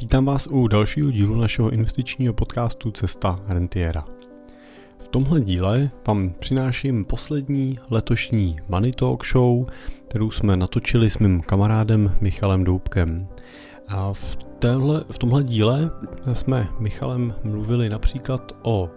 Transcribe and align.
Vítám 0.00 0.24
vás 0.24 0.46
u 0.46 0.68
dalšího 0.68 1.10
dílu 1.10 1.34
našeho 1.34 1.70
investičního 1.70 2.34
podcastu 2.34 2.90
Cesta 2.90 3.40
Rentiera. 3.48 4.04
V 4.98 5.08
tomhle 5.08 5.40
díle 5.40 5.90
vám 6.06 6.34
přináším 6.38 7.04
poslední 7.04 7.78
letošní 7.90 8.56
Money 8.68 8.92
Talk 8.92 9.26
Show, 9.26 9.66
kterou 10.08 10.30
jsme 10.30 10.56
natočili 10.56 11.10
s 11.10 11.18
mým 11.18 11.40
kamarádem 11.40 12.16
Michalem 12.20 12.64
Doubkem. 12.64 13.28
A 13.88 14.12
v, 14.12 14.36
téhle, 14.58 15.04
v 15.12 15.18
tomhle 15.18 15.44
díle 15.44 15.90
jsme 16.32 16.68
Michalem 16.78 17.34
mluvili 17.44 17.88
například 17.88 18.52
o 18.62 18.90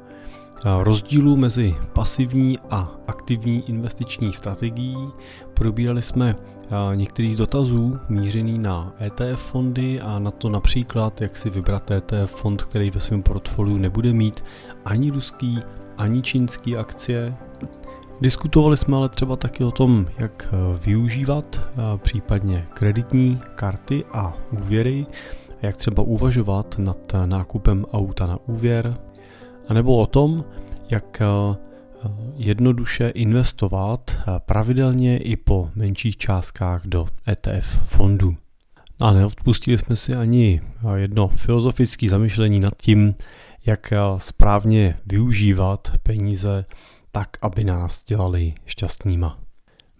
rozdílu 0.79 1.35
mezi 1.35 1.75
pasivní 1.93 2.59
a 2.69 2.91
aktivní 3.07 3.69
investiční 3.69 4.33
strategií. 4.33 5.07
Probírali 5.53 6.01
jsme 6.01 6.35
některých 6.95 7.37
dotazů 7.37 7.99
mířený 8.09 8.59
na 8.59 8.93
ETF 9.01 9.41
fondy 9.41 10.01
a 10.01 10.19
na 10.19 10.31
to 10.31 10.49
například, 10.49 11.21
jak 11.21 11.37
si 11.37 11.49
vybrat 11.49 11.91
ETF 11.91 12.31
fond, 12.31 12.63
který 12.63 12.89
ve 12.91 12.99
svém 12.99 13.23
portfoliu 13.23 13.77
nebude 13.77 14.13
mít 14.13 14.43
ani 14.85 15.11
ruský, 15.11 15.59
ani 15.97 16.21
čínský 16.21 16.77
akcie. 16.77 17.35
Diskutovali 18.21 18.77
jsme 18.77 18.97
ale 18.97 19.09
třeba 19.09 19.35
taky 19.35 19.63
o 19.63 19.71
tom, 19.71 20.05
jak 20.19 20.53
využívat 20.85 21.61
případně 21.97 22.67
kreditní 22.73 23.39
karty 23.55 24.05
a 24.13 24.33
úvěry, 24.51 25.05
jak 25.61 25.77
třeba 25.77 26.03
uvažovat 26.03 26.75
nad 26.77 26.97
nákupem 27.25 27.85
auta 27.93 28.27
na 28.27 28.37
úvěr, 28.45 28.93
anebo 29.67 29.97
o 29.97 30.05
tom, 30.05 30.45
jak 30.89 31.21
e, 31.21 31.25
jednoduše 32.35 33.09
investovat 33.09 34.15
pravidelně 34.37 35.17
i 35.17 35.35
po 35.35 35.69
menších 35.75 36.17
částkách 36.17 36.81
do 36.85 37.07
ETF 37.27 37.79
fondů. 37.85 38.35
A 38.99 39.13
neodpustili 39.13 39.77
jsme 39.77 39.95
si 39.95 40.13
ani 40.13 40.61
jedno 40.95 41.27
filozofické 41.27 42.09
zamyšlení 42.09 42.59
nad 42.59 42.73
tím, 42.77 43.15
jak 43.65 43.93
správně 44.17 44.99
využívat 45.05 45.91
peníze 46.03 46.65
tak, 47.11 47.29
aby 47.41 47.63
nás 47.63 48.03
dělali 48.03 48.53
šťastnýma. 48.65 49.46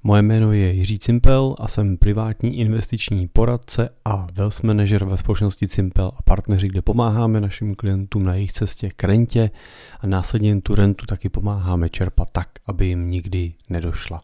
Moje 0.08 0.22
jméno 0.22 0.54
je 0.54 0.74
Jiří 0.74 1.00
Cimpel 1.00 1.56
a 1.60 1.68
jsem 1.68 1.98
privátní 1.98 2.60
investiční 2.60 3.28
poradce 3.28 3.90
a 4.06 4.28
wealth 4.34 4.64
manager 4.64 5.06
ve 5.06 5.18
společnosti 5.18 5.68
Cimpel 5.68 6.12
a 6.18 6.22
partneři, 6.24 6.68
kde 6.68 6.82
pomáháme 6.82 7.42
našim 7.42 7.76
klientům 7.76 8.24
na 8.24 8.34
jejich 8.34 8.54
cestě 8.54 8.90
k 8.96 9.04
rentě 9.04 9.52
a 10.00 10.08
následně 10.08 10.62
tu 10.62 10.76
rentu 10.76 11.06
taky 11.06 11.30
pomáháme 11.30 11.90
čerpat 11.90 12.28
tak, 12.32 12.50
aby 12.66 12.86
jim 12.86 13.10
nikdy 13.10 13.54
nedošla. 13.70 14.22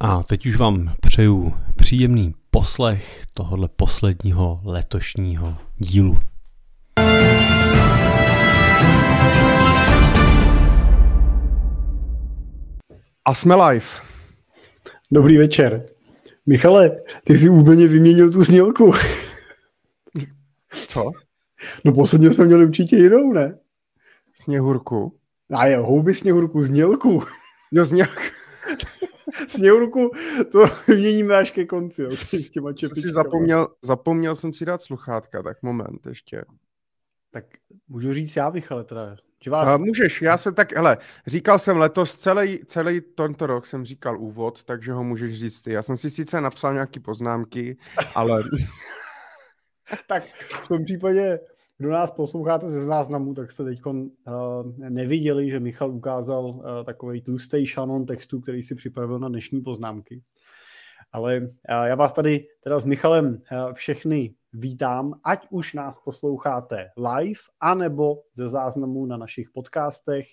A 0.00 0.22
teď 0.22 0.46
už 0.46 0.56
vám 0.56 0.94
přeju 1.00 1.54
příjemný 1.76 2.34
poslech 2.50 3.22
tohohle 3.34 3.68
posledního 3.68 4.60
letošního 4.64 5.54
dílu. 5.78 6.18
A 13.24 13.34
jsme 13.34 13.54
live. 13.54 14.11
Dobrý 15.12 15.38
večer. 15.38 15.86
Michale, 16.46 17.02
ty 17.24 17.38
jsi 17.38 17.48
úplně 17.48 17.88
vyměnil 17.88 18.30
tu 18.30 18.44
snělku. 18.44 18.92
Co? 20.70 21.10
No 21.84 21.92
posledně 21.92 22.30
jsme 22.30 22.44
měli 22.44 22.66
určitě 22.66 22.96
jinou, 22.96 23.32
ne? 23.32 23.58
Sněhurku. 24.34 25.18
A 25.50 25.66
je, 25.66 25.76
houby 25.76 26.14
sněhurku, 26.14 26.62
znělku. 26.62 27.22
Jo, 27.72 27.84
znělku. 27.84 28.22
sněhurku, 29.48 30.10
to 30.52 30.64
vyměníme 30.88 31.36
až 31.36 31.50
ke 31.50 31.64
konci, 31.64 32.02
jo, 32.02 32.10
s 32.16 32.50
těma 32.50 32.72
si 32.78 33.12
zapomněl, 33.12 33.68
zapomněl 33.82 34.34
jsem 34.34 34.52
si 34.52 34.64
dát 34.64 34.82
sluchátka, 34.82 35.42
tak 35.42 35.62
moment 35.62 36.06
ještě. 36.06 36.44
Tak 37.30 37.44
můžu 37.88 38.12
říct 38.12 38.36
já, 38.36 38.50
Michale, 38.50 38.84
teda, 38.84 39.16
že 39.42 39.50
vás... 39.50 39.68
A 39.68 39.76
můžeš, 39.76 40.22
já 40.22 40.36
jsem 40.36 40.54
tak, 40.54 40.72
hele, 40.72 40.98
říkal 41.26 41.58
jsem 41.58 41.76
letos, 41.76 42.18
celý, 42.18 42.60
celý 42.66 43.00
tento 43.00 43.46
rok 43.46 43.66
jsem 43.66 43.84
říkal 43.84 44.20
úvod, 44.20 44.64
takže 44.64 44.92
ho 44.92 45.04
můžeš 45.04 45.34
říct 45.34 45.62
ty. 45.62 45.72
Já 45.72 45.82
jsem 45.82 45.96
si 45.96 46.10
sice 46.10 46.40
napsal 46.40 46.74
nějaké 46.74 47.00
poznámky, 47.00 47.76
ale... 48.14 48.42
tak 50.08 50.24
v 50.62 50.68
tom 50.68 50.84
případě, 50.84 51.40
kdo 51.78 51.90
nás 51.90 52.10
posloucháte 52.10 52.70
ze 52.70 52.84
záznamu, 52.84 53.34
tak 53.34 53.50
jste 53.50 53.64
teď 53.64 53.86
uh, 53.86 54.02
neviděli, 54.76 55.50
že 55.50 55.60
Michal 55.60 55.90
ukázal 55.90 56.44
uh, 56.44 56.62
takový 56.84 57.22
tlustý 57.22 57.66
šanon 57.66 58.06
textu, 58.06 58.40
který 58.40 58.62
si 58.62 58.74
připravil 58.74 59.18
na 59.18 59.28
dnešní 59.28 59.60
poznámky. 59.60 60.22
Ale 61.12 61.40
uh, 61.40 61.48
já 61.84 61.94
vás 61.94 62.12
tady 62.12 62.46
teda 62.64 62.80
s 62.80 62.84
Michalem 62.84 63.26
uh, 63.26 63.72
všechny 63.72 64.34
vítám, 64.52 65.20
ať 65.24 65.46
už 65.50 65.74
nás 65.74 65.98
posloucháte 65.98 66.90
live, 66.96 67.40
anebo 67.60 68.22
ze 68.34 68.48
záznamů 68.48 69.06
na 69.06 69.16
našich 69.16 69.50
podcastech, 69.50 70.26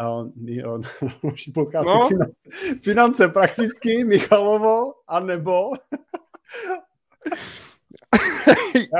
uh, 0.00 0.78
na 0.78 1.08
našich 1.24 1.54
podcastech 1.54 1.94
no. 1.94 2.08
finance, 2.08 2.40
finance 2.82 3.28
prakticky, 3.28 4.04
Michalovo, 4.04 4.94
anebo 5.08 5.70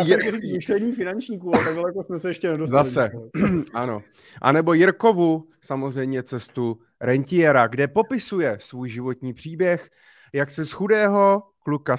Já 0.09 0.17
myšlení 0.53 0.93
finančníků, 0.93 1.57
a 1.57 1.65
takhle 1.65 1.91
jako 1.91 2.05
jsme 2.05 2.19
se 2.19 2.29
ještě 2.29 2.51
nedostali. 2.51 2.85
Zase, 2.85 3.11
ano. 3.75 4.03
A 4.43 4.53
nebo 4.53 4.73
Jirkovu, 4.73 5.49
samozřejmě 5.61 6.23
cestu 6.23 6.79
rentiera, 7.01 7.67
kde 7.67 7.89
popisuje 7.89 8.57
svůj 8.61 8.89
životní 8.89 9.35
příběh, 9.35 9.91
jak 10.33 10.51
se 10.51 10.65
z 10.65 10.73
chudého 10.73 11.43
kluka 11.59 11.97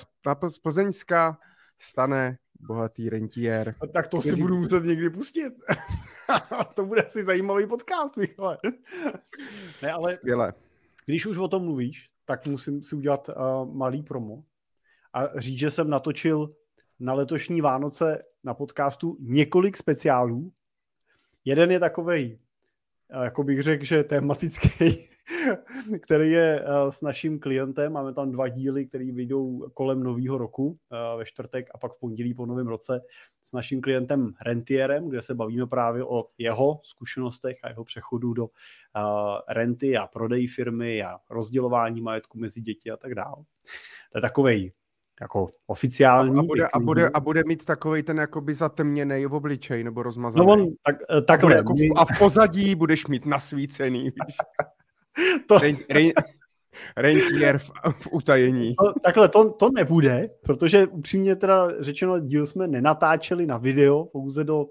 z 0.48 0.58
Plzeňska 0.62 1.38
stane 1.78 2.38
bohatý 2.60 3.10
rentier. 3.10 3.76
A 3.82 3.88
tak 3.88 4.08
to 4.08 4.22
si 4.22 4.36
budu 4.36 4.58
muset 4.58 4.84
někdy 4.84 5.10
pustit. 5.10 5.54
to 6.74 6.86
bude 6.86 7.04
asi 7.04 7.26
zajímavý 7.26 7.68
podcast, 7.68 8.18
Michale. 8.18 8.58
ne, 9.82 9.92
ale 9.92 10.14
Skvěle. 10.14 10.54
když 11.06 11.26
už 11.26 11.38
o 11.38 11.48
tom 11.48 11.64
mluvíš, 11.64 12.10
tak 12.26 12.46
musím 12.46 12.84
si 12.84 12.96
udělat 12.96 13.30
uh, 13.30 13.76
malý 13.76 14.04
promo 14.04 14.44
a 15.14 15.40
říct, 15.40 15.60
že 15.60 15.72
jsem 15.72 15.90
natočil 15.90 16.56
na 17.00 17.14
letošní 17.14 17.62
Vánoce 17.62 18.22
na 18.44 18.54
podcastu 18.54 19.18
několik 19.20 19.78
speciálů. 19.78 20.48
Jeden 21.46 21.72
je 21.72 21.80
takovej, 21.80 22.40
uh, 23.16 23.24
jako 23.24 23.44
bych 23.44 23.62
řekl, 23.62 23.86
že 23.86 24.04
tematický 24.04 25.10
který 26.02 26.32
je 26.32 26.62
eh, 26.62 26.92
s 26.92 27.02
naším 27.02 27.40
klientem. 27.40 27.94
Máme 27.94 28.14
tam 28.14 28.32
dva 28.32 28.48
díly, 28.48 28.86
které 28.86 29.12
vyjdou 29.12 29.70
kolem 29.74 30.04
nového 30.04 30.38
roku 30.38 30.78
eh, 30.92 31.18
ve 31.18 31.26
čtvrtek 31.26 31.68
a 31.74 31.78
pak 31.78 31.94
v 31.94 32.00
pondělí 32.00 32.34
po 32.34 32.46
novém 32.46 32.68
roce 32.68 33.02
s 33.44 33.54
naším 33.54 33.82
klientem 33.82 34.34
Rentierem, 34.46 35.10
kde 35.10 35.22
se 35.22 35.36
bavíme 35.36 35.68
právě 35.68 36.04
o 36.04 36.26
jeho 36.38 36.80
zkušenostech 36.84 37.58
a 37.64 37.70
jeho 37.70 37.84
přechodu 37.84 38.34
do 38.34 38.48
eh, 38.48 39.02
renty 39.54 39.98
a 39.98 40.08
prodej 40.08 40.48
firmy 40.48 41.04
a 41.04 41.18
rozdělování 41.30 42.02
majetku 42.02 42.38
mezi 42.38 42.62
děti 42.62 42.92
a 42.92 42.98
tak 42.98 43.16
dále. 43.16 43.36
To 44.12 44.18
je 44.18 44.22
takovej 44.22 44.72
jako 45.22 45.50
oficiální. 45.68 46.40
A 46.40 46.42
bude, 46.42 46.68
a 46.68 46.80
bude, 46.80 47.10
a 47.10 47.20
bude 47.20 47.44
mít 47.48 47.66
takový 47.66 48.04
ten 48.04 48.18
jakoby 48.18 48.54
zatemněný 48.54 49.26
v 49.26 49.34
obličej 49.34 49.84
nebo 49.84 50.04
rozmazaný. 50.04 50.46
No 50.46 50.54
on, 50.54 50.68
tak, 50.86 50.96
takhle. 51.26 51.54
A, 51.54 51.58
jako 51.58 51.74
v, 51.74 51.94
a 51.96 52.06
v 52.06 52.20
pozadí 52.20 52.76
budeš 52.76 53.08
mít 53.08 53.26
nasvícený. 53.26 54.04
Víš? 54.04 54.14
to... 55.48 55.60
Ren, 55.60 55.76
ren, 55.90 56.12
rentier 56.98 57.58
v, 57.58 57.72
v 58.00 58.08
utajení. 58.12 58.76
To, 58.76 59.00
takhle 59.04 59.30
to, 59.30 59.54
to 59.54 59.70
nebude, 59.72 60.30
protože 60.44 60.88
upřímně 60.88 61.36
teda 61.36 61.68
řečeno, 61.80 62.20
díl 62.20 62.48
jsme 62.48 62.68
nenatáčeli 62.68 63.46
na 63.46 63.58
video, 63.58 64.06
pouze 64.06 64.44
do 64.44 64.64
uh, 64.64 64.70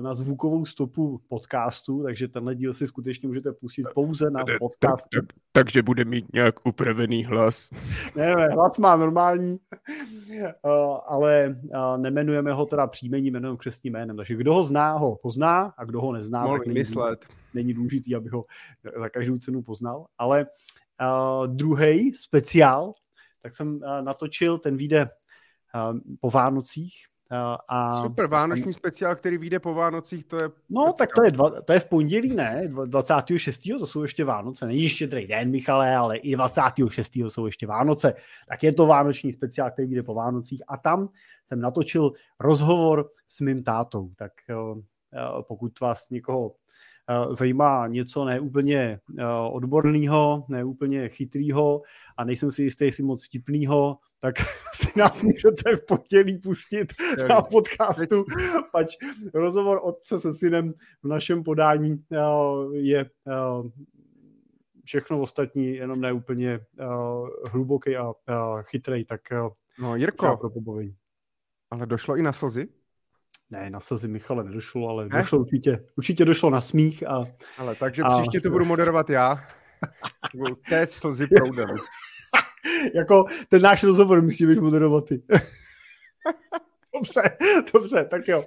na 0.00 0.14
zvukovou 0.14 0.64
stopu 0.64 1.20
podcastu, 1.28 2.02
takže 2.02 2.28
tenhle 2.28 2.54
díl 2.54 2.72
si 2.72 2.86
skutečně 2.86 3.28
můžete 3.28 3.52
pustit 3.52 3.86
pouze 3.94 4.30
na 4.30 4.44
podcastu. 4.58 5.08
Tak, 5.20 5.26
tak, 5.26 5.36
takže 5.52 5.82
bude 5.82 6.04
mít 6.04 6.32
nějak 6.32 6.66
upravený 6.66 7.24
hlas. 7.24 7.70
Ne, 8.16 8.36
ne, 8.36 8.48
hlas 8.48 8.78
má 8.78 8.96
normální, 8.96 9.58
uh, 10.64 10.98
ale 11.06 11.60
nemenujeme 11.96 12.52
ho 12.52 12.66
teda 12.66 12.86
příjmením, 12.86 13.34
jmenujeme 13.34 13.58
křesním 13.58 13.92
jménem. 13.92 14.16
Takže 14.16 14.36
kdo 14.36 14.54
ho 14.54 14.62
zná, 14.62 14.92
ho 14.92 15.16
pozná 15.16 15.74
a 15.78 15.84
kdo 15.84 16.00
ho 16.00 16.12
nezná, 16.12 16.42
Mohl 16.42 16.58
tak 16.58 16.66
myslet 16.66 17.26
není 17.54 17.74
důležitý, 17.74 18.14
aby 18.14 18.28
ho 18.28 18.44
za 19.00 19.08
každou 19.08 19.38
cenu 19.38 19.62
poznal. 19.62 20.06
Ale 20.18 20.46
uh, 20.46 21.46
druhý 21.46 22.12
speciál, 22.12 22.92
tak 23.42 23.54
jsem 23.54 23.74
uh, 23.74 23.82
natočil, 24.00 24.58
ten 24.58 24.76
vyjde 24.76 25.02
uh, 25.04 25.98
po 26.20 26.30
Vánocích, 26.30 26.94
a, 27.68 28.02
Super, 28.02 28.26
vánoční 28.26 28.72
speciál, 28.72 29.16
který 29.16 29.38
vyjde 29.38 29.60
po 29.60 29.74
Vánocích, 29.74 30.24
to 30.24 30.36
je... 30.36 30.50
No, 30.70 30.84
pecka. 30.86 30.92
tak 30.98 31.10
to 31.16 31.24
je, 31.24 31.30
dva, 31.30 31.50
to 31.62 31.72
je 31.72 31.80
v 31.80 31.88
pondělí, 31.88 32.34
ne? 32.34 32.68
26. 32.84 33.60
to 33.78 33.86
jsou 33.86 34.02
ještě 34.02 34.24
Vánoce. 34.24 34.66
Není 34.66 34.82
ještě 34.82 35.08
tady 35.08 35.26
den, 35.26 35.50
Michale, 35.50 35.96
ale 35.96 36.16
i 36.16 36.36
26. 36.36 37.16
jsou 37.16 37.46
ještě 37.46 37.66
Vánoce. 37.66 38.14
Tak 38.48 38.62
je 38.62 38.72
to 38.72 38.86
vánoční 38.86 39.32
speciál, 39.32 39.70
který 39.70 39.88
vyjde 39.88 40.02
po 40.02 40.14
Vánocích. 40.14 40.62
A 40.68 40.76
tam 40.76 41.08
jsem 41.44 41.60
natočil 41.60 42.12
rozhovor 42.40 43.10
s 43.26 43.40
mým 43.40 43.62
tátou. 43.62 44.10
Tak 44.16 44.32
pokud 45.48 45.80
vás 45.80 46.10
někoho 46.10 46.54
zajímá 47.30 47.86
něco 47.86 48.24
neúplně 48.24 49.00
odborného, 49.50 50.44
neúplně 50.48 51.08
chytrýho 51.08 51.82
a 52.16 52.24
nejsem 52.24 52.50
si 52.50 52.62
jistý, 52.62 52.84
jestli 52.84 53.04
moc 53.04 53.26
vtipnýho, 53.26 53.98
tak 54.18 54.34
si 54.74 54.98
nás 54.98 55.22
můžete 55.22 55.76
v 55.76 55.86
potělí 55.86 56.38
pustit 56.38 56.92
na 57.28 57.42
podcastu, 57.42 58.24
pač 58.72 58.96
rozhovor 59.34 59.80
otce 59.82 60.20
se 60.20 60.32
synem 60.32 60.72
v 61.02 61.08
našem 61.08 61.42
podání. 61.42 62.04
Je 62.72 63.10
všechno 64.84 65.20
ostatní, 65.20 65.74
jenom 65.74 66.00
ne 66.00 66.12
úplně 66.12 66.60
hluboký 67.50 67.96
a 67.96 68.12
chytrý, 68.62 69.04
tak 69.04 69.20
no, 69.80 69.96
Jirko, 69.96 70.26
ale 71.70 71.86
došlo 71.86 72.16
i 72.16 72.22
na 72.22 72.32
slzy? 72.32 72.68
Ne, 73.52 73.70
na 73.70 73.80
slzy 73.80 74.08
Michale 74.08 74.44
nedošlo, 74.44 74.88
ale 74.88 75.08
ne? 75.08 75.18
došlo 75.18 75.38
určitě, 75.38 75.84
určitě 75.96 76.24
došlo 76.24 76.50
na 76.50 76.60
smích. 76.60 77.08
A, 77.08 77.24
ale 77.58 77.74
takže 77.74 78.02
a, 78.02 78.18
příště 78.18 78.40
to 78.40 78.50
budu 78.50 78.64
moderovat 78.64 79.10
já. 79.10 79.44
Té 80.68 80.86
slzy 80.86 81.26
proudem. 81.26 81.68
jako 82.94 83.24
ten 83.48 83.62
náš 83.62 83.82
rozhovor 83.82 84.22
musí 84.22 84.46
být 84.46 84.58
moderovat 84.58 85.04
ty. 85.04 85.22
dobře, 86.94 87.36
dobře, 87.72 88.04
tak 88.10 88.28
jo. 88.28 88.44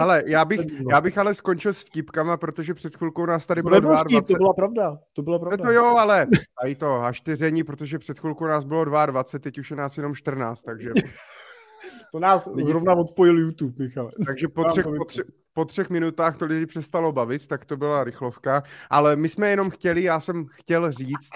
Ale 0.00 0.22
já 0.26 0.44
bych, 0.44 0.60
já 0.90 1.00
bych 1.00 1.18
ale 1.18 1.34
skončil 1.34 1.72
s 1.72 1.82
vtipkama, 1.82 2.36
protože 2.36 2.74
před 2.74 2.96
chvilkou 2.96 3.26
nás 3.26 3.46
tady 3.46 3.62
bylo 3.62 3.80
22. 3.80 4.20
To 4.20 4.34
byla 4.34 4.54
pravda, 4.54 4.98
to 5.12 5.22
byla 5.22 5.38
pravda. 5.38 5.64
To 5.64 5.72
jo, 5.72 5.84
ale 5.84 6.26
a 6.62 6.66
i 6.66 6.74
to 6.74 6.86
haštyření, 6.86 7.64
protože 7.64 7.98
před 7.98 8.18
chvilkou 8.18 8.46
nás 8.46 8.64
bylo 8.64 8.84
22, 8.84 9.42
teď 9.42 9.58
už 9.58 9.70
je 9.70 9.76
nás 9.76 9.96
jenom 9.96 10.14
14, 10.14 10.62
takže... 10.62 10.90
To 12.12 12.18
nás 12.18 12.48
zrovna 12.64 12.94
odpojil 12.94 13.38
YouTube, 13.38 13.84
Michal. 13.84 14.10
Takže 14.26 14.48
po 14.48 14.64
třech, 14.64 14.84
po, 14.98 15.04
tři, 15.04 15.22
po 15.52 15.64
třech 15.64 15.90
minutách 15.90 16.36
to 16.36 16.44
lidi 16.44 16.66
přestalo 16.66 17.12
bavit, 17.12 17.46
tak 17.46 17.64
to 17.64 17.76
byla 17.76 18.04
rychlovka. 18.04 18.62
Ale 18.90 19.16
my 19.16 19.28
jsme 19.28 19.50
jenom 19.50 19.70
chtěli, 19.70 20.02
já 20.02 20.20
jsem 20.20 20.46
chtěl 20.50 20.92
říct 20.92 21.30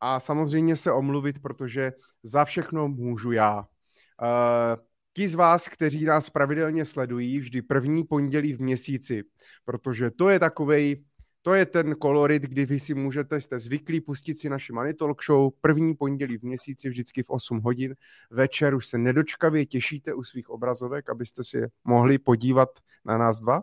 a 0.00 0.20
samozřejmě 0.20 0.76
se 0.76 0.92
omluvit, 0.92 1.42
protože 1.42 1.92
za 2.22 2.44
všechno 2.44 2.88
můžu 2.88 3.32
já. 3.32 3.58
Uh, 3.58 4.82
ti 5.12 5.28
z 5.28 5.34
vás, 5.34 5.68
kteří 5.68 6.04
nás 6.04 6.30
pravidelně 6.30 6.84
sledují, 6.84 7.38
vždy 7.38 7.62
první 7.62 8.04
pondělí 8.04 8.54
v 8.54 8.60
měsíci, 8.60 9.22
protože 9.64 10.10
to 10.10 10.28
je 10.28 10.38
takovej 10.38 11.04
to 11.46 11.54
je 11.54 11.66
ten 11.66 11.94
kolorit, 11.94 12.42
kdy 12.42 12.66
vy 12.66 12.80
si 12.80 12.94
můžete, 12.94 13.40
jste 13.40 13.58
zvyklí 13.58 14.00
pustit 14.00 14.38
si 14.38 14.48
naši 14.48 14.72
Money 14.72 14.94
Talk 14.94 15.24
Show 15.24 15.52
první 15.60 15.94
pondělí 15.94 16.38
v 16.38 16.42
měsíci, 16.42 16.88
vždycky 16.88 17.22
v 17.22 17.30
8 17.30 17.60
hodin. 17.60 17.94
Večer 18.30 18.74
už 18.74 18.86
se 18.86 18.98
nedočkavě 18.98 19.66
těšíte 19.66 20.14
u 20.14 20.22
svých 20.22 20.50
obrazovek, 20.50 21.10
abyste 21.10 21.44
si 21.44 21.62
mohli 21.84 22.18
podívat 22.18 22.68
na 23.04 23.18
nás 23.18 23.40
dva. 23.40 23.62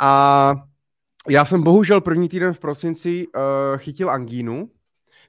A 0.00 0.54
já 1.28 1.44
jsem 1.44 1.62
bohužel 1.62 2.00
první 2.00 2.28
týden 2.28 2.52
v 2.52 2.60
prosinci 2.60 3.26
uh, 3.26 3.42
chytil 3.76 4.10
angínu, 4.10 4.70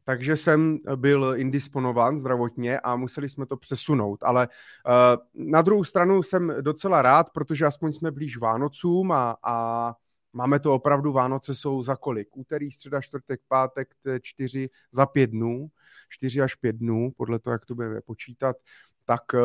takže 0.04 0.36
jsem 0.36 0.78
byl 0.96 1.34
indisponován 1.38 2.18
zdravotně 2.18 2.80
a 2.80 2.96
museli 2.96 3.30
jsme 3.30 3.46
to 3.46 3.58
přesunout. 3.58 4.24
Ale 4.24 4.48
uh, 4.48 5.46
na 5.52 5.62
druhou 5.62 5.84
stranu 5.84 6.24
jsem 6.24 6.54
docela 6.62 7.02
rád, 7.02 7.30
protože 7.30 7.66
aspoň 7.66 7.92
jsme 7.92 8.12
blíž 8.12 8.38
Vánocům 8.38 9.12
a, 9.12 9.38
a 9.44 9.94
Máme 10.34 10.60
to 10.60 10.74
opravdu, 10.74 11.12
Vánoce 11.12 11.56
jsou 11.56 11.84
za 11.84 11.96
kolik? 11.96 12.38
Úterý, 12.38 12.72
středa, 12.72 13.02
čtvrtek, 13.02 13.42
pátek, 13.48 13.90
čtyři, 14.22 14.70
za 14.92 15.06
pět 15.06 15.30
dnů, 15.30 15.68
čtyři 16.10 16.42
až 16.42 16.56
pět 16.56 16.76
dnů, 16.76 17.12
podle 17.18 17.40
toho, 17.40 17.52
jak 17.52 17.66
to 17.66 17.76
budeme 17.76 18.02
počítat, 18.02 18.56
tak 19.06 19.22
uh, 19.34 19.40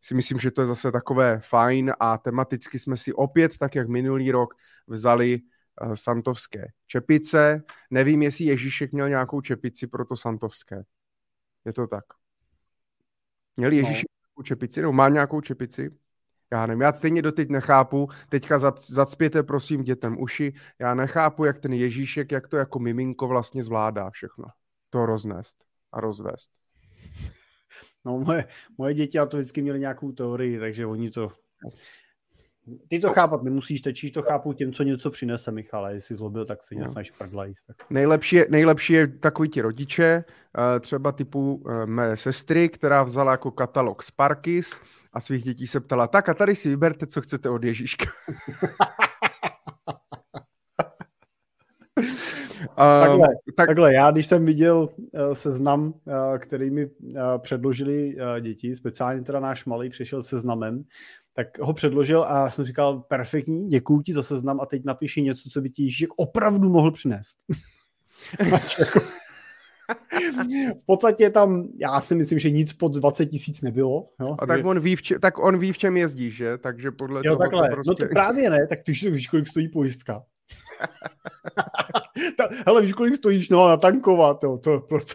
si 0.00 0.14
myslím, 0.14 0.38
že 0.38 0.50
to 0.50 0.60
je 0.60 0.66
zase 0.66 0.92
takové 0.92 1.40
fajn 1.40 1.92
a 2.00 2.18
tematicky 2.18 2.78
jsme 2.78 2.96
si 2.96 3.12
opět, 3.12 3.58
tak 3.58 3.74
jak 3.74 3.88
minulý 3.88 4.30
rok, 4.30 4.54
vzali 4.86 5.40
uh, 5.82 5.92
santovské 5.94 6.66
čepice. 6.86 7.62
Nevím, 7.90 8.22
jestli 8.22 8.44
Ježíšek 8.44 8.92
měl 8.92 9.08
nějakou 9.08 9.40
čepici 9.40 9.86
pro 9.86 10.04
to 10.04 10.16
santovské. 10.16 10.82
Je 11.64 11.72
to 11.72 11.86
tak? 11.86 12.04
Měl 13.56 13.72
Ježíšek 13.72 14.08
no. 14.10 14.28
nějakou 14.28 14.42
čepici? 14.42 14.82
No, 14.82 14.92
má 14.92 15.08
nějakou 15.08 15.40
čepici? 15.40 15.90
Já 16.52 16.66
nevím, 16.66 16.80
já 16.80 16.92
stejně 16.92 17.22
doteď 17.22 17.48
nechápu, 17.48 18.08
teďka 18.28 18.58
zacpěte 18.78 19.42
prosím 19.42 19.82
dětem 19.82 20.20
uši, 20.20 20.52
já 20.78 20.94
nechápu, 20.94 21.44
jak 21.44 21.58
ten 21.58 21.72
Ježíšek, 21.72 22.32
jak 22.32 22.48
to 22.48 22.56
jako 22.56 22.78
miminko 22.78 23.28
vlastně 23.28 23.62
zvládá 23.62 24.10
všechno. 24.10 24.44
To 24.90 25.06
roznést 25.06 25.56
a 25.92 26.00
rozvést. 26.00 26.50
No 28.04 28.18
moje, 28.18 28.44
moje 28.78 28.94
děti 28.94 29.18
a 29.18 29.26
to 29.26 29.36
vždycky 29.36 29.62
měli 29.62 29.80
nějakou 29.80 30.12
teorii, 30.12 30.58
takže 30.58 30.86
oni 30.86 31.10
to 31.10 31.28
ty 32.88 32.98
to 32.98 33.10
chápat 33.10 33.42
nemusíš, 33.42 33.80
tečíš 33.80 34.10
to 34.10 34.22
chápu 34.22 34.52
těm, 34.52 34.72
co 34.72 34.82
něco 34.82 35.10
přinese, 35.10 35.52
Michale. 35.52 35.94
Jestli 35.94 36.14
zlobil, 36.14 36.44
tak 36.44 36.62
si 36.62 36.76
něco 36.76 37.00
prdla 37.18 37.44
jíst. 37.44 37.66
Tak. 37.66 37.76
Nejlepší, 37.90 38.36
je, 38.36 38.46
nejlepší 38.50 38.92
je 38.92 39.06
takový 39.06 39.48
ti 39.48 39.60
rodiče, 39.60 40.24
eh, 40.76 40.80
třeba 40.80 41.12
typu 41.12 41.64
eh, 41.68 41.86
mé 41.86 42.16
sestry, 42.16 42.68
která 42.68 43.02
vzala 43.02 43.30
jako 43.30 43.50
katalog 43.50 44.02
Sparkis 44.02 44.80
a 45.12 45.20
svých 45.20 45.44
dětí 45.44 45.66
se 45.66 45.80
ptala, 45.80 46.06
tak 46.06 46.28
a 46.28 46.34
tady 46.34 46.54
si 46.54 46.68
vyberte, 46.68 47.06
co 47.06 47.20
chcete 47.20 47.50
od 47.50 47.64
Ježíška. 47.64 48.06
takhle, 52.76 53.28
tak... 53.56 53.66
takhle, 53.66 53.94
já 53.94 54.10
když 54.10 54.26
jsem 54.26 54.46
viděl 54.46 54.88
uh, 54.98 55.32
seznam, 55.32 55.84
uh, 55.86 56.38
který 56.38 56.70
mi 56.70 56.86
uh, 56.86 57.22
předložili 57.38 58.16
děti, 58.40 58.74
speciálně 58.74 59.22
teda 59.22 59.40
náš 59.40 59.64
malý 59.64 59.88
přišel 59.88 60.22
seznamem, 60.22 60.84
tak 61.34 61.58
ho 61.58 61.72
předložil 61.72 62.24
a 62.28 62.50
jsem 62.50 62.64
říkal, 62.64 63.00
perfektní, 63.00 63.68
děkuji 63.68 64.00
ti 64.00 64.12
za 64.12 64.22
seznam 64.22 64.60
a 64.60 64.66
teď 64.66 64.82
napíši 64.84 65.22
něco, 65.22 65.50
co 65.50 65.60
by 65.60 65.70
ti 65.70 65.82
Ježíšek 65.82 66.10
opravdu 66.16 66.70
mohl 66.70 66.90
přinést. 66.90 67.36
Jako- 68.78 69.00
v 70.82 70.86
podstatě 70.86 71.30
tam, 71.30 71.68
já 71.80 72.00
si 72.00 72.14
myslím, 72.14 72.38
že 72.38 72.50
nic 72.50 72.72
pod 72.72 72.94
20 72.94 73.26
tisíc 73.26 73.62
nebylo. 73.62 74.08
Jo? 74.20 74.36
A 74.38 74.46
tak 74.46 74.64
on, 74.64 74.80
ví, 74.80 74.96
v 74.96 75.02
če- 75.02 75.18
tak 75.18 75.38
on 75.38 75.58
ví, 75.58 75.72
v 75.72 75.78
čem 75.78 75.96
jezdí, 75.96 76.30
že? 76.30 76.58
Takže 76.58 76.90
podle 76.90 77.20
jo, 77.24 77.32
toho 77.32 77.38
takhle. 77.38 77.68
To 77.68 77.74
prostě... 77.74 77.90
No 77.90 77.94
to 77.94 78.06
právě 78.12 78.50
ne, 78.50 78.66
tak 78.66 78.78
ty 78.82 78.92
víš, 78.92 79.28
kolik 79.28 79.46
stojí 79.46 79.68
pojistka. 79.68 80.22
Ta, 82.36 82.48
hele, 82.66 82.82
víš, 82.82 82.92
kolik 82.92 83.16
stojíš 83.16 83.50
no, 83.50 83.68
natankovat, 83.68 84.44
jo, 84.44 84.58
to 84.58 84.80
prostě. 84.80 85.14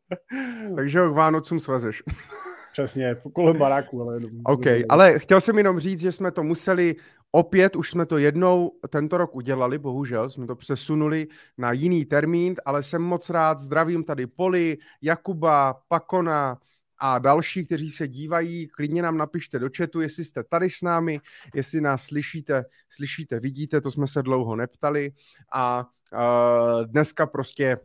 Takže 0.76 1.00
ho 1.00 1.10
k 1.10 1.14
Vánocům 1.14 1.60
svezeš. 1.60 2.02
Přesně, 2.72 3.16
kolem 3.32 3.58
baráku. 3.58 4.02
Ale... 4.02 4.18
OK, 4.44 4.66
ale 4.88 5.18
chtěl 5.18 5.40
jsem 5.40 5.58
jenom 5.58 5.80
říct, 5.80 6.00
že 6.00 6.12
jsme 6.12 6.30
to 6.30 6.42
museli 6.42 6.96
opět, 7.32 7.76
už 7.76 7.90
jsme 7.90 8.06
to 8.06 8.18
jednou 8.18 8.72
tento 8.88 9.18
rok 9.18 9.34
udělali, 9.34 9.78
bohužel, 9.78 10.30
jsme 10.30 10.46
to 10.46 10.56
přesunuli 10.56 11.26
na 11.58 11.72
jiný 11.72 12.04
termín, 12.04 12.54
ale 12.64 12.82
jsem 12.82 13.02
moc 13.02 13.30
rád, 13.30 13.58
zdravím 13.58 14.04
tady 14.04 14.26
Poli, 14.26 14.78
Jakuba, 15.02 15.80
Pakona, 15.88 16.58
a 16.98 17.18
další, 17.18 17.66
kteří 17.66 17.90
se 17.90 18.08
dívají, 18.08 18.68
klidně 18.68 19.02
nám 19.02 19.18
napište 19.18 19.58
do 19.58 19.68
chatu, 19.76 20.00
jestli 20.00 20.24
jste 20.24 20.44
tady 20.44 20.70
s 20.70 20.82
námi, 20.82 21.20
jestli 21.54 21.80
nás 21.80 22.04
slyšíte, 22.04 22.64
slyšíte, 22.90 23.40
vidíte, 23.40 23.80
to 23.80 23.90
jsme 23.90 24.06
se 24.06 24.22
dlouho 24.22 24.56
neptali 24.56 25.12
a 25.52 25.86
uh, 26.12 26.84
dneska 26.84 27.26
prostě 27.26 27.78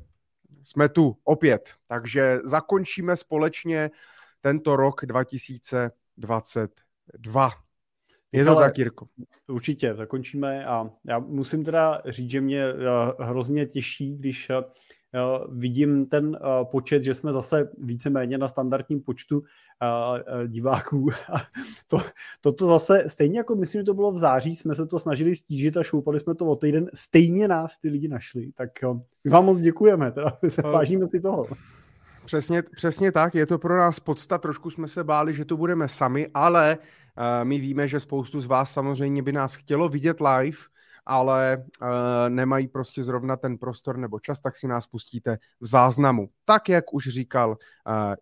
jsme 0.64 0.90
tu 0.90 1.18
opět, 1.24 1.74
takže 1.88 2.40
zakončíme 2.44 3.18
společně 3.18 3.92
tento 4.42 4.76
rok 4.76 5.06
2022. 5.06 7.52
Je 8.32 8.46
to 8.46 8.56
tak, 8.56 8.78
Jirko? 8.78 9.08
Určitě, 9.50 9.96
zakončíme 9.96 10.66
a 10.66 10.90
já 11.06 11.20
musím 11.20 11.64
teda 11.64 12.02
říct, 12.06 12.32
že 12.32 12.42
mě 12.42 12.64
eh, 12.64 12.74
hrozně 13.20 13.66
těší, 13.66 14.18
když 14.18 14.50
eh, 14.50 14.56
vidím 15.52 16.06
ten 16.06 16.38
eh, 16.42 16.66
počet, 16.72 17.04
že 17.04 17.14
jsme 17.14 17.34
zase 17.34 17.70
víceméně 17.78 18.38
na 18.38 18.48
standardním 18.48 19.02
počtu 19.02 19.44
diváků. 20.48 21.10
to, 21.88 21.98
toto 22.42 22.68
zase, 22.68 23.04
stejně 23.08 23.38
jako 23.38 23.56
myslím, 23.56 23.82
že 23.82 23.86
to 23.86 23.94
bylo 23.94 24.12
v 24.12 24.18
září, 24.18 24.56
jsme 24.56 24.76
se 24.76 24.86
to 24.86 25.00
snažili 25.00 25.36
stížit 25.36 25.78
a 25.78 25.84
šoupali 25.84 26.20
jsme 26.20 26.36
to 26.36 26.46
o 26.46 26.56
týden, 26.56 26.90
stejně 26.94 27.48
nás 27.48 27.78
ty 27.78 27.90
lidi 27.90 28.08
našli. 28.08 28.52
Tak 28.56 28.70
my 29.24 29.30
vám 29.32 29.46
moc 29.46 29.60
děkujeme, 29.60 30.12
teda 30.12 30.38
se 30.48 30.62
vážíme 30.62 31.08
si 31.08 31.20
toho. 31.20 31.48
Přesně, 32.26 32.64
přesně 32.76 33.12
tak, 33.12 33.36
je 33.36 33.46
to 33.46 33.60
pro 33.60 33.78
nás 33.78 34.00
podsta, 34.00 34.38
trošku 34.38 34.70
jsme 34.70 34.88
se 34.88 35.04
báli, 35.04 35.34
že 35.34 35.46
tu 35.46 35.58
budeme 35.58 35.88
sami, 35.88 36.28
ale 36.34 36.78
my 37.44 37.60
víme, 37.60 37.88
že 37.88 38.00
spoustu 38.00 38.42
z 38.42 38.46
vás 38.46 38.74
samozřejmě 38.74 39.24
by 39.24 39.32
nás 39.32 39.56
chtělo 39.56 39.90
vidět 39.90 40.18
live, 40.22 40.58
ale 41.06 41.66
uh, 41.82 41.88
nemají 42.30 42.68
prostě 42.68 43.04
zrovna 43.04 43.36
ten 43.36 43.58
prostor 43.58 43.98
nebo 43.98 44.20
čas, 44.20 44.40
tak 44.40 44.56
si 44.56 44.68
nás 44.68 44.88
pustíte 44.88 45.38
v 45.62 45.66
záznamu. 45.66 46.30
Tak, 46.46 46.70
jak 46.70 46.94
už 46.94 47.08
říkal 47.08 47.50
uh, 47.50 47.56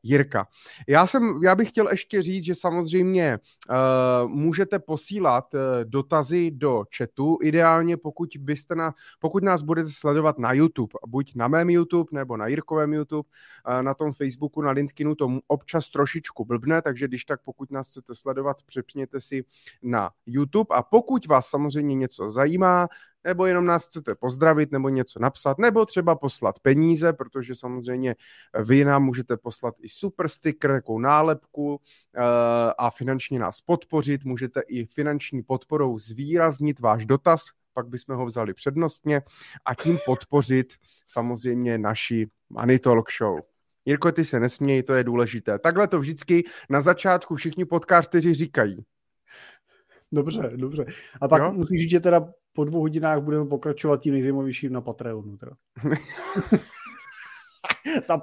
Jirka. 0.03 0.47
Já, 0.88 1.07
jsem, 1.07 1.39
já 1.43 1.55
bych 1.55 1.69
chtěl 1.69 1.89
ještě 1.89 2.21
říct, 2.21 2.43
že 2.43 2.55
samozřejmě 2.55 3.39
uh, 3.69 4.29
můžete 4.29 4.79
posílat 4.79 5.45
dotazy 5.83 6.51
do 6.51 6.83
chatu, 6.97 7.38
ideálně 7.41 7.97
pokud 7.97 8.29
byste 8.39 8.75
na, 8.75 8.93
pokud 9.19 9.43
nás 9.43 9.61
budete 9.61 9.89
sledovat 9.89 10.39
na 10.39 10.53
YouTube, 10.53 10.93
buď 11.07 11.35
na 11.35 11.47
mém 11.47 11.69
YouTube 11.69 12.09
nebo 12.11 12.38
na 12.38 12.47
Jirkovém 12.47 12.93
YouTube, 12.93 13.29
na 13.81 13.93
tom 13.93 14.11
Facebooku, 14.11 14.61
na 14.61 14.71
LinkedInu 14.71 15.15
tomu 15.15 15.39
občas 15.47 15.89
trošičku 15.89 16.45
blbne, 16.45 16.81
takže 16.81 17.07
když 17.07 17.25
tak 17.25 17.41
pokud 17.43 17.71
nás 17.71 17.88
chcete 17.89 18.15
sledovat, 18.15 18.57
přepněte 18.65 19.19
si 19.19 19.43
na 19.83 20.09
YouTube 20.25 20.75
a 20.75 20.83
pokud 20.83 21.27
vás 21.27 21.47
samozřejmě 21.47 21.95
něco 21.95 22.29
zajímá, 22.29 22.70
nebo 23.23 23.45
jenom 23.45 23.65
nás 23.65 23.87
chcete 23.87 24.15
pozdravit 24.15 24.71
nebo 24.71 24.89
něco 24.89 25.19
napsat, 25.19 25.57
nebo 25.57 25.85
třeba 25.85 26.15
poslat 26.15 26.59
peníze, 26.59 27.13
protože 27.13 27.55
samozřejmě 27.55 28.15
vy 28.63 28.85
nám 28.85 29.03
můžete 29.03 29.37
poslat 29.37 29.75
i 29.79 29.89
super 29.89 30.27
sticker, 30.27 30.71
jako 30.71 30.99
nálepku 30.99 31.81
eh, 32.15 32.21
a 32.77 32.89
finančně 32.89 33.39
nás 33.39 33.61
podpořit, 33.61 34.25
můžete 34.25 34.61
i 34.67 34.85
finanční 34.85 35.43
podporou 35.43 35.99
zvýraznit 35.99 36.79
váš 36.79 37.05
dotaz, 37.05 37.45
pak 37.73 37.87
bychom 37.87 38.15
ho 38.15 38.25
vzali 38.25 38.53
přednostně 38.53 39.21
a 39.65 39.75
tím 39.75 39.99
podpořit 40.05 40.73
samozřejmě 41.07 41.77
naši 41.77 42.29
Money 42.49 42.79
Talk 42.79 43.11
Show. 43.17 43.39
Jirko, 43.85 44.11
ty 44.11 44.25
se 44.25 44.39
nesměj, 44.39 44.83
to 44.83 44.93
je 44.93 45.03
důležité. 45.03 45.59
Takhle 45.59 45.87
to 45.87 45.99
vždycky 45.99 46.43
na 46.69 46.81
začátku 46.81 47.35
všichni 47.35 47.65
podcasteři 47.65 48.33
říkají. 48.33 48.85
Dobře, 50.11 50.51
dobře. 50.55 50.85
A 51.21 51.27
pak 51.27 51.41
jo? 51.41 51.53
musíš 51.53 51.81
říct, 51.81 51.91
že 51.91 51.99
teda 51.99 52.33
po 52.53 52.65
dvou 52.65 52.79
hodinách 52.79 53.20
budeme 53.20 53.46
pokračovat 53.46 54.01
tím 54.01 54.13
nejzajímavějším 54.13 54.74
na 54.74 54.81
Patreonu. 54.81 55.38
Teda. 55.38 55.51
Za 58.08 58.22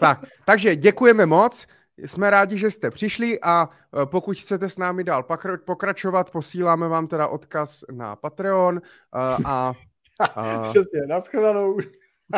tak, 0.00 0.24
takže 0.46 0.76
děkujeme 0.76 1.26
moc. 1.26 1.66
Jsme 1.98 2.30
rádi, 2.30 2.58
že 2.58 2.70
jste 2.70 2.90
přišli 2.90 3.40
a 3.40 3.68
e, 4.02 4.06
pokud 4.06 4.36
chcete 4.38 4.68
s 4.68 4.78
námi 4.78 5.04
dál 5.04 5.26
pokračovat, 5.64 6.30
posíláme 6.30 6.88
vám 6.88 7.06
teda 7.06 7.28
odkaz 7.28 7.84
na 7.92 8.16
Patreon 8.16 8.76
e, 8.76 8.80
a... 9.44 9.72
a 10.34 10.58
Přesně, 10.62 11.00
naschledanou. 11.08 11.78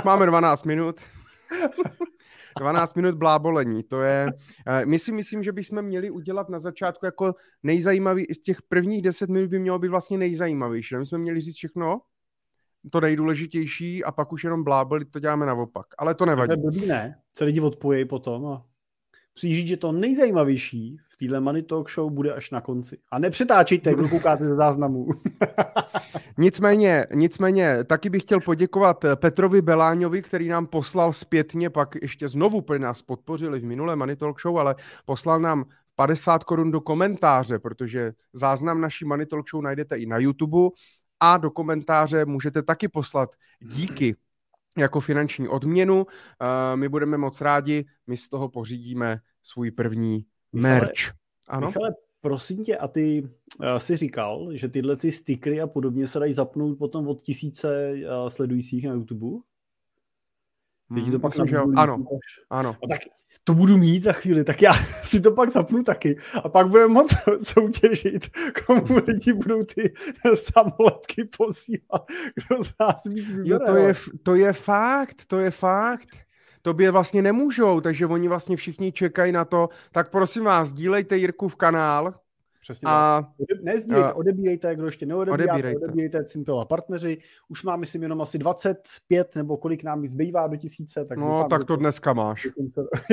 Máme 0.05 0.27
12 0.27 0.65
minut. 0.65 1.01
12 2.59 2.95
minut 2.95 3.15
blábolení, 3.15 3.83
to 3.83 4.03
je, 4.03 4.27
e, 4.67 4.87
my 4.87 4.99
si 4.99 5.13
myslím, 5.13 5.43
že 5.43 5.53
bychom 5.53 5.83
měli 5.83 6.11
udělat 6.11 6.49
na 6.49 6.61
začátku 6.61 7.07
jako 7.07 7.35
nejzajímavý, 7.63 8.27
těch 8.45 8.63
prvních 8.63 9.03
10 9.03 9.31
minut 9.31 9.51
by 9.51 9.59
mělo 9.59 9.79
být 9.79 9.89
vlastně 9.89 10.19
nejzajímavější, 10.19 10.97
my 10.97 11.07
jsme 11.07 11.19
měli 11.19 11.41
říct 11.41 11.57
všechno, 11.57 12.01
to 12.91 13.01
nejdůležitější 13.01 14.05
a 14.05 14.13
pak 14.13 14.33
už 14.33 14.45
jenom 14.45 14.65
blábolit, 14.65 15.11
to 15.11 15.19
děláme 15.19 15.47
naopak, 15.47 15.87
ale 15.99 16.15
to 16.15 16.27
nevadí. 16.27 16.49
To 16.49 16.53
je 16.53 16.57
blbý, 16.57 16.87
ne? 16.87 17.19
Co 17.33 17.45
lidi 17.45 17.61
odpojí 17.61 18.05
potom 18.05 18.47
a 18.47 18.65
musí 19.37 19.57
říct, 19.57 19.67
že 19.67 19.77
to 19.77 19.93
nejzajímavější 19.93 20.97
v 21.09 21.17
téhle 21.17 21.41
Money 21.41 21.63
Talk 21.63 21.91
Show 21.91 22.13
bude 22.13 22.33
až 22.33 22.51
na 22.51 22.61
konci. 22.61 22.99
A 23.11 23.19
nepřetáčejte, 23.19 23.95
kdo 23.95 24.09
koukáte 24.09 24.45
ze 24.45 24.55
záznamů. 24.55 25.07
nicméně, 26.39 27.07
nicméně, 27.15 27.85
taky 27.85 28.11
bych 28.11 28.23
chtěl 28.23 28.41
poděkovat 28.41 29.05
Petrovi 29.15 29.63
Beláňovi, 29.63 30.23
který 30.23 30.49
nám 30.49 30.67
poslal 30.67 31.13
zpětně, 31.13 31.71
pak 31.71 31.95
ještě 32.03 32.29
znovu 32.29 32.61
pro 32.61 32.79
nás 32.79 33.03
podpořili 33.03 33.61
v 33.61 33.65
minulé 33.65 33.97
Money 33.97 34.17
Talk 34.17 34.41
Show, 34.41 34.59
ale 34.59 34.75
poslal 35.05 35.41
nám 35.41 35.65
50 35.97 36.45
korun 36.45 36.71
do 36.71 36.81
komentáře, 36.81 37.59
protože 37.59 38.13
záznam 38.33 38.81
naší 38.81 39.05
Money 39.05 39.27
Talk 39.27 39.49
Show 39.51 39.63
najdete 39.63 39.99
i 39.99 40.07
na 40.07 40.19
YouTube 40.19 40.69
a 41.21 41.37
do 41.37 41.51
komentáře 41.51 42.25
můžete 42.25 42.63
taky 42.63 42.89
poslat 42.89 43.31
díky 43.61 44.17
jako 44.79 45.01
finanční 45.01 45.49
odměnu. 45.49 46.07
My 46.75 46.89
budeme 46.89 47.19
moc 47.19 47.41
rádi, 47.41 47.85
my 48.07 48.17
z 48.17 48.29
toho 48.29 48.49
pořídíme 48.49 49.19
svůj 49.43 49.71
první 49.71 50.27
merch. 50.53 51.13
Ano? 51.49 51.67
Michale, 51.67 51.95
prosím 52.21 52.65
tě, 52.65 52.77
a 52.77 52.89
ty 52.89 53.29
si 53.79 53.97
říkal, 53.97 54.49
že 54.53 54.69
tyhle 54.69 54.97
ty 54.97 55.13
stickery 55.13 55.61
a 55.61 55.67
podobně 55.67 56.07
se 56.07 56.19
dají 56.19 56.33
zapnout 56.33 56.79
potom 56.79 57.09
od 57.09 57.23
tisíce 57.23 57.93
uh, 57.93 58.29
sledujících 58.29 58.85
na 58.87 58.93
YouTube? 58.93 59.43
Hmm, 60.91 61.13
to 61.13 61.19
pak 61.19 61.39
myslím, 61.39 61.79
ano, 61.79 62.05
ano. 62.51 62.77
A 62.85 62.89
tak 62.89 63.01
to 63.45 63.55
budu 63.55 63.77
mít 63.77 64.03
za 64.03 64.13
chvíli, 64.13 64.45
tak 64.45 64.63
já 64.63 64.73
si 65.05 65.21
to 65.21 65.33
pak 65.33 65.51
zapnu 65.51 65.83
taky 65.83 66.17
a 66.45 66.49
pak 66.49 66.69
budeme 66.69 66.95
moc 66.95 67.13
soutěžit, 67.43 68.31
komu 68.67 69.01
lidi 69.07 69.33
budou 69.33 69.65
ty 69.65 69.95
samolepky 70.35 71.25
posílat, 71.37 72.07
kdo 72.35 72.63
z 72.63 72.73
nás 72.81 73.05
víc 73.05 73.33
vybere. 73.33 73.49
Jo, 73.49 73.59
to 73.67 73.77
je, 73.77 73.95
to 74.23 74.35
je 74.35 74.53
fakt, 74.53 75.25
to 75.27 75.39
je 75.39 75.51
fakt. 75.51 76.09
Tobě 76.63 76.91
vlastně 76.91 77.23
nemůžou, 77.23 77.81
takže 77.81 78.07
oni 78.07 78.29
vlastně 78.29 78.57
všichni 78.57 78.93
čekají 78.93 79.33
na 79.33 79.45
to. 79.45 79.69
Tak 79.93 80.11
prosím 80.11 80.45
vás, 80.45 80.73
dílejte 80.73 81.17
Jirku 81.17 81.49
v 81.49 81.57
kanál, 81.57 82.15
Přesně 82.63 82.89
a, 82.89 83.23
tak. 83.23 83.63
Nezdílejte, 83.63 84.13
odebírejte, 84.13 84.75
kdo 84.75 84.87
ještě 84.87 85.07
neodebíráte, 85.07 85.53
odebírejte. 85.53 85.85
odebírejte 85.85 86.19
a 86.61 86.65
partneři. 86.65 87.19
Už 87.49 87.65
má, 87.65 87.77
myslím, 87.77 88.03
jenom 88.03 88.21
asi 88.21 88.39
25 88.39 89.37
nebo 89.37 89.57
kolik 89.57 89.85
nám 89.85 90.07
zbývá 90.07 90.47
do 90.47 90.57
tisíce. 90.57 91.05
Tak 91.05 91.19
no, 91.19 91.27
doufám, 91.27 91.49
tak 91.49 91.65
to 91.65 91.77
dneska 91.77 92.13
máš. 92.13 92.49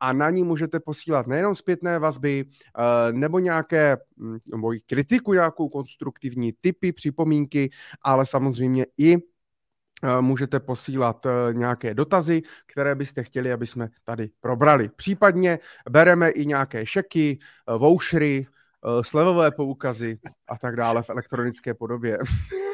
a 0.00 0.12
na 0.12 0.30
ní 0.30 0.44
můžete 0.44 0.80
posílat 0.80 1.26
nejenom 1.26 1.54
zpětné 1.54 1.98
vazby 1.98 2.44
eh, 2.44 3.12
nebo 3.12 3.38
nějaké 3.38 3.96
nebo 4.52 4.72
kritiku, 4.86 5.32
nějakou 5.32 5.68
konstruktivní 5.68 6.52
typy, 6.60 6.92
připomínky, 6.92 7.70
ale 8.02 8.26
samozřejmě 8.26 8.86
i 8.98 9.16
eh, 9.16 9.20
můžete 10.20 10.60
posílat 10.60 11.26
eh, 11.26 11.30
nějaké 11.52 11.94
dotazy, 11.94 12.42
které 12.66 12.94
byste 12.94 13.22
chtěli, 13.22 13.52
aby 13.52 13.66
jsme 13.66 13.88
tady 14.04 14.30
probrali. 14.40 14.88
Případně 14.88 15.58
bereme 15.90 16.30
i 16.30 16.46
nějaké 16.46 16.86
šeky, 16.86 17.38
vouchery, 17.78 18.46
slevové 19.02 19.50
poukazy 19.50 20.18
a 20.48 20.58
tak 20.58 20.76
dále 20.76 21.02
v 21.02 21.10
elektronické 21.10 21.74
podobě. 21.74 22.18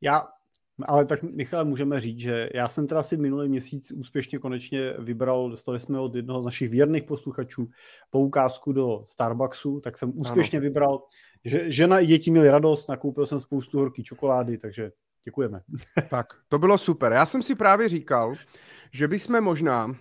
Já, 0.00 0.22
ale 0.86 1.04
tak 1.04 1.22
Michale, 1.22 1.64
můžeme 1.64 2.00
říct, 2.00 2.18
že 2.18 2.48
já 2.54 2.68
jsem 2.68 2.86
teda 2.86 3.02
si 3.02 3.16
minulý 3.16 3.48
měsíc 3.48 3.92
úspěšně 3.92 4.38
konečně 4.38 4.94
vybral, 4.98 5.50
dostali 5.50 5.80
jsme 5.80 6.00
od 6.00 6.14
jednoho 6.14 6.42
z 6.42 6.44
našich 6.44 6.70
věrných 6.70 7.04
posluchačů 7.04 7.68
poukázku 8.10 8.72
do 8.72 9.04
Starbucksu, 9.06 9.80
tak 9.80 9.98
jsem 9.98 10.12
úspěšně 10.14 10.58
ano. 10.58 10.64
vybral, 10.64 11.02
že 11.44 11.72
žena 11.72 12.00
i 12.00 12.06
děti 12.06 12.30
měli 12.30 12.50
radost, 12.50 12.88
nakoupil 12.88 13.26
jsem 13.26 13.40
spoustu 13.40 13.78
horký 13.78 14.04
čokolády, 14.04 14.58
takže 14.58 14.92
děkujeme. 15.24 15.60
Tak, 16.10 16.26
to 16.48 16.58
bylo 16.58 16.78
super. 16.78 17.12
Já 17.12 17.26
jsem 17.26 17.42
si 17.42 17.54
právě 17.54 17.88
říkal, 17.88 18.34
že 18.92 19.08
bychom 19.08 19.40
možná 19.40 19.96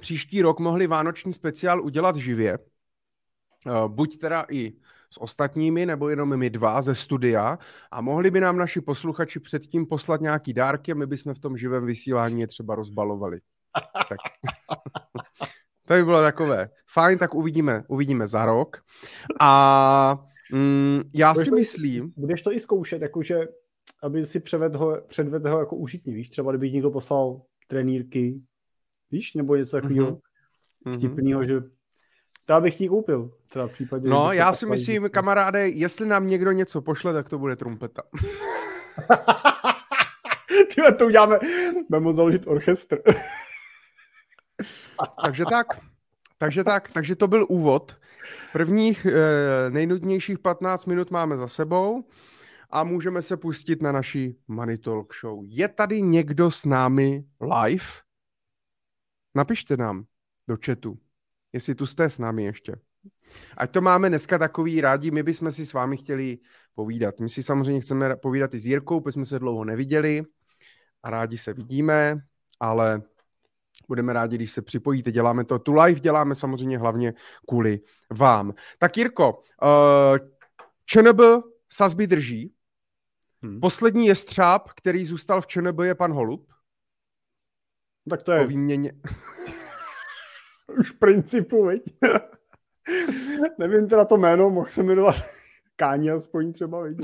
příští 0.00 0.42
rok 0.42 0.60
mohli 0.60 0.86
vánoční 0.86 1.32
speciál 1.32 1.84
udělat 1.84 2.16
živě, 2.16 2.58
eh, 2.58 3.70
buď 3.86 4.18
teda 4.18 4.44
i 4.50 4.72
s 5.12 5.20
ostatními, 5.20 5.86
nebo 5.86 6.08
jenom 6.08 6.36
my 6.36 6.50
dva 6.50 6.82
ze 6.82 6.94
studia 6.94 7.58
a 7.90 8.00
mohli 8.00 8.30
by 8.30 8.40
nám 8.40 8.56
naši 8.56 8.80
posluchači 8.80 9.40
předtím 9.40 9.86
poslat 9.86 10.20
nějaký 10.20 10.52
dárky 10.52 10.92
a 10.92 10.94
my 10.94 11.06
bychom 11.06 11.34
v 11.34 11.38
tom 11.38 11.56
živém 11.56 11.86
vysílání 11.86 12.40
je 12.40 12.46
třeba 12.46 12.74
rozbalovali. 12.74 13.40
tak. 14.08 14.18
to 15.86 15.94
by 15.94 16.04
bylo 16.04 16.22
takové. 16.22 16.68
Fajn, 16.92 17.18
tak 17.18 17.34
uvidíme, 17.34 17.84
uvidíme 17.88 18.26
za 18.26 18.44
rok. 18.44 18.76
A 19.40 20.18
mm, 20.52 21.00
já 21.14 21.32
budeš 21.32 21.44
si 21.44 21.50
to, 21.50 21.56
myslím... 21.56 22.12
Budeš 22.16 22.42
to 22.42 22.52
i 22.52 22.60
zkoušet, 22.60 23.02
jakože 23.02 23.46
aby 24.02 24.26
si 24.26 24.40
převedl 24.40 24.78
ho, 24.78 25.00
předvedl 25.06 25.50
ho 25.50 25.58
jako 25.58 25.76
užitný, 25.76 26.14
víš? 26.14 26.28
Třeba 26.28 26.52
kdyby 26.52 26.70
někdo 26.70 26.90
poslal 26.90 27.42
trenýrky, 27.68 28.40
víš? 29.10 29.34
Nebo 29.34 29.56
něco 29.56 29.76
takového 29.76 30.20
mm-hmm. 30.86 30.98
vtipného, 30.98 31.44
že 31.44 31.60
to 32.44 32.60
bych 32.60 32.74
ti 32.74 32.88
koupil. 32.88 33.30
Třeba 33.48 33.66
v 33.66 33.70
případě, 33.70 34.10
no, 34.10 34.32
já 34.32 34.52
si 34.52 34.66
myslím, 34.66 35.02
díky. 35.02 35.12
kamaráde, 35.12 35.68
jestli 35.68 36.06
nám 36.06 36.26
někdo 36.26 36.52
něco 36.52 36.82
pošle, 36.82 37.12
tak 37.12 37.28
to 37.28 37.38
bude 37.38 37.56
trumpeta. 37.56 38.02
Tyhle, 40.74 40.92
to 40.92 41.06
uděláme. 41.06 41.38
Budeme 41.90 42.12
založit 42.12 42.46
orchestr. 42.46 42.98
takže 45.24 45.44
tak. 45.50 45.66
Takže 46.38 46.64
tak, 46.64 46.90
takže 46.90 47.16
to 47.16 47.28
byl 47.28 47.46
úvod. 47.48 47.96
Prvních 48.52 49.06
eh, 49.06 49.70
nejnudnějších 49.70 50.38
15 50.38 50.86
minut 50.86 51.10
máme 51.10 51.36
za 51.36 51.48
sebou 51.48 52.04
a 52.70 52.84
můžeme 52.84 53.22
se 53.22 53.36
pustit 53.36 53.82
na 53.82 53.92
naší 53.92 54.36
Money 54.48 54.78
Talk 54.78 55.14
Show. 55.20 55.44
Je 55.46 55.68
tady 55.68 56.02
někdo 56.02 56.50
s 56.50 56.64
námi 56.64 57.24
live? 57.40 57.84
Napište 59.34 59.76
nám 59.76 60.04
do 60.48 60.56
chatu 60.66 60.98
jestli 61.52 61.74
tu 61.74 61.86
jste 61.86 62.10
s 62.10 62.18
námi 62.18 62.44
ještě. 62.44 62.76
Ať 63.56 63.70
to 63.70 63.80
máme 63.80 64.08
dneska 64.08 64.38
takový 64.38 64.80
rádi, 64.80 65.10
my 65.10 65.22
bychom 65.22 65.52
si 65.52 65.66
s 65.66 65.72
vámi 65.72 65.96
chtěli 65.96 66.38
povídat. 66.74 67.20
My 67.20 67.28
si 67.28 67.42
samozřejmě 67.42 67.80
chceme 67.80 68.16
povídat 68.16 68.54
i 68.54 68.58
s 68.58 68.66
Jirkou, 68.66 69.00
protože 69.00 69.12
jsme 69.12 69.24
se 69.24 69.38
dlouho 69.38 69.64
neviděli 69.64 70.22
a 71.02 71.10
rádi 71.10 71.38
se 71.38 71.52
vidíme, 71.52 72.20
ale 72.60 73.02
budeme 73.88 74.12
rádi, 74.12 74.36
když 74.36 74.52
se 74.52 74.62
připojíte. 74.62 75.12
Děláme 75.12 75.44
to 75.44 75.58
tu 75.58 75.72
live, 75.72 76.00
děláme 76.00 76.34
samozřejmě 76.34 76.78
hlavně 76.78 77.14
kvůli 77.48 77.80
vám. 78.10 78.54
Tak 78.78 78.96
Jirko, 78.96 79.42
uh, 79.62 80.18
ČNB 80.84 81.20
sazby 81.72 82.06
drží. 82.06 82.54
Hmm. 83.42 83.60
Poslední 83.60 84.06
je 84.06 84.14
střáb, 84.14 84.68
který 84.76 85.06
zůstal 85.06 85.40
v 85.40 85.46
ČNB, 85.46 85.80
je 85.82 85.94
pan 85.94 86.12
Holub. 86.12 86.46
Tak 88.10 88.22
to 88.22 88.32
je... 88.32 88.46
Výměně... 88.46 88.92
Už 90.78 90.90
principu, 90.90 91.64
veď? 91.64 91.82
Nevím 93.58 93.88
teda 93.88 94.04
to 94.04 94.16
jméno, 94.16 94.50
mohl 94.50 94.68
se 94.68 94.82
jmenovat 94.82 95.14
Káni 95.76 96.10
aspoň 96.10 96.52
třeba, 96.52 96.80
veď? 96.80 96.96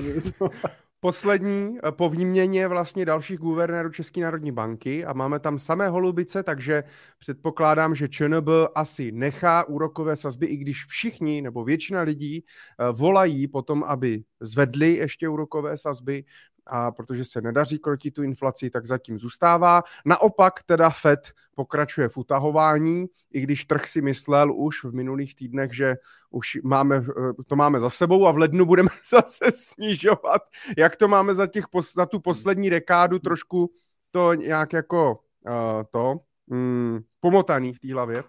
poslední 1.01 1.79
eh, 1.79 1.93
po 1.93 2.11
výměně 2.11 2.69
vlastně 2.69 3.05
dalších 3.05 3.39
guvernérů 3.39 3.91
České 3.91 4.21
národní 4.21 4.53
banky 4.53 5.05
a 5.05 5.13
máme 5.13 5.39
tam 5.39 5.59
samé 5.59 5.89
holubice, 5.89 6.43
takže 6.43 6.85
předpokládám, 7.19 7.95
že 7.95 8.09
ČNB 8.09 8.49
asi 8.75 9.13
nechá 9.13 9.65
úrokové 9.65 10.17
sazby, 10.17 10.47
i 10.47 10.57
když 10.57 10.85
všichni 10.85 11.43
nebo 11.43 11.65
většina 11.65 12.01
lidí 12.03 12.45
eh, 12.45 12.93
volají 12.93 13.49
potom, 13.49 13.85
aby 13.85 14.25
zvedli 14.41 14.95
ještě 14.95 15.29
úrokové 15.29 15.77
sazby, 15.77 16.25
a 16.67 16.91
protože 16.91 17.25
se 17.25 17.41
nedaří 17.41 17.79
krotit 17.79 18.15
tu 18.15 18.23
inflaci, 18.23 18.71
tak 18.71 18.87
zatím 18.87 19.19
zůstává. 19.19 19.83
Naopak 20.05 20.63
teda 20.63 20.91
Fed 20.91 21.33
pokračuje 21.55 22.09
v 22.09 22.17
utahování, 22.17 23.07
i 23.33 23.41
když 23.41 23.65
trh 23.65 23.89
si 23.89 24.03
myslel 24.03 24.53
už 24.55 24.85
v 24.85 24.93
minulých 24.93 25.35
týdnech, 25.35 25.75
že 25.75 25.95
už 26.31 26.59
máme, 26.65 27.05
to 27.47 27.57
máme 27.57 27.81
za 27.81 27.91
sebou 27.91 28.27
a 28.27 28.33
v 28.33 28.39
lednu 28.39 28.65
budeme 28.67 28.89
zase 29.11 29.45
snižovat. 29.55 30.43
Jak 30.77 30.97
to 30.97 31.09
máme 31.09 31.35
za, 31.35 31.47
těch, 31.47 31.65
za 31.95 32.07
tu 32.07 32.21
poslední 32.21 32.71
dekádu 32.71 33.19
trošku 33.19 33.71
to 34.11 34.35
nějak 34.35 34.73
jako 34.73 35.21
uh, 35.47 35.53
to 35.91 36.21
mm, 36.47 37.01
pomotaný 37.21 37.73
v 37.73 37.81
té 37.81 37.93
hlavě. 37.93 38.25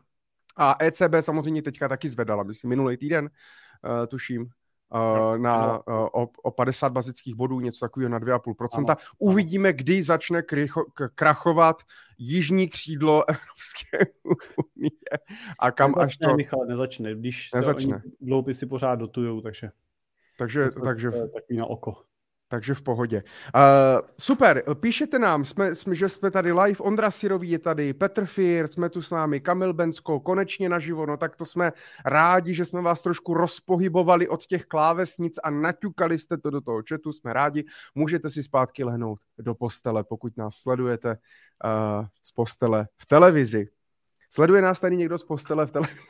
A 0.58 0.76
ECB 0.84 1.14
samozřejmě 1.20 1.62
teďka 1.62 1.88
taky 1.88 2.10
zvedala, 2.10 2.44
myslím, 2.44 2.70
minulý 2.70 2.98
týden, 2.98 3.30
uh, 3.30 4.08
tuším, 4.08 4.50
uh, 4.94 5.38
na, 5.38 5.78
uh, 5.78 5.84
o, 6.14 6.30
o 6.44 6.52
50 6.52 6.90
bazických 6.90 7.36
bodů, 7.36 7.60
něco 7.60 7.86
takového 7.86 8.10
na 8.10 8.20
2,5%. 8.20 8.86
Ano. 8.88 8.96
Uvidíme, 9.18 9.74
kdy 9.74 10.04
začne 10.04 10.42
krycho, 10.42 10.84
k, 10.94 11.10
krachovat 11.16 11.84
jižní 12.18 12.68
křídlo 12.70 13.24
Evropské 13.30 14.14
unie 14.76 14.92
a 15.60 15.72
kam 15.72 15.92
nezačne, 15.92 16.06
až 16.06 16.32
to... 16.32 16.36
Michal, 16.36 16.66
nezačne, 16.66 17.16
když 17.16 17.52
nezačne. 17.52 18.02
dlouhopisy 18.22 18.66
pořád 18.66 18.96
dotujou, 18.96 19.42
takže... 19.42 19.72
Takže, 20.38 20.68
takže... 20.84 21.12
To 21.12 21.18
je 21.18 21.30
takový 21.30 21.58
na 21.58 21.66
oko. 21.66 22.04
Takže 22.50 22.74
v 22.74 22.82
pohodě. 22.82 23.24
Uh, 23.56 24.08
super, 24.20 24.64
píšete 24.74 25.20
nám, 25.20 25.46
jsme, 25.46 25.76
jsme, 25.76 25.96
že 25.96 26.10
jsme 26.10 26.32
tady 26.32 26.52
live, 26.52 26.80
Ondra 26.80 27.12
Sirový 27.12 27.50
je 27.50 27.60
tady, 27.60 27.94
Petr 27.94 28.26
Fier, 28.26 28.68
jsme 28.68 28.90
tu 28.90 29.02
s 29.02 29.12
námi, 29.12 29.40
Kamil 29.40 29.74
Bensko, 29.74 30.20
konečně 30.20 30.70
naživo, 30.70 31.06
no 31.06 31.18
tak 31.18 31.36
to 31.36 31.46
jsme 31.46 31.74
rádi, 32.06 32.54
že 32.54 32.66
jsme 32.66 32.82
vás 32.82 33.02
trošku 33.02 33.34
rozpohybovali 33.34 34.28
od 34.28 34.46
těch 34.46 34.66
klávesnic 34.66 35.38
a 35.44 35.50
naťukali 35.50 36.20
jste 36.20 36.38
to 36.38 36.50
do 36.50 36.62
toho 36.62 36.82
chatu, 36.90 37.14
jsme 37.14 37.34
rádi, 37.34 37.66
můžete 37.96 38.30
si 38.30 38.44
zpátky 38.44 38.84
lehnout 38.84 39.20
do 39.40 39.56
postele, 39.56 40.04
pokud 40.04 40.38
nás 40.38 40.56
sledujete 40.56 41.10
uh, 41.10 42.06
z 42.24 42.32
postele 42.32 42.88
v 42.98 43.06
televizi. 43.06 43.68
Sleduje 44.34 44.62
nás 44.62 44.80
tady 44.80 44.98
někdo 44.98 45.18
z 45.18 45.24
postele 45.24 45.66
v 45.66 45.72
televizi? 45.72 46.02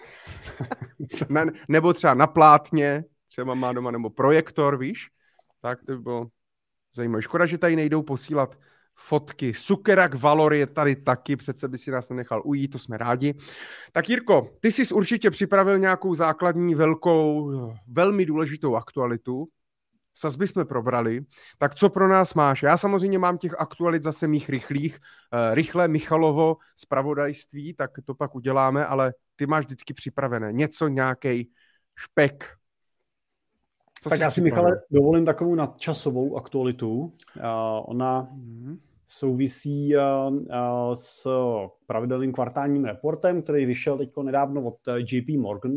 ne, 1.29 1.45
nebo 1.67 1.93
třeba 1.93 2.13
na 2.13 2.27
plátně, 2.27 3.03
třeba 3.27 3.53
má 3.53 3.73
doma, 3.73 3.91
nebo 3.91 4.09
projektor, 4.09 4.77
víš? 4.77 5.09
Tak 5.61 5.79
to 5.85 5.91
by 5.91 5.97
bylo 5.97 6.27
zajímavé. 6.95 7.21
Škoda, 7.21 7.45
že 7.45 7.57
tady 7.57 7.75
nejdou 7.75 8.01
posílat 8.01 8.59
fotky. 8.95 9.53
Sukerak 9.53 10.15
Valor 10.15 10.53
je 10.53 10.67
tady 10.67 10.95
taky, 10.95 11.35
přece 11.35 11.67
by 11.67 11.77
si 11.77 11.91
nás 11.91 12.09
nenechal 12.09 12.41
ujít, 12.45 12.71
to 12.71 12.79
jsme 12.79 12.97
rádi. 12.97 13.33
Tak 13.91 14.09
Jirko, 14.09 14.49
ty 14.59 14.71
jsi 14.71 14.93
určitě 14.93 15.29
připravil 15.29 15.77
nějakou 15.77 16.13
základní, 16.13 16.75
velkou, 16.75 17.51
velmi 17.87 18.25
důležitou 18.25 18.75
aktualitu. 18.75 19.47
Sazby 20.13 20.47
jsme 20.47 20.65
probrali, 20.65 21.21
tak 21.57 21.75
co 21.75 21.89
pro 21.89 22.07
nás 22.07 22.33
máš? 22.33 22.63
Já 22.63 22.77
samozřejmě 22.77 23.19
mám 23.19 23.37
těch 23.37 23.59
aktualit 23.59 24.03
zase 24.03 24.27
mých 24.27 24.49
rychlých, 24.49 24.99
uh, 25.33 25.55
rychle 25.55 25.87
Michalovo 25.87 26.57
zpravodajství, 26.75 27.73
tak 27.73 27.91
to 28.05 28.15
pak 28.15 28.35
uděláme, 28.35 28.85
ale 28.85 29.13
ty 29.35 29.47
máš 29.47 29.65
vždycky 29.65 29.93
připravené 29.93 30.53
něco, 30.53 30.87
nějaký 30.87 31.51
špek, 31.95 32.56
co 34.07 34.13
tak 34.13 34.19
já 34.19 34.29
si, 34.29 34.41
Michale, 34.41 34.81
dovolím 34.91 35.25
takovou 35.25 35.55
nadčasovou 35.55 36.37
aktualitu. 36.37 36.99
Uh, 36.99 37.11
ona 37.85 38.23
mm-hmm. 38.23 38.77
souvisí 39.05 39.95
uh, 39.95 40.33
uh, 40.33 40.93
s 40.93 41.27
pravidelným 41.85 42.33
kvartálním 42.33 42.85
reportem, 42.85 43.41
který 43.41 43.65
vyšel 43.65 43.97
teď 43.97 44.09
nedávno 44.23 44.63
od 44.63 44.77
JP 45.11 45.29
Morgan. 45.39 45.73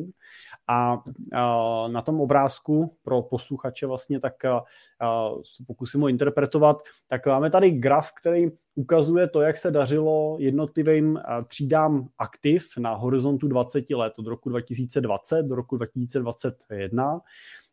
A 0.69 0.95
uh, 0.95 1.93
na 1.93 2.03
tom 2.03 2.21
obrázku 2.21 2.97
pro 3.03 3.23
posluchače 3.23 3.87
vlastně 3.87 4.21
tak 4.21 4.35
uh, 4.45 5.43
pokusím 5.67 6.01
ho 6.01 6.09
interpretovat, 6.09 6.83
tak 7.09 7.27
máme 7.27 7.51
tady 7.51 7.71
graf, 7.71 8.11
který 8.21 8.47
ukazuje 8.75 9.29
to, 9.29 9.41
jak 9.41 9.57
se 9.57 9.71
dařilo 9.71 10.37
jednotlivým 10.41 11.13
uh, 11.13 11.45
třídám 11.45 12.09
aktiv 12.19 12.69
na 12.79 12.95
horizontu 12.95 13.49
20 13.49 13.91
let 13.91 14.13
od 14.19 14.27
roku 14.27 14.49
2020 14.49 15.43
do 15.43 15.55
roku 15.55 15.77
2021 15.77 17.21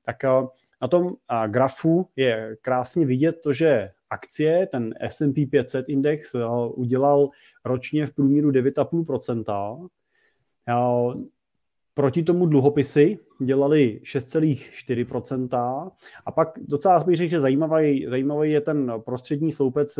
tak 0.07 0.23
eh, 0.23 0.47
na 0.81 0.87
tom 0.87 1.07
eh, 1.07 1.13
grafu 1.47 2.07
je 2.15 2.57
krásně 2.61 3.05
vidět 3.05 3.41
to, 3.43 3.53
že 3.53 3.91
akcie, 4.09 4.67
ten 4.71 4.93
S&P 4.99 5.45
500 5.45 5.89
index 5.89 6.35
eh, 6.35 6.39
udělal 6.73 7.29
ročně 7.65 8.05
v 8.05 8.13
průměru 8.13 8.51
9,5%. 8.51 11.27
Proti 11.93 12.23
tomu 12.23 12.45
dluhopisy 12.45 13.19
dělali 13.41 14.01
6,4% 14.03 15.91
a 16.25 16.31
pak 16.31 16.49
docela 16.61 17.03
bych 17.03 17.17
řekl, 17.17 17.29
že 17.29 17.39
zajímavý, 17.39 18.05
zajímavý 18.09 18.51
je 18.51 18.61
ten 18.61 18.93
prostřední 19.05 19.51
sloupec 19.51 19.99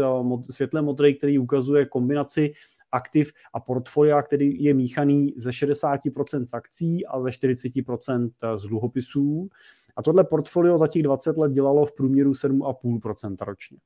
světle 0.49 0.81
modrý, 0.81 1.15
který 1.15 1.39
ukazuje 1.39 1.85
kombinaci 1.85 2.53
aktiv 2.91 3.33
a 3.53 3.59
portfolia, 3.59 4.21
který 4.21 4.63
je 4.63 4.73
míchaný 4.73 5.33
ze 5.37 5.49
60% 5.49 6.45
z 6.45 6.53
akcí 6.53 7.05
a 7.05 7.21
ze 7.21 7.29
40% 7.29 8.29
z 8.57 8.67
dluhopisů. 8.67 9.49
A 9.97 10.03
tohle 10.03 10.23
portfolio 10.23 10.77
za 10.77 10.87
těch 10.87 11.03
20 11.03 11.37
let 11.37 11.51
dělalo 11.51 11.85
v 11.85 11.95
průměru 11.95 12.31
7,5% 12.31 13.35
ročně. 13.41 13.77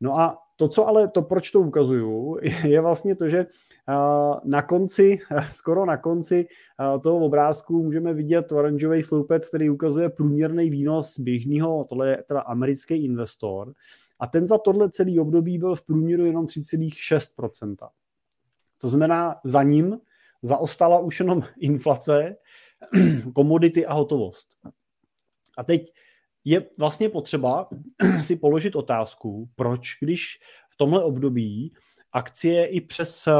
No 0.00 0.18
a 0.18 0.38
to, 0.56 0.68
co 0.68 0.86
ale, 0.86 1.08
to 1.08 1.22
proč 1.22 1.50
to 1.50 1.60
ukazuju, 1.60 2.36
je 2.64 2.80
vlastně 2.80 3.16
to, 3.16 3.28
že 3.28 3.46
na 4.44 4.62
konci, 4.62 5.18
skoro 5.50 5.86
na 5.86 5.96
konci 5.96 6.46
toho 7.02 7.16
obrázku 7.16 7.82
můžeme 7.82 8.14
vidět 8.14 8.52
oranžový 8.52 9.02
sloupec, 9.02 9.48
který 9.48 9.70
ukazuje 9.70 10.10
průměrný 10.10 10.70
výnos 10.70 11.18
běžného, 11.18 11.84
tohle 11.88 12.08
je 12.08 12.24
teda 12.28 12.40
americký 12.40 13.04
investor, 13.04 13.72
a 14.20 14.26
ten 14.26 14.46
za 14.46 14.58
tohle 14.58 14.90
celý 14.90 15.20
období 15.20 15.58
byl 15.58 15.74
v 15.74 15.82
průměru 15.82 16.26
jenom 16.26 16.46
3,6%. 16.46 17.76
To 18.78 18.88
znamená, 18.88 19.36
za 19.44 19.62
ním 19.62 19.98
zaostala 20.42 20.98
už 20.98 21.20
jenom 21.20 21.42
inflace, 21.58 22.36
komodity 23.34 23.86
a 23.86 23.92
hotovost. 23.92 24.48
A 25.56 25.64
teď 25.64 25.92
je 26.44 26.66
vlastně 26.78 27.08
potřeba 27.08 27.68
si 28.22 28.36
položit 28.36 28.76
otázku, 28.76 29.48
proč, 29.54 29.98
když 30.00 30.38
v 30.70 30.76
tomhle 30.76 31.04
období 31.04 31.72
akcie 32.16 32.66
i 32.66 32.80
přes 32.80 33.26
eh, 33.26 33.32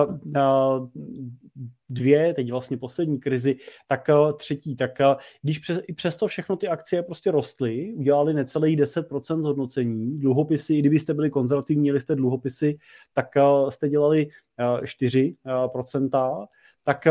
dvě, 1.88 2.34
teď 2.34 2.50
vlastně 2.50 2.76
poslední 2.76 3.20
krizi, 3.20 3.56
tak 3.86 4.08
eh, 4.08 4.14
třetí, 4.36 4.76
tak 4.76 5.00
eh, 5.00 5.16
když 5.42 5.58
přes, 5.58 5.80
i 5.88 5.92
přesto 5.92 6.26
všechno 6.26 6.56
ty 6.56 6.68
akcie 6.68 7.02
prostě 7.02 7.30
rostly, 7.30 7.92
udělali 7.94 8.34
necelých 8.34 8.78
10% 8.78 9.42
zhodnocení, 9.42 10.18
dluhopisy, 10.18 10.74
i 10.74 10.78
kdybyste 10.78 11.14
byli 11.14 11.30
konzervativní, 11.30 11.80
měli 11.80 12.00
jste 12.00 12.14
dluhopisy, 12.14 12.78
tak 13.12 13.26
jste 13.68 13.88
dělali 13.88 14.28
4%, 14.58 16.46
tak 16.84 17.06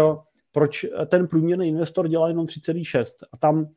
proč 0.51 0.85
ten 1.07 1.27
průměrný 1.27 1.67
investor 1.67 2.07
dělá 2.07 2.27
jenom 2.27 2.45
3,6? 2.45 3.05
A 3.31 3.37
tam 3.37 3.67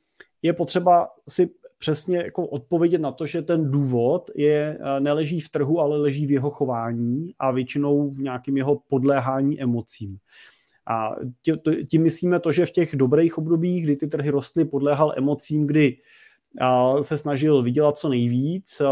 je 0.42 0.52
potřeba 0.52 1.08
si 1.28 1.50
přesně 1.78 2.16
jako 2.16 2.46
odpovědět 2.46 2.98
na 2.98 3.12
to, 3.12 3.26
že 3.26 3.42
ten 3.42 3.70
důvod 3.70 4.30
je, 4.34 4.78
eh, 4.80 5.00
neleží 5.00 5.40
v 5.40 5.48
trhu, 5.48 5.80
ale 5.80 5.98
leží 5.98 6.26
v 6.26 6.30
jeho 6.30 6.50
chování 6.50 7.34
a 7.38 7.50
většinou 7.50 8.10
v 8.10 8.18
nějakém 8.18 8.56
jeho 8.56 8.80
podléhání 8.88 9.62
emocím. 9.62 10.18
A 10.90 11.16
tím 11.90 12.02
myslíme 12.02 12.40
to, 12.40 12.52
že 12.52 12.66
v 12.66 12.70
těch 12.70 12.96
dobrých 12.96 13.38
obdobích, 13.38 13.84
kdy 13.84 13.96
ty 13.96 14.06
trhy 14.06 14.30
rostly, 14.30 14.64
podléhal 14.64 15.12
emocím, 15.16 15.66
kdy 15.66 15.96
eh, 16.60 17.02
se 17.02 17.18
snažil 17.18 17.62
vydělat 17.62 17.98
co 17.98 18.08
nejvíc 18.08 18.80
eh, 18.80 18.86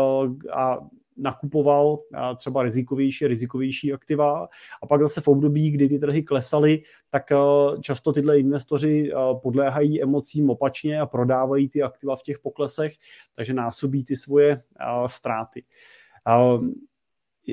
a 0.52 0.78
nakupoval 1.16 1.98
třeba 2.36 2.62
rizikovější, 2.62 3.26
rizikovější 3.26 3.92
aktiva 3.92 4.48
a 4.82 4.86
pak 4.86 5.00
zase 5.00 5.20
v 5.20 5.28
období, 5.28 5.70
kdy 5.70 5.88
ty 5.88 5.98
trhy 5.98 6.22
klesaly, 6.22 6.82
tak 7.10 7.32
eh, 7.32 7.36
často 7.80 8.12
tyhle 8.12 8.38
investoři 8.38 9.10
eh, 9.12 9.16
podléhají 9.42 10.02
emocím 10.02 10.50
opačně 10.50 11.00
a 11.00 11.06
prodávají 11.06 11.68
ty 11.68 11.82
aktiva 11.82 12.16
v 12.16 12.22
těch 12.22 12.38
poklesech, 12.38 12.92
takže 13.36 13.54
násobí 13.54 14.04
ty 14.04 14.16
svoje 14.16 14.50
eh, 14.52 14.84
ztráty. 15.06 15.64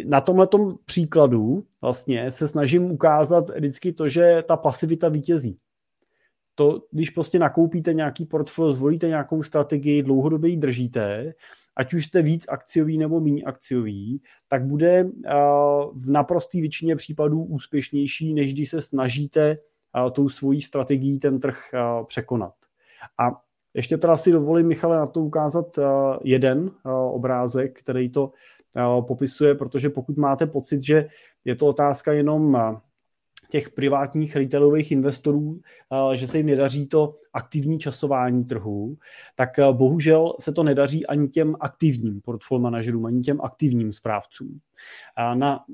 Na 0.05 0.21
tomhle 0.21 0.47
příkladu 0.85 1.65
vlastně 1.81 2.31
se 2.31 2.47
snažím 2.47 2.91
ukázat 2.91 3.49
vždycky 3.49 3.93
to, 3.93 4.07
že 4.07 4.43
ta 4.47 4.57
pasivita 4.57 5.09
vítězí. 5.09 5.59
To, 6.55 6.81
když 6.91 7.09
prostě 7.09 7.39
nakoupíte 7.39 7.93
nějaký 7.93 8.25
portfolio, 8.25 8.71
zvolíte 8.71 9.07
nějakou 9.07 9.43
strategii, 9.43 10.03
dlouhodobě 10.03 10.49
ji 10.49 10.57
držíte, 10.57 11.33
ať 11.75 11.93
už 11.93 12.05
jste 12.05 12.21
víc 12.21 12.45
akciový 12.49 12.97
nebo 12.97 13.19
méně 13.19 13.43
akciový, 13.43 14.21
tak 14.47 14.65
bude 14.65 15.09
v 15.93 16.09
naprosté 16.09 16.57
většině 16.57 16.95
případů 16.95 17.43
úspěšnější, 17.43 18.33
než 18.33 18.53
když 18.53 18.69
se 18.69 18.81
snažíte 18.81 19.57
tou 20.11 20.29
svojí 20.29 20.61
strategií 20.61 21.19
ten 21.19 21.39
trh 21.39 21.57
překonat. 22.07 22.53
A 23.19 23.41
ještě 23.73 23.97
teda 23.97 24.17
si 24.17 24.31
dovolím, 24.31 24.67
Michale, 24.67 24.97
na 24.97 25.05
to 25.05 25.19
ukázat 25.19 25.79
jeden 26.23 26.71
obrázek, 27.11 27.79
který 27.79 28.09
to 28.09 28.31
popisuje, 29.07 29.55
protože 29.55 29.89
pokud 29.89 30.17
máte 30.17 30.45
pocit, 30.45 30.83
že 30.83 31.07
je 31.45 31.55
to 31.55 31.67
otázka 31.67 32.13
jenom 32.13 32.57
těch 33.53 33.69
privátních 33.69 34.35
retailových 34.35 34.91
investorů, 34.91 35.59
že 36.13 36.27
se 36.27 36.37
jim 36.37 36.45
nedaří 36.45 36.87
to 36.87 37.15
aktivní 37.33 37.79
časování 37.79 38.45
trhu, 38.45 38.97
tak 39.35 39.49
bohužel 39.71 40.33
se 40.39 40.51
to 40.51 40.63
nedaří 40.63 41.05
ani 41.05 41.27
těm 41.27 41.55
aktivním 41.59 42.21
portfolio 42.21 42.61
manažerům, 42.61 43.05
ani 43.05 43.21
těm 43.21 43.41
aktivním 43.41 43.91
správcům. 43.91 44.59
Na 45.33 45.65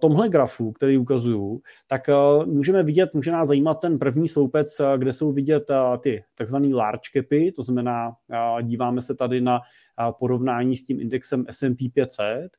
tomhle 0.00 0.28
grafu, 0.28 0.72
který 0.72 0.98
ukazuju, 0.98 1.60
tak 1.86 2.02
můžeme 2.46 2.82
vidět, 2.82 3.14
může 3.14 3.32
nás 3.32 3.48
zajímat 3.48 3.80
ten 3.80 3.98
první 3.98 4.28
sloupec, 4.28 4.80
kde 4.96 5.12
jsou 5.12 5.32
vidět 5.32 5.64
ty 6.00 6.24
takzvané 6.34 6.74
large 6.74 7.10
capy, 7.12 7.52
to 7.52 7.62
znamená, 7.62 8.12
díváme 8.62 9.02
se 9.02 9.14
tady 9.14 9.40
na 9.40 9.60
porovnání 10.18 10.76
s 10.76 10.84
tím 10.84 11.00
indexem 11.00 11.44
S&P 11.50 11.88
500, 11.88 12.56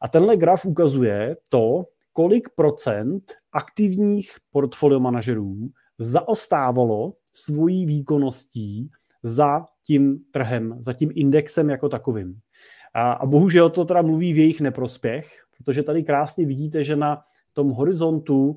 a 0.00 0.08
tenhle 0.08 0.36
graf 0.36 0.66
ukazuje 0.66 1.36
to, 1.48 1.84
kolik 2.18 2.48
procent 2.54 3.22
aktivních 3.52 4.30
portfolio 4.50 5.00
manažerů 5.00 5.68
zaostávalo 5.98 7.12
svojí 7.32 7.86
výkonností 7.86 8.90
za 9.22 9.64
tím 9.86 10.18
trhem, 10.30 10.76
za 10.80 10.92
tím 10.92 11.10
indexem 11.14 11.70
jako 11.70 11.88
takovým. 11.88 12.38
A, 12.94 13.12
a 13.12 13.26
bohužel 13.26 13.70
to 13.70 13.84
teda 13.84 14.02
mluví 14.02 14.32
v 14.32 14.38
jejich 14.38 14.60
neprospěch, 14.60 15.26
protože 15.56 15.82
tady 15.82 16.04
krásně 16.04 16.46
vidíte, 16.46 16.84
že 16.84 16.96
na 16.96 17.22
tom 17.52 17.70
horizontu 17.70 18.56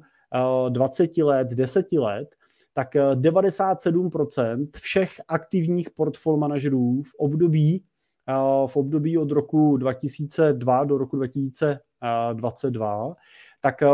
20 0.70 1.18
let, 1.18 1.48
10 1.48 1.92
let, 1.92 2.30
tak 2.74 2.96
97% 2.96 4.68
všech 4.76 5.22
aktivních 5.28 5.90
portfolio 5.90 6.38
manažerů 6.38 7.02
v 7.02 7.16
období 7.18 7.84
v 8.68 8.78
období 8.78 9.18
od 9.18 9.32
roku 9.32 9.78
2002 9.78 10.84
do 10.84 10.98
roku 10.98 11.16
2022 11.16 13.16
tak 13.62 13.82
eh, 13.82 13.88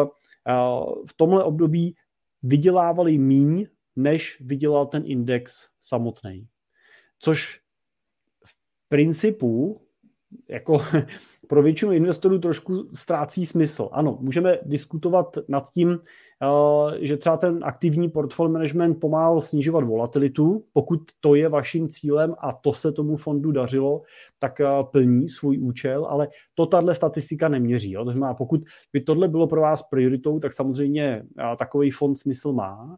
v 1.08 1.13
tomhle 1.15 1.43
období 1.43 1.95
vydělávali 2.43 3.17
míň, 3.17 3.67
než 3.95 4.41
vydělal 4.41 4.86
ten 4.86 5.03
index 5.06 5.67
samotný. 5.82 6.47
Což 7.19 7.60
v 8.45 8.56
principu 8.89 9.82
jako 10.49 10.77
pro 11.47 11.63
většinu 11.63 11.91
investorů 11.91 12.39
trošku 12.39 12.89
ztrácí 12.93 13.45
smysl. 13.45 13.89
Ano, 13.91 14.17
můžeme 14.21 14.60
diskutovat 14.65 15.38
nad 15.47 15.71
tím, 15.71 15.99
že 17.00 17.17
třeba 17.17 17.38
ten 17.38 17.60
aktivní 17.63 18.10
portfolio 18.10 18.54
management 18.54 18.95
pomáhal 18.95 19.41
snižovat 19.41 19.84
volatilitu. 19.84 20.63
Pokud 20.73 21.00
to 21.19 21.36
je 21.36 21.50
vaším 21.50 21.88
cílem 21.88 22.36
a 22.39 22.54
to 22.54 22.73
se 22.73 22.91
tomu 22.91 23.15
fondu 23.15 23.52
dařilo, 23.52 24.02
tak 24.39 24.62
eh, 24.62 24.65
plní 24.91 25.30
svůj 25.30 25.60
účel, 25.60 26.06
ale 26.06 26.28
to 26.54 26.65
tahle 26.65 26.95
statistika 26.95 27.47
neměří. 27.47 27.91
Jo? 27.91 28.06
To 28.06 28.12
znamená, 28.12 28.34
pokud 28.34 28.62
by 28.93 29.02
tohle 29.02 29.28
bylo 29.28 29.47
pro 29.47 29.62
vás 29.62 29.82
prioritou, 29.84 30.39
tak 30.39 30.54
samozřejmě 30.54 31.23
eh, 31.39 31.56
takový 31.58 31.91
fond 31.91 32.15
smysl 32.15 32.54
má. 32.54 32.97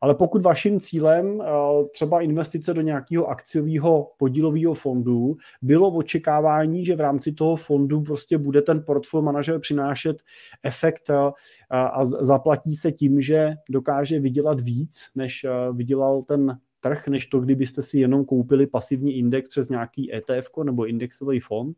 Ale 0.00 0.14
pokud 0.14 0.42
vaším 0.42 0.80
cílem 0.80 1.40
eh, 1.40 1.44
třeba 1.92 2.20
investice 2.20 2.74
do 2.74 2.80
nějakého 2.80 3.26
akciového 3.26 4.12
podílového 4.18 4.74
fondu 4.74 5.36
bylo 5.62 5.90
v 5.90 5.96
očekávání, 5.96 6.84
že 6.84 6.96
v 6.96 7.00
rámci 7.00 7.32
toho 7.32 7.56
fondu 7.56 8.00
prostě 8.00 8.38
bude 8.38 8.62
ten 8.62 8.82
portfolio 8.86 9.24
manažer 9.24 9.60
přinášet 9.60 10.16
efekt 10.62 11.10
eh, 11.10 11.32
a 11.70 12.04
zaplatí 12.04 12.74
se 12.74 12.92
tím, 12.92 13.20
že 13.20 13.54
dokáže 13.70 14.20
vydělat 14.20 14.60
víc, 14.60 15.10
než 15.14 15.44
eh, 15.44 15.72
vydělal 15.72 16.22
ten 16.22 16.58
trh, 16.80 17.08
než 17.08 17.26
to, 17.26 17.40
kdybyste 17.40 17.82
si 17.82 17.98
jenom 17.98 18.24
koupili 18.24 18.66
pasivní 18.66 19.16
index 19.16 19.48
přes 19.48 19.68
nějaký 19.68 20.14
ETF 20.14 20.50
nebo 20.64 20.86
indexový 20.86 21.40
fond, 21.40 21.76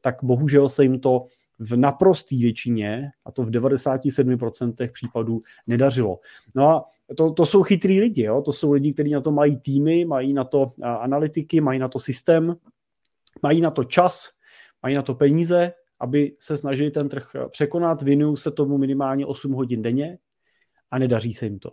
tak 0.00 0.24
bohužel 0.24 0.68
se 0.68 0.82
jim 0.82 1.00
to 1.00 1.24
v 1.58 1.76
naprosté 1.76 2.36
většině, 2.36 3.10
a 3.24 3.32
to 3.32 3.42
v 3.42 3.50
97% 3.50 4.92
případů, 4.92 5.42
nedařilo. 5.66 6.18
No 6.54 6.68
a 6.68 6.84
to, 7.16 7.32
to 7.32 7.46
jsou 7.46 7.62
chytrý 7.62 8.00
lidi, 8.00 8.22
jo? 8.22 8.42
to 8.42 8.52
jsou 8.52 8.72
lidi, 8.72 8.92
kteří 8.92 9.10
na 9.10 9.20
to 9.20 9.32
mají 9.32 9.56
týmy, 9.56 10.04
mají 10.04 10.32
na 10.32 10.44
to 10.44 10.66
analytiky, 10.82 11.60
mají 11.60 11.78
na 11.78 11.88
to 11.88 11.98
systém, 11.98 12.56
mají 13.42 13.60
na 13.60 13.70
to 13.70 13.84
čas, 13.84 14.30
mají 14.82 14.94
na 14.94 15.02
to 15.02 15.14
peníze, 15.14 15.72
aby 16.00 16.36
se 16.40 16.56
snažili 16.56 16.90
ten 16.90 17.08
trh 17.08 17.30
překonat, 17.50 18.02
věnují 18.02 18.36
se 18.36 18.50
tomu 18.50 18.78
minimálně 18.78 19.26
8 19.26 19.52
hodin 19.52 19.82
denně 19.82 20.18
a 20.90 20.98
nedaří 20.98 21.32
se 21.32 21.46
jim 21.46 21.58
to. 21.58 21.72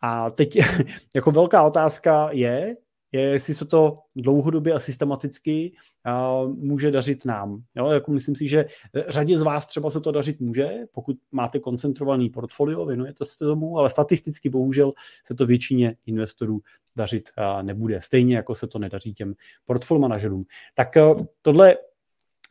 A 0.00 0.30
teď 0.30 0.58
jako 1.14 1.30
velká 1.30 1.62
otázka 1.62 2.28
je, 2.32 2.76
je, 3.12 3.20
jestli 3.20 3.54
se 3.54 3.64
to 3.64 3.98
dlouhodobě 4.16 4.72
a 4.72 4.78
systematicky 4.78 5.72
uh, 6.06 6.54
může 6.54 6.90
dařit 6.90 7.24
nám. 7.24 7.62
Jo, 7.76 7.86
jako 7.86 8.12
myslím 8.12 8.34
si, 8.34 8.48
že 8.48 8.66
řadě 9.08 9.38
z 9.38 9.42
vás 9.42 9.66
třeba 9.66 9.90
se 9.90 10.00
to 10.00 10.12
dařit 10.12 10.40
může, 10.40 10.70
pokud 10.92 11.16
máte 11.32 11.58
koncentrovaný 11.58 12.30
portfolio, 12.30 12.86
věnujete 12.86 13.24
se 13.24 13.38
tomu, 13.38 13.78
ale 13.78 13.90
statisticky 13.90 14.50
bohužel 14.50 14.92
se 15.26 15.34
to 15.34 15.46
většině 15.46 15.96
investorů 16.06 16.60
dařit 16.96 17.30
uh, 17.38 17.62
nebude. 17.62 18.00
Stejně 18.02 18.36
jako 18.36 18.54
se 18.54 18.66
to 18.66 18.78
nedaří 18.78 19.14
těm 19.14 19.34
portfolio 19.64 20.00
manažerům. 20.00 20.44
Tak 20.74 20.88
uh, 20.96 21.26
tohle 21.42 21.76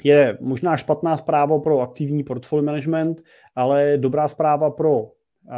je 0.03 0.37
možná 0.41 0.77
špatná 0.77 1.17
zpráva 1.17 1.59
pro 1.59 1.79
aktivní 1.79 2.23
portfolio 2.23 2.65
management, 2.65 3.21
ale 3.55 3.97
dobrá 3.97 4.27
zpráva 4.27 4.71
pro 4.71 5.11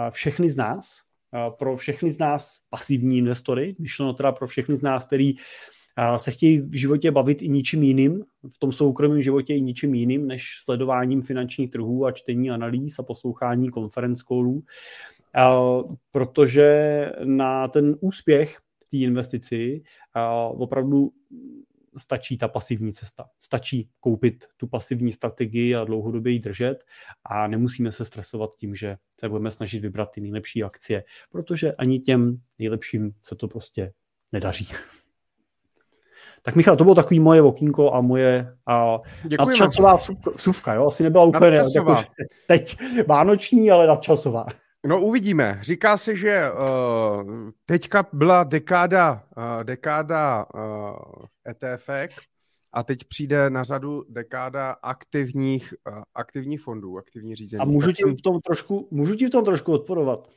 všechny 0.09 0.49
z 0.49 0.57
nás, 0.57 1.08
pro 1.57 1.77
všechny 1.77 2.11
z 2.11 2.19
nás 2.19 2.57
pasivní 2.69 3.17
investory, 3.17 3.75
myšleno 3.79 4.13
teda 4.13 4.31
pro 4.31 4.47
všechny 4.47 4.75
z 4.75 4.81
nás, 4.81 5.05
který 5.05 5.33
se 6.17 6.31
chtějí 6.31 6.61
v 6.61 6.73
životě 6.75 7.11
bavit 7.11 7.41
i 7.41 7.49
ničím 7.49 7.83
jiným, 7.83 8.23
v 8.53 8.57
tom 8.59 8.71
soukromém 8.71 9.21
životě 9.21 9.55
i 9.55 9.61
ničím 9.61 9.93
jiným, 9.93 10.27
než 10.27 10.57
sledováním 10.63 11.21
finančních 11.21 11.71
trhů 11.71 12.05
a 12.05 12.11
čtení 12.11 12.51
analýz 12.51 12.99
a 12.99 13.03
poslouchání 13.03 13.69
konferenc 13.69 14.21
callů, 14.21 14.63
protože 16.11 17.05
na 17.23 17.67
ten 17.67 17.95
úspěch 18.01 18.57
té 18.91 18.97
investici 18.97 19.81
opravdu 20.57 21.11
stačí 21.97 22.37
ta 22.37 22.47
pasivní 22.47 22.93
cesta. 22.93 23.25
Stačí 23.39 23.89
koupit 23.99 24.45
tu 24.57 24.67
pasivní 24.67 25.11
strategii 25.11 25.75
a 25.75 25.83
dlouhodobě 25.83 26.31
ji 26.31 26.39
držet 26.39 26.83
a 27.25 27.47
nemusíme 27.47 27.91
se 27.91 28.05
stresovat 28.05 28.55
tím, 28.55 28.75
že 28.75 28.97
se 29.19 29.29
budeme 29.29 29.51
snažit 29.51 29.79
vybrat 29.79 30.11
ty 30.11 30.21
nejlepší 30.21 30.63
akcie, 30.63 31.03
protože 31.29 31.73
ani 31.73 31.99
těm 31.99 32.37
nejlepším 32.59 33.11
se 33.21 33.35
to 33.35 33.47
prostě 33.47 33.93
nedaří. 34.31 34.67
Tak 36.41 36.55
Michal, 36.55 36.75
to 36.75 36.83
bylo 36.83 36.95
takový 36.95 37.19
moje 37.19 37.41
okýnko 37.41 37.93
a 37.93 38.01
moje 38.01 38.57
a 38.67 38.99
nadčasová 39.39 39.97
vsuvka, 40.35 40.73
jo? 40.73 40.87
Asi 40.87 41.03
nebyla 41.03 41.23
úplně 41.23 41.57
jako, 41.57 41.95
teď 42.47 42.77
vánoční, 43.07 43.71
ale 43.71 43.87
nadčasová. 43.87 44.45
No 44.87 45.01
uvidíme. 45.01 45.59
Říká 45.61 45.97
se, 45.97 46.15
že 46.15 46.51
uh, 46.51 47.49
teďka 47.65 48.05
byla 48.13 48.43
dekáda, 48.43 49.23
uh, 49.37 49.63
dekáda 49.63 50.45
uh, 50.55 51.25
ETF 51.49 51.89
a 52.73 52.83
teď 52.83 53.03
přijde 53.03 53.49
na 53.49 53.63
řadu 53.63 54.05
dekáda 54.09 54.71
aktivních, 54.71 55.73
uh, 55.87 56.03
aktivních 56.15 56.61
fondů, 56.61 56.97
aktivní 56.97 57.35
řízení. 57.35 57.61
A 57.61 57.65
můžu 57.65 57.91
ti, 57.91 58.03
v 58.03 58.21
tom 58.21 58.39
trošku, 58.41 58.87
můžu 58.91 59.15
ti 59.15 59.27
v 59.27 59.29
tom 59.29 59.45
trošku 59.45 59.73
odporovat. 59.73 60.29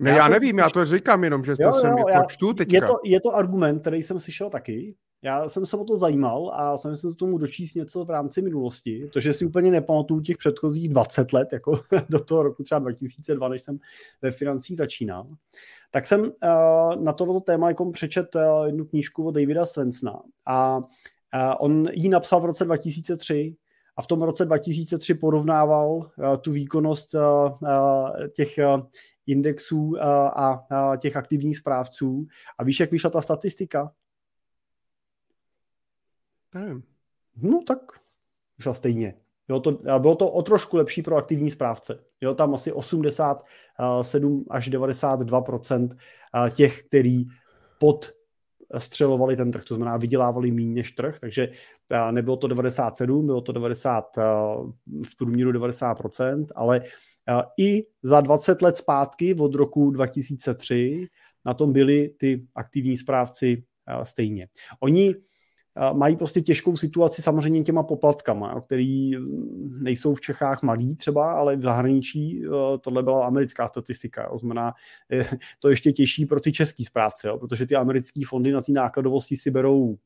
Ne, 0.00 0.10
já, 0.10 0.16
já 0.16 0.28
nevím, 0.28 0.58
já 0.58 0.70
to 0.70 0.84
říkám 0.84 1.24
jenom, 1.24 1.44
že 1.44 1.52
jo, 1.52 1.56
to 1.56 1.62
jo, 1.62 1.72
jsem 1.72 1.94
já, 2.12 2.22
počtu 2.22 2.54
teďka. 2.54 2.74
Je 2.74 2.80
to, 2.80 2.98
je 3.04 3.20
to 3.20 3.34
argument, 3.34 3.80
který 3.80 4.02
jsem 4.02 4.20
slyšel 4.20 4.50
taky, 4.50 4.96
já 5.24 5.48
jsem 5.48 5.66
se 5.66 5.76
o 5.76 5.84
to 5.84 5.96
zajímal 5.96 6.50
a 6.54 6.76
jsem 6.76 6.96
se 6.96 7.08
tomu 7.14 7.38
dočíst 7.38 7.74
něco 7.74 8.04
v 8.04 8.10
rámci 8.10 8.42
minulosti, 8.42 9.08
protože 9.12 9.32
si 9.32 9.46
úplně 9.46 9.70
nepamatuju 9.70 10.20
těch 10.20 10.36
předchozích 10.36 10.88
20 10.88 11.32
let, 11.32 11.48
jako 11.52 11.80
do 12.08 12.20
toho 12.20 12.42
roku 12.42 12.62
třeba 12.62 12.78
2002, 12.78 13.48
než 13.48 13.62
jsem 13.62 13.78
ve 14.22 14.30
financích 14.30 14.76
začínal. 14.76 15.26
Tak 15.90 16.06
jsem 16.06 16.20
uh, 16.20 16.30
na 17.02 17.12
toto 17.12 17.40
téma 17.40 17.68
jako 17.68 17.90
přečet 17.90 18.34
uh, 18.34 18.66
jednu 18.66 18.84
knížku 18.84 19.26
od 19.26 19.30
Davida 19.30 19.66
Svensna 19.66 20.22
a 20.46 20.78
uh, 20.78 20.84
on 21.58 21.88
ji 21.92 22.08
napsal 22.08 22.40
v 22.40 22.44
roce 22.44 22.64
2003 22.64 23.56
a 23.96 24.02
v 24.02 24.06
tom 24.06 24.22
roce 24.22 24.44
2003 24.44 25.14
porovnával 25.14 26.10
tu 26.40 26.52
výkonnost 26.52 27.14
těch 28.36 28.58
indexů 29.26 29.96
a 30.02 30.66
těch 31.00 31.16
aktivních 31.16 31.56
správců. 31.56 32.26
A 32.58 32.64
víš, 32.64 32.80
jak 32.80 32.90
vyšla 32.90 33.10
ta 33.10 33.20
statistika? 33.20 33.92
Nevím. 36.54 36.82
No 37.36 37.60
tak 37.66 37.78
šla 38.60 38.74
stejně. 38.74 39.14
Jo, 39.48 39.60
to, 39.60 39.72
bylo 39.98 40.16
to 40.16 40.30
o 40.30 40.42
trošku 40.42 40.76
lepší 40.76 41.02
pro 41.02 41.16
aktivní 41.16 41.50
správce. 41.50 42.04
Jo, 42.20 42.34
tam 42.34 42.54
asi 42.54 42.72
87 42.72 44.44
až 44.50 44.70
92% 44.70 45.96
těch, 46.54 46.82
který 46.82 47.24
pod 47.78 48.12
střelovali 48.78 49.36
ten 49.36 49.50
trh, 49.50 49.64
to 49.64 49.74
znamená 49.74 49.96
vydělávali 49.96 50.50
méně 50.50 50.74
než 50.74 50.92
trh, 50.92 51.20
takže 51.20 51.48
nebylo 52.10 52.36
to 52.36 52.48
97, 52.48 53.26
bylo 53.26 53.40
to 53.40 53.52
90, 53.52 54.16
v 55.06 55.16
průměru 55.18 55.52
90%, 55.52 56.46
ale 56.54 56.80
i 57.58 57.86
za 58.02 58.20
20 58.20 58.62
let 58.62 58.76
zpátky 58.76 59.34
od 59.34 59.54
roku 59.54 59.90
2003 59.90 61.06
na 61.44 61.54
tom 61.54 61.72
byli 61.72 62.08
ty 62.08 62.46
aktivní 62.54 62.96
správci 62.96 63.64
stejně. 64.02 64.48
Oni 64.80 65.14
mají 65.92 66.16
prostě 66.16 66.40
těžkou 66.40 66.76
situaci 66.76 67.22
samozřejmě 67.22 67.62
těma 67.62 67.82
poplatkama, 67.82 68.60
který 68.60 69.16
mm, 69.16 69.78
nejsou 69.82 70.14
v 70.14 70.20
Čechách 70.20 70.62
malý 70.62 70.96
třeba, 70.96 71.32
ale 71.32 71.56
v 71.56 71.62
zahraničí 71.62 72.42
tohle 72.80 73.02
byla 73.02 73.26
americká 73.26 73.68
statistika. 73.68 74.28
To 74.30 74.38
znamená, 74.38 74.72
to 75.58 75.68
ještě 75.68 75.92
těžší 75.92 76.26
pro 76.26 76.40
ty 76.40 76.52
český 76.52 76.84
správce, 76.84 77.28
jo, 77.28 77.38
protože 77.38 77.66
ty 77.66 77.74
americké 77.74 78.20
fondy 78.26 78.52
na 78.52 78.62
té 78.62 78.72
nákladovosti 78.72 79.36
si 79.36 79.50
berou 79.50 79.96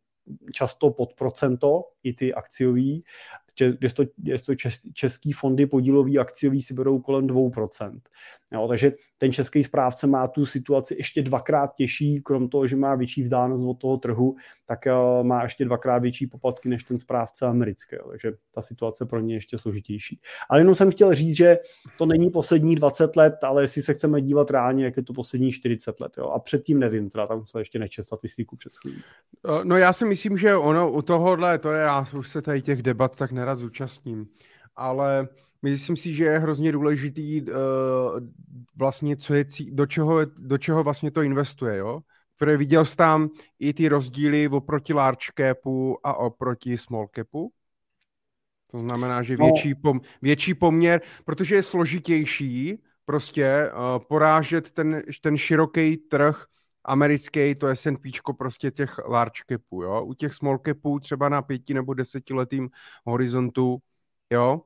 často 0.52 0.90
pod 0.90 1.14
procento, 1.14 1.82
i 2.02 2.12
ty 2.12 2.34
akciový, 2.34 3.04
kde 3.66 3.88
to, 3.88 4.04
to 4.46 4.54
český 4.94 5.32
fondy 5.32 5.66
podílový 5.66 6.18
akciový 6.18 6.62
si 6.62 6.74
berou 6.74 6.98
kolem 6.98 7.26
2%. 7.26 8.00
Jo, 8.52 8.68
takže 8.68 8.92
ten 9.18 9.32
český 9.32 9.64
správce 9.64 10.06
má 10.06 10.28
tu 10.28 10.46
situaci 10.46 10.94
ještě 10.98 11.22
dvakrát 11.22 11.74
těžší, 11.74 12.20
krom 12.22 12.48
toho, 12.48 12.66
že 12.66 12.76
má 12.76 12.94
větší 12.94 13.22
vzdálenost 13.22 13.64
od 13.64 13.74
toho 13.74 13.96
trhu, 13.96 14.36
tak 14.66 14.78
uh, 14.86 15.26
má 15.26 15.42
ještě 15.42 15.64
dvakrát 15.64 15.98
větší 15.98 16.26
poplatky 16.26 16.68
než 16.68 16.84
ten 16.84 16.98
správce 16.98 17.46
americký. 17.46 17.96
Jo, 17.96 18.08
takže 18.08 18.32
ta 18.54 18.62
situace 18.62 19.06
pro 19.06 19.20
ně 19.20 19.34
je 19.34 19.36
ještě 19.36 19.58
složitější. 19.58 20.20
Ale 20.50 20.60
jenom 20.60 20.74
jsem 20.74 20.90
chtěl 20.90 21.14
říct, 21.14 21.36
že 21.36 21.58
to 21.98 22.06
není 22.06 22.30
poslední 22.30 22.74
20 22.74 23.16
let, 23.16 23.34
ale 23.42 23.62
jestli 23.62 23.82
se 23.82 23.94
chceme 23.94 24.20
dívat 24.20 24.50
reálně, 24.50 24.84
jak 24.84 24.96
je 24.96 25.02
to 25.02 25.12
poslední 25.12 25.52
40 25.52 26.00
let. 26.00 26.12
Jo. 26.18 26.26
A 26.28 26.38
předtím 26.38 26.78
nevím, 26.78 27.10
teda 27.10 27.26
tam 27.26 27.46
se 27.46 27.60
ještě 27.60 27.78
nečet 27.78 28.04
statistiku 28.04 28.56
před 28.56 28.72
chvílí. 28.76 29.02
Eh, 29.46 29.64
no 29.64 29.76
já 29.76 29.92
si 29.92 30.04
myslím, 30.04 30.38
že 30.38 30.56
ono 30.56 30.92
u 30.92 31.02
tohohle, 31.02 31.58
to 31.58 31.72
je, 31.72 31.80
já 31.80 32.06
už 32.18 32.28
se 32.28 32.42
tady 32.42 32.62
těch 32.62 32.82
debat 32.82 33.16
tak 33.16 33.32
nerad 33.32 33.47
zúčastním, 33.56 34.26
ale 34.76 35.28
myslím 35.62 35.96
si, 35.96 36.14
že 36.14 36.24
je 36.24 36.38
hrozně 36.38 36.72
důležitý 36.72 37.42
uh, 37.42 37.48
vlastně, 38.76 39.16
co 39.16 39.34
je, 39.34 39.44
do, 39.70 39.86
čeho, 39.86 40.24
do 40.24 40.58
čeho 40.58 40.84
vlastně 40.84 41.10
to 41.10 41.22
investuje, 41.22 41.76
jo? 41.76 42.00
Protože 42.36 42.56
viděl 42.56 42.84
jsi 42.84 42.96
tam 42.96 43.28
i 43.58 43.74
ty 43.74 43.88
rozdíly 43.88 44.48
oproti 44.48 44.94
large 44.94 45.26
capu 45.36 45.98
a 46.06 46.14
oproti 46.14 46.78
small 46.78 47.08
capu. 47.14 47.52
To 48.70 48.78
znamená, 48.78 49.22
že 49.22 49.36
no. 49.36 49.44
větší, 49.44 49.74
pom, 49.74 50.00
větší 50.22 50.54
poměr, 50.54 51.00
protože 51.24 51.54
je 51.54 51.62
složitější 51.62 52.82
prostě 53.04 53.70
uh, 53.72 54.04
porážet 54.08 54.70
ten, 54.70 55.02
ten 55.20 55.36
široký 55.36 55.96
trh 55.96 56.46
americký, 56.88 57.54
to 57.54 57.68
S&P 57.68 58.10
prostě 58.38 58.70
těch 58.70 58.98
large 58.98 59.42
capů, 59.48 59.82
jo. 59.82 60.04
U 60.04 60.14
těch 60.14 60.34
small 60.34 60.58
capů 60.66 61.00
třeba 61.00 61.28
na 61.28 61.42
pěti 61.42 61.74
nebo 61.74 61.94
desetiletým 61.94 62.70
horizontu, 63.04 63.78
jo. 64.30 64.60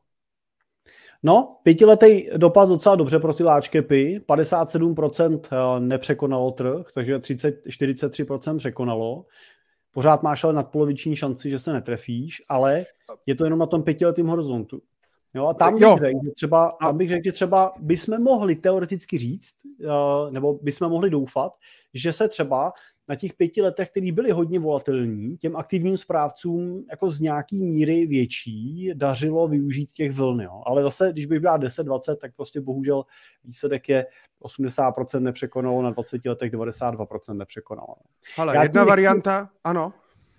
No, 1.22 1.58
pětiletý 1.62 2.26
dopad 2.36 2.68
docela 2.68 2.96
dobře 2.96 3.18
pro 3.18 3.32
ty 3.32 3.42
large 3.42 3.68
capy, 3.72 4.20
57% 4.28 5.40
eh, 5.52 5.80
nepřekonalo 5.80 6.50
trh, 6.50 6.86
takže 6.94 7.18
30, 7.18 7.66
43% 7.66 8.56
překonalo. 8.56 9.26
Pořád 9.90 10.22
máš 10.22 10.44
ale 10.44 10.52
nadpoloviční 10.52 11.16
šanci, 11.16 11.50
že 11.50 11.58
se 11.58 11.72
netrefíš, 11.72 12.42
ale 12.48 12.86
je 13.26 13.34
to 13.34 13.44
jenom 13.44 13.58
na 13.58 13.66
tom 13.66 13.82
pětiletém 13.82 14.26
horizontu. 14.26 14.82
Jo, 15.34 15.46
a 15.46 15.54
tam 15.54 15.74
bych 15.74 15.98
řekl, 15.98 16.18
že 16.24 16.30
třeba, 16.30 16.76
tam 16.80 16.98
bych 16.98 17.08
řekl, 17.08 17.22
že 17.24 17.32
třeba 17.32 17.72
bychom 17.78 18.22
mohli 18.22 18.56
teoreticky 18.56 19.18
říct, 19.18 19.54
uh, 19.84 20.30
nebo 20.30 20.58
bychom 20.62 20.90
mohli 20.90 21.10
doufat, 21.10 21.52
že 21.94 22.12
se 22.12 22.28
třeba 22.28 22.72
na 23.08 23.14
těch 23.14 23.34
pěti 23.34 23.62
letech, 23.62 23.90
které 23.90 24.12
byly 24.12 24.30
hodně 24.30 24.58
volatilní, 24.58 25.36
těm 25.36 25.56
aktivním 25.56 25.96
správcům 25.96 26.84
jako 26.90 27.10
z 27.10 27.20
nějaký 27.20 27.64
míry 27.64 28.06
větší 28.06 28.90
dařilo 28.94 29.48
využít 29.48 29.92
těch 29.92 30.12
vln. 30.12 30.40
Jo. 30.40 30.62
Ale 30.66 30.82
zase, 30.82 31.12
když 31.12 31.26
bych 31.26 31.40
byla 31.40 31.58
10-20, 31.58 32.16
tak 32.16 32.36
prostě 32.36 32.60
bohužel 32.60 33.04
výsledek 33.44 33.88
je 33.88 34.06
80% 34.44 35.20
nepřekonalo, 35.20 35.82
na 35.82 35.90
20 35.90 36.24
letech 36.24 36.52
92% 36.52 37.34
nepřekonalo. 37.34 37.94
Ale 38.38 38.64
jedna 38.64 38.84
varianta, 38.84 39.50
ano, 39.64 39.92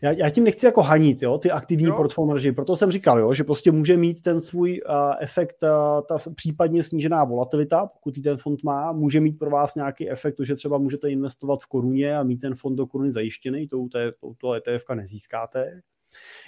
já, 0.03 0.11
já 0.11 0.29
tím 0.29 0.43
nechci 0.43 0.65
jako 0.65 0.81
hanit, 0.81 1.21
jo, 1.21 1.37
ty 1.37 1.51
aktivní 1.51 1.87
jo. 1.87 1.95
portfolio 1.95 2.27
manažery, 2.27 2.55
proto 2.55 2.75
jsem 2.75 2.91
říkal, 2.91 3.19
jo, 3.19 3.33
že 3.33 3.43
prostě 3.43 3.71
může 3.71 3.97
mít 3.97 4.21
ten 4.21 4.41
svůj 4.41 4.81
uh, 4.89 4.95
efekt, 5.19 5.63
uh, 5.63 5.69
ta 6.07 6.31
případně 6.35 6.83
snížená 6.83 7.23
volatilita, 7.23 7.85
pokud 7.85 8.21
ten 8.23 8.37
fond 8.37 8.63
má, 8.63 8.91
může 8.91 9.19
mít 9.19 9.39
pro 9.39 9.49
vás 9.49 9.75
nějaký 9.75 10.09
efekt, 10.09 10.35
že 10.43 10.55
třeba 10.55 10.77
můžete 10.77 11.11
investovat 11.11 11.59
v 11.61 11.67
koruně 11.67 12.17
a 12.17 12.23
mít 12.23 12.37
ten 12.37 12.55
fond 12.55 12.75
do 12.75 12.87
koruny 12.87 13.11
zajištěný, 13.11 13.67
to, 13.67 13.77
to, 13.91 13.99
to, 14.19 14.33
to 14.37 14.53
ETF 14.53 14.89
nezískáte. 14.93 15.81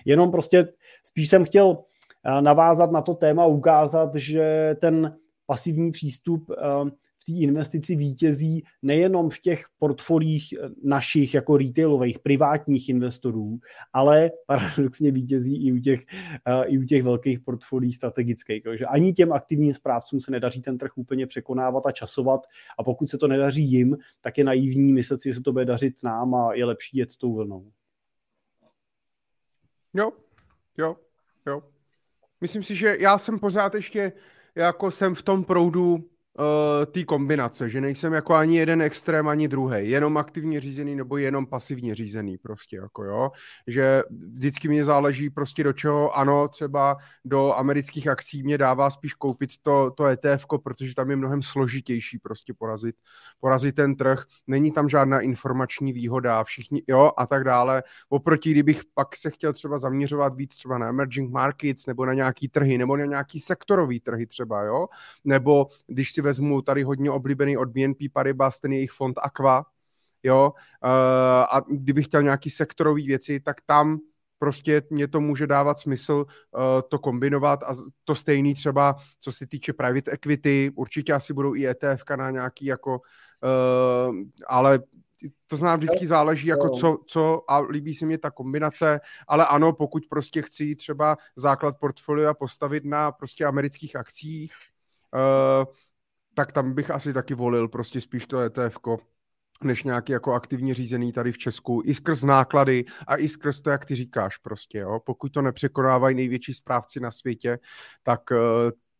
Jenom 0.05 0.31
prostě 0.31 0.67
spíš 1.03 1.29
jsem 1.29 1.45
chtěl 1.45 1.67
uh, 1.67 2.41
navázat 2.41 2.91
na 2.91 3.01
to 3.01 3.13
téma, 3.13 3.45
ukázat, 3.45 4.15
že 4.15 4.75
ten 4.81 5.17
pasivní 5.45 5.91
přístup 5.91 6.49
uh, 6.49 6.89
té 7.25 7.31
investici 7.31 7.95
vítězí 7.95 8.63
nejenom 8.81 9.29
v 9.29 9.39
těch 9.39 9.65
portfolích 9.79 10.53
eh, 10.53 10.69
našich 10.83 11.33
jako 11.33 11.57
retailových, 11.57 12.19
privátních 12.19 12.89
investorů, 12.89 13.59
ale 13.93 14.31
paradoxně 14.47 15.11
vítězí 15.11 15.67
i 15.67 15.71
u 15.71 15.79
těch, 15.79 16.05
uh, 16.47 16.63
i 16.67 16.77
u 16.77 16.83
těch 16.83 17.03
velkých 17.03 17.39
portfolí 17.39 17.93
strategických. 17.93 18.63
Takže 18.63 18.85
ani 18.85 19.13
těm 19.13 19.33
aktivním 19.33 19.73
správcům 19.73 20.21
se 20.21 20.31
nedaří 20.31 20.61
ten 20.61 20.77
trh 20.77 20.91
úplně 20.95 21.27
překonávat 21.27 21.85
a 21.85 21.91
časovat 21.91 22.41
a 22.79 22.83
pokud 22.83 23.09
se 23.09 23.17
to 23.17 23.27
nedaří 23.27 23.63
jim, 23.63 23.97
tak 24.21 24.37
je 24.37 24.43
naivní 24.43 24.93
myslet 24.93 25.21
že 25.25 25.33
se 25.33 25.41
to 25.41 25.51
bude 25.51 25.65
dařit 25.65 26.03
nám 26.03 26.35
a 26.35 26.53
je 26.53 26.65
lepší 26.65 26.97
jet 26.97 27.11
s 27.11 27.17
tou 27.17 27.33
vlnou. 27.33 27.71
Jo, 29.93 30.11
jo, 30.77 30.95
jo. 31.45 31.63
Myslím 32.41 32.63
si, 32.63 32.75
že 32.75 32.97
já 32.99 33.17
jsem 33.17 33.39
pořád 33.39 33.75
ještě 33.75 34.11
jako 34.55 34.91
jsem 34.91 35.15
v 35.15 35.21
tom 35.21 35.43
proudu 35.43 36.09
uh, 36.39 36.85
té 36.85 37.03
kombinace, 37.03 37.69
že 37.69 37.81
nejsem 37.81 38.13
jako 38.13 38.33
ani 38.33 38.57
jeden 38.57 38.81
extrém, 38.81 39.27
ani 39.27 39.47
druhý, 39.47 39.89
jenom 39.89 40.17
aktivně 40.17 40.59
řízený 40.59 40.95
nebo 40.95 41.17
jenom 41.17 41.45
pasivně 41.45 41.95
řízený 41.95 42.37
prostě, 42.37 42.75
jako 42.77 43.03
jo, 43.03 43.31
že 43.67 44.03
vždycky 44.33 44.67
mě 44.67 44.83
záleží 44.83 45.29
prostě 45.29 45.63
do 45.63 45.73
čeho, 45.73 46.17
ano, 46.17 46.47
třeba 46.47 46.97
do 47.25 47.53
amerických 47.53 48.07
akcí 48.07 48.43
mě 48.43 48.57
dává 48.57 48.89
spíš 48.89 49.13
koupit 49.13 49.49
to, 49.61 49.91
to 49.91 50.05
ETF, 50.05 50.45
protože 50.63 50.95
tam 50.95 51.09
je 51.09 51.15
mnohem 51.15 51.41
složitější 51.41 52.19
prostě 52.19 52.53
porazit, 52.53 52.95
porazit 53.39 53.75
ten 53.75 53.95
trh, 53.95 54.23
není 54.47 54.71
tam 54.71 54.89
žádná 54.89 55.19
informační 55.19 55.93
výhoda, 55.93 56.43
všichni, 56.43 56.83
jo, 56.87 57.11
a 57.17 57.25
tak 57.25 57.43
dále, 57.43 57.83
oproti, 58.09 58.51
kdybych 58.51 58.81
pak 58.93 59.15
se 59.15 59.29
chtěl 59.29 59.53
třeba 59.53 59.77
zaměřovat 59.77 60.35
víc 60.35 60.55
třeba 60.55 60.77
na 60.77 60.89
emerging 60.89 61.31
markets, 61.31 61.85
nebo 61.85 62.05
na 62.05 62.13
nějaký 62.13 62.47
trhy, 62.47 62.77
nebo 62.77 62.97
na 62.97 63.05
nějaký 63.05 63.39
sektorový 63.39 63.99
trhy 63.99 64.27
třeba, 64.27 64.63
jo, 64.63 64.87
nebo 65.23 65.67
když 65.87 66.11
si 66.11 66.21
vezmu 66.25 66.61
tady 66.61 66.83
hodně 66.83 67.11
oblíbený 67.11 67.57
od 67.57 67.69
BNP 67.69 67.97
Paribas, 68.13 68.59
ten 68.59 68.73
jejich 68.73 68.91
fond 68.91 69.17
Aqua, 69.23 69.65
jo, 70.23 70.53
uh, 70.83 70.89
a 71.49 71.61
kdybych 71.69 72.05
chtěl 72.05 72.23
nějaký 72.23 72.49
sektorový 72.49 73.07
věci, 73.07 73.39
tak 73.39 73.61
tam 73.65 73.99
prostě 74.39 74.81
mě 74.89 75.07
to 75.07 75.21
může 75.21 75.47
dávat 75.47 75.79
smysl 75.79 76.13
uh, 76.13 76.61
to 76.89 76.99
kombinovat 76.99 77.63
a 77.63 77.73
to 78.03 78.15
stejný 78.15 78.53
třeba, 78.53 78.95
co 79.19 79.31
se 79.31 79.47
týče 79.47 79.73
private 79.73 80.11
equity, 80.11 80.71
určitě 80.75 81.13
asi 81.13 81.33
budou 81.33 81.55
i 81.55 81.67
ETF 81.67 82.03
na 82.15 82.31
nějaký 82.31 82.65
jako, 82.65 82.99
uh, 82.99 84.15
ale 84.47 84.79
to 85.47 85.55
znám 85.55 85.79
vždycky 85.79 86.07
záleží, 86.07 86.47
jako 86.47 86.69
co, 86.69 86.97
co 87.07 87.51
a 87.51 87.59
líbí 87.59 87.93
se 87.93 88.05
mi 88.05 88.17
ta 88.17 88.31
kombinace, 88.31 88.99
ale 89.27 89.45
ano, 89.45 89.73
pokud 89.73 90.03
prostě 90.09 90.41
chci 90.41 90.75
třeba 90.75 91.17
základ 91.35 91.75
portfolia 91.79 92.33
postavit 92.33 92.85
na 92.85 93.11
prostě 93.11 93.45
amerických 93.45 93.95
akcích, 93.95 94.53
tak 96.35 96.51
tam 96.51 96.73
bych 96.73 96.91
asi 96.91 97.13
taky 97.13 97.33
volil 97.33 97.67
prostě 97.67 98.01
spíš 98.01 98.27
to 98.27 98.39
ETF, 98.39 98.77
než 99.63 99.83
nějaký 99.83 100.11
jako 100.11 100.33
aktivně 100.33 100.73
řízený 100.73 101.11
tady 101.11 101.31
v 101.31 101.37
Česku, 101.37 101.81
i 101.85 101.93
skrz 101.93 102.23
náklady 102.23 102.85
a 103.07 103.17
i 103.17 103.29
skrz 103.29 103.59
to, 103.59 103.69
jak 103.69 103.85
ty 103.85 103.95
říkáš 103.95 104.37
prostě, 104.37 104.77
jo. 104.77 104.99
Pokud 105.05 105.29
to 105.31 105.41
nepřekonávají 105.41 106.15
největší 106.15 106.53
správci 106.53 106.99
na 106.99 107.11
světě, 107.11 107.59
tak 108.03 108.21
uh, 108.31 108.37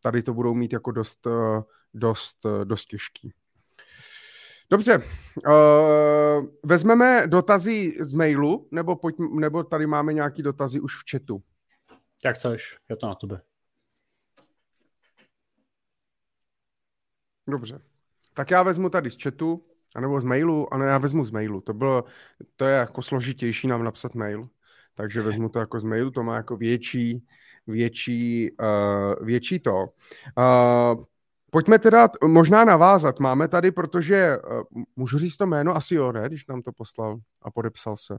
tady 0.01 0.23
to 0.23 0.33
budou 0.33 0.53
mít 0.53 0.73
jako 0.73 0.91
dost, 0.91 1.25
uh, 1.25 1.61
dost, 1.93 2.45
uh, 2.45 2.65
dost 2.65 2.85
těžký. 2.85 3.33
Dobře, 4.69 4.97
uh, 4.97 6.45
vezmeme 6.63 7.27
dotazy 7.27 7.97
z 7.99 8.13
mailu, 8.13 8.67
nebo, 8.71 8.95
pojď, 8.95 9.15
nebo 9.39 9.63
tady 9.63 9.87
máme 9.87 10.13
nějaký 10.13 10.41
dotazy 10.41 10.79
už 10.79 10.95
v 10.95 11.11
chatu? 11.11 11.43
Jak 12.25 12.35
chceš, 12.35 12.77
je 12.89 12.95
to 12.95 13.07
na 13.07 13.15
tebe. 13.15 13.41
Dobře. 17.47 17.81
Tak 18.33 18.51
já 18.51 18.63
vezmu 18.63 18.89
tady 18.89 19.11
z 19.11 19.23
chatu, 19.23 19.65
anebo 19.95 20.19
z 20.19 20.23
mailu, 20.23 20.73
ano, 20.73 20.85
já 20.85 20.97
vezmu 20.97 21.25
z 21.25 21.31
mailu. 21.31 21.61
To 21.61 21.73
bylo, 21.73 22.03
to 22.55 22.65
je 22.65 22.75
jako 22.75 23.01
složitější 23.01 23.67
nám 23.67 23.83
napsat 23.83 24.15
mail. 24.15 24.49
takže 24.95 25.21
vezmu 25.21 25.49
to 25.49 25.59
jako 25.59 25.79
z 25.79 25.83
mailu, 25.83 26.11
to 26.11 26.23
má 26.23 26.35
jako 26.35 26.57
větší, 26.57 27.25
větší, 27.67 28.51
uh, 28.51 29.25
větší 29.25 29.59
to. 29.59 29.85
Uh, 30.37 31.03
Pojďme 31.51 31.79
teda 31.79 32.09
možná 32.27 32.65
navázat. 32.65 33.19
Máme 33.19 33.47
tady, 33.47 33.71
protože, 33.71 34.37
uh, 34.37 34.83
můžu 34.95 35.17
říct 35.17 35.37
to 35.37 35.45
jméno? 35.45 35.75
Asi 35.75 35.95
jo, 35.95 36.11
ne? 36.11 36.27
Když 36.27 36.47
nám 36.47 36.61
to 36.61 36.71
poslal 36.71 37.17
a 37.41 37.51
podepsal 37.51 37.95
se. 37.97 38.17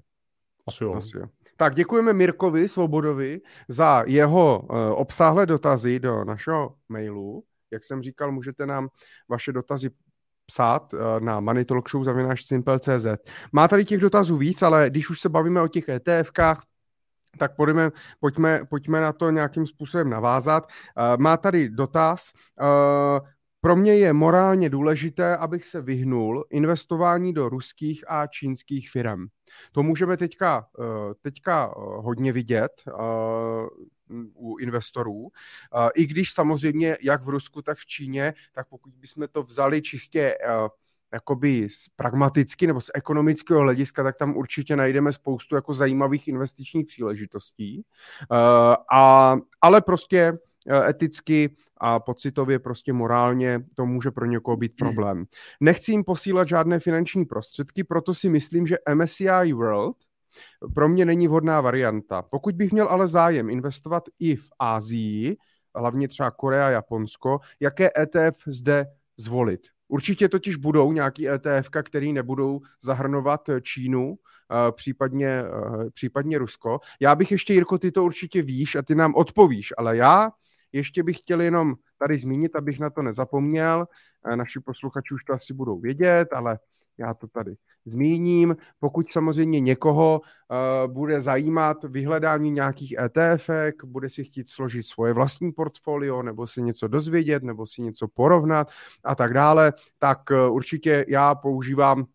Asi 0.67 0.85
jo. 0.85 0.95
Asi 0.95 1.19
jo. 1.19 1.27
Tak 1.57 1.75
děkujeme 1.75 2.13
Mirkovi 2.13 2.69
Svobodovi 2.69 3.41
za 3.69 4.03
jeho 4.07 4.61
uh, 4.61 4.77
obsáhlé 4.79 5.47
dotazy 5.47 6.01
do 6.01 6.25
našeho 6.25 6.75
mailu. 6.89 7.45
Jak 7.73 7.85
jsem 7.85 8.03
říkal, 8.03 8.33
můžete 8.33 8.67
nám 8.67 8.89
vaše 9.29 9.53
dotazy 9.53 9.91
psát 10.47 10.93
uh, 10.93 11.01
na 11.21 11.41
moneytalkshow.cz. 11.41 13.07
Má 13.53 13.69
tady 13.69 13.85
těch 13.85 14.01
dotazů 14.01 14.37
víc, 14.37 14.63
ale 14.63 14.91
když 14.91 15.11
už 15.11 15.21
se 15.21 15.29
bavíme 15.29 15.61
o 15.61 15.69
těch 15.69 15.89
ETFkách, 15.89 16.63
tak 17.39 17.57
pojďme, 17.57 17.91
pojďme, 18.21 18.65
pojďme 18.65 19.01
na 19.01 19.13
to 19.13 19.31
nějakým 19.31 19.67
způsobem 19.67 20.11
navázat. 20.11 20.65
Uh, 20.67 21.23
má 21.23 21.37
tady 21.37 21.69
dotaz. 21.69 22.33
Uh, 22.61 23.29
pro 23.67 23.77
mě 23.77 23.95
je 23.95 24.13
morálně 24.13 24.71
důležité, 24.71 25.37
abych 25.37 25.67
se 25.67 25.81
vyhnul 25.81 26.45
investování 26.51 27.33
do 27.33 27.49
ruských 27.49 28.05
a 28.09 28.27
čínských 28.27 28.91
firm. 28.91 29.27
To 29.73 29.83
můžeme 29.83 30.17
teďka, 30.17 30.67
eh, 30.81 31.15
teďka 31.21 31.75
hodně 31.77 32.33
vidět 32.33 32.83
u 34.35 34.57
investorů. 34.59 35.29
I 35.95 36.07
když 36.07 36.33
samozřejmě 36.33 36.97
jak 37.03 37.25
v 37.25 37.29
Rusku, 37.29 37.63
tak 37.63 37.79
v 37.79 37.87
Číně, 37.87 38.35
tak 38.53 38.69
pokud 38.69 38.93
bychom 38.95 39.29
to 39.33 39.43
vzali 39.43 39.83
čistě 39.83 40.35
jakoby 41.13 41.69
z 41.69 41.89
pragmaticky 41.97 42.67
nebo 42.67 42.81
z 42.81 42.91
ekonomického 42.95 43.61
hlediska, 43.61 44.03
tak 44.03 44.17
tam 44.17 44.37
určitě 44.37 44.77
najdeme 44.77 45.13
spoustu 45.13 45.55
jako 45.55 45.75
zajímavých 45.75 46.29
investičních 46.29 46.87
příležitostí. 46.87 47.85
Uh, 48.31 48.39
a, 48.93 49.37
ale 49.61 49.81
prostě 49.81 50.33
uh, 50.33 50.89
eticky 50.89 51.55
a 51.77 52.01
pocitově 52.01 52.59
prostě 52.59 52.93
morálně 52.93 53.65
to 53.75 53.87
může 53.87 54.11
pro 54.11 54.27
někoho 54.27 54.57
být 54.57 54.77
problém. 54.77 55.25
Nechci 55.61 55.93
jim 55.93 56.05
posílat 56.05 56.49
žádné 56.49 56.81
finanční 56.81 57.25
prostředky, 57.25 57.85
proto 57.85 58.15
si 58.15 58.29
myslím, 58.29 58.67
že 58.67 58.77
MSCI 58.95 59.53
World 59.53 59.97
pro 60.75 60.89
mě 60.89 61.05
není 61.05 61.29
vhodná 61.29 61.61
varianta. 61.61 62.23
Pokud 62.23 62.55
bych 62.55 62.73
měl 62.73 62.89
ale 62.89 63.09
zájem 63.09 63.51
investovat 63.51 64.05
i 64.19 64.37
v 64.37 64.49
Ázii, 64.59 65.37
hlavně 65.75 66.09
třeba 66.09 66.31
Korea, 66.31 66.71
Japonsko, 66.71 67.39
jaké 67.61 67.91
ETF 67.99 68.43
zde 68.47 68.87
zvolit? 69.17 69.61
Určitě 69.89 70.29
totiž 70.29 70.57
budou 70.57 70.93
nějaký 70.93 71.29
ETF, 71.29 71.71
který 71.83 72.13
nebudou 72.13 72.61
zahrnovat 72.83 73.51
Čínu, 73.63 74.15
eh, 74.17 74.73
případně, 74.73 75.29
eh, 75.29 75.91
případně 75.91 76.39
Rusko. 76.39 76.81
Já 77.01 77.15
bych 77.15 77.33
ještě, 77.33 77.55
Jirko, 77.55 77.79
ty 77.79 77.93
to 77.93 78.05
určitě 78.05 78.43
víš 78.43 78.75
a 78.75 78.83
ty 78.83 78.95
nám 78.95 79.15
odpovíš, 79.15 79.73
ale 79.79 79.97
já 79.97 80.31
ještě 80.73 81.03
bych 81.03 81.19
chtěl 81.19 81.41
jenom 81.41 81.75
tady 81.99 82.19
zmínit, 82.19 82.57
abych 82.57 82.81
na 82.81 82.91
to 82.91 83.03
nezapomněl. 83.03 83.87
Eh, 84.27 84.37
naši 84.37 84.61
posluchači 84.61 85.15
už 85.15 85.25
to 85.25 85.33
asi 85.33 85.55
budou 85.55 85.81
vědět, 85.81 86.33
ale 86.33 86.59
já 86.99 87.15
to 87.15 87.29
tady 87.29 87.57
zmíním. 87.85 88.57
Pokud 88.79 89.13
samozřejmě 89.13 89.61
někoho 89.61 90.21
uh, 90.21 90.93
bude 90.93 91.21
zajímat 91.21 91.85
vyhledání 91.85 92.51
nějakých 92.51 92.95
ETF, 92.99 93.51
bude 93.85 94.09
si 94.09 94.25
chtít 94.25 94.49
složit 94.49 94.87
svoje 94.87 95.13
vlastní 95.13 95.53
portfolio, 95.53 96.23
nebo 96.23 96.47
si 96.47 96.63
něco 96.63 96.89
dozvědět, 96.89 97.43
nebo 97.43 97.67
si 97.67 97.83
něco 97.83 98.09
porovnat 98.09 98.69
a 99.05 99.15
tak 99.15 99.35
dále, 99.35 99.73
tak 99.99 100.19
uh, 100.31 100.55
určitě 100.55 101.05
já 101.09 101.35
používám 101.35 102.07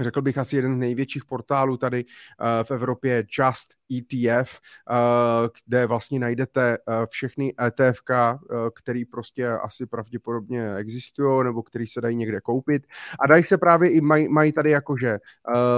řekl 0.00 0.22
bych 0.22 0.38
asi 0.38 0.56
jeden 0.56 0.74
z 0.74 0.78
největších 0.78 1.24
portálů 1.24 1.76
tady 1.76 2.04
uh, 2.04 2.46
v 2.62 2.70
Evropě, 2.70 3.24
Just 3.38 3.74
ETF, 3.92 4.60
uh, 4.90 5.48
kde 5.66 5.86
vlastně 5.86 6.18
najdete 6.18 6.78
uh, 6.78 6.94
všechny 7.10 7.54
ETF, 7.66 8.00
který 8.74 9.04
prostě 9.04 9.48
asi 9.48 9.86
pravděpodobně 9.86 10.74
existují 10.74 11.44
nebo 11.44 11.62
který 11.62 11.86
se 11.86 12.00
dají 12.00 12.16
někde 12.16 12.40
koupit. 12.40 12.86
A 13.20 13.26
dají 13.26 13.44
se 13.44 13.58
právě 13.58 13.90
i 13.90 14.00
mají, 14.00 14.28
mají 14.28 14.52
tady 14.52 14.70
jakože 14.70 15.18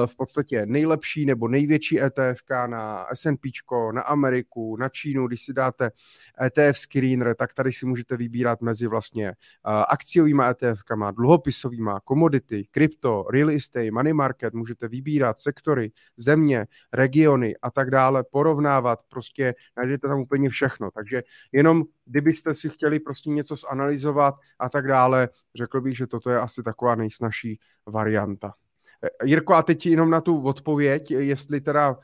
v 0.07 0.17
podstatě 0.17 0.67
nejlepší 0.67 1.27
nebo 1.27 1.49
největší 1.49 2.01
ETF 2.03 2.43
na 2.67 3.07
S&P, 3.13 3.51
na 3.93 4.03
Ameriku, 4.03 4.77
na 4.77 4.89
Čínu. 4.89 5.27
Když 5.27 5.43
si 5.43 5.53
dáte 5.53 5.91
ETF 6.43 6.79
screener, 6.79 7.35
tak 7.35 7.55
tady 7.55 7.73
si 7.73 7.87
můžete 7.87 8.17
vybírat 8.17 8.61
mezi 8.63 8.87
vlastně 8.87 9.33
akciovými 9.89 10.43
ETFkama, 10.51 11.11
dluhopisovými, 11.11 11.91
commodity, 12.09 12.67
krypto, 12.71 13.25
real 13.33 13.51
estate, 13.51 13.91
money 14.05 14.13
market, 14.13 14.55
můžete 14.55 14.89
vybírat 14.89 15.39
sektory, 15.39 15.93
země, 16.17 16.67
regiony 16.93 17.57
a 17.63 17.71
tak 17.71 17.91
dále, 17.91 18.25
porovnávat, 18.25 19.01
prostě 19.09 19.55
najdete 19.77 20.09
tam 20.09 20.21
úplně 20.21 20.49
všechno. 20.49 20.91
Takže 20.91 21.23
jenom 21.53 21.83
kdybyste 22.05 22.55
si 22.55 22.69
chtěli 22.69 23.01
prostě 23.01 23.31
něco 23.31 23.57
zanalizovat 23.57 24.35
a 24.59 24.69
tak 24.69 24.87
dále, 24.87 25.29
řekl 25.55 25.81
bych, 25.81 25.97
že 25.97 26.07
toto 26.07 26.31
je 26.31 26.41
asi 26.41 26.63
taková 26.63 26.95
nejsnažší 26.95 27.61
varianta. 27.87 28.55
E, 29.03 29.27
Jirko, 29.27 29.55
a 29.55 29.63
teď 29.63 29.87
jenom 29.87 30.11
na 30.11 30.21
tu 30.21 30.43
odpověď, 30.43 31.11
jestli 31.11 31.61
teda, 31.61 31.91
uh, 31.91 31.97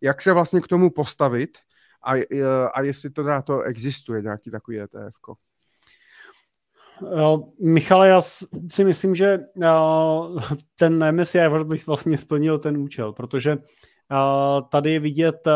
jak 0.00 0.22
se 0.22 0.32
vlastně 0.32 0.60
k 0.60 0.68
tomu 0.68 0.90
postavit 0.90 1.58
a, 2.02 2.14
uh, 2.14 2.20
a 2.74 2.82
jestli 2.82 3.10
to 3.10 3.22
teda 3.22 3.42
to 3.42 3.62
existuje, 3.62 4.22
nějaký 4.22 4.50
takový 4.50 4.80
ETF. 4.80 5.16
-ko. 5.22 5.34
Michale, 7.60 8.08
já 8.08 8.20
si 8.72 8.84
myslím, 8.84 9.14
že 9.14 9.38
ten 10.76 11.20
MSCI 11.20 11.48
World 11.48 11.86
vlastně 11.86 12.18
splnil 12.18 12.58
ten 12.58 12.76
účel, 12.76 13.12
protože 13.12 13.58
tady 14.70 14.92
je 14.92 15.00
vidět, 15.00 15.48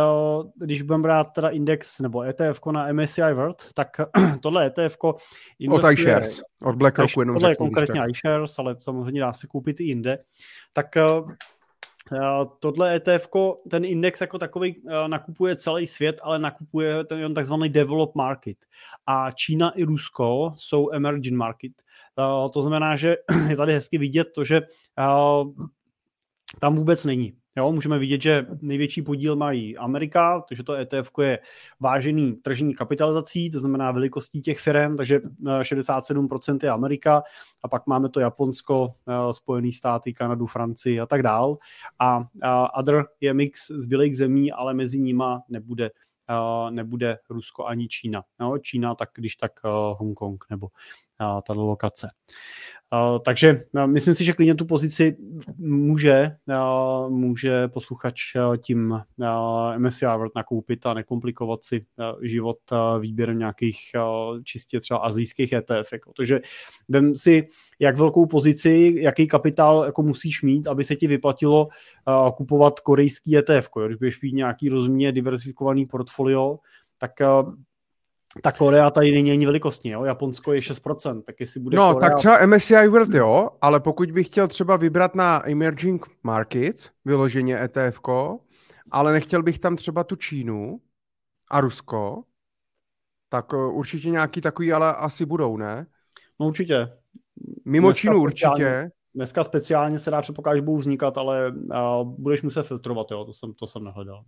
když 0.57 0.83
budeme 0.83 1.03
brát 1.03 1.33
teda 1.33 1.49
index 1.49 2.01
nebo 2.01 2.23
ETF 2.23 2.61
na 2.71 2.93
MSCI 2.93 3.33
World, 3.35 3.63
tak 3.75 3.89
tohle 4.43 4.67
ETF. 4.67 4.97
Od 5.71 5.91
iShares, 5.93 6.41
od 6.65 6.77
BlackRocku 6.77 7.21
jenom 7.21 7.37
Tohle 7.37 7.51
je 7.51 7.57
konkrétně 7.57 8.03
iShares, 8.11 8.59
ale 8.59 8.77
samozřejmě 8.81 9.21
dá 9.21 9.33
se 9.33 9.47
koupit 9.47 9.81
i 9.81 9.85
jinde. 9.85 10.19
Tak 10.73 10.97
Eh, 10.97 11.03
tohle 12.61 12.97
ETF, 12.97 13.29
ten 13.71 13.85
index 13.85 14.21
jako 14.21 14.39
takový 14.39 14.83
eh, 14.89 15.09
nakupuje 15.09 15.57
celý 15.57 15.87
svět, 15.87 16.21
ale 16.23 16.39
nakupuje 16.39 17.05
ten 17.05 17.35
takzvaný 17.35 17.69
develop 17.69 18.15
market. 18.15 18.57
A 19.07 19.31
Čína 19.31 19.71
i 19.71 19.85
Rusko 19.85 20.51
jsou 20.57 20.93
emerging 20.93 21.37
market. 21.37 21.73
Eh, 22.19 22.49
to 22.53 22.63
znamená, 22.63 22.97
že 22.97 23.17
je 23.49 23.57
tady 23.57 23.73
hezky 23.73 23.99
vidět 23.99 24.29
to, 24.35 24.45
že 24.45 24.63
tam 26.61 26.75
vůbec 26.75 27.05
není. 27.05 27.33
Jo, 27.59 27.73
můžeme 27.73 27.99
vidět, 27.99 28.23
že 28.23 28.47
největší 28.61 29.03
podíl 29.03 29.37
mají 29.37 29.77
Amerika, 29.77 30.41
takže 30.49 30.63
to 30.63 30.73
ETF 30.73 31.11
je 31.23 31.39
vážený 31.81 32.33
tržní 32.33 32.75
kapitalizací, 32.75 33.51
to 33.51 33.61
znamená 33.61 33.93
velikostí 33.93 34.41
těch 34.41 34.61
firm, 34.61 34.97
takže 34.97 35.21
67% 35.63 36.59
je 36.63 36.71
Amerika 36.71 37.23
a 37.65 37.69
pak 37.69 37.87
máme 37.87 38.09
to 38.09 38.21
Japonsko, 38.21 38.95
eh, 39.09 39.35
Spojené 39.35 39.73
státy, 39.73 40.13
Kanadu, 40.13 40.47
Francii 40.47 41.01
a 41.01 41.07
tak 41.07 41.23
dál. 41.23 41.59
A, 41.99 42.29
other 42.79 43.05
je 43.21 43.35
mix 43.35 43.71
zbylých 43.71 44.17
zemí, 44.17 44.53
ale 44.53 44.75
mezi 44.75 44.99
nima 44.99 45.43
nebude 45.49 45.91
nebude 46.71 47.19
Rusko 47.31 47.67
ani 47.67 47.89
Čína. 47.89 48.23
Jo, 48.41 48.59
Čína 48.59 48.95
tak 48.95 49.11
když 49.15 49.37
tak 49.37 49.53
Hongkong 49.99 50.45
nebo 50.51 50.69
ta 51.19 51.53
lokace. 51.53 52.11
Takže 53.25 53.61
myslím 53.87 54.15
si, 54.15 54.25
že 54.25 54.33
klidně 54.33 54.55
tu 54.55 54.65
pozici 54.65 55.17
může, 55.59 56.37
může 57.09 57.69
posluchač 57.69 58.21
tím 58.63 59.01
MSCI 59.79 60.07
World 60.07 60.35
nakoupit 60.37 60.87
a 60.87 60.95
nekomplikovat 60.95 61.65
si 61.65 61.87
život 62.23 62.59
výběrem 63.01 63.39
nějakých 63.39 63.79
čistě 64.45 64.81
třeba 64.81 65.01
azijských 65.01 65.53
ETF. 65.53 65.91
Protože 66.05 66.41
vem 66.89 67.17
si, 67.17 67.49
jak 67.79 67.97
velkou 67.97 68.27
pozici, 68.27 68.95
jaký 68.99 69.27
kapitál 69.27 69.85
jako 69.85 70.03
musíš 70.03 70.43
mít, 70.43 70.69
aby 70.69 70.85
se 70.85 70.97
ti 70.97 71.07
vyplatilo 71.07 71.69
kupovat 72.37 72.81
korejský 72.81 73.37
ETF. 73.37 73.69
Když 73.87 73.99
budeš 73.99 74.23
mít 74.23 74.35
nějaký 74.35 74.69
rozumně 74.69 75.13
diversifikovaný 75.13 75.87
portfolio, 75.87 76.59
tak 76.99 77.13
ta 78.43 78.53
Korea 78.53 78.91
tady 78.91 79.13
není 79.13 79.33
ani 79.33 79.47
velikostní, 79.47 79.91
jo? 79.91 80.05
Japonsko 80.05 80.53
je 80.53 80.61
6%, 80.61 81.23
tak 81.23 81.41
jestli 81.41 81.61
bude 81.61 81.77
No, 81.77 81.95
Korea... 81.95 82.09
tak 82.09 82.19
třeba 82.19 82.47
MSCI 82.47 82.89
World, 82.89 83.15
jo, 83.15 83.49
ale 83.61 83.81
pokud 83.81 84.11
bych 84.13 84.27
chtěl 84.27 84.49
třeba 84.49 84.77
vybrat 84.77 85.15
na 85.15 85.51
emerging 85.51 86.07
markets, 86.23 86.91
vyloženě 87.05 87.61
ETF, 87.65 88.01
ale 88.91 89.13
nechtěl 89.13 89.43
bych 89.43 89.59
tam 89.59 89.77
třeba 89.77 90.05
tu 90.05 90.17
Čínu 90.17 90.81
a 91.51 91.61
Rusko, 91.61 92.23
tak 93.29 93.47
eh, 93.53 93.57
určitě 93.57 94.11
nějaký 94.11 94.41
takový 94.41 94.73
ale 94.73 94.95
asi 94.95 95.27
budou, 95.27 95.57
ne? 95.57 95.87
No 96.41 96.47
určitě. 96.47 96.89
Mimo 97.65 97.89
dneska 97.89 98.01
Čínu 98.01 98.23
určitě. 98.23 98.91
Dneska 99.15 99.45
speciálně 99.45 99.99
se 99.99 100.11
dá 100.11 100.23
předpokládat, 100.23 100.57
že 100.57 100.63
budou 100.63 100.77
vznikat, 100.79 101.19
ale 101.19 101.53
uh, 101.53 102.15
budeš 102.19 102.43
muset 102.43 102.63
filtrovat, 102.63 103.11
jo, 103.11 103.25
to 103.25 103.33
jsem, 103.33 103.55
to 103.55 103.67
jsem 103.67 103.85
nehledal. 103.85 104.25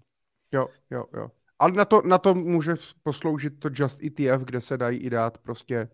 Jo, 0.53 0.67
jo, 0.91 1.05
jo. 1.15 1.29
Ale 1.61 1.73
na 1.73 1.85
to, 1.85 2.03
na 2.05 2.19
to 2.19 2.35
může 2.35 2.75
posloužit 3.03 3.59
to 3.59 3.69
Just 3.73 4.03
ETF, 4.03 4.45
kde 4.45 4.61
se 4.61 4.77
dají 4.77 4.99
i 4.99 5.11
dát 5.11 5.39
prostě 5.39 5.89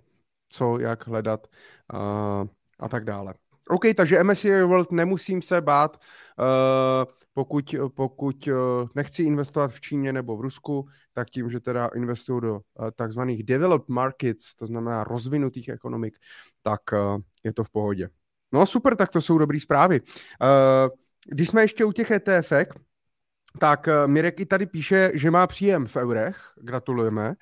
co, 0.48 0.78
jak 0.78 1.06
hledat 1.06 1.46
uh, 1.94 2.48
a 2.80 2.88
tak 2.88 3.04
dále. 3.04 3.34
OK, 3.68 3.82
takže 3.96 4.22
MSCI 4.22 4.62
World 4.62 4.92
nemusím 4.92 5.42
se 5.42 5.60
bát, 5.60 5.96
uh, 6.38 7.12
pokud, 7.32 7.74
pokud 7.94 8.46
uh, 8.46 8.54
nechci 8.94 9.22
investovat 9.22 9.72
v 9.72 9.80
Číně 9.80 10.12
nebo 10.12 10.36
v 10.36 10.40
Rusku, 10.40 10.88
tak 11.12 11.30
tím, 11.30 11.50
že 11.50 11.60
teda 11.60 11.86
investuju 11.86 12.40
do 12.40 12.54
uh, 12.54 12.60
takzvaných 12.96 13.42
developed 13.42 13.88
markets, 13.88 14.54
to 14.54 14.66
znamená 14.66 15.04
rozvinutých 15.04 15.68
ekonomik, 15.68 16.16
tak 16.62 16.80
uh, 16.92 17.20
je 17.44 17.52
to 17.52 17.64
v 17.64 17.70
pohodě. 17.70 18.08
No 18.52 18.66
super, 18.66 18.96
tak 18.96 19.10
to 19.10 19.20
jsou 19.20 19.38
dobré 19.38 19.60
zprávy. 19.60 20.00
Uh, 20.00 20.96
když 21.26 21.48
jsme 21.48 21.62
ještě 21.62 21.84
u 21.84 21.92
těch 21.92 22.10
ETF, 22.10 22.52
tak 23.58 23.88
eh, 23.88 24.06
Mirek 24.06 24.40
i 24.40 24.46
tady 24.46 24.66
píše, 24.66 25.10
že 25.14 25.30
má 25.30 25.46
příjem 25.46 25.86
v 25.86 25.96
eurech, 25.96 26.52
gratulujeme, 26.56 27.34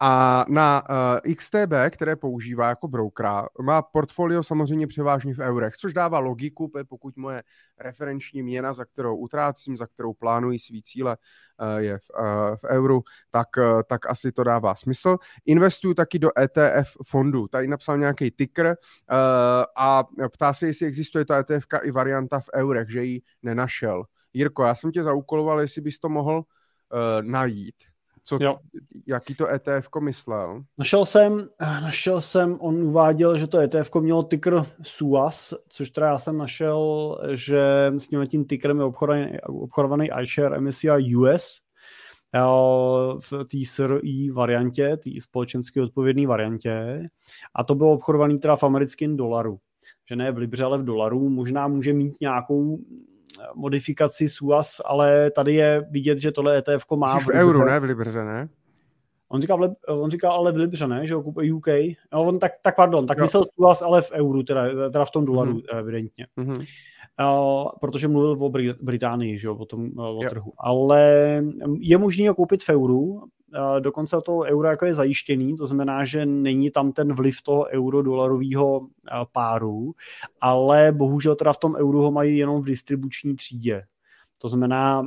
a 0.00 0.44
na 0.48 0.82
uh, 0.90 0.96
eh, 1.24 1.34
XTB, 1.34 1.72
které 1.90 2.16
používá 2.16 2.68
jako 2.68 2.88
brokera, 2.88 3.46
má 3.60 3.82
portfolio 3.82 4.42
samozřejmě 4.42 4.86
převážně 4.86 5.34
v 5.34 5.38
eurech, 5.38 5.76
což 5.76 5.94
dává 5.94 6.18
logiku, 6.18 6.72
pokud 6.88 7.16
moje 7.16 7.42
referenční 7.80 8.42
měna, 8.42 8.72
za 8.72 8.84
kterou 8.84 9.16
utrácím, 9.16 9.76
za 9.76 9.86
kterou 9.86 10.12
plánuji 10.12 10.58
svý 10.58 10.82
cíle, 10.82 11.16
uh, 11.60 11.76
je 11.76 11.98
v, 11.98 12.02
uh, 12.20 12.56
v 12.56 12.64
euru, 12.64 13.02
tak, 13.30 13.48
uh, 13.58 13.82
tak 13.88 14.10
asi 14.10 14.32
to 14.32 14.44
dává 14.44 14.74
smysl. 14.74 15.16
Investuju 15.46 15.94
taky 15.94 16.18
do 16.18 16.30
ETF 16.38 16.96
fondu, 17.06 17.48
tady 17.48 17.68
napsal 17.68 17.98
nějaký 17.98 18.30
ticker 18.30 18.76
a 19.76 20.04
ptá 20.32 20.52
se, 20.52 20.66
jestli 20.66 20.86
existuje 20.86 21.24
ta 21.24 21.38
ETF 21.38 21.66
i 21.82 21.90
varianta 21.90 22.40
v 22.40 22.50
eurech, 22.54 22.90
že 22.90 23.04
ji 23.04 23.20
nenašel. 23.42 24.04
Jirko, 24.32 24.64
já 24.64 24.74
jsem 24.74 24.92
tě 24.92 25.02
zaúkoloval, 25.02 25.60
jestli 25.60 25.80
bys 25.80 25.98
to 25.98 26.08
mohl 26.08 26.36
uh, 26.36 27.22
najít. 27.22 27.74
Co, 28.24 28.38
jo. 28.40 28.58
jaký 29.06 29.34
to 29.34 29.48
ETF 29.48 29.88
myslel? 30.00 30.62
Našel 30.78 31.04
jsem, 31.04 31.48
našel 31.60 32.20
jsem, 32.20 32.56
on 32.60 32.82
uváděl, 32.82 33.38
že 33.38 33.46
to 33.46 33.58
ETF 33.58 33.94
mělo 34.00 34.22
ticker 34.22 34.64
SUAS, 34.82 35.54
což 35.68 35.90
teda 35.90 36.06
já 36.06 36.18
jsem 36.18 36.38
našel, 36.38 37.18
že 37.32 37.92
s 37.96 38.08
tím 38.28 38.44
tickerem 38.44 38.78
je 38.78 38.84
obchodovaný, 38.84 39.40
obchodovaný 39.40 40.08
iShare 40.22 40.60
MSCI 40.60 41.16
US, 41.16 41.60
v 43.18 43.44
té 43.44 43.58
SRI 43.64 44.30
variantě, 44.30 44.96
té 44.96 45.10
společensky 45.20 45.80
odpovědné 45.80 46.26
variantě. 46.26 47.02
A 47.54 47.64
to 47.64 47.74
bylo 47.74 47.92
obchodovaný 47.92 48.38
teda 48.38 48.56
v 48.56 48.64
americkém 48.64 49.16
dolaru. 49.16 49.58
Že 50.08 50.16
ne 50.16 50.32
v 50.32 50.38
libře, 50.38 50.64
ale 50.64 50.78
v 50.78 50.84
dolaru. 50.84 51.28
Možná 51.28 51.68
může 51.68 51.92
mít 51.92 52.20
nějakou 52.20 52.78
modifikaci 53.54 54.28
SUAS, 54.28 54.80
ale 54.84 55.30
tady 55.30 55.54
je 55.54 55.86
vidět, 55.90 56.18
že 56.18 56.32
tohle 56.32 56.58
ETF 56.58 56.84
má 56.96 57.20
v, 57.20 57.24
v 57.24 57.28
euru, 57.28 57.64
ne 57.64 57.80
v 57.80 57.84
Libře, 57.84 58.24
ne? 58.24 58.48
On 59.28 59.40
říkal, 59.40 59.68
v 59.68 59.74
on 59.86 60.10
říkal 60.10 60.32
ale 60.32 60.52
v 60.52 60.56
Libře, 60.56 60.86
ne? 60.86 61.06
Že 61.06 61.14
kupuje 61.14 61.54
UK. 61.54 61.66
No, 62.12 62.24
on 62.24 62.38
tak, 62.38 62.52
tak 62.62 62.76
pardon, 62.76 63.06
tak 63.06 63.18
jo. 63.18 63.24
myslel 63.24 63.44
SUAS, 63.54 63.82
ale 63.82 64.02
v 64.02 64.12
euru, 64.12 64.42
teda, 64.42 64.90
teda 64.90 65.04
v 65.04 65.10
tom 65.10 65.24
dolaru, 65.24 65.52
mm-hmm. 65.52 65.78
evidentně. 65.78 66.26
Mm-hmm. 66.38 66.66
Uh, 67.20 67.68
protože 67.80 68.08
mluvil 68.08 68.44
o 68.44 68.50
Británii, 68.82 69.38
že 69.38 69.46
jo, 69.46 69.54
o 69.54 69.64
tom 69.64 69.98
o 69.98 70.20
trhu. 70.30 70.52
Ale 70.58 71.02
je 71.78 71.98
možné 71.98 72.28
ho 72.28 72.34
koupit 72.34 72.62
v 72.62 72.68
euru, 72.68 73.28
dokonce 73.80 74.16
toho 74.24 74.42
eura 74.42 74.70
jako 74.70 74.86
je 74.86 74.94
zajištěný, 74.94 75.56
to 75.56 75.66
znamená, 75.66 76.04
že 76.04 76.26
není 76.26 76.70
tam 76.70 76.92
ten 76.92 77.12
vliv 77.12 77.42
toho 77.42 77.66
euro-dolarového 77.66 78.86
páru, 79.32 79.94
ale 80.40 80.92
bohužel 80.92 81.34
teda 81.34 81.52
v 81.52 81.58
tom 81.58 81.74
euru 81.74 82.02
ho 82.02 82.10
mají 82.10 82.38
jenom 82.38 82.62
v 82.62 82.66
distribuční 82.66 83.36
třídě. 83.36 83.82
To 84.38 84.48
znamená, 84.48 85.02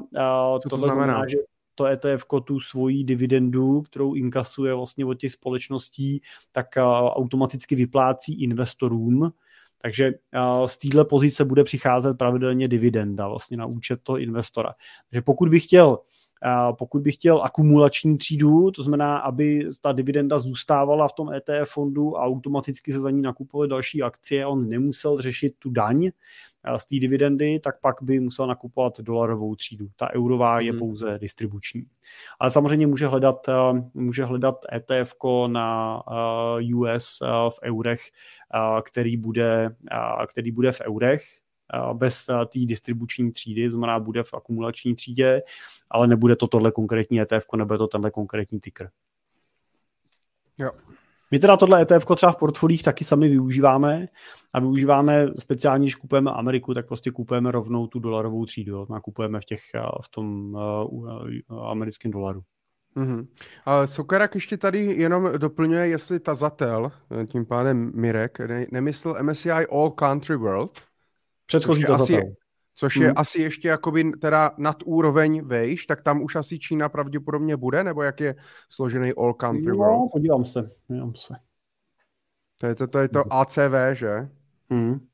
Co 0.62 0.70
to 0.70 0.78
znamená? 0.78 0.94
znamená, 0.94 1.28
že 1.28 1.38
to 1.76 1.86
ETF 1.86 2.26
tu 2.44 2.60
svoji 2.60 3.04
dividendu, 3.04 3.82
kterou 3.82 4.14
inkasuje 4.14 4.74
vlastně 4.74 5.06
od 5.06 5.14
těch 5.14 5.32
společností, 5.32 6.22
tak 6.52 6.68
automaticky 7.10 7.76
vyplácí 7.76 8.44
investorům, 8.44 9.32
takže 9.82 10.12
z 10.66 10.78
téhle 10.78 11.06
pozice 11.06 11.46
bude 11.46 11.64
přicházet 11.64 12.18
pravidelně 12.18 12.68
dividenda 12.68 13.28
vlastně 13.28 13.58
na 13.58 13.66
účet 13.66 14.00
toho 14.04 14.18
investora. 14.18 14.74
Takže 15.10 15.22
pokud 15.22 15.50
bych 15.50 15.64
chtěl 15.64 16.00
pokud 16.78 17.02
bych 17.02 17.16
chtěl 17.16 17.42
akumulační 17.44 18.18
třídu, 18.18 18.72
to 18.72 18.84
znamená, 18.84 19.18
aby 19.18 19.68
ta 19.82 19.92
dividenda 19.92 20.40
zůstávala 20.40 21.08
v 21.08 21.14
tom 21.14 21.34
ETF 21.34 21.72
fondu 21.72 22.18
a 22.18 22.24
automaticky 22.24 22.94
se 22.94 23.00
za 23.00 23.10
ní 23.10 23.22
nakupovaly 23.22 23.70
další 23.70 24.04
akcie, 24.04 24.46
on 24.46 24.70
nemusel 24.70 25.22
řešit 25.22 25.54
tu 25.60 25.70
daň 25.70 26.12
z 26.78 26.86
té 26.86 26.96
dividendy, 27.00 27.60
tak 27.64 27.82
pak 27.82 27.96
by 28.02 28.20
musel 28.20 28.48
nakupovat 28.48 29.00
dolarovou 29.00 29.56
třídu. 29.56 29.88
Ta 29.96 30.14
eurová 30.16 30.60
je 30.60 30.72
hmm. 30.72 30.80
pouze 30.80 31.18
distribuční. 31.20 31.84
Ale 32.40 32.52
samozřejmě 32.52 32.88
může 32.88 33.08
hledat, 33.08 33.50
může 33.94 34.26
hledat 34.26 34.56
ETF 34.74 35.14
na 35.48 36.02
US 36.76 37.20
v 37.50 37.60
eurech, 37.64 38.02
který 38.84 39.18
bude, 39.18 39.76
který 40.28 40.52
bude 40.52 40.72
v 40.72 40.82
eurech, 40.82 41.22
bez 41.94 42.26
té 42.26 42.60
distribuční 42.60 43.32
třídy, 43.32 43.66
to 43.66 43.72
znamená 43.72 44.00
bude 44.00 44.24
v 44.24 44.34
akumulační 44.34 44.96
třídě, 44.96 45.42
ale 45.90 46.08
nebude 46.08 46.36
to 46.36 46.48
tohle 46.48 46.72
konkrétní 46.72 47.22
ETF, 47.22 47.46
nebude 47.56 47.78
to 47.78 47.88
tenhle 47.88 48.12
konkrétní 48.12 48.60
ticker. 48.60 48.90
Jo. 50.58 50.72
My 51.32 51.40
teda 51.40 51.58
tohle 51.58 51.82
ETF 51.82 52.06
třeba 52.16 52.32
v 52.32 52.36
portfolích 52.36 52.84
taky 52.84 53.04
sami 53.04 53.30
využíváme 53.30 54.08
a 54.54 54.60
využíváme 54.60 55.28
speciálně, 55.40 55.84
když 55.84 55.96
kupujeme 55.96 56.32
Ameriku, 56.32 56.74
tak 56.74 56.88
prostě 56.88 57.12
kupujeme 57.12 57.52
rovnou 57.52 57.88
tu 57.88 58.00
dolarovou 58.00 58.46
třídu, 58.46 58.74
jo. 58.74 58.86
nakupujeme 58.90 59.40
v, 59.40 59.46
těch, 59.46 59.62
v 60.04 60.10
tom 60.10 60.54
uh, 60.54 61.70
americkém 61.70 62.12
dolaru. 62.12 62.44
Mm-hmm. 62.96 63.28
A 63.66 63.88
Sokarak 63.88 64.36
ještě 64.36 64.58
tady 64.58 64.80
jenom 64.80 65.32
doplňuje, 65.38 65.88
jestli 65.88 66.20
tazatel, 66.20 66.92
tím 67.26 67.46
pádem 67.46 67.92
Mirek, 67.96 68.40
ne, 68.40 68.68
nemyslel 68.72 69.24
MSCI 69.24 69.50
All 69.50 69.92
Country 69.92 70.36
World, 70.36 70.80
Předchozí 71.52 71.84
to 71.84 71.94
asi, 71.94 72.36
Což 72.76 72.96
je 72.96 73.08
hmm. 73.08 73.18
asi 73.18 73.42
ještě 73.42 73.68
jakoby 73.68 74.12
teda 74.12 74.52
nad 74.58 74.78
úroveň 74.86 75.42
vejš, 75.46 75.86
tak 75.86 76.02
tam 76.02 76.22
už 76.24 76.36
asi 76.36 76.60
Čína 76.60 76.90
pravděpodobně 76.90 77.58
bude, 77.58 77.84
nebo 77.84 78.04
jak 78.04 78.20
je 78.20 78.36
složený 78.70 79.14
All 79.18 79.34
Country 79.34 79.72
no, 79.72 79.76
World? 79.76 80.12
podívám 80.12 80.46
se, 80.46 80.70
podívám 80.88 81.16
se. 81.16 81.34
To 82.58 82.68
je 82.68 82.76
to, 82.76 82.88
to, 82.88 83.00
je 83.00 83.10
to 83.10 83.34
ACV, 83.34 83.74
že? 83.94 84.30
Hmm. 84.70 85.08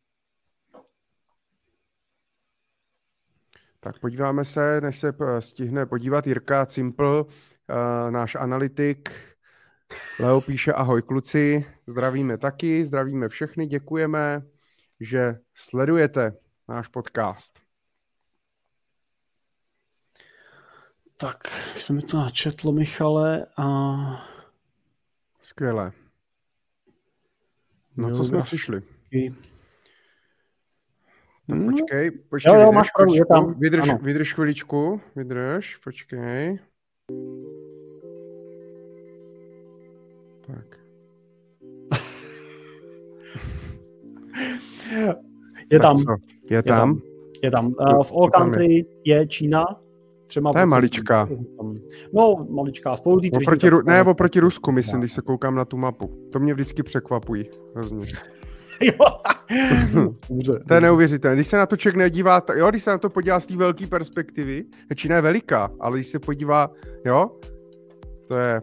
Tak 3.79 3.99
podíváme 3.99 4.45
se, 4.45 4.81
než 4.81 4.99
se 4.99 5.13
stihne 5.39 5.85
podívat 5.85 6.27
Jirka 6.27 6.65
Cimpl, 6.65 7.25
uh, 7.27 8.11
náš 8.11 8.35
analytik. 8.35 9.09
Leo 10.19 10.41
píše 10.41 10.73
ahoj 10.73 11.01
kluci, 11.01 11.65
zdravíme 11.87 12.37
taky, 12.37 12.85
zdravíme 12.85 13.29
všechny, 13.29 13.67
děkujeme 13.67 14.41
že 14.99 15.39
sledujete 15.53 16.31
náš 16.67 16.87
podcast. 16.87 17.59
Tak, 21.19 21.47
jsem 21.77 21.95
mi 21.95 22.01
to 22.01 22.17
načetl, 22.17 22.71
Michale, 22.71 23.45
a... 23.57 23.65
Skvěle. 25.41 25.91
Na 27.97 28.09
co 28.09 28.23
jsme 28.23 28.41
přišli? 28.41 28.81
Tak 31.49 31.57
hmm. 31.57 31.71
počkej, 31.71 32.11
počkej, 32.11 32.53
jo, 32.53 32.59
jo, 32.59 32.65
vydrž, 32.65 32.75
máš 32.75 32.87
pravdu, 32.91 33.13
je 33.13 33.25
tam. 33.25 33.59
Vydrž, 33.59 33.89
vydrž 34.01 34.33
chviličku, 34.33 35.01
vydrž, 35.15 35.77
počkej. 35.77 36.59
Tak. 40.47 40.79
Je 45.71 45.79
tam. 45.79 45.95
Je 46.49 46.63
tam? 46.63 46.99
Je 47.43 47.51
tam. 47.51 47.65
Uh, 47.65 48.03
v 48.03 48.11
All 48.11 48.29
Country 48.29 48.85
je 49.05 49.27
Čína. 49.27 49.65
Třema 50.27 50.53
to 50.53 50.59
je 50.59 50.65
maličká. 50.65 51.29
No, 52.13 52.47
maličká. 52.49 52.95
Spolu 52.95 53.19
tý 53.19 53.31
oproti, 53.31 53.69
Ru- 53.69 53.83
ne, 53.85 54.03
oproti 54.03 54.39
Rusku, 54.39 54.71
myslím, 54.71 54.99
když 54.99 55.13
se 55.13 55.21
koukám 55.21 55.55
na 55.55 55.65
tu 55.65 55.77
mapu. 55.77 56.29
To 56.31 56.39
mě 56.39 56.53
vždycky 56.53 56.83
překvapují. 56.83 57.45
Hrozně. 57.75 58.05
to 60.67 60.73
je 60.73 60.81
neuvěřitelné. 60.81 61.35
Když 61.35 61.47
se 61.47 61.57
na 61.57 61.65
to 61.65 61.77
člověk 61.77 61.95
nedívá, 61.95 62.41
jo, 62.55 62.69
když 62.69 62.83
se 62.83 62.89
na 62.89 62.97
to 62.97 63.09
podívá 63.09 63.39
z 63.39 63.45
té 63.45 63.55
velké 63.55 63.87
perspektivy, 63.87 64.65
Čína 64.95 65.15
je 65.15 65.21
veliká, 65.21 65.71
ale 65.79 65.97
když 65.97 66.07
se 66.07 66.19
podívá, 66.19 66.71
jo, 67.05 67.31
to 68.27 68.37
je, 68.37 68.59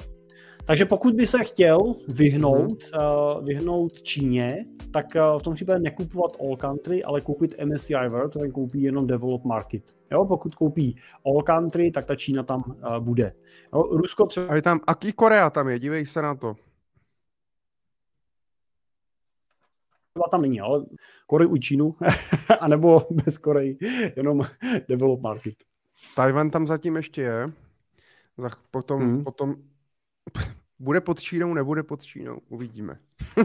takže 0.67 0.85
pokud 0.85 1.15
by 1.15 1.27
se 1.27 1.45
chtěl 1.45 1.95
vyhnout, 2.09 2.83
uh, 2.95 3.45
vyhnout 3.45 4.03
Číně, 4.03 4.67
tak 4.93 5.07
uh, 5.17 5.39
v 5.39 5.43
tom 5.43 5.55
případě 5.55 5.79
nekupovat 5.79 6.37
All 6.41 6.57
Country, 6.57 7.05
ale 7.05 7.21
koupit 7.21 7.55
MSCI 7.65 8.09
World, 8.09 8.33
ten 8.33 8.53
koupí 8.53 8.83
jenom 8.83 9.07
Develop 9.07 9.45
Market. 9.45 9.83
Jo, 10.13 10.25
pokud 10.25 10.55
koupí 10.55 10.97
All 11.27 11.43
Country, 11.43 11.91
tak 11.91 12.05
ta 12.05 12.17
Čína 12.17 12.43
tam 12.43 12.63
uh, 12.67 12.99
bude. 12.99 13.33
Jo, 13.75 13.83
Rusko 13.83 14.27
třeba... 14.27 14.47
A 14.47 14.55
je 14.55 14.63
tam, 14.63 14.81
aký 14.87 15.13
Korea 15.13 15.51
tam 15.51 15.69
je, 15.69 15.79
dívej 15.79 16.07
se 16.07 16.23
na 16.23 16.35
to. 16.35 16.55
tam 20.31 20.43
není, 20.43 20.61
ale 20.61 20.85
Korej 21.27 21.49
u 21.49 21.57
Čínu, 21.57 21.95
anebo 22.61 23.07
bez 23.11 23.39
Koreji, 23.39 23.79
jenom 24.17 24.43
Develop 24.89 25.21
Market. 25.21 25.55
Tajvan 26.17 26.51
tam 26.51 26.67
zatím 26.67 26.97
ještě 26.97 27.23
je. 27.23 27.53
Potom, 28.71 29.03
hmm. 29.03 29.25
potom 29.25 29.57
bude 30.79 31.01
pod 31.01 31.21
Čínou, 31.21 31.55
nebude 31.55 31.83
pod 31.83 32.05
Čínou, 32.05 32.41
uvidíme. 32.49 32.99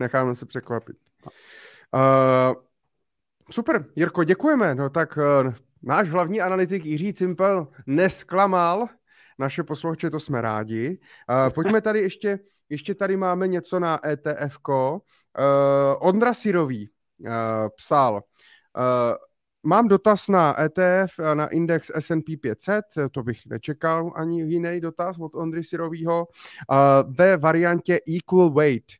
Necháme 0.00 0.34
se 0.34 0.46
překvapit. 0.46 0.96
Uh, 1.94 2.62
super, 3.50 3.86
Jirko, 3.96 4.24
děkujeme. 4.24 4.74
No 4.74 4.90
tak 4.90 5.16
uh, 5.16 5.54
náš 5.82 6.08
hlavní 6.08 6.40
analytik 6.40 6.84
Jiří 6.84 7.12
Cimpel 7.12 7.68
nesklamal. 7.86 8.88
Naše 9.38 9.62
posluchače, 9.62 10.10
to 10.10 10.20
jsme 10.20 10.40
rádi. 10.40 10.98
Uh, 11.30 11.52
pojďme 11.54 11.80
tady 11.80 12.00
ještě, 12.00 12.38
ještě 12.68 12.94
tady 12.94 13.16
máme 13.16 13.48
něco 13.48 13.80
na 13.80 14.00
ETF. 14.06 14.58
Uh, 14.68 15.00
Ondra 16.00 16.34
Sirový 16.34 16.90
uh, 17.18 17.28
psal, 17.76 18.14
uh, 18.14 19.14
Mám 19.62 19.88
dotaz 19.88 20.28
na 20.28 20.62
ETF, 20.62 21.18
na 21.34 21.46
index 21.46 21.90
S&P 21.94 22.36
500, 22.36 22.84
to 23.10 23.22
bych 23.22 23.46
nečekal 23.46 24.12
ani 24.16 24.42
jiný 24.42 24.80
dotaz 24.80 25.18
od 25.20 25.34
Ondry 25.34 25.64
Sirovýho, 25.64 26.28
ve 27.08 27.36
variantě 27.36 28.00
Equal 28.16 28.50
Weight. 28.50 28.92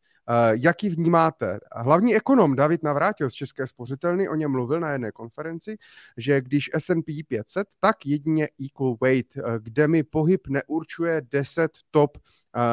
Jaký 0.51 0.89
vnímáte? 0.89 1.61
Hlavní 1.77 2.17
ekonom 2.17 2.57
David 2.57 2.83
Navrátil 2.83 3.31
z 3.31 3.33
České 3.33 3.67
spořitelny 3.67 4.29
o 4.29 4.35
něm 4.35 4.51
mluvil 4.51 4.81
na 4.81 4.93
jedné 4.93 5.13
konferenci, 5.13 5.77
že 6.17 6.41
když 6.41 6.71
S&P 6.75 7.23
500, 7.29 7.67
tak 7.81 8.07
jedině 8.07 8.49
Equal 8.67 8.97
Weight, 9.03 9.39
kde 9.59 9.89
mi 9.89 10.03
pohyb 10.03 10.49
neurčuje 10.49 11.23
10 11.31 11.71
top 11.91 12.19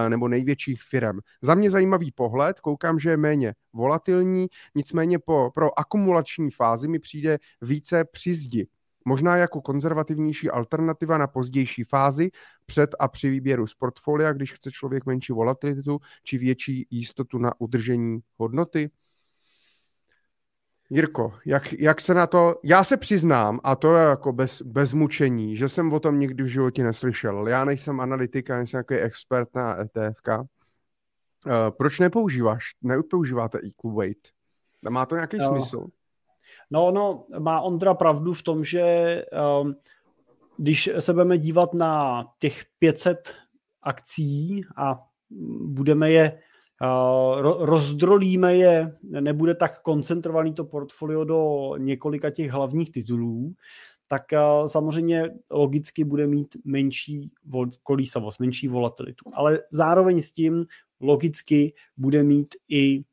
nebo 0.09 0.27
největších 0.27 0.83
firm. 0.83 1.19
Za 1.41 1.55
mě 1.55 1.71
zajímavý 1.71 2.11
pohled, 2.11 2.59
koukám, 2.59 2.99
že 2.99 3.09
je 3.09 3.17
méně 3.17 3.53
volatilní, 3.73 4.47
nicméně 4.75 5.19
po, 5.19 5.51
pro 5.55 5.79
akumulační 5.79 6.51
fázi 6.51 6.87
mi 6.87 6.99
přijde 6.99 7.37
více 7.61 8.05
při 8.11 8.33
zdi. 8.33 8.67
Možná 9.05 9.37
jako 9.37 9.61
konzervativnější 9.61 10.49
alternativa 10.49 11.17
na 11.17 11.27
pozdější 11.27 11.83
fázi 11.83 12.29
před 12.65 12.95
a 12.99 13.07
při 13.07 13.29
výběru 13.29 13.67
z 13.67 13.75
portfolia, 13.75 14.33
když 14.33 14.53
chce 14.53 14.71
člověk 14.71 15.05
menší 15.05 15.33
volatilitu 15.33 15.99
či 16.23 16.37
větší 16.37 16.87
jistotu 16.89 17.37
na 17.37 17.51
udržení 17.59 18.19
hodnoty. 18.37 18.89
Jirko, 20.89 21.33
jak, 21.45 21.73
jak 21.73 22.01
se 22.01 22.13
na 22.13 22.27
to... 22.27 22.55
Já 22.63 22.83
se 22.83 22.97
přiznám, 22.97 23.59
a 23.63 23.75
to 23.75 23.95
je 23.95 24.03
jako 24.03 24.33
bez, 24.33 24.61
bez 24.61 24.93
mučení, 24.93 25.57
že 25.57 25.69
jsem 25.69 25.93
o 25.93 25.99
tom 25.99 26.19
nikdy 26.19 26.43
v 26.43 26.47
životě 26.47 26.83
neslyšel. 26.83 27.47
Já 27.47 27.65
nejsem 27.65 27.99
analytik, 27.99 28.49
nejsem 28.49 28.77
nějaký 28.77 29.05
expert 29.05 29.55
na 29.55 29.81
ETF. 29.81 30.19
Uh, 30.27 30.43
eh, 31.47 31.71
proč 31.77 31.99
nepoužíváš, 31.99 32.65
nepoužíváte 32.81 33.59
equal 33.67 33.95
weight? 33.95 34.29
Má 34.89 35.05
to 35.05 35.15
nějaký 35.15 35.37
no. 35.37 35.45
smysl? 35.45 35.87
No, 36.71 36.91
no, 36.91 37.25
má 37.39 37.61
Ondra 37.61 37.93
pravdu 37.93 38.33
v 38.33 38.43
tom, 38.43 38.63
že 38.63 39.25
um, 39.61 39.75
když 40.57 40.89
se 40.99 41.13
budeme 41.13 41.37
dívat 41.37 41.73
na 41.73 42.23
těch 42.39 42.65
500 42.79 43.35
akcí 43.81 44.61
a 44.77 45.03
budeme 45.61 46.11
je 46.11 46.39
rozdrolíme 47.59 48.55
je, 48.55 48.97
nebude 49.03 49.55
tak 49.55 49.81
koncentrovaný 49.81 50.53
to 50.53 50.65
portfolio 50.65 51.23
do 51.23 51.71
několika 51.77 52.29
těch 52.29 52.51
hlavních 52.51 52.91
titulů, 52.91 53.53
tak 54.07 54.23
samozřejmě 54.65 55.29
logicky 55.51 56.03
bude 56.03 56.27
mít 56.27 56.57
menší 56.65 57.31
kolísavost, 57.83 58.39
menší 58.39 58.67
volatilitu. 58.67 59.29
Ale 59.33 59.59
zároveň 59.71 60.21
s 60.21 60.31
tím 60.31 60.65
logicky 60.99 61.73
bude 61.97 62.23
mít 62.23 62.55
i 62.69 63.03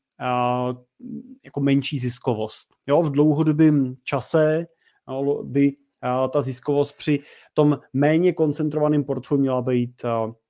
jako 1.44 1.60
menší 1.60 1.98
ziskovost. 1.98 2.68
Jo, 2.86 3.02
v 3.02 3.10
dlouhodobém 3.10 3.94
čase 4.04 4.66
by 5.42 5.76
ta 6.30 6.42
ziskovost 6.42 6.96
při 6.96 7.20
tom 7.54 7.78
méně 7.92 8.32
koncentrovaném 8.32 9.04
portfoliu 9.04 9.40
měla 9.40 9.62
být 9.62 10.02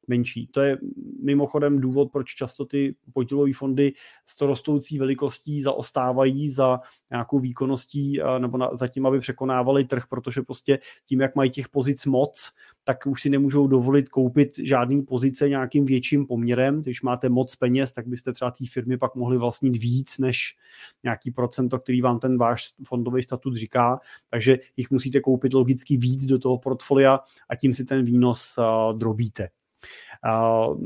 menší. 0.09 0.47
To 0.47 0.61
je 0.61 0.79
mimochodem 1.23 1.81
důvod, 1.81 2.13
proč 2.13 2.35
často 2.35 2.65
ty 2.65 2.95
podílové 3.13 3.53
fondy 3.53 3.93
s 4.27 4.37
to 4.37 4.47
rostoucí 4.47 4.99
velikostí 4.99 5.63
zaostávají 5.63 6.49
za 6.49 6.81
nějakou 7.11 7.39
výkonností 7.39 8.21
nebo 8.39 8.59
na, 8.59 8.75
za 8.75 8.89
tím, 8.89 9.07
aby 9.07 9.21
překonávali 9.21 9.85
trh, 9.85 10.07
protože 10.07 10.43
prostě 10.43 10.79
tím, 11.07 11.21
jak 11.21 11.37
mají 11.37 11.51
těch 11.51 11.69
pozic 11.69 12.07
moc, 12.07 12.53
tak 12.85 13.07
už 13.07 13.23
si 13.23 13.31
nemůžou 13.31 13.67
dovolit 13.67 14.09
koupit 14.09 14.59
žádný 14.59 15.03
pozice 15.03 15.49
nějakým 15.49 15.85
větším 15.85 16.27
poměrem. 16.27 16.83
Když 16.83 17.03
máte 17.03 17.29
moc 17.29 17.57
peněz, 17.57 17.93
tak 17.93 18.07
byste 18.07 18.33
třeba 18.33 18.51
té 18.51 18.65
firmy 18.71 18.99
pak 18.99 19.15
mohli 19.15 19.39
vlastnit 19.39 19.77
víc 19.77 20.19
než 20.19 20.57
nějaký 21.05 21.31
procento, 21.31 21.79
který 21.79 22.01
vám 22.01 22.19
ten 22.19 22.39
váš 22.39 22.67
fondový 22.87 23.23
statut 23.23 23.57
říká. 23.57 24.01
Takže 24.31 24.59
jich 24.77 24.91
musíte 24.91 25.21
koupit 25.21 25.55
logicky 25.55 25.97
víc 25.97 26.27
do 26.27 26.39
toho 26.39 26.59
portfolia 26.59 27.21
a 27.49 27.57
tím 27.57 27.75
si 27.75 27.85
ten 27.85 28.05
výnos 28.05 28.59
uh, 28.59 28.99
drobíte. 28.99 29.49
Uh, 30.25 30.81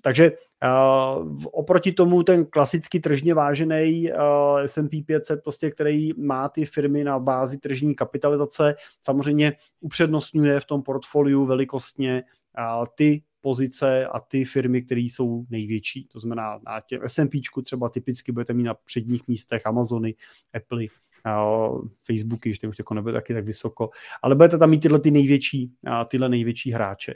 takže 0.00 0.32
uh, 0.32 1.44
oproti 1.52 1.92
tomu 1.92 2.22
ten 2.22 2.46
klasicky 2.46 3.00
tržně 3.00 3.34
vážený 3.34 4.10
uh, 4.12 4.58
S&P 4.64 5.02
500, 5.02 5.42
prostě, 5.42 5.70
který 5.70 6.12
má 6.16 6.48
ty 6.48 6.64
firmy 6.64 7.04
na 7.04 7.18
bázi 7.18 7.58
tržní 7.58 7.94
kapitalizace, 7.94 8.74
samozřejmě 9.02 9.52
upřednostňuje 9.80 10.60
v 10.60 10.64
tom 10.64 10.82
portfoliu 10.82 11.44
velikostně 11.44 12.24
uh, 12.58 12.84
ty 12.94 13.22
pozice 13.40 14.06
a 14.06 14.20
ty 14.20 14.44
firmy, 14.44 14.82
které 14.82 15.00
jsou 15.00 15.44
největší. 15.50 16.08
To 16.12 16.20
znamená 16.20 16.60
na 16.66 16.80
těm 16.80 17.00
S&P 17.06 17.40
třeba 17.64 17.88
typicky 17.88 18.32
budete 18.32 18.52
mít 18.52 18.62
na 18.62 18.74
předních 18.74 19.28
místech 19.28 19.66
Amazony, 19.66 20.14
Apple, 20.54 20.84
Facebooky, 22.06 22.54
že 22.54 22.68
už 22.68 22.78
jako 22.78 22.94
nebude 22.94 23.12
taky 23.12 23.34
tak 23.34 23.44
vysoko, 23.44 23.90
ale 24.22 24.34
budete 24.34 24.58
tam 24.58 24.70
mít 24.70 24.80
tyhle 24.80 25.00
ty 25.00 25.10
největší, 25.10 25.72
tyhle 26.08 26.28
největší 26.28 26.70
hráče. 26.70 27.14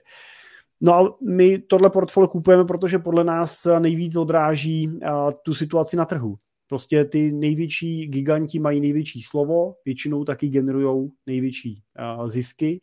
No 0.81 0.95
a 0.95 1.17
my 1.29 1.59
tohle 1.59 1.91
portfolio 1.91 2.29
kupujeme, 2.29 2.65
protože 2.65 2.99
podle 2.99 3.25
nás 3.25 3.67
nejvíc 3.79 4.17
odráží 4.17 4.89
uh, 4.89 5.31
tu 5.43 5.55
situaci 5.55 5.97
na 5.97 6.05
trhu. 6.05 6.37
Prostě 6.69 7.05
ty 7.05 7.33
největší 7.33 8.07
giganti 8.07 8.59
mají 8.59 8.81
největší 8.81 9.23
slovo, 9.23 9.75
většinou 9.85 10.25
taky 10.25 10.49
generují 10.49 11.11
největší 11.27 11.83
uh, 12.19 12.27
zisky, 12.29 12.81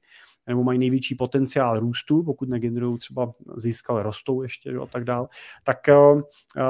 nebo 0.48 0.64
mají 0.64 0.80
největší 0.80 1.16
potenciál 1.16 1.80
růstu, 1.80 2.24
pokud 2.24 2.50
negenerují 2.50 3.00
třeba 3.00 3.34
zisk, 3.56 3.90
ale 3.90 4.04
rostou 4.04 4.42
ještě 4.42 4.78
a 4.78 4.86
tak 4.86 5.04
dále, 5.04 5.28
tak 5.64 5.78
uh, 5.90 6.22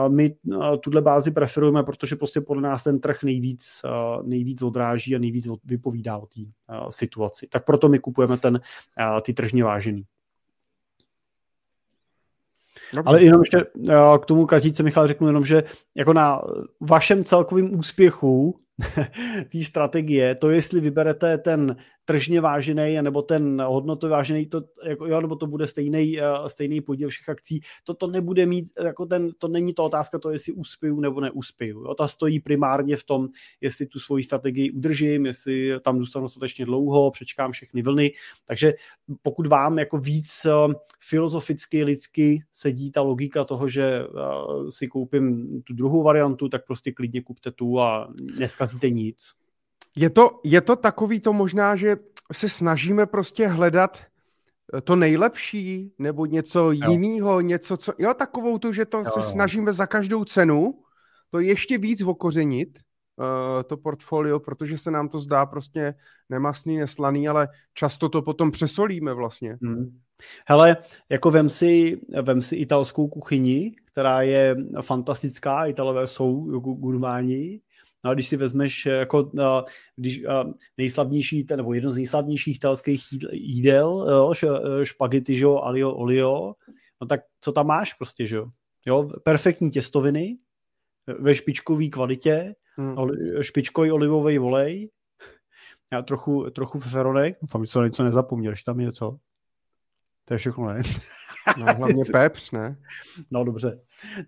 my 0.10 0.36
uh, 0.48 0.78
tuhle 0.78 1.02
bázi 1.02 1.32
preferujeme, 1.32 1.84
protože 1.84 2.16
prostě 2.16 2.42
podle 2.42 2.62
nás 2.62 2.84
ten 2.84 3.00
trh 3.00 3.24
nejvíc, 3.24 3.82
nejvíc 4.24 4.62
odráží 4.62 5.16
a 5.16 5.20
nejvíc 5.20 5.48
vypovídá 5.66 6.18
o 6.18 6.26
té 6.26 6.42
situaci. 6.90 7.48
Tak 7.48 7.66
proto 7.66 7.90
my 7.90 8.00
kupujeme 8.00 8.38
ten, 8.38 8.62
ty 9.22 9.34
tržně 9.34 9.64
vážený. 9.64 10.04
Dobře. 12.94 13.10
Ale 13.10 13.24
jenom 13.24 13.42
ještě 13.42 13.58
eh, 13.90 13.94
k 14.22 14.26
tomu 14.26 14.46
kratičce 14.46 14.84
Michal 14.84 15.08
řeknu 15.08 15.28
jenom, 15.28 15.46
že 15.46 15.64
jako 15.96 16.14
na 16.14 16.42
vašem 16.82 17.24
celkovém 17.24 17.80
úspěchu 17.80 18.60
té 19.52 19.64
strategie, 19.64 20.36
to 20.36 20.50
jestli 20.50 20.80
vyberete 20.80 21.38
ten 21.38 21.76
tržně 22.06 22.41
vážený, 22.41 22.97
nebo 23.01 23.22
ten 23.22 23.62
hodnotově 23.62 24.12
vážený, 24.12 24.45
to, 24.45 24.62
jako, 24.88 25.06
jo, 25.06 25.22
nebo 25.22 25.36
to 25.36 25.47
bude 25.47 25.68
stejný, 25.68 26.18
uh, 26.18 26.45
stejný 26.47 26.82
podíl 26.82 27.10
všech 27.10 27.30
akcí, 27.30 27.62
to, 27.84 27.93
to 27.93 28.08
nebude 28.08 28.45
mít, 28.45 28.66
jako 28.84 29.06
ten, 29.06 29.32
to 29.38 29.47
není 29.47 29.74
to 29.74 29.84
otázka 29.84 30.20
to, 30.20 30.30
jestli 30.30 30.53
uspěju 30.53 30.99
nebo 30.99 31.22
neuspěju. 31.22 31.84
Jo. 31.84 31.93
Ta 31.93 32.08
stojí 32.08 32.39
primárně 32.39 32.95
v 32.95 33.03
tom, 33.03 33.30
jestli 33.62 33.86
tu 33.86 33.99
svoji 33.99 34.24
strategii 34.24 34.72
udržím, 34.72 35.26
jestli 35.26 35.80
tam 35.82 35.99
zůstanu 35.99 36.26
dostatečně 36.26 36.66
dlouho, 36.66 37.12
přečkám 37.12 37.51
všechny 37.51 37.82
vlny. 37.82 38.12
Takže 38.45 38.74
pokud 39.22 39.47
vám 39.47 39.80
jako 39.80 39.97
víc 39.97 40.45
uh, 40.45 40.74
filozoficky, 40.99 41.84
lidsky 41.84 42.43
sedí 42.51 42.91
ta 42.91 43.01
logika 43.01 43.43
toho, 43.43 43.70
že 43.70 44.08
uh, 44.08 44.70
si 44.70 44.88
koupím 44.88 45.62
tu 45.64 45.74
druhou 45.74 46.03
variantu, 46.03 46.49
tak 46.49 46.66
prostě 46.66 46.91
klidně 46.91 47.22
kupte 47.22 47.51
tu 47.51 47.80
a 47.80 48.14
neskazíte 48.39 48.89
nic. 48.89 49.34
Je 49.96 50.10
to, 50.10 50.39
je 50.43 50.62
to 50.62 50.76
takový 50.76 51.20
to 51.20 51.34
možná, 51.34 51.76
že 51.76 51.98
se 52.32 52.50
snažíme 52.50 53.06
prostě 53.06 53.48
hledat 53.48 53.98
eh, 54.78 54.82
to 54.82 54.96
nejlepší, 54.96 55.93
nebo 56.00 56.26
něco 56.26 56.72
jiného, 56.72 57.41
něco, 57.41 57.78
co, 57.78 57.93
jo, 57.98 58.14
takovou 58.14 58.58
tu, 58.58 58.74
že 58.74 58.86
to 58.86 58.98
jo, 58.98 59.04
se 59.04 59.20
jo. 59.20 59.24
snažíme 59.24 59.74
za 59.74 59.88
každou 59.88 60.26
cenu 60.26 60.86
to 61.36 61.39
ještě 61.39 61.78
víc 61.78 62.02
okořenit, 62.02 62.80
uh, 63.16 63.64
to 63.64 63.78
portfolio, 63.78 64.39
protože 64.39 64.78
se 64.78 64.91
nám 64.91 65.10
to 65.10 65.20
zdá 65.20 65.46
prostě 65.46 65.93
nemastný, 66.30 66.78
neslaný, 66.78 67.28
ale 67.28 67.48
často 67.74 68.10
to 68.10 68.22
potom 68.22 68.52
přesolíme 68.52 69.14
vlastně. 69.14 69.58
Hmm. 69.62 70.00
Hele, 70.48 70.78
jako 71.10 71.32
vem 71.32 71.50
si, 71.50 71.98
vem 72.22 72.41
si 72.41 72.56
italskou 72.56 73.08
kuchyni, 73.08 73.76
která 73.86 74.22
je 74.22 74.56
fantastická, 74.82 75.66
Italové 75.66 76.08
jsou 76.08 76.60
gurmáni, 76.60 77.62
No 78.06 78.12
a 78.12 78.14
když 78.14 78.28
si 78.28 78.38
vezmeš 78.38 78.86
eh, 78.86 78.89
jako 78.89 79.32
eh, 79.39 79.72
když, 79.95 80.24
eh, 80.24 80.53
nejslavnější, 80.78 81.45
nebo 81.56 81.74
jedno 81.74 81.91
z 81.91 81.95
nejslavnějších 81.95 82.56
italských 82.56 83.03
jídel, 83.32 84.08
jo, 84.10 84.34
špagety, 84.84 85.38
že 85.38 85.43
jo, 85.43 85.56
alio, 85.56 85.91
olio, 85.91 86.53
no 87.01 87.08
tak 87.08 87.22
co 87.39 87.51
tam 87.51 87.68
máš 87.68 87.93
prostě, 87.93 88.28
že 88.28 88.36
jo? 88.36 88.47
jo 88.86 89.10
perfektní 89.24 89.72
těstoviny 89.72 90.38
ve 91.20 91.36
špičkové 91.36 91.88
kvalitě, 91.88 92.56
hmm. 92.78 92.97
špičkový 93.41 93.91
olivový 93.91 94.38
volej, 94.38 94.89
a 95.91 96.01
trochu, 96.01 96.49
trochu 96.49 96.80
feronek, 96.80 97.38
doufám, 97.41 97.66
že 97.66 97.72
jsem 97.72 97.84
něco 97.84 98.03
nezapomněl, 98.03 98.56
že 98.56 98.64
tam 98.66 98.80
je 98.80 98.91
co. 98.91 99.18
To 100.26 100.34
je 100.34 100.38
všechno, 100.38 100.74
ne? 100.74 100.82
No 101.58 101.66
hlavně 101.78 102.04
pepř, 102.12 102.52
ne? 102.52 102.78
No 103.32 103.43
dobře. 103.43 103.80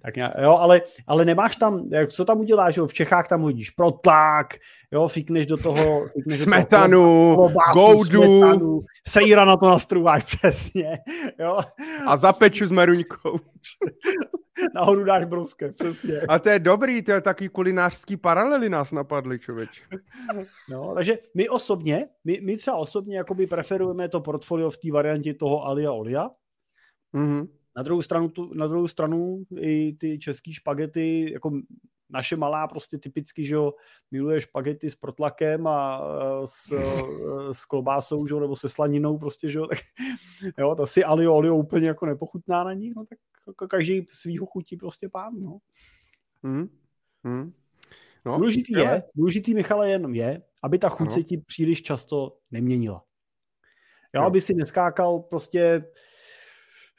Tak 0.01 0.18
já, 0.18 0.41
jo, 0.41 0.51
ale, 0.51 0.82
ale 1.07 1.26
nemáš 1.26 1.55
tam, 1.55 1.89
jak, 1.91 2.09
co 2.09 2.26
tam 2.26 2.39
uděláš, 2.39 2.78
jo? 2.78 2.88
v 2.88 2.93
Čechách 2.93 3.28
tam 3.28 3.41
hodíš 3.41 3.70
protlak, 3.70 4.53
jo, 4.91 5.07
fikneš 5.07 5.45
do 5.45 5.57
toho... 5.57 6.07
Fikneš 6.07 6.39
smetanu, 6.39 7.30
do 7.30 7.36
toho 7.36 7.51
goudu. 7.74 8.24
Smetanu, 8.24 8.82
sejra 9.07 9.45
na 9.45 9.57
to 9.57 9.70
nastruháš 9.70 10.24
přesně, 10.38 10.99
jo. 11.39 11.59
A 12.07 12.18
zapeču 12.18 12.68
s 12.68 12.72
meruňkou. 12.72 13.39
Nahoru 14.76 15.03
dáš 15.03 15.26
broske, 15.26 15.72
přesně. 15.72 16.22
A 16.30 16.39
to 16.39 16.49
je 16.49 16.59
dobrý, 16.59 17.01
to 17.01 17.11
je 17.11 17.22
taky 17.22 17.49
kulinářský 17.49 18.18
paralely 18.18 18.70
nás 18.70 18.91
napadly, 18.91 19.39
člověč. 19.39 19.84
No, 20.70 20.93
takže 20.95 21.20
my 21.34 21.49
osobně, 21.49 22.07
my, 22.24 22.39
my 22.43 22.57
třeba 22.57 22.78
osobně 22.78 23.18
jakoby 23.18 23.47
preferujeme 23.47 24.09
to 24.09 24.22
portfolio 24.22 24.70
v 24.70 24.78
té 24.78 24.91
variantě 24.91 25.34
toho 25.34 25.65
Alia 25.65 25.91
Olia. 25.91 26.30
Mm-hmm. 27.14 27.47
Na 27.78 27.84
druhou 27.84 28.01
stranu, 28.01 28.30
tu, 28.30 28.53
na 28.53 28.68
druhou 28.68 28.88
stranu 28.88 29.43
i 29.60 29.93
ty 29.93 30.20
český 30.20 30.53
špagety, 30.53 31.32
jako 31.34 31.51
naše 32.10 32.36
malá 32.36 32.68
prostě 32.68 32.97
typicky, 32.97 33.45
že 33.45 33.55
jo, 33.55 33.74
miluje 34.12 34.41
špagety 34.41 34.89
s 34.89 34.95
protlakem 34.95 35.68
a 35.68 36.01
s, 36.45 36.74
s 37.51 37.66
klobásou, 37.66 38.28
že 38.28 38.34
jo, 38.34 38.39
nebo 38.39 38.55
se 38.55 38.70
slaninou 38.70 39.18
prostě, 39.18 39.49
že 39.49 39.60
jo, 39.60 39.68
tak 39.68 39.78
jo, 40.58 40.76
to 40.76 40.88
si 40.88 41.03
alio 41.03 41.34
olio 41.34 41.55
úplně 41.55 41.88
jako 41.88 42.05
nepochutná 42.05 42.64
na 42.64 42.74
nich, 42.74 42.93
no 42.95 43.05
tak 43.05 43.18
jako 43.47 43.68
každý 43.68 44.05
svýho 44.12 44.45
chutí 44.45 44.78
prostě 44.78 45.10
pán, 45.10 45.34
no. 45.41 45.58
Mm. 46.43 46.70
Mm. 47.24 47.53
No, 48.26 48.38
důležitý 48.38 48.74
je, 48.74 48.80
je, 48.80 49.03
důležitý 49.16 49.53
Michale 49.53 49.89
jenom 49.89 50.16
je, 50.16 50.41
aby 50.64 50.80
ta 50.80 50.89
chuť 50.89 51.08
ano. 51.08 51.12
se 51.12 51.24
ti 51.24 51.38
příliš 51.38 51.82
často 51.82 52.38
neměnila. 52.51 53.03
Jo, 54.14 54.22
jo. 54.22 54.28
aby 54.28 54.41
si 54.41 54.53
neskákal 54.53 55.20
prostě 55.20 55.84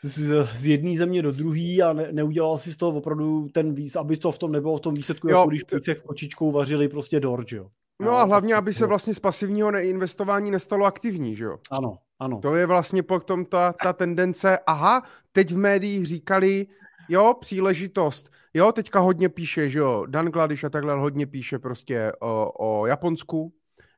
z, 0.03 0.47
z 0.55 0.67
jedné 0.67 0.97
země 0.97 1.23
do 1.23 1.33
druhé 1.33 1.83
a 1.85 1.93
ne, 1.93 2.09
neudělal 2.13 2.59
si 2.59 2.73
z 2.73 2.77
toho 2.77 2.99
opravdu 2.99 3.49
ten 3.53 3.75
víc, 3.75 3.97
aby 3.97 4.17
to 4.17 4.33
v 4.33 4.39
tom 4.39 4.53
nebylo 4.53 4.77
v 4.77 4.81
tom 4.81 4.95
výsledku, 4.95 5.29
jo, 5.29 5.39
jako 5.39 5.49
když 5.49 5.65
t- 5.65 5.95
s 5.95 6.01
kočičkou 6.01 6.53
vařili 6.53 6.89
prostě 6.89 7.21
dorč, 7.21 7.53
jo. 7.53 7.69
No 8.03 8.11
a 8.17 8.25
hlavně, 8.25 8.55
aby 8.55 8.75
se 8.75 8.87
vlastně 8.87 9.15
z 9.15 9.19
pasivního 9.19 9.71
neinvestování 9.71 10.51
nestalo 10.51 10.85
aktivní, 10.85 11.37
že 11.37 11.45
jo? 11.45 11.59
Ano, 11.71 11.99
ano. 12.19 12.39
To 12.39 12.55
je 12.55 12.67
vlastně 12.67 13.03
potom 13.03 13.45
ta, 13.45 13.75
ta 13.83 13.93
tendence, 13.93 14.59
aha, 14.67 15.03
teď 15.33 15.53
v 15.53 15.57
médiích 15.57 16.07
říkali, 16.07 16.67
jo, 17.09 17.35
příležitost. 17.41 18.31
Jo, 18.55 18.73
teďka 18.73 19.01
hodně 19.01 19.29
píše, 19.29 19.71
že 19.71 19.79
jo, 19.79 20.07
Dan 20.07 20.27
Gladiš 20.27 20.65
a 20.65 20.71
takhle 20.71 20.95
hodně 20.95 21.27
píše 21.27 21.59
prostě 21.59 22.13
o, 22.21 22.53
o 22.59 22.87
Japonsku, 22.87 23.53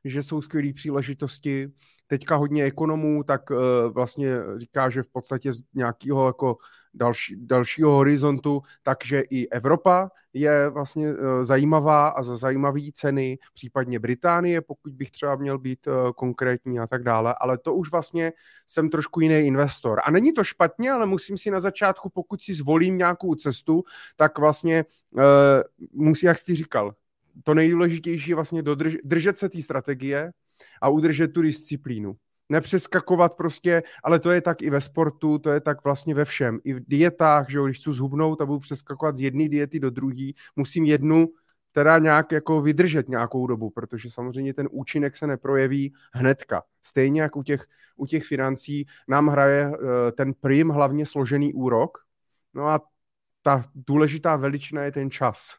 že 0.05 0.23
jsou 0.23 0.41
skvělé 0.41 0.73
příležitosti. 0.73 1.71
Teďka 2.07 2.35
hodně 2.35 2.63
ekonomů 2.63 3.23
tak 3.23 3.49
uh, 3.49 3.57
vlastně 3.91 4.35
říká, 4.57 4.89
že 4.89 5.03
v 5.03 5.07
podstatě 5.07 5.53
z 5.53 5.61
nějakého 5.73 6.27
jako 6.27 6.57
další, 6.93 7.35
dalšího 7.45 7.91
horizontu, 7.91 8.61
takže 8.83 9.21
i 9.21 9.47
Evropa 9.47 10.09
je 10.33 10.69
vlastně 10.69 11.13
uh, 11.13 11.17
zajímavá 11.41 12.07
a 12.07 12.23
za 12.23 12.37
zajímavé 12.37 12.81
ceny, 12.93 13.39
případně 13.53 13.99
Británie, 13.99 14.61
pokud 14.61 14.93
bych 14.93 15.11
třeba 15.11 15.35
měl 15.35 15.57
být 15.57 15.87
uh, 15.87 15.93
konkrétní 16.11 16.79
a 16.79 16.87
tak 16.87 17.03
dále, 17.03 17.35
ale 17.41 17.57
to 17.57 17.73
už 17.73 17.91
vlastně 17.91 18.33
jsem 18.67 18.89
trošku 18.89 19.19
jiný 19.19 19.39
investor. 19.39 20.01
A 20.03 20.11
není 20.11 20.33
to 20.33 20.43
špatně, 20.43 20.91
ale 20.91 21.05
musím 21.05 21.37
si 21.37 21.51
na 21.51 21.59
začátku, 21.59 22.09
pokud 22.09 22.41
si 22.41 22.53
zvolím 22.53 22.97
nějakou 22.97 23.35
cestu, 23.35 23.83
tak 24.15 24.39
vlastně 24.39 24.85
musí, 25.93 26.25
jak 26.25 26.39
jsi 26.39 26.55
říkal, 26.55 26.95
to 27.43 27.53
nejdůležitější 27.53 28.29
je 28.29 28.35
vlastně 28.35 28.61
dodrž, 28.61 28.97
držet 29.03 29.37
se 29.37 29.49
té 29.49 29.61
strategie 29.61 30.31
a 30.81 30.89
udržet 30.89 31.27
tu 31.27 31.41
disciplínu. 31.41 32.15
Nepřeskakovat 32.49 33.35
prostě, 33.35 33.83
ale 34.03 34.19
to 34.19 34.31
je 34.31 34.41
tak 34.41 34.61
i 34.61 34.69
ve 34.69 34.81
sportu, 34.81 35.39
to 35.39 35.49
je 35.49 35.61
tak 35.61 35.83
vlastně 35.83 36.15
ve 36.15 36.25
všem. 36.25 36.59
I 36.63 36.73
v 36.73 36.79
dietách, 36.87 37.49
že 37.49 37.57
jo, 37.57 37.65
když 37.65 37.79
chci 37.79 37.93
zhubnout 37.93 38.41
a 38.41 38.45
budu 38.45 38.59
přeskakovat 38.59 39.17
z 39.17 39.21
jedné 39.21 39.49
diety 39.49 39.79
do 39.79 39.89
druhé, 39.89 40.31
musím 40.55 40.85
jednu 40.85 41.27
teda 41.71 41.97
nějak 41.97 42.31
jako 42.31 42.61
vydržet 42.61 43.09
nějakou 43.09 43.47
dobu, 43.47 43.69
protože 43.69 44.11
samozřejmě 44.11 44.53
ten 44.53 44.67
účinek 44.71 45.15
se 45.15 45.27
neprojeví 45.27 45.93
hnedka. 46.13 46.63
Stejně 46.81 47.21
jako 47.21 47.39
u 47.39 47.43
těch, 47.43 47.65
u 47.95 48.05
těch 48.05 48.23
financí 48.25 48.85
nám 49.07 49.27
hraje 49.27 49.67
uh, 49.67 49.75
ten 50.17 50.33
prim 50.33 50.69
hlavně 50.69 51.05
složený 51.05 51.53
úrok, 51.53 51.97
no 52.53 52.67
a 52.67 52.81
ta 53.41 53.63
důležitá 53.75 54.35
veličina 54.35 54.83
je 54.83 54.91
ten 54.91 55.11
čas. 55.11 55.55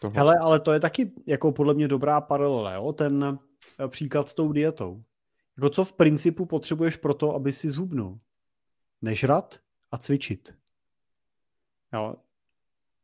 Toho. 0.00 0.12
Hele, 0.16 0.36
ale 0.38 0.60
to 0.60 0.72
je 0.72 0.80
taky 0.80 1.12
jako 1.26 1.52
podle 1.52 1.74
mě 1.74 1.88
dobrá 1.88 2.20
paralela, 2.20 2.72
jo? 2.72 2.92
ten 2.92 3.38
eh, 3.84 3.88
příklad 3.88 4.28
s 4.28 4.34
tou 4.34 4.52
dietou. 4.52 5.02
Jako 5.56 5.70
co 5.70 5.84
v 5.84 5.92
principu 5.92 6.46
potřebuješ 6.46 6.96
pro 6.96 7.14
to, 7.14 7.34
aby 7.34 7.52
si 7.52 7.68
zhubnul? 7.68 8.18
Nežrat 9.02 9.58
a 9.92 9.98
cvičit. 9.98 10.54
Jo. 11.92 12.14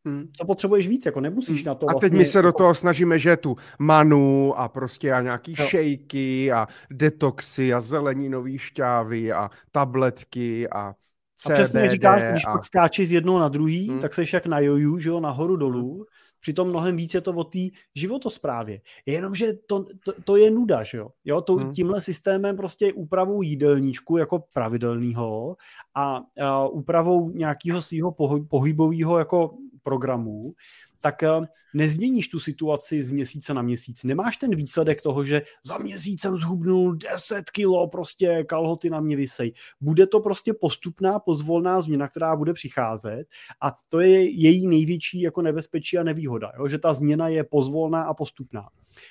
Hmm. 0.05 0.28
Co 0.32 0.44
potřebuješ 0.44 0.88
víc, 0.88 1.07
jako 1.07 1.20
nemusíš 1.20 1.59
hmm. 1.61 1.66
na 1.66 1.74
to 1.74 1.90
A 1.90 1.92
vlastně... 1.92 2.11
teď 2.11 2.18
my 2.18 2.24
se 2.24 2.42
do 2.42 2.53
toho 2.53 2.74
snažíme, 2.74 3.18
že 3.18 3.36
tu 3.36 3.57
manu 3.78 4.59
a 4.59 4.68
prostě 4.68 5.12
a 5.12 5.20
nějaký 5.20 5.55
no. 5.59 5.64
šejky 5.66 6.53
a 6.53 6.68
detoxy 6.90 7.74
a 7.74 7.80
zeleninový 7.80 8.59
šťávy 8.59 9.32
a 9.32 9.51
tabletky 9.72 10.68
a 10.68 10.94
CBD. 11.36 11.51
A 11.51 11.55
přesně 11.55 11.90
říkáš, 11.90 12.22
když 12.30 12.47
a... 12.47 12.53
pak 12.53 12.64
skáčeš 12.64 13.09
z 13.09 13.12
jednoho 13.12 13.38
na 13.38 13.49
druhý, 13.49 13.88
hmm. 13.88 14.01
tak 14.01 14.14
seš 14.14 14.32
jak 14.32 14.47
na 14.47 14.59
joju, 14.61 14.99
že 14.99 15.09
jo, 15.09 15.20
nahoru 15.20 15.57
dolů. 15.57 15.94
Hmm. 15.94 16.05
Přitom 16.47 16.68
mnohem 16.68 16.97
víc 16.97 17.14
je 17.14 17.20
to 17.20 17.32
o 17.32 17.44
té 17.44 17.59
životosprávě. 17.94 18.80
Jenomže 19.07 19.53
to, 19.66 19.84
to, 20.05 20.12
to 20.24 20.36
je 20.36 20.51
nuda, 20.51 20.82
že 20.82 20.99
jo? 20.99 21.09
jo 21.24 21.40
to, 21.40 21.55
hmm. 21.55 21.72
Tímhle 21.72 22.01
systémem 22.01 22.57
prostě 22.57 22.92
úpravou 22.92 23.42
jídelníčku 23.42 24.16
jako 24.16 24.44
pravidelného 24.53 25.57
a, 25.94 26.22
a 26.42 26.68
úpravou 26.68 27.30
nějakého 27.30 27.82
svého 27.82 28.14
pohybového 28.49 29.18
jako 29.18 29.59
programu 29.82 30.55
tak 31.01 31.22
eh, 31.22 31.28
nezměníš 31.74 32.28
tu 32.28 32.40
situaci 32.40 33.03
z 33.03 33.11
měsíce 33.11 33.55
na 33.55 33.62
měsíc. 33.62 34.05
Nemáš 34.05 34.36
ten 34.36 34.57
výsledek 34.57 35.03
toho, 35.03 35.24
že 35.24 35.42
za 35.64 35.78
měsíc 35.78 36.20
jsem 36.20 36.36
zhubnul 36.36 36.97
10 36.97 37.51
kilo, 37.51 37.88
prostě 37.88 38.44
kalhoty 38.44 38.90
na 38.90 39.01
mě 39.01 39.16
vysej. 39.16 39.53
Bude 39.80 40.07
to 40.07 40.20
prostě 40.20 40.55
postupná, 40.61 41.18
pozvolná 41.18 41.80
změna, 41.80 42.09
která 42.09 42.36
bude 42.36 42.53
přicházet 42.53 43.24
a 43.62 43.72
to 43.88 44.01
je 44.01 44.30
její 44.30 44.66
největší 44.66 45.20
jako 45.20 45.42
nebezpečí 45.42 45.99
a 45.99 46.03
nevýhoda, 46.03 46.53
jo? 46.59 46.68
že 46.68 46.78
ta 46.78 46.94
změna 46.94 47.28
je 47.28 47.44
pozvolná 47.44 48.03
a 48.03 48.14
postupná. 48.14 48.68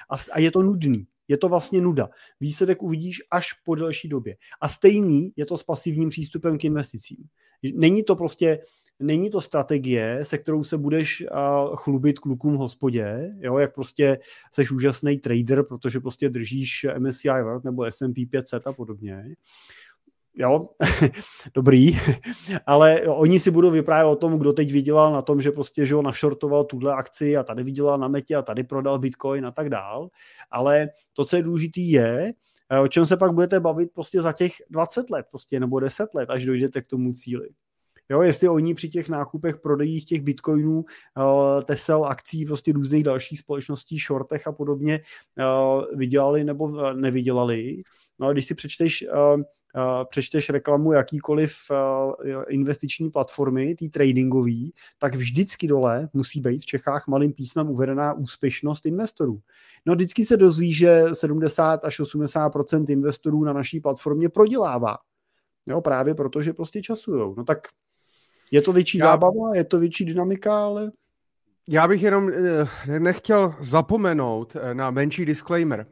A, 0.10 0.16
a 0.32 0.40
je 0.40 0.52
to 0.52 0.62
nudný. 0.62 1.08
Je 1.28 1.38
to 1.38 1.50
vlastně 1.50 1.82
nuda. 1.82 2.10
Výsledek 2.40 2.84
uvidíš 2.84 3.22
až 3.32 3.54
po 3.54 3.76
delší 3.76 4.08
době. 4.08 4.36
A 4.62 4.70
stejný 4.70 5.32
je 5.36 5.46
to 5.46 5.58
s 5.58 5.64
pasivním 5.64 6.10
přístupem 6.10 6.58
k 6.58 6.64
investicím. 6.64 7.18
Není 7.74 8.04
to 8.04 8.16
prostě, 8.16 8.60
není 9.00 9.30
to 9.30 9.42
strategie, 9.42 10.20
se 10.24 10.38
kterou 10.38 10.64
se 10.64 10.78
budeš 10.78 11.24
chlubit 11.76 12.20
klukům 12.20 12.54
v 12.54 12.60
hospodě, 12.60 13.36
jo, 13.40 13.58
jak 13.58 13.74
prostě 13.74 14.20
seš 14.54 14.72
úžasný 14.72 15.18
trader, 15.18 15.64
protože 15.64 16.00
prostě 16.00 16.30
držíš 16.30 16.86
MSCI 17.00 17.30
World 17.30 17.64
nebo 17.64 17.84
S&P 17.84 18.26
500 18.26 18.68
a 18.68 18.74
podobně. 18.74 19.36
Jo, 20.38 20.70
dobrý, 21.54 21.98
ale 22.66 23.02
oni 23.02 23.40
si 23.40 23.52
budou 23.52 23.72
vyprávět 23.72 24.12
o 24.12 24.16
tom, 24.16 24.40
kdo 24.40 24.54
teď 24.54 24.72
vydělal 24.72 25.14
na 25.14 25.22
tom, 25.22 25.42
že 25.42 25.52
prostě 25.52 25.86
že 25.86 25.96
ho 25.96 26.02
našortoval 26.02 26.64
tuhle 26.64 26.94
akci 26.94 27.38
a 27.38 27.44
tady 27.44 27.64
vydělal 27.64 27.98
na 27.98 28.08
metě 28.08 28.36
a 28.36 28.42
tady 28.42 28.64
prodal 28.64 29.00
bitcoin 29.00 29.46
a 29.46 29.52
tak 29.52 29.70
dál, 29.70 30.10
ale 30.52 30.88
to, 31.14 31.26
co 31.26 31.36
je 31.38 31.44
důležité 31.44 31.82
je, 31.82 32.34
o 32.84 32.88
čem 32.88 33.06
se 33.06 33.18
pak 33.18 33.34
budete 33.34 33.60
bavit 33.60 33.92
prostě 33.94 34.22
za 34.22 34.34
těch 34.34 34.52
20 34.70 35.10
let 35.10 35.26
prostě, 35.30 35.60
nebo 35.60 35.80
10 35.80 36.14
let, 36.14 36.30
až 36.30 36.46
dojdete 36.46 36.82
k 36.82 36.88
tomu 36.88 37.14
cíli. 37.14 37.50
Jo, 38.10 38.22
jestli 38.22 38.50
oni 38.50 38.74
při 38.74 38.90
těch 38.90 39.10
nákupech 39.10 39.58
prodejí 39.58 40.06
těch 40.06 40.22
bitcoinů, 40.22 40.78
uh, 40.78 41.62
tesel, 41.62 42.06
akcí, 42.06 42.46
prostě 42.46 42.74
různých 42.74 43.04
dalších 43.04 43.40
společností, 43.40 43.98
shortech 43.98 44.48
a 44.48 44.52
podobně 44.52 45.02
uh, 45.40 45.98
vydělali 45.98 46.44
nebo 46.44 46.94
nevydělali. 46.94 47.84
No 48.20 48.28
a 48.28 48.34
když 48.34 48.46
si 48.46 48.56
přečteš 48.56 49.06
přečteš 50.10 50.50
reklamu 50.50 50.94
jakýkoliv 50.94 51.52
investiční 52.50 53.10
platformy, 53.10 53.76
tý 53.76 53.90
tradingový, 53.90 54.74
tak 55.00 55.16
vždycky 55.16 55.68
dole 55.68 56.10
musí 56.14 56.42
být 56.42 56.62
v 56.62 56.66
Čechách 56.66 57.08
malým 57.08 57.34
písmem 57.34 57.70
uvedená 57.70 58.14
úspěšnost 58.14 58.86
investorů. 58.86 59.40
No 59.86 59.96
vždycky 59.96 60.26
se 60.26 60.38
dozví, 60.38 60.74
že 60.74 61.04
70 61.14 61.86
až 61.86 62.00
80% 62.00 62.86
investorů 62.90 63.44
na 63.44 63.54
naší 63.54 63.80
platformě 63.80 64.30
prodělává. 64.30 64.98
Jo, 65.66 65.82
právě 65.82 66.16
proto, 66.16 66.42
že 66.42 66.54
prostě 66.54 66.82
časujou. 66.82 67.36
No 67.38 67.44
tak 67.44 67.68
je 68.52 68.62
to 68.62 68.72
větší 68.72 68.98
Já... 68.98 69.06
zábava, 69.06 69.56
je 69.56 69.64
to 69.64 69.80
větší 69.80 70.06
dynamika, 70.06 70.66
ale... 70.66 70.92
Já 71.70 71.88
bych 71.88 72.04
jenom 72.04 72.30
eh, 72.30 73.00
nechtěl 73.00 73.56
zapomenout 73.60 74.56
eh, 74.56 74.74
na 74.74 74.92
menší 74.92 75.26
disclaimer. 75.26 75.88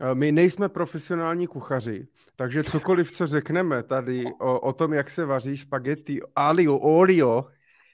Eh, 0.00 0.14
my 0.14 0.32
nejsme 0.32 0.68
profesionální 0.68 1.46
kuchaři, 1.46 2.06
takže 2.36 2.64
cokoliv, 2.64 3.12
co 3.12 3.26
řekneme 3.26 3.82
tady 3.82 4.24
o, 4.40 4.60
o 4.60 4.72
tom, 4.72 4.92
jak 4.92 5.10
se 5.10 5.24
vaří 5.24 5.56
špagety 5.56 6.20
alio, 6.36 6.76
olio, 6.76 7.46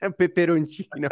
Pipirončína. 0.16 1.08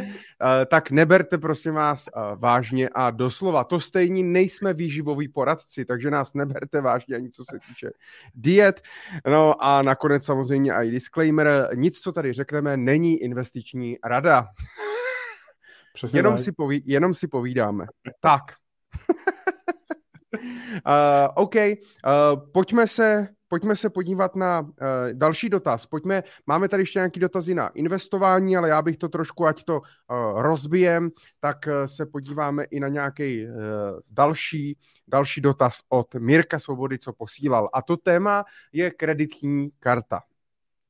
tak 0.66 0.90
neberte 0.90 1.38
prosím 1.38 1.74
vás 1.74 2.08
vážně 2.36 2.88
a 2.88 3.10
doslova. 3.10 3.64
To 3.64 3.80
stejně 3.80 4.22
nejsme 4.22 4.74
výživoví 4.74 5.28
poradci, 5.28 5.84
takže 5.84 6.10
nás 6.10 6.34
neberte 6.34 6.80
vážně 6.80 7.16
ani 7.16 7.30
co 7.30 7.44
se 7.44 7.58
týče 7.68 7.90
diet. 8.34 8.82
No 9.28 9.64
a 9.64 9.82
nakonec 9.82 10.24
samozřejmě 10.24 10.72
i 10.72 10.90
disclaimer. 10.90 11.68
Nic, 11.74 12.00
co 12.00 12.12
tady 12.12 12.32
řekneme, 12.32 12.76
není 12.76 13.22
investiční 13.22 13.98
rada. 14.04 14.46
Přesně 15.94 16.18
jenom, 16.18 16.38
si 16.38 16.52
poví, 16.52 16.82
jenom 16.86 17.14
si 17.14 17.28
povídáme. 17.28 17.86
Tak. 18.20 18.42
uh, 20.34 21.34
OK, 21.34 21.54
uh, 21.54 21.70
pojďme 22.52 22.86
se 22.86 23.28
pojďme 23.48 23.76
se 23.76 23.90
podívat 23.90 24.36
na 24.36 24.60
uh, 24.60 24.68
další 25.12 25.48
dotaz. 25.48 25.86
Pojďme, 25.86 26.22
máme 26.46 26.68
tady 26.68 26.82
ještě 26.82 26.98
nějaký 26.98 27.20
dotazy 27.20 27.54
na 27.54 27.68
investování, 27.68 28.56
ale 28.56 28.68
já 28.68 28.82
bych 28.82 28.96
to 28.96 29.08
trošku, 29.08 29.46
ať 29.46 29.64
to 29.64 29.76
uh, 29.76 30.42
rozbijem, 30.42 31.10
tak 31.40 31.56
uh, 31.66 31.72
se 31.84 32.06
podíváme 32.06 32.64
i 32.64 32.80
na 32.80 32.88
nějaký 32.88 33.46
uh, 33.46 33.52
další, 34.10 34.78
další 35.08 35.40
dotaz 35.40 35.80
od 35.88 36.14
Mirka 36.14 36.58
Svobody, 36.58 36.98
co 36.98 37.12
posílal. 37.12 37.68
A 37.72 37.82
to 37.82 37.96
téma 37.96 38.44
je 38.72 38.90
kreditní 38.90 39.70
karta. 39.78 40.20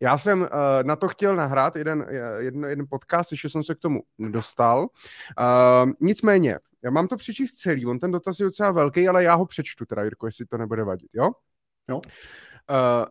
Já 0.00 0.18
jsem 0.18 0.40
uh, 0.40 0.48
na 0.82 0.96
to 0.96 1.08
chtěl 1.08 1.36
nahrát 1.36 1.76
jeden, 1.76 2.06
jeden, 2.38 2.64
jeden 2.64 2.86
podcast, 2.90 3.32
ještě 3.32 3.48
jsem 3.48 3.64
se 3.64 3.74
k 3.74 3.78
tomu 3.78 4.02
nedostal. 4.18 4.80
Uh, 4.80 5.90
nicméně, 6.00 6.58
já 6.84 6.90
mám 6.90 7.08
to 7.08 7.16
přečíst 7.16 7.52
celý, 7.52 7.86
on 7.86 7.98
ten 7.98 8.10
dotaz 8.10 8.40
je 8.40 8.44
docela 8.44 8.70
velký, 8.70 9.08
ale 9.08 9.24
já 9.24 9.34
ho 9.34 9.46
přečtu 9.46 9.86
teda, 9.86 10.02
Jirko, 10.02 10.26
jestli 10.26 10.46
to 10.46 10.58
nebude 10.58 10.84
vadit, 10.84 11.10
jo? 11.14 11.30
Jo. 11.88 11.96
Uh, 11.96 13.06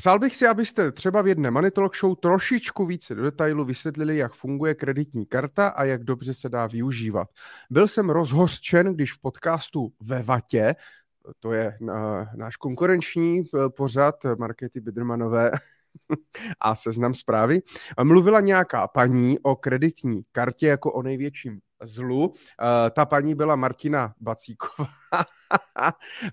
Přál 0.00 0.18
bych 0.18 0.36
si, 0.36 0.46
abyste 0.46 0.92
třeba 0.92 1.22
v 1.22 1.26
jedné 1.26 1.70
Talk 1.70 1.96
Show 1.96 2.14
trošičku 2.14 2.86
více 2.86 3.14
do 3.14 3.22
detailu 3.22 3.64
vysvětlili, 3.64 4.16
jak 4.16 4.32
funguje 4.32 4.74
kreditní 4.74 5.26
karta 5.26 5.68
a 5.68 5.84
jak 5.84 6.04
dobře 6.04 6.34
se 6.34 6.48
dá 6.48 6.66
využívat. 6.66 7.28
Byl 7.70 7.88
jsem 7.88 8.10
rozhořčen, 8.10 8.94
když 8.94 9.12
v 9.12 9.20
podcastu 9.20 9.92
Ve 10.00 10.22
Vatě, 10.22 10.74
to 11.40 11.52
je 11.52 11.78
uh, 11.80 11.90
náš 12.36 12.56
konkurenční 12.56 13.42
pořad 13.76 14.14
Markety 14.38 14.80
Bidrmanové, 14.80 15.50
a 16.60 16.76
seznam 16.76 17.14
zprávy, 17.14 17.62
mluvila 18.02 18.40
nějaká 18.40 18.88
paní 18.88 19.38
o 19.38 19.56
kreditní 19.56 20.22
kartě 20.32 20.66
jako 20.66 20.92
o 20.92 21.02
největším 21.02 21.60
zlu. 21.82 22.32
Eh, 22.36 22.90
ta 22.90 23.06
paní 23.06 23.34
byla 23.34 23.56
Martina 23.56 24.14
Bacíková, 24.20 24.88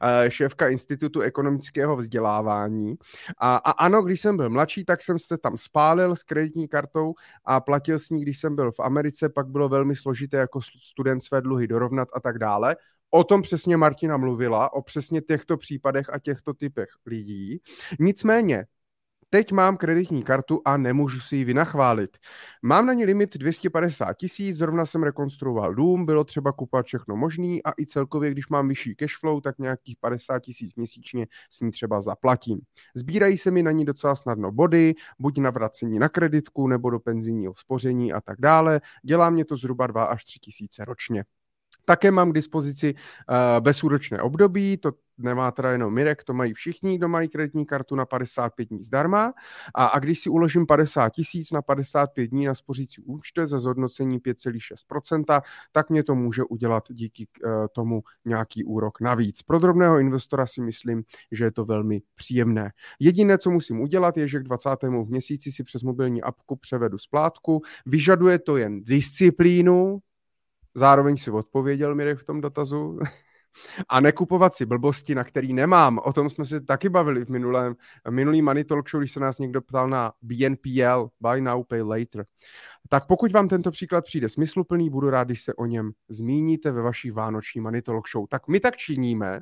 eh, 0.01 0.31
šéfka 0.31 0.67
Institutu 0.67 1.21
ekonomického 1.21 1.95
vzdělávání. 1.95 2.95
A, 3.37 3.55
a 3.55 3.71
ano, 3.71 4.01
když 4.01 4.21
jsem 4.21 4.37
byl 4.37 4.49
mladší, 4.49 4.85
tak 4.85 5.01
jsem 5.01 5.19
se 5.19 5.37
tam 5.37 5.57
spálil 5.57 6.15
s 6.15 6.23
kreditní 6.23 6.67
kartou 6.67 7.13
a 7.45 7.59
platil 7.59 7.99
s 7.99 8.09
ní, 8.09 8.21
když 8.21 8.39
jsem 8.39 8.55
byl 8.55 8.71
v 8.71 8.79
Americe, 8.79 9.29
pak 9.29 9.47
bylo 9.47 9.69
velmi 9.69 9.95
složité 9.95 10.37
jako 10.37 10.59
student 10.61 11.23
své 11.23 11.41
dluhy 11.41 11.67
dorovnat 11.67 12.07
a 12.13 12.19
tak 12.19 12.39
dále. 12.39 12.75
O 13.11 13.23
tom 13.23 13.41
přesně 13.41 13.77
Martina 13.77 14.17
mluvila, 14.17 14.73
o 14.73 14.81
přesně 14.81 15.21
těchto 15.21 15.57
případech 15.57 16.09
a 16.13 16.19
těchto 16.19 16.53
typech 16.53 16.89
lidí. 17.05 17.61
Nicméně, 17.99 18.65
Teď 19.35 19.51
mám 19.51 19.77
kreditní 19.77 20.23
kartu 20.23 20.61
a 20.65 20.77
nemůžu 20.77 21.19
si 21.19 21.35
ji 21.35 21.43
vynachválit. 21.43 22.17
Mám 22.61 22.85
na 22.85 22.93
ní 22.93 23.05
limit 23.05 23.37
250 23.37 24.13
tisíc, 24.13 24.57
zrovna 24.57 24.85
jsem 24.85 25.03
rekonstruoval 25.03 25.75
dům, 25.75 26.05
bylo 26.05 26.23
třeba 26.23 26.51
kupovat 26.51 26.85
všechno 26.85 27.15
možný 27.15 27.63
a 27.63 27.71
i 27.79 27.85
celkově, 27.85 28.31
když 28.31 28.47
mám 28.47 28.67
vyšší 28.67 28.95
cashflow, 28.95 29.41
tak 29.41 29.59
nějakých 29.59 29.97
50 29.99 30.39
tisíc 30.39 30.75
měsíčně 30.75 31.27
s 31.49 31.61
ní 31.61 31.71
třeba 31.71 32.01
zaplatím. 32.01 32.59
Zbírají 32.95 33.37
se 33.37 33.51
mi 33.51 33.63
na 33.63 33.71
ní 33.71 33.85
docela 33.85 34.15
snadno 34.15 34.51
body, 34.51 34.93
buď 35.19 35.37
na 35.37 35.49
vracení 35.49 35.99
na 35.99 36.09
kreditku 36.09 36.67
nebo 36.67 36.89
do 36.89 36.99
penzijního 36.99 37.53
spoření 37.55 38.13
a 38.13 38.21
tak 38.21 38.41
dále. 38.41 38.81
Dělá 39.03 39.29
mě 39.29 39.45
to 39.45 39.57
zhruba 39.57 39.87
2 39.87 40.03
až 40.03 40.23
3 40.23 40.39
tisíce 40.39 40.85
ročně. 40.85 41.23
Také 41.85 42.11
mám 42.11 42.31
k 42.31 42.35
dispozici 42.35 42.93
uh, 42.93 43.35
bezúročné 43.63 44.21
období, 44.21 44.77
to 44.77 44.91
nemá 45.17 45.51
teda 45.51 45.71
jenom 45.71 45.93
Mirek, 45.93 46.23
to 46.23 46.33
mají 46.33 46.53
všichni, 46.53 46.97
kdo 46.97 47.07
mají 47.07 47.29
kreditní 47.29 47.65
kartu 47.65 47.95
na 47.95 48.05
55 48.05 48.69
dní 48.69 48.83
zdarma. 48.83 49.33
A, 49.75 49.85
a 49.85 49.99
když 49.99 50.19
si 50.19 50.29
uložím 50.29 50.65
50 50.65 51.09
tisíc 51.09 51.51
na 51.51 51.61
55 51.61 52.27
dní 52.27 52.45
na 52.45 52.55
spořící 52.55 53.01
účte 53.01 53.47
za 53.47 53.59
zhodnocení 53.59 54.19
5,6%, 54.19 55.41
tak 55.71 55.89
mě 55.89 56.03
to 56.03 56.15
může 56.15 56.43
udělat 56.43 56.83
díky 56.89 57.27
uh, 57.45 57.51
tomu 57.71 58.03
nějaký 58.25 58.63
úrok 58.63 59.01
navíc. 59.01 59.41
Pro 59.41 59.59
drobného 59.59 59.99
investora 59.99 60.45
si 60.45 60.61
myslím, 60.61 61.03
že 61.31 61.45
je 61.45 61.51
to 61.51 61.65
velmi 61.65 62.01
příjemné. 62.15 62.71
Jediné, 62.99 63.37
co 63.37 63.49
musím 63.49 63.81
udělat, 63.81 64.17
je, 64.17 64.27
že 64.27 64.39
k 64.39 64.43
20. 64.43 64.69
v 64.83 65.09
měsíci 65.09 65.51
si 65.51 65.63
přes 65.63 65.83
mobilní 65.83 66.21
apku 66.21 66.55
převedu 66.55 66.97
splátku. 66.97 67.61
Vyžaduje 67.85 68.39
to 68.39 68.57
jen 68.57 68.83
disciplínu, 68.83 69.99
Zároveň 70.75 71.17
si 71.17 71.31
odpověděl 71.31 71.95
Mirek 71.95 72.19
v 72.19 72.25
tom 72.25 72.41
dotazu. 72.41 72.99
a 73.89 73.99
nekupovat 73.99 74.53
si 74.53 74.65
blbosti, 74.65 75.15
na 75.15 75.23
který 75.23 75.53
nemám. 75.53 75.99
O 76.03 76.13
tom 76.13 76.29
jsme 76.29 76.45
se 76.45 76.61
taky 76.61 76.89
bavili 76.89 77.25
v 77.25 77.29
minulém, 77.29 77.75
minulý 78.09 78.41
Money 78.41 78.63
Talk 78.63 78.89
Show, 78.89 79.01
když 79.01 79.11
se 79.11 79.19
nás 79.19 79.39
někdo 79.39 79.61
ptal 79.61 79.89
na 79.89 80.13
BNPL, 80.21 81.09
Buy 81.19 81.41
Now, 81.41 81.63
Pay 81.63 81.81
Later. 81.81 82.25
Tak 82.89 83.07
pokud 83.07 83.31
vám 83.31 83.47
tento 83.47 83.71
příklad 83.71 84.05
přijde 84.05 84.29
smysluplný, 84.29 84.89
budu 84.89 85.09
rád, 85.09 85.23
když 85.23 85.43
se 85.43 85.53
o 85.53 85.65
něm 85.65 85.91
zmíníte 86.09 86.71
ve 86.71 86.81
vaší 86.81 87.11
vánoční 87.11 87.61
Money 87.61 87.81
Talk 87.81 88.09
Show. 88.09 88.25
Tak 88.29 88.47
my 88.47 88.59
tak 88.59 88.77
činíme. 88.77 89.41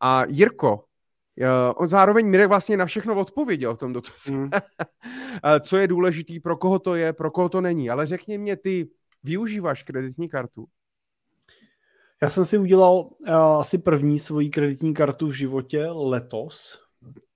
A 0.00 0.24
Jirko, 0.28 0.84
On 1.76 1.86
zároveň 1.86 2.26
Mirek 2.26 2.48
vlastně 2.48 2.76
na 2.76 2.86
všechno 2.86 3.14
odpověděl 3.20 3.74
v 3.74 3.78
tom 3.78 3.92
dotazu. 3.92 4.34
Mm. 4.34 4.50
Co 5.60 5.76
je 5.76 5.86
důležitý, 5.86 6.40
pro 6.40 6.56
koho 6.56 6.78
to 6.78 6.94
je, 6.94 7.12
pro 7.12 7.30
koho 7.30 7.48
to 7.48 7.60
není. 7.60 7.90
Ale 7.90 8.06
řekni 8.06 8.38
mě 8.38 8.56
ty, 8.56 8.88
Využíváš 9.24 9.82
kreditní 9.82 10.28
kartu? 10.28 10.66
Já 12.22 12.30
jsem 12.30 12.44
si 12.44 12.58
udělal 12.58 12.94
uh, 12.94 13.34
asi 13.34 13.78
první 13.78 14.18
svoji 14.18 14.50
kreditní 14.50 14.94
kartu 14.94 15.26
v 15.26 15.32
životě 15.32 15.86
letos. 15.86 16.78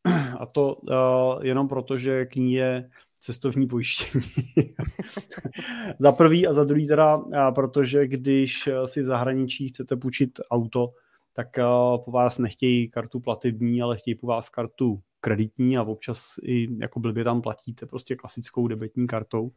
A 0.38 0.46
to 0.46 0.74
uh, 0.74 1.44
jenom 1.44 1.68
proto, 1.68 1.98
že 1.98 2.26
k 2.26 2.36
ní 2.36 2.52
je 2.52 2.90
cestovní 3.20 3.66
pojištění. 3.66 4.24
za 5.98 6.12
prvý 6.12 6.46
a 6.46 6.52
za 6.52 6.64
druhý 6.64 6.86
teda, 6.88 7.16
uh, 7.16 7.54
protože 7.54 8.06
když 8.06 8.68
si 8.86 9.02
v 9.02 9.04
zahraničí 9.04 9.68
chcete 9.68 9.96
půjčit 9.96 10.30
auto, 10.50 10.92
tak 11.32 11.48
uh, 11.58 12.04
po 12.04 12.10
vás 12.10 12.38
nechtějí 12.38 12.90
kartu 12.90 13.20
platební, 13.20 13.82
ale 13.82 13.96
chtějí 13.96 14.14
po 14.14 14.26
vás 14.26 14.48
kartu 14.48 15.00
kreditní 15.20 15.78
a 15.78 15.82
občas 15.82 16.34
i 16.42 16.68
jako 16.80 17.00
blbě 17.00 17.24
tam 17.24 17.42
platíte 17.42 17.86
prostě 17.86 18.16
klasickou 18.16 18.68
debetní 18.68 19.06
kartou. 19.06 19.50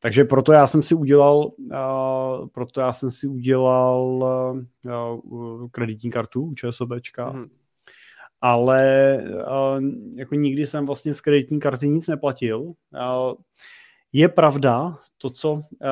Takže 0.00 0.24
proto 0.24 0.52
já 0.52 0.66
jsem 0.66 0.82
si 0.82 0.94
udělal, 0.94 1.36
uh, 1.58 2.48
proto 2.52 2.80
já 2.80 2.92
jsem 2.92 3.10
si 3.10 3.26
udělal 3.26 4.04
uh, 4.84 5.68
kreditní 5.70 6.10
kartu 6.10 6.42
u 6.42 6.54
ČSOBčka. 6.54 7.30
Mm. 7.30 7.48
Ale 8.40 9.18
uh, 9.26 9.82
jako 10.14 10.34
nikdy 10.34 10.66
jsem 10.66 10.86
vlastně 10.86 11.14
z 11.14 11.20
kreditní 11.20 11.60
karty 11.60 11.88
nic 11.88 12.06
neplatil. 12.08 12.60
Uh, 12.60 12.74
je 14.12 14.28
pravda, 14.28 14.98
to, 15.18 15.30
co, 15.30 15.62
eh, 15.82 15.86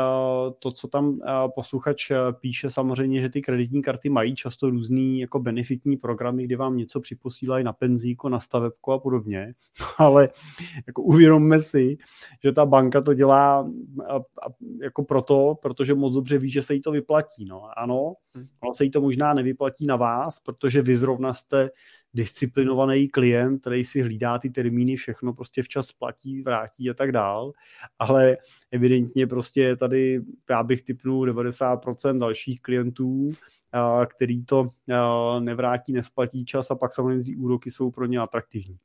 to, 0.59 0.73
co 0.73 0.89
tam 0.89 1.19
eh, 1.25 1.31
posluchač 1.55 2.11
eh, 2.11 2.17
píše, 2.41 2.71
samozřejmě, 2.71 3.21
že 3.21 3.29
ty 3.29 3.43
kreditní 3.43 3.83
karty 3.83 4.09
mají 4.09 4.35
často 4.35 4.71
různý 4.71 5.21
jako 5.21 5.39
benefitní 5.39 5.97
programy, 5.97 6.45
kde 6.45 6.57
vám 6.57 6.77
něco 6.77 7.01
připosílají 7.01 7.64
na 7.64 7.73
penzíko, 7.73 8.29
na 8.29 8.41
stavebko 8.41 8.93
a 8.93 8.99
podobně, 8.99 9.53
ale 9.99 10.29
jako 10.87 11.03
uvědomme 11.03 11.61
si, 11.61 11.97
že 12.45 12.53
ta 12.53 12.67
banka 12.67 13.01
to 13.01 13.14
dělá 13.14 13.71
jako 14.83 15.05
proto, 15.05 15.55
protože 15.62 15.95
moc 15.95 16.14
dobře 16.14 16.39
ví, 16.39 16.51
že 16.51 16.62
se 16.62 16.75
jí 16.75 16.81
to 16.81 16.91
vyplatí. 16.91 17.45
No. 17.45 17.62
Ano, 17.77 18.14
hm. 18.37 18.47
ale 18.61 18.75
se 18.75 18.85
jí 18.85 18.91
to 18.91 19.01
možná 19.01 19.35
nevyplatí 19.35 19.87
na 19.87 19.97
vás, 19.97 20.41
protože 20.41 20.83
vy 20.83 20.97
zrovna 20.97 21.35
jste 21.35 21.71
disciplinovaný 22.17 23.09
klient, 23.09 23.61
který 23.61 23.85
si 23.85 24.03
hlídá 24.03 24.39
ty 24.39 24.51
termíny, 24.51 24.97
všechno 24.97 25.33
prostě 25.33 25.62
včas 25.62 25.93
platí, 25.93 26.43
vrátí 26.43 26.91
a 26.91 26.95
tak 26.95 27.12
dál, 27.12 27.53
ale 27.99 28.37
evidentně 28.71 29.27
prostě 29.27 29.77
tady 29.77 30.23
já 30.51 30.62
bych 30.62 30.83
typnul 30.83 31.27
90% 31.27 32.19
dalších 32.19 32.61
klientů, 32.61 33.31
který 34.07 34.45
to 34.45 34.67
nevrátí, 35.39 35.93
nesplatí 35.93 36.45
čas 36.45 36.71
a 36.71 36.75
pak 36.75 36.93
samozřejmě 36.93 37.25
ty 37.25 37.37
úroky 37.37 37.71
jsou 37.71 37.91
pro 37.91 38.07
ně 38.07 38.19
atraktivní 38.19 38.77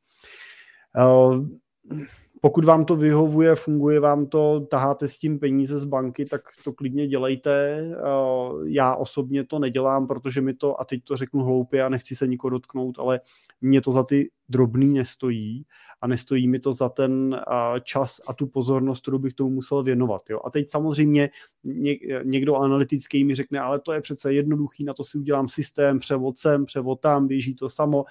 pokud 2.42 2.66
vám 2.66 2.86
to 2.86 2.96
vyhovuje, 2.96 3.56
funguje 3.56 4.00
vám 4.00 4.26
to, 4.26 4.60
taháte 4.60 5.08
s 5.08 5.18
tím 5.18 5.40
peníze 5.40 5.80
z 5.80 5.86
banky, 5.86 6.26
tak 6.26 6.42
to 6.64 6.74
klidně 6.74 7.08
dělejte. 7.08 7.82
Eh, 7.94 8.00
já 8.66 8.96
osobně 8.96 9.46
to 9.46 9.60
nedělám, 9.60 10.08
protože 10.08 10.42
mi 10.42 10.54
to, 10.54 10.82
a 10.82 10.86
teď 10.86 11.04
to 11.04 11.18
řeknu 11.18 11.44
hloupě 11.44 11.84
a 11.84 11.90
nechci 11.90 12.16
se 12.16 12.28
nikoho 12.28 12.50
dotknout, 12.50 13.00
ale 13.00 13.20
mě 13.62 13.82
to 13.82 13.92
za 13.92 14.04
ty 14.04 14.32
drobný 14.50 14.94
nestojí 14.94 15.66
a 16.02 16.08
nestojí 16.08 16.48
mi 16.48 16.60
to 16.60 16.74
za 16.74 16.90
ten 16.90 17.36
eh, 17.36 17.80
čas 17.84 18.22
a 18.28 18.34
tu 18.34 18.48
pozornost, 18.48 19.02
kterou 19.02 19.20
bych 19.20 19.34
tomu 19.34 19.50
musel 19.50 19.84
věnovat. 19.84 20.22
Jo. 20.30 20.40
A 20.46 20.50
teď 20.50 20.70
samozřejmě 20.70 21.30
někdo 22.24 22.56
analytický 22.56 23.24
mi 23.24 23.36
řekne, 23.36 23.60
ale 23.60 23.80
to 23.80 23.92
je 23.92 24.02
přece 24.02 24.34
jednoduchý, 24.34 24.84
na 24.84 24.94
to 24.94 25.04
si 25.04 25.18
udělám 25.18 25.48
systém, 25.48 26.00
převod 26.00 26.38
sem, 26.38 26.66
převod 26.66 27.02
tam, 27.02 27.28
běží 27.28 27.56
to 27.56 27.70
samo 27.70 28.06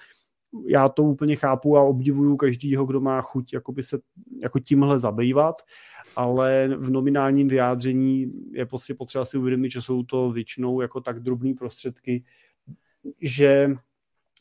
já 0.67 0.89
to 0.89 1.03
úplně 1.03 1.35
chápu 1.35 1.77
a 1.77 1.81
obdivuju 1.81 2.35
každýho, 2.35 2.85
kdo 2.85 3.01
má 3.01 3.21
chuť 3.21 3.53
jakoby 3.53 3.83
se 3.83 3.99
jako 4.43 4.59
tímhle 4.59 4.99
zabývat, 4.99 5.55
ale 6.15 6.69
v 6.77 6.89
nominálním 6.89 7.47
vyjádření 7.47 8.31
je 8.51 8.65
prostě 8.65 8.93
potřeba 8.93 9.25
si 9.25 9.37
uvědomit, 9.37 9.71
že 9.71 9.81
jsou 9.81 10.03
to 10.03 10.31
většinou 10.31 10.81
jako 10.81 11.01
tak 11.01 11.19
drobné 11.19 11.53
prostředky, 11.53 12.23
že 13.21 13.75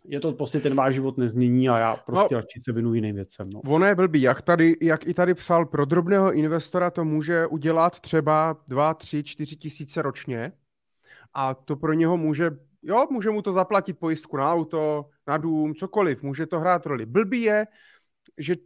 je 0.04 0.20
to 0.20 0.32
prostě 0.32 0.60
ten 0.60 0.74
váš 0.74 0.94
život 0.94 1.18
nezmění 1.18 1.68
a 1.68 1.78
já 1.78 1.96
prostě 1.96 2.34
no, 2.34 2.40
radši 2.40 2.60
se 2.60 2.72
věnuji 2.72 2.94
jiným 2.94 3.14
věcem. 3.14 3.50
No. 3.50 3.60
Ono 3.60 3.86
je 3.86 3.94
blbý, 3.94 4.22
jak, 4.22 4.42
tady, 4.42 4.76
jak 4.82 5.06
i 5.06 5.14
tady 5.14 5.34
psal, 5.34 5.66
pro 5.66 5.84
drobného 5.84 6.32
investora 6.32 6.90
to 6.90 7.04
může 7.04 7.46
udělat 7.46 8.00
třeba 8.00 8.56
2, 8.68 8.94
3, 8.94 9.22
4 9.22 9.56
tisíce 9.56 10.02
ročně 10.02 10.52
a 11.34 11.54
to 11.54 11.76
pro 11.76 11.92
něho 11.92 12.16
může, 12.16 12.50
jo, 12.82 13.06
může 13.10 13.30
mu 13.30 13.42
to 13.42 13.52
zaplatit 13.52 13.98
pojistku 13.98 14.36
na 14.36 14.52
auto, 14.52 15.08
na 15.26 15.36
dům, 15.36 15.74
cokoliv, 15.74 16.22
může 16.22 16.46
to 16.46 16.60
hrát 16.60 16.86
roli. 16.86 17.06
Blbý 17.06 17.42
je, 17.42 17.66
že 18.38 18.56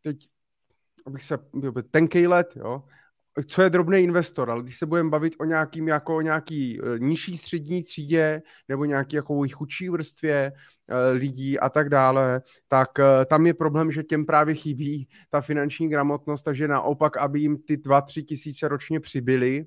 teď, 0.00 0.16
abych 1.06 1.22
se, 1.22 1.38
tenkej 1.90 2.26
let, 2.26 2.56
jo, 2.56 2.82
co 3.46 3.62
je 3.62 3.70
drobný 3.70 3.98
investor, 3.98 4.50
ale 4.50 4.62
když 4.62 4.78
se 4.78 4.86
budeme 4.86 5.10
bavit 5.10 5.34
o 5.38 5.44
nějakým 5.44 5.88
jako 5.88 6.20
nějaký 6.20 6.80
e, 6.80 6.98
nižší 6.98 7.36
střední 7.36 7.82
třídě 7.82 8.42
nebo 8.68 8.84
nějaký 8.84 9.16
jako 9.16 9.44
chudší 9.52 9.88
vrstvě 9.88 10.52
e, 10.88 11.10
lidí 11.10 11.58
a 11.58 11.68
tak 11.68 11.88
dále, 11.88 12.42
tak 12.68 12.98
e, 12.98 13.24
tam 13.24 13.46
je 13.46 13.54
problém, 13.54 13.92
že 13.92 14.02
těm 14.02 14.26
právě 14.26 14.54
chybí 14.54 15.08
ta 15.30 15.40
finanční 15.40 15.88
gramotnost, 15.88 16.42
takže 16.42 16.68
naopak, 16.68 17.16
aby 17.16 17.40
jim 17.40 17.58
ty 17.58 17.76
2-3 17.76 18.24
tisíce 18.24 18.68
ročně 18.68 19.00
přibyly, 19.00 19.66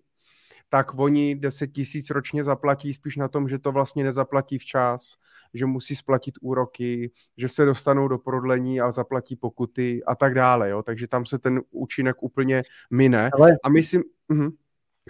tak 0.69 0.99
oni 0.99 1.35
10 1.35 1.67
tisíc 1.67 2.09
ročně 2.09 2.43
zaplatí 2.43 2.93
spíš 2.93 3.15
na 3.15 3.27
tom, 3.27 3.49
že 3.49 3.59
to 3.59 3.71
vlastně 3.71 4.03
nezaplatí 4.03 4.57
včas, 4.57 5.15
že 5.53 5.65
musí 5.65 5.95
splatit 5.95 6.35
úroky, 6.41 7.11
že 7.37 7.47
se 7.47 7.65
dostanou 7.65 8.07
do 8.07 8.17
prodlení 8.17 8.81
a 8.81 8.91
zaplatí 8.91 9.35
pokuty 9.35 10.03
a 10.03 10.15
tak 10.15 10.33
dále. 10.33 10.69
Jo? 10.69 10.83
Takže 10.83 11.07
tam 11.07 11.25
se 11.25 11.39
ten 11.39 11.61
účinek 11.71 12.23
úplně 12.23 12.63
mine. 12.91 13.29
Ale... 13.39 13.57
A 13.63 13.69
myslím... 13.69 14.03
Uh-huh. 14.29 14.51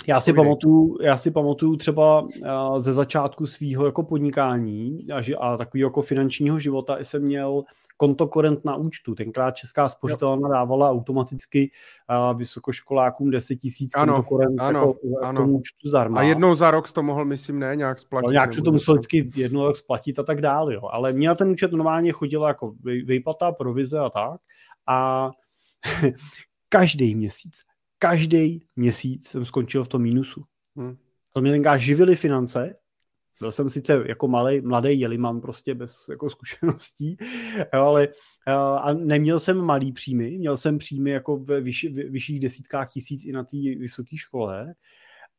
Já 0.07 0.19
si, 0.19 0.33
pamatuju, 0.33 0.97
já 1.01 1.17
si 1.17 1.31
pamatuju 1.31 1.75
třeba 1.75 2.27
ze 2.77 2.93
začátku 2.93 3.45
svého 3.45 3.85
jako 3.85 4.03
podnikání 4.03 5.05
a, 5.13 5.21
a 5.39 5.57
takového 5.57 5.87
jako 5.87 6.01
finančního 6.01 6.59
života 6.59 6.97
jsem 7.01 7.21
měl 7.21 7.63
kontokorent 7.97 8.65
na 8.65 8.75
účtu. 8.75 9.15
Tenkrát 9.15 9.55
Česká 9.55 9.89
spořitelna 9.89 10.49
dávala 10.49 10.91
automaticky 10.91 11.71
vysokoškolákům 12.35 13.31
10 13.31 13.55
tisíc 13.55 13.93
kontokorent 13.93 14.59
ano, 14.59 14.79
jako, 14.79 14.95
ano. 15.21 15.41
tomu 15.41 15.57
účtu 15.57 15.89
zarma. 15.89 16.19
A 16.19 16.23
jednou 16.23 16.53
za 16.55 16.71
rok 16.71 16.91
to 16.91 17.03
mohl, 17.03 17.25
myslím, 17.25 17.59
ne, 17.59 17.75
nějak 17.75 17.99
splatit. 17.99 18.25
No, 18.25 18.31
nějak 18.31 18.53
se 18.53 18.61
to 18.61 18.71
musel 18.71 18.95
vždycky 18.95 19.31
jednou 19.35 19.67
rok 19.67 19.77
splatit 19.77 20.19
a 20.19 20.23
tak 20.23 20.41
dále. 20.41 20.73
Jo. 20.73 20.81
Ale 20.91 21.13
mě 21.13 21.27
na 21.27 21.35
ten 21.35 21.49
účet 21.49 21.71
normálně 21.71 22.11
chodila 22.11 22.47
jako 22.47 22.73
vyplata, 22.83 23.51
provize 23.51 23.99
a 23.99 24.09
tak. 24.09 24.41
A 24.87 25.29
každý 26.69 27.15
měsíc 27.15 27.61
každý 27.99 28.65
měsíc 28.75 29.27
jsem 29.27 29.45
skončil 29.45 29.83
v 29.83 29.87
tom 29.87 30.01
mínusu. 30.01 30.43
Hmm. 30.75 30.97
To 31.33 31.41
mě 31.41 31.51
tenkrát 31.51 31.77
živily 31.77 32.15
finance, 32.15 32.75
byl 33.39 33.51
jsem 33.51 33.69
sice 33.69 34.03
jako 34.07 34.27
malý, 34.27 34.61
mladý 34.61 34.99
jeliman 34.99 35.41
prostě 35.41 35.75
bez 35.75 36.09
jako 36.09 36.29
zkušeností, 36.29 37.17
jo, 37.73 37.81
ale 37.81 38.07
a 38.77 38.93
neměl 38.93 39.39
jsem 39.39 39.61
malý 39.61 39.91
příjmy, 39.91 40.37
měl 40.37 40.57
jsem 40.57 40.77
příjmy 40.77 41.09
jako 41.09 41.37
ve 41.37 41.61
vyš, 41.61 41.85
vyšších 42.09 42.39
desítkách 42.39 42.89
tisíc 42.89 43.25
i 43.25 43.31
na 43.31 43.43
té 43.43 43.57
vysoké 43.57 44.17
škole 44.17 44.73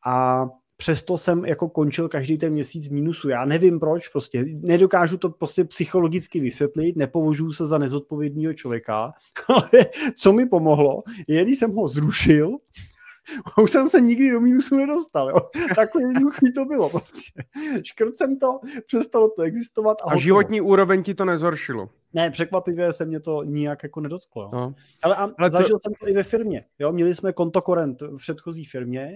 a 0.06 0.44
přesto 0.80 1.18
jsem 1.18 1.44
jako 1.44 1.68
končil 1.68 2.08
každý 2.08 2.38
ten 2.38 2.52
měsíc 2.52 2.88
v 2.88 2.92
mínusu. 2.92 3.28
Já 3.28 3.44
nevím 3.44 3.80
proč, 3.80 4.08
prostě 4.08 4.44
nedokážu 4.60 5.18
to 5.18 5.30
prostě 5.30 5.64
psychologicky 5.64 6.40
vysvětlit, 6.40 6.96
nepovažuji 6.96 7.52
se 7.52 7.66
za 7.66 7.78
nezodpovědného 7.78 8.54
člověka, 8.54 9.12
ale 9.48 9.86
co 10.16 10.32
mi 10.32 10.46
pomohlo, 10.46 11.02
je, 11.28 11.44
když 11.44 11.58
jsem 11.58 11.72
ho 11.72 11.88
zrušil, 11.88 12.50
už 13.62 13.70
jsem 13.70 13.88
se 13.88 14.00
nikdy 14.00 14.30
do 14.30 14.40
mínusu 14.40 14.76
nedostal, 14.76 15.30
jo. 15.30 15.36
Takový 15.76 16.04
jednoduchý 16.04 16.52
to 16.52 16.64
bylo 16.64 16.90
prostě. 16.90 17.42
Škrt 17.82 18.16
jsem 18.16 18.38
to, 18.38 18.60
přestalo 18.86 19.30
to 19.30 19.42
existovat. 19.42 19.96
A, 20.04 20.10
a 20.10 20.18
životní 20.18 20.60
úroveň 20.60 21.02
ti 21.02 21.14
to 21.14 21.24
nezhoršilo? 21.24 21.88
Ne, 22.12 22.30
překvapivě 22.30 22.92
se 22.92 23.04
mě 23.04 23.20
to 23.20 23.42
nijak 23.42 23.82
jako 23.82 24.00
nedotklo. 24.00 24.42
Jo. 24.42 24.50
No. 24.52 24.74
Ale, 25.02 25.16
a 25.16 25.30
Ale 25.38 25.50
zažil 25.50 25.76
to... 25.76 25.80
jsem 25.82 25.92
to 26.00 26.08
i 26.08 26.12
ve 26.12 26.22
firmě. 26.22 26.64
Jo. 26.78 26.92
Měli 26.92 27.14
jsme 27.14 27.32
kontokorent 27.32 28.02
v 28.02 28.16
předchozí 28.16 28.64
firmě 28.64 29.12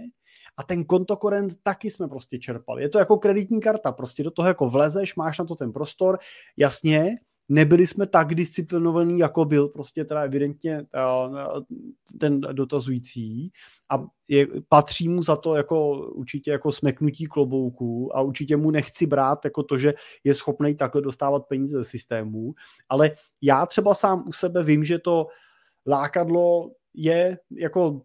a 0.57 0.62
ten 0.62 0.84
kontokorent 0.84 1.53
taky 1.62 1.90
jsme 1.90 2.09
prostě 2.09 2.38
čerpali. 2.38 2.82
Je 2.82 2.88
to 2.88 2.98
jako 2.98 3.18
kreditní 3.18 3.61
karta, 3.61 3.92
prostě 3.92 4.22
do 4.22 4.30
toho 4.30 4.48
jako 4.48 4.70
vlezeš, 4.70 5.16
máš 5.16 5.38
na 5.38 5.44
to 5.44 5.55
ten 5.55 5.72
prostor, 5.72 6.18
jasně, 6.57 7.14
nebyli 7.48 7.86
jsme 7.86 8.07
tak 8.07 8.34
disciplinovaní, 8.34 9.18
jako 9.18 9.44
byl 9.44 9.68
prostě 9.68 10.05
teda 10.05 10.22
evidentně 10.22 10.86
ten 12.20 12.40
dotazující. 12.40 13.53
A 13.90 14.03
je, 14.28 14.46
patří 14.68 15.09
mu 15.09 15.22
za 15.22 15.36
to 15.36 15.57
jako 15.57 15.90
určitě 16.11 16.50
jako 16.50 16.72
smeknutí 16.72 17.26
klobouku 17.26 18.16
a 18.16 18.20
určitě 18.20 18.57
mu 18.57 18.70
nechci 18.70 19.07
brát 19.07 19.44
jako 19.44 19.62
to, 19.62 19.78
že 19.78 19.94
je 20.24 20.34
schopný 20.34 20.74
takhle 20.74 21.03
dostávat 21.03 21.46
peníze 21.46 21.78
ze 21.78 21.84
systému, 21.84 22.55
ale 22.88 23.11
já 23.42 23.66
třeba 23.66 23.94
sám 23.94 24.24
u 24.28 24.32
sebe 24.32 24.62
vím, 24.62 24.84
že 24.84 24.98
to 24.98 25.26
lákadlo 25.86 26.70
je 26.95 27.38
jako, 27.51 28.03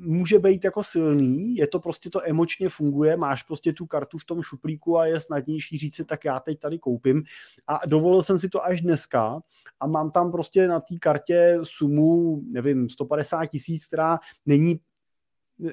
může 0.00 0.38
být 0.38 0.64
jako 0.64 0.82
silný, 0.82 1.56
je 1.56 1.66
to 1.66 1.80
prostě 1.80 2.10
to 2.10 2.28
emočně 2.28 2.68
funguje, 2.68 3.16
máš 3.16 3.42
prostě 3.42 3.72
tu 3.72 3.86
kartu 3.86 4.18
v 4.18 4.24
tom 4.24 4.42
šuplíku 4.42 4.98
a 4.98 5.06
je 5.06 5.20
snadnější 5.20 5.78
říct 5.78 5.96
si, 5.96 6.04
tak 6.04 6.24
já 6.24 6.40
teď 6.40 6.58
tady 6.58 6.78
koupím. 6.78 7.22
A 7.66 7.86
dovolil 7.86 8.22
jsem 8.22 8.38
si 8.38 8.48
to 8.48 8.64
až 8.64 8.80
dneska 8.80 9.40
a 9.80 9.86
mám 9.86 10.10
tam 10.10 10.32
prostě 10.32 10.68
na 10.68 10.80
té 10.80 10.98
kartě 11.00 11.58
sumu, 11.62 12.42
nevím, 12.50 12.88
150 12.88 13.46
tisíc, 13.46 13.86
která 13.86 14.18
není 14.46 14.80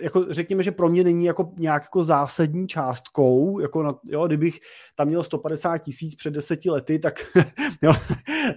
jako 0.02 0.26
řekněme, 0.30 0.64
že 0.64 0.72
pro 0.72 0.90
mě 0.90 1.04
není 1.04 1.26
jako 1.26 1.52
nějak 1.58 1.84
jako 1.84 2.04
zásadní 2.04 2.68
částkou, 2.68 3.60
jako 3.60 3.84
na, 3.84 3.96
jo, 4.04 4.28
kdybych 4.28 4.60
tam 4.96 5.08
měl 5.08 5.24
150 5.24 5.78
tisíc 5.78 6.16
před 6.16 6.32
deseti 6.32 6.70
lety, 6.70 7.00
tak, 7.00 7.26
jo, 7.82 7.94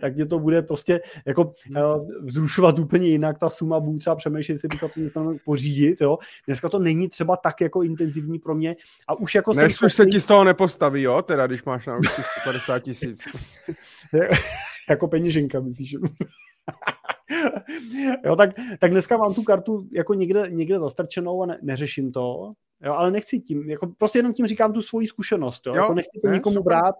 tak 0.00 0.14
mě 0.14 0.26
to 0.26 0.38
bude 0.38 0.62
prostě 0.62 1.00
jako 1.26 1.42
uh, 1.44 2.08
vzrušovat 2.22 2.78
úplně 2.78 3.08
jinak, 3.08 3.38
ta 3.38 3.50
suma 3.50 3.80
budu 3.80 3.98
třeba 3.98 4.16
přemýšlet, 4.16 4.52
jestli 4.52 4.68
bych 4.68 4.80
se 4.80 5.10
to 5.14 5.34
pořídit, 5.44 6.00
jo. 6.00 6.18
Dneska 6.46 6.68
to 6.68 6.78
není 6.78 7.08
třeba 7.08 7.36
tak 7.36 7.60
jako 7.60 7.82
intenzivní 7.82 8.38
pro 8.38 8.54
mě 8.54 8.76
a 9.08 9.14
už 9.14 9.34
jako 9.34 9.52
Než 9.52 9.82
už 9.82 9.94
se 9.94 10.06
ti 10.06 10.20
z 10.20 10.26
toho 10.26 10.44
nepostaví, 10.44 11.02
jo, 11.02 11.22
teda 11.22 11.46
když 11.46 11.64
máš 11.64 11.86
na 11.86 11.98
150 12.40 12.78
tisíc. 12.78 13.28
jako 14.90 15.08
peněženka, 15.08 15.60
myslíš? 15.60 15.96
jo, 18.24 18.36
tak, 18.36 18.50
tak 18.80 18.90
dneska 18.90 19.16
mám 19.16 19.34
tu 19.34 19.42
kartu 19.42 19.88
jako 19.92 20.14
někde, 20.14 20.46
někde 20.50 20.78
zastrčenou 20.78 21.42
a 21.42 21.46
ne, 21.46 21.58
neřeším 21.62 22.12
to, 22.12 22.52
jo, 22.84 22.92
ale 22.92 23.10
nechci 23.10 23.40
tím, 23.40 23.70
jako 23.70 23.86
prostě 23.86 24.18
jenom 24.18 24.32
tím 24.32 24.46
říkám 24.46 24.72
tu 24.72 24.82
svoji 24.82 25.06
zkušenost, 25.06 25.66
jo, 25.66 25.74
jo 25.74 25.82
jako 25.82 25.94
nechci 25.94 26.20
to 26.22 26.28
ne, 26.28 26.34
nikomu 26.34 26.54
super. 26.54 26.64
brát, 26.64 26.94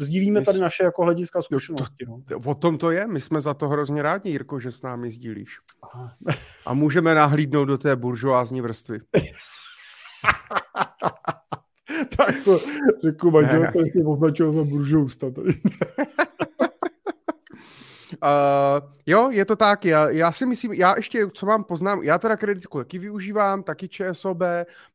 sdílíme 0.00 0.44
tady 0.44 0.58
naše 0.58 0.84
jako 0.84 1.02
hlediska 1.02 1.42
zkušenosti. 1.42 2.04
No. 2.08 2.22
O 2.46 2.54
tom 2.54 2.78
to 2.78 2.90
je, 2.90 3.06
my 3.06 3.20
jsme 3.20 3.40
za 3.40 3.54
to 3.54 3.68
hrozně 3.68 4.02
rádi, 4.02 4.30
Jirko, 4.30 4.60
že 4.60 4.72
s 4.72 4.82
námi 4.82 5.10
sdílíš. 5.10 5.58
Aha. 5.82 6.16
A 6.66 6.74
můžeme 6.74 7.14
nahlídnout 7.14 7.68
do 7.68 7.78
té 7.78 7.96
buržoázní 7.96 8.60
vrstvy. 8.60 8.98
tak 12.16 12.44
to 12.44 12.58
řekl 13.04 13.30
manžel, 13.30 13.66
který 13.66 14.04
označil 14.04 14.52
za 14.52 14.64
buržousta. 14.64 15.26
Uh, 18.12 18.92
jo, 19.06 19.30
je 19.30 19.44
to 19.44 19.56
tak. 19.56 19.84
Já, 19.84 20.10
já 20.10 20.32
si 20.32 20.46
myslím, 20.46 20.72
já 20.72 20.96
ještě, 20.96 21.26
co 21.34 21.46
mám 21.46 21.64
poznám, 21.64 22.02
já 22.02 22.18
teda 22.18 22.36
kreditku 22.36 22.78
taky 22.78 22.98
využívám, 22.98 23.62
taky 23.62 23.88
ČSOB, 23.88 24.42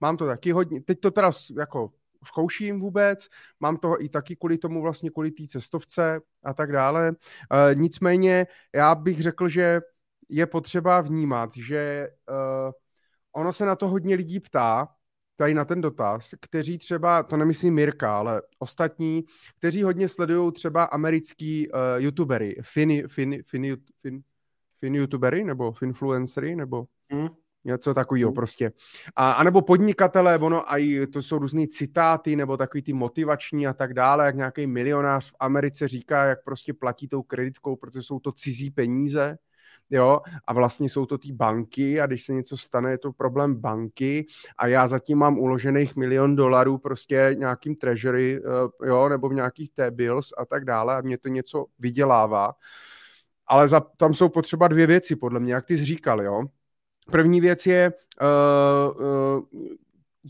mám 0.02 0.18
to 0.18 0.26
taky 0.26 0.52
hodně, 0.52 0.82
teď 0.82 1.00
to 1.00 1.12
teda 1.12 1.32
jako 1.60 1.92
zkouším 2.26 2.80
vůbec, 2.80 3.28
mám 3.60 3.78
to 3.78 4.02
i 4.02 4.10
taky 4.10 4.36
kvůli 4.36 4.58
tomu 4.58 4.82
vlastně, 4.82 5.10
kvůli 5.10 5.32
té 5.32 5.48
cestovce 5.48 6.22
a 6.44 6.54
tak 6.54 6.72
dále. 6.72 7.10
Uh, 7.10 7.80
nicméně 7.82 8.48
já 8.76 8.96
bych 8.96 9.22
řekl, 9.22 9.48
že 9.48 9.82
je 10.30 10.46
potřeba 10.46 11.02
vnímat, 11.02 11.50
že 11.56 12.08
uh, 12.30 12.72
ono 13.32 13.54
se 13.54 13.66
na 13.66 13.76
to 13.76 13.88
hodně 13.88 14.16
lidí 14.16 14.40
ptá, 14.40 14.95
tady 15.36 15.54
na 15.54 15.66
ten 15.66 15.82
dotaz, 15.82 16.34
kteří 16.42 16.78
třeba, 16.78 17.24
to 17.24 17.38
nemyslím 17.38 17.74
Mirka, 17.74 18.18
ale 18.18 18.42
ostatní, 18.60 19.24
kteří 19.58 19.84
hodně 19.84 20.08
sledují 20.08 20.52
třeba 20.52 20.84
americký 20.84 21.70
uh, 21.70 21.80
youtubery, 21.98 22.56
fin, 22.62 23.08
fin, 23.08 23.44
fin, 23.44 23.78
fin, 24.02 24.22
fin 24.80 24.96
youtubery, 24.96 25.44
nebo 25.44 25.72
finfluencery, 25.72 26.56
nebo 26.56 26.86
mm. 27.14 27.28
něco 27.64 27.94
takového 27.94 28.32
mm. 28.32 28.36
prostě. 28.36 28.72
A, 29.16 29.32
a 29.32 29.44
nebo 29.44 29.62
podnikatelé, 29.62 30.38
ono 30.38 30.72
a 30.74 31.08
to 31.14 31.22
jsou 31.22 31.40
různé 31.40 31.68
citáty, 31.68 32.36
nebo 32.36 32.58
takový 32.58 32.82
ty 32.82 32.94
motivační 32.94 33.68
a 33.68 33.74
tak 33.74 33.94
dále, 33.94 34.26
jak 34.26 34.36
nějaký 34.36 34.68
milionář 34.68 35.32
v 35.32 35.36
Americe 35.40 35.88
říká, 35.88 36.26
jak 36.26 36.44
prostě 36.44 36.74
platí 36.74 37.08
tou 37.08 37.22
kreditkou, 37.22 37.76
protože 37.76 38.02
jsou 38.02 38.20
to 38.20 38.32
cizí 38.32 38.72
peníze, 38.72 39.38
jo, 39.90 40.22
a 40.48 40.54
vlastně 40.54 40.90
jsou 40.90 41.06
to 41.06 41.18
ty 41.18 41.32
banky 41.32 42.02
a 42.02 42.06
když 42.06 42.24
se 42.24 42.34
něco 42.34 42.58
stane, 42.58 42.92
je 42.92 42.98
to 42.98 43.14
problém 43.14 43.56
banky 43.56 44.26
a 44.58 44.68
já 44.68 44.88
zatím 44.88 45.18
mám 45.18 45.40
uložených 45.40 45.96
milion 45.96 46.36
dolarů 46.36 46.78
prostě 46.78 47.36
nějakým 47.38 47.76
treasury, 47.76 48.42
uh, 48.42 48.88
jo, 48.88 49.10
nebo 49.10 49.30
v 49.30 49.34
nějakých 49.34 49.72
T-bills 49.72 50.34
a 50.38 50.46
tak 50.46 50.66
dále 50.66 50.96
a 50.96 51.02
mě 51.02 51.18
to 51.18 51.30
něco 51.30 51.66
vydělává. 51.80 52.54
Ale 53.48 53.68
za, 53.68 53.80
tam 53.80 54.14
jsou 54.14 54.30
potřeba 54.30 54.68
dvě 54.68 54.88
věci, 54.88 55.16
podle 55.16 55.40
mě, 55.40 55.54
jak 55.54 55.66
ty 55.66 55.78
jsi 55.78 55.86
říkal, 55.86 56.22
jo. 56.22 56.44
První 57.12 57.42
věc 57.42 57.66
je, 57.66 57.94
uh, 58.22 59.06
uh, 59.06 59.44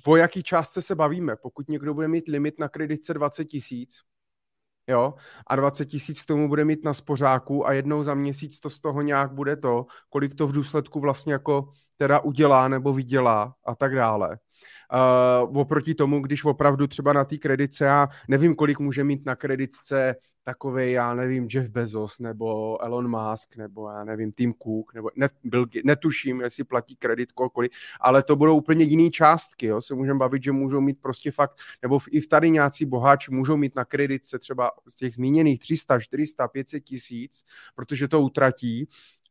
o 0.06 0.16
jaký 0.16 0.44
částce 0.44 0.82
se 0.82 0.96
bavíme. 0.96 1.36
Pokud 1.36 1.70
někdo 1.70 1.94
bude 1.94 2.08
mít 2.08 2.28
limit 2.28 2.60
na 2.60 2.70
kreditce 2.70 3.14
20 3.14 3.46
tisíc, 3.46 4.02
jo, 4.88 5.14
a 5.48 5.56
20 5.56 5.86
tisíc 5.86 6.22
k 6.22 6.26
tomu 6.26 6.48
bude 6.48 6.66
mít 6.66 6.84
na 6.84 6.94
spořáku 6.94 7.68
a 7.68 7.74
jednou 7.74 8.04
za 8.04 8.14
měsíc 8.14 8.60
to 8.60 8.70
z 8.70 8.80
toho 8.80 9.02
nějak 9.02 9.32
bude 9.34 9.56
to, 9.56 9.86
kolik 10.10 10.36
to 10.36 10.48
v 10.48 10.52
důsledku 10.52 11.00
vlastně 11.00 11.34
jako 11.34 11.70
teda 11.98 12.20
udělá 12.20 12.68
nebo 12.68 12.94
vydělá 12.94 13.56
a 13.66 13.76
tak 13.76 13.96
dále. 13.96 14.38
Uh, 14.94 15.58
oproti 15.58 15.96
tomu, 15.96 16.20
když 16.20 16.46
opravdu 16.46 16.88
třeba 16.88 17.14
na 17.14 17.26
té 17.26 17.38
kreditce, 17.38 17.86
já 17.86 18.08
nevím, 18.28 18.56
kolik 18.56 18.80
může 18.80 19.04
mít 19.04 19.26
na 19.26 19.36
kreditce 19.36 20.16
takový, 20.46 20.92
já 20.92 21.14
nevím, 21.14 21.48
Jeff 21.52 21.70
Bezos 21.70 22.20
nebo 22.20 22.82
Elon 22.82 23.08
Musk 23.08 23.58
nebo 23.58 23.90
já 23.90 24.04
nevím, 24.04 24.32
Tim 24.32 24.54
Cook, 24.54 24.94
nebo 24.94 25.10
net, 25.16 25.32
byl, 25.44 25.66
netuším, 25.84 26.42
jestli 26.42 26.64
platí 26.64 26.96
kredit 26.96 27.32
kolik, 27.32 27.72
ale 28.02 28.24
to 28.24 28.36
budou 28.36 28.58
úplně 28.58 28.86
jiné 28.86 29.10
částky, 29.10 29.66
jo, 29.66 29.82
se 29.82 29.96
můžeme 29.96 30.20
bavit, 30.20 30.44
že 30.44 30.52
můžou 30.52 30.82
mít 30.82 31.02
prostě 31.02 31.32
fakt, 31.32 31.58
nebo 31.82 32.00
i 32.12 32.22
v 32.22 32.28
tady 32.28 32.50
nějací 32.50 32.86
boháči 32.86 33.32
můžou 33.32 33.58
mít 33.58 33.76
na 33.76 33.86
kreditce 33.86 34.40
třeba 34.40 34.72
z 34.88 34.96
těch 34.96 35.14
zmíněných 35.14 35.60
300, 35.60 36.00
400, 36.00 36.48
500 36.48 36.84
tisíc, 36.84 37.44
protože 37.76 38.08
to 38.08 38.22
utratí 38.22 38.88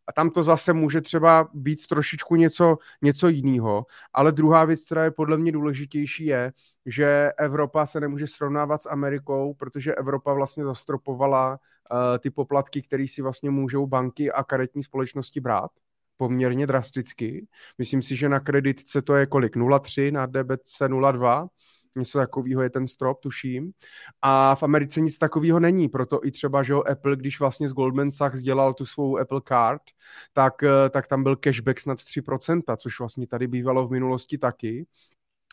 a 0.06 0.12
tam 0.12 0.30
to 0.30 0.42
zase 0.42 0.72
může 0.72 1.00
třeba 1.00 1.48
být 1.54 1.86
trošičku 1.86 2.36
něco, 2.36 2.78
něco 3.02 3.28
jiného. 3.28 3.86
Ale 4.12 4.32
druhá 4.32 4.64
věc, 4.64 4.84
která 4.84 5.04
je 5.04 5.10
podle 5.10 5.38
mě 5.38 5.52
důležitější, 5.52 6.26
je, 6.26 6.52
že 6.86 7.32
Evropa 7.38 7.86
se 7.86 8.00
nemůže 8.00 8.26
srovnávat 8.26 8.82
s 8.82 8.88
Amerikou, 8.88 9.54
protože 9.54 9.94
Evropa 9.94 10.32
vlastně 10.32 10.64
zastropovala 10.64 11.50
uh, 11.50 11.58
ty 12.18 12.30
poplatky, 12.30 12.82
které 12.82 13.06
si 13.08 13.22
vlastně 13.22 13.50
můžou 13.50 13.86
banky 13.86 14.32
a 14.32 14.44
karetní 14.44 14.82
společnosti 14.82 15.40
brát 15.40 15.70
poměrně 16.16 16.66
drasticky. 16.66 17.46
Myslím 17.78 18.02
si, 18.02 18.16
že 18.16 18.28
na 18.28 18.40
kreditce 18.40 19.02
to 19.02 19.14
je 19.14 19.26
kolik? 19.26 19.56
0,3, 19.56 20.12
na 20.12 20.26
debetce 20.26 20.88
0,2 20.88 21.48
něco 21.96 22.18
takového 22.18 22.62
je 22.62 22.70
ten 22.70 22.86
strop, 22.86 23.20
tuším. 23.20 23.72
A 24.22 24.54
v 24.54 24.62
Americe 24.62 25.00
nic 25.00 25.18
takového 25.18 25.60
není, 25.60 25.88
proto 25.88 26.20
i 26.26 26.30
třeba, 26.30 26.62
že 26.62 26.74
Apple, 26.74 27.16
když 27.16 27.40
vlastně 27.40 27.68
z 27.68 27.72
Goldman 27.72 28.10
Sachs 28.10 28.40
dělal 28.40 28.74
tu 28.74 28.86
svou 28.86 29.18
Apple 29.18 29.40
Card, 29.48 29.82
tak, 30.32 30.62
eh, 30.62 30.90
tak 30.90 31.06
tam 31.06 31.22
byl 31.22 31.36
cashback 31.36 31.80
snad 31.80 31.98
3%, 31.98 32.76
což 32.76 32.98
vlastně 32.98 33.26
tady 33.26 33.46
bývalo 33.46 33.88
v 33.88 33.90
minulosti 33.90 34.38
taky. 34.38 34.86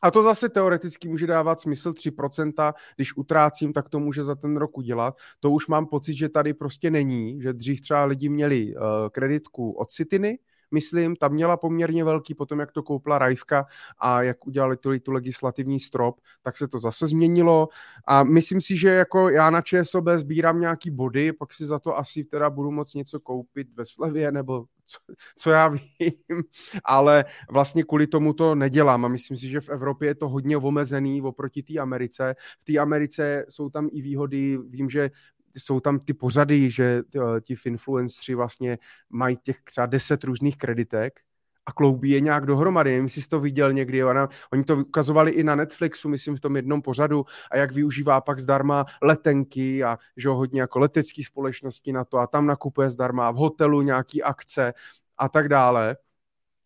A 0.04 0.12
to 0.12 0.22
zase 0.22 0.50
teoreticky 0.50 1.10
může 1.10 1.28
dávat 1.28 1.60
smysl 1.60 1.94
3%, 1.94 2.74
když 2.96 3.18
utrácím, 3.18 3.74
tak 3.74 3.90
to 3.90 4.00
může 4.00 4.24
za 4.24 4.36
ten 4.36 4.58
rok 4.58 4.78
udělat. 4.78 5.18
To 5.40 5.52
už 5.52 5.68
mám 5.68 5.86
pocit, 5.86 6.14
že 6.14 6.30
tady 6.30 6.54
prostě 6.54 6.92
není, 6.92 7.42
že 7.42 7.54
dřív 7.54 7.82
třeba 7.82 8.06
lidi 8.06 8.30
měli 8.30 8.76
uh, 8.76 8.82
kreditku 9.12 9.72
od 9.72 9.92
Citiny, 9.92 10.40
myslím, 10.72 11.16
ta 11.16 11.28
měla 11.28 11.58
poměrně 11.58 12.04
velký, 12.04 12.34
potom 12.34 12.60
jak 12.60 12.72
to 12.72 12.84
koupila 12.84 13.18
Rajvka 13.18 13.66
a 14.00 14.22
jak 14.22 14.48
udělali 14.48 14.78
tu, 14.78 15.00
tu 15.00 15.12
legislativní 15.12 15.80
strop, 15.80 16.20
tak 16.42 16.58
se 16.58 16.68
to 16.68 16.80
zase 16.80 17.08
změnilo 17.08 17.68
a 18.08 18.24
myslím 18.24 18.62
si, 18.62 18.78
že 18.78 18.90
jako 18.90 19.30
já 19.30 19.50
na 19.50 19.62
ČSOB 19.62 20.06
sbírám 20.16 20.62
nějaký 20.62 20.92
body, 20.92 21.34
pak 21.34 21.54
si 21.54 21.66
za 21.66 21.80
to 21.80 21.98
asi 21.98 22.24
teda 22.24 22.50
budu 22.50 22.72
moc 22.72 22.94
něco 22.94 23.20
koupit 23.20 23.68
ve 23.76 23.86
slevě 23.86 24.32
nebo 24.32 24.66
co, 24.86 24.98
co 25.38 25.52
já 25.52 25.68
vím, 25.68 25.82
ale 26.84 27.26
vlastně 27.50 27.84
kvůli 27.84 28.08
tomu 28.08 28.34
to 28.34 28.56
nedělám 28.56 29.06
a 29.06 29.08
myslím 29.08 29.38
si, 29.38 29.50
že 29.50 29.62
v 29.62 29.70
Evropě 29.70 30.08
je 30.08 30.16
to 30.16 30.30
hodně 30.30 30.58
omezený 30.58 31.22
oproti 31.22 31.64
té 31.64 31.80
Americe. 31.80 32.36
V 32.60 32.64
té 32.64 32.78
Americe 32.78 33.46
jsou 33.50 33.70
tam 33.70 33.90
i 33.92 34.02
výhody, 34.02 34.58
vím, 34.70 34.90
že 34.90 35.10
jsou 35.58 35.80
tam 35.80 36.00
ty 36.00 36.14
pořady, 36.14 36.72
že 36.72 37.02
eh, 37.16 37.42
ti 37.42 37.56
influenceri 37.66 38.36
vlastně 38.36 38.78
mají 39.10 39.38
těch 39.38 39.62
třeba 39.62 39.86
deset 39.86 40.24
různých 40.24 40.58
kreditek 40.58 41.20
a 41.66 41.72
kloubí 41.72 42.10
je 42.10 42.22
nějak 42.22 42.46
dohromady. 42.46 42.90
Nevím, 42.90 43.06
jestli 43.06 43.22
jsi 43.22 43.30
to 43.30 43.40
viděl 43.40 43.74
někdy. 43.74 44.04
Ona, 44.04 44.30
oni 44.54 44.64
to 44.64 44.78
ukazovali 44.78 45.32
i 45.32 45.44
na 45.44 45.56
Netflixu, 45.56 46.10
myslím, 46.10 46.36
v 46.36 46.40
tom 46.40 46.56
jednom 46.56 46.82
pořadu 46.82 47.26
a 47.52 47.58
jak 47.58 47.72
využívá 47.72 48.22
pak 48.22 48.40
zdarma 48.40 48.86
letenky 49.02 49.84
a 49.84 49.98
že 50.18 50.30
hodně 50.30 50.62
jako 50.62 50.80
letecké 50.80 51.24
společnosti 51.24 51.94
na 51.94 52.06
to 52.06 52.18
a 52.18 52.28
tam 52.28 52.46
nakupuje 52.46 52.90
zdarma 52.90 53.32
v 53.32 53.36
hotelu 53.36 53.82
nějaký 53.82 54.24
akce 54.24 54.74
a 55.18 55.30
tak 55.30 55.50
dále. 55.50 55.98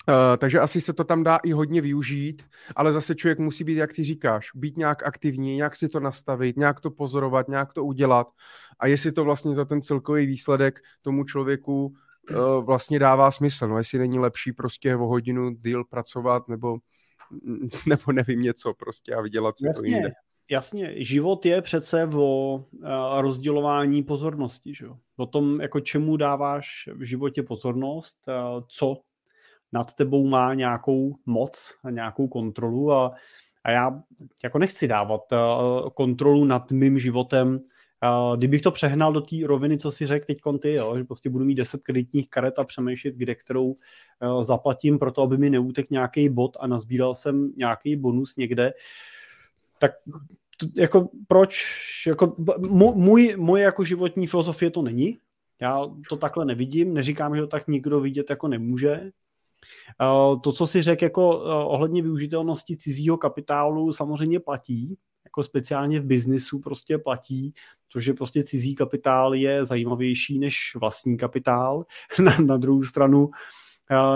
Uh, 0.10 0.38
takže 0.38 0.60
asi 0.60 0.82
se 0.82 0.94
to 0.94 1.04
tam 1.04 1.24
dá 1.24 1.38
i 1.38 1.52
hodně 1.52 1.82
využít, 1.82 2.44
ale 2.76 2.92
zase 2.92 3.16
člověk 3.16 3.40
musí 3.40 3.64
být, 3.64 3.76
jak 3.76 3.94
ty 3.94 4.04
říkáš, 4.04 4.50
být 4.56 4.78
nějak 4.78 5.04
aktivní, 5.04 5.56
nějak 5.56 5.76
si 5.76 5.90
to 5.90 6.00
nastavit, 6.00 6.58
nějak 6.58 6.80
to 6.80 6.92
pozorovat, 6.92 7.48
nějak 7.48 7.74
to 7.74 7.84
udělat 7.84 8.28
a 8.80 8.88
jestli 8.88 9.12
to 9.12 9.24
vlastně 9.24 9.56
za 9.56 9.66
ten 9.66 9.82
celkový 9.82 10.26
výsledek 10.26 10.80
tomu 11.02 11.24
člověku 11.24 11.86
uh, 12.32 12.66
vlastně 12.66 13.00
dává 13.00 13.32
smysl, 13.32 13.68
no 13.68 13.78
jestli 13.78 14.00
není 14.00 14.20
lepší 14.20 14.54
prostě 14.54 14.96
o 14.96 15.08
hodinu 15.08 15.50
díl 15.50 15.84
pracovat 15.84 16.48
nebo, 16.48 16.78
nebo 17.86 18.12
nevím 18.12 18.42
něco 18.42 18.74
prostě 18.74 19.16
a 19.16 19.22
vydělat 19.22 19.58
si 19.58 19.68
jasně, 19.68 19.92
to 19.92 19.96
jinde. 19.96 20.12
Jasně, 20.50 20.94
život 20.98 21.46
je 21.46 21.62
přece 21.62 22.10
o 22.16 22.56
uh, 22.56 22.62
rozdělování 23.22 24.04
pozornosti, 24.04 24.74
že? 24.74 24.88
o 25.18 25.26
tom, 25.26 25.62
jako 25.62 25.80
čemu 25.80 26.18
dáváš 26.18 26.90
v 26.94 27.04
životě 27.04 27.44
pozornost, 27.44 28.18
co 28.68 28.96
nad 29.74 29.94
tebou 29.94 30.28
má 30.28 30.54
nějakou 30.54 31.16
moc 31.26 31.74
a 31.84 31.90
nějakou 31.90 32.28
kontrolu 32.28 32.92
a, 32.92 33.12
a 33.64 33.72
já 33.72 34.02
jako 34.44 34.60
nechci 34.60 34.88
dávat 34.88 35.22
uh, 35.32 35.90
kontrolu 35.90 36.46
nad 36.46 36.72
mým 36.72 37.00
životem. 37.00 37.60
Uh, 38.04 38.38
kdybych 38.38 38.62
to 38.62 38.72
přehnal 38.72 39.14
do 39.14 39.22
té 39.22 39.36
roviny, 39.46 39.78
co 39.78 39.92
si 39.92 40.08
řekl 40.08 40.26
teď 40.26 40.38
ty, 40.62 40.74
jo, 40.74 40.98
že 40.98 41.04
prostě 41.04 41.30
budu 41.30 41.46
mít 41.46 41.56
10 41.56 41.84
kreditních 41.84 42.30
karet 42.30 42.60
a 42.60 42.64
přemýšlet, 42.64 43.16
kde 43.16 43.36
kterou 43.36 43.66
uh, 43.66 44.44
zaplatím 44.44 45.00
pro 45.00 45.12
to, 45.12 45.22
aby 45.22 45.38
mi 45.38 45.50
neutek 45.50 45.90
nějaký 45.90 46.30
bod 46.30 46.58
a 46.60 46.68
nazbíral 46.68 47.16
jsem 47.16 47.52
nějaký 47.58 47.96
bonus 47.96 48.36
někde, 48.36 48.74
tak 49.80 49.92
to, 50.58 50.68
jako 50.76 51.10
proč, 51.28 51.64
jako 52.08 52.36
můj, 52.96 53.36
moje 53.38 53.64
jako 53.64 53.84
životní 53.84 54.28
filozofie 54.28 54.72
to 54.72 54.82
není, 54.82 55.18
já 55.62 55.82
to 56.10 56.18
takhle 56.18 56.46
nevidím, 56.46 56.94
neříkám, 56.94 57.36
že 57.36 57.42
to 57.42 57.48
tak 57.48 57.68
nikdo 57.68 58.00
vidět 58.00 58.30
jako 58.30 58.48
nemůže, 58.48 59.02
Eh, 59.02 59.25
to, 60.44 60.52
co 60.52 60.68
si 60.68 60.82
řekl 60.82 61.04
jako 61.04 61.44
eh, 61.46 61.66
ohledně 61.66 62.02
využitelnosti 62.02 62.78
cizího 62.78 63.18
kapitálu, 63.18 63.94
samozřejmě 63.94 64.40
platí, 64.40 64.98
jako 65.26 65.44
speciálně 65.44 66.00
v 66.00 66.06
biznisu 66.06 66.60
prostě 66.60 66.98
platí, 66.98 67.54
je 68.08 68.14
prostě 68.14 68.44
cizí 68.44 68.76
kapitál 68.76 69.36
je 69.36 69.66
zajímavější 69.66 70.40
než 70.40 70.76
vlastní 70.76 71.18
kapitál. 71.18 71.86
Na, 72.24 72.38
na 72.38 72.58
druhou 72.58 72.84
stranu 72.84 73.30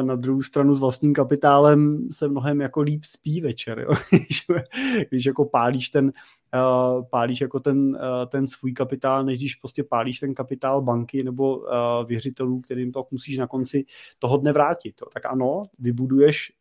na 0.01 0.15
druhou 0.15 0.41
stranu 0.41 0.75
s 0.75 0.79
vlastním 0.79 1.13
kapitálem 1.13 2.07
se 2.11 2.27
mnohem 2.27 2.61
jako 2.61 2.81
líp 2.81 3.03
spí 3.03 3.41
večer, 3.41 3.79
jo? 3.79 3.89
když 5.09 5.25
jako 5.25 5.45
pálíš 5.45 5.89
ten, 5.89 6.05
uh, 6.05 7.05
pálíš 7.09 7.41
jako 7.41 7.59
ten, 7.59 7.79
uh, 7.79 7.95
ten 8.27 8.47
svůj 8.47 8.73
kapitál, 8.73 9.23
než 9.23 9.39
když 9.39 9.55
prostě 9.55 9.83
pálíš 9.83 10.19
ten 10.19 10.33
kapitál 10.33 10.81
banky 10.81 11.23
nebo 11.23 11.57
uh, 11.57 11.65
věřitelů, 12.05 12.61
kterým 12.61 12.91
to 12.91 13.07
musíš 13.11 13.37
na 13.37 13.47
konci 13.47 13.85
toho 14.19 14.37
dne 14.37 14.53
vrátit. 14.53 14.95
Jo? 15.01 15.07
Tak 15.13 15.25
ano, 15.25 15.61
vybuduješ, 15.79 16.51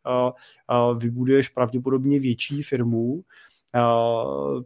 vybuduješ 0.97 1.49
pravděpodobně 1.49 2.19
větší 2.19 2.63
firmu, 2.63 3.23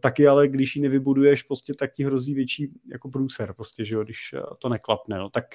taky 0.00 0.28
ale 0.28 0.48
když 0.48 0.76
ji 0.76 0.82
nevybuduješ, 0.82 1.42
prostě 1.42 1.74
tak 1.74 1.92
ti 1.92 2.04
hrozí 2.04 2.34
větší 2.34 2.68
jako 2.92 3.08
průser, 3.08 3.52
prostě, 3.52 3.84
že 3.84 3.94
jo, 3.94 4.04
když 4.04 4.34
to 4.58 4.68
neklapne. 4.68 5.18
No. 5.18 5.30
Tak 5.30 5.54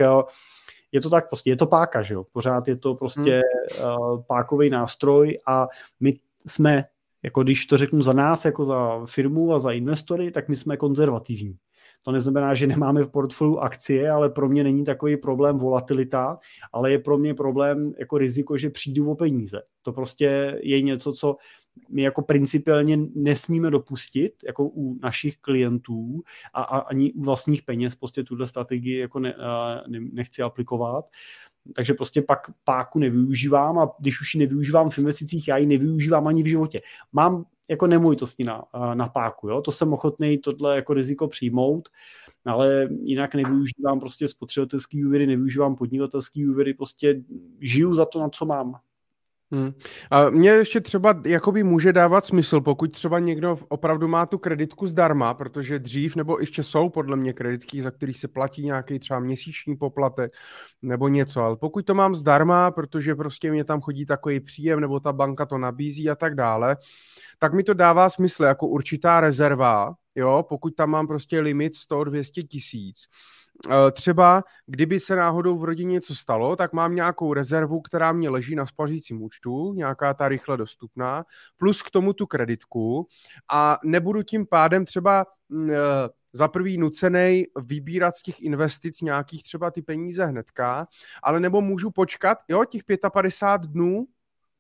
je 0.92 1.02
to 1.02 1.10
tak 1.10 1.28
prostě, 1.28 1.50
je 1.50 1.56
to 1.56 1.66
páka, 1.66 2.02
že 2.02 2.14
jo, 2.14 2.26
pořád 2.34 2.68
je 2.68 2.76
to 2.76 2.96
prostě 2.96 3.42
hmm. 3.80 3.98
uh, 4.00 4.24
pákový 4.28 4.70
nástroj 4.70 5.40
a 5.48 5.68
my 6.00 6.14
jsme, 6.48 6.84
jako 7.24 7.44
když 7.44 7.66
to 7.66 7.78
řeknu 7.78 8.02
za 8.02 8.14
nás, 8.14 8.46
jako 8.46 8.66
za 8.66 9.06
firmu 9.06 9.54
a 9.54 9.60
za 9.60 9.72
investory, 9.72 10.32
tak 10.32 10.50
my 10.50 10.56
jsme 10.56 10.78
konzervativní. 10.78 11.58
To 12.04 12.12
neznamená, 12.12 12.54
že 12.54 12.68
nemáme 12.68 13.04
v 13.04 13.10
portfoliu 13.10 13.58
akcie, 13.58 14.12
ale 14.12 14.30
pro 14.30 14.50
mě 14.50 14.64
není 14.64 14.84
takový 14.84 15.18
problém 15.18 15.58
volatilita, 15.58 16.38
ale 16.74 16.92
je 16.92 17.00
pro 17.00 17.18
mě 17.18 17.34
problém 17.34 17.94
jako 18.00 18.18
riziko, 18.18 18.58
že 18.58 18.70
přijdu 18.70 19.12
o 19.12 19.16
peníze. 19.16 19.62
To 19.82 19.94
prostě 19.94 20.60
je 20.64 20.82
něco, 20.82 21.14
co 21.14 21.36
my 21.90 22.02
jako 22.02 22.22
principiálně 22.22 23.00
nesmíme 23.16 23.72
dopustit, 23.72 24.34
jako 24.46 24.66
u 24.66 25.00
našich 25.04 25.38
klientů 25.38 26.22
a, 26.54 26.62
a 26.62 26.78
ani 26.78 27.14
u 27.14 27.24
vlastních 27.24 27.64
peněz, 27.64 27.96
prostě 27.96 28.24
tuhle 28.24 28.48
strategii 28.48 28.98
jako 28.98 29.20
ne, 29.20 29.36
ne, 29.88 30.00
nechci 30.12 30.42
aplikovat. 30.42 31.06
Takže 31.76 31.94
prostě 31.94 32.22
pak 32.22 32.40
páku 32.64 33.00
nevyužívám 33.00 33.80
a 33.80 33.92
když 34.00 34.22
už 34.22 34.36
ji 34.36 34.40
nevyužívám 34.40 34.90
v 34.90 34.98
investicích, 34.98 35.48
já 35.48 35.58
ji 35.58 35.66
nevyužívám 35.66 36.28
ani 36.28 36.44
v 36.44 36.50
životě. 36.50 36.80
Mám 37.14 37.46
jako 37.70 37.88
nemovitostní 37.88 38.46
na, 38.46 38.64
na 38.94 39.08
páku, 39.08 39.50
jo? 39.50 39.62
to 39.62 39.72
jsem 39.72 39.94
ochotný 39.94 40.38
tohle 40.38 40.76
jako 40.76 40.94
riziko 40.94 41.28
přijmout, 41.28 41.90
ale 42.46 42.88
jinak 43.02 43.36
nevyužívám 43.36 44.00
prostě 44.00 44.28
spotřebitelský 44.28 45.06
úvěry, 45.06 45.28
nevyužívám 45.28 45.76
podnikatelský 45.76 46.48
úvěry, 46.48 46.74
prostě 46.74 47.22
žiju 47.60 47.94
za 47.94 48.06
to, 48.06 48.20
na 48.20 48.30
co 48.30 48.46
mám. 48.46 48.80
Hmm. 49.52 49.72
A 50.12 50.30
mě 50.30 50.50
ještě 50.50 50.82
třeba 50.82 51.22
jakoby 51.26 51.64
může 51.64 51.94
dávat 51.94 52.26
smysl, 52.26 52.62
pokud 52.62 52.92
třeba 52.92 53.20
někdo 53.20 53.60
opravdu 53.68 54.08
má 54.08 54.26
tu 54.26 54.38
kreditku 54.38 54.88
zdarma, 54.88 55.34
protože 55.34 55.80
dřív 55.80 56.16
nebo 56.16 56.40
ještě 56.40 56.64
jsou 56.64 56.90
podle 56.90 57.18
mě 57.18 57.34
kreditky, 57.34 57.82
za 57.82 57.92
který 57.92 58.14
se 58.14 58.28
platí 58.28 58.66
nějaký 58.66 59.00
třeba 59.00 59.20
měsíční 59.20 59.76
poplatek 59.76 60.34
nebo 60.82 61.08
něco, 61.08 61.42
ale 61.42 61.56
pokud 61.56 61.86
to 61.86 61.94
mám 61.94 62.16
zdarma, 62.16 62.72
protože 62.72 63.16
prostě 63.16 63.52
mě 63.52 63.64
tam 63.64 63.82
chodí 63.82 64.06
takový 64.06 64.40
příjem 64.40 64.80
nebo 64.80 65.00
ta 65.00 65.14
banka 65.14 65.46
to 65.46 65.58
nabízí 65.58 66.10
a 66.10 66.16
tak 66.16 66.36
dále, 66.36 66.78
tak 67.40 67.54
mi 67.54 67.64
to 67.64 67.74
dává 67.74 68.10
smysl 68.10 68.44
jako 68.44 68.68
určitá 68.68 69.20
rezerva, 69.20 69.94
jo, 70.16 70.46
pokud 70.50 70.76
tam 70.76 70.90
mám 70.90 71.08
prostě 71.08 71.40
limit 71.40 71.74
100-200 71.92 72.48
tisíc, 72.48 73.08
třeba 73.92 74.44
kdyby 74.66 75.00
se 75.00 75.16
náhodou 75.16 75.58
v 75.58 75.64
rodině 75.64 75.92
něco 75.92 76.16
stalo, 76.16 76.56
tak 76.56 76.74
mám 76.74 76.96
nějakou 76.96 77.34
rezervu, 77.34 77.82
která 77.82 78.12
mě 78.12 78.30
leží 78.30 78.56
na 78.56 78.66
spařícím 78.66 79.22
účtu, 79.22 79.74
nějaká 79.74 80.14
ta 80.14 80.28
rychle 80.28 80.58
dostupná, 80.58 81.26
plus 81.58 81.82
k 81.82 81.92
tomu 81.92 82.14
tu 82.14 82.28
kreditku. 82.28 83.08
A 83.52 83.78
nebudu 83.84 84.24
tím 84.24 84.46
pádem 84.46 84.86
třeba 84.86 85.26
mm, 85.50 85.72
eh, 85.72 85.76
za 86.34 86.48
prvý 86.48 86.78
nucený 86.78 87.46
vybírat 87.62 88.16
z 88.16 88.22
těch 88.22 88.42
investic 88.42 89.02
nějakých 89.02 89.44
třeba 89.44 89.72
ty 89.72 89.82
peníze 89.82 90.26
hnedka, 90.26 90.88
ale 91.24 91.40
nebo 91.40 91.62
můžu 91.62 91.92
počkat, 91.92 92.38
jo, 92.48 92.66
těch 92.66 92.82
55 93.14 93.72
dnů, 93.72 94.06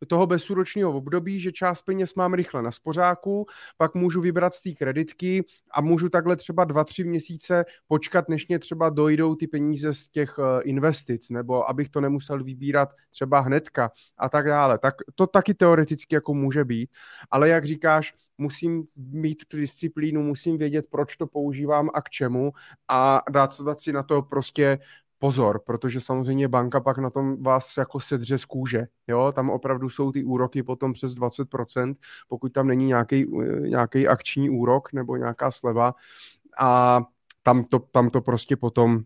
toho 0.07 0.27
bezúročního 0.27 0.97
období, 0.97 1.39
že 1.39 1.51
část 1.51 1.81
peněz 1.81 2.15
mám 2.15 2.33
rychle 2.33 2.61
na 2.61 2.71
spořáku, 2.71 3.45
pak 3.77 3.95
můžu 3.95 4.21
vybrat 4.21 4.53
z 4.53 4.61
té 4.61 4.71
kreditky 4.71 5.45
a 5.71 5.81
můžu 5.81 6.09
takhle 6.09 6.35
třeba 6.35 6.63
dva, 6.63 6.83
tři 6.83 7.03
měsíce 7.03 7.65
počkat, 7.87 8.29
než 8.29 8.47
mě 8.47 8.59
třeba 8.59 8.89
dojdou 8.89 9.35
ty 9.35 9.47
peníze 9.47 9.93
z 9.93 10.07
těch 10.07 10.35
eh, 10.39 10.61
investic, 10.61 11.29
nebo 11.29 11.69
abych 11.69 11.89
to 11.89 12.01
nemusel 12.01 12.43
vybírat 12.43 12.89
třeba 13.09 13.39
hnedka 13.39 13.91
a 14.17 14.29
tak 14.29 14.47
dále. 14.47 14.77
Tak 14.77 14.95
to 15.15 15.27
taky 15.27 15.53
teoreticky 15.53 16.15
jako 16.15 16.33
může 16.33 16.65
být, 16.65 16.89
ale 17.31 17.49
jak 17.49 17.65
říkáš, 17.65 18.13
musím 18.37 18.83
mít 18.97 19.45
tu 19.47 19.57
disciplínu, 19.57 20.23
musím 20.23 20.57
vědět, 20.57 20.85
proč 20.89 21.17
to 21.17 21.27
používám 21.27 21.89
a 21.93 22.01
k 22.01 22.09
čemu 22.09 22.51
a 22.87 23.21
dát 23.31 23.53
si 23.77 23.93
na 23.93 24.03
to 24.03 24.21
prostě 24.21 24.79
pozor, 25.19 25.61
protože 25.65 26.01
samozřejmě 26.01 26.47
banka 26.47 26.79
pak 26.79 26.97
na 26.97 27.09
tom 27.09 27.43
vás 27.43 27.77
jako 27.77 27.99
sedře 27.99 28.37
z 28.37 28.45
kůže. 28.45 28.87
Jo? 29.07 29.31
Tam 29.35 29.49
opravdu 29.49 29.89
jsou 29.89 30.11
ty 30.11 30.23
úroky 30.23 30.63
potom 30.63 30.93
přes 30.93 31.15
20%, 31.15 31.95
pokud 32.27 32.53
tam 32.53 32.67
není 32.67 32.85
nějaký, 32.85 33.25
nějaký 33.59 34.07
akční 34.07 34.49
úrok 34.49 34.93
nebo 34.93 35.15
nějaká 35.15 35.51
sleva 35.51 35.95
a 36.59 37.01
tam 37.43 37.63
to, 37.63 37.79
tam 37.79 38.09
to 38.09 38.21
prostě 38.21 38.55
potom 38.55 39.03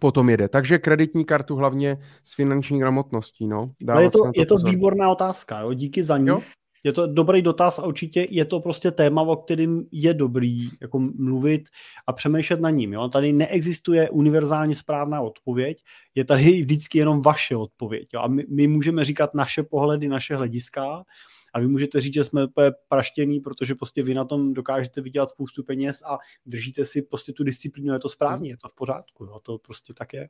potom 0.00 0.30
jede. 0.30 0.48
Takže 0.48 0.78
kreditní 0.78 1.24
kartu 1.24 1.56
hlavně 1.56 1.98
s 2.24 2.34
finanční 2.34 2.78
gramotností. 2.78 3.46
No. 3.46 3.72
Ale 3.88 4.02
je 4.02 4.10
to, 4.10 4.18
to, 4.18 4.30
je 4.36 4.46
to 4.46 4.56
výborná 4.56 5.10
otázka, 5.10 5.60
jo? 5.60 5.72
díky 5.72 6.04
za 6.04 6.18
ní. 6.18 6.28
Jo? 6.28 6.40
Je 6.84 6.92
to 6.92 7.06
dobrý 7.06 7.42
dotaz 7.42 7.78
a 7.78 7.86
určitě 7.86 8.26
je 8.30 8.44
to 8.44 8.60
prostě 8.60 8.90
téma, 8.90 9.22
o 9.22 9.36
kterým 9.36 9.84
je 9.92 10.14
dobrý 10.14 10.68
jako 10.80 10.98
mluvit 10.98 11.68
a 12.06 12.12
přemýšlet 12.12 12.60
na 12.60 12.70
ním. 12.70 12.92
Jo? 12.92 13.08
Tady 13.08 13.32
neexistuje 13.32 14.10
univerzálně 14.10 14.74
správná 14.74 15.20
odpověď, 15.20 15.78
je 16.14 16.24
tady 16.24 16.62
vždycky 16.62 16.98
jenom 16.98 17.22
vaše 17.22 17.56
odpověď. 17.56 18.08
Jo? 18.14 18.20
A 18.20 18.28
my, 18.28 18.44
my 18.48 18.66
můžeme 18.66 19.04
říkat 19.04 19.34
naše 19.34 19.62
pohledy, 19.62 20.08
naše 20.08 20.36
hlediska, 20.36 21.04
a 21.52 21.60
vy 21.60 21.68
můžete 21.68 22.00
říct, 22.00 22.14
že 22.14 22.24
jsme 22.24 22.44
úplně 22.44 22.70
praštěný, 22.88 23.40
protože 23.40 23.74
prostě 23.74 24.02
vy 24.02 24.14
na 24.14 24.24
tom 24.24 24.54
dokážete 24.54 25.00
vydělat 25.00 25.30
spoustu 25.30 25.64
peněz 25.64 26.02
a 26.02 26.18
držíte 26.46 26.84
si 26.84 27.02
prostě 27.02 27.32
tu 27.32 27.44
disciplínu, 27.44 27.92
je 27.92 27.98
to 27.98 28.08
správně, 28.08 28.50
je 28.50 28.56
to 28.56 28.68
v 28.68 28.74
pořádku, 28.74 29.24
jo, 29.24 29.40
to 29.42 29.58
prostě 29.58 29.94
tak 29.94 30.12
je. 30.12 30.28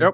Jo, 0.00 0.12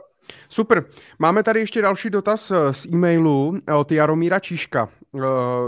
super. 0.49 0.85
Máme 1.19 1.43
tady 1.43 1.61
ještě 1.61 1.83
další 1.83 2.11
dotaz 2.11 2.51
eh, 2.51 2.73
z 2.73 2.87
e-mailu 2.87 3.59
od 3.79 3.93
Jaromíra 3.93 4.39
Číška. 4.39 4.89
Eh, 5.17 5.21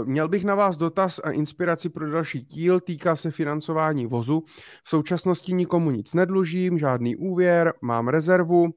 měl 0.05 0.27
bych 0.27 0.45
na 0.45 0.55
vás 0.55 0.77
dotaz 0.77 1.19
a 1.23 1.31
inspiraci 1.31 1.89
pro 1.89 2.11
další 2.11 2.41
díl, 2.41 2.79
týká 2.79 3.15
se 3.15 3.31
financování 3.31 4.05
vozu. 4.05 4.43
V 4.83 4.89
současnosti 4.89 5.53
nikomu 5.53 5.91
nic 5.91 6.13
nedlužím, 6.13 6.79
žádný 6.79 7.15
úvěr, 7.15 7.73
mám 7.81 8.07
rezervu, 8.07 8.69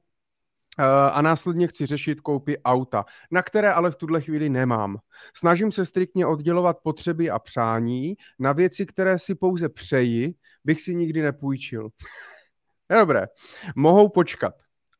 a 1.11 1.21
následně 1.21 1.67
chci 1.67 1.85
řešit 1.85 2.21
koupy 2.21 2.57
auta, 2.57 3.05
na 3.31 3.41
které 3.41 3.73
ale 3.73 3.91
v 3.91 3.95
tuhle 3.95 4.21
chvíli 4.21 4.49
nemám. 4.49 4.97
Snažím 5.35 5.71
se 5.71 5.85
striktně 5.85 6.25
oddělovat 6.25 6.77
potřeby 6.83 7.29
a 7.29 7.39
přání 7.39 8.15
na 8.39 8.53
věci, 8.53 8.85
které 8.85 9.19
si 9.19 9.35
pouze 9.35 9.69
přeji, 9.69 10.35
bych 10.63 10.81
si 10.81 10.95
nikdy 10.95 11.21
nepůjčil. 11.21 11.89
Dobré, 12.99 13.25
mohou 13.75 14.09
počkat. 14.09 14.53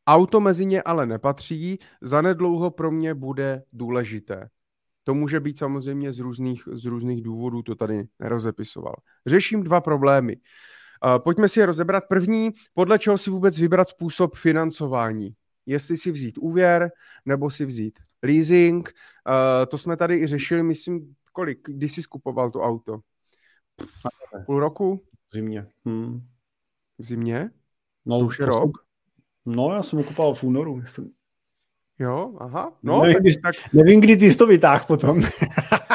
Auto 0.07 0.39
mezi 0.39 0.65
ně 0.65 0.81
ale 0.81 1.05
nepatří, 1.05 1.79
zanedlouho 2.01 2.71
pro 2.71 2.91
mě 2.91 3.13
bude 3.13 3.63
důležité. 3.73 4.49
To 5.03 5.13
může 5.13 5.39
být 5.39 5.59
samozřejmě 5.59 6.13
z 6.13 6.19
různých, 6.19 6.63
z 6.71 6.85
různých 6.85 7.23
důvodů, 7.23 7.61
to 7.61 7.75
tady 7.75 8.03
nerozepisoval. 8.19 8.95
Řeším 9.25 9.63
dva 9.63 9.81
problémy. 9.81 10.35
Uh, 10.35 11.19
pojďme 11.23 11.49
si 11.49 11.59
je 11.59 11.65
rozebrat. 11.65 12.03
První, 12.09 12.51
podle 12.73 12.99
čeho 12.99 13.17
si 13.17 13.29
vůbec 13.29 13.59
vybrat 13.59 13.89
způsob 13.89 14.35
financování 14.35 15.35
jestli 15.65 15.97
si 15.97 16.11
vzít 16.11 16.37
úvěr 16.37 16.91
nebo 17.25 17.49
si 17.49 17.65
vzít 17.65 17.99
leasing. 18.23 18.93
Uh, 19.27 19.65
to 19.65 19.77
jsme 19.77 19.97
tady 19.97 20.17
i 20.17 20.27
řešili, 20.27 20.63
myslím, 20.63 21.15
kolik, 21.31 21.59
když 21.67 21.93
jsi 21.93 22.01
skupoval 22.01 22.51
to 22.51 22.61
auto? 22.61 22.99
Půl 24.45 24.59
roku? 24.59 25.01
V 25.29 25.33
zimě. 25.33 25.67
Hmm. 25.85 26.21
V 26.99 27.05
zimě? 27.05 27.49
No, 28.05 28.19
to 28.19 28.25
už 28.25 28.39
je 28.39 28.45
to 28.45 28.51
rok? 28.51 28.71
Jsem, 28.77 29.55
no, 29.55 29.73
já 29.73 29.83
jsem 29.83 29.99
ho 29.99 30.05
kupoval 30.05 30.33
v 30.33 30.43
únoru. 30.43 30.85
Jsem... 30.85 31.09
Jo, 31.99 32.33
aha. 32.39 32.77
No, 32.83 33.01
nevím, 33.01 33.33
tak, 33.41 33.55
tak... 33.55 33.73
nevím, 33.73 34.01
kdy 34.01 34.17
ty 34.17 34.31
jsi 34.31 34.37
to 34.37 34.47
vytáhl 34.47 34.85
potom. 34.87 35.21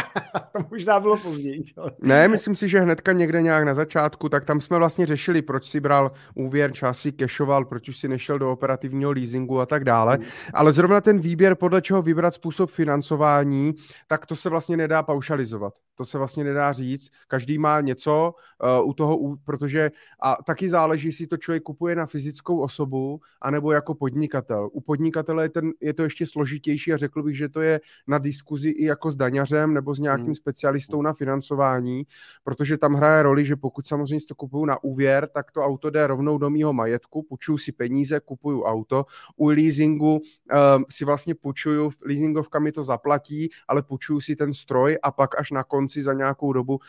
to 0.58 0.68
možná 0.70 1.00
bylo 1.00 1.16
později. 1.16 1.64
Ne, 2.00 2.28
myslím 2.28 2.54
si, 2.54 2.68
že 2.68 2.80
hnedka 2.80 3.12
někde 3.12 3.42
nějak 3.42 3.64
na 3.64 3.74
začátku, 3.74 4.28
tak 4.28 4.44
tam 4.44 4.60
jsme 4.60 4.78
vlastně 4.78 5.06
řešili, 5.06 5.42
proč 5.42 5.70
si 5.70 5.80
bral 5.80 6.12
úvěr, 6.34 6.72
čas 6.72 6.98
si 6.98 7.12
kešoval, 7.12 7.64
proč 7.64 7.88
už 7.88 7.98
si 7.98 8.08
nešel 8.08 8.38
do 8.38 8.52
operativního 8.52 9.12
leasingu 9.12 9.60
a 9.60 9.66
tak 9.66 9.84
dále. 9.84 10.16
Hmm. 10.16 10.24
Ale 10.54 10.72
zrovna 10.72 11.00
ten 11.00 11.18
výběr, 11.18 11.54
podle 11.54 11.82
čeho 11.82 12.02
vybrat 12.02 12.34
způsob 12.34 12.70
financování, 12.70 13.74
tak 14.06 14.26
to 14.26 14.36
se 14.36 14.50
vlastně 14.50 14.76
nedá 14.76 15.02
paušalizovat. 15.02 15.74
To 15.94 16.04
se 16.04 16.18
vlastně 16.18 16.44
nedá 16.44 16.72
říct. 16.72 17.10
Každý 17.28 17.58
má 17.58 17.80
něco 17.80 18.34
uh, 18.80 18.88
u 18.88 18.94
toho, 18.94 19.36
protože 19.44 19.90
a 20.22 20.36
taky 20.42 20.68
záleží, 20.68 21.08
jestli 21.08 21.26
to 21.26 21.36
člověk 21.36 21.62
kupuje 21.62 21.96
na 21.96 22.06
fyzickou 22.06 22.60
osobu, 22.60 23.20
anebo 23.42 23.72
jako 23.72 23.94
podnikatel. 23.94 24.68
U 24.72 24.80
podnikatele 24.80 25.44
je, 25.44 25.48
ten, 25.48 25.70
je 25.80 25.94
to 25.94 26.02
ještě 26.02 26.26
složitější 26.26 26.92
a 26.92 26.96
řekl 26.96 27.22
bych, 27.22 27.36
že 27.36 27.48
to 27.48 27.60
je 27.60 27.80
na 28.06 28.18
diskuzi 28.18 28.70
i 28.70 28.84
jako 28.84 29.10
s 29.10 29.16
daňařem 29.16 29.74
nebo 29.74 29.94
s 29.94 29.98
nějakým 29.98 30.24
hmm. 30.24 30.34
Specialistou 30.48 31.02
na 31.02 31.12
financování, 31.12 32.06
protože 32.44 32.78
tam 32.78 32.94
hraje 32.94 33.22
roli, 33.22 33.44
že 33.44 33.56
pokud 33.56 33.86
samozřejmě 33.86 34.26
to 34.28 34.34
kupuju 34.34 34.64
na 34.64 34.84
úvěr, 34.84 35.28
tak 35.28 35.52
to 35.52 35.60
auto 35.60 35.90
jde 35.90 36.06
rovnou 36.06 36.38
do 36.38 36.50
mýho 36.50 36.72
majetku, 36.72 37.22
půjčuju 37.22 37.58
si 37.58 37.72
peníze, 37.72 38.20
kupuju 38.20 38.62
auto. 38.62 39.04
U 39.36 39.48
leasingu 39.48 40.16
uh, 40.16 40.82
si 40.90 41.04
vlastně 41.04 41.34
půjčuju, 41.34 41.90
leasingovka 42.00 42.58
mi 42.58 42.72
to 42.72 42.82
zaplatí, 42.82 43.48
ale 43.68 43.82
půjčuju 43.82 44.20
si 44.20 44.36
ten 44.36 44.52
stroj 44.52 44.98
a 45.02 45.12
pak 45.12 45.38
až 45.38 45.50
na 45.50 45.64
konci 45.64 46.02
za 46.02 46.12
nějakou 46.12 46.52
dobu 46.52 46.74
uh, 46.74 46.80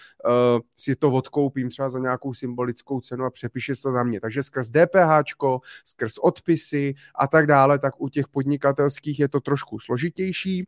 si 0.75 0.95
to 0.95 1.11
odkoupím 1.11 1.69
třeba 1.69 1.89
za 1.89 1.99
nějakou 1.99 2.33
symbolickou 2.33 3.01
cenu 3.01 3.25
a 3.25 3.29
přepíše 3.29 3.73
to 3.83 3.91
na 3.91 4.03
mě. 4.03 4.21
Takže 4.21 4.43
skrz 4.43 4.69
DPH, 4.69 5.35
skrz 5.83 6.17
odpisy 6.17 6.93
a 7.15 7.27
tak 7.27 7.47
dále, 7.47 7.79
tak 7.79 8.01
u 8.01 8.09
těch 8.09 8.27
podnikatelských 8.27 9.19
je 9.19 9.27
to 9.29 9.39
trošku 9.39 9.79
složitější 9.79 10.65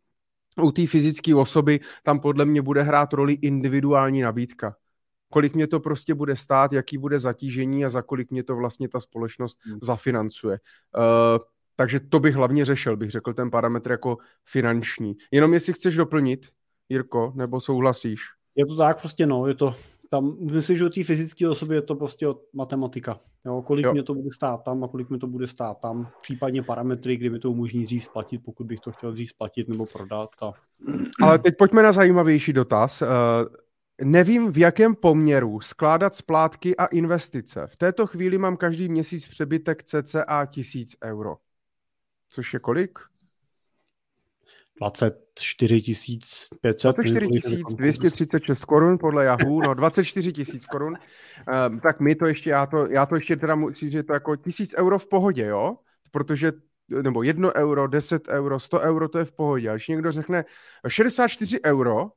u 0.62 0.72
té 0.72 0.88
fyzické 0.88 1.36
osoby 1.36 1.80
tam 2.04 2.20
podle 2.20 2.46
mě 2.46 2.62
bude 2.62 2.84
hrát 2.84 3.14
roli 3.14 3.34
individuální 3.34 4.22
nabídka. 4.22 4.76
Kolik 5.30 5.56
mě 5.56 5.68
to 5.68 5.80
prostě 5.80 6.14
bude 6.14 6.36
stát, 6.36 6.74
jaký 6.74 6.98
bude 6.98 7.20
zatížení 7.20 7.86
a 7.86 7.90
za 7.90 8.02
kolik 8.02 8.32
mě 8.32 8.44
to 8.44 8.56
vlastně 8.56 8.90
ta 8.90 9.00
společnost 9.00 9.60
hmm. 9.66 9.80
zafinancuje. 9.82 10.60
Uh, 10.98 11.46
takže 11.76 12.00
to 12.00 12.20
bych 12.20 12.36
hlavně 12.36 12.66
řešil, 12.66 12.98
bych 12.98 13.12
řekl 13.12 13.34
ten 13.34 13.52
parametr 13.52 13.92
jako 13.92 14.18
finanční. 14.46 15.16
Jenom 15.32 15.54
jestli 15.54 15.74
chceš 15.74 15.96
doplnit, 15.96 16.48
Jirko, 16.90 17.34
nebo 17.36 17.62
souhlasíš? 17.62 18.22
Je 18.56 18.66
to 18.66 18.76
tak 18.76 19.00
prostě, 19.00 19.26
no, 19.26 19.48
je 19.48 19.56
to, 19.56 19.76
tam, 20.12 20.38
myslím, 20.40 20.78
že 20.78 20.86
u 20.86 20.90
té 20.90 21.04
fyzické 21.04 21.50
osoby 21.50 21.76
je 21.76 21.82
to 21.82 21.96
prostě 21.96 22.28
matematika. 22.54 23.20
Jo, 23.46 23.62
kolik 23.62 23.86
jo. 23.86 23.94
mě 23.94 24.04
to 24.04 24.14
bude 24.14 24.30
stát 24.34 24.64
tam 24.64 24.84
a 24.84 24.88
kolik 24.88 25.10
mi 25.10 25.18
to 25.18 25.28
bude 25.28 25.48
stát 25.48 25.80
tam. 25.82 26.08
Případně 26.22 26.64
parametry, 26.64 27.18
kdy 27.18 27.30
mi 27.30 27.40
to 27.40 27.52
umožní 27.52 27.84
dřív 27.84 28.04
splatit, 28.04 28.44
pokud 28.46 28.68
bych 28.68 28.80
to 28.80 28.92
chtěl 28.92 29.12
dřív 29.12 29.30
splatit 29.30 29.70
nebo 29.70 29.86
prodat. 29.86 30.30
A... 30.42 30.52
Ale 31.24 31.40
teď 31.40 31.58
pojďme 31.58 31.84
na 31.84 31.92
zajímavější 31.92 32.54
dotaz. 32.54 33.02
Uh, 33.02 33.08
nevím, 34.02 34.52
v 34.52 34.58
jakém 34.58 34.96
poměru 34.96 35.60
skládat 35.60 36.16
splátky 36.16 36.78
a 36.78 36.86
investice. 36.86 37.68
V 37.68 37.76
této 37.76 38.08
chvíli 38.08 38.38
mám 38.38 38.58
každý 38.58 38.90
měsíc 38.90 39.28
přebytek 39.28 39.84
cca 39.84 40.46
1000 40.46 40.96
euro. 41.04 41.38
Což 42.30 42.54
je 42.54 42.60
kolik? 42.60 43.00
24 44.82 45.82
500. 46.62 46.96
24 46.96 47.64
236 47.76 48.66
korun 48.66 48.98
podle 48.98 49.26
Yahoo, 49.26 49.62
no 49.62 49.74
24 49.74 50.32
tisíc 50.32 50.66
korun. 50.66 50.98
Um, 51.68 51.80
tak 51.80 52.00
my 52.00 52.16
to 52.16 52.26
ještě, 52.26 52.50
já 52.50 52.66
to, 52.66 52.88
já 52.88 53.06
to 53.06 53.16
ještě 53.16 53.36
teda 53.36 53.56
musím, 53.56 53.90
že 53.90 54.04
to 54.04 54.14
jako 54.14 54.36
tisíc 54.36 54.76
euro 54.78 55.00
v 55.00 55.08
pohodě, 55.08 55.46
jo? 55.46 55.78
Protože 56.12 56.52
nebo 57.02 57.24
jedno 57.24 57.54
euro, 57.54 57.88
10 57.88 58.28
euro, 58.28 58.60
100 58.60 58.80
euro, 58.80 59.10
to 59.10 59.20
je 59.20 59.26
v 59.26 59.32
pohodě. 59.32 59.70
A 59.70 59.74
když 59.74 59.88
někdo 59.88 60.12
řekne 60.12 60.46
64 60.88 61.60
euro, 61.66 62.10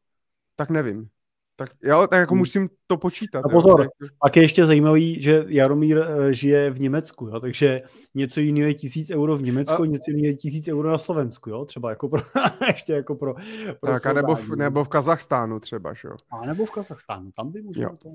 tak 0.56 0.70
nevím. 0.70 1.08
Tak 1.56 1.70
jo, 1.82 2.06
tak 2.06 2.18
jako 2.20 2.34
hmm. 2.34 2.38
musím 2.38 2.68
to 2.86 2.96
počítat. 2.96 3.44
A 3.44 3.48
pozor, 3.48 3.80
jo. 3.82 4.08
pak 4.18 4.36
je 4.36 4.42
ještě 4.42 4.64
zajímavý, 4.64 5.22
že 5.22 5.44
Jaromír 5.48 5.98
eh, 5.98 6.32
žije 6.32 6.70
v 6.70 6.80
Německu, 6.80 7.26
jo, 7.26 7.40
takže 7.40 7.82
něco 8.14 8.40
jiného 8.40 8.68
je 8.68 8.74
tisíc 8.74 9.10
euro 9.10 9.36
v 9.36 9.42
Německu, 9.42 9.82
a... 9.82 9.86
něco 9.86 10.10
jiného 10.10 10.26
je 10.26 10.34
tisíc 10.34 10.68
euro 10.68 10.90
na 10.90 10.98
Slovensku, 10.98 11.50
jo, 11.50 11.64
třeba 11.64 11.90
jako 11.90 12.08
pro, 12.08 12.20
ještě 12.66 12.92
jako 12.92 13.14
pro, 13.14 13.34
pro 13.80 13.92
Tak 13.92 14.06
a 14.06 14.12
nebo 14.12 14.34
v, 14.34 14.56
nebo 14.56 14.84
v 14.84 14.88
Kazachstánu 14.88 15.60
třeba, 15.60 15.94
jo. 16.04 16.16
A 16.30 16.46
nebo 16.46 16.66
v 16.66 16.70
Kazachstánu, 16.70 17.30
tam 17.36 17.52
by 17.52 17.62
možná 17.62 17.96
to 17.96 18.08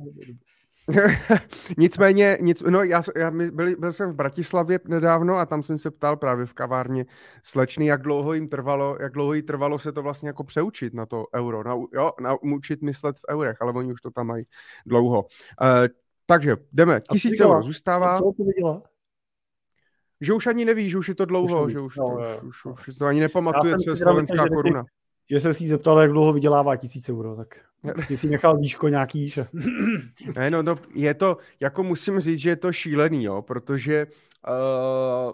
Nicméně, 1.78 2.38
nic, 2.42 2.62
no 2.62 2.84
já, 2.84 3.02
já 3.16 3.32
byl, 3.32 3.76
byl 3.80 3.92
jsem 3.92 4.12
v 4.12 4.16
Bratislavě 4.16 4.80
nedávno 4.88 5.36
a 5.36 5.46
tam 5.46 5.64
jsem 5.64 5.78
se 5.78 5.92
ptal 5.92 6.18
právě 6.18 6.46
v 6.46 6.54
kavárně 6.54 7.06
slečny, 7.44 7.86
jak 7.86 8.02
dlouho 8.02 8.34
jim 8.34 8.50
trvalo, 8.50 8.98
jak 9.00 9.14
dlouho 9.14 9.34
jí 9.34 9.42
trvalo 9.42 9.80
se 9.80 9.92
to 9.92 10.02
vlastně 10.02 10.30
jako 10.30 10.44
přeučit 10.44 10.94
na 10.94 11.06
to 11.06 11.26
euro, 11.36 11.64
na, 11.64 11.76
jo, 11.94 12.12
naučit 12.44 12.82
myslet 12.82 13.16
v 13.18 13.32
eurech, 13.32 13.58
ale 13.62 13.74
oni 13.74 13.94
už 13.94 14.02
to 14.02 14.12
tam 14.12 14.28
mají 14.28 14.46
dlouho. 14.86 15.22
Uh, 15.22 15.88
takže 16.26 16.58
jdeme, 16.74 17.02
tisíc 17.12 17.42
euro 17.42 17.64
zůstává. 17.64 18.18
Co 18.18 18.32
to 18.38 18.44
viděla? 18.44 18.82
Že 20.22 20.34
už 20.34 20.48
ani 20.48 20.66
neví, 20.66 20.90
že 20.90 20.98
už 20.98 21.10
je 21.10 21.16
to 21.16 21.26
dlouho, 21.26 21.66
už 21.66 21.72
že 21.72 21.80
už, 21.80 21.98
no, 21.98 22.06
to, 22.06 22.48
už, 22.48 22.66
už, 22.66 22.88
už 22.88 22.98
to 22.98 23.06
ani 23.06 23.20
nepamatuje, 23.20 23.78
co 23.78 23.90
je 23.90 23.98
slovenská 23.98 24.48
koruna. 24.48 24.84
Že 25.30 25.40
se 25.40 25.54
si 25.54 25.68
zeptal, 25.68 26.00
jak 26.00 26.12
dlouho 26.12 26.34
vydělává 26.34 26.76
tisíc 26.76 27.10
euro, 27.10 27.36
tak 27.36 27.56
si 28.16 28.30
nechal 28.30 28.58
výško 28.58 28.88
nějaký, 28.88 29.30
že... 29.30 29.48
ne, 30.38 30.52
no, 30.52 30.64
no, 30.64 30.76
je 30.94 31.14
to, 31.14 31.38
jako 31.60 31.84
musím 31.84 32.20
říct, 32.20 32.40
že 32.40 32.50
je 32.50 32.56
to 32.56 32.72
šílený, 32.72 33.24
jo, 33.24 33.42
protože 33.42 34.08
uh, 34.48 35.32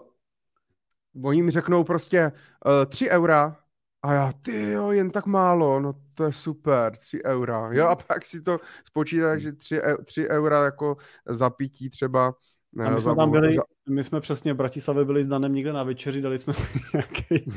oni 1.28 1.42
mi 1.42 1.50
řeknou 1.50 1.84
prostě 1.84 2.32
uh, 2.66 2.86
3 2.86 3.10
eura 3.10 3.56
a 4.02 4.12
já, 4.12 4.32
ty 4.32 4.70
jo, 4.70 4.90
jen 4.90 5.10
tak 5.10 5.26
málo, 5.26 5.80
no 5.80 5.94
to 6.14 6.24
je 6.24 6.32
super, 6.32 6.96
3 6.96 7.24
eura. 7.24 7.68
Jo, 7.72 7.86
a 7.86 7.96
pak 7.96 8.26
si 8.26 8.42
to 8.42 8.60
spočítá, 8.84 9.38
že 9.38 9.52
3, 9.52 9.80
3 10.04 10.28
eura 10.28 10.64
jako 10.64 10.96
zapítí 11.26 11.90
třeba 11.90 12.34
a 12.84 12.90
my 12.90 13.00
jsme 13.00 13.16
tam 13.16 13.30
byli, 13.30 13.56
my 13.88 14.04
jsme 14.04 14.20
přesně 14.20 14.52
v 14.52 14.56
Bratislavě 14.56 15.04
byli 15.04 15.24
s 15.24 15.26
Danem 15.26 15.54
někde 15.54 15.72
na 15.72 15.82
večeři, 15.82 16.22
dali 16.22 16.38
jsme 16.38 16.52
nějaký, 16.92 17.50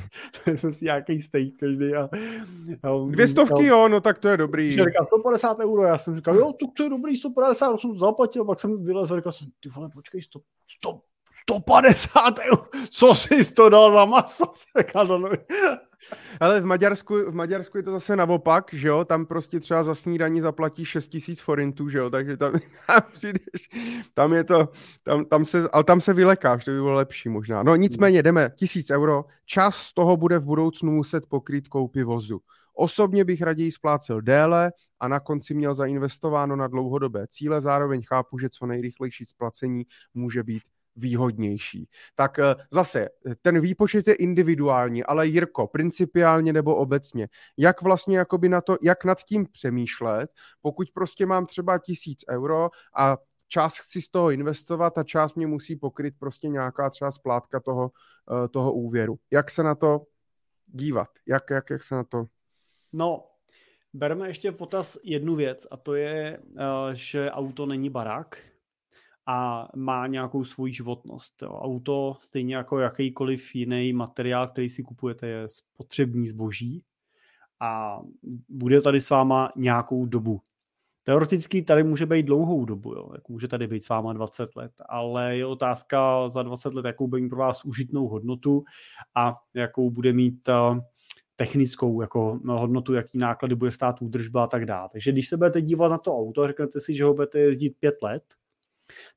dali 0.45 0.57
jsme 0.57 0.71
si 0.71 0.85
nějaký 0.85 1.21
steak 1.21 1.53
každý 1.59 1.95
a, 1.95 2.09
a 2.83 2.89
Dvě 3.09 3.27
stovky, 3.27 3.65
jo, 3.65 3.87
no 3.87 4.01
tak 4.01 4.19
to 4.19 4.27
je 4.27 4.37
dobrý. 4.37 4.71
Říkal, 4.71 5.05
150 5.07 5.59
euro, 5.59 5.83
já 5.83 5.97
jsem 5.97 6.15
říkal, 6.15 6.35
jo, 6.35 6.53
to, 6.53 6.65
to 6.77 6.83
je 6.83 6.89
dobrý, 6.89 7.15
150, 7.15 7.79
jsem 7.79 7.97
zaplatil, 7.97 8.45
pak 8.45 8.59
jsem 8.59 8.83
vylezl, 8.83 9.15
říkal 9.15 9.31
jsem, 9.31 9.47
ty 9.59 9.69
vole, 9.69 9.89
počkej, 9.93 10.21
100, 10.21 10.39
100, 10.77 11.01
150 11.41 12.39
euro, 12.39 12.65
co 12.89 13.15
jsi 13.15 13.53
to 13.53 13.69
dal 13.69 13.93
za 13.93 14.05
maso. 14.05 14.45
Ale 16.39 16.61
v 16.61 16.65
Maďarsku, 16.65 17.31
v 17.31 17.35
Maďarsku 17.35 17.77
je 17.77 17.83
to 17.83 17.91
zase 17.91 18.15
naopak, 18.15 18.73
že 18.73 18.87
jo, 18.87 19.05
tam 19.05 19.25
prostě 19.25 19.59
třeba 19.59 19.83
za 19.83 19.95
snídaní 19.95 20.41
zaplatí 20.41 20.85
6 20.85 21.07
tisíc 21.07 21.41
forintů, 21.41 21.89
že 21.89 21.97
jo, 21.97 22.09
takže 22.09 22.37
tam, 22.37 22.51
tam 22.87 23.01
přijdeš, 23.13 23.69
tam 24.13 24.33
je 24.33 24.43
to, 24.43 24.69
tam, 25.03 25.25
tam 25.25 25.45
se, 25.45 25.69
ale 25.71 25.83
tam 25.83 26.01
se 26.01 26.13
vylekáš, 26.13 26.65
to 26.65 26.71
by 26.71 26.77
bylo 26.77 26.93
lepší 26.93 27.29
možná. 27.29 27.63
No 27.63 27.75
nicméně 27.75 28.23
jdeme, 28.23 28.51
tisíc 28.55 28.89
euro, 28.89 29.25
čas 29.45 29.77
z 29.77 29.93
toho 29.93 30.17
bude 30.17 30.39
v 30.39 30.45
budoucnu 30.45 30.91
muset 30.91 31.25
pokrýt 31.25 31.67
koupy 31.67 32.03
vozu. 32.03 32.41
Osobně 32.73 33.25
bych 33.25 33.41
raději 33.41 33.71
splácel 33.71 34.21
déle 34.21 34.71
a 34.99 35.07
na 35.07 35.19
konci 35.19 35.53
měl 35.53 35.73
zainvestováno 35.73 36.55
na 36.55 36.67
dlouhodobé 36.67 37.27
cíle, 37.27 37.61
zároveň 37.61 38.01
chápu, 38.07 38.37
že 38.37 38.49
co 38.49 38.65
nejrychlejší 38.65 39.25
splacení 39.25 39.85
může 40.13 40.43
být 40.43 40.63
výhodnější. 40.95 41.89
Tak 42.15 42.39
eh, 42.39 42.55
zase, 42.71 43.09
ten 43.41 43.61
výpočet 43.61 44.07
je 44.07 44.13
individuální, 44.13 45.03
ale 45.03 45.27
Jirko, 45.27 45.67
principiálně 45.67 46.53
nebo 46.53 46.75
obecně, 46.75 47.27
jak 47.57 47.81
vlastně 47.81 48.17
jakoby 48.17 48.49
na 48.49 48.61
to, 48.61 48.77
jak 48.81 49.05
nad 49.05 49.23
tím 49.23 49.45
přemýšlet, 49.51 50.31
pokud 50.61 50.87
prostě 50.93 51.25
mám 51.25 51.45
třeba 51.45 51.77
tisíc 51.77 52.25
euro 52.29 52.69
a 52.95 53.17
část 53.47 53.77
chci 53.77 54.01
z 54.01 54.09
toho 54.09 54.31
investovat 54.31 54.97
a 54.97 55.03
část 55.03 55.35
mě 55.35 55.47
musí 55.47 55.75
pokryt 55.75 56.13
prostě 56.19 56.47
nějaká 56.47 56.89
třeba 56.89 57.11
splátka 57.11 57.59
toho, 57.59 57.91
eh, 58.31 58.47
toho 58.47 58.73
úvěru. 58.73 59.19
Jak 59.31 59.51
se 59.51 59.63
na 59.63 59.75
to 59.75 60.01
dívat? 60.67 61.09
Jak, 61.27 61.49
jak, 61.49 61.69
jak 61.69 61.83
se 61.83 61.95
na 61.95 62.03
to... 62.03 62.25
No, 62.93 63.25
bereme 63.93 64.27
ještě 64.27 64.51
v 64.51 64.55
potaz 64.55 64.97
jednu 65.03 65.35
věc 65.35 65.67
a 65.71 65.77
to 65.77 65.95
je, 65.95 66.39
eh, 66.57 66.65
že 66.93 67.31
auto 67.31 67.65
není 67.65 67.89
barák, 67.89 68.37
a 69.29 69.67
má 69.75 70.07
nějakou 70.07 70.43
svoji 70.43 70.73
životnost. 70.73 71.41
Jo. 71.41 71.49
Auto, 71.49 72.17
stejně 72.19 72.55
jako 72.55 72.79
jakýkoliv 72.79 73.55
jiný 73.55 73.93
materiál, 73.93 74.47
který 74.47 74.69
si 74.69 74.83
kupujete, 74.83 75.27
je 75.27 75.47
spotřební 75.49 76.27
zboží 76.27 76.83
a 77.59 77.99
bude 78.49 78.81
tady 78.81 79.01
s 79.01 79.09
váma 79.09 79.51
nějakou 79.55 80.05
dobu. 80.05 80.41
Teoreticky 81.03 81.61
tady 81.61 81.83
může 81.83 82.05
být 82.05 82.25
dlouhou 82.25 82.65
dobu, 82.65 82.93
jo. 82.93 83.09
Jak 83.13 83.29
může 83.29 83.47
tady 83.47 83.67
být 83.67 83.83
s 83.83 83.89
váma 83.89 84.13
20 84.13 84.55
let, 84.55 84.71
ale 84.89 85.37
je 85.37 85.45
otázka 85.45 86.29
za 86.29 86.43
20 86.43 86.73
let, 86.73 86.85
jakou 86.85 87.07
bude 87.07 87.21
mít 87.21 87.29
pro 87.29 87.39
vás 87.39 87.65
užitnou 87.65 88.07
hodnotu 88.07 88.63
a 89.15 89.35
jakou 89.53 89.89
bude 89.89 90.13
mít 90.13 90.47
uh, 90.47 90.79
technickou 91.35 92.01
jako 92.01 92.39
hodnotu, 92.45 92.93
jaký 92.93 93.17
náklady 93.17 93.55
bude 93.55 93.71
stát 93.71 94.01
údržba 94.01 94.43
a 94.43 94.47
tak 94.47 94.65
dále. 94.65 94.89
Takže 94.91 95.11
když 95.11 95.27
se 95.29 95.37
budete 95.37 95.61
dívat 95.61 95.89
na 95.89 95.97
to 95.97 96.17
auto, 96.17 96.47
řeknete 96.47 96.79
si, 96.79 96.93
že 96.93 97.03
ho 97.03 97.13
budete 97.13 97.39
jezdit 97.39 97.75
pět 97.79 97.95
let, 98.03 98.23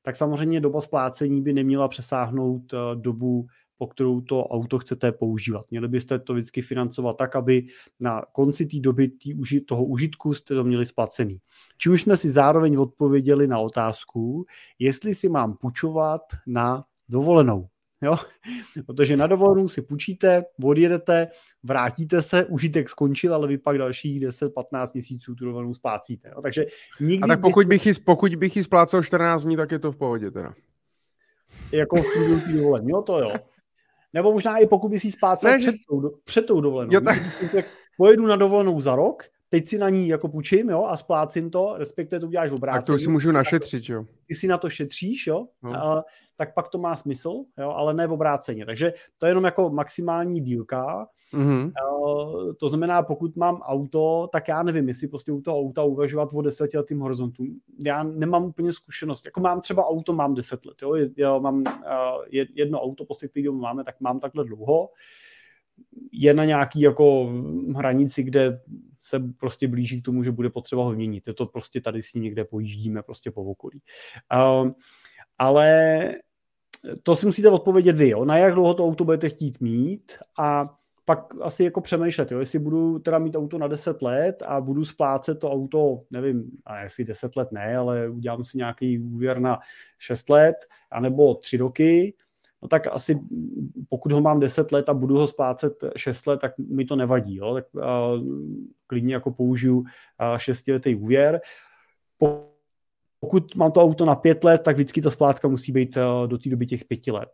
tak 0.01 0.15
samozřejmě 0.15 0.61
doba 0.61 0.81
splácení 0.81 1.41
by 1.41 1.53
neměla 1.53 1.87
přesáhnout 1.87 2.73
eh, 2.73 2.77
dobu, 2.95 3.47
po 3.77 3.87
kterou 3.87 4.21
to 4.21 4.47
auto 4.47 4.79
chcete 4.79 5.11
používat. 5.11 5.65
Měli 5.71 5.87
byste 5.87 6.19
to 6.19 6.33
vždycky 6.33 6.61
financovat 6.61 7.17
tak, 7.17 7.35
aby 7.35 7.67
na 7.99 8.21
konci 8.31 8.65
té 8.65 8.79
doby 8.79 9.07
tý, 9.07 9.61
toho 9.65 9.85
užitku 9.85 10.33
jste 10.33 10.55
to 10.55 10.63
měli 10.63 10.85
splacený. 10.85 11.37
Či 11.77 11.89
už 11.89 12.01
jsme 12.01 12.17
si 12.17 12.29
zároveň 12.29 12.77
odpověděli 12.77 13.47
na 13.47 13.59
otázku, 13.59 14.45
jestli 14.79 15.15
si 15.15 15.29
mám 15.29 15.53
půjčovat 15.53 16.21
na 16.47 16.83
dovolenou. 17.09 17.67
Jo? 18.03 18.15
Protože 18.85 19.17
na 19.17 19.27
dovolenou 19.27 19.67
si 19.67 19.81
půjčíte, 19.81 20.43
odjedete, 20.63 21.27
vrátíte 21.63 22.21
se, 22.21 22.45
užitek 22.45 22.89
skončil, 22.89 23.33
ale 23.35 23.47
vy 23.47 23.57
pak 23.57 23.77
dalších 23.77 24.27
10-15 24.27 24.87
měsíců 24.93 25.35
tu 25.35 25.45
dovolenou 25.45 25.73
splácíte. 25.73 26.29
Jo? 26.35 26.41
Takže 26.41 26.65
nikdy 26.99 27.23
A 27.23 27.27
tak 27.27 27.41
pokud 27.41 27.67
bych, 27.67 27.85
ji, 27.85 27.93
pokud 28.05 28.35
bych 28.35 28.55
ji 28.55 28.63
splácel 28.63 29.03
14 29.03 29.43
dní, 29.43 29.57
tak 29.57 29.71
je 29.71 29.79
to 29.79 29.91
v 29.91 29.95
pohodě 29.95 30.31
teda. 30.31 30.53
Jako 31.71 31.97
v 32.03 32.13
průběhu 32.13 32.77
jo 32.87 33.01
to 33.01 33.19
jo. 33.19 33.33
Nebo 34.13 34.33
možná 34.33 34.57
i 34.57 34.67
pokud 34.67 34.89
by 34.89 34.99
si 34.99 35.11
splácel 35.11 35.51
ne, 35.51 35.57
před, 35.57 35.75
tou, 35.89 36.09
před 36.23 36.45
tou 36.45 36.61
dovolenou. 36.61 36.93
Jo, 36.93 37.01
tak... 37.01 37.17
Pojedu 37.97 38.27
na 38.27 38.35
dovolenou 38.35 38.81
za 38.81 38.95
rok, 38.95 39.23
teď 39.53 39.67
si 39.67 39.77
na 39.77 39.89
ní 39.89 40.07
jako 40.07 40.29
půjčím, 40.29 40.69
jo, 40.69 40.85
a 40.85 40.97
splácím 40.97 41.49
to, 41.49 41.75
respektive 41.77 42.19
to 42.19 42.27
uděláš 42.27 42.49
v 42.49 42.53
obrácení. 42.53 42.81
Tak 42.81 42.85
to 42.87 42.97
si 42.97 43.09
můžu 43.09 43.31
našetřit, 43.31 43.89
jo. 43.89 44.05
Ty 44.27 44.35
si 44.35 44.47
na 44.47 44.57
to 44.57 44.69
šetříš, 44.69 45.27
jo, 45.27 45.47
no. 45.63 45.73
a, 45.73 46.05
tak 46.37 46.53
pak 46.53 46.67
to 46.69 46.77
má 46.77 46.95
smysl, 46.95 47.43
jo, 47.59 47.69
ale 47.69 47.93
ne 47.93 48.07
v 48.07 48.11
obráceně. 48.13 48.65
Takže 48.65 48.93
to 49.19 49.25
je 49.25 49.29
jenom 49.29 49.43
jako 49.43 49.69
maximální 49.69 50.41
dílka. 50.41 51.07
Mm-hmm. 51.33 51.71
A, 51.71 52.53
to 52.59 52.69
znamená, 52.69 53.03
pokud 53.03 53.37
mám 53.37 53.55
auto, 53.55 54.29
tak 54.31 54.47
já 54.47 54.63
nevím, 54.63 54.87
jestli 54.87 55.07
prostě 55.07 55.31
u 55.31 55.41
toho 55.41 55.59
auta 55.59 55.83
uvažovat 55.83 56.29
o 56.33 56.41
desetiletým 56.41 56.99
horizontu. 56.99 57.43
Já 57.85 58.03
nemám 58.03 58.43
úplně 58.43 58.71
zkušenost. 58.71 59.25
Jako 59.25 59.41
mám 59.41 59.61
třeba 59.61 59.87
auto, 59.87 60.13
mám 60.13 60.33
deset 60.33 60.65
let, 60.65 60.75
jo, 60.81 60.95
já 61.17 61.37
mám 61.37 61.63
jedno 62.53 62.81
auto, 62.81 63.05
prostě, 63.05 63.27
který 63.27 63.49
máme, 63.49 63.83
tak 63.83 63.95
mám 64.01 64.19
takhle 64.19 64.45
dlouho 64.45 64.89
je 66.11 66.33
na 66.33 66.45
nějaký 66.45 66.81
jako 66.81 67.29
hranici, 67.75 68.23
kde 68.23 68.59
se 69.03 69.19
prostě 69.39 69.67
blíží 69.67 70.01
k 70.01 70.05
tomu, 70.05 70.23
že 70.23 70.31
bude 70.31 70.49
potřeba 70.49 70.83
ho 70.83 70.93
měnit. 70.93 71.27
Je 71.27 71.33
to 71.33 71.45
prostě 71.45 71.81
tady 71.81 72.01
s 72.01 72.13
ním 72.13 72.23
někde 72.23 72.45
pojíždíme 72.45 73.03
prostě 73.03 73.31
po 73.31 73.43
okolí. 73.43 73.81
Uh, 74.35 74.71
ale 75.37 76.09
to 77.03 77.15
si 77.15 77.25
musíte 77.25 77.49
odpovědět 77.49 77.95
vy, 77.95 78.09
jo? 78.09 78.25
na 78.25 78.37
jak 78.37 78.53
dlouho 78.53 78.73
to 78.73 78.85
auto 78.85 79.03
budete 79.03 79.29
chtít 79.29 79.61
mít 79.61 80.11
a 80.39 80.75
pak 81.05 81.19
asi 81.41 81.63
jako 81.63 81.81
přemýšlet, 81.81 82.31
jo? 82.31 82.39
jestli 82.39 82.59
budu 82.59 82.99
teda 82.99 83.19
mít 83.19 83.35
auto 83.35 83.57
na 83.57 83.67
10 83.67 84.01
let 84.01 84.43
a 84.45 84.61
budu 84.61 84.85
splácet 84.85 85.39
to 85.39 85.51
auto, 85.51 86.01
nevím, 86.11 86.51
a 86.65 86.79
jestli 86.79 87.03
10 87.03 87.35
let 87.35 87.51
ne, 87.51 87.77
ale 87.77 88.09
udělám 88.09 88.43
si 88.43 88.57
nějaký 88.57 88.99
úvěr 88.99 89.39
na 89.39 89.59
6 89.99 90.29
let, 90.29 90.55
anebo 90.91 91.35
3 91.35 91.57
roky, 91.57 92.13
no 92.63 92.69
tak 92.69 92.87
asi 92.91 93.19
pokud 93.89 94.11
ho 94.11 94.21
mám 94.21 94.39
10 94.39 94.71
let 94.71 94.89
a 94.89 94.93
budu 94.93 95.17
ho 95.17 95.27
splácet 95.27 95.83
6 95.95 96.27
let, 96.27 96.39
tak 96.39 96.53
mi 96.57 96.85
to 96.85 96.95
nevadí. 96.95 97.35
Jo? 97.35 97.53
Tak 97.53 97.65
uh, 97.73 97.81
klidně 98.87 99.13
jako 99.13 99.31
použiju 99.31 99.77
uh, 99.77 99.85
šestiletý 100.37 100.95
úvěr. 100.95 101.41
pokud 103.19 103.55
mám 103.55 103.71
to 103.71 103.81
auto 103.81 104.05
na 104.05 104.15
pět 104.15 104.43
let, 104.43 104.61
tak 104.63 104.75
vždycky 104.75 105.01
ta 105.01 105.09
splátka 105.09 105.47
musí 105.47 105.71
být 105.71 105.97
do 106.27 106.37
té 106.37 106.49
doby 106.49 106.65
těch 106.65 106.85
pěti 106.85 107.11
let. 107.11 107.29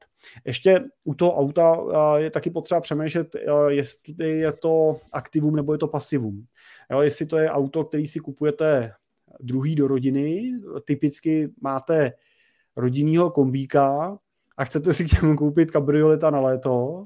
Ještě 0.46 0.84
u 1.04 1.14
toho 1.14 1.38
auta 1.38 1.78
je 2.18 2.32
taky 2.32 2.50
potřeba 2.50 2.82
přemýšlet, 2.82 3.36
jestli 3.68 4.30
je 4.30 4.52
to 4.54 4.98
aktivum 5.12 5.56
nebo 5.56 5.74
je 5.74 5.78
to 5.78 5.88
pasivum. 5.88 6.46
Jo, 6.92 7.02
jestli 7.02 7.26
to 7.26 7.38
je 7.38 7.50
auto, 7.50 7.84
který 7.84 8.08
si 8.08 8.20
kupujete 8.20 8.94
druhý 9.40 9.76
do 9.76 9.88
rodiny, 9.88 10.52
typicky 10.86 11.50
máte 11.62 12.14
rodinného 12.76 13.32
kombíka 13.32 14.18
a 14.60 14.66
chcete 14.66 14.94
si 14.94 15.06
k 15.06 15.22
němu 15.22 15.36
koupit 15.36 15.72
kabrioleta 15.72 16.30
na 16.30 16.40
léto, 16.40 17.06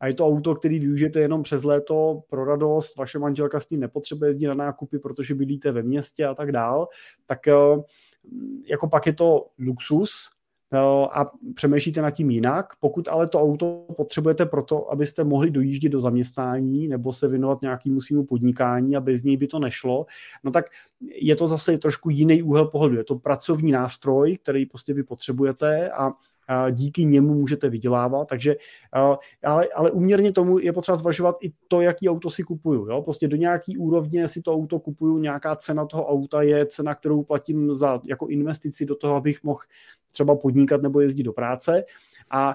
a 0.00 0.06
je 0.06 0.14
to 0.14 0.26
auto, 0.26 0.54
který 0.54 0.78
využijete 0.78 1.20
jenom 1.20 1.42
přes 1.42 1.64
léto 1.64 2.22
pro 2.28 2.44
radost, 2.44 2.96
vaše 2.96 3.18
manželka 3.18 3.60
s 3.60 3.70
ním 3.70 3.80
nepotřebuje 3.80 4.28
jezdit 4.28 4.46
na 4.46 4.54
nákupy, 4.54 4.98
protože 4.98 5.34
bydlíte 5.34 5.72
ve 5.72 5.82
městě 5.82 6.26
a 6.26 6.34
tak 6.34 6.52
dál, 6.52 6.88
tak 7.26 7.48
eh, 7.48 7.54
jako 8.66 8.88
pak 8.88 9.06
je 9.06 9.12
to 9.12 9.46
luxus, 9.58 10.30
eh, 10.74 10.78
a 11.12 11.24
přemýšlíte 11.54 12.02
nad 12.02 12.10
tím 12.10 12.30
jinak. 12.30 12.66
Pokud 12.80 13.08
ale 13.08 13.28
to 13.28 13.40
auto 13.40 13.86
potřebujete 13.96 14.46
proto, 14.46 14.92
abyste 14.92 15.24
mohli 15.24 15.50
dojíždět 15.50 15.92
do 15.92 16.00
zaměstnání 16.00 16.88
nebo 16.88 17.12
se 17.12 17.28
věnovat 17.28 17.62
nějakému 17.62 18.00
svýmu 18.00 18.24
podnikání 18.24 18.96
a 18.96 19.00
bez 19.00 19.22
něj 19.22 19.36
by 19.36 19.46
to 19.46 19.58
nešlo, 19.58 20.06
no 20.44 20.50
tak 20.50 20.64
je 21.00 21.36
to 21.36 21.46
zase 21.46 21.78
trošku 21.78 22.10
jiný 22.10 22.42
úhel 22.42 22.66
pohledu. 22.66 22.96
Je 22.96 23.04
to 23.04 23.18
pracovní 23.18 23.72
nástroj, 23.72 24.36
který 24.36 24.66
prostě 24.66 24.94
vy 24.94 25.02
potřebujete 25.02 25.90
a 25.90 26.12
díky 26.70 27.04
němu 27.04 27.34
můžete 27.34 27.68
vydělávat, 27.68 28.28
takže, 28.28 28.56
ale, 29.44 29.68
ale 29.74 29.90
uměrně 29.90 30.32
tomu 30.32 30.58
je 30.58 30.72
potřeba 30.72 30.96
zvažovat 30.96 31.36
i 31.42 31.52
to, 31.68 31.80
jaký 31.80 32.08
auto 32.08 32.30
si 32.30 32.42
kupuju. 32.42 32.88
Jo? 32.90 33.02
Prostě 33.02 33.28
do 33.28 33.36
nějaký 33.36 33.76
úrovně 33.76 34.28
si 34.28 34.42
to 34.42 34.54
auto 34.54 34.78
kupuju, 34.78 35.18
nějaká 35.18 35.56
cena 35.56 35.86
toho 35.86 36.06
auta 36.06 36.42
je 36.42 36.66
cena, 36.66 36.94
kterou 36.94 37.22
platím 37.22 37.74
za 37.74 38.00
jako 38.04 38.26
investici 38.26 38.86
do 38.86 38.96
toho, 38.96 39.14
abych 39.14 39.42
mohl 39.42 39.60
třeba 40.12 40.36
podnikat 40.36 40.82
nebo 40.82 41.00
jezdit 41.00 41.22
do 41.22 41.32
práce 41.32 41.84
a 42.30 42.54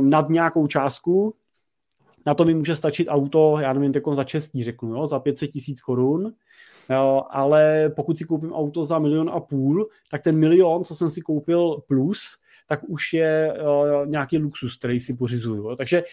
nad 0.00 0.28
nějakou 0.28 0.66
částku 0.66 1.32
na 2.26 2.34
to 2.34 2.44
mi 2.44 2.54
může 2.54 2.76
stačit 2.76 3.08
auto, 3.08 3.58
já 3.60 3.72
nevím, 3.72 3.92
jako 3.94 4.14
za 4.14 4.24
čestí 4.24 4.64
řeknu, 4.64 4.94
jo, 4.94 5.06
za 5.06 5.18
500 5.18 5.50
tisíc 5.50 5.82
korun, 5.82 6.32
ale 7.30 7.92
pokud 7.96 8.18
si 8.18 8.24
koupím 8.24 8.52
auto 8.52 8.84
za 8.84 8.98
milion 8.98 9.30
a 9.34 9.40
půl, 9.40 9.88
tak 10.10 10.22
ten 10.22 10.38
milion, 10.38 10.84
co 10.84 10.94
jsem 10.94 11.10
si 11.10 11.20
koupil 11.20 11.82
plus, 11.88 12.36
tak 12.66 12.80
už 12.88 13.12
je 13.12 13.52
uh, 13.52 14.06
nějaký 14.06 14.38
luxus, 14.38 14.76
který 14.76 15.00
si 15.00 15.14
pořizuju. 15.14 15.76
Takže 15.76 16.04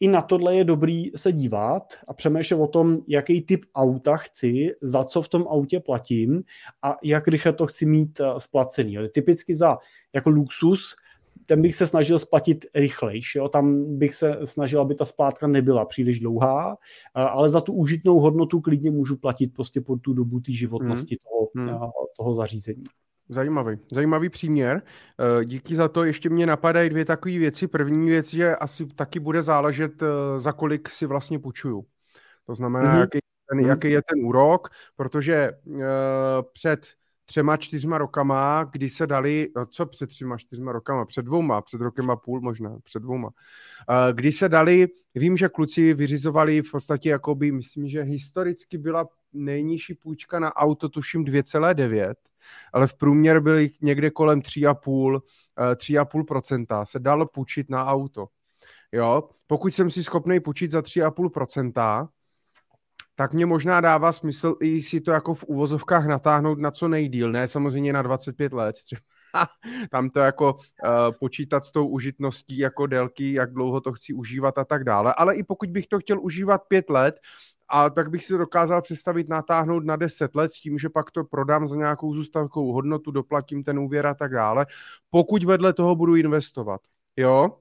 i 0.00 0.08
na 0.08 0.22
tohle 0.22 0.56
je 0.56 0.64
dobrý 0.64 1.10
se 1.16 1.32
dívat 1.32 1.94
a 2.08 2.14
přemýšlet 2.14 2.56
o 2.56 2.66
tom, 2.66 2.98
jaký 3.08 3.42
typ 3.42 3.64
auta 3.74 4.16
chci, 4.16 4.74
za 4.82 5.04
co 5.04 5.22
v 5.22 5.28
tom 5.28 5.44
autě 5.48 5.80
platím 5.80 6.42
a 6.82 6.96
jak 7.02 7.28
rychle 7.28 7.52
to 7.52 7.66
chci 7.66 7.86
mít 7.86 8.20
uh, 8.20 8.36
splacený. 8.36 8.96
Typicky 9.12 9.54
za 9.54 9.78
jako 10.12 10.30
luxus 10.30 10.96
ten 11.46 11.62
bych 11.62 11.74
se 11.74 11.86
snažil 11.86 12.18
splatit 12.18 12.66
rychlejš. 12.74 13.34
Jo? 13.34 13.48
Tam 13.48 13.96
bych 13.98 14.14
se 14.14 14.38
snažil, 14.44 14.80
aby 14.80 14.94
ta 14.94 15.04
splátka 15.04 15.46
nebyla 15.46 15.84
příliš 15.84 16.20
dlouhá, 16.20 16.76
ale 17.14 17.48
za 17.48 17.60
tu 17.60 17.72
užitnou 17.72 18.20
hodnotu 18.20 18.60
klidně 18.60 18.90
můžu 18.90 19.16
platit 19.16 19.54
prostě 19.54 19.80
po 19.80 19.96
tu 19.96 20.12
dobu 20.12 20.40
té 20.40 20.52
životnosti 20.52 21.18
hmm. 21.22 21.56
toho, 21.56 21.70
hmm. 21.70 21.90
toho 22.16 22.34
zařízení. 22.34 22.84
Zajímavý, 23.28 23.78
zajímavý 23.92 24.28
příměr. 24.28 24.82
Eh, 25.40 25.44
díky 25.44 25.76
za 25.76 25.88
to. 25.88 26.04
Ještě 26.04 26.30
mě 26.30 26.46
napadají 26.46 26.90
dvě 26.90 27.04
takové 27.04 27.38
věci. 27.38 27.66
První 27.66 28.08
věc, 28.08 28.30
že 28.30 28.56
asi 28.56 28.86
taky 28.86 29.20
bude 29.20 29.42
záležet, 29.42 30.02
eh, 30.02 30.40
za 30.40 30.52
kolik 30.52 30.88
si 30.88 31.06
vlastně 31.06 31.38
půjčuju. 31.38 31.86
To 32.46 32.54
znamená, 32.54 32.94
mm-hmm. 32.94 33.00
jaký, 33.00 33.18
ten, 33.48 33.58
mhm. 33.58 33.68
jaký 33.68 33.90
je 33.90 34.02
ten 34.02 34.26
úrok, 34.26 34.68
protože 34.96 35.50
uh, 35.64 35.82
před 36.52 36.86
třema, 37.26 37.56
čtyřma 37.56 37.98
rokama, 37.98 38.64
kdy 38.72 38.88
se 38.88 39.06
dali, 39.06 39.48
no 39.56 39.66
co 39.66 39.86
před 39.86 40.06
třema, 40.06 40.38
čtyřma 40.38 40.72
rokama, 40.72 41.04
před 41.04 41.22
dvouma, 41.22 41.62
před 41.62 41.80
rokem 41.80 42.10
a 42.10 42.16
půl 42.16 42.40
možná, 42.40 42.78
před 42.82 43.02
dvouma, 43.02 43.30
kdy 44.12 44.32
se 44.32 44.48
dali, 44.48 44.86
vím, 45.14 45.36
že 45.36 45.48
kluci 45.48 45.94
vyřizovali 45.94 46.62
v 46.62 46.70
podstatě, 46.70 47.10
jakoby, 47.10 47.52
myslím, 47.52 47.88
že 47.88 48.02
historicky 48.02 48.78
byla 48.78 49.08
nejnižší 49.32 49.94
půjčka 49.94 50.38
na 50.38 50.56
auto, 50.56 50.88
tuším 50.88 51.24
2,9, 51.24 52.14
ale 52.72 52.86
v 52.86 52.94
průměr 52.94 53.40
byly 53.40 53.70
někde 53.80 54.10
kolem 54.10 54.40
3,5, 54.40 55.20
3,5% 55.56 56.82
eh, 56.82 56.86
se 56.86 56.98
dalo 56.98 57.26
půjčit 57.26 57.70
na 57.70 57.86
auto. 57.86 58.26
Jo, 58.92 59.28
pokud 59.46 59.74
jsem 59.74 59.90
si 59.90 60.04
schopný 60.04 60.40
půjčit 60.40 60.70
za 60.70 60.80
3,5%, 60.80 62.08
tak 63.16 63.34
mě 63.34 63.46
možná 63.46 63.80
dává 63.80 64.12
smysl 64.12 64.56
i 64.62 64.82
si 64.82 65.00
to 65.00 65.10
jako 65.10 65.34
v 65.34 65.44
uvozovkách 65.44 66.06
natáhnout 66.06 66.60
na 66.60 66.70
co 66.70 66.88
nejdíl, 66.88 67.32
ne 67.32 67.48
samozřejmě 67.48 67.92
na 67.92 68.02
25 68.02 68.52
let, 68.52 68.76
třeba 68.84 69.00
tam 69.90 70.10
to 70.10 70.20
jako 70.20 70.54
uh, 70.54 70.60
počítat 71.20 71.64
s 71.64 71.72
tou 71.72 71.88
užitností 71.88 72.58
jako 72.58 72.86
délky, 72.86 73.32
jak 73.32 73.52
dlouho 73.52 73.80
to 73.80 73.92
chci 73.92 74.12
užívat 74.12 74.58
a 74.58 74.64
tak 74.64 74.84
dále, 74.84 75.14
ale 75.16 75.34
i 75.34 75.42
pokud 75.42 75.70
bych 75.70 75.86
to 75.86 75.98
chtěl 75.98 76.20
užívat 76.20 76.62
pět 76.68 76.90
let, 76.90 77.14
a 77.68 77.90
tak 77.90 78.10
bych 78.10 78.24
si 78.24 78.38
dokázal 78.38 78.82
představit 78.82 79.28
natáhnout 79.28 79.84
na 79.84 79.96
10 79.96 80.34
let 80.36 80.52
s 80.52 80.60
tím, 80.60 80.78
že 80.78 80.88
pak 80.88 81.10
to 81.10 81.24
prodám 81.24 81.66
za 81.66 81.76
nějakou 81.76 82.14
zůstavkovou 82.14 82.72
hodnotu, 82.72 83.10
doplatím 83.10 83.64
ten 83.64 83.78
úvěr 83.78 84.06
a 84.06 84.14
tak 84.14 84.32
dále, 84.32 84.66
pokud 85.10 85.44
vedle 85.44 85.72
toho 85.72 85.96
budu 85.96 86.16
investovat. 86.16 86.80
Jo? 87.16 87.58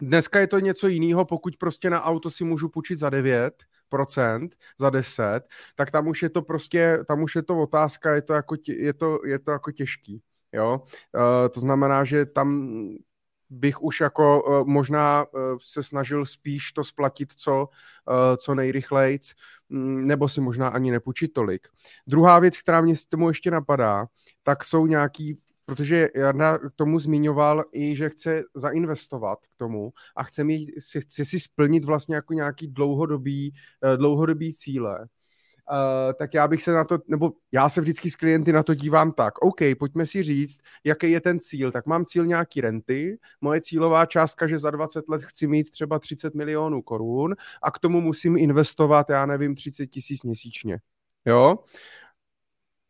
Dneska 0.00 0.40
je 0.40 0.46
to 0.46 0.58
něco 0.58 0.88
jiného, 0.88 1.24
pokud 1.24 1.56
prostě 1.56 1.90
na 1.90 2.02
auto 2.02 2.30
si 2.30 2.44
můžu 2.44 2.68
půjčit 2.68 2.98
za 2.98 3.10
9, 3.10 3.64
procent 3.88 4.56
za 4.80 4.90
10, 4.90 5.40
tak 5.74 5.90
tam 5.90 6.08
už 6.08 6.22
je 6.22 6.30
to 6.30 6.42
prostě, 6.42 6.98
tam 7.08 7.22
už 7.22 7.36
je 7.36 7.42
to 7.42 7.60
otázka, 7.60 8.14
je 8.14 8.22
to 8.22 8.32
jako, 8.32 8.56
tě, 8.56 8.72
je 8.72 8.92
to, 8.92 9.18
je 9.26 9.38
to 9.38 9.50
jako 9.50 9.72
těžký. 9.72 10.22
Jo? 10.52 10.80
Uh, 10.80 11.48
to 11.48 11.60
znamená, 11.60 12.04
že 12.04 12.26
tam 12.26 12.48
bych 13.52 13.82
už 13.82 14.00
jako 14.00 14.42
uh, 14.42 14.68
možná 14.68 15.24
uh, 15.24 15.40
se 15.60 15.82
snažil 15.82 16.26
spíš 16.26 16.72
to 16.72 16.84
splatit 16.84 17.32
co, 17.32 17.68
uh, 18.08 18.36
co 18.36 18.54
nejrychlejc, 18.54 19.34
um, 19.68 20.06
nebo 20.06 20.28
si 20.28 20.40
možná 20.40 20.68
ani 20.68 20.90
nepůjčit 20.90 21.32
tolik. 21.32 21.68
Druhá 22.06 22.38
věc, 22.38 22.62
která 22.62 22.80
mě 22.80 22.96
s 22.96 23.04
tomu 23.04 23.28
ještě 23.28 23.50
napadá, 23.50 24.06
tak 24.42 24.64
jsou 24.64 24.86
nějaký 24.86 25.38
protože 25.64 26.08
Jarda 26.14 26.58
k 26.58 26.72
tomu 26.76 26.98
zmiňoval 26.98 27.64
i, 27.72 27.96
že 27.96 28.08
chce 28.08 28.42
zainvestovat 28.54 29.38
k 29.46 29.56
tomu 29.56 29.92
a 30.16 30.22
chce, 30.22 30.44
mít, 30.44 30.70
chce 31.00 31.24
si 31.24 31.40
splnit 31.40 31.84
vlastně 31.84 32.14
jako 32.14 32.32
nějaký 32.34 32.68
dlouhodobý, 32.68 33.54
dlouhodobý 33.96 34.54
cíle. 34.54 35.08
Uh, 35.70 36.12
tak 36.12 36.34
já 36.34 36.48
bych 36.48 36.62
se 36.62 36.72
na 36.72 36.84
to, 36.84 36.98
nebo 37.08 37.32
já 37.52 37.68
se 37.68 37.80
vždycky 37.80 38.10
s 38.10 38.16
klienty 38.16 38.52
na 38.52 38.62
to 38.62 38.74
dívám 38.74 39.12
tak, 39.12 39.42
OK, 39.42 39.60
pojďme 39.78 40.06
si 40.06 40.22
říct, 40.22 40.60
jaký 40.84 41.10
je 41.10 41.20
ten 41.20 41.40
cíl. 41.40 41.72
Tak 41.72 41.86
mám 41.86 42.04
cíl 42.04 42.26
nějaký 42.26 42.60
renty, 42.60 43.18
moje 43.40 43.60
cílová 43.60 44.06
částka, 44.06 44.46
že 44.46 44.58
za 44.58 44.70
20 44.70 45.08
let 45.08 45.22
chci 45.22 45.46
mít 45.46 45.70
třeba 45.70 45.98
30 45.98 46.34
milionů 46.34 46.82
korun 46.82 47.34
a 47.62 47.70
k 47.70 47.78
tomu 47.78 48.00
musím 48.00 48.36
investovat, 48.36 49.10
já 49.10 49.26
nevím, 49.26 49.54
30 49.54 49.86
tisíc 49.86 50.22
měsíčně. 50.22 50.78
Jo? 51.26 51.58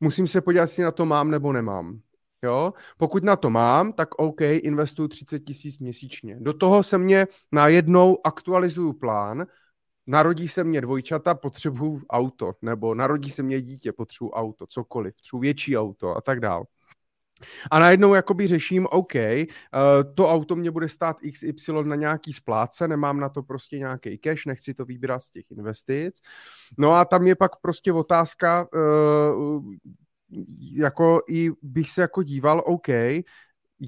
Musím 0.01 0.27
se 0.27 0.41
podívat, 0.41 0.63
jestli 0.63 0.83
na 0.83 0.91
to 0.91 1.07
mám 1.07 1.31
nebo 1.31 1.53
nemám. 1.53 2.01
Jo? 2.45 2.73
Pokud 2.97 3.25
na 3.25 3.37
to 3.37 3.51
mám, 3.51 3.93
tak 3.93 4.15
OK, 4.19 4.41
investuju 4.41 5.09
30 5.09 5.39
tisíc 5.39 5.79
měsíčně. 5.79 6.37
Do 6.41 6.53
toho 6.53 6.83
se 6.83 6.99
mě 6.99 7.27
najednou 7.53 8.19
aktualizuju 8.27 8.93
plán, 8.93 9.47
narodí 10.07 10.49
se 10.49 10.65
mě 10.65 10.81
dvojčata, 10.81 11.35
potřebuju 11.35 12.03
auto, 12.11 12.53
nebo 12.63 12.95
narodí 12.95 13.31
se 13.31 13.43
mě 13.43 13.61
dítě, 13.61 13.93
potřebuju 13.93 14.31
auto, 14.31 14.67
cokoliv, 14.67 15.15
potřebuju 15.15 15.41
větší 15.41 15.79
auto 15.79 16.17
a 16.17 16.21
tak 16.21 16.41
dále. 16.41 16.65
A 17.71 17.79
najednou 17.79 18.15
jakoby 18.15 18.47
řeším, 18.47 18.87
OK, 18.91 19.15
uh, 19.15 20.15
to 20.15 20.29
auto 20.29 20.57
mě 20.57 20.71
bude 20.71 20.89
stát 20.89 21.17
XY 21.33 21.73
na 21.83 21.97
nějaký 21.97 22.33
spláce, 22.33 22.89
nemám 22.89 23.21
na 23.21 23.29
to 23.29 23.43
prostě 23.43 23.79
nějaký 23.79 24.19
cash, 24.19 24.47
nechci 24.47 24.75
to 24.75 24.85
vybírat 24.85 25.19
z 25.19 25.31
těch 25.31 25.51
investic. 25.51 26.21
No 26.79 26.93
a 26.93 27.05
tam 27.05 27.27
je 27.27 27.37
pak 27.37 27.61
prostě 27.61 27.93
otázka, 27.93 28.69
uh, 28.75 29.75
jako 30.75 31.21
i 31.29 31.51
bych 31.63 31.91
se 31.91 32.01
jako 32.01 32.23
díval, 32.23 32.63
OK, 32.67 32.89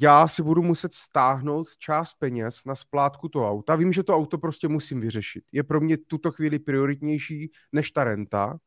já 0.01 0.29
si 0.29 0.43
budu 0.43 0.63
muset 0.63 0.95
stáhnout 0.95 1.69
část 1.79 2.15
peněz 2.15 2.65
na 2.67 2.75
splátku 2.75 3.29
toho 3.29 3.51
auta. 3.51 3.77
Vím, 3.77 3.93
že 3.93 4.03
to 4.03 4.17
auto 4.17 4.39
prostě 4.39 4.69
musím 4.69 5.01
vyřešit. 5.01 5.45
Je 5.53 5.63
pro 5.63 5.81
mě 5.81 5.97
tuto 5.97 6.33
chvíli 6.33 6.59
prioritnější 6.59 7.51
než 7.73 7.91
ta 7.91 8.05
renta, 8.05 8.59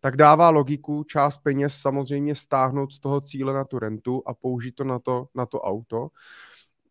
tak 0.00 0.16
dává 0.16 0.50
logiku 0.50 1.04
část 1.04 1.38
peněz 1.38 1.74
samozřejmě 1.76 2.34
stáhnout 2.34 2.92
z 2.92 2.98
toho 2.98 3.20
cíle 3.20 3.54
na 3.54 3.64
tu 3.64 3.78
rentu 3.78 4.22
a 4.26 4.34
použít 4.34 4.72
to 4.72 4.84
na 4.84 4.98
to, 4.98 5.26
na 5.34 5.46
to 5.46 5.60
auto. 5.60 6.08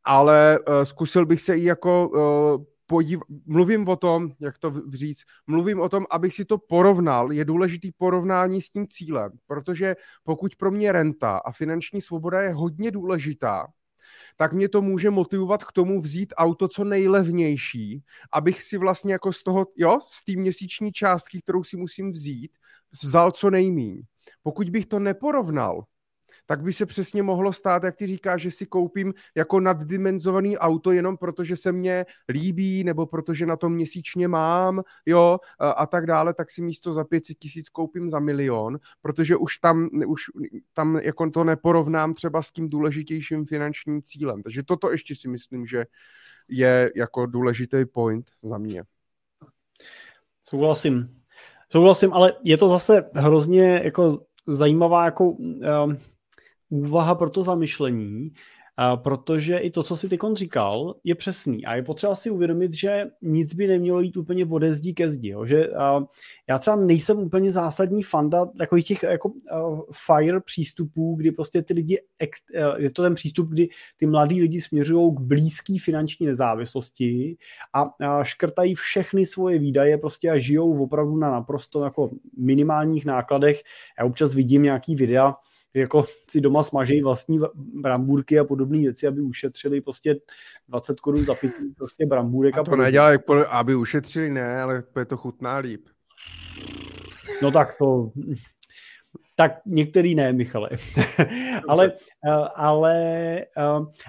Ale 0.03 0.59
uh, 0.59 0.83
zkusil 0.83 1.25
bych 1.25 1.41
se 1.41 1.57
i 1.57 1.63
jako 1.63 2.09
uh, 2.09 2.63
podív... 2.85 3.19
mluvím 3.45 3.87
o 3.87 3.95
tom, 3.95 4.31
jak 4.39 4.57
to 4.57 4.73
říct, 4.93 5.23
mluvím 5.47 5.79
o 5.79 5.89
tom, 5.89 6.05
abych 6.11 6.33
si 6.33 6.45
to 6.45 6.57
porovnal, 6.57 7.31
je 7.31 7.45
důležitý 7.45 7.91
porovnání 7.91 8.61
s 8.61 8.69
tím 8.69 8.87
cílem, 8.87 9.31
protože 9.47 9.95
pokud 10.23 10.55
pro 10.55 10.71
mě 10.71 10.91
renta 10.91 11.37
a 11.37 11.51
finanční 11.51 12.01
svoboda 12.01 12.41
je 12.41 12.53
hodně 12.53 12.91
důležitá, 12.91 13.67
tak 14.35 14.53
mě 14.53 14.69
to 14.69 14.81
může 14.81 15.09
motivovat 15.09 15.63
k 15.63 15.71
tomu 15.71 16.01
vzít 16.01 16.33
auto 16.37 16.67
co 16.67 16.83
nejlevnější, 16.83 18.03
abych 18.31 18.63
si 18.63 18.77
vlastně 18.77 19.13
jako 19.13 19.33
z 19.33 19.43
toho, 19.43 19.67
jo, 19.77 19.99
z 20.07 20.25
té 20.25 20.31
měsíční 20.35 20.91
částky, 20.91 21.41
kterou 21.41 21.63
si 21.63 21.77
musím 21.77 22.11
vzít, 22.11 22.51
vzal 23.03 23.31
co 23.31 23.49
nejmíň. 23.49 24.01
Pokud 24.43 24.69
bych 24.69 24.85
to 24.85 24.99
neporovnal, 24.99 25.83
tak 26.45 26.61
by 26.61 26.73
se 26.73 26.85
přesně 26.85 27.23
mohlo 27.23 27.53
stát, 27.53 27.83
jak 27.83 27.95
ty 27.95 28.07
říkáš, 28.07 28.41
že 28.41 28.51
si 28.51 28.65
koupím 28.65 29.13
jako 29.35 29.59
naddimenzovaný 29.59 30.57
auto 30.57 30.91
jenom 30.91 31.17
proto, 31.17 31.43
že 31.43 31.55
se 31.55 31.71
mně 31.71 32.05
líbí, 32.29 32.83
nebo 32.83 33.05
protože 33.05 33.45
na 33.45 33.55
to 33.55 33.69
měsíčně 33.69 34.27
mám, 34.27 34.83
jo, 35.05 35.39
a, 35.59 35.85
tak 35.85 36.05
dále, 36.05 36.33
tak 36.33 36.51
si 36.51 36.61
místo 36.61 36.93
za 36.93 37.03
500 37.03 37.37
tisíc 37.37 37.69
koupím 37.69 38.09
za 38.09 38.19
milion, 38.19 38.79
protože 39.01 39.35
už 39.35 39.57
tam, 39.57 39.89
už 40.07 40.21
tam 40.73 40.95
jako 40.95 41.29
to 41.29 41.43
neporovnám 41.43 42.13
třeba 42.13 42.41
s 42.41 42.51
tím 42.51 42.69
důležitějším 42.69 43.45
finančním 43.45 44.01
cílem. 44.01 44.43
Takže 44.43 44.63
toto 44.63 44.91
ještě 44.91 45.15
si 45.15 45.27
myslím, 45.27 45.65
že 45.65 45.85
je 46.47 46.91
jako 46.95 47.25
důležitý 47.25 47.85
point 47.85 48.31
za 48.43 48.57
mě. 48.57 48.83
Souhlasím. 50.41 51.23
Souhlasím, 51.69 52.13
ale 52.13 52.33
je 52.43 52.57
to 52.57 52.67
zase 52.67 53.09
hrozně 53.15 53.81
jako 53.83 54.25
zajímavá 54.47 55.05
jako 55.05 55.29
um, 55.29 55.97
úvaha 56.73 57.15
pro 57.15 57.29
to 57.29 57.43
zamyšlení, 57.43 58.31
protože 58.95 59.57
i 59.57 59.69
to, 59.69 59.83
co 59.83 59.97
si 59.97 60.09
tykon 60.09 60.35
říkal, 60.35 60.95
je 61.03 61.15
přesný 61.15 61.65
a 61.65 61.75
je 61.75 61.83
potřeba 61.83 62.15
si 62.15 62.29
uvědomit, 62.29 62.73
že 62.73 63.05
nic 63.21 63.53
by 63.53 63.67
nemělo 63.67 64.01
jít 64.01 64.17
úplně 64.17 64.45
ode 64.45 64.73
zdí 64.73 64.93
ke 64.93 65.11
zdi. 65.11 65.29
Jo? 65.29 65.45
Že, 65.45 65.69
já 66.49 66.59
třeba 66.59 66.75
nejsem 66.75 67.19
úplně 67.19 67.51
zásadní 67.51 68.03
fanda 68.03 68.45
takových 68.45 68.87
těch 68.87 69.03
jako 69.03 69.31
fire 69.91 70.39
přístupů, 70.41 71.15
kdy 71.15 71.31
prostě 71.31 71.61
ty 71.61 71.73
lidi, 71.73 71.97
je 72.77 72.91
to 72.91 73.01
ten 73.01 73.15
přístup, 73.15 73.49
kdy 73.49 73.69
ty 73.97 74.05
mladí 74.05 74.41
lidi 74.41 74.61
směřují 74.61 75.15
k 75.15 75.19
blízké 75.19 75.75
finanční 75.83 76.25
nezávislosti 76.25 77.37
a 77.73 77.83
uh, 77.83 78.23
škrtají 78.23 78.75
všechny 78.75 79.25
svoje 79.25 79.59
výdaje 79.59 79.97
prostě 79.97 80.29
a 80.29 80.37
žijou 80.37 80.83
opravdu 80.83 81.17
na 81.17 81.31
naprosto 81.31 81.83
jako 81.83 82.09
minimálních 82.37 83.05
nákladech. 83.05 83.61
Já 83.99 84.05
občas 84.05 84.33
vidím 84.33 84.63
nějaký 84.63 84.95
videa, 84.95 85.35
jako 85.73 86.03
si 86.29 86.41
doma 86.41 86.63
smažejí 86.63 87.01
vlastní 87.01 87.39
brambůrky 87.55 88.39
a 88.39 88.43
podobné 88.43 88.77
věci, 88.77 89.07
aby 89.07 89.21
ušetřili 89.21 89.81
prostě 89.81 90.15
20 90.67 90.99
korun 90.99 91.25
za 91.25 91.35
pití 91.35 91.73
prostě 91.77 92.05
brambůrek. 92.05 92.57
A 92.57 92.63
to 92.63 92.75
nedělají, 92.75 93.19
aby 93.47 93.75
ušetřili, 93.75 94.29
ne, 94.29 94.61
ale 94.61 94.83
je 94.99 95.05
to 95.05 95.17
chutná 95.17 95.57
líp. 95.57 95.87
No 97.41 97.51
tak 97.51 97.77
to, 97.77 98.11
tak 99.35 99.51
některý 99.65 100.15
ne, 100.15 100.33
Michale. 100.33 100.69
ale, 101.67 101.91
eh, 102.27 102.31
ale 102.55 102.95
eh, 103.39 103.45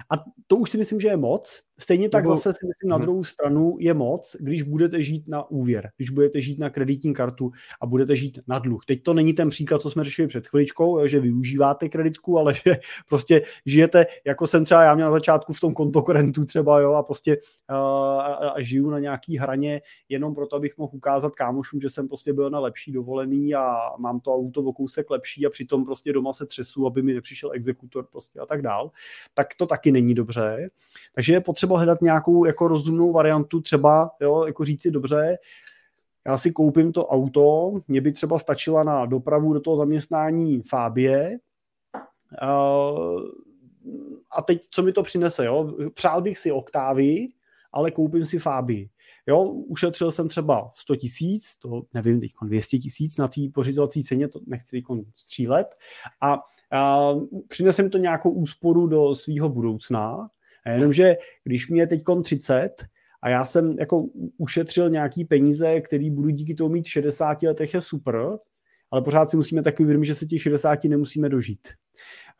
a 0.09 0.23
to 0.47 0.55
už 0.55 0.69
si 0.69 0.77
myslím, 0.77 0.99
že 0.99 1.07
je 1.07 1.17
moc, 1.17 1.61
Stejně 1.79 2.09
tak 2.09 2.23
Nebo... 2.23 2.35
zase 2.35 2.53
si 2.53 2.67
myslím 2.67 2.89
na 2.89 2.97
mhm. 2.97 3.05
druhou 3.05 3.23
stranu 3.23 3.77
je 3.79 3.93
moc, 3.93 4.35
když 4.39 4.63
budete 4.63 5.03
žít 5.03 5.27
na 5.27 5.51
úvěr, 5.51 5.89
když 5.97 6.09
budete 6.09 6.41
žít 6.41 6.59
na 6.59 6.69
kreditní 6.69 7.13
kartu 7.13 7.51
a 7.81 7.85
budete 7.85 8.15
žít 8.15 8.39
na 8.47 8.59
dluh. 8.59 8.85
Teď 8.85 9.03
to 9.03 9.13
není 9.13 9.33
ten 9.33 9.49
příklad, 9.49 9.81
co 9.81 9.89
jsme 9.89 10.03
řešili 10.03 10.27
před 10.27 10.47
chviličkou, 10.47 11.07
že 11.07 11.19
využíváte 11.19 11.89
kreditku, 11.89 12.37
ale 12.39 12.53
že 12.65 12.77
prostě 13.09 13.41
žijete, 13.65 14.05
jako 14.25 14.47
jsem 14.47 14.65
třeba 14.65 14.83
já 14.83 14.95
měl 14.95 15.07
na 15.07 15.13
začátku 15.13 15.53
v 15.53 15.59
tom 15.59 15.73
kontokorentu 15.73 16.45
třeba, 16.45 16.79
jo, 16.79 16.93
a 16.93 17.03
prostě 17.03 17.37
uh, 17.69 17.75
a, 17.77 18.33
a 18.33 18.61
žiju 18.61 18.89
na 18.89 18.99
nějaký 18.99 19.37
hraně 19.37 19.81
jenom 20.09 20.35
proto, 20.35 20.55
abych 20.55 20.77
mohl 20.77 20.95
ukázat 20.95 21.35
kámošům, 21.35 21.81
že 21.81 21.89
jsem 21.89 22.07
prostě 22.07 22.33
byl 22.33 22.49
na 22.49 22.59
lepší 22.59 22.91
dovolený 22.91 23.55
a 23.55 23.75
mám 23.97 24.19
to 24.19 24.33
auto 24.33 24.61
o 24.61 24.73
kousek 24.73 25.09
lepší 25.09 25.45
a 25.45 25.49
přitom 25.49 25.85
prostě 25.85 26.13
doma 26.13 26.33
se 26.33 26.45
třesu, 26.45 26.85
aby 26.85 27.01
mi 27.01 27.13
nepřišel 27.13 27.51
exekutor 27.53 28.07
prostě 28.11 28.39
a 28.39 28.45
tak 28.45 28.61
dál. 28.61 28.91
Tak 29.33 29.47
to 29.57 29.65
taky 29.65 29.91
není 29.91 30.13
dobře. 30.13 30.69
Takže 31.15 31.33
je 31.33 31.41
potřeba 31.41 31.64
potřeba 31.67 31.77
hledat 31.77 32.01
nějakou 32.01 32.45
jako 32.45 32.67
rozumnou 32.67 33.11
variantu, 33.11 33.61
třeba 33.61 34.11
jo, 34.21 34.45
jako 34.45 34.65
říct 34.65 34.81
si 34.81 34.91
dobře, 34.91 35.37
já 36.27 36.37
si 36.37 36.51
koupím 36.51 36.91
to 36.91 37.07
auto, 37.07 37.73
mě 37.87 38.01
by 38.01 38.11
třeba 38.11 38.39
stačila 38.39 38.83
na 38.83 39.05
dopravu 39.05 39.53
do 39.53 39.59
toho 39.59 39.77
zaměstnání 39.77 40.61
Fábie, 40.61 41.37
a 44.31 44.41
teď, 44.41 44.61
co 44.69 44.83
mi 44.83 44.91
to 44.91 45.03
přinese, 45.03 45.45
jo? 45.45 45.73
Přál 45.93 46.21
bych 46.21 46.37
si 46.37 46.51
Oktávy, 46.51 47.27
ale 47.73 47.91
koupím 47.91 48.25
si 48.25 48.39
Fábii. 48.39 48.89
Jo, 49.27 49.43
ušetřil 49.43 50.11
jsem 50.11 50.27
třeba 50.27 50.71
100 50.75 50.95
tisíc, 50.95 51.55
to 51.55 51.81
nevím, 51.93 52.19
teď 52.19 52.31
200 52.43 52.77
tisíc 52.77 53.17
na 53.17 53.27
té 53.27 53.41
pořizovací 53.53 54.03
ceně, 54.03 54.27
to 54.27 54.39
nechci 54.47 54.71
teď 54.71 55.05
střílet, 55.15 55.67
a, 56.21 56.39
a 56.71 57.09
přinesem 57.47 57.89
to 57.89 57.97
nějakou 57.97 58.29
úsporu 58.29 58.87
do 58.87 59.15
svého 59.15 59.49
budoucna 59.49 60.29
a 60.65 60.69
jenomže 60.69 61.15
když 61.43 61.69
mě 61.69 61.81
je 61.81 61.87
teď 61.87 62.03
30 62.23 62.85
a 63.21 63.29
já 63.29 63.45
jsem 63.45 63.75
jako 63.79 64.05
ušetřil 64.37 64.89
nějaký 64.89 65.25
peníze, 65.25 65.81
který 65.81 66.11
budu 66.11 66.29
díky 66.29 66.53
tomu 66.53 66.69
mít 66.69 66.85
v 66.85 66.91
60 66.91 67.43
letech 67.43 67.73
je 67.73 67.81
super, 67.81 68.37
ale 68.91 69.01
pořád 69.01 69.29
si 69.29 69.37
musíme 69.37 69.63
taky 69.63 69.83
uvědomit, 69.83 70.05
že 70.05 70.15
se 70.15 70.25
těch 70.25 70.41
60 70.41 70.83
nemusíme 70.83 71.29
dožít. 71.29 71.67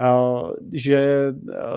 Uh, 0.02 0.52
že 0.74 1.26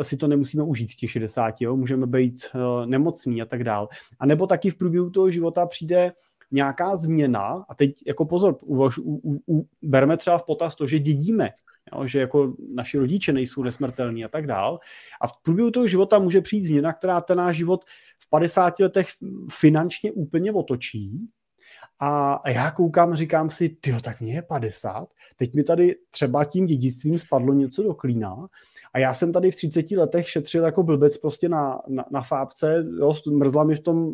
si 0.02 0.16
to 0.16 0.28
nemusíme 0.28 0.62
užít 0.62 0.94
těch 0.94 1.10
60, 1.10 1.54
jo? 1.60 1.76
můžeme 1.76 2.06
být 2.06 2.46
uh, 2.54 2.86
nemocní 2.86 3.42
a 3.42 3.44
tak 3.44 3.64
dál. 3.64 3.88
A 4.18 4.26
nebo 4.26 4.46
taky 4.46 4.70
v 4.70 4.78
průběhu 4.78 5.10
toho 5.10 5.30
života 5.30 5.66
přijde 5.66 6.12
nějaká 6.50 6.96
změna, 6.96 7.64
a 7.68 7.74
teď 7.74 7.90
jako 8.06 8.24
pozor, 8.24 8.58
uvaž, 8.62 8.98
u, 8.98 9.20
u, 9.24 9.38
u, 9.46 9.68
berme 9.82 10.16
třeba 10.16 10.38
v 10.38 10.44
potaz 10.44 10.76
to, 10.76 10.86
že 10.86 10.98
dědíme 10.98 11.50
jo, 11.94 12.06
že 12.06 12.20
jako 12.20 12.54
naši 12.74 12.98
rodiče 12.98 13.32
nejsou 13.32 13.62
nesmrtelní 13.62 14.24
a 14.24 14.28
tak 14.28 14.46
dál. 14.46 14.78
A 15.20 15.26
v 15.26 15.32
průběhu 15.42 15.70
toho 15.70 15.86
života 15.86 16.18
může 16.18 16.40
přijít 16.40 16.64
změna, 16.64 16.92
která 16.92 17.20
ten 17.20 17.38
náš 17.38 17.56
život 17.56 17.84
v 18.18 18.30
50 18.30 18.80
letech 18.80 19.06
finančně 19.50 20.12
úplně 20.12 20.52
otočí. 20.52 21.28
A 22.00 22.40
já 22.50 22.70
koukám, 22.70 23.14
říkám 23.14 23.50
si, 23.50 23.68
ty 23.68 23.94
tak 24.04 24.20
mě 24.20 24.34
je 24.34 24.42
50, 24.42 25.08
teď 25.36 25.54
mi 25.54 25.64
tady 25.64 25.96
třeba 26.10 26.44
tím 26.44 26.66
dědictvím 26.66 27.18
spadlo 27.18 27.54
něco 27.54 27.82
do 27.82 27.94
klína 27.94 28.46
a 28.92 28.98
já 28.98 29.14
jsem 29.14 29.32
tady 29.32 29.50
v 29.50 29.56
30 29.56 29.90
letech 29.90 30.30
šetřil 30.30 30.64
jako 30.64 30.82
blbec 30.82 31.18
prostě 31.18 31.48
na, 31.48 31.80
na, 31.88 32.04
na 32.10 32.22
fábce, 32.22 32.84
jo, 33.00 33.14
mrzla 33.30 33.64
mi 33.64 33.74
v 33.74 33.80
tom 33.80 34.12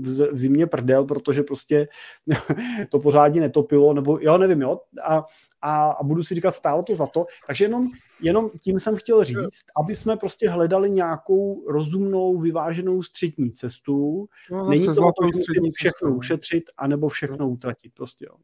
v 0.00 0.36
zimě 0.36 0.66
prdel, 0.66 1.04
protože 1.04 1.42
prostě 1.42 1.88
to 2.90 2.98
pořádně 2.98 3.40
netopilo, 3.40 3.94
nebo 3.94 4.18
jo, 4.20 4.38
nevím, 4.38 4.62
jo, 4.62 4.80
a, 5.04 5.24
a, 5.62 5.90
a 5.90 6.02
budu 6.02 6.22
si 6.22 6.34
říkat, 6.34 6.50
stálo 6.50 6.82
to 6.82 6.94
za 6.94 7.06
to, 7.06 7.26
takže 7.46 7.64
jenom, 7.64 7.88
jenom 8.20 8.50
tím 8.60 8.80
jsem 8.80 8.96
chtěl 8.96 9.24
říct, 9.24 9.64
aby 9.84 9.94
jsme 9.94 10.16
prostě 10.16 10.48
hledali 10.48 10.90
nějakou 10.90 11.64
rozumnou, 11.68 12.38
vyváženou 12.38 13.02
střední 13.02 13.50
cestu, 13.50 14.28
no, 14.50 14.68
není 14.68 14.86
to 14.86 14.90
o 14.90 15.12
tom, 15.12 15.28
že 15.54 15.60
všechno 15.76 16.08
cestu. 16.08 16.18
ušetřit, 16.18 16.64
anebo 16.76 17.08
všechno 17.08 17.48
utratit, 17.48 17.92
prostě 17.94 18.26
jo. 18.28 18.34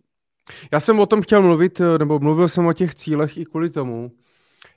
Já 0.73 0.81
jsem 0.81 1.01
o 1.01 1.07
tom 1.07 1.23
chtěl 1.23 1.43
mluvit, 1.43 1.81
nebo 1.99 2.19
mluvil 2.19 2.49
jsem 2.49 2.67
o 2.67 2.73
těch 2.73 2.95
cílech 2.95 3.39
i 3.39 3.45
kvůli 3.45 3.71
tomu, 3.71 4.11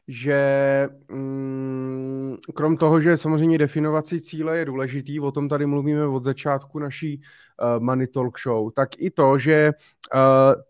že 0.07 0.89
mm, 1.11 2.37
krom 2.55 2.77
toho, 2.77 3.01
že 3.01 3.17
samozřejmě 3.17 3.57
definovací 3.57 4.21
cíle 4.21 4.57
je 4.57 4.65
důležitý, 4.65 5.19
o 5.19 5.31
tom 5.31 5.49
tady 5.49 5.65
mluvíme 5.65 6.07
od 6.07 6.23
začátku 6.23 6.79
naší 6.79 7.21
uh, 7.21 7.83
Money 7.83 8.07
Talk 8.07 8.39
Show, 8.39 8.71
tak 8.71 8.89
i 8.97 9.11
to, 9.11 9.37
že 9.37 9.71
uh, 10.13 10.21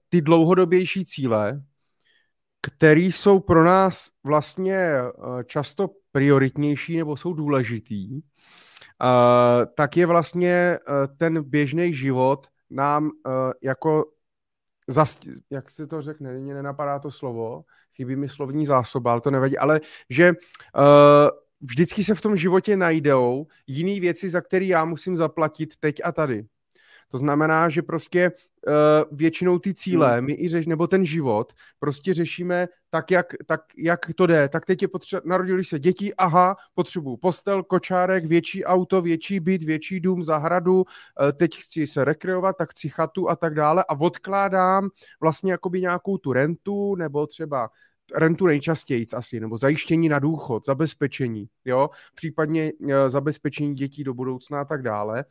ty 0.10 0.22
dlouhodobější 0.22 1.06
cíle, 1.06 1.62
které 2.62 3.02
jsou 3.02 3.40
pro 3.40 3.64
nás 3.64 4.10
vlastně 4.24 4.98
uh, 5.02 5.44
často 5.44 5.90
prioritnější 6.12 6.98
nebo 6.98 7.18
jsou 7.18 7.34
důležitý, 7.34 8.22
tak 9.76 9.98
je 9.98 10.06
vlastně 10.06 10.80
ten 11.18 11.44
běžný 11.44 11.94
život 11.94 12.48
nám 12.70 13.10
jako 13.62 14.06
zasti- 14.92 15.42
jak 15.50 15.70
se 15.70 15.88
to 15.88 16.02
řekne, 16.02 16.34
mě 16.34 16.54
nenapadá 16.54 17.00
to 17.00 17.12
slovo, 17.12 17.64
chybí 17.96 18.16
mi 18.16 18.30
slovní 18.30 18.66
zásoba, 18.66 19.12
ale 19.12 19.22
to 19.22 19.32
nevadí, 19.32 19.58
ale 19.58 19.82
že 20.10 20.30
uh, 20.30 20.84
vždycky 21.62 22.04
se 22.04 22.16
v 22.16 22.22
tom 22.22 22.38
životě 22.38 22.78
najdou 22.78 23.48
jiné 23.68 24.00
věci, 24.00 24.30
za 24.30 24.42
které 24.42 24.66
já 24.66 24.86
musím 24.86 25.16
zaplatit 25.16 25.78
teď 25.80 25.96
a 26.04 26.12
tady. 26.12 26.46
To 27.12 27.18
znamená, 27.18 27.70
že 27.70 27.82
prostě 27.82 28.32
většinou 29.12 29.60
ty 29.60 29.74
cíle, 29.74 30.18
hmm. 30.18 30.26
my 30.26 30.34
i 30.34 30.48
řeš, 30.48 30.66
nebo 30.66 30.88
ten 30.88 31.06
život, 31.06 31.54
prostě 31.80 32.14
řešíme 32.14 32.68
tak 32.90 33.12
jak, 33.12 33.34
tak, 33.48 33.62
jak 33.78 34.00
to 34.16 34.26
jde. 34.26 34.50
Tak 34.50 34.66
teď 34.66 34.82
je 34.82 34.88
potřeba, 34.88 35.22
narodili 35.26 35.64
se 35.64 35.80
děti, 35.80 36.16
aha, 36.16 36.56
potřebuju 36.74 37.18
postel, 37.18 37.64
kočárek, 37.64 38.26
větší 38.26 38.66
auto, 38.66 39.02
větší 39.02 39.40
byt, 39.40 39.64
větší 39.64 40.00
dům, 40.00 40.24
zahradu, 40.24 40.76
uh, 40.76 40.86
teď 41.38 41.56
chci 41.56 41.88
se 41.88 42.06
rekreovat, 42.06 42.58
tak 42.58 42.72
chci 42.72 42.90
chatu 42.90 43.30
a 43.30 43.36
tak 43.36 43.54
dále 43.56 43.86
a 43.90 44.00
odkládám 44.00 44.90
vlastně 45.22 45.52
jakoby 45.52 45.82
nějakou 45.82 46.18
tu 46.18 46.34
rentu, 46.34 46.96
nebo 46.96 47.28
třeba 47.28 47.70
rentu 48.16 48.48
nejčastěji 48.48 49.06
asi, 49.14 49.40
nebo 49.40 49.58
zajištění 49.58 50.10
na 50.10 50.20
důchod, 50.20 50.66
zabezpečení, 50.66 51.48
jo, 51.66 51.90
případně 52.16 52.72
uh, 52.80 52.92
zabezpečení 53.08 53.74
dětí 53.74 54.04
do 54.04 54.14
budoucna 54.14 54.62
a 54.62 54.66
tak 54.66 54.82
dále 54.82 55.26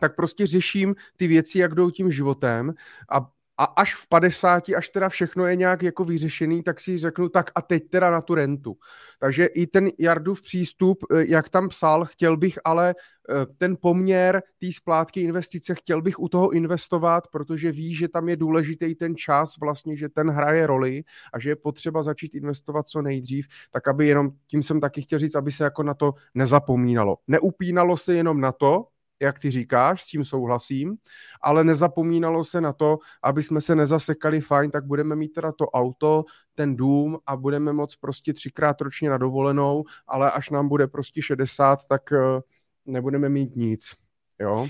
tak 0.00 0.16
prostě 0.16 0.46
řeším 0.46 0.94
ty 1.16 1.26
věci, 1.26 1.58
jak 1.58 1.74
jdou 1.74 1.90
tím 1.90 2.12
životem 2.12 2.74
a 3.10 3.28
a 3.58 3.64
až 3.64 3.94
v 3.94 4.08
50, 4.08 4.64
až 4.76 4.88
teda 4.88 5.08
všechno 5.08 5.46
je 5.46 5.56
nějak 5.56 5.82
jako 5.82 6.04
vyřešený, 6.04 6.62
tak 6.62 6.80
si 6.80 6.98
řeknu, 6.98 7.28
tak 7.28 7.50
a 7.54 7.62
teď 7.62 7.90
teda 7.90 8.10
na 8.10 8.20
tu 8.20 8.34
rentu. 8.34 8.76
Takže 9.20 9.46
i 9.46 9.66
ten 9.66 9.88
Jardův 9.98 10.42
přístup, 10.42 10.98
eh, 11.12 11.24
jak 11.28 11.48
tam 11.48 11.68
psal, 11.68 12.04
chtěl 12.04 12.36
bych 12.36 12.58
ale 12.64 12.94
eh, 13.30 13.46
ten 13.58 13.76
poměr 13.80 14.42
té 14.60 14.66
splátky 14.72 15.20
investice, 15.20 15.74
chtěl 15.74 16.02
bych 16.02 16.18
u 16.18 16.28
toho 16.28 16.50
investovat, 16.50 17.28
protože 17.32 17.72
ví, 17.72 17.94
že 17.94 18.08
tam 18.08 18.28
je 18.28 18.36
důležitý 18.36 18.94
ten 18.94 19.16
čas 19.16 19.54
vlastně, 19.60 19.96
že 19.96 20.08
ten 20.08 20.30
hraje 20.30 20.66
roli 20.66 21.02
a 21.32 21.38
že 21.38 21.50
je 21.50 21.56
potřeba 21.56 22.02
začít 22.02 22.34
investovat 22.34 22.88
co 22.88 23.02
nejdřív, 23.02 23.46
tak 23.70 23.88
aby 23.88 24.06
jenom, 24.06 24.30
tím 24.46 24.62
jsem 24.62 24.80
taky 24.80 25.02
chtěl 25.02 25.18
říct, 25.18 25.34
aby 25.34 25.52
se 25.52 25.64
jako 25.64 25.82
na 25.82 25.94
to 25.94 26.14
nezapomínalo. 26.34 27.16
Neupínalo 27.26 27.96
se 27.96 28.14
jenom 28.14 28.40
na 28.40 28.52
to, 28.52 28.86
jak 29.20 29.38
ty 29.38 29.50
říkáš, 29.50 30.02
s 30.02 30.06
tím 30.06 30.24
souhlasím, 30.24 30.96
ale 31.42 31.64
nezapomínalo 31.64 32.44
se 32.44 32.60
na 32.60 32.72
to, 32.72 32.98
aby 33.22 33.42
jsme 33.42 33.60
se 33.60 33.76
nezasekali, 33.76 34.40
fajn, 34.40 34.70
tak 34.70 34.84
budeme 34.84 35.16
mít 35.16 35.28
teda 35.28 35.52
to 35.52 35.66
auto, 35.66 36.24
ten 36.54 36.76
dům 36.76 37.18
a 37.26 37.36
budeme 37.36 37.72
moc 37.72 37.96
prostě 37.96 38.32
třikrát 38.32 38.80
ročně 38.80 39.10
na 39.10 39.18
dovolenou, 39.18 39.84
ale 40.06 40.30
až 40.30 40.50
nám 40.50 40.68
bude 40.68 40.86
prostě 40.86 41.22
60, 41.22 41.86
tak 41.86 42.12
eh, 42.12 42.40
nebudeme 42.86 43.28
mít 43.28 43.56
nic, 43.56 43.94
jo. 44.38 44.68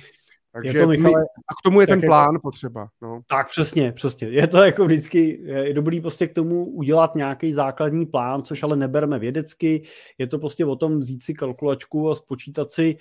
Takže 0.52 0.78
je 0.78 0.82
to, 0.82 0.88
Michale, 0.88 1.20
my, 1.20 1.24
a 1.24 1.54
k 1.54 1.62
tomu 1.64 1.80
je 1.80 1.86
ten 1.86 2.00
plán 2.00 2.34
je, 2.34 2.38
potřeba. 2.38 2.88
No. 3.02 3.20
Tak 3.26 3.48
přesně, 3.48 3.92
přesně. 3.92 4.28
Je 4.28 4.46
to 4.46 4.58
jako 4.58 4.84
vždycky, 4.84 5.40
je 5.44 5.74
dobrý 5.74 6.00
prostě 6.00 6.26
k 6.26 6.34
tomu 6.34 6.64
udělat 6.64 7.14
nějaký 7.14 7.52
základní 7.52 8.06
plán, 8.06 8.42
což 8.42 8.62
ale 8.62 8.76
nebereme 8.76 9.18
vědecky. 9.18 9.82
Je 10.18 10.26
to 10.26 10.38
prostě 10.38 10.66
o 10.66 10.76
tom 10.76 10.98
vzít 10.98 11.22
si 11.22 11.34
kalkulačku 11.34 12.10
a 12.10 12.14
spočítat 12.14 12.70
si, 12.70 12.96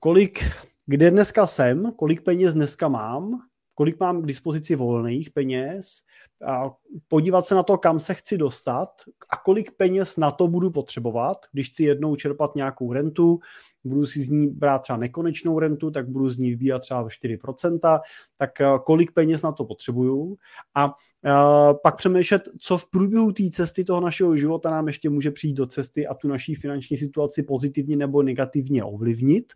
kolik, 0.00 0.44
kde 0.86 1.10
dneska 1.10 1.46
jsem, 1.46 1.92
kolik 1.96 2.20
peněz 2.22 2.54
dneska 2.54 2.88
mám, 2.88 3.38
kolik 3.74 4.00
mám 4.00 4.22
k 4.22 4.26
dispozici 4.26 4.76
volných 4.76 5.30
peněz, 5.30 6.02
a 6.46 6.70
podívat 7.08 7.46
se 7.46 7.54
na 7.54 7.62
to, 7.62 7.78
kam 7.78 8.00
se 8.00 8.14
chci 8.14 8.38
dostat 8.38 8.88
a 9.30 9.36
kolik 9.36 9.70
peněz 9.76 10.16
na 10.16 10.30
to 10.30 10.48
budu 10.48 10.70
potřebovat. 10.70 11.36
Když 11.52 11.70
chci 11.70 11.84
jednou 11.84 12.16
čerpat 12.16 12.54
nějakou 12.54 12.92
rentu, 12.92 13.40
budu 13.84 14.06
si 14.06 14.22
z 14.22 14.28
ní 14.28 14.48
brát 14.48 14.78
třeba 14.78 14.96
nekonečnou 14.96 15.58
rentu, 15.58 15.90
tak 15.90 16.08
budu 16.08 16.30
z 16.30 16.38
ní 16.38 16.50
vybírat 16.50 16.78
třeba 16.78 17.08
4%, 17.08 18.00
tak 18.36 18.60
eh, 18.60 18.66
kolik 18.84 19.12
peněz 19.12 19.42
na 19.42 19.52
to 19.52 19.64
potřebuju 19.64 20.36
a 20.74 20.86
uh, 20.86 20.92
pak 21.82 21.96
přemýšlet, 21.96 22.42
co 22.60 22.78
v 22.78 22.90
průběhu 22.90 23.32
té 23.32 23.42
cesty 23.50 23.84
toho 23.84 24.00
našeho 24.00 24.36
života 24.36 24.70
nám 24.70 24.86
ještě 24.86 25.10
může 25.10 25.30
přijít 25.30 25.54
do 25.54 25.66
cesty 25.66 26.06
a 26.06 26.14
tu 26.14 26.28
naší 26.28 26.54
finanční 26.54 26.96
situaci 26.96 27.42
pozitivně 27.42 27.96
nebo 27.96 28.22
negativně 28.22 28.84
ovlivnit 28.84 29.52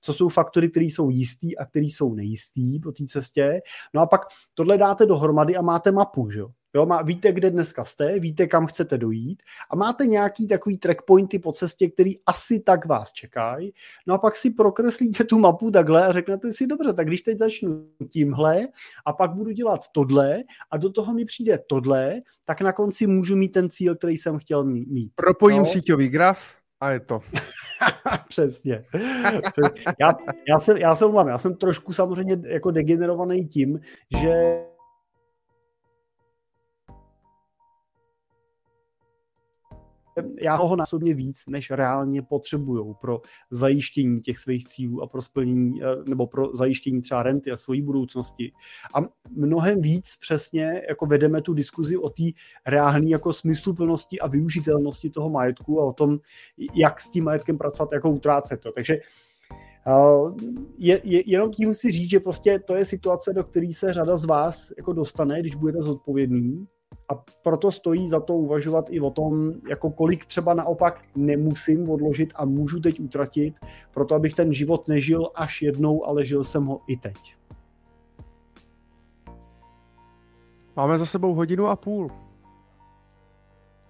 co 0.00 0.12
jsou 0.12 0.28
faktory, 0.28 0.70
které 0.70 0.86
jsou 0.86 1.10
jistý 1.10 1.58
a 1.58 1.66
které 1.66 1.86
jsou 1.86 2.14
nejistý 2.14 2.80
po 2.80 2.92
té 2.92 3.04
cestě. 3.06 3.60
No 3.94 4.00
a 4.00 4.06
pak 4.06 4.20
tohle 4.54 4.78
dáte 4.78 5.06
dohromady 5.06 5.56
a 5.56 5.62
máte 5.62 5.92
mapu, 5.92 6.30
že 6.30 6.40
jo? 6.40 6.48
Jo, 6.76 6.86
má, 6.86 7.02
víte, 7.02 7.32
kde 7.32 7.50
dneska 7.50 7.84
jste, 7.84 8.20
víte, 8.20 8.46
kam 8.46 8.66
chcete 8.66 8.98
dojít 8.98 9.42
a 9.70 9.76
máte 9.76 10.06
nějaký 10.06 10.48
takový 10.48 10.78
trackpointy 10.78 11.38
po 11.38 11.52
cestě, 11.52 11.90
který 11.90 12.14
asi 12.26 12.60
tak 12.60 12.86
vás 12.86 13.12
čekají. 13.12 13.72
No 14.06 14.14
a 14.14 14.18
pak 14.18 14.36
si 14.36 14.50
prokreslíte 14.50 15.24
tu 15.24 15.38
mapu 15.38 15.70
takhle 15.70 16.06
a 16.06 16.12
řeknete 16.12 16.52
si, 16.52 16.66
dobře, 16.66 16.92
tak 16.92 17.06
když 17.06 17.22
teď 17.22 17.38
začnu 17.38 17.88
tímhle 18.10 18.68
a 19.06 19.12
pak 19.12 19.34
budu 19.34 19.50
dělat 19.50 19.80
tohle 19.92 20.38
a 20.70 20.76
do 20.76 20.90
toho 20.92 21.14
mi 21.14 21.24
přijde 21.24 21.58
tohle, 21.66 22.20
tak 22.44 22.60
na 22.60 22.72
konci 22.72 23.06
můžu 23.06 23.36
mít 23.36 23.48
ten 23.48 23.70
cíl, 23.70 23.96
který 23.96 24.16
jsem 24.16 24.38
chtěl 24.38 24.64
mít. 24.64 25.12
Propojím 25.14 25.58
no? 25.58 25.66
síťový 25.66 26.08
graf 26.08 26.56
a 26.80 26.90
je 26.90 27.00
to. 27.00 27.20
Přesně. 28.28 28.84
já, 30.00 30.14
já, 30.48 30.58
jsem, 30.58 30.76
já 30.76 30.94
jsem 30.94 31.14
já 31.28 31.38
jsem 31.38 31.54
trošku 31.54 31.92
samozřejmě 31.92 32.38
jako 32.46 32.70
degenerovaný 32.70 33.46
tím, 33.46 33.80
že 34.20 34.60
já 40.40 40.56
ho 40.56 40.76
násobně 40.76 41.14
víc, 41.14 41.42
než 41.48 41.70
reálně 41.70 42.22
potřebují 42.22 42.94
pro 43.00 43.20
zajištění 43.50 44.20
těch 44.20 44.38
svých 44.38 44.66
cílů 44.66 45.02
a 45.02 45.06
pro 45.06 45.22
splnění, 45.22 45.82
eh, 45.82 45.86
nebo 46.08 46.26
pro 46.26 46.54
zajištění 46.54 47.02
třeba 47.02 47.22
renty 47.22 47.52
a 47.52 47.56
svojí 47.56 47.82
budoucnosti. 47.82 48.52
A 48.94 48.98
mnohem 49.30 49.80
víc 49.80 50.16
přesně 50.20 50.82
jako 50.88 51.06
vedeme 51.06 51.42
tu 51.42 51.54
diskuzi 51.54 51.96
o 51.96 52.10
té 52.10 52.24
reálné 52.66 53.08
jako 53.08 53.32
smysluplnosti 53.32 54.20
a 54.20 54.26
využitelnosti 54.26 55.10
toho 55.10 55.30
majetku 55.30 55.80
a 55.80 55.84
o 55.84 55.92
tom, 55.92 56.18
jak 56.74 57.00
s 57.00 57.10
tím 57.10 57.24
majetkem 57.24 57.58
pracovat, 57.58 57.92
jako 57.92 58.10
utrácet 58.10 58.60
to. 58.60 58.72
Takže 58.72 58.94
eh, 58.94 59.02
je, 60.78 61.00
je, 61.04 61.30
jenom 61.30 61.50
tím 61.50 61.74
si 61.74 61.90
říct, 61.90 62.10
že 62.10 62.20
prostě 62.20 62.58
to 62.58 62.74
je 62.74 62.84
situace, 62.84 63.32
do 63.32 63.44
které 63.44 63.72
se 63.72 63.92
řada 63.92 64.16
z 64.16 64.24
vás 64.24 64.72
jako 64.76 64.92
dostane, 64.92 65.40
když 65.40 65.54
budete 65.54 65.82
zodpovědný 65.82 66.66
a 67.08 67.14
proto 67.42 67.72
stojí 67.72 68.06
za 68.06 68.20
to 68.20 68.34
uvažovat 68.34 68.86
i 68.90 69.00
o 69.00 69.10
tom, 69.10 69.52
jako 69.68 69.90
kolik 69.90 70.26
třeba 70.26 70.54
naopak 70.54 71.00
nemusím 71.16 71.90
odložit 71.90 72.32
a 72.36 72.44
můžu 72.44 72.80
teď 72.80 73.00
utratit, 73.00 73.54
proto 73.94 74.14
abych 74.14 74.34
ten 74.34 74.52
život 74.52 74.88
nežil 74.88 75.30
až 75.34 75.62
jednou, 75.62 76.06
ale 76.06 76.24
žil 76.24 76.44
jsem 76.44 76.64
ho 76.64 76.80
i 76.86 76.96
teď. 76.96 77.36
Máme 80.76 80.98
za 80.98 81.06
sebou 81.06 81.34
hodinu 81.34 81.66
a 81.66 81.76
půl. 81.76 82.10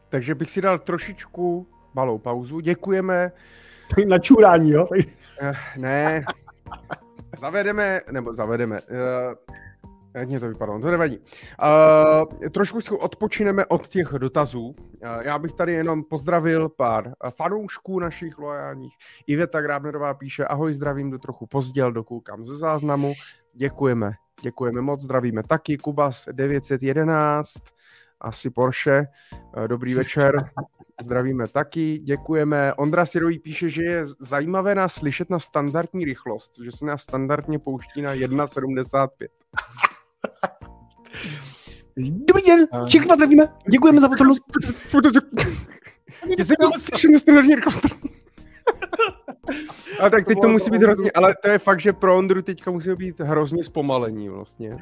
Takže 0.09 0.35
bych 0.35 0.51
si 0.51 0.61
dal 0.61 0.79
trošičku 0.79 1.67
malou 1.95 2.19
pauzu. 2.19 2.61
Děkujeme. 2.61 3.33
Na 4.09 4.19
čurání, 4.19 4.71
jo? 4.71 4.87
Eh, 5.43 5.55
ne. 5.77 6.25
Zavedeme, 7.39 8.01
nebo 8.11 8.35
zavedeme. 8.35 8.79
Mně 10.25 10.41
to 10.41 10.49
vypadalo, 10.49 10.81
to 10.81 10.91
nevadí. 10.91 11.19
Uh, 11.19 12.49
trošku 12.49 12.81
si 12.81 12.91
odpočineme 12.91 13.67
od 13.67 13.89
těch 13.89 14.07
dotazů. 14.07 14.67
Uh, 14.67 14.77
já 15.21 15.39
bych 15.39 15.53
tady 15.53 15.73
jenom 15.73 16.05
pozdravil 16.05 16.69
pár 16.69 17.13
fanoušků 17.31 18.01
našich 18.01 18.39
loajálních. 18.39 18.93
Iveta 19.27 19.61
Grábnerová 19.61 20.15
píše, 20.15 20.45
ahoj, 20.45 20.75
zdravím, 20.75 21.11
do 21.11 21.19
trochu 21.19 21.47
pozděl, 21.47 21.93
dokoukám 21.93 22.45
ze 22.45 22.59
záznamu. 22.59 23.13
Děkujeme, 23.55 24.13
děkujeme 24.43 24.81
moc, 24.81 25.03
zdravíme 25.03 25.43
taky. 25.43 25.79
Kubas 25.79 26.29
911, 26.33 27.53
asi 28.21 28.51
Porsche. 28.51 29.07
Dobrý 29.67 29.95
večer, 29.95 30.51
zdravíme 31.03 31.49
taky, 31.49 31.99
děkujeme. 31.99 32.75
Ondra 32.75 33.07
Sirový 33.07 33.39
píše, 33.39 33.71
že 33.71 33.83
je 33.83 34.05
zajímavé 34.21 34.75
nás 34.75 34.95
slyšet 34.95 35.31
na 35.31 35.39
standardní 35.39 36.05
rychlost, 36.05 36.53
že 36.65 36.73
se 36.73 36.85
nás 36.87 37.03
standardně 37.03 37.59
pouští 37.59 38.03
na 38.03 38.15
1,75. 38.15 39.29
Dobrý 41.99 42.43
den, 42.47 42.67
všichni 42.87 43.09
vás 43.09 43.17
zdravíme, 43.17 43.49
děkujeme 43.71 44.01
za 44.01 44.09
pozornost. 44.09 44.43
Jestli 46.39 46.57
byl 46.59 46.71
slyšen 46.79 47.11
Ale 50.01 50.11
tak 50.11 50.27
teď 50.27 50.39
to 50.43 50.49
musí 50.49 50.71
být 50.71 50.83
hrozně, 50.83 51.11
ale 51.13 51.35
to 51.43 51.49
je 51.49 51.59
fakt, 51.59 51.81
že 51.81 51.93
pro 51.93 52.17
Ondru 52.19 52.43
teďka 52.43 52.71
musí 52.71 52.95
být 52.95 53.21
hrozně 53.21 53.65
zpomalení 53.65 54.29
vlastně. 54.29 54.77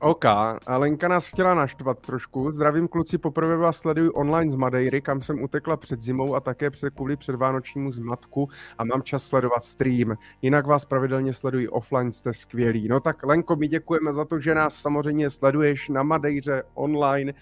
OK, 0.00 0.24
Lenka 0.68 1.08
nás 1.08 1.28
chtěla 1.28 1.54
naštvat 1.54 1.98
trošku. 1.98 2.50
Zdravím 2.50 2.88
kluci, 2.88 3.18
poprvé 3.18 3.56
vás 3.56 3.76
sleduju 3.76 4.10
online 4.10 4.50
z 4.50 4.54
Madeiry, 4.54 5.00
kam 5.00 5.20
jsem 5.20 5.42
utekla 5.42 5.76
před 5.76 6.00
zimou 6.00 6.34
a 6.34 6.40
také 6.40 6.70
před 6.70 6.94
kvůli 6.94 7.16
předvánočnímu 7.16 7.90
zmatku 7.90 8.48
a 8.78 8.84
mám 8.84 9.02
čas 9.02 9.26
sledovat 9.26 9.64
stream. 9.64 10.16
Jinak 10.42 10.66
vás 10.66 10.84
pravidelně 10.84 11.32
sleduji 11.32 11.68
offline, 11.68 12.12
jste 12.12 12.32
skvělí. 12.32 12.88
No 12.88 13.00
tak 13.00 13.26
Lenko, 13.26 13.56
my 13.56 13.68
děkujeme 13.68 14.12
za 14.12 14.24
to, 14.24 14.40
že 14.40 14.54
nás 14.54 14.76
samozřejmě 14.76 15.30
sleduješ 15.30 15.88
na 15.88 16.02
Madejře 16.02 16.62
online 16.74 17.32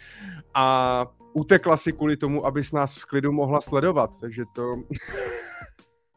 a 0.54 1.06
utekla 1.32 1.76
si 1.76 1.92
kvůli 1.92 2.16
tomu, 2.16 2.46
abys 2.46 2.72
nás 2.72 2.96
v 2.96 3.04
klidu 3.04 3.32
mohla 3.32 3.60
sledovat, 3.60 4.20
takže 4.20 4.44
to... 4.54 4.76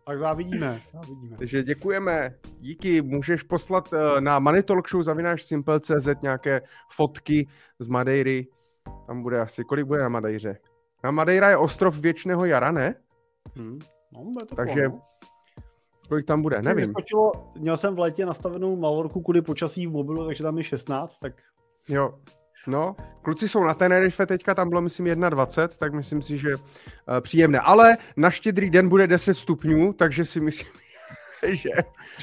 Tak 0.07 0.19
závidíme, 0.19 0.81
závidíme. 0.93 1.37
Takže 1.37 1.63
děkujeme. 1.63 2.35
Díky. 2.59 3.01
Můžeš 3.01 3.43
poslat 3.43 3.93
uh, 3.93 4.21
na 4.21 4.39
Manitalkshow 4.39 5.01
zavináš 5.01 5.43
simple.cz 5.43 6.09
nějaké 6.21 6.61
fotky 6.91 7.47
z 7.79 7.87
Madeiry. 7.87 8.47
Tam 9.07 9.23
bude 9.23 9.41
asi, 9.41 9.63
kolik 9.63 9.85
bude 9.85 10.01
na 10.01 10.09
Madejře? 10.09 10.57
Na 11.03 11.11
Madeira 11.11 11.49
je 11.49 11.57
ostrov 11.57 11.99
věčného 11.99 12.45
jara, 12.45 12.71
ne? 12.71 12.95
Hmm. 13.57 13.79
No, 14.13 14.45
to 14.49 14.55
Takže 14.55 14.87
no. 14.87 15.01
kolik 16.09 16.25
tam 16.25 16.41
bude, 16.41 16.61
nevím. 16.61 16.89
Skočilo, 16.89 17.31
měl 17.59 17.77
jsem 17.77 17.95
v 17.95 17.99
létě 17.99 18.25
nastavenou 18.25 18.75
Malorku 18.75 19.21
kvůli 19.21 19.41
počasí 19.41 19.87
v 19.87 19.91
mobilu, 19.91 20.25
takže 20.25 20.43
tam 20.43 20.57
je 20.57 20.63
16, 20.63 21.17
tak... 21.17 21.33
Jo, 21.89 22.19
No, 22.67 22.95
kluci 23.21 23.47
jsou 23.47 23.63
na 23.63 23.73
Tenerife 23.73 24.25
teďka, 24.25 24.55
tam 24.55 24.69
bylo 24.69 24.81
myslím 24.81 25.19
21, 25.29 25.67
tak 25.79 25.93
myslím 25.93 26.21
si, 26.21 26.37
že 26.37 26.55
uh, 26.55 26.61
příjemné. 27.21 27.59
Ale 27.59 27.97
na 28.17 28.31
štědrý 28.31 28.69
den 28.69 28.89
bude 28.89 29.07
10 29.07 29.33
stupňů, 29.33 29.93
takže 29.93 30.25
si 30.25 30.39
myslím, 30.39 30.71
že, 31.53 31.69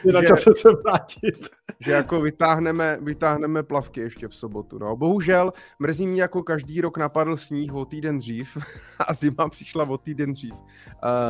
je 0.05 0.12
na 0.12 0.23
čase 0.23 0.51
se 0.56 0.69
vrátit. 0.85 1.48
že 1.81 1.93
jako 1.93 2.20
vytáhneme, 2.20 2.98
vytáhneme 3.01 3.62
plavky 3.62 4.01
ještě 4.01 4.28
v 4.28 4.35
sobotu. 4.35 4.78
No. 4.78 4.97
Bohužel 4.97 5.52
mrzí 5.78 6.06
mě 6.06 6.23
jako 6.23 6.43
každý 6.43 6.81
rok 6.81 6.98
napadl 6.98 7.36
sníh 7.36 7.74
o 7.74 7.85
týden 7.85 8.19
dřív 8.19 8.56
a 9.09 9.14
zima 9.14 9.48
přišla 9.48 9.89
o 9.89 9.98
týden 9.98 10.32
dřív, 10.32 10.52
uh, 10.52 10.60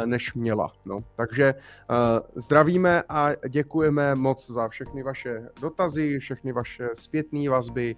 než 0.05 0.35
měla. 0.35 0.73
No. 0.85 1.05
Takže 1.17 1.55
uh, 1.55 1.97
zdravíme 2.43 3.03
a 3.09 3.29
děkujeme 3.49 4.15
moc 4.15 4.51
za 4.51 4.69
všechny 4.69 5.03
vaše 5.03 5.49
dotazy, 5.61 6.19
všechny 6.19 6.53
vaše 6.53 6.89
zpětné 6.95 7.49
vazby 7.49 7.97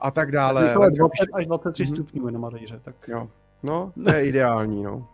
a 0.00 0.10
tak 0.10 0.32
dále. 0.32 0.74
Ale 0.74 0.90
20 0.90 1.28
až 1.32 1.46
23 1.46 1.82
Mhm. 1.82 1.94
stupňů 1.94 2.30
na 2.30 2.38
Madejře, 2.38 2.80
tak 2.84 2.94
Jo. 3.08 3.28
No, 3.62 3.92
to 4.04 4.14
je 4.14 4.24
ideální, 4.28 4.82
no. 4.82 5.06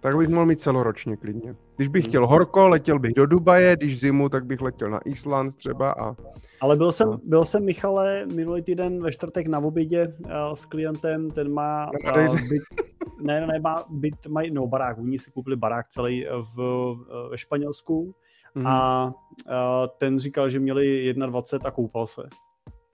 Tak 0.00 0.16
bych 0.16 0.28
mohl 0.28 0.46
mít 0.46 0.60
celoročně 0.60 1.16
klidně. 1.16 1.56
Když 1.76 1.88
bych 1.88 2.02
Hmm. 2.04 2.08
chtěl 2.08 2.26
horko, 2.26 2.68
letěl 2.68 2.98
bych 2.98 3.14
do 3.14 3.26
Dubaje, 3.26 3.76
když 3.76 4.00
zimu, 4.00 4.28
tak 4.28 4.46
bych 4.46 4.60
letěl 4.60 4.90
na 4.90 5.00
Island 5.04 5.54
třeba 5.56 5.90
a 5.92 6.16
Ale 6.60 6.76
byl 6.76 6.92
jsem, 6.92 7.08
No. 7.10 7.18
byl 7.26 7.44
jsem 7.44 7.64
Michale 7.64 8.26
minulý 8.34 8.62
týden 8.62 9.02
ve 9.02 9.12
čtvrtek 9.12 9.46
na 9.46 9.58
obědě 9.58 10.08
uh, 10.24 10.30
s 10.54 10.66
klientem, 10.66 11.30
ten 11.30 11.52
má 11.52 11.90
uh, 12.16 12.34
byt, 12.48 12.62
ne, 13.26 13.46
ne, 13.46 13.58
má 13.60 13.84
byt, 13.90 14.26
mají, 14.28 14.50
no 14.50 14.66
barák, 14.66 14.98
oni 14.98 15.18
si 15.18 15.30
koupili 15.30 15.56
barák 15.56 15.88
celý 15.88 16.26
v, 16.54 16.58
uh, 16.60 17.30
ve 17.30 17.38
Španělsku 17.38 18.14
Mhm. 18.56 18.66
a 18.66 19.06
uh, 19.06 19.52
ten 19.98 20.18
říkal, 20.18 20.50
že 20.50 20.60
měli 20.60 21.14
21 21.14 21.68
a 21.68 21.70
koupal 21.70 22.06
se. 22.06 22.22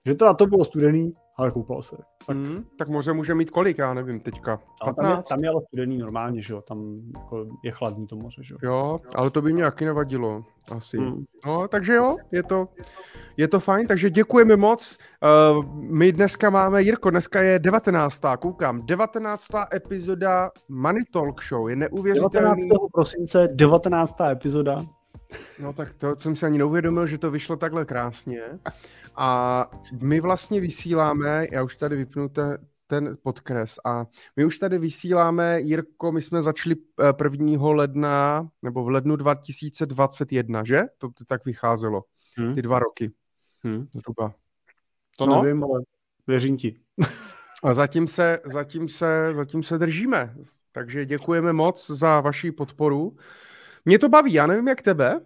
Že 0.05 0.15
teda 0.15 0.33
to 0.33 0.45
bylo 0.47 0.65
studený, 0.65 1.13
ale 1.37 1.51
koupal 1.51 1.81
se. 1.81 1.95
Tak, 2.27 2.37
Mm, 2.37 2.63
tak 2.77 2.89
moře 2.89 3.13
může 3.13 3.33
mít 3.35 3.49
kolik, 3.49 3.77
já 3.77 3.93
nevím 3.93 4.19
teďka. 4.19 4.57
tam, 4.57 4.89
je, 4.89 4.93
15? 4.95 5.29
tam 5.29 5.43
je 5.43 5.49
ale 5.49 5.61
studený 5.67 5.97
normálně, 5.97 6.41
že 6.41 6.53
jo, 6.53 6.61
tam 6.61 7.01
jako 7.17 7.45
je 7.63 7.71
chladný 7.71 8.07
to 8.07 8.15
moře, 8.15 8.41
že 8.43 8.53
jo. 8.53 8.57
Jo, 8.63 8.99
ale 9.15 9.29
to 9.31 9.41
by 9.41 9.53
mě 9.53 9.63
taky 9.63 9.85
nevadilo, 9.85 10.43
asi. 10.77 10.97
Hmm. 10.97 11.23
No, 11.45 11.67
takže 11.67 11.93
jo, 11.93 12.15
je 12.31 12.43
to, 12.43 12.67
je 13.37 13.47
to 13.47 13.59
fajn, 13.59 13.87
takže 13.87 14.09
děkujeme 14.09 14.55
moc. 14.55 14.97
Uh, 15.57 15.65
my 15.75 16.11
dneska 16.11 16.49
máme, 16.49 16.81
Jirko, 16.81 17.09
dneska 17.09 17.41
je 17.41 17.59
19. 17.59 18.21
koukám, 18.39 18.85
19. 18.85 19.47
epizoda 19.73 20.51
Money 20.69 21.03
Talk 21.13 21.43
Show, 21.43 21.69
je 21.69 21.75
19. 21.75 21.91
neuvěřitelný. 21.91 22.69
prosince, 22.93 23.47
19. 23.53 24.21
epizoda. 24.31 24.77
No 25.59 25.73
tak 25.73 25.93
to 25.93 26.15
jsem 26.15 26.35
si 26.35 26.45
ani 26.45 26.57
neuvědomil, 26.57 27.07
že 27.07 27.17
to 27.17 27.31
vyšlo 27.31 27.55
takhle 27.55 27.85
krásně. 27.85 28.41
A 29.15 29.71
my 30.01 30.19
vlastně 30.21 30.61
vysíláme, 30.61 31.47
já 31.51 31.63
už 31.63 31.75
tady 31.75 31.95
vypnu 31.95 32.29
te, 32.29 32.57
ten 32.87 33.17
podkres 33.23 33.75
a 33.85 34.05
my 34.35 34.45
už 34.45 34.57
tady 34.59 34.77
vysíláme, 34.77 35.61
Jirko, 35.61 36.11
my 36.11 36.21
jsme 36.21 36.41
začali 36.41 36.75
eh, 37.01 37.13
1. 37.23 37.71
ledna, 37.71 38.49
nebo 38.61 38.83
v 38.83 38.89
lednu 38.89 39.15
2021, 39.15 40.63
že? 40.63 40.81
To, 40.97 41.09
to 41.09 41.25
tak 41.25 41.45
vycházelo, 41.45 42.03
Hmm. 42.37 42.53
ty 42.53 42.61
dva 42.61 42.79
roky 42.79 43.11
Hmm. 43.63 43.87
zhruba. 43.95 44.33
To 45.17 45.25
No. 45.25 45.43
nevím, 45.43 45.63
ale 45.63 45.81
věřím 46.27 46.57
ti. 46.57 46.79
A 47.63 47.73
zatím 47.73 48.07
se, 48.07 48.39
zatím, 48.45 48.87
se, 48.87 49.33
zatím 49.35 49.63
se 49.63 49.77
držíme, 49.77 50.35
takže 50.71 51.05
děkujeme 51.05 51.53
moc 51.53 51.89
za 51.89 52.21
vaši 52.21 52.51
podporu. 52.51 53.17
Mě 53.85 53.99
to 53.99 54.09
baví, 54.09 54.33
já 54.33 54.47
nevím 54.47 54.67
jak 54.67 54.81
tebe. 54.81 55.21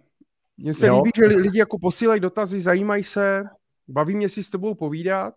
Mně 0.56 0.74
se 0.74 0.86
Jo. 0.86 0.96
líbí, 0.96 1.10
že 1.16 1.24
li- 1.26 1.36
lidi 1.36 1.58
jako 1.58 1.78
posílají 1.78 2.20
dotazy, 2.20 2.60
zajímají 2.60 3.04
se, 3.04 3.44
baví 3.88 4.14
mě 4.16 4.28
si 4.28 4.44
s 4.44 4.50
tebou 4.50 4.74
povídat, 4.74 5.34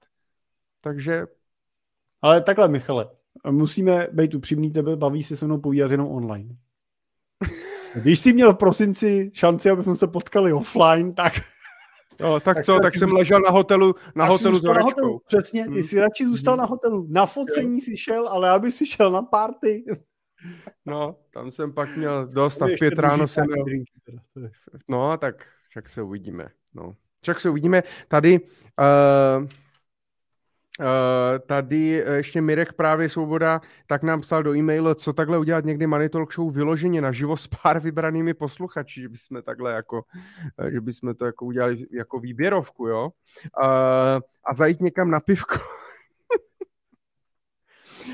takže 0.82 1.26
Ale 2.22 2.42
takhle, 2.42 2.68
Michale, 2.68 3.10
musíme 3.52 4.08
být 4.12 4.36
upřímný, 4.36 4.72
tebe 4.72 4.96
baví 4.96 5.24
si 5.24 5.38
se 5.38 5.46
mnou 5.46 5.58
povídat 5.60 5.92
jenom 5.92 6.08
online. 6.08 6.56
Když 7.96 8.20
jsi 8.20 8.34
měl 8.34 8.54
v 8.54 8.58
prosinci 8.58 9.32
šanci, 9.34 9.70
abychom 9.70 9.96
se 9.96 10.08
potkali 10.08 10.54
offline, 10.54 11.14
tak, 11.14 11.34
jo, 12.20 12.40
tak, 12.40 12.44
Tak 12.44 12.58
se 12.58 12.64
co, 12.72 12.80
tak 12.80 12.96
jsem 12.96 13.12
ležel 13.12 13.40
na 13.40 13.50
hotelu, 13.52 13.96
na 14.16 14.26
jsi 14.26 14.30
hotelu 14.30 14.60
s 14.60 14.64
na 14.64 14.74
hotelu. 14.84 15.22
Přesně, 15.26 15.64
ty 15.64 15.70
Hmm. 15.70 15.84
jsi 15.84 16.00
radši 16.00 16.26
zůstal 16.26 16.58
na 16.58 16.66
hotelu. 16.66 17.08
Na 17.10 17.26
focení 17.26 17.82
si 17.82 17.98
šel, 17.98 18.28
ale 18.28 18.50
aby 18.50 18.72
si 18.72 18.86
šel 18.86 19.12
na 19.12 19.22
party. 19.22 19.84
No, 20.86 21.16
tam 21.34 21.52
jsem 21.52 21.74
pak 21.74 21.98
měl 21.98 22.28
dost 22.28 22.62
a 22.62 22.68
v 22.68 22.80
pět 22.80 23.00
ráno 23.00 23.28
jsem 23.28 23.46
měl, 23.46 23.66
no 24.88 25.18
tak 25.18 25.46
však 25.70 25.90
se 25.90 26.02
uvidíme, 26.02 26.50
no. 26.74 26.96
Však 27.22 27.40
se 27.40 27.50
uvidíme, 27.50 27.84
tady 28.08 28.40
uh, 28.40 29.48
Uh, 30.80 31.40
tady 31.48 32.04
ještě 32.16 32.42
Mirek 32.42 32.74
právě 32.74 33.10
Svoboda 33.10 33.62
tak 33.88 34.04
nám 34.04 34.22
psal 34.22 34.44
do 34.44 34.56
e-mailu, 34.56 34.94
co 34.94 35.14
takhle 35.14 35.38
udělat 35.38 35.66
někdy 35.66 35.88
Money 35.88 36.10
Talk 36.10 36.34
Show 36.34 36.54
vyloženě 36.54 37.02
naživo 37.02 37.38
s 37.38 37.48
pár 37.48 37.80
vybranými 37.80 38.34
posluchači, 38.34 39.02
že 39.02 39.10
bychom 39.10 39.42
takhle 39.42 39.74
jako, 39.74 40.04
eh, 40.58 40.72
že 40.72 40.82
bychom 40.82 41.16
to 41.16 41.26
jako 41.26 41.46
udělali 41.46 41.86
jako 41.92 42.20
výběrovku, 42.20 42.88
jo. 42.88 43.04
Uh, 43.64 44.22
a 44.46 44.56
zajít 44.56 44.82
někam 44.82 45.12
na 45.12 45.20
pivko. 45.20 45.56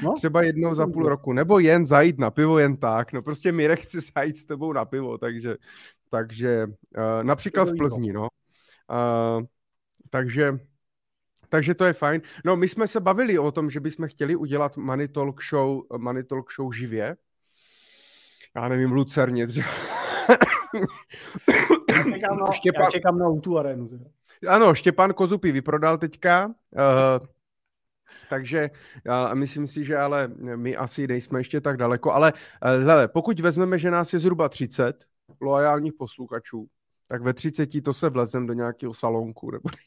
No, 0.04 0.14
Třeba 0.14 0.42
jednou 0.42 0.74
za 0.74 0.88
půl 0.88 1.10
roku, 1.10 1.34
nebo 1.34 1.60
jen 1.60 1.86
zajít 1.86 2.20
na 2.20 2.32
pivo 2.32 2.60
jen 2.60 2.78
tak, 2.78 3.14
no 3.14 3.22
prostě 3.22 3.52
Mirek 3.52 3.80
chce 3.80 4.00
zajít 4.02 4.38
s 4.38 4.46
tebou 4.46 4.74
na 4.74 4.86
pivo, 4.86 5.18
takže, 5.18 5.56
takže 6.10 6.68
uh, 6.68 7.24
například 7.24 7.70
v 7.70 7.78
Plzni, 7.78 8.14
no. 8.14 8.28
Uh, 8.92 9.44
takže, 10.10 10.60
takže 11.50 11.76
to 11.76 11.86
je 11.86 11.94
fajn. 11.94 12.22
No 12.46 12.56
my 12.56 12.68
jsme 12.68 12.88
se 12.88 13.00
bavili 13.00 13.40
o 13.40 13.52
tom, 13.52 13.70
že 13.70 13.80
bychom 13.80 14.08
chtěli 14.08 14.36
udělat 14.36 14.78
Money 14.78 15.08
Talk 15.08 15.44
Show, 15.44 15.82
Money 15.98 16.24
Talk 16.24 16.52
Show 16.54 16.74
živě. 16.74 17.16
Já 18.56 18.70
nevím, 18.70 18.90
v 18.90 18.94
Lucerně 18.94 19.48
třeba. 19.48 19.68
já 21.90 22.04
čekám 22.04 22.38
na, 22.38 22.46
Štěpán- 22.46 22.84
já 22.84 22.90
čekám 22.92 23.18
na 23.18 23.40
tu. 23.42 23.56
Teda. 23.90 24.56
Ano, 24.56 24.74
Štěpán 24.74 25.14
Kozupy 25.14 25.52
vyprodal 25.52 25.98
teďka, 25.98 26.46
uh, 26.48 26.52
takže 28.30 28.70
já 29.06 29.34
myslím 29.34 29.68
si, 29.68 29.84
že 29.84 29.98
ale 29.98 30.28
my 30.56 30.76
asi 30.76 31.08
nejsme 31.08 31.40
ještě 31.40 31.62
tak 31.62 31.78
daleko, 31.78 32.12
ale 32.12 32.34
uh, 32.34 32.88
hele, 32.88 33.08
pokud 33.08 33.40
vezmeme, 33.40 33.80
že 33.80 33.92
nás 33.92 34.14
je 34.14 34.20
zhruba 34.20 34.50
30 34.50 35.06
loajálních 35.42 35.94
posluchačů, 35.94 36.68
tak 37.08 37.22
ve 37.22 37.34
30 37.34 37.82
to 37.84 37.94
se 37.94 38.10
vlezem 38.10 38.48
do 38.48 38.54
nějakého 38.54 38.94
salonku. 38.94 39.52
Nebo... 39.52 39.70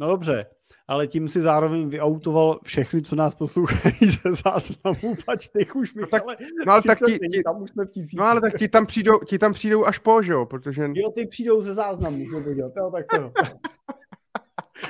No 0.00 0.06
dobře, 0.08 0.46
ale 0.88 1.06
tím 1.06 1.28
si 1.28 1.40
zároveň 1.40 1.88
vyautoval 1.88 2.58
všechny, 2.64 3.02
co 3.02 3.16
nás 3.16 3.34
poslouchají 3.34 3.94
ze 4.22 4.32
záznamu, 4.32 5.16
pač 5.26 5.48
těch 5.48 5.76
už 5.76 5.94
mi, 5.94 6.06
tak- 6.06 6.22
ale 6.22 6.36
No 6.66 6.72
ale 6.72 6.82
tak 6.82 6.98
30 6.98 7.06
ti, 7.12 7.18
není, 7.22 7.32
ti, 7.32 7.42
tam 7.42 7.62
už 7.62 7.70
jsme 7.70 7.84
v 7.84 7.90
tisíci. 7.90 8.16
no 8.16 8.24
ale 8.24 8.40
tak 8.40 8.58
ti 8.58 8.68
tam 8.68 8.86
přijdou, 8.86 9.18
ti 9.18 9.38
tam 9.38 9.52
přijdou 9.52 9.84
až 9.84 9.98
po, 9.98 10.22
že 10.22 10.32
jo, 10.32 10.46
protože 10.46 10.82
Jo, 10.94 11.10
ty 11.10 11.26
přijdou 11.26 11.62
ze 11.62 11.74
záznamu, 11.74 12.24
dělat, 12.54 12.72
jo, 12.76 12.90
tak 12.94 13.06
to. 13.16 13.32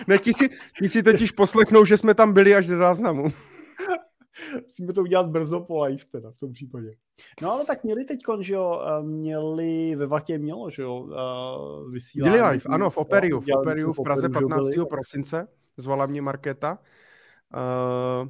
ne, 0.07 0.19
ti 0.19 0.33
si, 0.33 0.49
ti 0.79 0.89
si 0.89 1.03
totiž 1.03 1.31
poslechnou, 1.31 1.85
že 1.85 1.97
jsme 1.97 2.15
tam 2.15 2.33
byli 2.33 2.55
až 2.55 2.67
ze 2.67 2.77
záznamu. 2.77 3.33
Musíme 4.63 4.93
to 4.93 5.03
udělat 5.03 5.27
brzo 5.27 5.61
po 5.61 5.85
live 5.85 6.05
teda 6.13 6.31
v 6.31 6.37
tom 6.37 6.53
případě. 6.53 6.95
No 7.43 7.53
ale 7.53 7.65
tak 7.65 7.85
měli 7.85 8.05
teď, 8.05 8.19
že 8.41 8.55
jo, 8.55 8.83
eh, 8.87 9.03
měli 9.03 9.97
ve 9.97 10.07
Vatě 10.07 10.39
mělo, 10.39 10.71
že 10.71 10.83
jo, 10.83 11.09
eh, 11.13 11.91
vysílání. 11.91 12.33
Byli 12.33 12.51
live, 12.51 12.65
ano, 12.69 12.91
v 12.91 12.97
Operiu, 12.97 13.41
v 13.41 13.47
Operiu 13.55 13.93
v 13.93 14.03
Praze 14.03 14.27
Operiu, 14.27 14.41
že 14.41 14.45
jo, 14.45 14.49
15. 14.49 14.71
byli. 14.71 14.87
prosince, 14.87 15.49
zvala 15.77 16.07
mě 16.07 16.23
Markéta, 16.23 16.79
uh, 17.55 18.29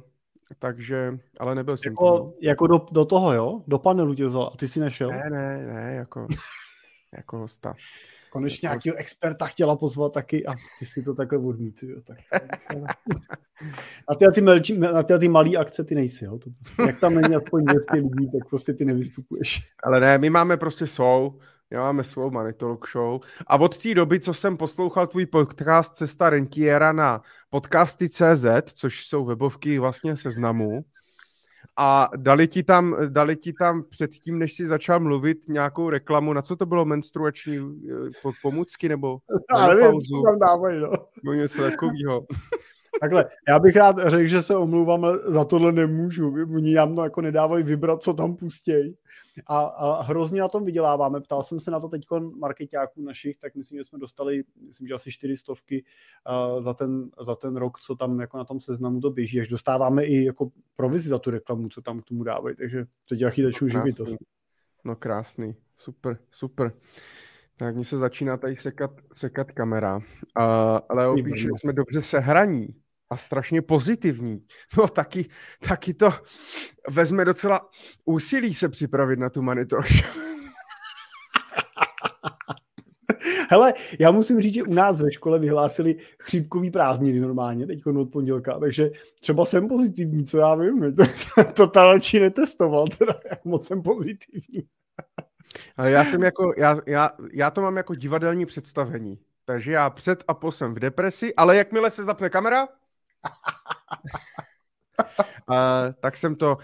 takže, 0.59 1.19
ale 1.39 1.55
nebyl 1.55 1.77
jsem 1.77 1.95
tam. 1.95 2.05
no. 2.05 2.15
Jako, 2.15 2.33
jako 2.41 2.67
do, 2.67 2.85
do, 2.91 3.05
toho, 3.05 3.33
jo? 3.33 3.61
Do 3.67 3.79
panelu 3.79 4.15
tě 4.15 4.25
vzal 4.25 4.49
a 4.53 4.57
ty 4.57 4.67
si 4.67 4.79
nešel? 4.79 5.09
Ne, 5.09 5.29
ne, 5.29 5.67
ne, 5.73 5.93
jako, 5.95 6.27
jako 7.17 7.37
hosta. 7.37 7.73
Konečně 8.31 8.65
nějakého 8.65 8.95
experta 8.95 9.45
chtěla 9.45 9.75
pozvat 9.75 10.13
taky 10.13 10.45
a 10.45 10.53
ty 10.79 10.85
si 10.85 11.03
to 11.03 11.13
takhle 11.13 11.39
odmít. 11.39 11.83
Jo, 11.83 12.01
tak. 12.01 12.17
A 14.07 14.15
ty, 14.15 14.25
a 14.25 14.31
ty, 14.31 14.41
na 15.11 15.19
ty, 15.19 15.27
malý 15.27 15.57
akce 15.57 15.83
ty 15.83 15.95
nejsi, 15.95 16.25
jo? 16.25 16.37
To, 16.37 16.49
jak 16.85 16.99
tam 16.99 17.15
není 17.15 17.35
aspoň 17.35 17.65
200 17.65 17.93
lidí, 17.93 18.31
tak 18.31 18.49
prostě 18.49 18.73
ty 18.73 18.85
nevystupuješ. 18.85 19.61
Ale 19.83 19.99
ne, 19.99 20.17
my 20.17 20.29
máme 20.29 20.57
prostě 20.57 20.87
svou, 20.87 21.39
my 21.71 21.77
máme 21.77 22.03
svou 22.03 22.31
Talk 22.57 22.87
Show. 22.89 23.21
A 23.47 23.57
od 23.57 23.77
té 23.77 23.93
doby, 23.93 24.19
co 24.19 24.33
jsem 24.33 24.57
poslouchal 24.57 25.07
tvůj 25.07 25.25
podcast 25.25 25.95
Cesta 25.95 26.29
rentiera 26.29 26.91
na 26.91 27.21
podcasty.cz, 27.49 28.73
což 28.73 29.07
jsou 29.07 29.25
webovky 29.25 29.79
vlastně 29.79 30.17
seznamu, 30.17 30.81
a 31.77 32.09
dali 32.17 32.47
ti 32.47 32.63
tam, 32.63 32.95
dali 33.09 33.35
ti 33.35 33.53
tam 33.53 33.83
předtím, 33.89 34.39
než 34.39 34.53
si 34.53 34.67
začal 34.67 34.99
mluvit, 34.99 35.37
nějakou 35.47 35.89
reklamu, 35.89 36.33
na 36.33 36.41
co 36.41 36.55
to 36.55 36.65
bylo 36.65 36.85
menstruační 36.85 37.57
eh, 37.57 38.09
po- 38.21 38.31
pomůcky 38.41 38.89
nebo 38.89 39.17
Já 39.53 39.67
nevím, 39.67 39.79
menopauzu, 39.79 40.15
co 40.15 40.21
tam 40.31 40.39
dávají, 40.39 40.79
no. 40.79 40.91
nebo 41.23 41.33
něco 41.33 41.61
takového. 41.61 42.25
Takhle, 42.99 43.25
já 43.47 43.59
bych 43.59 43.75
rád 43.75 43.95
řekl, 44.07 44.27
že 44.27 44.41
se 44.41 44.55
omlouvám, 44.55 45.05
za 45.27 45.45
tohle 45.45 45.71
nemůžu. 45.71 46.35
Oni 46.55 46.75
nám 46.75 46.95
to 46.95 47.03
jako 47.03 47.21
nedávají 47.21 47.63
vybrat, 47.63 48.01
co 48.01 48.13
tam 48.13 48.35
pustějí. 48.35 48.97
A, 49.47 49.59
a 49.59 50.01
hrozně 50.01 50.41
na 50.41 50.47
tom 50.47 50.65
vyděláváme. 50.65 51.21
Ptal 51.21 51.43
jsem 51.43 51.59
se 51.59 51.71
na 51.71 51.79
to 51.79 51.87
teď 51.87 52.05
marketáků 52.39 53.01
našich, 53.01 53.37
tak 53.37 53.55
myslím, 53.55 53.77
že 53.79 53.83
jsme 53.83 53.99
dostali, 53.99 54.43
myslím, 54.67 54.87
že 54.87 54.93
asi 54.93 55.11
čtyři 55.11 55.37
stovky 55.37 55.83
uh, 56.53 56.61
za, 56.61 56.73
ten, 56.73 57.09
za 57.21 57.35
ten 57.35 57.55
rok, 57.55 57.79
co 57.79 57.95
tam 57.95 58.19
jako 58.19 58.37
na 58.37 58.45
tom 58.45 58.59
seznamu 58.59 58.99
to 58.99 59.09
běží. 59.09 59.41
Až 59.41 59.47
dostáváme 59.47 60.03
i 60.03 60.25
jako 60.25 60.51
provizi 60.75 61.09
za 61.09 61.19
tu 61.19 61.31
reklamu, 61.31 61.69
co 61.69 61.81
tam 61.81 62.01
k 62.01 62.05
tomu 62.05 62.23
dávají. 62.23 62.55
Takže 62.55 62.85
teď 63.09 63.21
já 63.21 63.29
chytaču 63.29 63.67
živit 63.67 63.95
krásný. 63.95 64.05
asi. 64.05 64.17
No 64.85 64.95
krásný, 64.95 65.55
super, 65.75 66.17
super. 66.31 66.71
Tak 67.57 67.75
mi 67.75 67.85
se 67.85 67.97
začíná 67.97 68.37
tady 68.37 68.55
sekat, 68.55 68.91
sekat 69.13 69.51
kamera. 69.51 69.97
Uh, 69.97 70.97
Leo 70.97 71.15
píše, 71.15 71.37
že 71.37 71.49
jsme 71.55 71.73
dobře 71.73 72.01
sehraní 72.01 72.80
a 73.11 73.17
strašně 73.17 73.61
pozitivní. 73.61 74.43
No 74.77 74.87
taky, 74.87 75.25
taky 75.67 75.93
to 75.93 76.09
vezme 76.89 77.25
docela 77.25 77.69
úsilí 78.05 78.53
se 78.53 78.69
připravit 78.69 79.19
na 79.19 79.29
tu 79.29 79.41
monitor. 79.41 79.85
Hele, 83.49 83.73
já 83.99 84.11
musím 84.11 84.41
říct, 84.41 84.53
že 84.53 84.63
u 84.63 84.73
nás 84.73 85.01
ve 85.01 85.11
škole 85.11 85.39
vyhlásili 85.39 85.95
chřípkový 86.19 86.71
prázdniny 86.71 87.19
normálně, 87.19 87.67
teď 87.67 87.85
od 87.85 88.11
pondělka, 88.11 88.59
takže 88.59 88.91
třeba 89.19 89.45
jsem 89.45 89.67
pozitivní, 89.67 90.25
co 90.25 90.37
já 90.37 90.55
vím, 90.55 90.95
to 91.55 91.67
talčí 91.67 92.19
netestoval, 92.19 92.87
teda 92.87 93.13
jak 93.29 93.45
moc 93.45 93.67
jsem 93.67 93.81
pozitivní. 93.81 94.63
Ale 95.77 95.91
já 95.91 96.05
jsem 96.05 96.23
jako, 96.23 96.53
já, 96.57 96.77
já, 96.85 97.11
já 97.33 97.51
to 97.51 97.61
mám 97.61 97.77
jako 97.77 97.95
divadelní 97.95 98.45
představení, 98.45 99.19
takže 99.45 99.71
já 99.71 99.89
před 99.89 100.23
a 100.27 100.33
po 100.33 100.51
jsem 100.51 100.73
v 100.73 100.79
depresi, 100.79 101.35
ale 101.35 101.57
jakmile 101.57 101.91
se 101.91 102.03
zapne 102.03 102.29
kamera, 102.29 102.67
a, 105.47 105.83
tak 105.99 106.17
jsem 106.17 106.35
to, 106.35 106.57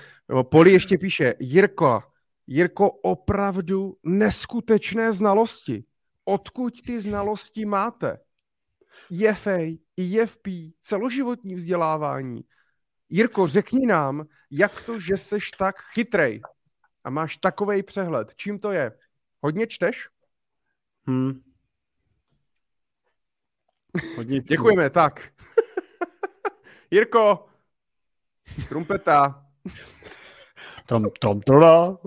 Poli 0.44 0.72
ještě 0.72 0.98
píše, 0.98 1.34
Jirko, 1.40 2.04
Jirko, 2.48 2.92
opravdu 2.92 3.98
neskutečné 4.04 5.14
znalosti 5.14 5.84
odkud 6.28 6.82
ty 6.82 7.02
znalosti 7.02 7.66
máte. 7.66 8.20
EFA, 9.28 9.78
EFP, 10.00 10.48
celoživotní 10.82 11.56
vzdělávání. 11.56 12.44
Jirko, 13.10 13.48
řekni 13.48 13.86
nám, 13.88 14.28
jak 14.52 14.82
to, 14.82 15.00
že 15.00 15.18
seš 15.18 15.52
tak 15.52 15.82
chytrej 15.82 16.42
a 17.04 17.10
máš 17.10 17.38
takový 17.38 17.84
přehled. 17.84 18.36
Čím 18.36 18.60
to 18.60 18.72
je? 18.72 18.92
Hodně 19.42 19.68
čteš? 19.68 20.10
Hmm. 21.08 21.42
Hodně 24.18 24.42
Děkujeme, 24.42 24.90
tak. 24.90 25.34
Jirko, 26.92 27.46
trumpeta. 28.70 29.46
Tam, 30.86 31.06
tam, 31.20 31.40
toda. 31.40 31.98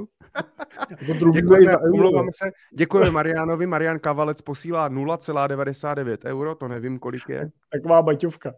děkujeme, 1.32 1.76
umlouváme 1.76 2.32
se, 2.32 2.50
děkujeme 2.74 3.10
Marianovi. 3.10 3.66
Marian 3.66 3.98
Kavalec 3.98 4.40
posílá 4.40 4.90
0,99 4.90 6.18
euro, 6.24 6.54
to 6.54 6.68
nevím, 6.68 6.98
kolik 6.98 7.28
je. 7.28 7.50
Taková 7.72 8.02
baťovka. 8.02 8.54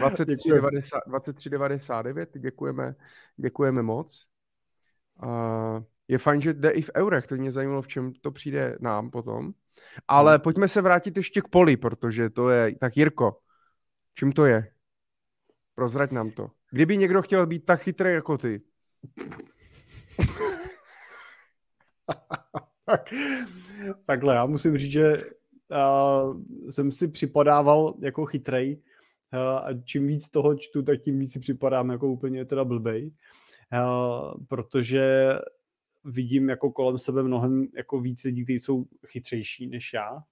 23,99, 0.00 2.26
děkujeme, 2.38 2.94
děkujeme 3.36 3.82
moc. 3.82 4.26
Uh, 5.22 5.82
je 6.08 6.18
fajn, 6.18 6.40
že 6.40 6.52
jde 6.52 6.70
i 6.70 6.82
v 6.82 6.90
eurech, 6.96 7.26
to 7.26 7.34
mě 7.34 7.52
zajímalo, 7.52 7.82
v 7.82 7.88
čem 7.88 8.12
to 8.12 8.30
přijde 8.30 8.76
nám 8.80 9.10
potom. 9.10 9.52
Ale 10.08 10.32
hmm. 10.32 10.40
pojďme 10.40 10.68
se 10.68 10.82
vrátit 10.82 11.16
ještě 11.16 11.40
k 11.40 11.48
poli, 11.48 11.76
protože 11.76 12.30
to 12.30 12.50
je, 12.50 12.76
tak 12.76 12.96
Jirko, 12.96 13.38
čím 14.14 14.32
to 14.32 14.44
je? 14.44 14.75
Prozrať 15.76 16.10
nám 16.10 16.30
to. 16.30 16.50
Kdyby 16.70 16.96
někdo 16.96 17.22
chtěl 17.22 17.46
být 17.46 17.64
tak 17.64 17.80
chytrý 17.80 18.12
jako 18.12 18.38
ty, 18.38 18.60
tak, 22.84 23.10
takhle, 24.06 24.34
já 24.34 24.46
musím 24.46 24.78
říct, 24.78 24.90
že 24.92 25.22
uh, 25.70 26.40
jsem 26.70 26.90
si 26.90 27.08
připadával 27.08 27.94
jako 28.00 28.26
chytrej 28.26 28.82
uh, 29.32 29.40
a 29.40 29.68
čím 29.84 30.06
víc 30.06 30.28
toho 30.28 30.54
čtu, 30.54 30.82
tak 30.82 31.00
tím 31.00 31.18
víc 31.18 31.32
si 31.32 31.40
připadám 31.40 31.90
jako 31.90 32.08
úplně 32.08 32.44
teda 32.44 32.64
blbej, 32.64 33.12
uh, 33.72 34.34
protože 34.48 35.32
vidím 36.04 36.48
jako 36.48 36.70
kolem 36.70 36.98
sebe 36.98 37.22
mnohem 37.22 37.66
jako 37.76 38.00
víc 38.00 38.24
lidí, 38.24 38.44
kteří 38.44 38.58
jsou 38.58 38.84
chytřejší 39.06 39.66
než 39.66 39.92
já. 39.92 40.22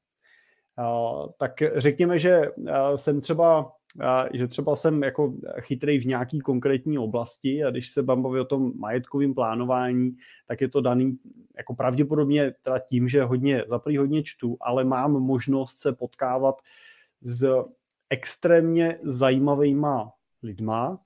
Uh, 0.78 1.26
tak 1.38 1.52
řekněme, 1.76 2.18
že 2.18 2.50
uh, 2.56 2.94
jsem 2.94 3.20
třeba 3.20 3.72
že 4.32 4.48
třeba 4.48 4.76
jsem 4.76 5.02
jako 5.02 5.34
chytrý 5.60 5.98
v 5.98 6.06
nějaký 6.06 6.40
konkrétní 6.40 6.98
oblasti 6.98 7.64
a 7.64 7.70
když 7.70 7.90
se 7.90 8.02
bavím 8.02 8.40
o 8.40 8.44
tom 8.44 8.72
majetkovém 8.78 9.34
plánování, 9.34 10.16
tak 10.48 10.60
je 10.60 10.68
to 10.68 10.80
daný 10.80 11.18
jako 11.56 11.74
pravděpodobně 11.74 12.54
teda 12.62 12.78
tím, 12.78 13.08
že 13.08 13.24
hodně, 13.24 13.64
zaprý 13.68 13.96
hodně 13.96 14.22
čtu, 14.22 14.56
ale 14.60 14.84
mám 14.84 15.12
možnost 15.12 15.76
se 15.76 15.92
potkávat 15.92 16.60
s 17.20 17.64
extrémně 18.10 18.98
zajímavýma 19.02 20.12
lidma 20.42 20.98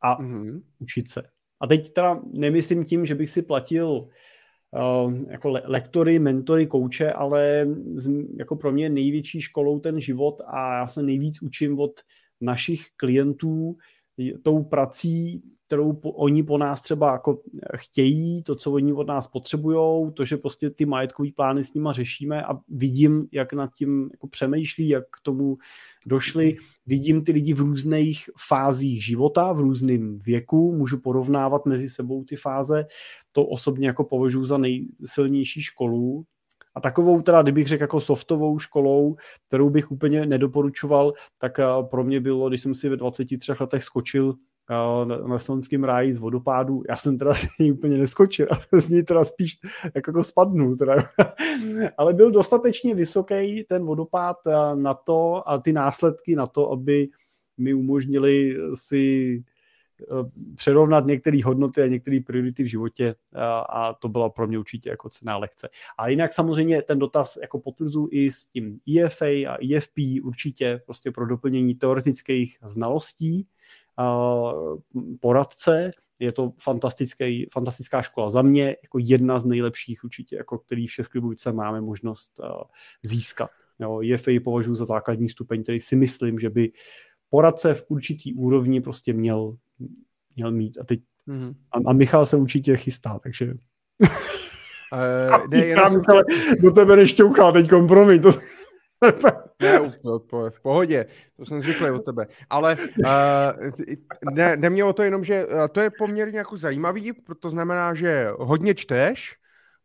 a 0.00 0.22
mm-hmm. 0.22 0.62
učit 0.78 1.10
se. 1.10 1.22
A 1.60 1.66
teď 1.66 1.92
teda 1.92 2.20
nemyslím 2.32 2.84
tím, 2.84 3.06
že 3.06 3.14
bych 3.14 3.30
si 3.30 3.42
platil 3.42 3.88
uh, 3.88 4.08
jako 5.28 5.48
le- 5.48 5.62
lektory, 5.64 6.18
mentory, 6.18 6.66
kouče, 6.66 7.12
ale 7.12 7.66
jako 8.38 8.56
pro 8.56 8.72
mě 8.72 8.88
největší 8.88 9.40
školou 9.40 9.80
ten 9.80 10.00
život 10.00 10.42
a 10.46 10.74
já 10.74 10.86
se 10.86 11.02
nejvíc 11.02 11.42
učím 11.42 11.78
od 11.78 12.00
našich 12.40 12.86
klientů 12.96 13.76
tou 14.42 14.62
prací, 14.62 15.42
kterou 15.66 15.92
po, 15.92 16.12
oni 16.12 16.42
po 16.42 16.58
nás 16.58 16.82
třeba 16.82 17.12
jako 17.12 17.40
chtějí, 17.76 18.42
to, 18.42 18.54
co 18.54 18.72
oni 18.72 18.92
od 18.92 19.06
nás 19.06 19.26
potřebují, 19.26 20.12
to, 20.14 20.24
že 20.24 20.36
prostě 20.36 20.70
ty 20.70 20.86
majetkové 20.86 21.28
plány 21.36 21.64
s 21.64 21.74
nima 21.74 21.92
řešíme 21.92 22.44
a 22.44 22.58
vidím, 22.68 23.28
jak 23.32 23.52
nad 23.52 23.74
tím 23.74 24.08
jako 24.12 24.26
přemýšlí, 24.26 24.88
jak 24.88 25.04
k 25.04 25.20
tomu 25.22 25.56
došli. 26.06 26.56
Vidím 26.86 27.24
ty 27.24 27.32
lidi 27.32 27.54
v 27.54 27.60
různých 27.60 28.30
fázích 28.48 29.04
života, 29.04 29.52
v 29.52 29.60
různém 29.60 30.16
věku, 30.18 30.72
můžu 30.76 31.00
porovnávat 31.00 31.66
mezi 31.66 31.88
sebou 31.88 32.24
ty 32.24 32.36
fáze. 32.36 32.86
To 33.32 33.46
osobně 33.46 33.86
jako 33.86 34.04
považuji 34.04 34.44
za 34.44 34.58
nejsilnější 34.58 35.62
školu, 35.62 36.24
a 36.74 36.80
takovou 36.80 37.22
teda, 37.22 37.42
kdybych 37.42 37.68
řekl 37.68 37.82
jako 37.82 38.00
softovou 38.00 38.58
školou, 38.58 39.16
kterou 39.46 39.70
bych 39.70 39.90
úplně 39.90 40.26
nedoporučoval, 40.26 41.12
tak 41.38 41.58
eh, 41.58 41.64
pro 41.90 42.04
mě 42.04 42.20
bylo, 42.20 42.48
když 42.48 42.60
jsem 42.60 42.74
si 42.74 42.88
ve 42.88 42.96
23 42.96 43.52
letech 43.60 43.84
skočil 43.84 44.34
eh, 44.70 45.28
na 45.28 45.38
slovenském 45.38 45.84
ráji 45.84 46.12
z 46.12 46.18
vodopádu. 46.18 46.82
Já 46.88 46.96
jsem 46.96 47.18
teda 47.18 47.32
úplně 47.72 47.98
neskočil, 47.98 48.46
a 48.50 48.80
z 48.80 48.88
ní 48.88 49.02
teda 49.02 49.24
spíš 49.24 49.58
jako, 49.94 50.10
jako 50.10 50.24
spadnul. 50.24 50.76
Teda. 50.76 50.94
Ale 51.98 52.14
byl 52.14 52.30
dostatečně 52.30 52.94
vysoký 52.94 53.64
ten 53.68 53.84
vodopád 53.84 54.36
eh, 54.46 54.76
na 54.76 54.94
to 54.94 55.48
a 55.48 55.58
ty 55.58 55.72
následky 55.72 56.36
na 56.36 56.46
to, 56.46 56.72
aby 56.72 57.08
mi 57.58 57.74
umožnili 57.74 58.56
si 58.74 59.42
přerovnat 60.54 61.06
některé 61.06 61.40
hodnoty 61.44 61.82
a 61.82 61.86
některé 61.86 62.20
priority 62.26 62.62
v 62.62 62.66
životě 62.66 63.14
a, 63.34 63.58
a 63.58 63.92
to 63.94 64.08
byla 64.08 64.30
pro 64.30 64.46
mě 64.46 64.58
určitě 64.58 64.90
jako 64.90 65.10
cená 65.10 65.36
lekce. 65.36 65.68
A 65.98 66.08
jinak 66.08 66.32
samozřejmě 66.32 66.82
ten 66.82 66.98
dotaz 66.98 67.38
jako 67.42 67.60
potvrzuji 67.60 68.08
i 68.10 68.30
s 68.30 68.46
tím 68.46 68.80
EFA 68.98 69.26
a 69.26 69.74
EFP 69.74 69.98
určitě 70.22 70.80
prostě 70.84 71.10
pro 71.10 71.26
doplnění 71.26 71.74
teoretických 71.74 72.58
znalostí 72.64 73.46
a 73.96 74.28
poradce. 75.20 75.90
Je 76.20 76.32
to 76.32 76.52
fantastický, 76.58 77.46
fantastická 77.52 78.02
škola 78.02 78.30
za 78.30 78.42
mě, 78.42 78.76
jako 78.82 78.98
jedna 79.00 79.38
z 79.38 79.44
nejlepších 79.44 80.04
určitě, 80.04 80.36
jako 80.36 80.58
který 80.58 80.86
v 80.86 80.92
České 80.92 81.20
máme 81.52 81.80
možnost 81.80 82.40
získat. 83.02 83.50
Jo, 83.78 84.00
EFA 84.14 84.30
považuji 84.44 84.74
za 84.74 84.84
základní 84.84 85.28
stupeň, 85.28 85.62
který 85.62 85.80
si 85.80 85.96
myslím, 85.96 86.38
že 86.38 86.50
by 86.50 86.72
poradce 87.30 87.74
v 87.74 87.84
určitý 87.88 88.34
úrovni 88.34 88.80
prostě 88.80 89.12
měl 89.12 89.56
měl 90.36 90.50
mít. 90.50 90.78
A 90.78 90.84
teď 90.84 91.00
mm-hmm. 91.28 91.54
a, 91.72 91.90
a 91.90 91.92
Michal 91.92 92.26
se 92.26 92.36
určitě 92.36 92.76
chystá, 92.76 93.18
takže... 93.18 93.54
Uh, 94.92 95.48
ne, 95.48 95.66
jenom 95.66 95.90
jsem... 95.90 96.02
do 96.62 96.70
tebe 96.70 96.96
nešťouchá 96.96 97.52
teď 97.52 97.70
kompromis. 97.70 98.22
To... 98.22 98.32
ne, 99.62 99.92
v 100.50 100.60
pohodě, 100.62 101.06
to 101.36 101.46
jsem 101.46 101.60
zvyklý 101.60 101.90
od 101.90 102.04
tebe. 102.04 102.26
Ale 102.50 102.76
uh, 103.06 103.70
ne, 104.34 104.56
ne 104.56 104.70
mě 104.70 104.84
o 104.84 104.92
to 104.92 105.02
jenom, 105.02 105.24
že 105.24 105.46
to 105.72 105.80
je 105.80 105.90
poměrně 105.98 106.38
jako 106.38 106.56
zajímavý, 106.56 107.12
to 107.40 107.50
znamená, 107.50 107.94
že 107.94 108.28
hodně 108.38 108.74
čteš, 108.74 109.36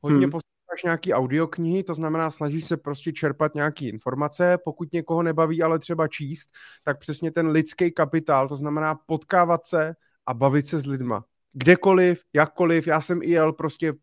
hodně 0.02 0.26
hmm. 0.26 0.32
Posloucháš 0.69 0.83
nějaký 0.83 1.13
audioknihy, 1.13 1.83
to 1.83 1.95
znamená, 1.95 2.31
snažíš 2.31 2.65
se 2.65 2.77
prostě 2.77 3.11
čerpat 3.11 3.55
nějaké 3.55 3.85
informace, 3.85 4.57
pokud 4.65 4.93
někoho 4.93 5.23
nebaví, 5.23 5.63
ale 5.63 5.79
třeba 5.79 6.07
číst, 6.07 6.49
tak 6.83 6.99
přesně 6.99 7.31
ten 7.31 7.47
lidský 7.47 7.91
kapitál, 7.91 8.47
to 8.47 8.55
znamená 8.55 8.95
potkávat 9.05 9.65
se 9.65 9.95
a 10.25 10.33
bavit 10.33 10.67
se 10.67 10.79
s 10.79 10.85
lidma. 10.85 11.23
Kdekoliv, 11.53 12.23
jakkoliv, 12.33 12.87
já 12.87 13.01
jsem 13.01 13.21
i 13.21 13.29
jel, 13.29 13.53
prostě 13.53 13.93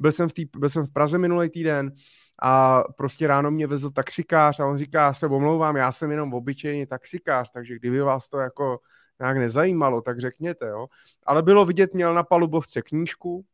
byl 0.00 0.12
jsem 0.12 0.28
v, 0.28 0.32
tý, 0.32 0.44
byl 0.56 0.68
jsem 0.68 0.86
v 0.86 0.92
Praze 0.92 1.18
minulý 1.18 1.48
týden 1.48 1.92
a 2.42 2.82
prostě 2.96 3.26
ráno 3.26 3.50
mě 3.50 3.66
vezl 3.66 3.90
taxikář 3.90 4.60
a 4.60 4.66
on 4.66 4.78
říká, 4.78 5.00
já 5.00 5.12
se 5.12 5.26
omlouvám, 5.26 5.76
já 5.76 5.92
jsem 5.92 6.10
jenom 6.10 6.34
obyčejný 6.34 6.86
taxikář, 6.86 7.50
takže 7.50 7.76
kdyby 7.76 8.00
vás 8.00 8.28
to 8.28 8.38
jako 8.38 8.78
nějak 9.20 9.36
nezajímalo, 9.36 10.02
tak 10.02 10.20
řekněte, 10.20 10.66
jo. 10.68 10.86
Ale 11.26 11.42
bylo 11.42 11.64
vidět, 11.64 11.94
měl 11.94 12.14
na 12.14 12.22
palubovce 12.22 12.82
knížku 12.82 13.44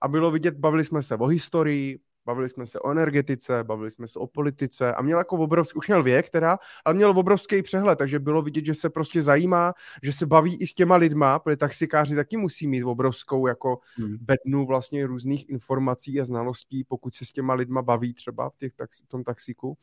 a 0.00 0.08
bylo 0.08 0.30
vidět, 0.30 0.54
bavili 0.54 0.84
jsme 0.84 1.02
se 1.02 1.16
o 1.16 1.26
historii, 1.26 2.00
Bavili 2.28 2.48
jsme 2.48 2.66
se 2.66 2.80
o 2.80 2.90
energetice, 2.90 3.64
bavili 3.64 3.90
jsme 3.90 4.08
se 4.08 4.18
o 4.18 4.26
politice 4.26 4.94
a 4.94 5.02
měl 5.02 5.18
jako 5.18 5.36
obrovský, 5.36 5.78
už 5.78 5.88
měl 5.88 6.02
věk 6.02 6.30
teda, 6.30 6.58
ale 6.84 6.94
měl 6.94 7.10
obrovský 7.10 7.62
přehled, 7.62 7.96
takže 7.96 8.18
bylo 8.18 8.42
vidět, 8.42 8.64
že 8.64 8.74
se 8.74 8.90
prostě 8.90 9.22
zajímá, 9.22 9.74
že 10.02 10.12
se 10.12 10.26
baví 10.26 10.56
i 10.56 10.66
s 10.66 10.74
těma 10.74 10.96
lidma, 10.96 11.38
protože 11.38 11.56
taxikáři 11.56 12.14
taky 12.16 12.36
musí 12.36 12.66
mít 12.66 12.84
obrovskou 12.84 13.46
jako 13.46 13.78
hmm. 13.96 14.16
bednu 14.20 14.66
vlastně 14.66 15.06
různých 15.06 15.48
informací 15.48 16.20
a 16.20 16.24
znalostí, 16.24 16.84
pokud 16.84 17.14
se 17.14 17.24
s 17.24 17.32
těma 17.32 17.54
lidma 17.54 17.82
baví 17.82 18.14
třeba 18.14 18.50
v, 18.50 18.56
těch 18.56 18.74
tax, 18.74 19.02
v 19.02 19.08
tom 19.08 19.24
taxiku. 19.24 19.68
Uh, 19.68 19.76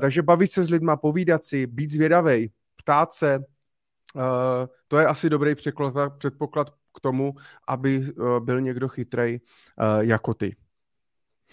takže 0.00 0.22
bavit 0.22 0.52
se 0.52 0.64
s 0.64 0.70
lidma, 0.70 0.96
povídat 0.96 1.44
si, 1.44 1.66
být 1.66 1.90
zvědavej, 1.90 2.50
ptát 2.76 3.12
se, 3.12 3.38
Uh, 4.14 4.22
to 4.88 4.98
je 4.98 5.06
asi 5.06 5.30
dobrý 5.30 5.54
překlad, 5.54 5.94
předpoklad 6.18 6.70
k 6.94 7.00
tomu, 7.00 7.34
aby 7.68 8.12
uh, 8.12 8.40
byl 8.40 8.60
někdo 8.60 8.88
chytrej 8.88 9.40
uh, 9.80 10.00
jako 10.00 10.34
ty. 10.34 10.56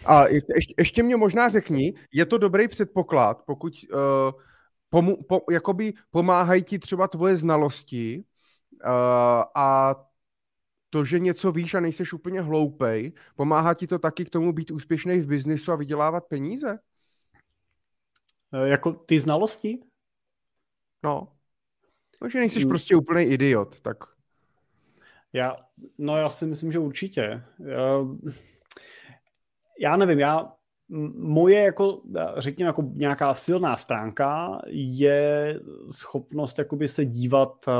A 0.05 0.27
ještě, 0.27 0.73
ještě 0.77 1.03
mě 1.03 1.15
možná 1.15 1.49
řekni, 1.49 1.93
je 2.13 2.25
to 2.25 2.37
dobrý 2.37 2.67
předpoklad, 2.67 3.43
pokud 3.45 3.73
uh, 3.93 3.99
pomu, 4.89 5.23
po, 5.23 5.41
jakoby 5.51 5.93
pomáhají 6.09 6.63
ti 6.63 6.79
třeba 6.79 7.07
tvoje 7.07 7.37
znalosti 7.37 8.23
uh, 8.85 9.43
a 9.55 9.95
to, 10.89 11.05
že 11.05 11.19
něco 11.19 11.51
víš 11.51 11.73
a 11.73 11.79
nejseš 11.79 12.13
úplně 12.13 12.41
hloupej, 12.41 13.11
pomáhá 13.35 13.73
ti 13.73 13.87
to 13.87 13.99
taky 13.99 14.25
k 14.25 14.29
tomu 14.29 14.53
být 14.53 14.71
úspěšný 14.71 15.19
v 15.19 15.27
biznisu 15.27 15.71
a 15.71 15.75
vydělávat 15.75 16.25
peníze? 16.27 16.79
Jako 18.63 18.91
ty 18.93 19.19
znalosti? 19.19 19.79
No. 21.03 21.35
No, 22.21 22.29
že 22.29 22.39
nejsi 22.39 22.59
mm. 22.59 22.69
prostě 22.69 22.95
úplný 22.95 23.23
idiot, 23.23 23.81
tak... 23.81 24.18
Já, 25.33 25.55
no 25.97 26.17
já 26.17 26.29
si 26.29 26.45
myslím, 26.45 26.71
že 26.71 26.79
určitě. 26.79 27.43
Já, 27.65 28.05
já 29.79 29.97
nevím, 29.97 30.19
já 30.19 30.53
moje 31.17 31.63
jako, 31.63 32.01
řekněme, 32.37 32.67
jako 32.67 32.81
nějaká 32.93 33.33
silná 33.33 33.77
stránka 33.77 34.61
je 34.67 35.59
schopnost 35.91 36.59
jakoby 36.59 36.87
se 36.87 37.05
dívat 37.05 37.65
eh, 37.67 37.71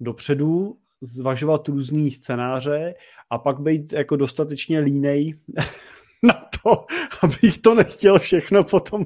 dopředu, 0.00 0.78
zvažovat 1.00 1.68
různý 1.68 2.10
scénáře 2.10 2.94
a 3.30 3.38
pak 3.38 3.60
být 3.60 3.92
jako 3.92 4.16
dostatečně 4.16 4.80
línej 4.80 5.34
na 6.22 6.48
to, 6.62 6.86
abych 7.22 7.58
to 7.58 7.74
nechtěl 7.74 8.18
všechno 8.18 8.64
potom 8.64 9.04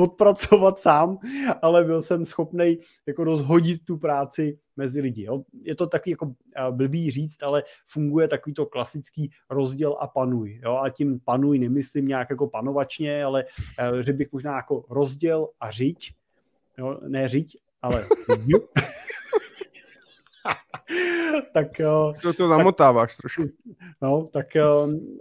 odpracovat 0.00 0.78
sám, 0.78 1.18
ale 1.62 1.84
byl 1.84 2.02
jsem 2.02 2.24
schopný 2.24 2.78
jako 3.06 3.24
rozhodit 3.24 3.84
tu 3.84 3.96
práci 3.96 4.58
mezi 4.76 5.00
lidi. 5.00 5.22
Jo. 5.22 5.42
Je 5.62 5.74
to 5.74 5.86
taky 5.86 6.10
jako 6.10 6.34
blbý 6.70 7.10
říct, 7.10 7.42
ale 7.42 7.62
funguje 7.86 8.28
takový 8.28 8.54
to 8.54 8.66
klasický 8.66 9.30
rozděl 9.50 9.96
a 10.00 10.06
panuj. 10.06 10.60
Jo. 10.64 10.76
A 10.76 10.90
tím 10.90 11.20
panuj 11.24 11.58
nemyslím 11.58 12.08
nějak 12.08 12.30
jako 12.30 12.46
panovačně, 12.46 13.24
ale 13.24 13.44
že 14.00 14.12
bych 14.12 14.32
možná 14.32 14.56
jako 14.56 14.84
rozděl 14.90 15.48
a 15.60 15.70
řiď. 15.70 16.12
Jo. 16.78 17.00
Ne 17.08 17.28
řiď, 17.28 17.56
ale 17.82 18.06
tak... 21.52 21.68
Se 22.12 22.32
to 22.32 22.48
zamotáváš 22.48 23.16
tak, 23.16 23.20
trošku. 23.20 23.42
No, 24.02 24.28
tak 24.32 24.46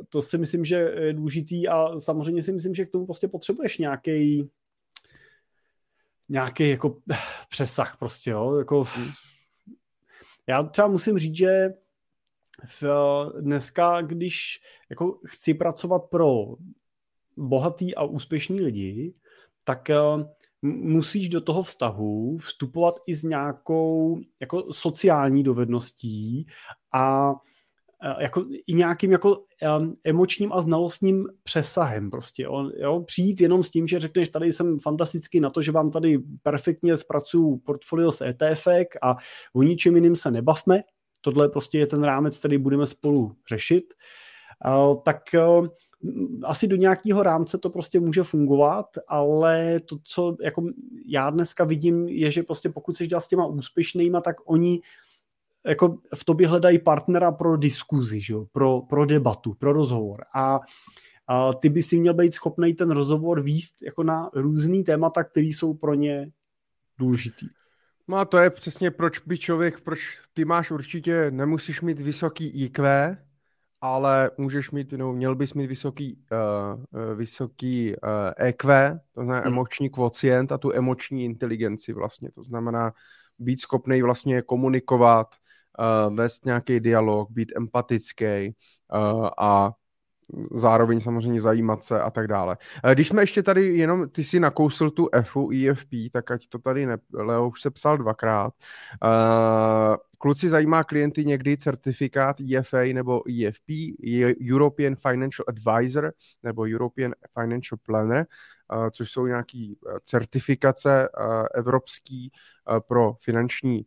to 0.09 0.21
si 0.21 0.37
myslím, 0.37 0.65
že 0.65 0.75
je 0.75 1.13
důležitý 1.13 1.67
a 1.67 1.99
samozřejmě 1.99 2.43
si 2.43 2.51
myslím, 2.51 2.75
že 2.75 2.85
k 2.85 2.91
tomu 2.91 3.05
prostě 3.05 3.27
potřebuješ 3.27 3.77
nějaký 3.77 4.49
nějaký 6.29 6.69
jako 6.69 6.97
přesah 7.49 7.97
prostě, 7.97 8.29
jo, 8.29 8.55
jako 8.57 8.83
hmm. 8.83 9.11
já 10.47 10.63
třeba 10.63 10.87
musím 10.87 11.17
říct, 11.17 11.35
že 11.35 11.69
v, 12.81 12.83
dneska, 13.41 14.01
když 14.01 14.61
jako 14.89 15.19
chci 15.25 15.53
pracovat 15.53 15.99
pro 15.99 16.55
bohatý 17.37 17.95
a 17.95 18.03
úspěšný 18.03 18.61
lidi, 18.61 19.13
tak 19.63 19.89
musíš 20.73 21.29
do 21.29 21.41
toho 21.41 21.63
vztahu 21.63 22.37
vstupovat 22.37 22.99
i 23.07 23.15
s 23.15 23.23
nějakou 23.23 24.19
jako 24.41 24.73
sociální 24.73 25.43
dovedností 25.43 26.45
a 26.93 27.33
jako 28.19 28.45
i 28.67 28.73
nějakým 28.73 29.11
jako 29.11 29.37
emočním 30.03 30.53
a 30.53 30.61
znalostním 30.61 31.27
přesahem 31.43 32.11
prostě. 32.11 32.43
Jo, 32.77 33.03
přijít 33.05 33.41
jenom 33.41 33.63
s 33.63 33.69
tím, 33.71 33.87
že 33.87 33.99
řekneš, 33.99 34.29
tady 34.29 34.53
jsem 34.53 34.79
fantastický 34.79 35.39
na 35.39 35.49
to, 35.49 35.61
že 35.61 35.71
vám 35.71 35.91
tady 35.91 36.17
perfektně 36.43 36.97
zpracuju 36.97 37.57
portfolio 37.57 38.11
z 38.11 38.21
ETF 38.21 38.67
a 39.01 39.15
o 39.55 39.63
ničem 39.63 39.95
jiným 39.95 40.15
se 40.15 40.31
nebavme, 40.31 40.83
tohle 41.21 41.49
prostě 41.49 41.79
je 41.79 41.87
ten 41.87 42.03
rámec, 42.03 42.39
který 42.39 42.57
budeme 42.57 42.87
spolu 42.87 43.35
řešit, 43.49 43.93
tak 45.05 45.21
asi 46.43 46.67
do 46.67 46.75
nějakého 46.75 47.23
rámce 47.23 47.57
to 47.57 47.69
prostě 47.69 47.99
může 47.99 48.23
fungovat, 48.23 48.85
ale 49.07 49.79
to, 49.79 49.97
co 50.03 50.37
jako 50.43 50.63
já 51.07 51.29
dneska 51.29 51.63
vidím, 51.63 52.07
je, 52.07 52.31
že 52.31 52.43
prostě 52.43 52.69
pokud 52.69 52.95
se 52.95 53.07
dělat 53.07 53.21
s 53.21 53.27
těma 53.27 53.45
úspěšnýma, 53.45 54.21
tak 54.21 54.35
oni 54.45 54.81
jako 55.65 55.97
v 56.15 56.25
tobě 56.25 56.47
hledají 56.47 56.79
partnera 56.79 57.31
pro 57.31 57.57
diskuzi, 57.57 58.21
že 58.21 58.33
jo? 58.33 58.45
Pro, 58.51 58.81
pro 58.81 59.05
debatu, 59.05 59.53
pro 59.53 59.73
rozhovor. 59.73 60.23
A, 60.35 60.59
a 61.27 61.53
ty 61.53 61.69
by 61.69 61.83
si 61.83 61.99
měl 61.99 62.13
být 62.13 62.33
schopný 62.33 62.73
ten 62.73 62.91
rozhovor 62.91 63.41
výst 63.41 63.81
jako 63.81 64.03
na 64.03 64.29
různý 64.33 64.83
témata, 64.83 65.23
které 65.23 65.47
jsou 65.47 65.73
pro 65.73 65.93
ně 65.93 66.31
důležitý. 66.97 67.47
No 68.07 68.17
a 68.17 68.25
to 68.25 68.37
je 68.37 68.49
přesně 68.49 68.91
proč 68.91 69.19
by 69.19 69.37
člověk, 69.37 69.81
proč 69.81 69.99
ty 70.33 70.45
máš 70.45 70.71
určitě, 70.71 71.31
nemusíš 71.31 71.81
mít 71.81 71.99
vysoký 71.99 72.47
IQ, 72.47 73.17
ale 73.85 74.31
můžeš 74.37 74.71
mít, 74.71 74.91
no, 74.91 75.13
měl 75.13 75.35
bys 75.35 75.53
mít 75.53 75.67
vysoký, 75.67 76.17
uh, 76.31 77.15
vysoký 77.15 77.93
uh, 77.95 78.47
EQ, 78.47 78.99
to 79.13 79.21
znamená 79.21 79.39
hmm. 79.39 79.47
emoční 79.47 79.89
kvocient 79.89 80.51
a 80.51 80.57
tu 80.57 80.73
emoční 80.73 81.25
inteligenci 81.25 81.93
vlastně. 81.93 82.31
To 82.31 82.43
znamená 82.43 82.93
být 83.39 83.61
schopný 83.61 84.01
vlastně 84.01 84.41
komunikovat, 84.41 85.27
uh, 86.07 86.15
vést 86.15 86.45
nějaký 86.45 86.79
dialog, 86.79 87.31
být 87.31 87.51
empatický 87.55 88.55
uh, 88.93 89.29
a 89.39 89.71
zároveň 90.51 90.99
samozřejmě 90.99 91.41
zajímat 91.41 91.83
se 91.83 92.01
a 92.01 92.11
tak 92.11 92.27
dále. 92.27 92.57
Když 92.93 93.07
jsme 93.07 93.21
ještě 93.21 93.43
tady 93.43 93.77
jenom, 93.77 94.09
ty 94.09 94.23
si 94.23 94.39
nakousl 94.39 94.89
tu 94.89 95.09
FU, 95.23 95.49
EFP, 95.51 95.89
tak 96.11 96.31
ať 96.31 96.47
to 96.47 96.59
tady 96.59 96.85
ne, 96.85 96.97
Leo 97.13 97.47
už 97.47 97.61
se 97.61 97.71
psal 97.71 97.97
dvakrát. 97.97 98.53
Uh, 99.03 99.95
kluci 100.17 100.49
zajímá 100.49 100.83
klienty 100.83 101.25
někdy 101.25 101.57
certifikát 101.57 102.35
EFA 102.57 102.83
nebo 102.93 103.21
EFP, 103.29 103.69
European 104.51 104.95
Financial 104.95 105.45
Advisor 105.47 106.13
nebo 106.43 106.63
European 106.63 107.13
Financial 107.39 107.79
Planner, 107.85 108.25
uh, 108.73 108.89
což 108.89 109.11
jsou 109.11 109.25
nějaký 109.25 109.77
certifikace 110.03 111.09
evropský 111.55 112.31
pro 112.87 113.13
finanční 113.21 113.85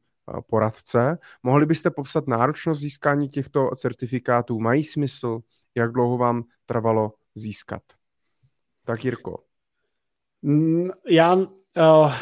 poradce. 0.48 1.18
Mohli 1.42 1.66
byste 1.66 1.90
popsat 1.90 2.26
náročnost 2.26 2.80
získání 2.80 3.28
těchto 3.28 3.70
certifikátů? 3.76 4.60
Mají 4.60 4.84
smysl? 4.84 5.40
Jak 5.78 5.92
dlouho 5.92 6.18
vám 6.18 6.44
trvalo 6.66 7.12
získat? 7.34 7.82
Tak 8.84 9.04
Jirko. 9.04 9.44
Mm, 10.42 10.88
já 11.08 11.34
uh, 11.34 12.12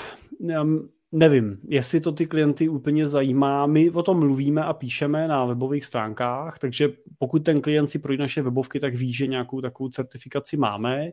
nevím, 1.12 1.58
jestli 1.68 2.00
to 2.00 2.12
ty 2.12 2.26
klienty 2.26 2.68
úplně 2.68 3.08
zajímá. 3.08 3.66
My 3.66 3.90
o 3.90 4.02
tom 4.02 4.18
mluvíme 4.18 4.64
a 4.64 4.72
píšeme 4.72 5.28
na 5.28 5.44
webových 5.44 5.84
stránkách, 5.84 6.58
takže 6.58 6.88
pokud 7.18 7.44
ten 7.44 7.60
klient 7.60 7.86
si 7.86 7.98
projde 7.98 8.22
naše 8.22 8.42
webovky, 8.42 8.80
tak 8.80 8.94
ví, 8.94 9.12
že 9.12 9.26
nějakou 9.26 9.60
takovou 9.60 9.88
certifikaci 9.88 10.56
máme. 10.56 11.10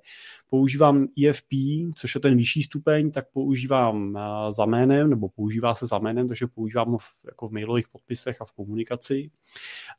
Používám 0.49 1.07
EFP, 1.25 1.53
což 1.95 2.15
je 2.15 2.21
ten 2.21 2.37
vyšší 2.37 2.63
stupeň, 2.63 3.11
tak 3.11 3.25
používám 3.33 4.17
eh, 4.17 4.51
za 4.51 4.65
jménem, 4.65 5.09
nebo 5.09 5.29
používá 5.29 5.75
se 5.75 5.87
za 5.87 5.97
jménem, 5.97 6.27
takže 6.27 6.47
používám 6.47 6.91
ho 6.91 6.97
v, 6.97 7.07
jako 7.25 7.47
v 7.47 7.51
mailových 7.51 7.87
podpisech 7.87 8.41
a 8.41 8.45
v 8.45 8.51
komunikaci. 8.51 9.31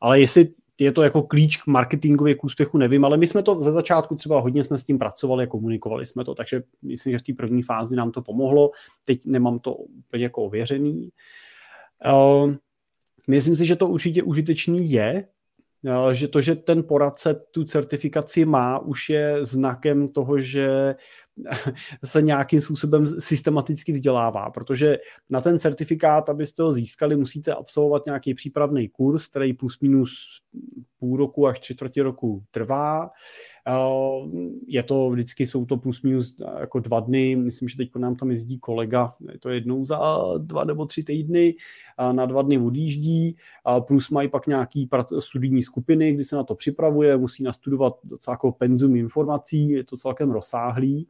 Ale 0.00 0.20
jestli 0.20 0.54
je 0.80 0.92
to 0.92 1.02
jako 1.02 1.22
klíč 1.22 1.56
k 1.56 1.66
marketingově 1.66 2.34
k 2.34 2.44
úspěchu, 2.44 2.78
nevím, 2.78 3.04
ale 3.04 3.16
my 3.16 3.26
jsme 3.26 3.42
to 3.42 3.60
ze 3.60 3.72
začátku 3.72 4.14
třeba 4.14 4.40
hodně 4.40 4.64
jsme 4.64 4.78
s 4.78 4.84
tím 4.84 4.98
pracovali, 4.98 5.46
komunikovali 5.46 6.06
jsme 6.06 6.24
to, 6.24 6.34
takže 6.34 6.62
myslím, 6.82 7.12
že 7.12 7.18
v 7.18 7.22
té 7.22 7.32
první 7.32 7.62
fázi 7.62 7.96
nám 7.96 8.12
to 8.12 8.22
pomohlo. 8.22 8.70
Teď 9.04 9.26
nemám 9.26 9.58
to 9.58 9.74
úplně 9.74 10.22
jako 10.22 10.42
ověřený. 10.44 11.10
Uh, 12.06 12.54
myslím 13.28 13.56
si, 13.56 13.66
že 13.66 13.76
to 13.76 13.88
určitě 13.88 14.22
užitečný 14.22 14.90
je, 14.90 15.24
že 16.12 16.28
to, 16.28 16.40
že 16.40 16.54
ten 16.54 16.82
poradce 16.82 17.34
tu 17.50 17.64
certifikaci 17.64 18.44
má, 18.44 18.78
už 18.78 19.08
je 19.08 19.44
znakem 19.46 20.08
toho, 20.08 20.38
že 20.38 20.94
se 22.04 22.22
nějakým 22.22 22.60
způsobem 22.60 23.08
systematicky 23.08 23.92
vzdělává, 23.92 24.50
protože 24.50 24.98
na 25.30 25.40
ten 25.40 25.58
certifikát, 25.58 26.28
abyste 26.28 26.62
ho 26.62 26.72
získali, 26.72 27.16
musíte 27.16 27.54
absolvovat 27.54 28.06
nějaký 28.06 28.34
přípravný 28.34 28.88
kurz, 28.88 29.28
který 29.28 29.52
plus 29.52 29.80
minus 29.80 30.12
půl 30.98 31.16
roku 31.16 31.46
až 31.46 31.58
tři 31.58 31.74
čtvrtě 31.74 32.02
roku 32.02 32.44
trvá. 32.50 33.10
Je 34.66 34.82
to 34.82 35.10
vždycky, 35.10 35.46
jsou 35.46 35.64
to 35.64 35.76
plus 35.76 36.02
minus 36.02 36.36
jako 36.60 36.80
dva 36.80 37.00
dny, 37.00 37.36
myslím, 37.36 37.68
že 37.68 37.76
teď 37.76 37.96
nám 37.96 38.16
tam 38.16 38.30
jezdí 38.30 38.58
kolega, 38.58 39.14
je 39.32 39.38
to 39.38 39.50
jednou 39.50 39.84
za 39.84 39.98
dva 40.38 40.64
nebo 40.64 40.86
tři 40.86 41.02
týdny, 41.02 41.54
na 42.12 42.26
dva 42.26 42.42
dny 42.42 42.58
odjíždí, 42.58 43.36
plus 43.80 44.10
mají 44.10 44.28
pak 44.28 44.46
nějaký 44.46 44.88
studijní 45.18 45.62
skupiny, 45.62 46.12
kdy 46.12 46.24
se 46.24 46.36
na 46.36 46.44
to 46.44 46.54
připravuje, 46.54 47.16
musí 47.16 47.42
nastudovat 47.42 47.94
docela 48.04 48.32
jako 48.32 48.52
penzum 48.52 48.96
informací, 48.96 49.68
je 49.68 49.84
to 49.84 49.96
celkem 49.96 50.30
rozsáhlý 50.30 51.08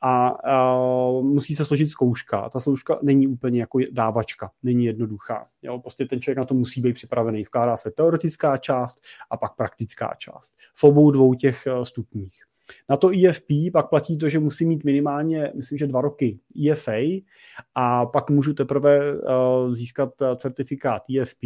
a, 0.00 0.28
a 0.28 0.74
musí 1.20 1.54
se 1.54 1.64
složit 1.64 1.90
zkouška. 1.90 2.48
Ta 2.48 2.60
zkouška 2.60 2.98
není 3.02 3.26
úplně 3.26 3.60
jako 3.60 3.78
dávačka, 3.90 4.50
není 4.62 4.84
jednoduchá. 4.84 5.46
Jo? 5.62 5.78
Prostě 5.78 6.06
ten 6.06 6.20
člověk 6.20 6.38
na 6.38 6.44
to 6.44 6.54
musí 6.54 6.80
být 6.80 6.92
připravený. 6.92 7.44
Skládá 7.44 7.76
se 7.76 7.90
teoretická 7.90 8.56
část 8.56 9.00
a 9.30 9.36
pak 9.36 9.56
praktická 9.56 10.14
část. 10.18 10.52
V 10.74 10.84
obou 10.84 11.10
dvou 11.10 11.34
těch 11.34 11.66
eh, 11.66 11.84
stupních. 11.84 12.48
Na 12.88 12.96
to 12.96 13.12
IFP 13.12 13.72
pak 13.72 13.88
platí 13.88 14.18
to, 14.18 14.28
že 14.28 14.38
musí 14.38 14.66
mít 14.66 14.84
minimálně, 14.84 15.52
myslím, 15.54 15.78
že 15.78 15.86
dva 15.86 16.00
roky 16.00 16.38
IFA 16.54 17.22
a 17.74 18.06
pak 18.06 18.30
můžu 18.30 18.54
teprve 18.54 19.12
uh, 19.12 19.74
získat 19.74 20.22
eh, 20.22 20.36
certifikát 20.36 21.02
IFP 21.08 21.42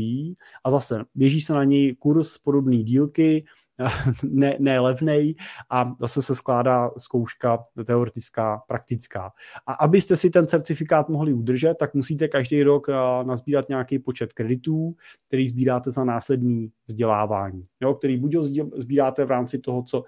a 0.64 0.70
zase 0.70 1.04
běží 1.14 1.40
se 1.40 1.52
na 1.52 1.64
něj 1.64 1.96
kurz 1.96 2.38
podobné 2.38 2.76
dílky, 2.76 3.44
ne, 4.22 4.56
ne 4.58 4.80
levnej 4.80 5.34
a 5.70 5.94
zase 6.00 6.22
se 6.22 6.34
skládá 6.34 6.90
zkouška 6.98 7.64
teoretická, 7.86 8.62
praktická. 8.68 9.32
A 9.66 9.72
abyste 9.72 10.16
si 10.16 10.30
ten 10.30 10.46
certifikát 10.46 11.08
mohli 11.08 11.32
udržet, 11.32 11.74
tak 11.74 11.94
musíte 11.94 12.28
každý 12.28 12.62
rok 12.62 12.88
uh, 12.88 12.94
nazbírat 13.26 13.68
nějaký 13.68 13.98
počet 13.98 14.32
kreditů, 14.32 14.94
který 15.26 15.48
sbíráte 15.48 15.90
za 15.90 16.04
následný 16.04 16.72
vzdělávání, 16.86 17.66
jo, 17.80 17.94
který 17.94 18.16
buď 18.16 18.34
ho 18.34 18.44
sbíráte 18.76 19.24
v 19.24 19.30
rámci 19.30 19.58
toho, 19.58 19.82
co 19.82 20.04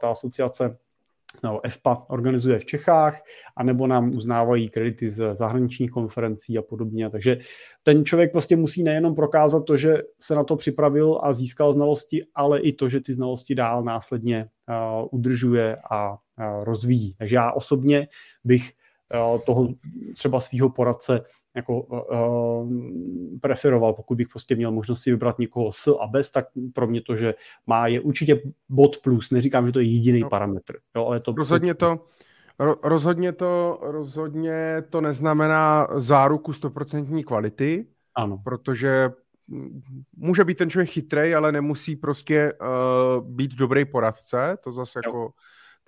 ta 0.00 0.10
asociace 0.10 0.78
no, 1.44 1.60
EFPA 1.62 2.04
organizuje 2.08 2.58
v 2.58 2.64
Čechách, 2.64 3.22
anebo 3.56 3.86
nám 3.86 4.14
uznávají 4.14 4.68
kredity 4.68 5.10
z 5.10 5.34
zahraničních 5.34 5.90
konferencí 5.90 6.58
a 6.58 6.62
podobně. 6.62 7.10
Takže 7.10 7.38
ten 7.82 8.04
člověk 8.04 8.32
prostě 8.32 8.56
musí 8.56 8.82
nejenom 8.82 9.14
prokázat 9.14 9.64
to, 9.64 9.76
že 9.76 9.96
se 10.20 10.34
na 10.34 10.44
to 10.44 10.56
připravil 10.56 11.20
a 11.22 11.32
získal 11.32 11.72
znalosti, 11.72 12.24
ale 12.34 12.60
i 12.60 12.72
to, 12.72 12.88
že 12.88 13.00
ty 13.00 13.12
znalosti 13.12 13.54
dál 13.54 13.84
následně 13.84 14.48
uh, 14.68 15.08
udržuje 15.10 15.76
a 15.90 16.12
uh, 16.12 16.64
rozvíjí. 16.64 17.14
Takže 17.14 17.36
já 17.36 17.52
osobně 17.52 18.08
bych 18.44 18.72
uh, 19.32 19.40
toho 19.40 19.68
třeba 20.16 20.40
svého 20.40 20.70
poradce 20.70 21.20
jako 21.58 21.80
uh, 21.80 22.70
preferoval, 23.40 23.92
pokud 23.92 24.14
bych 24.18 24.28
prostě 24.28 24.56
měl 24.56 24.72
možnost 24.72 25.02
si 25.02 25.10
vybrat 25.10 25.38
někoho 25.38 25.72
s 25.72 25.98
a 26.00 26.06
bez, 26.06 26.30
tak 26.30 26.46
pro 26.74 26.86
mě 26.86 27.00
to, 27.00 27.16
že 27.16 27.34
má, 27.66 27.86
je 27.86 28.00
určitě 28.00 28.42
bod 28.68 28.98
plus. 28.98 29.30
Neříkám, 29.30 29.66
že 29.66 29.72
to 29.72 29.80
je 29.80 29.92
jediný 29.92 30.20
no. 30.20 30.28
parametr. 30.28 30.78
Jo, 30.96 31.06
ale 31.06 31.20
to 31.20 31.32
rozhodně 31.32 31.74
to, 31.74 31.98
rozhodně 32.82 33.32
to, 33.32 33.78
rozhodně 33.82 34.82
to 34.90 35.00
neznamená 35.00 35.88
záruku 35.96 36.52
stoprocentní 36.52 37.24
kvality, 37.24 37.86
ano. 38.14 38.40
protože 38.44 39.10
může 40.16 40.44
být 40.44 40.58
ten 40.58 40.70
člověk 40.70 40.90
chytrý, 40.90 41.34
ale 41.34 41.52
nemusí 41.52 41.96
prostě 41.96 42.52
uh, 42.52 43.26
být 43.26 43.54
dobrý 43.54 43.84
poradce, 43.84 44.58
to 44.64 44.72
zase 44.72 45.00
jo. 45.04 45.08
jako 45.08 45.30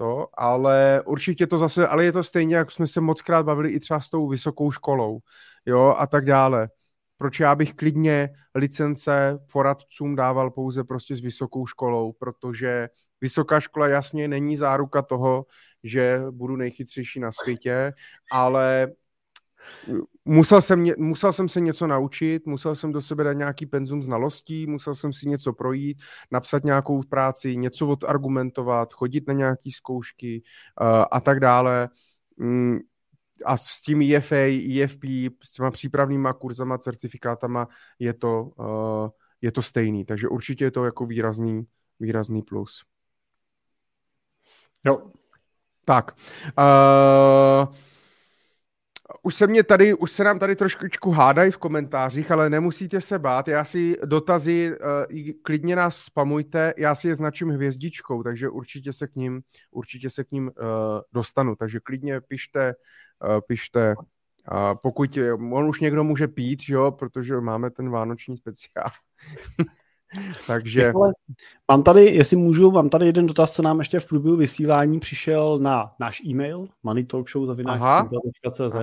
to, 0.00 0.26
ale 0.34 1.02
určitě 1.06 1.46
to 1.46 1.58
zase, 1.58 1.88
ale 1.88 2.04
je 2.04 2.12
to 2.12 2.22
stejně, 2.22 2.56
jak 2.56 2.70
jsme 2.70 2.86
se 2.86 3.00
moc 3.00 3.22
krát 3.22 3.46
bavili 3.46 3.70
i 3.70 3.80
třeba 3.80 4.00
s 4.00 4.10
tou 4.10 4.28
vysokou 4.28 4.70
školou, 4.70 5.18
jo, 5.66 5.94
a 5.98 6.06
tak 6.06 6.24
dále. 6.24 6.68
Proč 7.16 7.40
já 7.40 7.54
bych 7.54 7.74
klidně 7.74 8.28
licence 8.54 9.38
poradcům 9.52 10.16
dával 10.16 10.50
pouze 10.50 10.84
prostě 10.84 11.16
s 11.16 11.20
vysokou 11.20 11.66
školou, 11.66 12.12
protože 12.12 12.88
vysoká 13.20 13.60
škola 13.60 13.88
jasně 13.88 14.28
není 14.28 14.56
záruka 14.56 15.02
toho, 15.02 15.46
že 15.84 16.22
budu 16.30 16.56
nejchytřejší 16.56 17.20
na 17.20 17.32
světě, 17.32 17.92
ale 18.32 18.92
musel 20.24 20.60
jsem, 20.60 20.86
musel 20.98 21.32
jsem 21.32 21.48
se 21.48 21.60
něco 21.60 21.86
naučit, 21.86 22.46
musel 22.46 22.74
jsem 22.74 22.92
do 22.92 23.00
sebe 23.00 23.24
dát 23.24 23.32
nějaký 23.32 23.66
penzum 23.66 24.02
znalostí, 24.02 24.66
musel 24.66 24.94
jsem 24.94 25.12
si 25.12 25.28
něco 25.28 25.52
projít, 25.52 25.98
napsat 26.30 26.64
nějakou 26.64 27.02
práci, 27.02 27.56
něco 27.56 27.88
odargumentovat, 27.88 28.92
chodit 28.92 29.28
na 29.28 29.34
nějaké 29.34 29.70
zkoušky 29.76 30.42
uh, 30.80 31.04
a 31.10 31.20
tak 31.20 31.40
dále. 31.40 31.88
Mm, 32.36 32.78
a 33.44 33.56
s 33.56 33.80
tím 33.80 34.02
IFA, 34.02 34.46
IFP, 34.46 35.04
s 35.42 35.52
těma 35.52 35.70
přípravnýma 35.70 36.32
kurzama, 36.32 36.78
certifikátama 36.78 37.68
je 37.98 38.14
to, 38.14 38.42
uh, 38.42 39.08
je 39.40 39.52
to 39.52 39.62
stejný. 39.62 40.04
Takže 40.04 40.28
určitě 40.28 40.64
je 40.64 40.70
to 40.70 40.84
jako 40.84 41.06
výrazný, 41.06 41.66
výrazný 42.00 42.42
plus. 42.42 42.84
Jo. 44.86 45.10
Tak. 45.84 46.16
Uh, 46.58 47.74
už 49.22 49.34
se 49.34 49.46
mě 49.46 49.62
tady, 49.62 49.94
už 49.94 50.12
se 50.12 50.24
nám 50.24 50.38
tady 50.38 50.56
trošku 50.56 51.10
hádají 51.10 51.50
v 51.50 51.58
komentářích, 51.58 52.30
ale 52.30 52.50
nemusíte 52.50 53.00
se 53.00 53.18
bát, 53.18 53.48
já 53.48 53.64
si 53.64 53.96
dotazy, 54.04 54.72
uh, 54.72 55.30
klidně 55.42 55.76
nás 55.76 55.96
spamujte, 55.96 56.74
já 56.76 56.94
si 56.94 57.08
je 57.08 57.14
značím 57.14 57.48
hvězdičkou, 57.48 58.22
takže 58.22 58.48
určitě 58.48 58.92
se 58.92 59.06
k 59.06 59.16
ním, 59.16 59.42
určitě 59.70 60.10
se 60.10 60.24
k 60.24 60.30
ním 60.32 60.46
uh, 60.46 60.52
dostanu, 61.12 61.56
takže 61.56 61.80
klidně 61.80 62.20
pište, 62.20 62.74
pište, 63.46 63.94
uh, 63.96 64.74
pokud 64.82 65.18
on 65.52 65.68
už 65.68 65.80
někdo 65.80 66.04
může 66.04 66.28
pít, 66.28 66.62
že 66.62 66.74
jo, 66.74 66.90
protože 66.90 67.40
máme 67.40 67.70
ten 67.70 67.90
vánoční 67.90 68.36
speciál. 68.36 68.88
Takže... 70.46 70.92
Mám 71.70 71.82
tady, 71.82 72.04
jestli 72.04 72.36
můžu, 72.36 72.70
mám 72.70 72.88
tady 72.88 73.06
jeden 73.06 73.26
dotaz, 73.26 73.52
co 73.52 73.62
nám 73.62 73.78
ještě 73.78 74.00
v 74.00 74.06
průběhu 74.06 74.36
vysílání 74.36 75.00
přišel 75.00 75.58
na 75.58 75.92
náš 76.00 76.22
e-mail 76.24 76.66
moneytalkshow.cz 76.82 77.64
aha, 77.66 78.08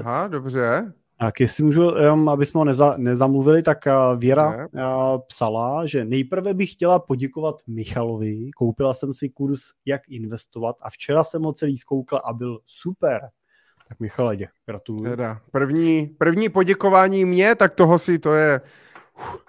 aha, 0.03 0.27
dobře. 0.27 0.93
Tak 1.19 1.39
jestli 1.39 1.63
můžu, 1.63 1.97
aby 2.29 2.45
jsme 2.45 2.57
ho 2.57 2.65
neza, 2.65 2.97
nezamluvili, 2.97 3.63
tak 3.63 3.87
eh, 3.87 3.91
Věra 4.17 4.51
ne. 4.51 4.67
Eh, 4.75 5.19
psala, 5.27 5.85
že 5.85 6.05
nejprve 6.05 6.53
bych 6.53 6.71
chtěla 6.71 6.99
poděkovat 6.99 7.55
Michalovi, 7.67 8.49
koupila 8.57 8.93
jsem 8.93 9.13
si 9.13 9.29
kurz, 9.29 9.59
jak 9.85 10.01
investovat 10.09 10.75
a 10.81 10.89
včera 10.89 11.23
jsem 11.23 11.43
ho 11.43 11.53
celý 11.53 11.77
zkoukla 11.77 12.19
a 12.19 12.33
byl 12.33 12.59
super. 12.65 13.21
Tak 13.87 13.99
Michale, 13.99 14.37
gratuluju. 14.65 15.09
Teda, 15.09 15.41
první, 15.51 16.07
první 16.07 16.49
poděkování 16.49 17.25
mě, 17.25 17.55
tak 17.55 17.75
toho 17.75 17.99
si 17.99 18.19
to 18.19 18.33
je... 18.33 18.61
Uf 19.17 19.47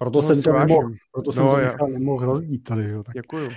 proto 0.00 0.22
jsem 0.22 0.42
to 0.42 0.52
nemohl, 0.52 0.92
proto 1.12 1.32
jsem 1.32 1.44
no, 1.44 1.52
to 1.78 1.86
nemohl 1.86 2.26
rozdít 2.26 2.64
tady. 2.64 2.88
Jo, 2.88 3.02
tak. 3.02 3.14
Děkuju. 3.14 3.50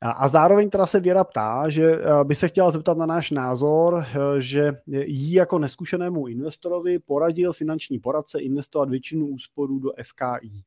A, 0.00 0.10
a 0.10 0.28
zároveň 0.28 0.70
teda 0.70 0.86
se 0.86 1.00
Věra 1.00 1.24
ptá, 1.24 1.68
že 1.68 1.92
eh, 1.92 2.24
by 2.24 2.34
se 2.34 2.48
chtěla 2.48 2.70
zeptat 2.70 2.98
na 2.98 3.06
náš 3.06 3.30
názor, 3.30 4.04
eh, 4.06 4.40
že 4.40 4.72
jí 4.86 5.32
jako 5.32 5.58
neskušenému 5.58 6.26
investorovi 6.26 6.98
poradil 6.98 7.52
finanční 7.52 7.98
poradce 7.98 8.40
investovat 8.40 8.90
většinu 8.90 9.26
úsporů 9.26 9.78
do 9.78 9.90
FKI. 10.02 10.62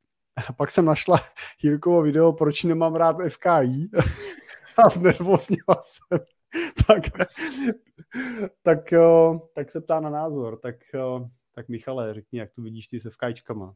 A 0.48 0.54
pak 0.58 0.72
jsem 0.72 0.86
našla 0.86 1.20
Jirkovo 1.64 2.02
video, 2.02 2.34
proč 2.34 2.64
nemám 2.64 2.96
rád 2.96 3.18
FKI 3.30 3.86
a 4.86 4.90
znervozněla 4.90 5.82
jsem. 5.82 6.20
tak, 6.88 7.04
tak, 8.64 8.94
tak 9.56 9.72
se 9.72 9.82
ptá 9.82 10.00
na 10.00 10.10
názor. 10.10 10.60
Tak, 10.60 10.76
tak 11.56 11.70
Michale, 11.70 12.14
řekni, 12.14 12.40
jak 12.40 12.52
to 12.54 12.62
vidíš 12.62 12.88
ty 12.88 13.00
se 13.00 13.10
FKIčkama. 13.10 13.76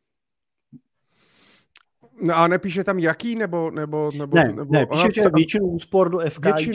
No 2.22 2.36
a 2.36 2.48
nepíše 2.48 2.84
tam 2.84 3.00
jaký, 3.00 3.36
nebo... 3.36 3.72
nebo, 3.72 4.10
nebo 4.18 4.36
ne, 4.36 4.54
nebo, 4.54 4.74
ne 4.74 4.86
píše, 4.86 5.08
že 5.14 5.22
většinu 5.36 5.66
úspor 5.66 6.10
do 6.10 6.20
FKI, 6.30 6.72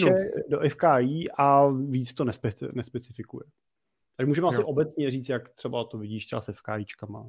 do 0.48 0.60
FKI 0.68 1.30
a 1.38 1.68
víc 1.68 2.14
to 2.14 2.24
nespeci, 2.24 2.66
nespecifikuje. 2.74 3.44
Tak 4.16 4.26
můžeme 4.26 4.44
jo. 4.44 4.48
asi 4.48 4.62
obecně 4.62 5.10
říct, 5.10 5.28
jak 5.28 5.48
třeba 5.48 5.84
to 5.84 5.98
vidíš 5.98 6.26
třeba 6.26 6.42
se 6.42 6.52
FKIčkama. 6.52 7.26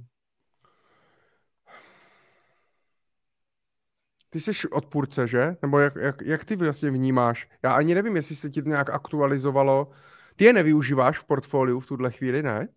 Ty 4.30 4.40
jsi 4.40 4.70
odpůrce, 4.72 5.28
že? 5.28 5.56
Nebo 5.62 5.80
jak, 5.80 5.96
jak, 5.96 6.22
jak 6.22 6.46
ty 6.46 6.56
vlastně 6.56 6.92
vnímáš? 6.92 7.50
Já 7.64 7.74
ani 7.74 7.96
nevím, 7.96 8.16
jestli 8.16 8.36
se 8.36 8.50
ti 8.50 8.62
to 8.62 8.70
nějak 8.70 8.90
aktualizovalo. 8.90 9.92
Ty 10.40 10.46
je 10.46 10.54
nevyužíváš 10.54 11.20
v 11.20 11.24
portfoliu 11.24 11.80
v 11.80 11.86
tuhle 11.86 12.12
chvíli, 12.12 12.44
ne? 12.44 12.68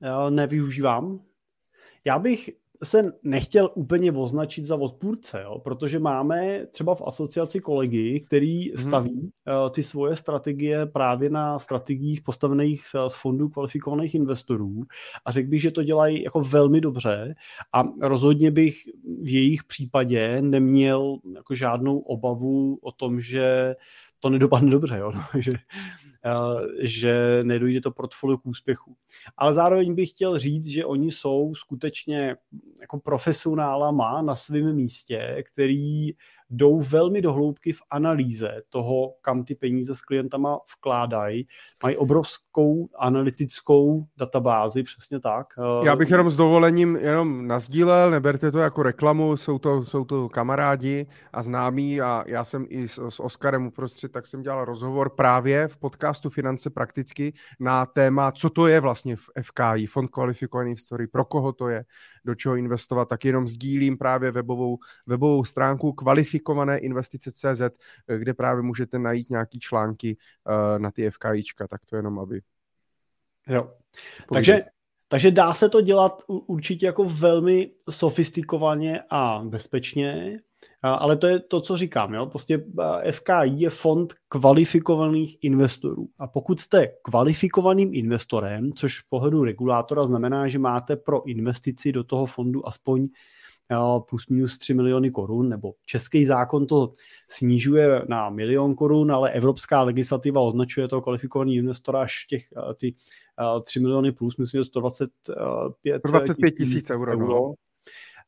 Já 0.00 0.30
nevyužívám. 0.30 1.20
Já 2.04 2.18
bych 2.18 2.50
se 2.84 3.02
nechtěl 3.22 3.70
úplně 3.74 4.12
označit 4.12 4.64
za 4.64 4.76
odpůrce, 4.76 5.42
jo? 5.42 5.58
protože 5.58 5.98
máme 5.98 6.66
třeba 6.66 6.94
v 6.94 7.02
asociaci 7.06 7.60
kolegy, 7.60 8.20
který 8.20 8.68
hmm. 8.68 8.76
staví 8.76 9.22
uh, 9.22 9.70
ty 9.70 9.82
svoje 9.82 10.16
strategie 10.16 10.86
právě 10.86 11.30
na 11.30 11.58
strategiích 11.58 12.22
postavených 12.22 12.82
z 13.08 13.14
fondů 13.14 13.48
kvalifikovaných 13.48 14.14
investorů 14.14 14.82
a 15.24 15.32
řekl 15.32 15.48
bych, 15.48 15.62
že 15.62 15.70
to 15.70 15.82
dělají 15.82 16.22
jako 16.22 16.40
velmi 16.40 16.80
dobře 16.80 17.34
a 17.72 17.82
rozhodně 18.02 18.50
bych 18.50 18.74
v 19.22 19.28
jejich 19.28 19.64
případě 19.64 20.42
neměl 20.42 21.18
jako 21.34 21.54
žádnou 21.54 21.98
obavu 21.98 22.78
o 22.82 22.92
tom, 22.92 23.20
že 23.20 23.74
to 24.20 24.30
nedopadne 24.30 24.70
dobře, 24.70 24.98
jo? 24.98 25.12
No, 25.22 25.40
že, 25.40 25.52
že 26.80 27.40
nedojde 27.42 27.80
to 27.80 27.90
portfolio 27.90 28.38
k 28.38 28.46
úspěchu. 28.46 28.96
Ale 29.36 29.54
zároveň 29.54 29.94
bych 29.94 30.10
chtěl 30.10 30.38
říct, 30.38 30.66
že 30.66 30.84
oni 30.84 31.10
jsou 31.10 31.54
skutečně 31.54 32.36
jako 32.80 33.00
profesionálama 33.00 34.22
na 34.22 34.36
svém 34.36 34.76
místě, 34.76 35.44
který 35.52 36.10
jdou 36.50 36.80
velmi 36.80 37.22
do 37.22 37.32
hloubky 37.32 37.72
v 37.72 37.80
analýze 37.90 38.62
toho, 38.70 39.14
kam 39.20 39.42
ty 39.42 39.54
peníze 39.54 39.94
s 39.94 40.00
klientama 40.00 40.58
vkládají. 40.78 41.46
Mají 41.82 41.96
obrovskou 41.96 42.88
analytickou 42.98 44.04
databázi, 44.16 44.82
přesně 44.82 45.20
tak. 45.20 45.46
Já 45.84 45.96
bych 45.96 46.10
jenom 46.10 46.30
s 46.30 46.36
dovolením 46.36 46.96
jenom 46.96 47.46
nazdílel, 47.46 48.10
neberte 48.10 48.52
to 48.52 48.58
jako 48.58 48.82
reklamu, 48.82 49.36
jsou 49.36 49.58
to, 49.58 49.84
jsou 49.84 50.04
to 50.04 50.28
kamarádi 50.28 51.06
a 51.32 51.42
známí 51.42 52.00
a 52.00 52.24
já 52.26 52.44
jsem 52.44 52.66
i 52.68 52.88
s, 52.88 53.08
s 53.08 53.20
Oskarem 53.20 53.66
uprostřed, 53.66 54.12
tak 54.12 54.26
jsem 54.26 54.42
dělal 54.42 54.64
rozhovor 54.64 55.10
právě 55.10 55.68
v 55.68 55.76
podcastu 55.76 56.30
Finance 56.30 56.70
prakticky 56.70 57.32
na 57.60 57.86
téma, 57.86 58.32
co 58.32 58.50
to 58.50 58.66
je 58.66 58.80
vlastně 58.80 59.16
v 59.16 59.30
FKI, 59.42 59.86
Fond 59.86 60.10
kvalifikovaný 60.10 60.76
Story, 60.76 61.06
pro 61.06 61.24
koho 61.24 61.52
to 61.52 61.68
je, 61.68 61.84
do 62.24 62.34
čeho 62.34 62.56
investovat, 62.56 63.08
tak 63.08 63.24
jenom 63.24 63.46
sdílím 63.46 63.98
právě 63.98 64.30
webovou, 64.30 64.78
webovou 65.06 65.44
stránku 65.44 65.92
kvalifikované 65.92 66.35
investice 66.76 67.32
CZ, 67.32 67.62
kde 68.18 68.34
právě 68.34 68.62
můžete 68.62 68.98
najít 68.98 69.30
nějaký 69.30 69.58
články 69.58 70.16
uh, 70.46 70.78
na 70.78 70.90
ty 70.90 71.10
FKIčka, 71.10 71.66
tak 71.68 71.86
to 71.86 71.96
jenom, 71.96 72.18
aby... 72.18 72.40
Jo. 73.48 73.70
Takže, 74.32 74.64
takže 75.08 75.30
dá 75.30 75.54
se 75.54 75.68
to 75.68 75.80
dělat 75.80 76.22
určitě 76.26 76.86
jako 76.86 77.04
velmi 77.04 77.70
sofistikovaně 77.90 79.02
a 79.10 79.42
bezpečně, 79.44 80.38
ale 80.82 81.16
to 81.16 81.26
je 81.26 81.40
to, 81.40 81.60
co 81.60 81.76
říkám. 81.76 82.14
Jo? 82.14 82.26
Prostě 82.26 82.64
FKI 83.10 83.44
je 83.44 83.70
fond 83.70 84.14
kvalifikovaných 84.28 85.36
investorů. 85.42 86.08
A 86.18 86.26
pokud 86.28 86.60
jste 86.60 86.86
kvalifikovaným 87.02 87.90
investorem, 87.94 88.72
což 88.72 89.00
v 89.00 89.08
pohledu 89.08 89.44
regulátora 89.44 90.06
znamená, 90.06 90.48
že 90.48 90.58
máte 90.58 90.96
pro 90.96 91.26
investici 91.26 91.92
do 91.92 92.04
toho 92.04 92.26
fondu 92.26 92.68
aspoň 92.68 93.08
plus 94.08 94.28
minus 94.28 94.58
3 94.58 94.74
miliony 94.74 95.10
korun, 95.10 95.48
nebo 95.48 95.74
český 95.86 96.24
zákon 96.24 96.66
to 96.66 96.92
snižuje 97.28 98.02
na 98.08 98.30
milion 98.30 98.74
korun, 98.74 99.12
ale 99.12 99.30
evropská 99.30 99.82
legislativa 99.82 100.40
označuje 100.40 100.88
toho 100.88 101.02
kvalifikovaný 101.02 101.56
investora 101.56 102.00
až 102.00 102.24
těch 102.24 102.44
ty 102.76 102.94
3 103.64 103.80
miliony 103.80 104.12
plus, 104.12 104.36
myslím, 104.36 104.60
že 104.60 104.64
125 104.64 105.98
125 105.98 106.50
tisíc 106.50 106.90
euro. 106.90 107.18
No. 107.18 107.26
euro. 107.26 107.54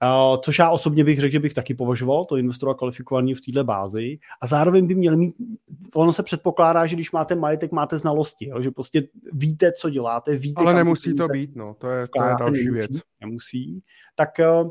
Uh, 0.03 0.41
což 0.41 0.59
já 0.59 0.71
osobně 0.71 1.05
bych 1.05 1.21
řekl, 1.21 1.33
že 1.33 1.41
bych 1.41 1.55
taky 1.55 1.75
považoval 1.75 2.25
to 2.25 2.37
investora 2.37 2.75
kvalifikovaný 2.75 3.35
v 3.35 3.41
této 3.41 3.65
bázi. 3.65 4.19
A 4.41 4.47
zároveň 4.47 4.87
by 4.87 4.95
měl 4.95 5.17
mít, 5.17 5.35
ono 5.95 6.13
se 6.13 6.23
předpokládá, 6.23 6.87
že 6.87 6.97
když 6.97 7.13
máte 7.13 7.35
majetek, 7.35 7.73
máte 7.73 7.99
znalosti, 7.99 8.49
jo? 8.49 8.63
že 8.63 8.71
prostě 8.71 9.09
víte, 9.33 9.73
co 9.73 9.91
děláte, 9.91 10.37
víte, 10.37 10.63
Ale 10.63 10.75
nemusí 10.75 11.15
to 11.15 11.29
být, 11.29 11.57
no, 11.57 11.75
to 11.79 11.91
je, 11.91 12.07
to 12.17 12.25
je 12.25 12.35
další 12.39 12.65
nemusí, 12.65 12.71
věc. 12.71 12.91
Nemusí. 13.21 13.83
Tak, 14.15 14.29
uh, 14.63 14.71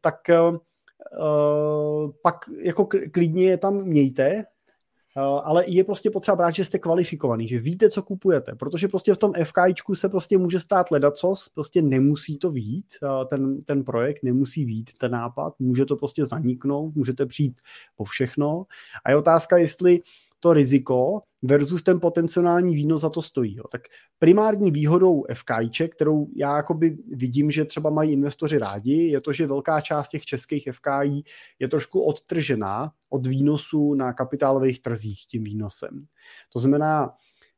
tak 0.00 0.14
uh, 0.30 2.10
pak 2.22 2.36
jako 2.62 2.88
klidně 3.12 3.44
je 3.44 3.58
tam 3.58 3.82
mějte, 3.82 4.44
Eh, 5.18 5.20
ale 5.20 5.64
je 5.70 5.84
prostě 5.84 6.10
potřeba 6.10 6.36
brát, 6.36 6.50
že 6.50 6.64
jste 6.64 6.78
kvalifikovaný, 6.78 7.48
že 7.48 7.58
víte, 7.58 7.90
co 7.90 8.02
kupujete, 8.02 8.54
protože 8.54 8.88
prostě 8.88 9.14
v 9.14 9.18
tom 9.18 9.32
FKIčku 9.44 9.94
se 9.94 10.08
prostě 10.08 10.38
může 10.38 10.60
stát 10.60 10.90
ledacos, 10.90 11.48
prostě 11.48 11.82
nemusí 11.82 12.38
to 12.38 12.50
vít, 12.50 12.86
eh, 13.02 13.24
ten, 13.24 13.62
ten 13.62 13.84
projekt 13.84 14.22
nemusí 14.22 14.64
vít, 14.64 14.90
ten 14.98 15.12
nápad, 15.12 15.54
může 15.58 15.84
to 15.84 15.96
prostě 15.96 16.24
zaniknout, 16.24 16.94
můžete 16.94 17.26
přijít 17.26 17.60
po 17.96 18.04
všechno. 18.04 18.66
A 19.04 19.10
je 19.10 19.16
otázka, 19.16 19.56
jestli 19.56 20.00
to 20.46 20.52
riziko 20.52 21.22
versus 21.42 21.82
ten 21.82 22.00
potenciální 22.00 22.74
výnos 22.74 23.00
za 23.00 23.10
to 23.10 23.22
stojí. 23.22 23.56
Jo. 23.56 23.64
Tak 23.72 23.82
primární 24.18 24.70
výhodou 24.70 25.24
FKIček, 25.34 25.94
kterou 25.94 26.26
já 26.36 26.56
jakoby 26.56 26.96
vidím, 27.12 27.50
že 27.50 27.64
třeba 27.64 27.90
mají 27.90 28.12
investoři 28.12 28.58
rádi, 28.58 28.92
je 28.92 29.20
to, 29.20 29.32
že 29.32 29.46
velká 29.46 29.80
část 29.80 30.08
těch 30.08 30.24
českých 30.24 30.68
FKI 30.72 31.22
je 31.58 31.68
trošku 31.68 32.00
odtržená 32.00 32.92
od 33.10 33.26
výnosu 33.26 33.94
na 33.94 34.12
kapitálových 34.12 34.82
trzích 34.82 35.26
tím 35.30 35.44
výnosem. 35.44 36.06
To 36.52 36.58
znamená, 36.58 37.10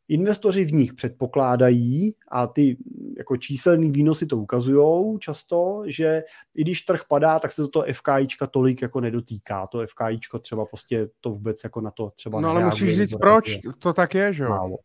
Investoři 0.08 0.64
v 0.64 0.72
nich 0.72 0.92
předpokládají, 0.92 2.14
a 2.28 2.46
ty 2.46 2.76
jako 3.18 3.36
číselný 3.36 3.90
výnosy 3.90 4.26
to 4.26 4.36
ukazují 4.36 5.18
často, 5.18 5.82
že 5.86 6.22
i 6.54 6.62
když 6.62 6.82
trh 6.82 7.02
padá, 7.08 7.38
tak 7.38 7.52
se 7.52 7.68
to 7.68 7.84
FKIčka 7.92 8.46
tolik 8.46 8.82
jako 8.82 9.00
nedotýká. 9.00 9.66
To 9.66 9.86
FKIčko 9.86 10.38
třeba 10.38 10.66
prostě 10.66 11.08
to 11.20 11.30
vůbec 11.30 11.64
jako 11.64 11.80
na 11.80 11.90
to 11.90 12.10
třeba 12.16 12.40
No 12.40 12.48
ale 12.48 12.64
musíš 12.64 12.96
říct 12.96 13.14
proč, 13.14 13.48
je. 13.48 13.60
to 13.78 13.92
tak 13.92 14.14
je, 14.14 14.32
že 14.32 14.44
jo? 14.44 14.76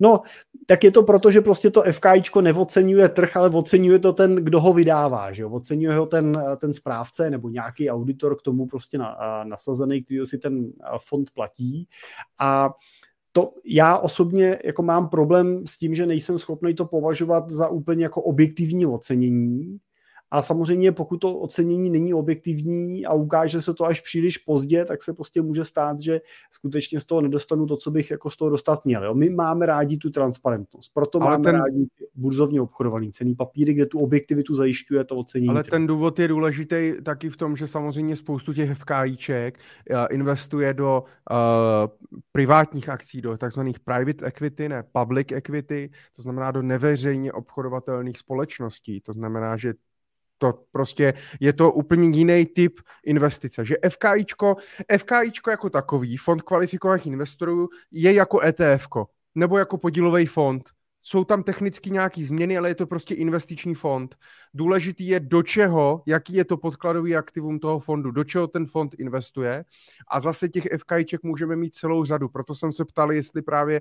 No, 0.00 0.20
tak 0.66 0.84
je 0.84 0.90
to 0.90 1.02
proto, 1.02 1.30
že 1.30 1.40
prostě 1.40 1.70
to 1.70 1.82
FKIčko 1.82 2.40
neocenuje 2.40 3.08
trh, 3.08 3.36
ale 3.36 3.50
oceňuje 3.50 3.98
to 3.98 4.12
ten, 4.12 4.34
kdo 4.36 4.60
ho 4.60 4.72
vydává, 4.72 5.32
že 5.32 5.42
jo? 5.42 5.50
Oceňuje 5.50 5.96
ho 5.96 6.06
ten, 6.06 6.42
ten 6.60 6.74
správce 6.74 7.30
nebo 7.30 7.48
nějaký 7.48 7.90
auditor 7.90 8.38
k 8.38 8.42
tomu 8.42 8.66
prostě 8.66 8.98
na, 8.98 9.16
nasazený, 9.44 10.02
který 10.04 10.26
si 10.26 10.38
ten 10.38 10.72
fond 10.98 11.30
platí. 11.30 11.88
A 12.38 12.70
to 13.36 13.52
já 13.64 13.98
osobně 13.98 14.58
jako 14.64 14.82
mám 14.82 15.08
problém 15.08 15.66
s 15.66 15.78
tím, 15.78 15.94
že 15.94 16.06
nejsem 16.06 16.38
schopný 16.38 16.74
to 16.74 16.86
považovat 16.86 17.50
za 17.50 17.68
úplně 17.68 18.04
jako 18.04 18.22
objektivní 18.22 18.86
ocenění, 18.86 19.78
a 20.36 20.42
samozřejmě, 20.42 20.92
pokud 20.92 21.16
to 21.16 21.38
ocenění 21.38 21.90
není 21.90 22.14
objektivní 22.14 23.06
a 23.06 23.14
ukáže 23.14 23.60
se 23.60 23.74
to 23.74 23.84
až 23.84 24.00
příliš 24.00 24.38
pozdě, 24.38 24.84
tak 24.84 25.02
se 25.02 25.12
prostě 25.12 25.42
může 25.42 25.64
stát, 25.64 26.00
že 26.00 26.20
skutečně 26.50 27.00
z 27.00 27.04
toho 27.04 27.20
nedostanu 27.20 27.66
to, 27.66 27.76
co 27.76 27.90
bych 27.90 28.10
jako 28.10 28.30
z 28.30 28.36
toho 28.36 28.50
dostat 28.50 28.84
měl. 28.84 29.04
Jo? 29.04 29.14
My 29.14 29.30
máme 29.30 29.66
rádi 29.66 29.96
tu 29.96 30.10
transparentnost, 30.10 30.94
proto 30.94 31.22
ale 31.22 31.30
máme 31.30 31.44
ten... 31.44 31.54
rádi 31.54 31.86
burzovně 32.14 32.60
obchodovaný 32.60 33.12
cený 33.12 33.34
papíry, 33.34 33.74
kde 33.74 33.86
tu 33.86 33.98
objektivitu 33.98 34.54
zajišťuje 34.54 35.04
to 35.04 35.14
ocenění. 35.14 35.48
Ale 35.48 35.64
ten 35.64 35.86
důvod 35.86 36.18
je 36.18 36.28
důležitý 36.28 36.92
taky 37.02 37.30
v 37.30 37.36
tom, 37.36 37.56
že 37.56 37.66
samozřejmě 37.66 38.16
spoustu 38.16 38.52
těch 38.52 38.78
FKIček 38.78 39.58
eh, 39.90 40.06
investuje 40.10 40.74
do 40.74 41.04
uh, 41.30 41.36
privátních 42.32 42.88
akcí, 42.88 43.20
do 43.20 43.36
takzvaných 43.36 43.80
private 43.80 44.26
equity, 44.26 44.68
ne 44.68 44.84
public 44.92 45.32
equity, 45.32 45.90
to 46.16 46.22
znamená 46.22 46.50
do 46.50 46.62
neveřejně 46.62 47.32
obchodovatelných 47.32 48.18
společností. 48.18 49.00
To 49.00 49.12
znamená, 49.12 49.56
že 49.56 49.74
to 50.38 50.54
prostě 50.72 51.14
je 51.40 51.52
to 51.52 51.72
úplně 51.72 52.18
jiný 52.18 52.46
typ 52.46 52.80
investice. 53.06 53.64
Že 53.64 53.76
FKIčko, 53.88 54.56
FKIčko 54.98 55.50
jako 55.50 55.70
takový, 55.70 56.16
fond 56.16 56.42
kvalifikovaných 56.42 57.06
investorů, 57.06 57.68
je 57.90 58.12
jako 58.12 58.40
ETF, 58.40 58.86
nebo 59.34 59.58
jako 59.58 59.78
podílový 59.78 60.26
fond 60.26 60.75
jsou 61.06 61.24
tam 61.24 61.42
technicky 61.42 61.90
nějaké 61.90 62.24
změny, 62.24 62.58
ale 62.58 62.68
je 62.68 62.74
to 62.74 62.86
prostě 62.86 63.14
investiční 63.14 63.74
fond. 63.74 64.16
Důležitý 64.54 65.06
je, 65.06 65.20
do 65.20 65.42
čeho, 65.42 66.02
jaký 66.06 66.34
je 66.34 66.44
to 66.44 66.56
podkladový 66.56 67.16
aktivum 67.16 67.58
toho 67.58 67.78
fondu, 67.78 68.10
do 68.10 68.24
čeho 68.24 68.46
ten 68.46 68.66
fond 68.66 68.94
investuje. 68.98 69.64
A 70.08 70.20
zase 70.20 70.48
těch 70.48 70.64
FKIček 70.76 71.22
můžeme 71.22 71.56
mít 71.56 71.74
celou 71.74 72.04
řadu. 72.04 72.28
Proto 72.28 72.54
jsem 72.54 72.72
se 72.72 72.84
ptal, 72.84 73.12
jestli 73.12 73.42
právě 73.42 73.80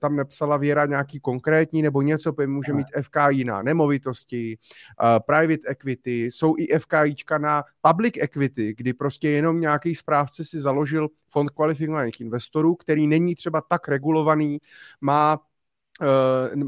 tam 0.00 0.16
nepsala 0.16 0.56
Věra 0.56 0.86
nějaký 0.86 1.20
konkrétní 1.20 1.82
nebo 1.82 2.02
něco, 2.02 2.34
může 2.46 2.72
mít 2.72 2.86
FKI 3.02 3.44
na 3.44 3.62
nemovitosti, 3.62 4.58
uh, 5.02 5.08
private 5.26 5.68
equity, 5.68 6.24
jsou 6.24 6.54
i 6.58 6.78
FKIčka 6.78 7.38
na 7.38 7.64
public 7.82 8.14
equity, 8.20 8.74
kdy 8.76 8.92
prostě 8.92 9.30
jenom 9.30 9.60
nějaký 9.60 9.94
správce 9.94 10.44
si 10.44 10.60
založil 10.60 11.08
fond 11.28 11.50
kvalifikovaných 11.50 12.20
investorů, 12.20 12.74
který 12.74 13.06
není 13.06 13.34
třeba 13.34 13.60
tak 13.60 13.88
regulovaný, 13.88 14.58
má 15.00 15.38
Eh, 15.38 15.49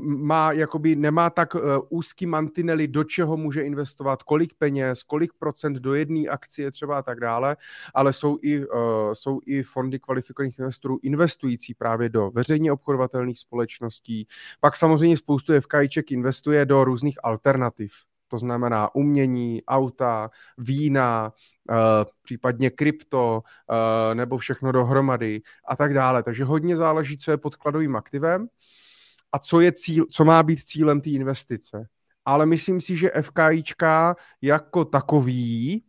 má, 0.06 0.52
jakoby 0.52 0.96
nemá 0.96 1.30
tak 1.30 1.54
uh, 1.54 1.60
úzký 1.88 2.26
mantinely, 2.26 2.88
do 2.88 3.04
čeho 3.04 3.36
může 3.36 3.62
investovat, 3.62 4.22
kolik 4.22 4.54
peněz, 4.54 5.02
kolik 5.02 5.32
procent 5.38 5.76
do 5.76 5.94
jedné 5.94 6.28
akcie 6.28 6.70
třeba 6.70 6.98
a 6.98 7.02
tak 7.02 7.20
dále, 7.20 7.56
ale 7.94 8.12
jsou 8.12 8.38
i, 8.42 8.66
uh, 8.66 8.74
jsou 9.12 9.40
i 9.46 9.62
fondy 9.62 9.98
kvalifikovaných 9.98 10.58
investorů 10.58 10.98
investující 11.02 11.74
právě 11.74 12.08
do 12.08 12.30
veřejně 12.30 12.72
obchodovatelných 12.72 13.38
společností. 13.38 14.26
Pak 14.60 14.76
samozřejmě 14.76 15.16
spoustu 15.16 15.60
FKIček 15.60 16.12
investuje 16.12 16.66
do 16.66 16.84
různých 16.84 17.18
alternativ, 17.22 17.92
to 18.28 18.38
znamená 18.38 18.94
umění, 18.94 19.62
auta, 19.68 20.30
vína, 20.58 21.32
případně 22.22 22.70
krypto, 22.70 23.42
nebo 24.14 24.38
všechno 24.38 24.72
dohromady 24.72 25.40
a 25.68 25.76
tak 25.76 25.94
dále. 25.94 26.22
Takže 26.22 26.44
hodně 26.44 26.76
záleží, 26.76 27.18
co 27.18 27.30
je 27.30 27.36
podkladovým 27.36 27.96
aktivem 27.96 28.48
a 29.32 29.38
co, 29.38 29.60
je 29.60 29.72
cíl, 29.72 30.06
co 30.10 30.24
má 30.24 30.42
být 30.42 30.64
cílem 30.64 31.00
té 31.00 31.10
investice. 31.10 31.86
Ale 32.24 32.46
myslím 32.46 32.80
si, 32.80 32.96
že 32.96 33.10
FKIčka 33.22 34.16
jako 34.42 34.84
takový, 34.84 35.84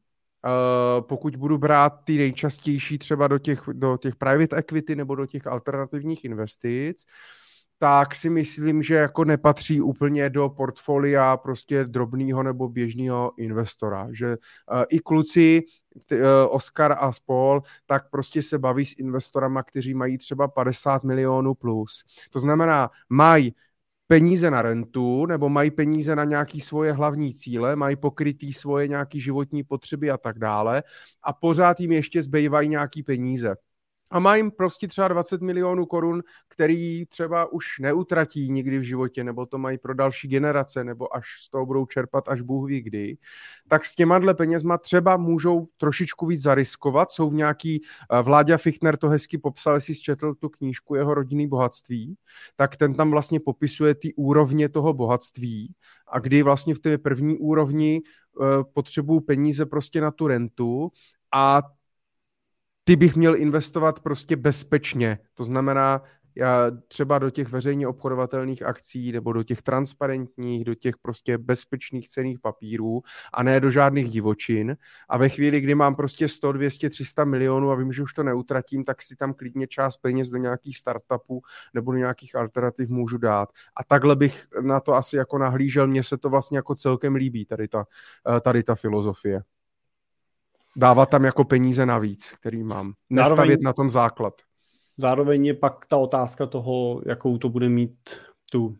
Uh, 0.45 1.01
pokud 1.01 1.35
budu 1.35 1.57
brát 1.57 1.89
ty 2.03 2.17
nejčastější 2.17 2.97
třeba 2.97 3.27
do 3.27 3.39
těch, 3.39 3.63
do 3.73 3.97
těch 3.97 4.15
private 4.15 4.55
equity 4.55 4.95
nebo 4.95 5.15
do 5.15 5.25
těch 5.25 5.47
alternativních 5.47 6.25
investic, 6.25 6.97
tak 7.79 8.15
si 8.15 8.29
myslím, 8.29 8.83
že 8.83 8.95
jako 8.95 9.25
nepatří 9.25 9.81
úplně 9.81 10.29
do 10.29 10.49
portfolia 10.49 11.37
prostě 11.37 11.83
drobného 11.83 12.43
nebo 12.43 12.69
běžného 12.69 13.31
investora. 13.37 14.07
Že 14.11 14.27
uh, 14.27 14.83
i 14.89 14.99
kluci, 14.99 15.61
t, 16.05 16.15
uh, 16.15 16.25
Oscar 16.49 16.95
a 16.99 17.11
spol, 17.11 17.61
tak 17.85 18.09
prostě 18.09 18.41
se 18.41 18.59
baví 18.59 18.85
s 18.85 18.99
investorama, 18.99 19.63
kteří 19.63 19.93
mají 19.93 20.17
třeba 20.17 20.47
50 20.47 21.03
milionů 21.03 21.53
plus. 21.53 22.03
To 22.29 22.39
znamená, 22.39 22.89
mají 23.09 23.55
peníze 24.07 24.51
na 24.51 24.61
rentu 24.61 25.25
nebo 25.25 25.49
mají 25.49 25.71
peníze 25.71 26.15
na 26.15 26.23
nějaké 26.23 26.59
svoje 26.59 26.93
hlavní 26.93 27.33
cíle, 27.33 27.75
mají 27.75 27.95
pokrytý 27.95 28.53
svoje 28.53 28.87
nějaké 28.87 29.19
životní 29.19 29.63
potřeby 29.63 30.11
a 30.11 30.17
tak 30.17 30.39
dále 30.39 30.83
a 31.23 31.33
pořád 31.33 31.79
jim 31.79 31.91
ještě 31.91 32.23
zbývají 32.23 32.69
nějaký 32.69 33.03
peníze 33.03 33.55
a 34.13 34.19
mají 34.19 34.51
prostě 34.51 34.87
třeba 34.87 35.07
20 35.07 35.41
milionů 35.41 35.85
korun, 35.85 36.23
který 36.47 37.05
třeba 37.05 37.51
už 37.51 37.79
neutratí 37.79 38.49
nikdy 38.49 38.79
v 38.79 38.83
životě, 38.83 39.23
nebo 39.23 39.45
to 39.45 39.57
mají 39.57 39.77
pro 39.77 39.93
další 39.93 40.27
generace, 40.27 40.83
nebo 40.83 41.15
až 41.15 41.25
z 41.43 41.49
toho 41.49 41.65
budou 41.65 41.85
čerpat, 41.85 42.29
až 42.29 42.41
Bůh 42.41 42.69
ví 42.69 42.81
kdy, 42.81 43.17
tak 43.67 43.85
s 43.85 43.95
těma 43.95 44.19
dle 44.19 44.33
penězma 44.33 44.77
třeba 44.77 45.17
můžou 45.17 45.65
trošičku 45.77 46.25
víc 46.25 46.41
zariskovat. 46.41 47.11
Jsou 47.11 47.29
v 47.29 47.33
nějaký, 47.33 47.81
eh, 48.11 48.21
Vláďa 48.21 48.57
Fichtner 48.57 48.97
to 48.97 49.09
hezky 49.09 49.37
popsal, 49.37 49.73
jestli 49.73 49.95
zčetl 49.95 50.33
tu 50.33 50.49
knížku 50.49 50.95
jeho 50.95 51.13
rodinný 51.13 51.47
bohatství, 51.47 52.15
tak 52.55 52.75
ten 52.75 52.93
tam 52.93 53.11
vlastně 53.11 53.39
popisuje 53.39 53.95
ty 53.95 54.13
úrovně 54.13 54.69
toho 54.69 54.93
bohatství 54.93 55.73
a 56.07 56.19
kdy 56.19 56.43
vlastně 56.43 56.75
v 56.75 56.79
té 56.79 56.97
první 56.97 57.37
úrovni 57.37 58.01
uh, 58.01 58.45
potřebují 58.73 59.21
peníze 59.21 59.65
prostě 59.65 60.01
na 60.01 60.11
tu 60.11 60.27
rentu 60.27 60.91
a 61.33 61.61
ty 62.83 62.95
bych 62.95 63.15
měl 63.15 63.35
investovat 63.35 63.99
prostě 63.99 64.35
bezpečně. 64.35 65.19
To 65.33 65.43
znamená, 65.43 66.01
já 66.35 66.71
třeba 66.87 67.19
do 67.19 67.29
těch 67.29 67.49
veřejně 67.49 67.87
obchodovatelných 67.87 68.63
akcí 68.63 69.11
nebo 69.11 69.33
do 69.33 69.43
těch 69.43 69.61
transparentních, 69.61 70.65
do 70.65 70.75
těch 70.75 70.97
prostě 70.97 71.37
bezpečných 71.37 72.09
cených 72.09 72.39
papírů 72.39 73.01
a 73.33 73.43
ne 73.43 73.59
do 73.59 73.69
žádných 73.69 74.09
divočin. 74.09 74.77
A 75.09 75.17
ve 75.17 75.29
chvíli, 75.29 75.61
kdy 75.61 75.75
mám 75.75 75.95
prostě 75.95 76.27
100, 76.27 76.51
200, 76.51 76.89
300 76.89 77.25
milionů 77.25 77.71
a 77.71 77.75
vím, 77.75 77.93
že 77.93 78.03
už 78.03 78.13
to 78.13 78.23
neutratím, 78.23 78.83
tak 78.83 79.01
si 79.01 79.15
tam 79.15 79.33
klidně 79.33 79.67
část 79.67 79.97
peněz 79.97 80.29
do 80.29 80.37
nějakých 80.37 80.77
startupů 80.77 81.41
nebo 81.73 81.91
do 81.91 81.97
nějakých 81.97 82.35
alternativ 82.35 82.89
můžu 82.89 83.17
dát. 83.17 83.49
A 83.77 83.83
takhle 83.83 84.15
bych 84.15 84.47
na 84.61 84.79
to 84.79 84.93
asi 84.93 85.17
jako 85.17 85.37
nahlížel. 85.37 85.87
Mně 85.87 86.03
se 86.03 86.17
to 86.17 86.29
vlastně 86.29 86.57
jako 86.57 86.75
celkem 86.75 87.15
líbí, 87.15 87.45
tady 87.45 87.67
ta, 87.67 87.85
tady 88.41 88.63
ta 88.63 88.75
filozofie 88.75 89.41
dávat 90.75 91.09
tam 91.09 91.25
jako 91.25 91.43
peníze 91.43 91.85
navíc, 91.85 92.31
který 92.31 92.63
mám. 92.63 92.93
Nestavět 93.09 93.37
zároveň, 93.37 93.63
na 93.63 93.73
tom 93.73 93.89
základ. 93.89 94.33
Zároveň 94.97 95.45
je 95.45 95.53
pak 95.53 95.85
ta 95.85 95.97
otázka 95.97 96.45
toho, 96.45 97.01
jakou 97.05 97.37
to 97.37 97.49
bude 97.49 97.69
mít 97.69 97.97
tu 98.51 98.75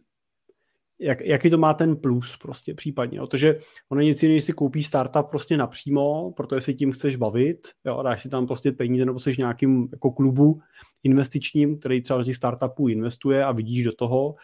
jak, 1.00 1.22
jaký 1.22 1.50
to 1.50 1.58
má 1.58 1.74
ten 1.74 1.96
plus 1.96 2.38
prostě 2.38 2.74
případně. 2.74 3.20
Protože 3.20 3.60
ono 3.90 4.02
nic 4.02 4.24
jiného, 4.24 4.42
si 4.42 4.54
koupí 4.54 4.84
startup 4.84 5.28
prostě 5.30 5.58
napřímo, 5.58 6.32
protože 6.32 6.62
si 6.62 6.74
tím 6.74 6.92
chceš 6.92 7.16
bavit, 7.16 7.68
jo, 7.86 8.04
dáš 8.04 8.22
si 8.22 8.30
tam 8.30 8.48
prostě 8.48 8.72
peníze 8.72 9.06
nebo 9.06 9.20
jsi 9.20 9.32
nějakým 9.38 9.88
jako 9.92 10.12
klubu 10.12 10.62
investičním, 11.04 11.80
který 11.80 12.02
třeba 12.02 12.20
do 12.20 12.26
těch 12.26 12.36
startupů 12.36 12.88
investuje 12.88 13.46
a 13.46 13.52
vidíš 13.52 13.84
do 13.84 13.92
toho, 13.92 14.36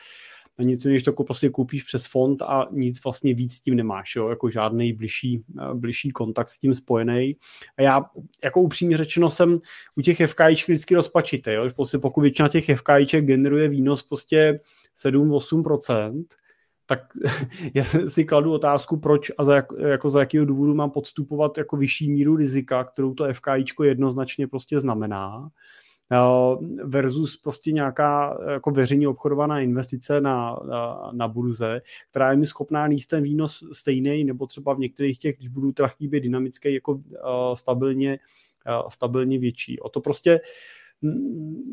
a 0.60 0.64
nic 0.64 0.86
než 0.86 1.04
to 1.04 1.12
prostě 1.14 1.50
koupíš 1.50 1.84
přes 1.84 2.06
fond 2.06 2.42
a 2.42 2.68
nic 2.72 3.04
vlastně 3.04 3.34
víc 3.34 3.54
s 3.54 3.62
tím 3.62 3.76
nemáš, 3.76 4.16
jo? 4.16 4.30
jako 4.30 4.50
žádný 4.50 4.94
bližší, 4.94 5.44
eh, 5.62 5.74
bližší 5.74 6.10
kontakt 6.10 6.50
s 6.50 6.60
tím 6.60 6.74
spojený. 6.74 7.36
A 7.78 7.82
já 7.82 8.06
jako 8.44 8.62
upřímně 8.62 8.98
řečeno 8.98 9.32
jsem 9.32 9.60
u 9.96 10.02
těch 10.02 10.18
FKIček 10.26 10.68
vždycky 10.68 10.96
rozpačitý, 10.96 11.52
jo? 11.52 11.70
Prostě 11.76 11.98
pokud 11.98 12.22
většina 12.22 12.50
těch 12.50 12.66
FKIček 12.66 13.26
generuje 13.26 13.70
výnos 13.70 14.04
prostě 14.04 14.60
7-8%, 14.96 16.26
tak 16.86 17.00
já 17.74 17.84
si 18.08 18.26
kladu 18.26 18.54
otázku, 18.54 18.98
proč 18.98 19.32
a 19.38 19.44
za, 19.44 19.56
jak, 19.56 19.66
jako 19.78 20.10
za 20.10 20.20
jakého 20.20 20.46
důvodu 20.46 20.74
mám 20.74 20.92
podstupovat 20.92 21.58
jako 21.58 21.78
vyšší 21.78 22.12
míru 22.12 22.36
rizika, 22.36 22.84
kterou 22.84 23.14
to 23.14 23.34
FKIčko 23.34 23.84
jednoznačně 23.84 24.48
prostě 24.48 24.80
znamená 24.80 25.50
versus 26.84 27.38
prostě 27.38 27.72
nějaká 27.72 28.40
jako 28.52 28.72
veřejně 28.72 29.08
obchodovaná 29.08 29.60
investice 29.60 30.22
na, 30.22 30.60
na, 30.70 31.12
na 31.14 31.28
burze, 31.28 31.82
která 32.10 32.32
je 32.32 32.38
mi 32.38 32.46
schopná 32.46 32.88
níst 32.88 33.10
ten 33.10 33.24
výnos 33.24 33.64
stejný, 33.74 34.24
nebo 34.24 34.48
třeba 34.48 34.74
v 34.74 34.80
některých 34.80 35.20
těch, 35.20 35.38
když 35.38 35.50
budu 35.50 35.72
teda 35.72 35.88
chtít 35.88 36.12
dynamický, 36.12 36.74
jako 36.74 36.92
uh, 36.92 37.02
stabilně, 37.54 38.20
stabilně 38.90 39.40
větší. 39.40 39.80
O 39.80 39.90
to 39.90 40.02
prostě 40.02 40.40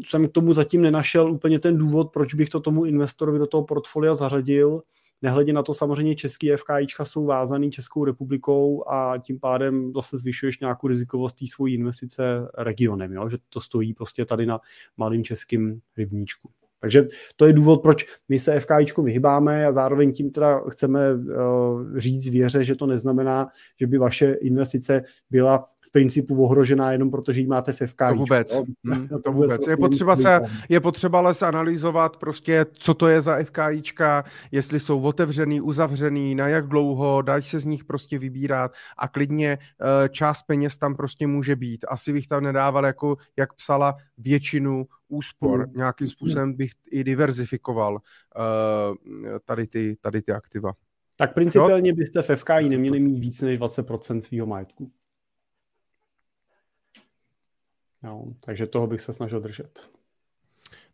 jsem 0.05 0.29
k 0.29 0.33
tomu 0.33 0.53
zatím 0.53 0.83
nenašel 0.83 1.33
úplně 1.33 1.59
ten 1.59 1.79
důvod, 1.79 2.13
proč 2.13 2.35
bych 2.35 2.49
to 2.49 2.61
tomu 2.61 2.85
investorovi 2.85 3.39
do 3.39 3.47
toho 3.47 3.65
portfolia 3.65 4.15
zařadil. 4.15 4.83
Nehledě 5.23 5.53
na 5.53 5.63
to 5.63 5.75
samozřejmě 5.75 6.17
český 6.17 6.51
FKIčka 6.57 7.05
jsou 7.05 7.25
vázaný 7.25 7.71
Českou 7.71 8.05
republikou 8.05 8.89
a 8.89 9.19
tím 9.19 9.41
pádem 9.41 9.93
zase 9.95 10.19
zvyšuješ 10.19 10.61
nějakou 10.61 10.87
rizikovost 10.89 11.39
té 11.39 11.45
svojí 11.47 11.75
investice 11.75 12.49
regionem, 12.59 13.13
jo? 13.13 13.29
že 13.29 13.37
to 13.49 13.61
stojí 13.61 13.95
prostě 13.95 14.25
tady 14.25 14.47
na 14.47 14.61
malým 14.97 15.25
českým 15.25 15.81
rybníčku. 15.97 16.51
Takže 16.81 17.07
to 17.37 17.47
je 17.47 17.53
důvod, 17.53 17.83
proč 17.83 18.07
my 18.29 18.39
se 18.39 18.61
FKIčku 18.61 19.03
vyhybáme 19.03 19.67
a 19.67 19.73
zároveň 19.73 20.13
tím 20.13 20.31
teda 20.31 20.61
chceme 20.71 21.15
uh, 21.15 21.97
říct 21.97 22.29
věře, 22.29 22.65
že 22.65 22.75
to 22.75 22.87
neznamená, 22.87 23.49
že 23.81 23.87
by 23.87 23.99
vaše 23.99 24.33
investice 24.33 25.03
byla 25.31 25.69
principu 25.97 26.45
ohrožená 26.45 26.93
jenom 26.93 27.11
protože 27.11 27.41
ji 27.41 27.47
máte 27.47 27.73
v 27.73 27.83
FK. 27.87 28.03
To 28.09 28.15
vůbec. 28.15 28.55
No, 28.85 28.95
hmm, 28.95 29.09
to, 29.09 29.19
to 29.19 29.33
vůbec. 29.33 29.49
Vlastně 29.49 29.73
je 29.73 29.77
potřeba, 29.77 30.17
se, 30.17 30.41
je 30.69 30.81
potřeba 30.81 31.19
ale 31.19 31.33
analyzovat 31.43 32.17
prostě, 32.17 32.67
co 32.73 32.95
to 32.95 33.09
je 33.09 33.21
za 33.21 33.39
FKIčka, 33.45 34.25
jestli 34.53 34.81
jsou 34.81 35.03
otevřený, 35.03 35.61
uzavřený, 35.61 36.35
na 36.35 36.49
jak 36.49 36.67
dlouho, 36.69 37.23
dají 37.23 37.43
se 37.43 37.61
z 37.61 37.65
nich 37.65 37.85
prostě 37.85 38.19
vybírat 38.19 38.73
a 38.99 39.09
klidně 39.09 39.59
uh, 39.59 40.09
část 40.09 40.43
peněz 40.43 40.79
tam 40.79 40.97
prostě 40.97 41.27
může 41.27 41.57
být. 41.57 41.85
Asi 41.89 42.13
bych 42.13 42.27
tam 42.27 42.45
nedával, 42.45 42.87
jako 42.87 43.17
jak 43.37 43.53
psala, 43.53 43.97
většinu 44.19 44.87
úspor. 45.09 45.65
Hmm. 45.65 45.73
Nějakým 45.77 46.09
způsobem 46.09 46.55
bych 46.55 46.71
i 46.91 47.05
diverzifikoval 47.05 47.95
uh, 47.95 48.01
tady, 49.45 49.67
ty, 49.67 49.97
tady 50.01 50.23
ty 50.23 50.33
aktiva. 50.33 50.73
Tak 51.17 51.35
principiálně 51.35 51.93
byste 51.93 52.23
v 52.23 52.37
FKI 52.37 52.69
neměli 52.69 53.01
mít 53.01 53.19
víc 53.19 53.41
než 53.43 53.61
20% 53.61 54.21
svého 54.21 54.47
majetku. 54.47 54.91
Jo, 58.07 58.25
takže 58.41 58.67
toho 58.67 58.87
bych 58.87 59.01
se 59.01 59.13
snažil 59.13 59.41
držet. 59.41 59.89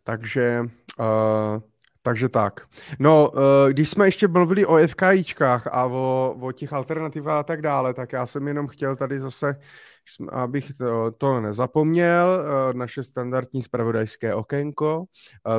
Takže, 0.04 0.60
uh, 0.98 1.60
takže 2.02 2.28
tak. 2.28 2.68
No, 2.98 3.30
uh, 3.30 3.40
když 3.70 3.90
jsme 3.90 4.06
ještě 4.06 4.28
mluvili 4.28 4.66
o 4.66 4.86
FKIčkách 4.86 5.66
a 5.66 5.86
o, 5.86 6.36
o 6.40 6.52
těch 6.52 6.72
alternativách 6.72 7.38
a 7.38 7.42
tak 7.42 7.62
dále, 7.62 7.94
tak 7.94 8.12
já 8.12 8.26
jsem 8.26 8.48
jenom 8.48 8.68
chtěl 8.68 8.96
tady 8.96 9.20
zase, 9.20 9.60
abych 10.28 10.76
to, 10.78 11.10
to 11.10 11.40
nezapomněl, 11.40 12.44
uh, 12.44 12.74
naše 12.74 13.02
standardní 13.02 13.62
spravodajské 13.62 14.34
okénko, 14.34 14.98
uh, 14.98 15.04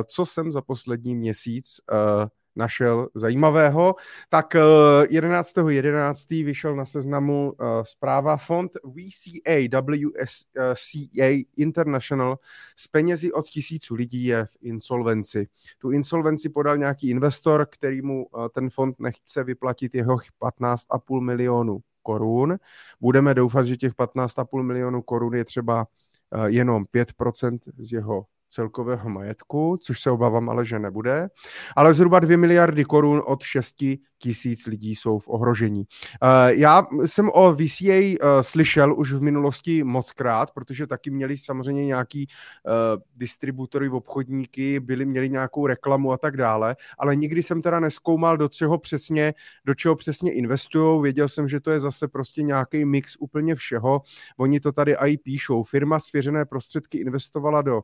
co 0.06 0.26
jsem 0.26 0.52
za 0.52 0.60
poslední 0.60 1.14
měsíc 1.14 1.80
uh, 1.92 2.28
našel 2.56 3.08
zajímavého. 3.14 3.94
Tak 4.28 4.54
11.11. 4.54 5.68
11. 5.68 6.30
vyšel 6.30 6.76
na 6.76 6.84
seznamu 6.84 7.52
eh, 7.52 7.64
zpráva 7.82 8.36
fond 8.36 8.72
VCA, 8.84 9.80
WSCA 9.80 11.44
International 11.56 12.38
s 12.76 12.88
penězi 12.88 13.32
od 13.32 13.46
tisíců 13.46 13.94
lidí 13.94 14.24
je 14.24 14.44
v 14.44 14.56
insolvenci. 14.62 15.48
Tu 15.78 15.90
insolvenci 15.90 16.48
podal 16.48 16.76
nějaký 16.76 17.10
investor, 17.10 17.66
který 17.70 18.02
mu 18.02 18.26
eh, 18.26 18.48
ten 18.48 18.70
fond 18.70 19.00
nechce 19.00 19.44
vyplatit 19.44 19.94
jeho 19.94 20.16
15,5 20.16 21.20
milionů 21.20 21.80
korun. 22.02 22.56
Budeme 23.00 23.34
doufat, 23.34 23.66
že 23.66 23.76
těch 23.76 23.92
15,5 23.92 24.62
milionů 24.62 25.02
korun 25.02 25.34
je 25.34 25.44
třeba 25.44 25.86
eh, 26.34 26.50
jenom 26.50 26.84
5% 26.84 27.58
z 27.78 27.92
jeho 27.92 28.26
celkového 28.54 29.10
majetku, 29.10 29.78
což 29.82 30.00
se 30.00 30.10
obávám 30.10 30.50
ale, 30.50 30.64
že 30.64 30.78
nebude. 30.78 31.28
Ale 31.76 31.94
zhruba 31.94 32.18
2 32.18 32.36
miliardy 32.36 32.84
korun 32.84 33.22
od 33.26 33.42
6 33.42 33.76
tisíc 34.24 34.66
lidí 34.66 34.94
jsou 34.94 35.18
v 35.18 35.28
ohrožení. 35.28 35.84
Eh, 36.22 36.54
já 36.54 36.86
jsem 37.06 37.30
o 37.34 37.52
VCA 37.52 37.92
eh, 37.92 38.16
slyšel 38.40 38.98
už 38.98 39.12
v 39.12 39.22
minulosti 39.22 39.84
moc 39.84 40.12
krát, 40.12 40.50
protože 40.50 40.86
taky 40.86 41.10
měli 41.10 41.36
samozřejmě 41.36 41.86
nějaký 41.86 42.26
eh, 42.26 42.70
distributory, 43.16 43.88
obchodníky, 43.88 44.80
byli, 44.80 45.04
měli 45.04 45.30
nějakou 45.30 45.66
reklamu 45.66 46.12
a 46.12 46.18
tak 46.18 46.36
dále, 46.36 46.76
ale 46.98 47.16
nikdy 47.16 47.42
jsem 47.42 47.62
teda 47.62 47.80
neskoumal, 47.80 48.36
do 48.36 48.48
čeho 48.48 48.78
přesně, 48.78 49.34
do 49.64 49.74
čeho 49.74 49.96
přesně 49.96 50.32
investují. 50.32 51.02
Věděl 51.02 51.28
jsem, 51.28 51.48
že 51.48 51.60
to 51.60 51.70
je 51.70 51.80
zase 51.80 52.08
prostě 52.08 52.42
nějaký 52.42 52.84
mix 52.84 53.16
úplně 53.18 53.54
všeho. 53.54 54.00
Oni 54.38 54.60
to 54.60 54.72
tady 54.72 54.96
i 54.96 55.18
píšou. 55.18 55.62
Firma 55.62 56.00
svěřené 56.00 56.44
prostředky 56.44 56.98
investovala 56.98 57.62
do 57.62 57.82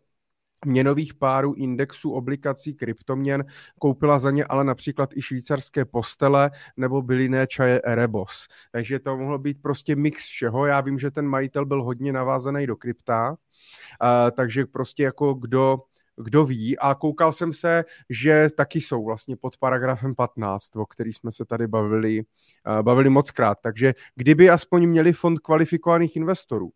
měnových 0.66 1.14
párů, 1.14 1.54
indexů, 1.54 2.12
obligací, 2.12 2.74
kryptoměn, 2.74 3.44
koupila 3.78 4.18
za 4.18 4.30
ně 4.30 4.44
ale 4.44 4.64
například 4.64 5.10
i 5.16 5.22
švýcarské 5.22 5.84
postele 5.84 6.50
nebo 6.76 7.02
bylinné 7.02 7.46
čaje 7.46 7.80
Erebos. 7.80 8.46
Takže 8.72 8.98
to 8.98 9.16
mohlo 9.16 9.38
být 9.38 9.62
prostě 9.62 9.96
mix 9.96 10.26
všeho. 10.26 10.66
Já 10.66 10.80
vím, 10.80 10.98
že 10.98 11.10
ten 11.10 11.26
majitel 11.26 11.66
byl 11.66 11.82
hodně 11.82 12.12
navázaný 12.12 12.66
do 12.66 12.76
krypta, 12.76 13.36
takže 14.36 14.66
prostě 14.66 15.02
jako 15.02 15.34
kdo 15.34 15.78
kdo 16.22 16.44
ví. 16.44 16.78
A 16.78 16.94
koukal 16.94 17.32
jsem 17.32 17.52
se, 17.52 17.84
že 18.10 18.48
taky 18.56 18.80
jsou 18.80 19.04
vlastně 19.04 19.36
pod 19.36 19.56
paragrafem 19.56 20.14
15, 20.14 20.76
o 20.76 20.86
který 20.86 21.12
jsme 21.12 21.32
se 21.32 21.44
tady 21.44 21.66
bavili, 21.66 22.22
bavili 22.82 23.10
moc 23.10 23.30
krát. 23.30 23.58
Takže 23.62 23.94
kdyby 24.14 24.50
aspoň 24.50 24.86
měli 24.86 25.12
fond 25.12 25.38
kvalifikovaných 25.38 26.16
investorů, 26.16 26.70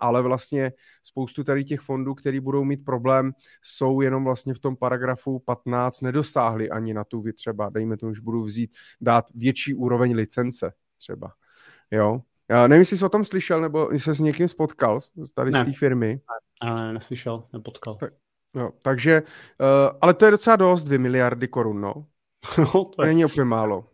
ale 0.00 0.22
vlastně 0.22 0.72
spoustu 1.02 1.44
tady 1.44 1.64
těch 1.64 1.80
fondů, 1.80 2.14
který 2.14 2.40
budou 2.40 2.64
mít 2.64 2.84
problém, 2.84 3.32
jsou 3.62 4.00
jenom 4.00 4.24
vlastně 4.24 4.54
v 4.54 4.58
tom 4.58 4.76
paragrafu 4.76 5.38
15 5.38 6.00
nedosáhli 6.00 6.70
ani 6.70 6.94
na 6.94 7.04
tu 7.04 7.24
třeba, 7.36 7.70
dejme 7.70 7.96
tomu, 7.96 8.14
že 8.14 8.20
budu 8.22 8.42
vzít, 8.42 8.70
dát 9.00 9.24
větší 9.34 9.74
úroveň 9.74 10.14
licence 10.14 10.72
třeba. 10.98 11.32
Jo, 11.90 12.20
já 12.48 12.66
nevím, 12.66 12.80
jestli 12.80 12.98
jsi 12.98 13.04
o 13.04 13.08
tom 13.08 13.24
slyšel, 13.24 13.60
nebo 13.60 13.90
jsi 13.90 13.98
se 13.98 14.14
s 14.14 14.20
někým 14.20 14.48
spotkal, 14.48 14.98
tady 15.34 15.50
ne. 15.50 15.60
z 15.60 15.64
té 15.64 15.72
firmy. 15.72 16.20
Ne, 16.64 16.74
ne, 16.74 16.92
neslyšel, 16.92 17.44
nepotkal. 17.52 17.94
Tak, 17.94 18.12
no, 18.54 18.72
takže, 18.82 19.22
uh, 19.22 19.96
ale 20.00 20.14
to 20.14 20.24
je 20.24 20.30
docela 20.30 20.56
dost, 20.56 20.84
2 20.84 20.98
miliardy 20.98 21.48
korun, 21.48 21.80
no. 21.80 22.06
no 22.58 22.84
to 22.84 23.02
je... 23.02 23.06
Není 23.06 23.24
úplně 23.24 23.44
málo. 23.44 23.88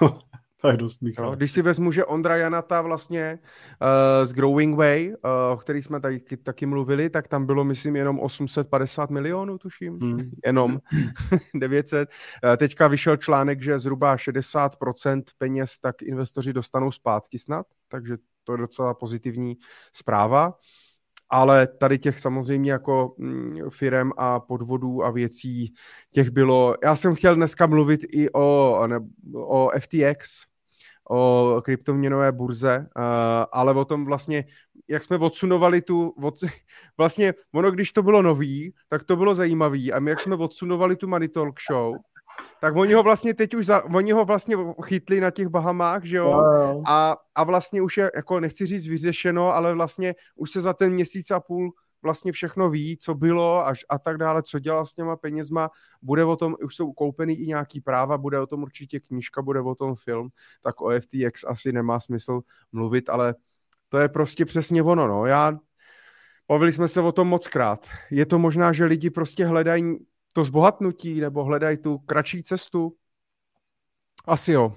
To 0.60 0.68
je 0.68 0.76
dost 0.76 1.02
Michal. 1.02 1.26
No, 1.26 1.36
když 1.36 1.52
si 1.52 1.62
vezmu, 1.62 1.92
že 1.92 2.04
Ondra 2.04 2.36
Janata 2.36 2.82
vlastně 2.82 3.38
uh, 3.82 4.24
z 4.24 4.32
Growing 4.32 4.76
Way, 4.76 5.08
uh, 5.08 5.52
o 5.52 5.56
který 5.56 5.82
jsme 5.82 6.00
tady 6.00 6.20
taky 6.42 6.66
mluvili, 6.66 7.10
tak 7.10 7.28
tam 7.28 7.46
bylo, 7.46 7.64
myslím, 7.64 7.96
jenom 7.96 8.20
850 8.20 9.10
milionů, 9.10 9.58
tuším. 9.58 9.98
Hmm. 10.00 10.30
Jenom 10.46 10.78
900. 11.54 12.08
Uh, 12.44 12.56
teďka 12.56 12.88
vyšel 12.88 13.16
článek, 13.16 13.62
že 13.62 13.78
zhruba 13.78 14.16
60% 14.16 15.22
peněz 15.38 15.78
tak 15.78 16.02
investoři 16.02 16.52
dostanou 16.52 16.90
zpátky 16.90 17.38
snad, 17.38 17.66
takže 17.88 18.16
to 18.44 18.52
je 18.52 18.58
docela 18.58 18.94
pozitivní 18.94 19.56
zpráva 19.92 20.54
ale 21.30 21.66
tady 21.66 21.98
těch 21.98 22.20
samozřejmě 22.20 22.72
jako 22.72 23.14
mm, 23.18 23.58
firem 23.70 24.12
a 24.16 24.40
podvodů 24.40 25.04
a 25.04 25.10
věcí, 25.10 25.74
těch 26.10 26.30
bylo, 26.30 26.74
já 26.82 26.96
jsem 26.96 27.14
chtěl 27.14 27.34
dneska 27.34 27.66
mluvit 27.66 28.00
i 28.12 28.30
o, 28.32 28.86
ne, 28.86 29.00
o 29.34 29.70
FTX, 29.78 30.49
o 31.10 31.60
kryptoměnové 31.64 32.32
burze, 32.32 32.78
uh, 32.78 33.02
ale 33.52 33.74
o 33.74 33.84
tom 33.84 34.04
vlastně, 34.04 34.44
jak 34.88 35.04
jsme 35.04 35.16
odsunovali 35.16 35.82
tu, 35.82 36.14
od, 36.22 36.34
vlastně 36.98 37.34
ono, 37.54 37.70
když 37.70 37.92
to 37.92 38.02
bylo 38.02 38.22
nový, 38.22 38.74
tak 38.88 39.04
to 39.04 39.16
bylo 39.16 39.34
zajímavý. 39.34 39.92
A 39.92 40.00
my, 40.00 40.10
jak 40.10 40.20
jsme 40.20 40.36
odsunovali 40.36 40.96
tu 40.96 41.08
Money 41.08 41.28
Talk 41.28 41.60
Show, 41.70 41.96
tak 42.60 42.76
oni 42.76 42.94
ho 42.94 43.02
vlastně 43.02 43.34
teď 43.34 43.54
už, 43.54 43.66
za, 43.66 43.84
oni 43.84 44.12
ho 44.12 44.24
vlastně 44.24 44.56
chytli 44.84 45.20
na 45.20 45.30
těch 45.30 45.48
Bahamách, 45.48 46.04
že 46.04 46.16
jo, 46.16 46.42
a, 46.86 47.16
a 47.34 47.44
vlastně 47.44 47.82
už 47.82 47.96
je, 47.96 48.10
jako 48.16 48.40
nechci 48.40 48.66
říct 48.66 48.86
vyřešeno, 48.86 49.54
ale 49.54 49.74
vlastně 49.74 50.14
už 50.36 50.50
se 50.50 50.60
za 50.60 50.72
ten 50.72 50.92
měsíc 50.92 51.30
a 51.30 51.40
půl 51.40 51.72
vlastně 52.02 52.32
všechno 52.32 52.70
ví, 52.70 52.96
co 52.96 53.14
bylo 53.14 53.66
až 53.66 53.84
a 53.88 53.98
tak 53.98 54.16
dále, 54.16 54.42
co 54.42 54.58
dělal 54.58 54.84
s 54.84 54.94
těma 54.94 55.16
penězma, 55.16 55.70
bude 56.02 56.24
o 56.24 56.36
tom, 56.36 56.56
už 56.64 56.76
jsou 56.76 56.92
koupený 56.92 57.34
i 57.34 57.46
nějaký 57.46 57.80
práva, 57.80 58.18
bude 58.18 58.40
o 58.40 58.46
tom 58.46 58.62
určitě 58.62 59.00
knížka, 59.00 59.42
bude 59.42 59.60
o 59.60 59.74
tom 59.74 59.94
film, 59.94 60.28
tak 60.62 60.80
o 60.80 60.90
FTX 61.00 61.44
asi 61.46 61.72
nemá 61.72 62.00
smysl 62.00 62.40
mluvit, 62.72 63.08
ale 63.08 63.34
to 63.88 63.98
je 63.98 64.08
prostě 64.08 64.44
přesně 64.44 64.82
ono, 64.82 65.06
no. 65.08 65.26
Já, 65.26 65.58
bavili 66.48 66.72
jsme 66.72 66.88
se 66.88 67.00
o 67.00 67.12
tom 67.12 67.28
moc 67.28 67.48
krát. 67.48 67.88
Je 68.10 68.26
to 68.26 68.38
možná, 68.38 68.72
že 68.72 68.84
lidi 68.84 69.10
prostě 69.10 69.46
hledají 69.46 69.96
to 70.32 70.44
zbohatnutí 70.44 71.20
nebo 71.20 71.44
hledají 71.44 71.78
tu 71.78 71.98
kratší 71.98 72.42
cestu? 72.42 72.96
Asi 74.26 74.52
jo. 74.52 74.76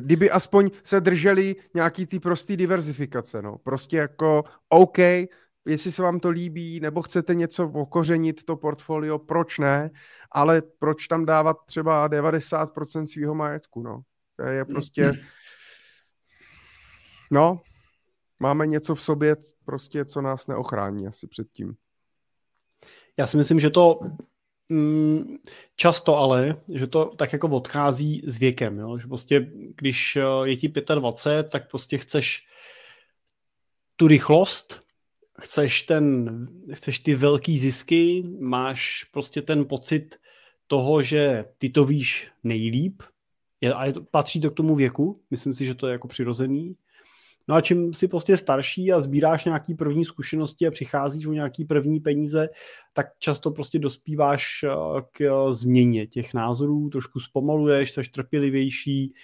Kdyby 0.00 0.30
aspoň 0.30 0.70
se 0.82 1.00
drželi 1.00 1.56
nějaký 1.74 2.06
ty 2.06 2.20
prostý 2.20 2.56
diverzifikace, 2.56 3.42
no. 3.42 3.58
Prostě 3.58 3.96
jako 3.96 4.44
OK, 4.68 4.98
jestli 5.64 5.92
se 5.92 6.02
vám 6.02 6.20
to 6.20 6.30
líbí, 6.30 6.80
nebo 6.80 7.02
chcete 7.02 7.34
něco 7.34 7.68
okořenit, 7.68 8.44
to 8.44 8.56
portfolio, 8.56 9.18
proč 9.18 9.58
ne, 9.58 9.90
ale 10.30 10.62
proč 10.78 11.08
tam 11.08 11.24
dávat 11.24 11.56
třeba 11.66 12.08
90% 12.08 13.04
svého 13.04 13.34
majetku, 13.34 13.82
no. 13.82 14.02
To 14.36 14.42
je 14.42 14.64
prostě... 14.64 15.12
No, 17.34 17.60
máme 18.40 18.66
něco 18.66 18.94
v 18.94 19.02
sobě, 19.02 19.36
prostě, 19.64 20.04
co 20.04 20.20
nás 20.20 20.46
neochrání 20.46 21.06
asi 21.06 21.26
před 21.26 21.46
tím. 21.52 21.74
Já 23.16 23.26
si 23.26 23.36
myslím, 23.36 23.60
že 23.60 23.70
to 23.70 24.00
mm, 24.70 25.36
často 25.76 26.16
ale, 26.16 26.56
že 26.74 26.86
to 26.86 27.04
tak 27.04 27.32
jako 27.32 27.48
odchází 27.48 28.22
s 28.26 28.38
věkem, 28.38 28.78
jo? 28.78 28.98
že 28.98 29.06
prostě 29.06 29.52
když 29.76 30.16
eh, 30.16 30.48
je 30.48 30.56
ti 30.56 30.68
25, 30.68 31.50
tak 31.52 31.70
prostě 31.70 31.98
chceš 31.98 32.46
tu 33.96 34.08
rychlost, 34.08 34.81
chceš, 35.40 35.82
ten, 35.82 36.48
chceš 36.72 36.98
ty 36.98 37.14
velký 37.14 37.58
zisky, 37.58 38.24
máš 38.40 39.04
prostě 39.04 39.42
ten 39.42 39.64
pocit 39.64 40.16
toho, 40.66 41.02
že 41.02 41.44
ty 41.58 41.70
to 41.70 41.84
víš 41.84 42.30
nejlíp, 42.44 43.02
je, 43.60 43.74
a 43.74 43.84
je 43.84 43.92
to, 43.92 44.02
patří 44.02 44.40
to 44.40 44.50
k 44.50 44.54
tomu 44.54 44.74
věku, 44.74 45.22
myslím 45.30 45.54
si, 45.54 45.64
že 45.64 45.74
to 45.74 45.86
je 45.86 45.92
jako 45.92 46.08
přirozený, 46.08 46.76
No 47.48 47.54
a 47.54 47.60
čím 47.60 47.94
si 47.94 48.08
prostě 48.08 48.36
starší 48.36 48.92
a 48.92 49.00
sbíráš 49.00 49.44
nějaký 49.44 49.74
první 49.74 50.04
zkušenosti 50.04 50.66
a 50.66 50.70
přicházíš 50.70 51.26
o 51.26 51.32
nějaký 51.32 51.64
první 51.64 52.00
peníze, 52.00 52.48
tak 52.92 53.06
často 53.18 53.50
prostě 53.50 53.78
dospíváš 53.78 54.64
eh, 54.64 54.68
k 55.12 55.20
eh, 55.20 55.52
změně 55.52 56.06
těch 56.06 56.34
názorů, 56.34 56.88
trošku 56.88 57.20
zpomaluješ, 57.20 57.92
jsi 57.92 58.00
trpělivější, 58.10 59.14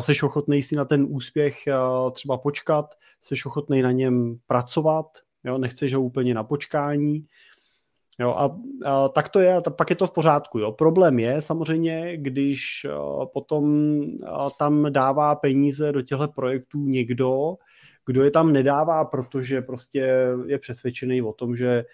jsi 0.00 0.12
eh, 0.12 0.26
ochotný 0.26 0.62
si 0.62 0.76
na 0.76 0.84
ten 0.84 1.06
úspěch 1.08 1.56
třeba 2.12 2.38
počkat, 2.38 2.94
jsi 3.20 3.34
ochotný 3.46 3.82
na 3.82 3.92
něm 3.92 4.38
pracovat, 4.46 5.06
jo, 5.46 5.58
nechceš 5.58 5.94
ho 5.94 6.02
úplně 6.02 6.34
na 6.34 6.44
počkání, 6.44 7.26
Jo, 8.18 8.30
a, 8.30 8.58
a 8.84 9.08
tak 9.08 9.28
to 9.28 9.40
je, 9.40 9.54
a 9.54 9.70
pak 9.70 9.90
je 9.90 9.96
to 9.96 10.06
v 10.06 10.10
pořádku. 10.10 10.58
Jo. 10.58 10.72
Problém 10.72 11.18
je 11.18 11.42
samozřejmě, 11.42 12.16
když 12.16 12.86
a, 12.94 13.26
potom 13.26 14.02
a, 14.26 14.50
tam 14.50 14.92
dává 14.92 15.34
peníze 15.34 15.92
do 15.92 16.02
těchto 16.02 16.28
projektů 16.28 16.78
někdo, 16.86 17.56
kdo 18.06 18.24
je 18.24 18.30
tam 18.30 18.52
nedává, 18.52 19.04
protože 19.04 19.62
prostě 19.62 20.28
je 20.46 20.58
přesvědčený 20.58 21.22
o 21.22 21.32
tom, 21.32 21.56
že 21.56 21.84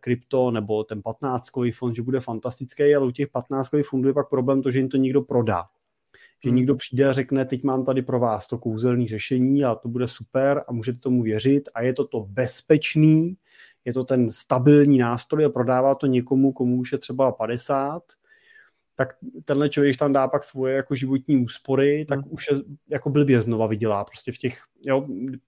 krypto 0.00 0.50
nebo 0.50 0.84
ten 0.84 1.02
15 1.02 1.50
fond, 1.72 1.94
že 1.94 2.02
bude 2.02 2.20
fantastický, 2.20 2.94
ale 2.94 3.06
u 3.06 3.10
těch 3.10 3.28
15 3.28 3.70
fondů 3.84 4.08
je 4.08 4.14
pak 4.14 4.28
problém 4.28 4.62
to, 4.62 4.70
že 4.70 4.78
jim 4.78 4.88
to 4.88 4.96
někdo 4.96 5.22
prodá. 5.22 5.64
Že 6.44 6.50
hmm. 6.50 6.56
někdo 6.56 6.74
přijde 6.74 7.08
a 7.08 7.12
řekne, 7.12 7.44
teď 7.44 7.64
mám 7.64 7.84
tady 7.84 8.02
pro 8.02 8.20
vás 8.20 8.46
to 8.46 8.58
kouzelné 8.58 9.08
řešení 9.08 9.64
a 9.64 9.74
to 9.74 9.88
bude 9.88 10.08
super 10.08 10.64
a 10.68 10.72
můžete 10.72 10.98
tomu 10.98 11.22
věřit 11.22 11.68
a 11.74 11.82
je 11.82 11.92
to 11.92 12.06
to 12.06 12.20
bezpečný, 12.20 13.36
je 13.84 13.92
to 13.92 14.04
ten 14.04 14.30
stabilní 14.30 14.98
nástroj 14.98 15.44
a 15.44 15.48
prodává 15.48 15.94
to 15.94 16.06
někomu, 16.06 16.52
komu 16.52 16.76
už 16.76 16.92
je 16.92 16.98
třeba 16.98 17.32
50, 17.32 18.02
tak 18.94 19.08
tenhle 19.44 19.68
člověk 19.68 19.96
tam 19.96 20.12
dá 20.12 20.28
pak 20.28 20.44
svoje 20.44 20.74
jako 20.74 20.94
životní 20.94 21.36
úspory, 21.36 22.04
tak 22.04 22.20
hmm. 22.20 22.28
už 22.32 22.46
je 22.50 22.56
jako 22.88 23.10
blbě 23.10 23.42
znova 23.42 23.66
vydělá. 23.66 24.04
Prostě 24.04 24.32
v 24.32 24.38
těch 24.38 24.62
jo, 24.86 25.06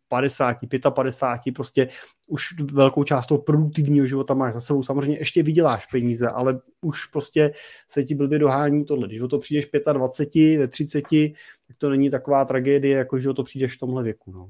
50, 0.09 0.57
55, 0.91 1.55
prostě 1.55 1.89
už 2.29 2.61
velkou 2.73 3.05
část 3.05 3.27
toho 3.27 3.39
produktivního 3.39 4.07
života 4.07 4.35
máš 4.35 4.55
za 4.55 4.61
sebou. 4.61 4.83
Samozřejmě 4.83 5.19
ještě 5.19 5.43
vyděláš 5.43 5.87
peníze, 5.87 6.29
ale 6.29 6.61
už 6.81 7.07
prostě 7.07 7.53
se 7.89 8.05
ti 8.05 8.15
blbě 8.15 8.39
dohání 8.39 8.85
tohle. 8.85 9.09
Když 9.09 9.21
o 9.21 9.29
to 9.29 9.39
přijdeš 9.39 9.69
25, 9.93 10.59
ve 10.59 10.69
30, 10.69 11.05
tak 11.69 11.77
to 11.79 11.91
není 11.91 12.11
taková 12.11 12.45
tragédie, 12.45 12.99
jako 12.99 13.19
že 13.19 13.31
o 13.31 13.35
to 13.35 13.43
přijdeš 13.43 13.77
v 13.77 13.79
tomhle 13.79 14.03
věku. 14.03 14.33
No. 14.33 14.49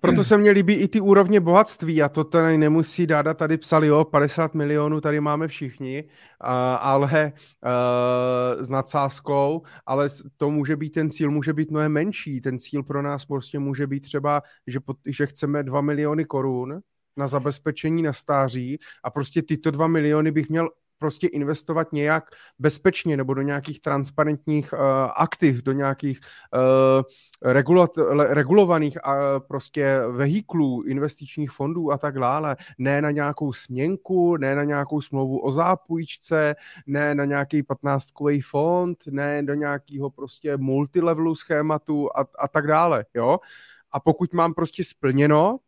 Proto 0.00 0.24
se 0.24 0.36
mně 0.36 0.50
líbí 0.50 0.74
i 0.74 0.88
ty 0.88 1.00
úrovně 1.00 1.40
bohatství 1.40 2.02
a 2.02 2.08
to 2.08 2.24
tady 2.24 2.58
nemusí 2.58 3.06
Dáda 3.06 3.34
tady 3.34 3.56
psali, 3.58 3.86
jo, 3.86 4.04
50 4.04 4.54
milionů 4.54 5.00
tady 5.00 5.20
máme 5.20 5.48
všichni, 5.48 6.04
ale 6.80 7.32
uh, 7.32 8.62
s 8.62 8.70
nadsázkou, 8.70 9.62
ale 9.86 10.08
to 10.36 10.50
může 10.50 10.76
být, 10.76 10.90
ten 10.90 11.10
cíl 11.10 11.30
může 11.30 11.52
být 11.52 11.70
mnohem 11.70 11.92
menší. 11.92 12.40
Ten 12.40 12.58
cíl 12.58 12.82
pro 12.82 13.02
nás 13.02 13.24
prostě 13.24 13.58
může 13.58 13.86
být 13.86 14.00
třeba, 14.00 14.21
že, 14.66 14.78
že 15.06 15.26
chceme 15.26 15.62
2 15.62 15.80
miliony 15.80 16.24
korun 16.24 16.80
na 17.16 17.26
zabezpečení 17.26 18.02
na 18.02 18.12
stáří 18.12 18.78
a 19.04 19.10
prostě 19.10 19.42
tyto 19.42 19.70
2 19.70 19.86
miliony 19.86 20.30
bych 20.30 20.48
měl 20.48 20.68
prostě 21.02 21.26
investovat 21.26 21.92
nějak 21.92 22.24
bezpečně 22.58 23.16
nebo 23.16 23.34
do 23.34 23.42
nějakých 23.42 23.80
transparentních 23.80 24.72
uh, 24.72 24.78
aktiv, 25.16 25.62
do 25.62 25.72
nějakých 25.72 26.20
uh, 26.54 27.02
regulat, 27.52 27.90
regulovaných 28.28 28.98
uh, 29.06 29.12
prostě 29.48 30.00
vehiklů, 30.10 30.82
investičních 30.82 31.50
fondů 31.50 31.92
a 31.92 31.98
tak 31.98 32.18
dále. 32.18 32.56
Ne 32.78 33.02
na 33.02 33.10
nějakou 33.10 33.52
směnku, 33.52 34.36
ne 34.36 34.54
na 34.54 34.64
nějakou 34.64 35.00
smlouvu 35.00 35.38
o 35.38 35.52
zápůjčce, 35.52 36.54
ne 36.86 37.14
na 37.14 37.24
nějaký 37.24 37.62
15 37.62 38.06
fond, 38.46 38.98
ne 39.10 39.42
do 39.42 39.54
nějakého 39.54 40.10
prostě 40.10 40.56
multilevelu 40.56 41.34
schématu 41.34 42.08
a, 42.16 42.26
a 42.38 42.48
tak 42.48 42.66
dále, 42.66 43.04
jo. 43.14 43.38
A 43.92 44.00
pokud 44.00 44.32
mám 44.32 44.54
prostě 44.54 44.84
splněno 44.84 45.58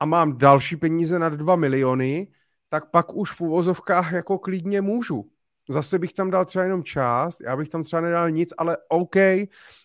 a 0.00 0.06
mám 0.06 0.38
další 0.38 0.76
peníze 0.76 1.18
nad 1.18 1.32
2 1.32 1.56
miliony, 1.56 2.28
tak 2.68 2.90
pak 2.90 3.14
už 3.14 3.30
v 3.32 3.40
uvozovkách 3.40 4.12
jako 4.12 4.38
klidně 4.38 4.80
můžu. 4.80 5.30
Zase 5.68 5.98
bych 5.98 6.12
tam 6.12 6.30
dal 6.30 6.44
třeba 6.44 6.64
jenom 6.64 6.84
část, 6.84 7.40
já 7.40 7.56
bych 7.56 7.68
tam 7.68 7.82
třeba 7.82 8.02
nedal 8.02 8.30
nic, 8.30 8.54
ale 8.58 8.76
OK, 8.88 9.16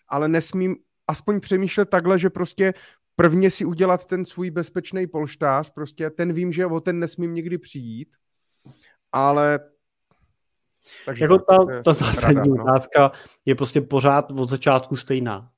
ale 0.07 0.27
nesmím 0.27 0.75
aspoň 1.07 1.39
přemýšlet 1.39 1.89
takhle, 1.89 2.19
že 2.19 2.29
prostě 2.29 2.73
prvně 3.15 3.51
si 3.51 3.65
udělat 3.65 4.05
ten 4.05 4.25
svůj 4.25 4.51
bezpečný 4.51 5.07
polštář, 5.07 5.69
prostě 5.69 6.09
ten 6.09 6.33
vím, 6.33 6.53
že 6.53 6.65
o 6.65 6.79
ten 6.79 6.99
nesmím 6.99 7.33
nikdy 7.33 7.57
přijít, 7.57 8.15
ale 9.11 9.59
takže 11.05 11.23
jako 11.23 11.37
ta, 11.37 11.57
ta 11.85 11.93
zásadní 11.93 12.35
rada, 12.35 12.53
no. 12.55 12.63
otázka 12.63 13.11
je 13.45 13.55
prostě 13.55 13.81
pořád 13.81 14.31
od 14.31 14.45
začátku 14.45 14.95
stejná. 14.95 15.51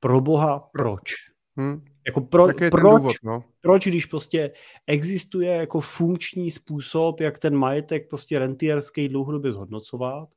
Pro 0.00 0.20
boha, 0.20 0.68
proč? 0.72 1.12
Hmm. 1.58 1.84
Jako 2.06 2.20
pro, 2.20 2.48
proč, 2.70 2.98
důvod, 2.98 3.16
no? 3.22 3.44
proč, 3.60 3.86
když 3.86 4.06
prostě 4.06 4.52
existuje 4.86 5.50
jako 5.50 5.80
funkční 5.80 6.50
způsob, 6.50 7.20
jak 7.20 7.38
ten 7.38 7.56
majetek 7.56 8.08
prostě 8.08 8.38
rentierský 8.38 9.08
dlouhodobě 9.08 9.52
zhodnocovat 9.52 10.28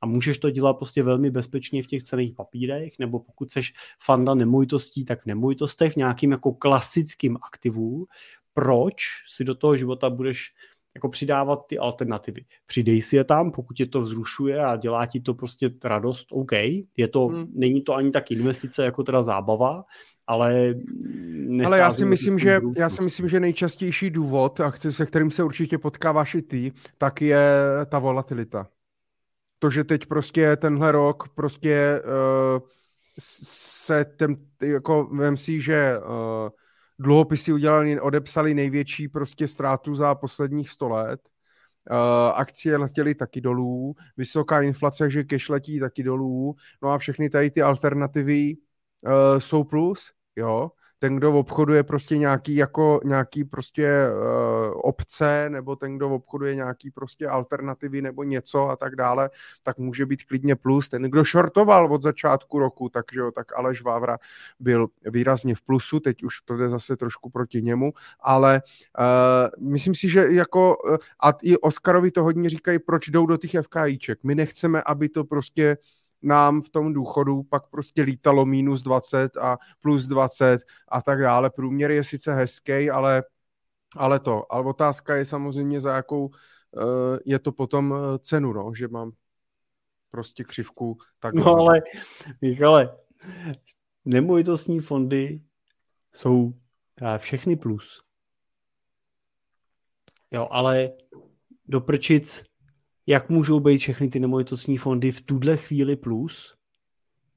a 0.00 0.06
můžeš 0.06 0.38
to 0.38 0.50
dělat 0.50 0.74
prostě 0.74 1.02
velmi 1.02 1.30
bezpečně 1.30 1.82
v 1.82 1.86
těch 1.86 2.02
cených 2.02 2.34
papírech, 2.34 2.92
nebo 2.98 3.20
pokud 3.20 3.50
seš 3.50 3.72
fanda 4.02 4.34
nemovitostí, 4.34 5.04
tak 5.04 5.22
v 5.22 5.26
nemovitostech, 5.26 5.92
v 5.92 5.96
nějakým 5.96 6.30
jako 6.30 6.52
klasickým 6.52 7.36
aktivu, 7.42 8.06
proč 8.54 8.96
si 9.36 9.44
do 9.44 9.54
toho 9.54 9.76
života 9.76 10.10
budeš 10.10 10.54
jako 10.94 11.08
přidávat 11.08 11.66
ty 11.66 11.78
alternativy. 11.78 12.44
Přidej 12.66 13.02
si 13.02 13.16
je 13.16 13.24
tam, 13.24 13.50
pokud 13.50 13.74
tě 13.74 13.86
to 13.86 14.00
vzrušuje 14.00 14.64
a 14.64 14.76
dělá 14.76 15.06
ti 15.06 15.20
to 15.20 15.34
prostě 15.34 15.70
radost, 15.84 16.26
OK. 16.30 16.52
Je 16.96 17.08
to, 17.10 17.26
hmm. 17.26 17.46
Není 17.54 17.82
to 17.82 17.94
ani 17.94 18.10
tak 18.10 18.30
investice 18.30 18.84
jako 18.84 19.02
teda 19.02 19.22
zábava, 19.22 19.84
ale 20.26 20.74
ale 21.64 21.78
já 21.78 21.90
si 21.90 22.04
myslím, 22.04 22.38
že 22.38 22.60
já 22.76 22.90
si 22.90 23.02
myslím, 23.02 23.28
že 23.28 23.40
nejčastější 23.40 24.10
důvod, 24.10 24.60
a 24.60 24.72
se 24.88 25.06
kterým 25.06 25.30
se 25.30 25.44
určitě 25.44 25.78
potkáváš 25.78 26.34
i 26.34 26.42
ty, 26.42 26.72
tak 26.98 27.22
je 27.22 27.40
ta 27.86 27.98
volatilita. 27.98 28.68
To, 29.58 29.70
že 29.70 29.84
teď 29.84 30.06
prostě 30.06 30.56
tenhle 30.56 30.92
rok 30.92 31.28
prostě 31.34 32.02
uh, 32.04 32.60
se 33.18 34.04
ten, 34.04 34.36
jako 34.62 35.04
vem 35.04 35.36
si, 35.36 35.60
že 35.60 35.98
uh, 35.98 36.48
dluhopisy 37.00 37.52
udělali, 37.52 38.00
odepsali 38.00 38.54
největší 38.54 39.08
prostě 39.08 39.48
ztrátu 39.48 39.94
za 39.94 40.14
posledních 40.14 40.70
100 40.70 40.88
let. 40.88 41.20
Uh, 41.90 41.96
akcie 42.34 42.76
letěly 42.76 43.14
taky 43.14 43.40
dolů, 43.40 43.94
vysoká 44.16 44.62
inflace, 44.62 45.10
že 45.10 45.24
cash 45.24 45.48
letí 45.48 45.80
taky 45.80 46.02
dolů, 46.02 46.54
no 46.82 46.90
a 46.90 46.98
všechny 46.98 47.30
tady 47.30 47.50
ty 47.50 47.62
alternativy 47.62 48.56
uh, 48.56 49.38
jsou 49.38 49.64
plus, 49.64 50.12
jo 50.36 50.70
ten, 51.00 51.16
kdo 51.16 51.32
obchoduje 51.32 51.82
prostě 51.82 52.18
nějaký 52.18 52.56
jako 52.56 53.00
nějaký 53.04 53.44
prostě 53.44 54.06
uh, 54.12 54.80
obce, 54.82 55.50
nebo 55.50 55.76
ten, 55.76 55.96
kdo 55.96 56.10
obchoduje 56.10 56.54
nějaký 56.54 56.90
prostě 56.90 57.28
alternativy 57.28 58.02
nebo 58.02 58.22
něco 58.22 58.68
a 58.68 58.76
tak 58.76 58.96
dále, 58.96 59.30
tak 59.62 59.78
může 59.78 60.06
být 60.06 60.24
klidně 60.24 60.56
plus. 60.56 60.88
Ten, 60.88 61.02
kdo 61.02 61.24
shortoval 61.24 61.92
od 61.92 62.02
začátku 62.02 62.58
roku, 62.58 62.88
takže 62.88 63.20
tak 63.34 63.58
Aleš 63.58 63.82
Vávra 63.82 64.18
byl 64.60 64.88
výrazně 65.04 65.54
v 65.54 65.62
plusu, 65.62 66.00
teď 66.00 66.22
už 66.22 66.40
to 66.40 66.56
jde 66.56 66.68
zase 66.68 66.96
trošku 66.96 67.30
proti 67.30 67.62
němu, 67.62 67.92
ale 68.20 68.62
uh, 68.98 69.68
myslím 69.70 69.94
si, 69.94 70.08
že 70.08 70.26
jako 70.30 70.76
uh, 70.76 70.96
a 71.22 71.30
i 71.42 71.56
Oskarovi 71.56 72.10
to 72.10 72.22
hodně 72.22 72.50
říkají, 72.50 72.78
proč 72.78 73.08
jdou 73.08 73.26
do 73.26 73.36
těch 73.36 73.50
FKIček. 73.62 74.18
My 74.24 74.34
nechceme, 74.34 74.82
aby 74.82 75.08
to 75.08 75.24
prostě 75.24 75.76
nám 76.22 76.62
v 76.62 76.68
tom 76.68 76.92
důchodu 76.92 77.42
pak 77.42 77.70
prostě 77.70 78.02
lítalo 78.02 78.46
minus 78.46 78.82
20 78.82 79.36
a 79.36 79.58
plus 79.80 80.06
20 80.06 80.60
a 80.88 81.02
tak 81.02 81.20
dále. 81.20 81.50
Průměr 81.50 81.90
je 81.90 82.04
sice 82.04 82.34
hezký, 82.34 82.90
ale, 82.90 83.24
ale 83.96 84.20
to. 84.20 84.52
Ale 84.52 84.64
otázka 84.64 85.16
je 85.16 85.24
samozřejmě, 85.24 85.80
za 85.80 85.94
jakou 85.94 86.26
uh, 86.26 86.32
je 87.24 87.38
to 87.38 87.52
potom 87.52 87.94
eh, 87.94 88.18
cenu, 88.18 88.52
no, 88.52 88.72
že 88.74 88.88
mám 88.88 89.12
prostě 90.10 90.44
křivku 90.44 90.98
tak. 91.18 91.34
No 91.34 91.56
ale, 91.56 91.82
Michale, 92.42 92.96
nemovitostní 94.04 94.80
fondy 94.80 95.42
jsou 96.12 96.52
eh, 97.02 97.18
všechny 97.18 97.56
plus. 97.56 98.02
Jo, 100.30 100.48
ale 100.50 100.90
do 101.68 101.80
prčic 101.80 102.49
jak 103.06 103.30
můžou 103.30 103.60
být 103.60 103.78
všechny 103.78 104.08
ty 104.08 104.20
nemovitostní 104.20 104.76
fondy 104.76 105.12
v 105.12 105.20
tuhle 105.20 105.56
chvíli 105.56 105.96
plus, 105.96 106.56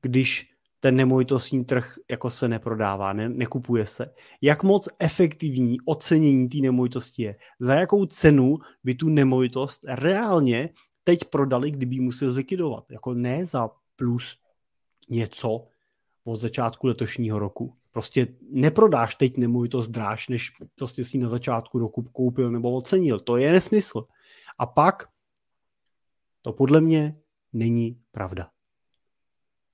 když 0.01 0.53
ten 0.79 0.95
nemovitostní 0.95 1.65
trh 1.65 1.95
jako 2.11 2.29
se 2.29 2.47
neprodává, 2.47 3.13
ne, 3.13 3.29
nekupuje 3.29 3.85
se. 3.85 4.13
Jak 4.41 4.63
moc 4.63 4.89
efektivní 4.99 5.77
ocenění 5.85 6.49
té 6.49 6.57
nemovitosti 6.57 7.23
je? 7.23 7.35
Za 7.59 7.75
jakou 7.75 8.05
cenu 8.05 8.57
by 8.83 8.95
tu 8.95 9.09
nemovitost 9.09 9.81
reálně 9.87 10.69
teď 11.03 11.25
prodali, 11.25 11.71
kdyby 11.71 11.99
musel 11.99 12.31
zlikvidovat? 12.31 12.91
Jako 12.91 13.13
ne 13.13 13.45
za 13.45 13.69
plus 13.95 14.37
něco 15.09 15.67
od 16.23 16.35
začátku 16.39 16.87
letošního 16.87 17.39
roku. 17.39 17.75
Prostě 17.91 18.27
neprodáš 18.51 19.15
teď 19.15 19.37
nemovitost 19.37 19.87
dráž, 19.87 20.29
než 20.29 20.51
prostě 20.75 21.05
si 21.05 21.17
na 21.17 21.27
začátku 21.27 21.79
roku 21.79 22.03
koupil 22.03 22.51
nebo 22.51 22.75
ocenil. 22.75 23.19
To 23.19 23.37
je 23.37 23.51
nesmysl. 23.51 24.03
A 24.57 24.65
pak 24.65 25.12
to 26.43 26.53
podle 26.53 26.81
mě 26.81 27.17
není 27.53 27.99
pravda. 28.11 28.49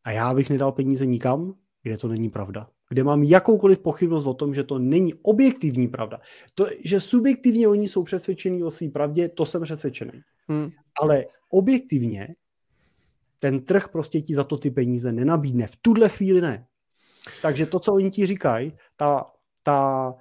A 0.03 0.11
já 0.11 0.33
bych 0.33 0.49
nedal 0.49 0.71
peníze 0.71 1.05
nikam, 1.05 1.53
kde 1.83 1.97
to 1.97 2.07
není 2.07 2.29
pravda. 2.29 2.69
Kde 2.89 3.03
mám 3.03 3.23
jakoukoliv 3.23 3.79
pochybnost 3.79 4.25
o 4.25 4.33
tom, 4.33 4.53
že 4.53 4.63
to 4.63 4.79
není 4.79 5.13
objektivní 5.13 5.87
pravda. 5.87 6.19
To, 6.55 6.67
že 6.85 6.99
subjektivně 6.99 7.67
oni 7.67 7.87
jsou 7.87 8.03
přesvědčení 8.03 8.63
o 8.63 8.71
své 8.71 8.89
pravdě, 8.89 9.29
to 9.29 9.45
jsem 9.45 9.61
přesvědčený. 9.61 10.21
Hmm. 10.47 10.69
Ale 11.01 11.25
objektivně 11.49 12.35
ten 13.39 13.59
trh 13.59 13.87
prostě 13.87 14.21
ti 14.21 14.35
za 14.35 14.43
to 14.43 14.57
ty 14.57 14.71
peníze 14.71 15.11
nenabídne. 15.11 15.67
V 15.67 15.75
tuhle 15.81 16.09
chvíli 16.09 16.41
ne. 16.41 16.67
Takže 17.41 17.65
to, 17.65 17.79
co 17.79 17.93
oni 17.93 18.11
ti 18.11 18.25
říkají, 18.25 18.73
ta, 18.95 19.25
ta, 19.63 20.13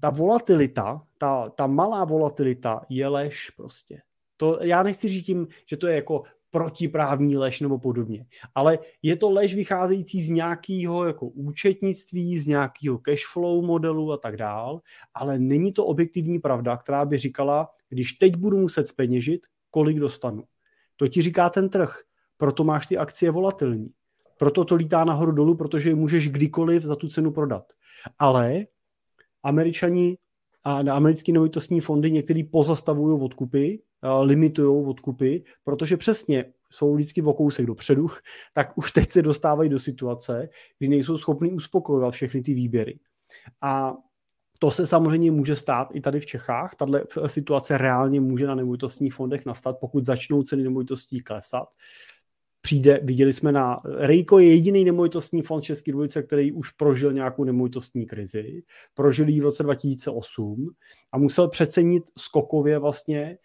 ta 0.00 0.10
volatilita, 0.10 1.06
ta, 1.18 1.48
ta 1.48 1.66
malá 1.66 2.04
volatilita 2.04 2.80
je 2.88 3.08
lež 3.08 3.50
prostě. 3.50 4.00
To 4.40 4.58
já 4.62 4.82
nechci 4.82 5.08
říct 5.08 5.26
tím, 5.26 5.46
že 5.66 5.76
to 5.76 5.86
je 5.86 5.94
jako 5.94 6.22
protiprávní 6.50 7.36
lež 7.36 7.60
nebo 7.60 7.78
podobně. 7.78 8.26
Ale 8.54 8.78
je 9.02 9.16
to 9.16 9.30
lež 9.30 9.54
vycházející 9.54 10.22
z 10.22 10.30
nějakého 10.30 11.04
jako 11.04 11.26
účetnictví, 11.26 12.38
z 12.38 12.46
nějakého 12.46 12.98
cashflow 12.98 13.64
modelu 13.64 14.12
a 14.12 14.16
tak 14.16 14.36
dál, 14.36 14.80
ale 15.14 15.38
není 15.38 15.72
to 15.72 15.86
objektivní 15.86 16.38
pravda, 16.38 16.76
která 16.76 17.04
by 17.04 17.18
říkala, 17.18 17.68
když 17.88 18.12
teď 18.12 18.36
budu 18.36 18.58
muset 18.58 18.88
speněžit, 18.88 19.46
kolik 19.70 19.98
dostanu. 19.98 20.44
To 20.96 21.08
ti 21.08 21.22
říká 21.22 21.50
ten 21.50 21.68
trh, 21.68 22.00
proto 22.36 22.64
máš 22.64 22.86
ty 22.86 22.98
akcie 22.98 23.30
volatilní. 23.30 23.90
Proto 24.38 24.64
to 24.64 24.74
lítá 24.74 25.04
nahoru 25.04 25.32
dolů, 25.32 25.56
protože 25.56 25.90
je 25.90 25.94
můžeš 25.94 26.28
kdykoliv 26.28 26.82
za 26.82 26.96
tu 26.96 27.08
cenu 27.08 27.32
prodat. 27.32 27.72
Ale 28.18 28.66
američani 29.42 30.16
a 30.64 30.78
americké 30.78 31.32
nemovitostní 31.32 31.80
fondy 31.80 32.10
některý 32.10 32.44
pozastavují 32.44 33.20
odkupy, 33.20 33.82
limitují 34.22 34.86
odkupy, 34.86 35.44
protože 35.64 35.96
přesně 35.96 36.44
jsou 36.70 36.94
vždycky 36.94 37.22
o 37.22 37.32
kousek 37.32 37.66
dopředu, 37.66 38.08
tak 38.54 38.78
už 38.78 38.92
teď 38.92 39.10
se 39.10 39.22
dostávají 39.22 39.70
do 39.70 39.78
situace, 39.78 40.48
kdy 40.78 40.88
nejsou 40.88 41.18
schopni 41.18 41.52
uspokojovat 41.52 42.14
všechny 42.14 42.42
ty 42.42 42.54
výběry. 42.54 42.98
A 43.62 43.94
to 44.58 44.70
se 44.70 44.86
samozřejmě 44.86 45.30
může 45.30 45.56
stát 45.56 45.88
i 45.94 46.00
tady 46.00 46.20
v 46.20 46.26
Čechách. 46.26 46.74
Tahle 46.74 47.04
situace 47.26 47.78
reálně 47.78 48.20
může 48.20 48.46
na 48.46 48.54
nemovitostních 48.54 49.14
fondech 49.14 49.46
nastat, 49.46 49.76
pokud 49.80 50.04
začnou 50.04 50.42
ceny 50.42 50.62
nemovitostí 50.62 51.20
klesat 51.20 51.68
přijde, 52.60 53.00
viděli 53.02 53.32
jsme 53.32 53.52
na, 53.52 53.80
Rejko 53.84 54.38
je 54.38 54.54
jediný 54.54 54.84
nemovitostní 54.84 55.42
fond 55.42 55.62
České 55.62 55.90
republice, 55.90 56.22
který 56.22 56.52
už 56.52 56.70
prožil 56.70 57.12
nějakou 57.12 57.44
nemovitostní 57.44 58.06
krizi, 58.06 58.62
prožil 58.94 59.28
ji 59.28 59.40
v 59.40 59.44
roce 59.44 59.62
2008 59.62 60.70
a 61.12 61.18
musel 61.18 61.48
přecenit 61.48 62.04
skokově 62.18 62.78
vlastně 62.78 63.38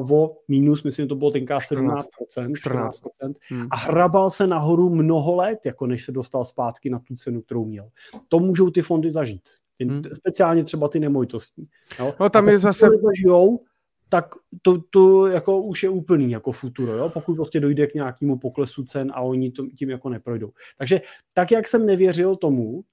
uh, 0.00 0.12
o 0.12 0.36
minus, 0.48 0.82
myslím, 0.82 1.08
to 1.08 1.14
bylo 1.14 1.30
tenká 1.30 1.58
17%, 1.58 2.00
14%, 2.36 2.52
14%, 2.52 3.34
hmm. 3.48 3.66
a 3.70 3.76
hrabal 3.76 4.30
se 4.30 4.46
nahoru 4.46 4.90
mnoho 4.90 5.34
let, 5.34 5.58
jako 5.66 5.86
než 5.86 6.04
se 6.04 6.12
dostal 6.12 6.44
zpátky 6.44 6.90
na 6.90 6.98
tu 6.98 7.14
cenu, 7.14 7.42
kterou 7.42 7.64
měl. 7.64 7.88
To 8.28 8.38
můžou 8.38 8.70
ty 8.70 8.82
fondy 8.82 9.10
zažít. 9.10 9.48
Hmm. 9.80 10.02
Speciálně 10.14 10.64
třeba 10.64 10.88
ty 10.88 11.00
nemovitostní. 11.00 11.66
No, 11.98 12.14
no 12.20 12.30
tam 12.30 12.48
je 12.48 12.58
zase... 12.58 12.86
Zažijou, 12.86 13.60
tak 14.08 14.34
to, 14.62 14.78
to 14.90 15.26
jako 15.26 15.62
už 15.62 15.82
je 15.82 15.88
úplný 15.88 16.30
jako 16.30 16.52
futuro, 16.52 16.92
jo? 16.92 17.08
pokud 17.08 17.34
prostě 17.34 17.60
dojde 17.60 17.86
k 17.86 17.94
nějakému 17.94 18.38
poklesu 18.38 18.84
cen 18.84 19.12
a 19.14 19.20
oni 19.20 19.50
to, 19.50 19.66
tím 19.66 19.90
jako 19.90 20.08
neprojdou. 20.08 20.50
Takže 20.78 21.00
tak, 21.34 21.50
jak 21.50 21.68
jsem 21.68 21.86
nevěřil 21.86 22.36
tomu, 22.36 22.84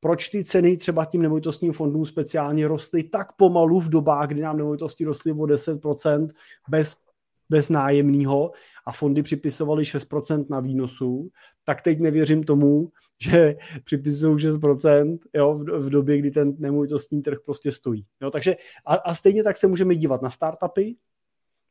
proč 0.00 0.28
ty 0.28 0.44
ceny 0.44 0.76
třeba 0.76 1.04
tím 1.04 1.22
nemovitostním 1.22 1.72
fondům 1.72 2.06
speciálně 2.06 2.68
rostly 2.68 3.02
tak 3.02 3.32
pomalu 3.36 3.80
v 3.80 3.88
dobách, 3.88 4.28
kdy 4.28 4.40
nám 4.40 4.56
nemovitosti 4.56 5.04
rostly 5.04 5.32
o 5.32 5.34
10% 5.34 6.28
bez, 6.68 6.96
bez 7.50 7.68
nájemného 7.68 8.52
a 8.84 8.92
fondy 8.92 9.22
připisovaly 9.22 9.82
6% 9.82 10.46
na 10.50 10.60
výnosu, 10.60 11.30
tak 11.64 11.82
teď 11.82 12.00
nevěřím 12.00 12.42
tomu, 12.42 12.90
že 13.22 13.56
připisují 13.84 14.36
6% 14.36 15.18
jo, 15.34 15.54
v, 15.54 15.90
době, 15.90 16.18
kdy 16.18 16.30
ten 16.30 16.54
nemovitostní 16.58 17.22
trh 17.22 17.38
prostě 17.44 17.72
stojí. 17.72 18.06
Jo, 18.22 18.30
takže 18.30 18.56
a, 18.86 18.94
a 18.94 19.14
stejně 19.14 19.42
tak 19.44 19.56
se 19.56 19.66
můžeme 19.66 19.94
dívat 19.94 20.22
na 20.22 20.30
startupy, 20.30 20.94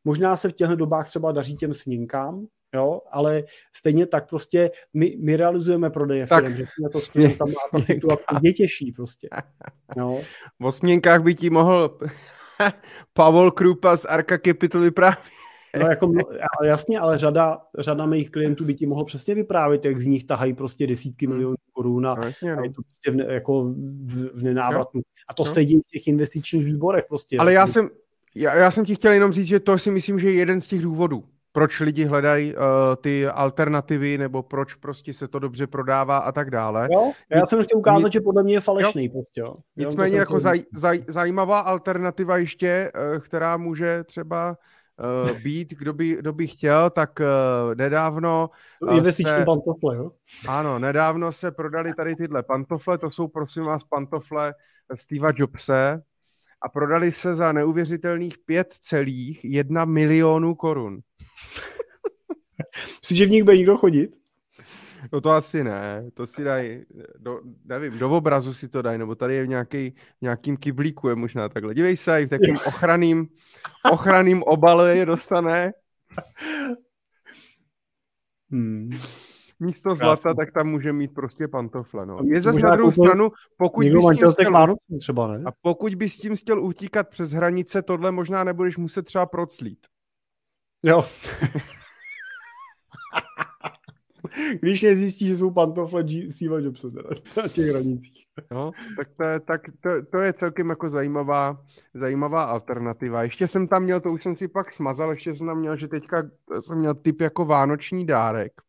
Možná 0.04 0.38
se 0.38 0.50
v 0.50 0.54
těchto 0.54 0.76
dobách 0.76 1.08
třeba 1.08 1.32
daří 1.32 1.56
těm 1.56 1.74
směnkám, 1.74 2.48
Jo, 2.76 3.02
ale 3.12 3.44
stejně 3.76 4.06
tak 4.06 4.30
prostě 4.30 4.72
my, 4.94 5.18
my 5.20 5.36
realizujeme 5.36 5.90
prodeje 5.90 6.28
Tak, 6.28 6.44
firm, 6.44 6.56
že 6.56 6.66
to 6.94 7.00
smě- 7.00 7.38
tam 7.38 7.48
má 7.48 7.80
ta 7.80 7.86
situace 7.86 8.26
je 8.44 8.54
těžší 8.54 8.92
prostě. 8.92 9.30
Jo. 9.98 10.22
O 10.62 10.72
směnkách 10.72 11.24
by 11.24 11.36
ti 11.36 11.50
mohl 11.50 11.98
Pavel 13.14 13.52
Krupa 13.52 13.98
z 13.98 14.06
Arka 14.06 14.38
Capital 14.46 14.82
vyprávět. 14.82 15.20
No 15.80 15.88
jako, 15.88 16.08
no, 16.08 16.22
ale 16.60 16.68
jasně, 16.68 17.00
ale 17.00 17.18
řada, 17.18 17.62
řada 17.80 18.06
mých 18.06 18.30
klientů 18.32 18.66
by 18.66 18.74
ti 18.74 18.86
mohl 18.86 19.06
přesně 19.06 19.36
vyprávět, 19.36 19.86
jak 19.86 19.98
z 19.98 20.06
nich 20.06 20.24
tahají 20.24 20.54
prostě 20.54 20.88
desítky 20.88 21.26
Hmm. 21.26 21.36
milionů 21.36 21.56
korun 21.74 22.08
a, 22.08 22.16
No, 22.16 22.24
jasně, 22.26 22.54
a 22.54 22.56
no. 22.56 22.64
je 22.64 22.70
to 22.70 22.82
prostě 22.82 23.12
v, 23.12 23.32
jako 23.34 23.64
v, 23.64 24.30
v 24.34 24.44
nenávratnu. 24.44 25.02
A 25.28 25.34
to 25.34 25.44
No. 25.46 25.52
sedí 25.54 25.78
v 25.80 25.92
těch 25.92 26.08
investičních 26.08 26.66
výborech 26.66 27.06
prostě. 27.08 27.38
Ale 27.38 27.54
já 27.54 27.68
jsem, 27.68 27.90
já, 28.36 28.56
já 28.56 28.72
jsem 28.72 28.86
ti 28.86 28.96
chtěl 28.96 29.12
jenom 29.12 29.32
říct, 29.32 29.48
že 29.48 29.60
to 29.60 29.78
si 29.78 29.92
myslím, 29.92 30.20
že 30.20 30.28
je 30.28 30.34
jeden 30.34 30.62
z 30.62 30.68
těch 30.68 30.82
důvodů, 30.82 31.24
proč 31.52 31.80
lidi 31.80 32.06
hledají 32.06 32.56
uh, 32.56 32.62
ty 33.02 33.28
alternativy, 33.28 34.18
nebo 34.18 34.44
proč 34.44 34.74
prostě 34.76 35.14
se 35.14 35.28
to 35.28 35.40
dobře 35.40 35.68
prodává 35.68 36.18
a 36.18 36.32
tak 36.32 36.50
dále. 36.52 36.90
Jo? 36.92 37.12
Já 37.30 37.46
jsem 37.46 37.64
chtěl 37.64 37.78
ukázat, 37.78 38.08
nic- 38.08 38.14
že 38.14 38.22
podle 38.22 38.44
mě 38.44 38.54
je 38.54 38.60
falešný. 38.60 39.10
Prostě, 39.10 39.42
jo. 39.42 39.56
Jenom 39.76 39.90
to 39.96 40.02
Nicméně 40.02 40.18
jako 40.18 40.40
zaj, 40.40 40.64
zaj, 40.74 41.04
zajímavá 41.08 41.60
alternativa 41.60 42.38
ještě, 42.38 42.92
eh, 43.16 43.20
která 43.20 43.58
může 43.58 44.04
třeba 44.04 44.58
eh, 45.00 45.34
být, 45.34 45.74
kdo 45.74 45.94
by, 45.94 46.16
kdo 46.16 46.34
by 46.34 46.48
chtěl, 46.48 46.90
tak 46.90 47.22
eh, 47.22 47.26
nedávno. 47.76 48.50
Investiční 48.92 49.32
se- 49.32 49.46
pantofle, 49.46 49.96
jo? 49.96 50.12
Ano, 50.48 50.80
nedávno 50.80 51.32
se 51.32 51.52
prodali 51.52 51.94
tady 51.94 52.16
tyhle 52.16 52.44
pantofle, 52.44 52.98
to 52.98 53.12
jsou 53.12 53.28
prosím 53.28 53.64
vás 53.64 53.84
pantofle 53.84 54.54
Steva 54.96 55.30
Jobse 55.36 56.04
a 56.62 56.70
prodali 56.70 57.12
se 57.12 57.36
za 57.36 57.52
neuvěřitelných 57.52 58.38
5,1 58.50 59.86
milionů 59.86 60.56
korun. 60.56 61.00
Myslíš, 63.02 63.18
že 63.18 63.26
v 63.26 63.30
nich 63.30 63.44
bude 63.44 63.58
někdo 63.58 63.78
chodit? 63.78 64.21
No 65.14 65.22
to 65.22 65.32
asi 65.32 65.64
ne, 65.64 66.12
to 66.14 66.28
si 66.28 66.44
dají, 66.44 66.86
do, 67.18 67.40
nevím, 67.66 68.00
do 68.00 68.10
obrazu 68.10 68.54
si 68.54 68.70
to 68.70 68.82
dají, 68.82 68.98
nebo 68.98 69.16
tady 69.16 69.36
je 69.36 69.44
v 69.44 69.48
nějaký, 69.48 69.96
nějakým 70.22 70.58
kyblíku 70.58 71.10
je 71.10 71.16
možná 71.16 71.50
takhle. 71.50 71.74
Dívej 71.74 71.98
se, 71.98 72.22
i 72.22 72.26
v 72.26 72.30
takým 72.30 72.58
ochranným, 72.58 73.28
ochranným 73.92 74.44
obale 74.44 74.98
je 74.98 75.06
dostane. 75.06 75.72
Hmm. 78.52 78.90
Místo 79.60 79.90
Krásný. 79.90 80.00
zlata, 80.00 80.34
tak 80.34 80.52
tam 80.54 80.68
může 80.68 80.94
mít 80.94 81.14
prostě 81.14 81.48
pantofle. 81.48 82.06
No. 82.06 82.18
Je 82.24 82.42
zase 82.42 82.60
na 82.60 82.76
druhou 82.76 82.92
stranu, 82.92 83.30
pokud 83.58 83.86
bys, 83.86 83.92
tím 83.92 84.14
chtěl, 84.14 84.34
třeba, 85.00 85.38
ne? 85.38 85.44
a 85.46 85.52
pokud 85.62 85.96
bys 85.96 86.18
tím 86.18 86.36
chtěl 86.36 86.64
utíkat 86.64 87.10
přes 87.10 87.32
hranice, 87.32 87.82
tohle 87.82 88.12
možná 88.12 88.44
nebudeš 88.44 88.78
muset 88.78 89.04
třeba 89.04 89.26
proclít. 89.26 89.80
Jo. 90.84 91.06
Když 94.62 94.82
nezjistí, 94.82 95.28
že 95.28 95.38
jsou 95.38 95.52
pantofle 95.52 96.06
Steve 96.30 96.64
Jobse 96.64 96.92
teda, 96.92 97.10
na 97.38 97.48
těch 97.48 97.70
hranicích. 97.70 98.26
No, 98.52 98.72
tak, 98.98 99.10
to, 99.18 99.24
je- 99.24 99.40
tak 99.40 99.62
to, 99.80 100.06
to, 100.06 100.18
je 100.18 100.34
celkem 100.34 100.70
jako 100.70 100.90
zajímavá, 100.90 101.66
zajímavá 101.94 102.44
alternativa. 102.44 103.24
Ještě 103.24 103.48
jsem 103.48 103.68
tam 103.68 103.84
měl, 103.84 104.00
to 104.02 104.12
už 104.12 104.24
jsem 104.24 104.36
si 104.36 104.48
pak 104.48 104.72
smazal, 104.72 105.12
ještě 105.12 105.36
jsem 105.36 105.48
tam 105.48 105.60
měl, 105.60 105.76
že 105.76 105.88
teďka 105.88 106.24
jsem 106.60 106.78
měl 106.78 106.96
typ 106.96 107.22
jako 107.22 107.46
vánoční 107.46 108.06
dárek. 108.06 108.62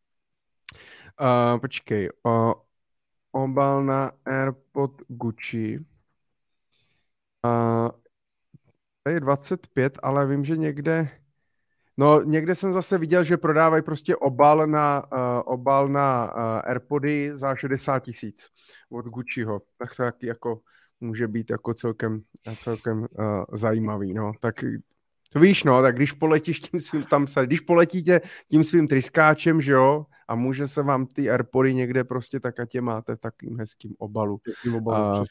Uh, 1.21 1.59
počkej, 1.59 2.09
uh, 2.23 2.53
obal 3.31 3.83
na 3.83 4.11
AirPod 4.25 5.01
Gucci. 5.07 5.79
Uh, 7.45 7.89
to 9.03 9.09
je 9.09 9.19
25, 9.19 9.99
ale 10.03 10.27
vím, 10.27 10.45
že 10.45 10.57
někde 10.57 11.09
No, 11.97 12.21
někde 12.23 12.55
jsem 12.55 12.71
zase 12.71 12.97
viděl, 12.97 13.23
že 13.23 13.37
prodávají 13.37 13.83
prostě 13.83 14.15
obal 14.15 14.67
na, 14.67 15.03
uh, 15.13 15.19
obal 15.53 15.87
na 15.87 16.35
uh, 16.35 16.41
Airpody 16.63 17.31
za 17.35 17.55
60 17.55 17.99
tisíc 17.99 18.47
od 18.89 19.05
Gucciho. 19.05 19.61
Tak 19.77 19.95
to 19.95 20.03
taky 20.03 20.27
jako 20.27 20.61
může 20.99 21.27
být 21.27 21.49
jako 21.49 21.73
celkem, 21.73 22.21
celkem 22.55 22.99
uh, 22.99 23.05
zajímavý, 23.53 24.13
no. 24.13 24.31
Tak 24.39 24.55
to 25.33 25.39
víš, 25.39 25.63
no, 25.63 25.81
tak 25.81 25.95
když 25.95 26.11
poletíš 26.11 26.59
tím 26.59 26.79
svým, 26.79 27.03
tam 27.03 27.27
se, 27.27 27.45
když 27.45 27.59
poletíte 27.59 28.21
tím 28.49 28.63
svým 28.63 28.87
tryskáčem, 28.87 29.61
že 29.61 29.71
jo, 29.71 30.05
a 30.27 30.35
může 30.35 30.67
se 30.67 30.83
vám 30.83 31.05
ty 31.05 31.29
Airpody 31.29 31.73
někde 31.73 32.03
prostě 32.03 32.39
tak, 32.39 32.59
ať 32.59 32.75
je 32.75 32.81
máte 32.81 33.15
v 33.15 33.19
takým 33.19 33.59
hezkým 33.59 33.95
obalu. 33.97 34.39
A- 34.91 35.21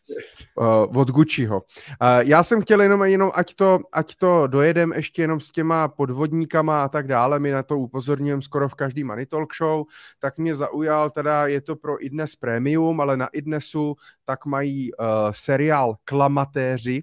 uh, 0.88 0.98
od 0.98 1.10
Gucciho. 1.10 1.56
Uh, 1.56 2.06
já 2.20 2.42
jsem 2.42 2.62
chtěl 2.62 2.82
jenom, 2.82 3.02
jenom 3.02 3.30
ať, 3.34 3.54
to, 3.54 3.80
ať 3.92 4.16
to 4.16 4.46
dojedem 4.46 4.92
ještě 4.92 5.22
jenom 5.22 5.40
s 5.40 5.50
těma 5.50 5.88
podvodníkama 5.88 6.84
a 6.84 6.88
tak 6.88 7.06
dále, 7.06 7.38
my 7.38 7.50
na 7.50 7.62
to 7.62 7.78
upozorňujeme 7.78 8.42
skoro 8.42 8.68
v 8.68 8.74
každý 8.74 9.04
Money 9.04 9.26
Talk 9.26 9.54
Show, 9.54 9.84
tak 10.18 10.38
mě 10.38 10.54
zaujal, 10.54 11.10
teda 11.10 11.46
je 11.46 11.60
to 11.60 11.76
pro 11.76 12.04
iDnes 12.04 12.36
Premium, 12.36 13.00
ale 13.00 13.16
na 13.16 13.26
iDnesu 13.26 13.94
tak 14.24 14.46
mají 14.46 14.92
uh, 14.92 15.06
seriál 15.30 15.94
Klamatéři, 16.04 17.02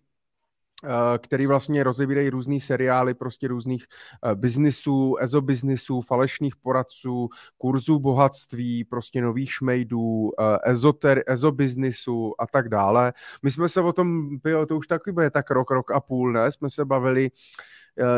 který 1.18 1.48
vlastně 1.48 1.84
rozebírají 1.84 2.30
různý 2.30 2.60
seriály 2.60 3.14
prostě 3.14 3.48
různých 3.48 3.86
uh, 4.26 4.32
biznisů, 4.36 5.16
ezobiznisů, 5.20 6.02
falešných 6.02 6.56
poradců, 6.56 7.30
kurzů 7.58 8.00
bohatství, 8.00 8.84
prostě 8.84 9.22
nových 9.22 9.52
šmejdů, 9.52 10.02
uh, 10.02 10.32
ezoter, 10.64 11.24
ezobiznisů 11.28 12.34
a 12.40 12.48
tak 12.48 12.70
dále. 12.70 13.14
My 13.44 13.52
jsme 13.52 13.70
se 13.70 13.82
o 13.82 13.94
tom, 13.94 14.38
bylo, 14.38 14.66
to 14.66 14.78
už 14.78 14.88
taky 14.88 15.12
bude 15.12 15.32
tak 15.32 15.52
rok, 15.52 15.72
rok 15.72 15.92
a 15.92 16.00
půl, 16.00 16.34
ne? 16.34 16.52
Jsme 16.52 16.70
se 16.70 16.86
bavili, 16.86 17.32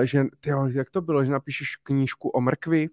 že, 0.04 0.24
tyjo, 0.40 0.68
jak 0.68 0.90
to 0.90 1.02
bylo, 1.02 1.26
že 1.26 1.32
napíšeš 1.32 1.76
knížku 1.76 2.30
o 2.30 2.42
mrkvi, 2.42 2.90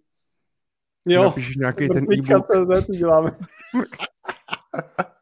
Jo, 1.06 1.24
napíšeš 1.24 1.56
nějaký 1.56 1.88
ten 1.88 2.06
e-book, 2.12 2.46
děláme. 2.90 3.30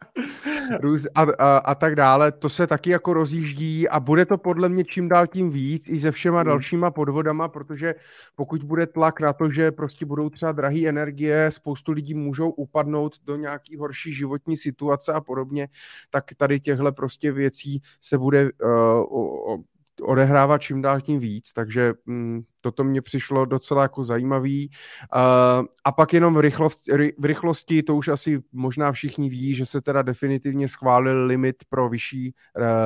růz, 0.80 1.06
a, 1.14 1.22
a, 1.22 1.59
a 1.59 1.74
tak 1.74 1.94
dále, 1.94 2.32
to 2.32 2.48
se 2.48 2.66
taky 2.66 2.90
jako 2.90 3.12
rozjíždí 3.14 3.88
a 3.88 4.01
bude 4.01 4.26
to 4.26 4.38
podle 4.38 4.68
mě 4.68 4.84
čím 4.84 5.09
dál 5.09 5.26
tím 5.26 5.51
víc 5.51 5.88
i 5.88 5.98
se 5.98 6.10
všema 6.10 6.38
Hmm. 6.38 6.47
dalšíma 6.47 6.90
podvodama, 6.90 7.48
protože 7.48 7.94
pokud 8.36 8.62
bude 8.62 8.86
tlak 8.86 9.20
na 9.20 9.32
to, 9.32 9.51
že 9.51 9.72
prostě 9.72 10.06
budou 10.06 10.30
třeba 10.30 10.52
drahé 10.52 10.88
energie, 10.88 11.51
spoustu 11.51 11.93
lidí 11.93 12.14
můžou 12.14 12.51
upadnout 12.51 13.12
do 13.24 13.36
nějaký 13.36 13.76
horší 13.76 14.12
životní 14.12 14.56
situace 14.56 15.12
a 15.12 15.20
podobně, 15.20 15.68
tak 16.10 16.24
tady 16.36 16.60
těchhle 16.60 16.93
prostě 16.93 17.32
věcí 17.32 17.82
se 18.01 18.18
bude 18.18 18.51
uh, 18.52 19.60
odehrávat 20.02 20.62
čím 20.62 20.82
dál 20.82 21.01
tím 21.01 21.20
víc, 21.20 21.52
takže 21.52 21.94
mm, 22.06 22.43
toto 22.66 22.84
mě 22.84 23.02
přišlo 23.02 23.44
docela 23.44 23.82
jako 23.82 24.05
zajímavý. 24.05 24.70
Uh, 25.14 25.66
a 25.84 25.93
pak 25.93 26.12
jenom 26.12 26.34
v, 26.34 26.40
rychlost, 26.40 26.88
ry, 26.88 27.14
v 27.18 27.24
rychlosti, 27.24 27.82
to 27.82 27.94
už 27.97 28.09
asi 28.09 28.43
možná 28.52 28.93
všichni 28.93 29.30
ví, 29.30 29.55
že 29.55 29.66
se 29.66 29.80
teda 29.80 30.02
definitivně 30.02 30.68
schválil 30.68 31.26
limit 31.26 31.56
pro 31.68 31.88
vyšší 31.88 32.34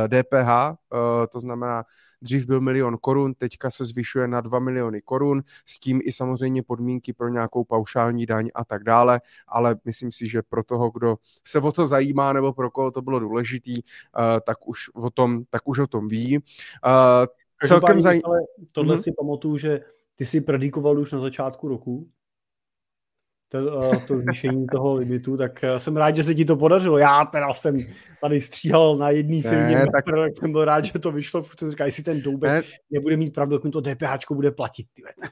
DPH, 0.09 0.69
uh, 0.69 1.27
to 1.33 1.41
znamená, 1.41 1.85
dřív 2.23 2.47
byl 2.47 2.61
milion 2.61 2.97
korun, 3.01 3.35
teďka 3.35 3.71
se 3.71 3.85
zvyšuje 3.85 4.29
na 4.29 4.41
2 4.41 4.59
miliony 4.59 5.01
korun, 5.01 5.43
s 5.67 5.81
tím 5.81 6.01
i 6.05 6.13
samozřejmě 6.13 6.63
podmínky 6.63 7.13
pro 7.13 7.29
nějakou 7.29 7.65
paušální 7.65 8.27
daň 8.27 8.51
a 8.55 8.65
tak 8.65 8.85
dále, 8.85 9.21
ale 9.49 9.77
myslím 9.85 10.13
si, 10.13 10.29
že 10.29 10.43
pro 10.43 10.65
toho, 10.65 10.91
kdo 10.91 11.17
se 11.47 11.59
o 11.59 11.73
to 11.73 11.87
zajímá 11.87 12.33
nebo 12.33 12.53
pro 12.53 12.71
koho 12.71 12.91
to 12.91 13.03
bylo 13.03 13.19
důležitý, 13.19 13.81
tak 14.47 14.69
už 14.69 14.89
o 14.95 15.11
tom, 15.11 15.45
tak 15.51 15.69
už 15.69 15.79
o 15.79 15.87
tom 15.87 16.09
ví. 16.09 16.39
Celkem 17.67 18.01
zaj... 18.01 18.21
ale 18.25 18.39
tohle 18.73 18.95
Mhm. 18.95 19.03
si 19.03 19.13
pamatuju, 19.13 19.57
že 19.57 19.81
ty 20.15 20.27
si 20.27 20.41
predikoval 20.41 20.99
už 20.99 21.13
na 21.13 21.21
začátku 21.21 21.69
roku 21.69 22.09
to, 23.49 23.59
eh, 23.93 23.97
to 24.07 24.19
zvýšení 24.19 24.67
toho 24.67 24.95
limitu, 24.95 25.37
tak 25.37 25.65
eh, 25.65 25.81
jsem 25.81 25.97
rád, 25.97 26.17
že 26.17 26.25
se 26.25 26.35
ti 26.35 26.45
to 26.45 26.57
podařilo. 26.57 26.99
Já 26.99 27.25
teda 27.25 27.53
jsem 27.53 27.77
tady 28.21 28.41
stříhal 28.41 28.97
na 28.97 29.11
jedné 29.11 29.43
firmě, 29.43 29.75
Ne, 29.77 29.87
tak... 29.93 30.05
tak- 30.05 30.39
jsem 30.39 30.53
byl 30.53 30.65
rád, 30.65 30.85
že 30.85 30.93
to 30.99 31.13
vyšlo, 31.13 31.43
protože 31.43 31.71
říkal, 31.71 31.87
jestli 31.87 32.03
ten 32.03 32.23
doubek 32.23 32.51
Ne, 32.51 32.63
nebude 32.91 33.17
mít 33.17 33.35
pravdu, 33.35 33.55
jak 33.55 33.65
mi 33.65 33.71
to 33.71 33.81
DPH 33.81 34.31
bude 34.33 34.51
platit. 34.51 34.87
Ty. 34.95 35.03
vole. 35.03 35.31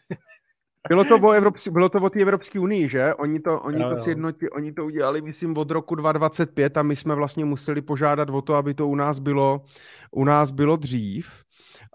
Bylo 0.88 1.04
to 1.04 1.16
o 1.16 1.30
Evropské, 1.32 1.70
bylo 1.70 1.88
to 1.88 1.98
o 1.98 2.10
té 2.10 2.20
Evropské 2.20 2.60
unii, 2.60 2.88
že? 2.88 3.14
Oni 3.14 3.40
to, 3.40 3.60
oni 3.60 3.82
Jo, 3.82 3.90
to 3.90 3.98
sjednoti, 3.98 4.50
oni 4.50 4.72
to 4.72 4.84
udělali, 4.84 5.22
myslím, 5.22 5.58
od 5.58 5.70
roku 5.70 5.94
2025 5.94 6.76
a 6.76 6.82
my 6.82 6.96
jsme 6.96 7.14
vlastně 7.14 7.44
museli 7.44 7.82
požádat 7.82 8.30
o 8.30 8.42
to, 8.42 8.54
aby 8.54 8.74
to 8.74 8.88
u 8.88 8.94
nás 8.94 9.18
bylo, 9.18 9.64
u 10.10 10.24
nás 10.24 10.50
bylo 10.50 10.76
dřív. 10.76 11.44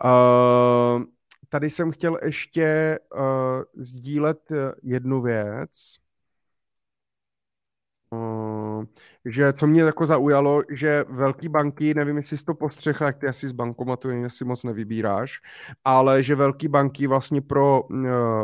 Uh, 0.04 1.04
tady 1.50 1.70
jsem 1.70 1.92
chtěl 1.92 2.20
ještě 2.24 3.00
uh, 3.16 3.22
sdílet 3.74 4.52
eh, 4.52 4.74
jednu 4.84 5.22
věc. 5.22 5.96
Uh, 8.12 8.86
že 9.26 9.54
co 9.54 9.68
mě 9.68 9.82
jako 9.82 10.08
zaujalo, 10.08 10.64
že 10.70 11.06
velké 11.10 11.50
banky, 11.50 11.94
nevím, 11.94 12.18
jestli 12.18 12.38
jsi 12.38 12.46
to 12.46 12.54
postřehl, 12.54 13.06
jak 13.06 13.18
ty 13.18 13.28
asi 13.28 13.48
z 13.48 13.52
bankomatu 13.52 14.10
asi 14.26 14.46
moc 14.46 14.64
nevybíráš, 14.64 15.40
ale 15.86 16.24
že 16.24 16.36
velké 16.36 16.70
banky 16.70 17.08
vlastně 17.08 17.42
pro 17.42 17.84
uh, 17.84 18.00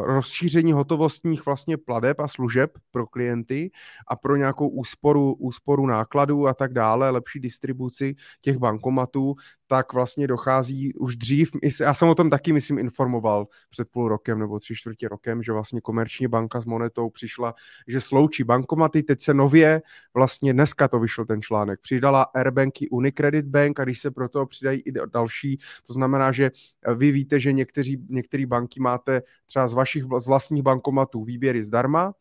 rozšíření 0.06 0.72
hotovostních 0.72 1.45
vlastně 1.45 1.77
pladeb 1.77 2.19
a 2.19 2.27
služeb 2.27 2.72
pro 2.91 3.07
klienty 3.07 3.72
a 4.07 4.15
pro 4.15 4.35
nějakou 4.35 4.68
úsporu, 4.68 5.34
úsporu 5.34 5.85
nákladů 5.85 6.47
a 6.47 6.53
tak 6.53 6.73
dále, 6.73 7.10
lepší 7.10 7.39
distribuci 7.39 8.15
těch 8.41 8.57
bankomatů, 8.57 9.35
tak 9.68 9.93
vlastně 9.93 10.27
dochází 10.27 10.93
už 10.93 11.15
dřív, 11.15 11.51
já 11.81 11.93
jsem 11.93 12.10
o 12.10 12.15
tom 12.15 12.30
taky, 12.30 12.53
myslím, 12.53 12.80
informoval 12.80 13.47
před 13.69 13.88
půl 13.91 14.07
rokem 14.07 14.39
nebo 14.39 14.60
tři 14.60 14.76
čtvrtě 14.76 15.07
rokem, 15.07 15.43
že 15.43 15.51
vlastně 15.51 15.81
komerční 15.81 16.27
banka 16.27 16.61
s 16.61 16.65
monetou 16.65 17.10
přišla, 17.10 17.53
že 17.88 18.01
sloučí 18.01 18.43
bankomaty, 18.43 19.03
teď 19.03 19.22
se 19.22 19.34
nově, 19.34 19.81
vlastně 20.14 20.53
dneska 20.69 20.87
to 20.87 20.99
vyšel 20.99 21.25
ten 21.25 21.41
článek, 21.41 21.79
přidala 21.81 22.23
Airbanky 22.23 22.89
Unicredit 22.89 23.45
Bank 23.45 23.79
a 23.79 23.83
když 23.83 23.99
se 23.99 24.11
pro 24.11 24.29
to 24.29 24.45
přidají 24.45 24.81
i 24.81 24.91
další, 25.13 25.57
to 25.87 25.93
znamená, 25.93 26.31
že 26.31 26.51
vy 26.95 27.11
víte, 27.11 27.39
že 27.39 27.53
někteří, 27.53 27.97
některé 28.09 28.45
banky 28.45 28.79
máte 28.79 29.21
třeba 29.45 29.67
z 29.67 29.73
vašich 29.73 30.03
z 30.17 30.27
vlastních 30.27 30.63
bankomatů 30.63 31.23
výběry 31.23 31.63
zdarma 31.63 32.13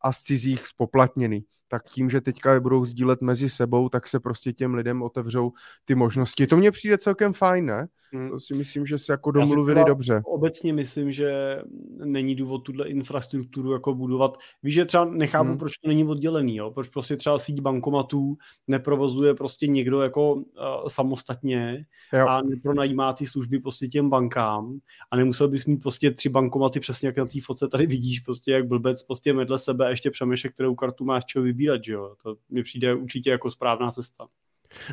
a 0.00 0.12
z 0.12 0.22
cizích 0.22 0.66
spoplatněný 0.66 1.44
tak 1.72 1.82
tím, 1.88 2.10
že 2.10 2.20
teďka 2.20 2.52
je 2.52 2.60
budou 2.60 2.84
sdílet 2.84 3.20
mezi 3.20 3.48
sebou, 3.48 3.88
tak 3.88 4.06
se 4.06 4.20
prostě 4.20 4.52
těm 4.52 4.74
lidem 4.74 5.02
otevřou 5.02 5.52
ty 5.84 5.94
možnosti. 5.94 6.46
To 6.46 6.56
mně 6.56 6.70
přijde 6.70 6.98
celkem 6.98 7.32
fajn, 7.32 7.66
ne? 7.66 7.88
Hmm. 8.14 8.30
To 8.30 8.40
si 8.40 8.54
myslím, 8.54 8.86
že 8.86 8.98
se 8.98 9.12
jako 9.12 9.30
domluvili 9.30 9.84
dobře. 9.86 10.22
Obecně 10.24 10.72
myslím, 10.72 11.12
že 11.12 11.58
není 12.04 12.34
důvod 12.34 12.58
tuhle 12.58 12.88
infrastrukturu 12.88 13.72
jako 13.72 13.94
budovat. 13.94 14.36
Víš, 14.62 14.74
že 14.74 14.84
třeba 14.84 15.04
nechápu, 15.04 15.48
hmm. 15.48 15.58
proč 15.58 15.78
to 15.78 15.88
není 15.88 16.04
oddělený, 16.04 16.56
jo? 16.56 16.70
proč 16.70 16.88
prostě 16.88 17.16
třeba 17.16 17.38
síť 17.38 17.60
bankomatů 17.60 18.36
neprovozuje 18.68 19.34
prostě 19.34 19.66
někdo 19.66 20.00
jako 20.00 20.34
uh, 20.34 20.42
samostatně 20.88 21.86
jo. 22.12 22.26
a 22.28 22.42
nepronajímá 22.42 23.12
ty 23.12 23.26
služby 23.26 23.58
prostě 23.58 23.88
těm 23.88 24.10
bankám 24.10 24.78
a 25.10 25.16
nemusel 25.16 25.48
bys 25.48 25.66
mít 25.66 25.82
prostě 25.82 26.10
tři 26.10 26.28
bankomaty 26.28 26.80
přesně 26.80 27.06
jak 27.06 27.16
na 27.16 27.26
té 27.26 27.38
foce 27.42 27.68
tady 27.68 27.86
vidíš, 27.86 28.20
prostě 28.20 28.52
jak 28.52 28.66
blbec 28.66 29.02
prostě 29.02 29.32
medle 29.32 29.58
sebe 29.58 29.86
a 29.86 29.90
ještě 29.90 30.10
přemýšlek, 30.10 30.54
kterou 30.54 30.74
kartu 30.74 31.04
máš 31.04 31.24
čo 31.24 31.42
vybírat, 31.62 31.84
že 31.84 31.92
jo? 31.92 32.16
To 32.22 32.36
mi 32.50 32.62
přijde 32.62 32.94
určitě 32.94 33.30
jako 33.30 33.50
správná 33.50 33.90
cesta. 33.90 34.28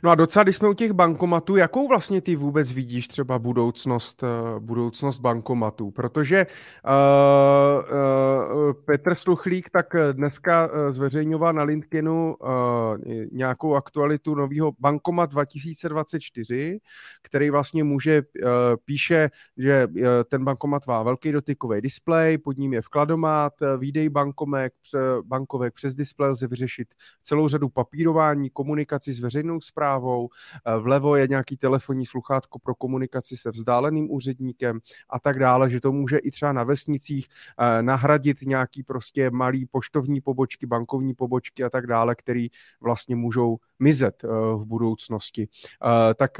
No 0.03 0.09
a 0.09 0.15
docela, 0.15 0.43
když 0.43 0.55
jsme 0.55 0.69
u 0.69 0.73
těch 0.73 0.91
bankomatů, 0.91 1.55
jakou 1.55 1.87
vlastně 1.87 2.21
ty 2.21 2.35
vůbec 2.35 2.71
vidíš 2.71 3.07
třeba 3.07 3.39
budoucnost, 3.39 4.23
uh, 4.23 4.59
budoucnost 4.59 5.19
bankomatů? 5.19 5.91
Protože 5.91 6.47
uh, 6.85 6.91
uh, 7.83 8.73
Petr 8.85 9.15
Sluchlík 9.15 9.69
tak 9.69 9.95
dneska 10.11 10.69
zveřejňoval 10.91 11.53
na 11.53 11.63
LinkedInu 11.63 12.35
uh, 12.35 12.49
nějakou 13.31 13.75
aktualitu 13.75 14.35
nového 14.35 14.71
Bankomat 14.79 15.29
2024, 15.31 16.79
který 17.21 17.49
vlastně 17.49 17.83
může, 17.83 18.21
uh, 18.21 18.49
píše, 18.85 19.29
že 19.57 19.87
ten 20.29 20.45
bankomat 20.45 20.87
má 20.87 21.03
velký 21.03 21.31
dotykový 21.31 21.81
displej, 21.81 22.37
pod 22.37 22.57
ním 22.57 22.73
je 22.73 22.81
vkladomat, 22.81 23.53
výdej 23.77 24.09
bankomek, 24.09 24.73
bankovek 25.23 25.73
přes 25.73 25.95
displej 25.95 26.29
lze 26.29 26.47
vyřešit 26.47 26.87
celou 27.21 27.47
řadu 27.47 27.69
papírování, 27.69 28.49
komunikaci 28.49 29.13
s 29.13 29.19
veřejnou 29.19 29.61
zprávou, 29.69 30.29
eh, 30.29 30.77
vlevo 30.79 31.15
je 31.15 31.27
nějaký 31.27 31.57
telefonní 31.57 32.05
sluchátko 32.05 32.59
pro 32.59 32.75
komunikaci 32.75 33.37
se 33.37 33.51
vzdáleným 33.51 34.11
úředníkem 34.11 34.79
a 35.09 35.19
tak 35.19 35.39
dále, 35.39 35.69
že 35.69 35.81
to 35.81 35.91
může 35.91 36.17
i 36.17 36.31
třeba 36.31 36.53
na 36.53 36.63
vesnicích 36.63 37.27
eh, 37.29 37.81
nahradit 37.81 38.41
nějaký 38.41 38.83
prostě 38.83 39.29
malý 39.29 39.65
poštovní 39.65 40.21
pobočky, 40.21 40.65
bankovní 40.65 41.13
pobočky 41.13 41.63
a 41.63 41.69
tak 41.69 41.87
dále, 41.87 42.15
který 42.15 42.47
vlastně 42.81 43.15
můžou 43.15 43.57
mizet 43.79 44.23
eh, 44.23 44.27
v 44.57 44.65
budoucnosti. 44.65 45.47
Tak 46.15 46.31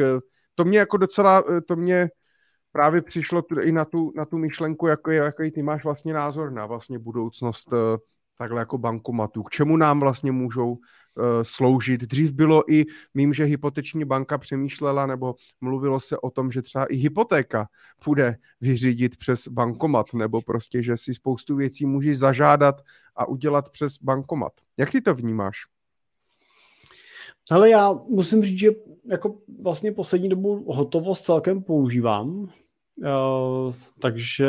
to 0.56 0.66
mě 0.66 0.80
jako 0.80 0.98
docela, 0.98 1.44
to 1.68 1.76
mě 1.76 2.10
právě 2.72 3.02
přišlo 3.02 3.44
i 3.62 3.72
na 3.72 3.86
tu, 3.86 4.12
na 4.16 4.26
tu 4.26 4.38
myšlenku, 4.38 4.88
jako, 4.88 5.12
jaký 5.12 5.52
ty 5.52 5.64
máš 5.64 5.84
vlastně 5.84 6.14
názor 6.14 6.52
na 6.52 6.66
vlastně 6.66 7.00
budoucnost 7.00 7.74
takhle 8.40 8.60
jako 8.62 8.78
bankomatů. 8.78 9.44
K 9.44 9.50
čemu 9.50 9.78
nám 9.78 10.00
vlastně 10.00 10.32
můžou 10.32 10.72
uh, 10.72 10.78
sloužit? 11.42 12.02
Dřív 12.02 12.32
bylo 12.32 12.72
i, 12.74 12.86
vím, 13.16 13.34
že 13.34 13.44
hypoteční 13.44 14.06
banka 14.06 14.38
přemýšlela 14.38 15.06
nebo 15.06 15.36
mluvilo 15.62 16.00
se 16.00 16.18
o 16.18 16.30
tom, 16.30 16.52
že 16.52 16.62
třeba 16.62 16.86
i 16.86 16.96
hypotéka 16.96 17.68
bude 18.06 18.38
vyřídit 18.62 19.18
přes 19.18 19.48
bankomat 19.48 20.14
nebo 20.14 20.42
prostě, 20.42 20.84
že 20.84 20.98
si 20.98 21.14
spoustu 21.14 21.56
věcí 21.56 21.86
můžeš 21.86 22.18
zažádat 22.18 22.82
a 23.16 23.28
udělat 23.28 23.70
přes 23.70 23.98
bankomat. 24.02 24.54
Jak 24.78 24.92
ty 24.92 25.02
to 25.02 25.14
vnímáš? 25.14 25.58
Ale 27.52 27.70
já 27.70 27.94
musím 27.94 28.44
říct, 28.44 28.60
že 28.60 28.70
jako 29.06 29.38
vlastně 29.62 29.92
poslední 29.92 30.30
dobu 30.30 30.74
hotovost 30.74 31.24
celkem 31.24 31.64
používám, 31.64 32.30
uh, 32.30 32.50
takže 34.00 34.48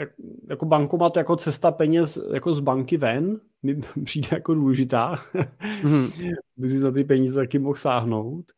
jak, 0.00 0.08
jako 0.48 0.66
bankomat 0.66 1.16
jako 1.16 1.36
cesta 1.36 1.70
peněz 1.70 2.18
jako 2.32 2.54
z 2.54 2.60
banky 2.60 2.96
ven 2.96 3.40
mi 3.62 3.80
přijde 4.04 4.28
jako 4.32 4.54
důležitá, 4.54 5.14
mm-hmm. 5.82 6.34
by 6.56 6.68
si 6.68 6.78
za 6.78 6.92
ty 6.92 7.04
peníze 7.04 7.40
taky 7.40 7.58
mohl 7.58 7.76
sáhnout. 7.76 8.52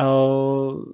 Uh, 0.00 0.84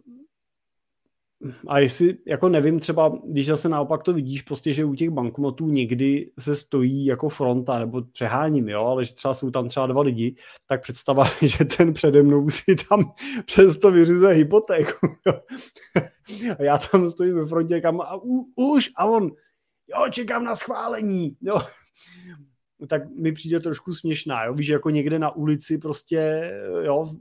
a 1.69 1.79
jestli, 1.79 2.19
jako 2.27 2.49
nevím, 2.49 2.79
třeba, 2.79 3.19
když 3.25 3.47
zase 3.47 3.69
naopak 3.69 4.03
to 4.03 4.13
vidíš, 4.13 4.43
prostě, 4.43 4.73
že 4.73 4.85
u 4.85 4.95
těch 4.95 5.11
bankomatů 5.11 5.69
někdy 5.69 6.31
se 6.39 6.57
stojí 6.57 7.05
jako 7.05 7.29
fronta, 7.29 7.79
nebo 7.79 8.03
přeháním, 8.03 8.69
jo, 8.69 8.85
ale 8.85 9.05
že 9.05 9.15
třeba 9.15 9.35
jsou 9.35 9.51
tam 9.51 9.69
třeba 9.69 9.87
dva 9.87 10.03
lidi, 10.03 10.35
tak 10.67 10.83
představa, 10.83 11.25
že 11.43 11.65
ten 11.65 11.93
přede 11.93 12.23
mnou 12.23 12.49
si 12.51 12.77
tam 12.89 13.13
přesto 13.45 13.91
vyřizuje 13.91 14.35
hypotéku. 14.35 15.07
a 16.59 16.63
já 16.63 16.79
tam 16.79 17.11
stojím 17.11 17.35
ve 17.35 17.47
frontě 17.47 17.81
kam 17.81 18.01
a 18.01 18.17
u, 18.23 18.45
už, 18.57 18.91
a 18.97 19.05
on, 19.05 19.31
jo, 19.89 20.09
čekám 20.11 20.45
na 20.45 20.57
schválení, 20.57 21.37
jo. 21.41 21.59
Tak 22.89 23.11
mi 23.11 23.33
přijde 23.33 23.61
trošku 23.61 23.95
směšná, 23.95 24.45
jo, 24.45 24.55
víš, 24.55 24.69
jako 24.69 24.91
někde 24.91 25.19
na 25.19 25.31
ulici 25.31 25.79
prostě, 25.79 26.51
jo, 26.83 27.15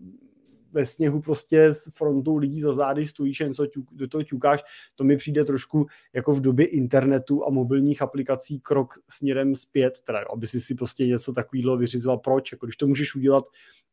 ve 0.71 0.85
sněhu 0.85 1.21
prostě 1.21 1.63
s 1.63 1.89
frontou 1.93 2.37
lidí 2.37 2.61
za 2.61 2.73
zády 2.73 3.05
stojíš 3.05 3.41
a 3.41 3.47
něco 3.47 3.65
do 3.91 4.07
toho 4.07 4.23
ťukáš, 4.23 4.63
to 4.95 5.03
mi 5.03 5.17
přijde 5.17 5.45
trošku 5.45 5.85
jako 6.13 6.31
v 6.31 6.41
době 6.41 6.65
internetu 6.65 7.45
a 7.45 7.49
mobilních 7.49 8.01
aplikací 8.01 8.59
krok 8.59 8.93
směrem 9.09 9.55
zpět, 9.55 10.01
teda, 10.03 10.19
aby 10.33 10.47
si 10.47 10.61
si 10.61 10.75
prostě 10.75 11.07
něco 11.07 11.33
takového 11.33 11.77
vyřizoval. 11.77 12.17
Proč? 12.17 12.51
Jako, 12.51 12.65
když 12.65 12.77
to 12.77 12.87
můžeš 12.87 13.15
udělat, 13.15 13.43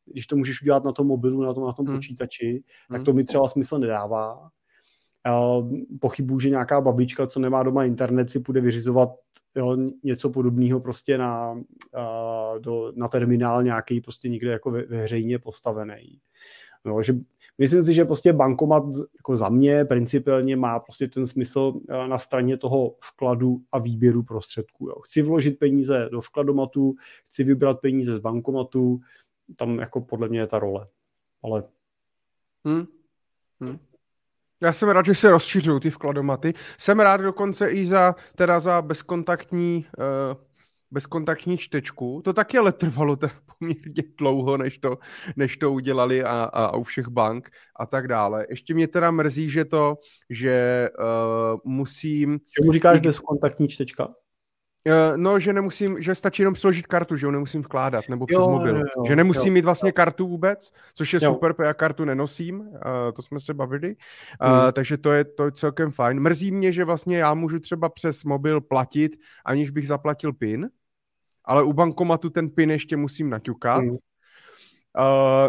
když 0.06 0.26
to 0.26 0.36
můžeš 0.36 0.62
udělat 0.62 0.84
na 0.84 0.92
tom 0.92 1.06
mobilu, 1.06 1.42
na 1.42 1.54
tom, 1.54 1.66
na 1.66 1.72
tom 1.72 1.86
hmm. 1.86 1.96
počítači, 1.96 2.62
tak 2.90 3.02
to 3.02 3.12
mi 3.12 3.24
třeba 3.24 3.48
smysl 3.48 3.78
nedává 3.78 4.50
pochybuju, 6.00 6.40
že 6.40 6.50
nějaká 6.50 6.80
babička, 6.80 7.26
co 7.26 7.40
nemá 7.40 7.62
doma 7.62 7.84
internet, 7.84 8.30
si 8.30 8.38
bude 8.38 8.60
vyřizovat 8.60 9.08
jo, 9.56 9.76
něco 10.02 10.30
podobného 10.30 10.80
prostě 10.80 11.18
na, 11.18 11.62
do, 12.58 12.92
na 12.96 13.08
terminál 13.08 13.62
nějaký 13.62 14.00
prostě 14.00 14.28
někde 14.28 14.50
jako 14.50 14.70
ve, 14.70 14.82
veřejně 14.82 15.38
postavený. 15.38 16.20
No, 16.84 17.02
že 17.02 17.14
myslím 17.58 17.82
si, 17.82 17.92
že 17.92 18.04
prostě 18.04 18.32
bankomat 18.32 18.84
jako 19.16 19.36
za 19.36 19.48
mě 19.48 19.84
principiálně 19.84 20.56
má 20.56 20.80
prostě 20.80 21.08
ten 21.08 21.26
smysl 21.26 21.80
na 22.08 22.18
straně 22.18 22.56
toho 22.56 22.96
vkladu 23.04 23.60
a 23.72 23.78
výběru 23.78 24.22
prostředků. 24.22 24.88
Jo. 24.88 25.00
Chci 25.00 25.22
vložit 25.22 25.58
peníze 25.58 26.08
do 26.12 26.20
vkladomatu, 26.20 26.94
chci 27.24 27.44
vybrat 27.44 27.80
peníze 27.80 28.14
z 28.14 28.18
bankomatu, 28.18 29.00
tam 29.56 29.78
jako 29.78 30.00
podle 30.00 30.28
mě 30.28 30.38
je 30.38 30.46
ta 30.46 30.58
role. 30.58 30.88
Ale 31.42 31.64
hmm. 32.64 32.84
Hmm. 33.60 33.78
Já 34.64 34.72
jsem 34.72 34.88
rád, 34.88 35.06
že 35.06 35.14
se 35.14 35.30
rozšiřují 35.30 35.80
ty 35.80 35.90
vkladomaty. 35.90 36.54
Jsem 36.78 37.00
rád 37.00 37.16
dokonce 37.16 37.70
i 37.70 37.86
za, 37.86 38.14
teda 38.34 38.60
za 38.60 38.82
bezkontaktní, 38.82 39.86
uh, 39.98 40.36
bezkontaktní 40.90 41.58
čtečku. 41.58 42.22
To 42.24 42.32
taky 42.32 42.58
ale 42.58 42.72
trvalo 42.72 43.16
teda 43.16 43.32
poměrně 43.58 44.02
dlouho, 44.18 44.56
než 44.56 44.78
to, 44.78 44.98
než 45.36 45.56
to 45.56 45.72
udělali 45.72 46.24
a, 46.24 46.30
a, 46.30 46.64
a 46.64 46.76
u 46.76 46.82
všech 46.82 47.08
bank 47.08 47.50
a 47.76 47.86
tak 47.86 48.08
dále. 48.08 48.46
Ještě 48.48 48.74
mě 48.74 48.88
teda 48.88 49.10
mrzí, 49.10 49.50
že 49.50 49.64
to, 49.64 49.96
že 50.30 50.88
uh, 50.98 51.60
musím... 51.64 52.40
Čemu 52.58 52.72
říkáš 52.72 53.00
bezkontaktní 53.00 53.68
čtečka? 53.68 54.08
Eh, 54.86 55.16
no, 55.16 55.38
že 55.38 55.52
nemusím, 55.52 56.02
že 56.02 56.14
stačí 56.14 56.42
jenom 56.42 56.54
přiložit 56.54 56.86
kartu, 56.86 57.16
že 57.16 57.26
ho 57.26 57.32
nemusím 57.32 57.62
vkládat, 57.62 58.08
nebo 58.08 58.26
přes 58.26 58.38
jo, 58.38 58.50
mobil. 58.50 58.76
Jo, 58.76 58.82
jo, 58.96 59.04
že 59.06 59.16
nemusím 59.16 59.48
jo, 59.48 59.54
mít 59.54 59.64
vlastně 59.64 59.88
jo. 59.88 59.92
kartu 59.92 60.28
vůbec, 60.28 60.72
což 60.94 61.12
je 61.12 61.20
jo. 61.22 61.30
super, 61.32 61.52
protože 61.52 61.66
já 61.66 61.74
kartu 61.74 62.04
nenosím, 62.04 62.60
uh, 62.60 62.68
to 63.16 63.22
jsme 63.22 63.40
se 63.40 63.54
bavili, 63.54 63.96
uh, 64.42 64.72
takže 64.72 64.96
to 64.96 65.12
je, 65.12 65.24
to 65.24 65.44
je 65.44 65.52
celkem 65.52 65.90
fajn. 65.90 66.20
Mrzí 66.20 66.50
mě, 66.50 66.72
že 66.72 66.84
vlastně 66.84 67.18
já 67.18 67.34
můžu 67.34 67.60
třeba 67.60 67.88
přes 67.88 68.24
mobil 68.24 68.60
platit, 68.60 69.16
aniž 69.44 69.70
bych 69.70 69.88
zaplatil 69.88 70.32
PIN, 70.32 70.70
ale 71.44 71.62
u 71.62 71.72
bankomatu 71.72 72.30
ten 72.30 72.50
PIN 72.50 72.70
ještě 72.70 72.96
musím 72.96 73.30
naťukat. 73.30 73.80
Hmm. 73.80 73.90
Uh, 73.90 73.96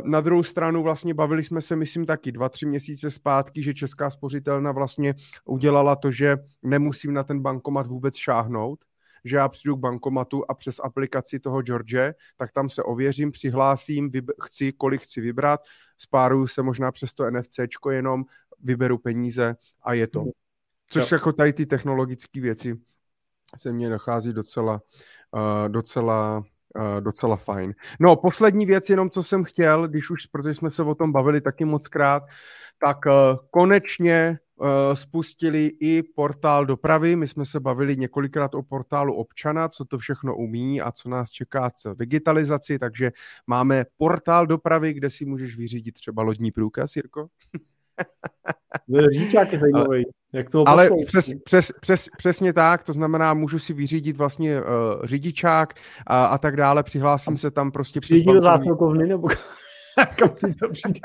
na 0.10 0.22
druhou 0.22 0.44
stranu 0.44 0.84
vlastně 0.84 1.14
bavili 1.14 1.44
jsme 1.44 1.62
se, 1.62 1.76
myslím 1.76 2.06
taky 2.06 2.32
dva, 2.32 2.49
tři 2.49 2.66
měsíce 2.66 3.12
zpátky, 3.12 3.64
že 3.64 3.74
Česká 3.74 4.10
spořitelna 4.10 4.72
vlastně 4.72 5.14
udělala 5.45 5.95
to, 5.95 6.12
že 6.12 6.38
nemusím 6.64 7.14
na 7.14 7.24
ten 7.24 7.40
bankomat 7.40 7.88
vůbec 7.88 8.16
šáhnout, 8.16 8.80
že 9.26 9.35
já 9.35 9.49
přijdu 9.49 9.76
k 9.76 9.80
bankomatu 9.80 10.52
a 10.52 10.53
přes 10.53 10.80
aplikaci 10.80 11.39
toho 11.39 11.61
George, 11.61 12.14
tak 12.38 12.52
tam 12.52 12.69
se 12.69 12.84
ověřím, 12.84 13.31
přihlásím, 13.31 14.10
vyb- 14.11 14.34
chci, 14.43 14.73
kolik 14.73 15.02
chci 15.02 15.22
vybrat, 15.22 15.61
spáruju 15.97 16.47
se 16.47 16.61
možná 16.61 16.91
přes 16.91 17.14
to 17.14 17.31
NFCčko 17.31 17.91
jenom, 17.91 18.23
vyberu 18.60 18.97
peníze 18.97 19.56
a 19.81 19.93
je 19.93 20.07
to. 20.07 20.23
Což 20.89 21.11
jo. 21.11 21.15
jako 21.15 21.34
tady 21.34 21.53
ty 21.53 21.65
technologické 21.65 22.41
věci 22.41 22.80
se 23.57 23.72
mně 23.72 23.89
dochází 23.89 24.34
docela, 24.34 24.81
uh, 25.31 25.69
docela 25.69 26.43
uh, 26.76 27.02
docela 27.02 27.35
fajn. 27.35 27.73
No, 27.99 28.15
poslední 28.15 28.65
věc, 28.65 28.89
jenom 28.89 29.10
co 29.10 29.23
jsem 29.23 29.43
chtěl, 29.43 29.88
když 29.88 30.10
už, 30.10 30.26
protože 30.26 30.53
jsme 30.53 30.72
se 30.72 30.84
o 30.84 30.95
tom 30.95 31.11
bavili 31.11 31.41
taky 31.41 31.65
moc 31.65 31.88
krát, 31.88 32.23
tak 32.85 32.97
uh, 33.06 33.14
konečně 33.52 34.39
uh, 34.56 34.68
spustili 34.93 35.72
i 35.80 36.03
portál 36.03 36.65
dopravy. 36.65 37.15
My 37.15 37.27
jsme 37.27 37.45
se 37.45 37.60
bavili 37.60 37.97
několikrát 37.97 38.56
o 38.56 38.64
portálu 38.64 39.14
občana, 39.14 39.69
co 39.69 39.85
to 39.85 39.97
všechno 39.97 40.35
umí 40.35 40.81
a 40.81 40.91
co 40.91 41.10
nás 41.10 41.30
čeká 41.30 41.69
co 41.69 41.93
digitalizaci, 41.93 42.80
takže 42.80 43.11
máme 43.47 43.85
portál 43.97 44.47
dopravy, 44.47 44.93
kde 44.93 45.10
si 45.10 45.26
můžeš 45.26 45.57
vyřídit 45.57 45.91
třeba 45.91 46.23
lodní 46.23 46.52
průkaz, 46.52 46.95
Jirko. 46.95 47.28
Řidičák 49.12 49.54
je 49.54 49.60
zajímavý. 49.60 50.04
Jak 50.34 50.49
to 50.49 50.68
Ale 50.68 50.90
přes, 51.06 51.30
přes, 51.44 51.72
přes, 51.82 52.07
přesně 52.18 52.54
tak, 52.54 52.84
to 52.84 52.94
znamená, 52.94 53.34
můžu 53.34 53.60
si 53.60 53.74
vyřídit 53.74 54.18
vlastně 54.18 54.62
uh, 54.62 54.65
řidičák 55.04 55.74
a, 56.07 56.26
a 56.26 56.38
tak 56.38 56.56
dále, 56.56 56.84
přihlásím 56.84 57.38
se 57.38 57.52
tam 57.52 57.72
prostě 57.72 57.99
přes 57.99 58.22
do 58.22 58.41
zásilkovny 58.41 59.07
nebo 59.07 59.28
kam 60.18 60.30
to 60.60 60.70
přijde? 60.72 61.02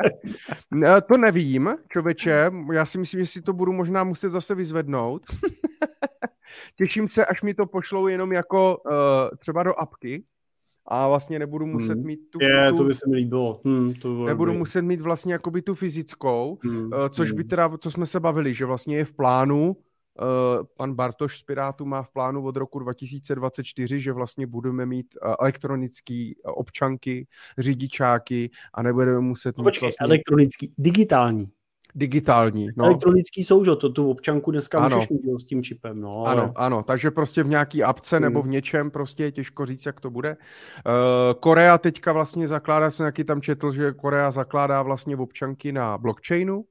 to 1.09 1.17
nevím, 1.17 1.77
čověče, 1.89 2.51
já 2.73 2.85
si 2.85 2.99
myslím, 2.99 3.20
že 3.20 3.27
si 3.27 3.43
to 3.43 3.52
budu 3.52 3.73
možná 3.73 4.05
muset 4.05 4.28
zase 4.28 4.55
vyzvednout. 4.55 5.23
Těším 6.77 7.09
se, 7.09 7.27
až 7.27 7.43
mi 7.43 7.55
to 7.55 7.67
pošlou 7.67 8.07
jenom 8.07 8.33
jako 8.33 8.77
uh, 8.77 8.93
třeba 9.39 9.62
do 9.62 9.81
apky, 9.81 10.25
a 10.91 11.09
vlastně 11.09 11.39
nebudu 11.39 11.67
muset 11.67 11.94
hmm. 11.94 12.07
mít 12.07 12.20
tu... 12.31 12.39
Je, 12.43 12.73
to 12.73 12.85
by 12.85 12.94
se 12.94 13.09
mi 13.09 13.17
líbilo. 13.17 13.60
Hmm, 13.65 13.94
to 13.94 14.15
by 14.15 14.25
nebudu 14.25 14.52
by. 14.52 14.59
muset 14.59 14.83
mít 14.83 15.01
vlastně 15.01 15.33
jakoby 15.33 15.62
tu 15.62 15.75
fyzickou, 15.75 16.59
hmm. 16.62 16.91
což 17.10 17.33
by 17.33 17.43
hmm. 17.43 17.49
teda, 17.49 17.69
to 17.77 17.91
jsme 17.91 18.07
se 18.07 18.20
bavili, 18.20 18.55
že 18.55 18.65
vlastně 18.65 18.97
je 18.97 19.05
v 19.05 19.12
plánu, 19.12 19.77
Uh, 20.20 20.67
pan 20.77 20.94
Bartoš 20.94 21.39
z 21.39 21.43
Pirátu 21.43 21.85
má 21.85 22.02
v 22.02 22.10
plánu 22.10 22.44
od 22.44 22.57
roku 22.57 22.78
2024, 22.78 24.01
že 24.01 24.12
vlastně 24.12 24.47
budeme 24.47 24.86
mít 24.86 25.07
uh, 25.25 25.35
elektronický 25.41 26.36
uh, 26.36 26.52
občanky, 26.57 27.27
řidičáky 27.59 28.51
a 28.75 28.83
nebudeme 28.83 29.20
muset 29.20 29.59
mít 29.59 29.65
Počkej, 29.65 29.86
vlastně... 29.86 30.05
elektronický, 30.05 30.75
digitální. 30.78 31.49
Digitální. 31.94 32.69
No. 32.77 32.85
Elektronický 32.85 33.44
jsou, 33.44 33.65
že 33.65 33.77
to 33.77 33.89
tu 33.89 34.10
občanku 34.10 34.51
dneska 34.51 34.78
ano. 34.78 34.97
můžeš 34.97 35.09
mít 35.09 35.41
s 35.41 35.44
tím 35.44 35.62
čipem. 35.62 36.01
No, 36.01 36.27
ale... 36.27 36.43
Ano, 36.43 36.52
ano, 36.57 36.83
takže 36.83 37.10
prostě 37.10 37.43
v 37.43 37.49
nějaký 37.49 37.83
apce 37.83 38.17
hmm. 38.17 38.23
nebo 38.23 38.43
v 38.43 38.49
něčem 38.49 38.91
prostě 38.91 39.23
je 39.23 39.33
těžko 39.33 39.67
říct, 39.67 39.86
jak 39.86 40.01
to 40.01 40.10
bude. 40.10 40.36
Uh, 40.86 41.41
Korea 41.41 41.78
teďka 41.78 42.12
vlastně 42.12 42.49
zakládá, 42.49 42.91
jsem 42.91 43.05
nějaký 43.05 43.25
tam 43.25 43.43
četl, 43.43 43.73
že 43.73 43.93
Korea 43.93 44.31
zakládá 44.31 44.83
vlastně 44.83 45.17
občanky 45.17 45.73
na 45.73 45.99
blockchainu, 45.99 46.65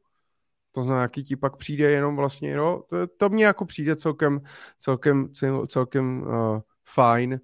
to 0.72 0.84
znamená, 0.84 1.02
jaký 1.02 1.24
ti 1.24 1.36
pak 1.36 1.58
přijde 1.58 1.92
jenom 1.92 2.16
vlastně, 2.16 2.58
no, 2.58 2.84
to, 2.90 3.08
to 3.18 3.30
mně 3.30 3.46
jako 3.46 3.66
přijde 3.66 3.96
celkem, 3.96 4.42
celkem, 4.80 5.30
celkem 5.68 6.22
uh, 6.22 6.60
fajn 6.94 7.40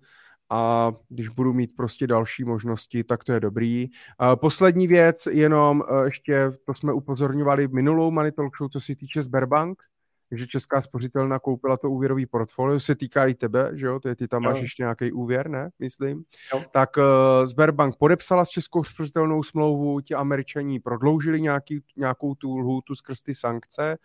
a 0.49 0.91
když 1.09 1.29
budu 1.29 1.53
mít 1.53 1.75
prostě 1.75 2.07
další 2.07 2.43
možnosti, 2.43 3.03
tak 3.03 3.23
to 3.23 3.33
je 3.33 3.39
dobrý. 3.39 3.87
Poslední 4.35 4.87
věc, 4.87 5.27
jenom 5.31 5.83
e, 5.89 6.05
ještě, 6.05 6.51
to 6.65 6.73
jsme 6.73 6.93
upozorňovali 6.93 7.67
minulou 7.67 8.11
Money 8.11 8.31
Talk 8.31 8.57
Show, 8.57 8.69
co 8.69 8.81
se 8.81 8.95
týče 8.95 9.23
Sberbank, 9.23 9.83
že 10.31 10.47
Česká 10.47 10.81
spořitelna 10.81 11.39
koupila 11.39 11.77
to 11.77 11.89
úvěrový 11.89 12.25
portfolio, 12.25 12.79
se 12.79 12.95
týká 12.95 13.25
i 13.25 13.33
tebe, 13.33 13.71
že 13.73 13.85
jo, 13.85 13.99
ty, 13.99 14.15
ty 14.15 14.27
tam 14.27 14.43
jo. 14.43 14.49
máš 14.49 14.61
ještě 14.61 14.83
nějaký 14.83 15.11
úvěr, 15.11 15.49
ne, 15.49 15.69
myslím. 15.79 16.23
Jo. 16.53 16.63
Tak 16.71 16.97
uh, 16.97 17.03
Sberbank 17.45 17.95
podepsala 17.95 18.45
s 18.45 18.49
Českou 18.49 18.83
spořitelnou 18.83 19.43
smlouvu, 19.43 20.01
ti 20.01 20.13
američani 20.13 20.79
prodloužili 20.79 21.41
nějaký, 21.41 21.83
nějakou 21.95 22.35
tu 22.35 22.57
lhůtu 22.57 22.95
skrz 22.95 23.21
ty 23.21 23.35
sankce, 23.35 23.97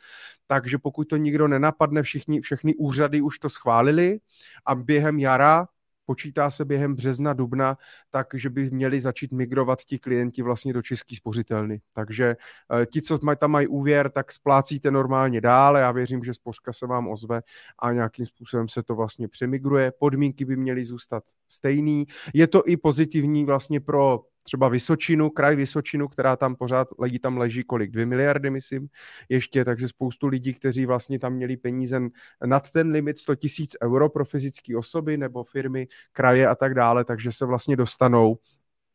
takže 0.47 0.79
pokud 0.79 1.05
to 1.05 1.17
nikdo 1.17 1.49
nenapadne, 1.49 2.03
všichni, 2.03 2.41
všechny 2.41 2.75
úřady 2.75 3.21
už 3.21 3.39
to 3.39 3.49
schválili 3.49 4.19
a 4.67 4.75
během 4.75 5.19
jara 5.19 5.67
počítá 6.11 6.51
se 6.51 6.65
během 6.65 6.95
března, 6.95 7.33
dubna, 7.33 7.77
takže 8.11 8.51
by 8.51 8.71
měli 8.71 9.01
začít 9.01 9.33
migrovat 9.33 9.79
ti 9.83 9.99
klienti 9.99 10.43
vlastně 10.43 10.73
do 10.73 10.83
český 10.83 11.17
spořitelny. 11.17 11.81
Takže 11.93 12.37
eh, 12.83 12.87
ti, 12.87 13.03
co 13.03 13.19
tam 13.19 13.51
mají 13.51 13.67
úvěr, 13.67 14.11
tak 14.11 14.33
splácíte 14.33 14.91
normálně 14.91 15.41
dál. 15.41 15.77
Já 15.77 15.93
věřím, 15.93 16.25
že 16.25 16.35
spořka 16.35 16.73
se 16.73 16.87
vám 16.87 17.09
ozve 17.09 17.43
a 17.79 17.93
nějakým 17.93 18.27
způsobem 18.27 18.69
se 18.69 18.83
to 18.83 18.95
vlastně 18.95 19.29
přemigruje. 19.29 19.93
Podmínky 19.99 20.45
by 20.45 20.57
měly 20.57 20.85
zůstat 20.85 21.23
stejný. 21.49 22.07
Je 22.35 22.47
to 22.47 22.63
i 22.67 22.77
pozitivní 22.77 23.45
vlastně 23.45 23.81
pro 23.81 24.21
třeba 24.43 24.69
Vysočinu, 24.69 25.31
kraj 25.31 25.57
Vysočinu, 25.57 26.09
která 26.09 26.37
tam 26.37 26.57
pořád 26.57 26.89
lidi 27.01 27.19
tam 27.19 27.39
leží 27.39 27.65
kolik, 27.65 27.91
dvě 27.91 28.07
miliardy, 28.07 28.51
myslím, 28.51 28.89
ještě, 29.29 29.65
takže 29.65 29.89
spoustu 29.89 30.27
lidí, 30.27 30.55
kteří 30.55 30.87
vlastně 30.87 31.19
tam 31.19 31.33
měli 31.33 31.57
peníze 31.57 32.01
nad 32.45 32.71
ten 32.71 32.91
limit 32.91 33.19
100 33.19 33.35
tisíc 33.35 33.77
euro 33.83 34.09
pro 34.09 34.25
fyzické 34.25 34.77
osoby 34.77 35.17
nebo 35.17 35.45
firmy, 35.45 35.89
kraje 36.13 36.49
a 36.49 36.55
tak 36.55 36.75
dále, 36.75 37.05
takže 37.05 37.33
se 37.33 37.47
vlastně 37.47 37.77
dostanou 37.77 38.39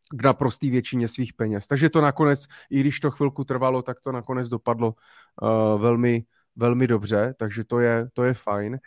k 0.10 0.24
naprostý 0.24 0.70
většině 0.70 1.08
svých 1.08 1.34
peněz. 1.34 1.68
Takže 1.68 1.90
to 1.90 2.02
nakonec, 2.02 2.46
i 2.70 2.80
když 2.80 3.00
to 3.00 3.12
chvilku 3.12 3.44
trvalo, 3.44 3.82
tak 3.82 4.02
to 4.02 4.12
nakonec 4.12 4.50
dopadlo 4.50 4.96
uh, 5.42 5.82
velmi, 5.82 6.24
velmi 6.56 6.88
dobře, 6.88 7.34
takže 7.38 7.64
to 7.64 7.80
je, 7.80 8.08
to 8.14 8.24
je 8.24 8.34
fajn. 8.34 8.80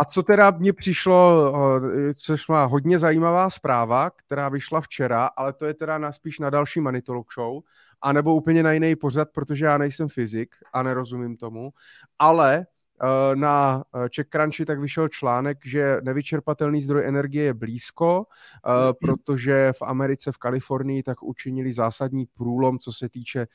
A 0.00 0.04
co 0.04 0.22
teda 0.22 0.50
mně 0.50 0.72
přišlo, 0.72 1.52
eh, 1.86 2.14
což 2.14 2.48
má 2.48 2.64
hodně 2.64 2.98
zajímavá 2.98 3.50
zpráva, 3.50 4.10
která 4.10 4.48
vyšla 4.48 4.80
včera, 4.80 5.26
ale 5.26 5.52
to 5.52 5.66
je 5.66 5.74
teda 5.74 5.98
na, 5.98 6.12
spíš 6.12 6.38
na 6.38 6.50
další 6.50 6.80
Manitolog 6.80 7.32
show, 7.32 7.62
anebo 8.02 8.34
úplně 8.34 8.62
na 8.62 8.72
jiný 8.72 8.96
pořad, 8.96 9.28
protože 9.34 9.64
já 9.64 9.78
nejsem 9.78 10.08
fyzik 10.08 10.54
a 10.72 10.82
nerozumím 10.82 11.36
tomu, 11.36 11.70
ale 12.18 12.66
eh, 13.02 13.36
na 13.36 13.84
CheckCrunchi 14.14 14.64
tak 14.64 14.80
vyšel 14.80 15.08
článek, 15.08 15.58
že 15.64 15.96
nevyčerpatelný 16.02 16.80
zdroj 16.80 17.08
energie 17.08 17.44
je 17.44 17.54
blízko, 17.54 18.24
eh, 18.26 18.92
protože 19.00 19.72
v 19.72 19.82
Americe, 19.82 20.32
v 20.32 20.38
Kalifornii 20.38 21.02
tak 21.02 21.22
učinili 21.22 21.72
zásadní 21.72 22.26
průlom, 22.34 22.78
co 22.78 22.92
se 22.92 23.08
týče 23.08 23.46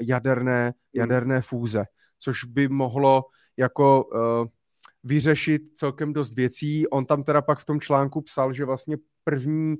jaderné, 0.00 0.72
jaderné 0.92 1.42
fúze 1.42 1.84
což 2.22 2.44
by 2.44 2.68
mohlo 2.68 3.24
jako 3.56 4.04
uh, 4.04 4.46
vyřešit 5.04 5.62
celkem 5.74 6.12
dost 6.12 6.34
věcí. 6.34 6.88
On 6.88 7.06
tam 7.06 7.22
teda 7.22 7.42
pak 7.42 7.58
v 7.58 7.64
tom 7.64 7.80
článku 7.80 8.20
psal, 8.20 8.52
že 8.52 8.64
vlastně 8.64 8.96
první, 9.24 9.76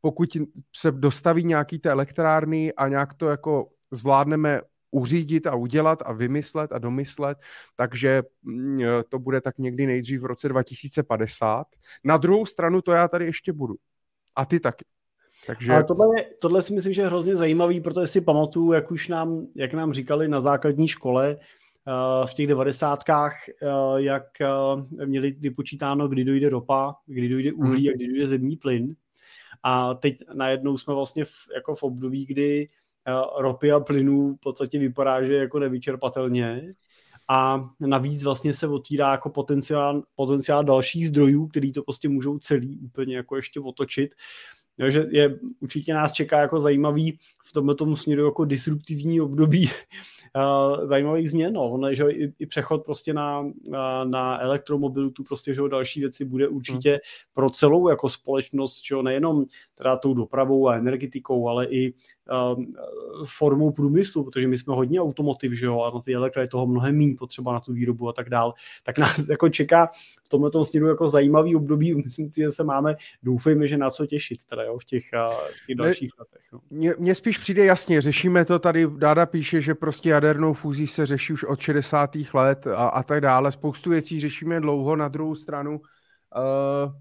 pokud 0.00 0.36
se 0.76 0.90
dostaví 0.90 1.44
nějaký 1.44 1.78
té 1.78 1.90
elektrárny 1.90 2.72
a 2.72 2.88
nějak 2.88 3.14
to 3.14 3.28
jako 3.28 3.68
zvládneme 3.90 4.60
uřídit 4.90 5.46
a 5.46 5.54
udělat 5.54 6.02
a 6.06 6.12
vymyslet 6.12 6.72
a 6.72 6.78
domyslet, 6.78 7.38
takže 7.76 8.22
mm, 8.42 8.80
to 9.08 9.18
bude 9.18 9.40
tak 9.40 9.58
někdy 9.58 9.86
nejdřív 9.86 10.20
v 10.20 10.24
roce 10.24 10.48
2050. 10.48 11.66
Na 12.04 12.16
druhou 12.16 12.46
stranu 12.46 12.82
to 12.82 12.92
já 12.92 13.08
tady 13.08 13.24
ještě 13.24 13.52
budu. 13.52 13.74
A 14.36 14.46
ty 14.46 14.60
taky. 14.60 14.84
Takže... 15.46 15.72
Ale 15.72 15.84
tohle, 15.84 16.06
tohle 16.40 16.62
si 16.62 16.74
myslím, 16.74 16.92
že 16.92 17.02
je 17.02 17.06
hrozně 17.06 17.36
zajímavý, 17.36 17.80
protože 17.80 18.06
si 18.06 18.20
pamatuju, 18.20 18.72
jak 18.72 18.90
už 18.90 19.08
nám, 19.08 19.46
jak 19.56 19.74
nám 19.74 19.92
říkali 19.92 20.28
na 20.28 20.40
základní 20.40 20.88
škole, 20.88 21.36
v 22.26 22.34
těch 22.34 22.46
devadesátkách, 22.46 23.48
eh, 23.48 23.66
jak 23.96 24.40
eh, 24.40 25.06
měli 25.06 25.30
vypočítáno, 25.30 26.08
kdy 26.08 26.24
dojde 26.24 26.48
ropa, 26.48 26.96
kdy 27.06 27.28
dojde 27.28 27.52
uhlí 27.52 27.90
a 27.90 27.92
kdy 27.92 28.08
dojde 28.08 28.26
zemní 28.26 28.56
plyn. 28.56 28.96
A 29.62 29.94
teď 29.94 30.18
najednou 30.34 30.78
jsme 30.78 30.94
vlastně 30.94 31.24
v, 31.24 31.32
jako 31.54 31.74
v 31.74 31.82
období, 31.82 32.26
kdy 32.26 32.66
eh, 33.06 33.12
ropy 33.38 33.72
a 33.72 33.80
plynů 33.80 34.34
v 34.34 34.40
podstatě 34.40 34.78
vypadá, 34.78 35.22
že 35.22 35.34
jako 35.34 35.58
nevyčerpatelně. 35.58 36.74
A 37.28 37.60
navíc 37.80 38.22
vlastně 38.22 38.54
se 38.54 38.68
otvírá 38.68 39.10
jako 39.10 39.30
potenciál, 39.30 40.02
potenciál 40.14 40.64
dalších 40.64 41.08
zdrojů, 41.08 41.46
který 41.46 41.72
to 41.72 41.82
prostě 41.82 42.08
můžou 42.08 42.38
celý 42.38 42.78
úplně 42.78 43.16
jako 43.16 43.36
ještě 43.36 43.60
otočit. 43.60 44.14
Takže 44.78 45.06
je, 45.10 45.38
určitě 45.60 45.94
nás 45.94 46.12
čeká 46.12 46.40
jako 46.40 46.60
zajímavý 46.60 47.18
v 47.44 47.52
tomto 47.52 47.96
směru 47.96 48.24
jako 48.24 48.44
disruptivní 48.44 49.20
období 49.20 49.70
uh, 50.36 50.84
zajímavých 50.86 51.30
změn. 51.30 51.52
No. 51.52 51.70
Ono, 51.70 51.94
že 51.94 52.10
i, 52.10 52.32
i 52.38 52.46
přechod 52.46 52.84
prostě 52.84 53.14
na, 53.14 53.44
na, 53.68 54.04
na 54.04 54.40
elektromobilitu, 54.40 55.24
prostě, 55.24 55.54
že 55.54 55.62
další 55.70 56.00
věci 56.00 56.24
bude 56.24 56.48
určitě 56.48 56.90
hmm. 56.90 56.98
pro 57.34 57.50
celou 57.50 57.88
jako 57.88 58.08
společnost, 58.08 58.82
že 58.88 59.02
nejenom 59.02 59.44
teda 59.74 59.96
tou 59.96 60.14
dopravou 60.14 60.68
a 60.68 60.76
energetikou, 60.76 61.48
ale 61.48 61.66
i 61.66 61.92
uh, 61.92 62.64
formou 63.24 63.72
průmyslu, 63.72 64.24
protože 64.24 64.48
my 64.48 64.58
jsme 64.58 64.74
hodně 64.74 65.00
automotiv, 65.00 65.52
že 65.52 65.66
jo, 65.66 65.80
a 65.80 65.90
na 65.94 66.00
ty 66.00 66.14
elektra 66.14 66.42
je 66.42 66.48
toho 66.48 66.66
mnohem 66.66 66.98
méně 66.98 67.14
potřeba 67.18 67.52
na 67.52 67.60
tu 67.60 67.72
výrobu 67.72 68.08
a 68.08 68.12
tak 68.12 68.30
dál, 68.30 68.54
tak 68.82 68.98
nás 68.98 69.28
jako 69.28 69.48
čeká 69.48 69.90
v 70.24 70.28
tomhle 70.28 70.50
směru 70.64 70.86
jako 70.86 71.08
zajímavý 71.08 71.56
období, 71.56 71.94
myslím 72.04 72.28
si, 72.28 72.40
že 72.40 72.50
se 72.50 72.64
máme, 72.64 72.96
doufejme, 73.22 73.68
že 73.68 73.76
na 73.76 73.90
co 73.90 74.06
těšit 74.06 74.44
teda, 74.44 74.65
jo, 74.66 74.78
v 74.78 74.84
těch, 74.84 75.04
uh, 75.14 75.34
v 75.34 75.66
těch 75.66 75.76
dalších 75.76 76.10
ne, 76.18 76.24
letech. 76.24 76.42
No. 76.52 76.60
Mně 76.98 77.14
spíš 77.14 77.38
přijde 77.38 77.64
jasně, 77.64 78.00
řešíme 78.00 78.44
to 78.44 78.58
tady, 78.58 78.86
Dáda 78.96 79.26
píše, 79.26 79.60
že 79.60 79.74
prostě 79.74 80.10
jadernou 80.10 80.52
fúzí 80.52 80.86
se 80.86 81.06
řeší 81.06 81.32
už 81.32 81.44
od 81.44 81.60
60. 81.60 82.10
let 82.34 82.66
a, 82.66 82.88
a 82.88 83.02
tak 83.02 83.20
dále. 83.20 83.52
Spoustu 83.52 83.90
věcí 83.90 84.20
řešíme 84.20 84.60
dlouho. 84.60 84.96
Na 84.96 85.08
druhou 85.08 85.34
stranu 85.34 85.80
Uh, 86.36 86.92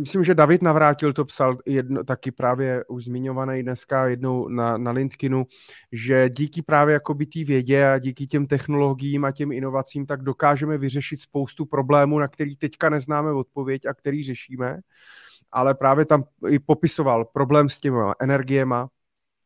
myslím, 0.00 0.24
že 0.24 0.34
David 0.34 0.62
Navrátil 0.62 1.12
to 1.12 1.24
psal 1.24 1.58
jedno, 1.66 2.04
taky 2.04 2.30
právě 2.30 2.84
už 2.88 3.04
zmiňovaný 3.04 3.62
dneska 3.62 4.06
jednou 4.08 4.48
na, 4.48 4.78
na 4.78 4.90
Lindkinu, 4.90 5.46
že 5.92 6.28
díky 6.28 6.62
právě 6.62 6.92
jakoby 6.92 7.26
té 7.26 7.44
vědě 7.44 7.86
a 7.86 7.98
díky 7.98 8.26
těm 8.26 8.46
technologiím 8.46 9.24
a 9.24 9.32
těm 9.32 9.52
inovacím 9.52 10.06
tak 10.06 10.22
dokážeme 10.22 10.78
vyřešit 10.78 11.20
spoustu 11.20 11.66
problémů, 11.66 12.18
na 12.18 12.28
který 12.28 12.56
teďka 12.56 12.88
neznáme 12.88 13.32
odpověď 13.32 13.86
a 13.86 13.94
který 13.94 14.22
řešíme. 14.22 14.80
Ale 15.52 15.74
právě 15.74 16.04
tam 16.04 16.24
i 16.48 16.58
popisoval 16.58 17.24
problém 17.24 17.68
s 17.68 17.80
těma 17.80 18.14
energiema, 18.20 18.88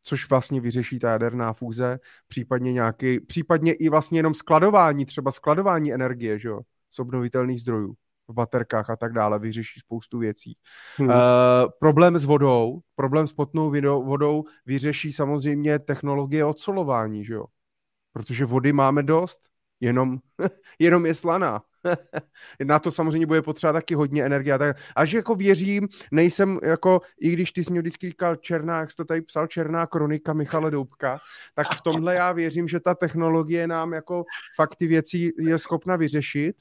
což 0.02 0.30
vlastně 0.30 0.60
vyřeší 0.60 0.98
ta 0.98 1.10
jaderná 1.10 1.52
fúze, 1.52 1.98
případně 2.28 2.72
nějaký, 2.72 3.20
případně 3.20 3.72
i 3.72 3.88
vlastně 3.88 4.18
jenom 4.18 4.34
skladování, 4.34 5.06
třeba 5.06 5.30
skladování 5.30 5.92
energie, 5.92 6.38
že 6.38 6.48
jo, 6.48 6.60
z 6.90 6.98
obnovitelných 6.98 7.60
zdrojů 7.60 7.94
v 8.28 8.32
baterkách 8.32 8.90
a 8.90 8.96
tak 8.96 9.12
dále, 9.12 9.38
vyřeší 9.38 9.80
spoustu 9.80 10.18
věcí. 10.18 10.56
Hmm. 10.96 11.08
Uh, 11.08 11.14
problém 11.80 12.18
s 12.18 12.24
vodou, 12.24 12.80
problém 12.94 13.26
s 13.26 13.32
potnou 13.32 13.72
vodou 14.04 14.44
vyřeší 14.66 15.12
samozřejmě 15.12 15.78
technologie 15.78 16.44
odsolování, 16.44 17.24
že 17.24 17.34
jo? 17.34 17.44
Protože 18.12 18.44
vody 18.44 18.72
máme 18.72 19.02
dost, 19.02 19.40
jenom, 19.80 20.18
jenom 20.78 21.06
je 21.06 21.14
slaná. 21.14 21.62
Na 22.64 22.78
to 22.78 22.90
samozřejmě 22.90 23.26
bude 23.26 23.42
potřeba 23.42 23.72
taky 23.72 23.94
hodně 23.94 24.24
energie. 24.24 24.54
A 24.54 24.58
tak. 24.58 24.76
Až 24.96 25.12
jako 25.12 25.34
věřím, 25.34 25.88
nejsem 26.10 26.58
jako, 26.62 27.00
i 27.20 27.30
když 27.30 27.52
ty 27.52 27.64
jsi 27.64 27.72
mě 27.72 27.80
vždycky 27.80 28.06
říkal 28.10 28.36
černá, 28.36 28.80
jak 28.80 28.90
jsi 28.90 28.96
to 28.96 29.04
tady 29.04 29.22
psal, 29.22 29.46
černá 29.46 29.86
kronika 29.86 30.32
Michala 30.32 30.70
Doubka, 30.70 31.18
tak 31.54 31.66
v 31.74 31.82
tomhle 31.82 32.14
já 32.14 32.32
věřím, 32.32 32.68
že 32.68 32.80
ta 32.80 32.94
technologie 32.94 33.66
nám 33.66 33.92
jako 33.92 34.24
fakt 34.56 34.74
ty 34.74 34.86
věci 34.86 35.32
je 35.38 35.58
schopna 35.58 35.96
vyřešit 35.96 36.56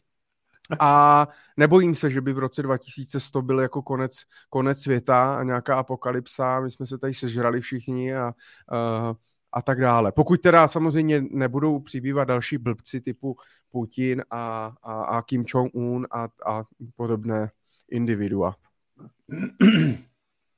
a 0.79 1.27
nebojím 1.57 1.95
se, 1.95 2.09
že 2.11 2.21
by 2.21 2.33
v 2.33 2.39
roce 2.39 2.61
2100 2.61 3.41
byl 3.41 3.59
jako 3.59 3.81
konec, 3.81 4.21
konec 4.49 4.81
světa 4.81 5.35
a 5.35 5.43
nějaká 5.43 5.75
apokalypsa, 5.75 6.59
my 6.59 6.71
jsme 6.71 6.85
se 6.85 6.97
tady 6.97 7.13
sežrali 7.13 7.61
všichni 7.61 8.15
a, 8.15 8.33
a, 8.71 9.13
a 9.56 9.61
tak 9.61 9.82
dále. 9.82 10.11
Pokud 10.11 10.42
teda 10.42 10.67
samozřejmě 10.67 11.22
nebudou 11.30 11.80
přibývat 11.80 12.27
další 12.27 12.58
blbci 12.58 13.01
typu 13.01 13.38
Putin 13.72 14.24
a, 14.32 14.72
a, 14.84 15.03
a 15.03 15.22
Kim 15.22 15.45
Jong-un 15.48 16.08
a, 16.11 16.27
a 16.45 16.64
podobné 16.95 17.50
individua. 17.92 18.56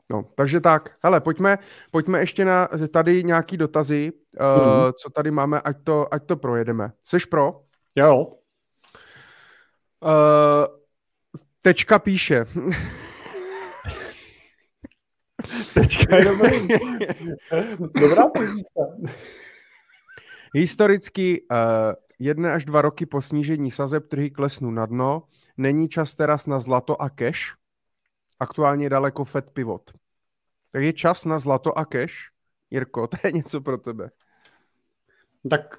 No, 0.09 0.23
takže 0.35 0.61
tak. 0.61 0.95
Hele, 1.03 1.21
pojďme, 1.21 1.57
pojďme 1.91 2.19
ještě 2.19 2.45
na 2.45 2.67
tady 2.93 3.23
nějaký 3.23 3.57
dotazy, 3.57 4.11
mm. 4.39 4.85
uh, 4.85 4.91
co 4.91 5.09
tady 5.09 5.31
máme, 5.31 5.61
ať 5.61 5.77
to, 5.83 6.13
ať 6.13 6.25
to 6.25 6.35
projedeme. 6.35 6.91
Seš 7.03 7.25
pro? 7.25 7.61
Jo. 7.95 8.25
Uh, 10.01 10.65
tečka 11.61 11.99
píše. 11.99 12.45
tečka 15.73 16.17
je 16.17 16.25
dobrý. 16.25 16.57
Dobrá 18.01 18.27
pozíka. 18.27 18.81
Historicky 20.53 21.41
uh, 21.51 21.93
jedné 22.19 22.53
až 22.53 22.65
dva 22.65 22.81
roky 22.81 23.05
po 23.05 23.21
snížení 23.21 23.71
sazeb 23.71 24.07
trhy 24.07 24.31
klesnou 24.31 24.71
na 24.71 24.85
dno. 24.85 25.23
Není 25.57 25.89
čas 25.89 26.15
teraz 26.15 26.47
na 26.47 26.59
zlato 26.59 27.01
a 27.01 27.09
cash? 27.09 27.55
Aktuálně 28.39 28.85
je 28.85 28.89
daleko 28.89 29.25
Fed 29.25 29.51
pivot. 29.51 29.91
Tak 30.71 30.83
je 30.83 30.93
čas 30.93 31.25
na 31.25 31.39
zlato 31.39 31.77
a 31.77 31.85
cash? 31.85 32.13
Jirko, 32.71 33.07
to 33.11 33.17
je 33.23 33.31
něco 33.31 33.61
pro 33.61 33.77
tebe. 33.77 34.09
Tak 35.49 35.77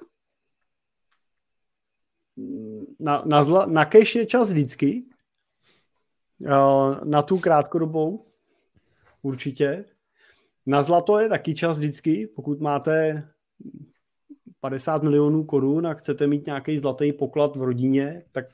na, 2.99 3.23
na, 3.25 3.43
zla, 3.43 3.65
na 3.65 3.85
cash 3.85 4.15
je 4.15 4.25
čas 4.25 4.49
vždycky. 4.49 5.03
Na 7.03 7.21
tu 7.21 7.39
krátkodobou 7.39 8.28
určitě. 9.21 9.85
Na 10.65 10.83
zlato 10.83 11.19
je 11.19 11.29
taky 11.29 11.55
čas 11.55 11.79
vždycky, 11.79 12.27
pokud 12.27 12.59
máte 12.59 13.23
50 14.59 15.03
milionů 15.03 15.43
korun 15.43 15.87
a 15.87 15.93
chcete 15.93 16.27
mít 16.27 16.45
nějaký 16.45 16.77
zlatý 16.77 17.13
poklad 17.13 17.55
v 17.55 17.61
rodině, 17.63 18.23
tak 18.31 18.45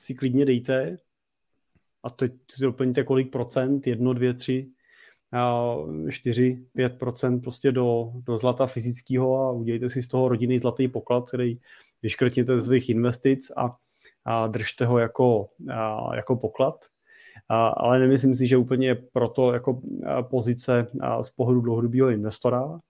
si 0.00 0.14
klidně 0.14 0.44
dejte. 0.44 0.96
A 2.02 2.10
teď 2.10 2.32
si 2.50 2.62
doplňte 2.62 3.04
kolik 3.04 3.32
procent, 3.32 3.86
jedno, 3.86 4.12
dvě, 4.12 4.34
tři, 4.34 4.70
čtyři, 6.10 6.66
pět 6.72 6.98
procent 6.98 7.40
prostě 7.40 7.72
do, 7.72 8.12
do 8.14 8.38
zlata 8.38 8.66
fyzického 8.66 9.36
a 9.36 9.52
udějte 9.52 9.88
si 9.88 10.02
z 10.02 10.08
toho 10.08 10.28
rodinný 10.28 10.58
zlatý 10.58 10.88
poklad, 10.88 11.28
který 11.28 11.58
vyškrtněte 12.02 12.60
z 12.60 12.64
svých 12.64 12.88
investic 12.88 13.50
a, 13.56 13.76
a 14.24 14.46
držte 14.46 14.86
ho 14.86 14.98
jako, 14.98 15.48
a, 15.72 16.16
jako 16.16 16.36
poklad. 16.36 16.84
Ale 17.48 17.98
nemyslím 17.98 18.36
si, 18.36 18.46
že 18.46 18.56
úplně 18.56 18.94
proto 18.94 19.52
jako 19.52 19.80
pozice 20.22 20.86
z 21.22 21.30
pohledu 21.30 21.60
dlouhodobého 21.60 22.08
investora, 22.08 22.80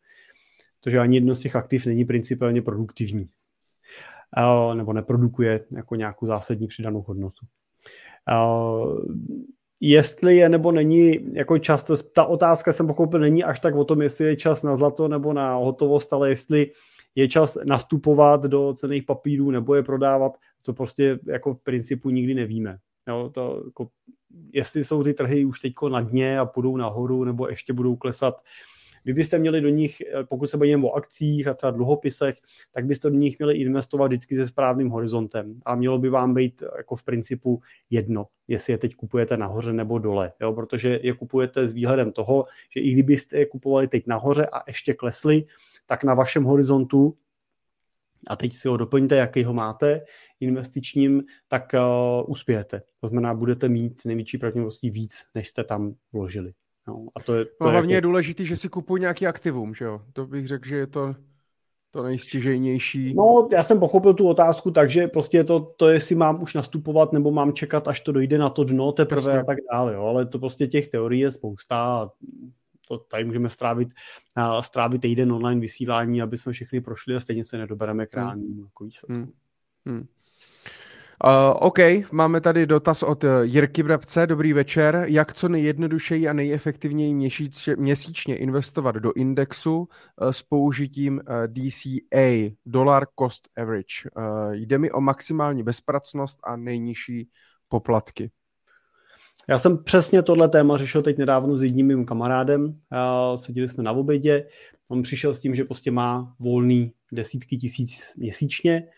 protože 0.81 0.99
ani 0.99 1.17
jedno 1.17 1.35
z 1.35 1.41
těch 1.41 1.57
aktiv 1.57 1.87
není 1.87 2.05
principiálně 2.05 2.63
produktivní 2.63 3.29
nebo 4.75 4.93
neprodukuje 4.93 5.65
jako 5.71 5.95
nějakou 5.95 6.27
zásadní 6.27 6.67
přidanou 6.67 7.03
hodnotu. 7.03 7.47
Jestli 9.81 10.37
je 10.37 10.49
nebo 10.49 10.73
není 10.73 11.19
jako 11.33 11.59
čas, 11.59 11.85
to, 11.85 11.97
ta 11.97 12.25
otázka 12.25 12.73
jsem 12.73 12.87
pochopil, 12.87 13.21
není 13.21 13.45
až 13.45 13.61
tak 13.61 13.75
o 13.75 13.85
tom, 13.85 14.03
jestli 14.03 14.25
je 14.25 14.37
čas 14.37 14.63
na 14.63 14.77
zlato 14.77 15.09
nebo 15.09 15.33
na 15.33 15.55
hotovost, 15.55 16.13
ale 16.13 16.29
jestli 16.29 16.71
je 17.15 17.29
čas 17.29 17.59
nastupovat 17.65 18.43
do 18.45 18.75
cených 18.75 19.03
papírů 19.03 19.51
nebo 19.51 19.75
je 19.75 19.83
prodávat, 19.83 20.33
to 20.63 20.73
prostě 20.73 21.19
jako 21.27 21.55
v 21.55 21.61
principu 21.61 22.11
nikdy 22.11 22.35
nevíme. 22.35 22.79
Jo, 23.09 23.31
to, 23.35 23.63
jako, 23.65 23.89
jestli 24.53 24.85
jsou 24.85 25.03
ty 25.03 25.15
trhy 25.15 25.45
už 25.45 25.61
teď 25.61 25.73
na 25.89 26.01
dně 26.01 26.39
a 26.39 26.45
půjdou 26.45 26.77
nahoru 26.77 27.25
nebo 27.25 27.49
ještě 27.49 27.73
budou 27.73 27.97
klesat, 27.97 28.43
vy 29.05 29.13
byste 29.13 29.39
měli 29.39 29.61
do 29.61 29.69
nich, 29.69 30.03
pokud 30.29 30.47
se 30.47 30.57
bavíme 30.57 30.87
o 30.87 30.93
akcích 30.93 31.49
a 31.49 31.55
třeba 31.55 31.71
dluhopisech, 31.71 32.37
tak 32.73 32.87
byste 32.87 33.11
do 33.11 33.17
nich 33.17 33.39
měli 33.39 33.55
investovat 33.55 34.07
vždycky 34.07 34.37
se 34.37 34.47
správným 34.47 34.89
horizontem. 34.89 35.59
A 35.65 35.75
mělo 35.75 35.99
by 35.99 36.09
vám 36.09 36.35
být 36.35 36.63
jako 36.77 36.95
v 36.95 37.05
principu 37.05 37.61
jedno, 37.91 38.27
jestli 38.49 38.73
je 38.73 38.79
teď 38.79 38.95
kupujete 38.95 39.37
nahoře 39.37 39.73
nebo 39.73 39.99
dole. 39.99 40.33
Jo? 40.41 40.53
Protože 40.53 41.01
je 41.03 41.15
kupujete 41.15 41.67
s 41.67 41.73
výhledem 41.73 42.13
toho, 42.13 42.45
že 42.75 42.81
i 42.81 42.93
kdybyste 42.93 43.39
je 43.39 43.47
kupovali 43.47 43.89
teď 43.89 44.07
nahoře 44.07 44.47
a 44.47 44.63
ještě 44.67 44.95
klesli, 44.95 45.45
tak 45.87 46.05
na 46.05 46.15
vašem 46.15 46.45
horizontu 46.45 47.17
a 48.29 48.37
teď 48.37 48.53
si 48.53 48.69
ho 48.69 48.77
doplňte, 48.77 49.17
jaký 49.17 49.45
ho 49.45 49.53
máte 49.53 50.01
investičním, 50.41 51.23
tak 51.49 51.75
uh, 51.75 52.31
uspějete. 52.31 52.83
To 53.01 53.09
znamená, 53.09 53.35
budete 53.35 53.69
mít 53.69 54.03
největší 54.05 54.39
pravděpodobností 54.39 54.91
víc, 54.91 55.23
než 55.35 55.49
jste 55.49 55.65
tam 55.65 55.95
vložili. 56.13 56.53
No, 56.89 57.07
a 57.17 57.21
to 57.21 57.35
je, 57.35 57.45
to 57.45 57.65
no, 57.65 57.71
hlavně 57.71 57.95
je, 57.95 57.97
jako... 57.97 58.07
je 58.07 58.09
důležité, 58.09 58.45
že 58.45 58.57
si 58.57 58.69
kupují 58.69 59.01
nějaký 59.01 59.27
aktivum, 59.27 59.75
že 59.75 59.85
jo? 59.85 60.01
To 60.13 60.27
bych 60.27 60.49
řekl, 60.49 60.69
že 60.69 60.77
je 60.77 60.87
to 60.87 61.15
to 61.95 62.03
nejstěžejnější. 62.03 63.15
No, 63.15 63.49
já 63.53 63.63
jsem 63.63 63.81
pochopil 63.81 64.15
tu 64.15 64.29
otázku, 64.29 64.71
takže 64.71 65.09
prostě 65.09 65.45
to, 65.45 65.61
to 65.61 65.89
jestli 65.89 66.15
mám 66.15 66.43
už 66.43 66.55
nastupovat, 66.55 67.13
nebo 67.13 67.31
mám 67.31 67.53
čekat, 67.53 67.89
až 67.89 68.01
to 68.01 68.13
dojde 68.13 68.39
na 68.39 68.49
to 68.49 68.65
dno 68.65 68.93
teprve 68.93 69.31
Jasně. 69.31 69.41
a 69.41 69.45
tak 69.45 69.59
dále, 69.73 69.95
jo? 69.95 70.03
ale 70.03 70.27
to 70.27 70.39
prostě 70.39 70.67
těch 70.67 70.89
teorií 70.89 71.21
je 71.21 71.31
spousta 71.31 72.11
to 72.89 72.99
tady 72.99 73.25
můžeme 73.25 73.49
strávit, 73.49 73.89
strávit 74.61 75.01
týden 75.01 75.33
online 75.33 75.61
vysílání, 75.61 76.23
aby 76.23 76.37
jsme 76.37 76.53
všechny 76.53 76.81
prošli 76.81 77.17
a 77.17 77.21
stejně 77.21 77.45
se 77.45 77.59
nedobereme 77.59 78.07
k 78.07 78.15
reálnímu 78.15 78.55
hmm. 78.55 78.65
jako 78.65 78.89
Hmm. 79.09 79.33
Hmm. 79.87 80.07
Uh, 81.25 81.31
OK, 81.61 81.79
máme 82.13 82.41
tady 82.41 82.67
dotaz 82.67 83.03
od 83.03 83.25
eh, 83.25 83.29
Jirky 83.43 83.83
Brabce. 83.83 84.27
Dobrý 84.27 84.53
večer. 84.53 85.05
Jak 85.09 85.35
co 85.35 85.49
nejjednodušeji 85.49 86.29
a 86.29 86.33
nejefektivněji 86.33 87.15
měsíč, 87.15 87.69
měsíčně 87.77 88.37
investovat 88.37 88.95
do 88.95 89.13
indexu 89.13 89.79
uh, 89.79 90.29
s 90.29 90.43
použitím 90.43 91.15
uh, 91.29 91.35
DCA, 91.47 92.55
Dollar 92.67 93.07
Cost 93.19 93.49
Average? 93.57 94.11
Uh, 94.17 94.53
jde 94.53 94.79
mi 94.79 94.93
o 94.93 95.01
maximální 95.01 95.63
bezpracnost 95.63 96.39
a 96.45 96.57
nejnižší 96.57 97.29
poplatky. 97.69 98.31
Já 99.49 99.59
jsem 99.59 99.79
přesně 99.85 100.23
tohle 100.23 100.49
téma 100.49 100.77
řešil 100.77 101.03
teď 101.03 101.19
nedávno 101.19 101.57
s 101.57 101.63
jedním 101.63 101.87
mým 101.87 102.05
kamarádem. 102.05 102.81
Seděli 103.37 103.69
jsme 103.69 103.83
na 103.83 103.93
obědě. 103.93 104.47
On 104.89 105.03
přišel 105.03 105.35
s 105.35 105.41
tím, 105.41 105.55
že 105.55 105.65
prostě 105.65 105.91
má 105.91 106.35
volný 106.39 106.93
desítky 107.13 107.57
tisíc 107.57 108.15
měsíčně 108.17 108.89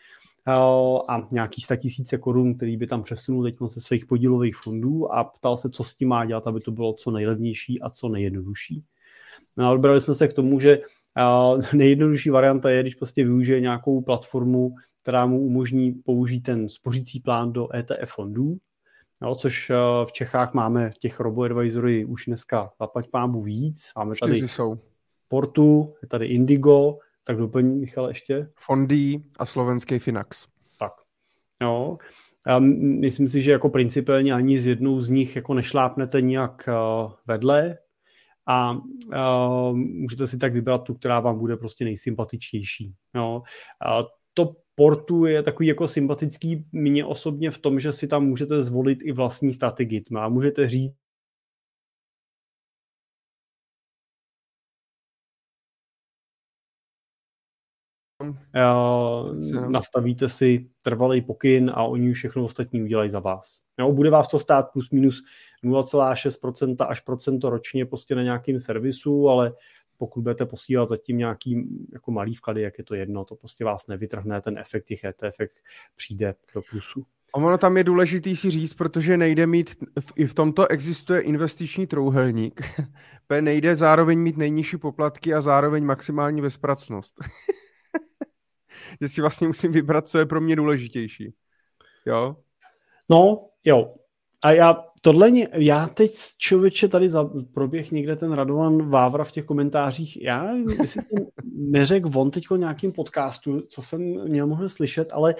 a 1.09 1.29
nějaký 1.33 1.61
sta 1.61 1.77
tisíce 1.77 2.19
korun, 2.19 2.55
který 2.55 2.77
by 2.77 2.87
tam 2.87 3.03
přesunul 3.03 3.45
teď 3.45 3.57
ze 3.67 3.81
svých 3.81 4.07
podílových 4.07 4.57
fondů 4.57 5.13
a 5.13 5.25
ptal 5.25 5.57
se, 5.57 5.71
co 5.71 5.85
s 5.85 5.95
tím 5.95 6.09
má 6.09 6.25
dělat, 6.25 6.47
aby 6.47 6.61
to 6.61 6.71
bylo 6.71 6.93
co 6.93 7.11
nejlevnější 7.11 7.81
a 7.81 7.91
co 7.91 8.09
nejjednodušší. 8.09 8.85
No 9.57 9.65
a 9.65 9.71
odbrali 9.71 10.01
jsme 10.01 10.15
se 10.15 10.29
k 10.29 10.33
tomu, 10.33 10.61
že 10.61 10.81
nejjednodušší 11.75 12.31
varianta 12.31 12.71
je, 12.71 12.83
když 12.83 12.95
prostě 12.95 13.25
využije 13.25 13.61
nějakou 13.61 14.01
platformu, 14.01 14.75
která 15.03 15.27
mu 15.27 15.41
umožní 15.41 15.93
použít 15.93 16.41
ten 16.41 16.69
spořící 16.69 17.21
plán 17.21 17.53
do 17.53 17.77
ETF 17.77 18.13
fondů, 18.15 18.57
No, 19.23 19.35
což 19.35 19.73
v 20.05 20.12
Čechách 20.12 20.55
máme 20.55 20.91
těch 20.99 21.20
robo-advisory 21.20 22.05
už 22.05 22.25
dneska 22.27 22.70
zaplať 22.81 23.09
pámu 23.11 23.43
víc. 23.43 23.91
Máme 23.97 24.15
tady 24.20 24.36
jsou. 24.36 24.78
Portu, 25.28 25.95
je 26.03 26.09
tady 26.09 26.27
Indigo, 26.27 26.99
tak 27.25 27.36
doplň 27.36 27.81
Michal 27.81 28.09
ještě. 28.09 28.49
Fondy 28.59 29.23
a 29.39 29.47
slovenský 29.47 29.99
Finax. 29.99 30.47
Tak, 30.78 30.93
jo. 31.62 31.99
Já 32.47 32.59
myslím 32.59 33.28
si, 33.28 33.43
že 33.43 33.53
jako 33.53 33.69
principálně 33.69 34.33
ani 34.33 34.61
z 34.61 34.67
jednou 34.67 35.01
z 35.01 35.09
nich 35.09 35.36
jako 35.36 35.55
nešlápnete 35.55 36.20
nijak 36.20 36.69
uh, 36.69 37.12
vedle 37.27 37.78
a 38.47 38.73
uh, 38.73 39.77
můžete 39.77 40.27
si 40.27 40.39
tak 40.39 40.53
vybrat 40.53 40.78
tu, 40.83 40.95
která 40.95 41.20
vám 41.20 41.39
bude 41.39 41.57
prostě 41.57 41.85
nejsympatičtější. 41.85 42.95
Jo. 43.15 43.43
Uh, 43.86 44.07
to 44.35 44.57
portu 44.77 45.27
je 45.27 45.43
takový 45.43 45.67
jako 45.67 45.89
sympatický 45.89 46.65
mně 46.73 47.05
osobně 47.05 47.51
v 47.51 47.59
tom, 47.59 47.81
že 47.81 47.93
si 47.93 48.09
tam 48.09 48.27
můžete 48.27 48.63
zvolit 48.63 48.99
i 49.03 49.13
vlastní 49.13 49.53
strategii. 49.53 50.05
A 50.19 50.29
můžete 50.29 50.69
říct, 50.69 50.95
Uh, 58.55 59.71
nastavíte 59.71 60.29
si 60.29 60.69
trvalý 60.83 61.23
pokyn 61.23 61.71
a 61.75 61.85
oni 61.85 62.11
už 62.11 62.19
všechno 62.19 62.45
ostatní 62.45 62.83
udělají 62.83 63.11
za 63.11 63.21
vás. 63.21 63.59
Jo, 63.81 63.93
bude 63.93 64.11
vás 64.11 64.29
to 64.29 64.39
stát 64.39 64.67
plus 64.73 64.91
minus 64.91 65.23
0,6% 65.65 66.87
až 66.89 67.01
procento 67.01 67.51
ročně 67.51 67.87
prostě 67.87 68.15
na 68.15 68.23
nějakým 68.23 68.61
servisu, 68.61 69.29
ale 69.29 69.53
pokud 69.99 70.20
budete 70.20 70.47
posílat 70.47 70.89
zatím 70.89 71.18
nějaký 71.18 71.68
jako 71.92 72.10
malý 72.10 72.34
vklady, 72.34 72.62
jak 72.62 72.78
je 72.78 72.84
to 72.84 72.94
jedno, 72.94 73.25
to 73.25 73.36
prostě 73.36 73.65
vás 73.65 73.86
nevytrhne, 73.86 74.41
ten 74.41 74.58
efekt 74.58 74.84
těch 74.84 75.05
ETF 75.05 75.41
přijde 75.97 76.34
do 76.55 76.62
plusu. 76.70 77.07
Ono 77.34 77.58
tam 77.58 77.76
je 77.76 77.84
důležitý 77.84 78.36
si 78.36 78.50
říct, 78.50 78.75
protože 78.75 79.16
nejde 79.16 79.47
mít, 79.47 79.76
i 80.16 80.26
v 80.26 80.34
tomto 80.34 80.68
existuje 80.68 81.20
investiční 81.20 81.86
trouhelník, 81.86 82.60
nejde 83.41 83.76
zároveň 83.76 84.18
mít 84.18 84.36
nejnižší 84.36 84.76
poplatky 84.76 85.34
a 85.34 85.41
zároveň 85.41 85.84
maximální 85.84 86.42
bezpracnost. 86.42 87.15
že 89.00 89.08
si 89.08 89.20
vlastně 89.20 89.47
musím 89.47 89.73
vybrat, 89.73 90.08
co 90.08 90.18
je 90.18 90.26
pro 90.26 90.41
mě 90.41 90.57
důležitější. 90.57 91.34
Jo? 92.07 92.36
No, 93.08 93.49
jo. 93.65 93.94
A 94.47 94.52
já 94.52 94.84
tohle, 95.02 95.31
já 95.52 95.86
teď 95.86 96.12
člověče 96.39 96.89
tady 96.89 97.10
za, 97.10 97.31
proběh 97.55 97.92
někde 97.92 98.16
ten 98.16 98.33
Radovan 98.33 98.91
Vávra 98.91 99.25
v 99.25 99.33
těch 99.33 99.44
komentářích, 99.44 100.23
já 100.23 100.55
myslím, 100.81 101.05
neřekl 101.55 102.10
on 102.15 102.31
teď 102.31 102.44
nějakým 102.57 102.92
podcastu, 102.92 103.60
co 103.60 103.83
jsem 103.83 104.00
měl 104.28 104.47
mohl 104.47 104.68
slyšet, 104.68 105.08
ale 105.12 105.34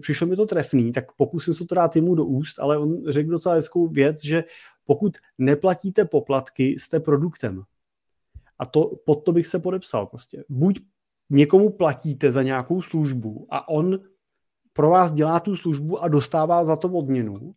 přišlo 0.00 0.26
mi 0.26 0.36
to 0.36 0.46
trefný, 0.46 0.92
tak 0.92 1.12
pokusím 1.12 1.54
se 1.54 1.64
to 1.64 1.74
dát 1.74 1.96
jemu 1.96 2.14
do 2.14 2.24
úst, 2.24 2.58
ale 2.58 2.78
on 2.78 3.02
řekl 3.08 3.30
docela 3.30 3.54
hezkou 3.54 3.88
věc, 3.88 4.24
že 4.24 4.44
pokud 4.84 5.12
neplatíte 5.38 6.04
poplatky, 6.04 6.76
jste 6.78 7.00
produktem. 7.00 7.62
A 8.58 8.66
to, 8.66 8.90
pod 9.04 9.14
to 9.14 9.32
bych 9.32 9.46
se 9.46 9.58
podepsal 9.58 10.06
prostě. 10.06 10.44
Buď 10.48 10.80
někomu 11.30 11.70
platíte 11.70 12.32
za 12.32 12.42
nějakou 12.42 12.82
službu 12.82 13.46
a 13.50 13.68
on 13.68 13.98
pro 14.72 14.90
vás 14.90 15.12
dělá 15.12 15.40
tu 15.40 15.56
službu 15.56 16.02
a 16.02 16.08
dostává 16.08 16.64
za 16.64 16.76
to 16.76 16.88
odměnu, 16.88 17.54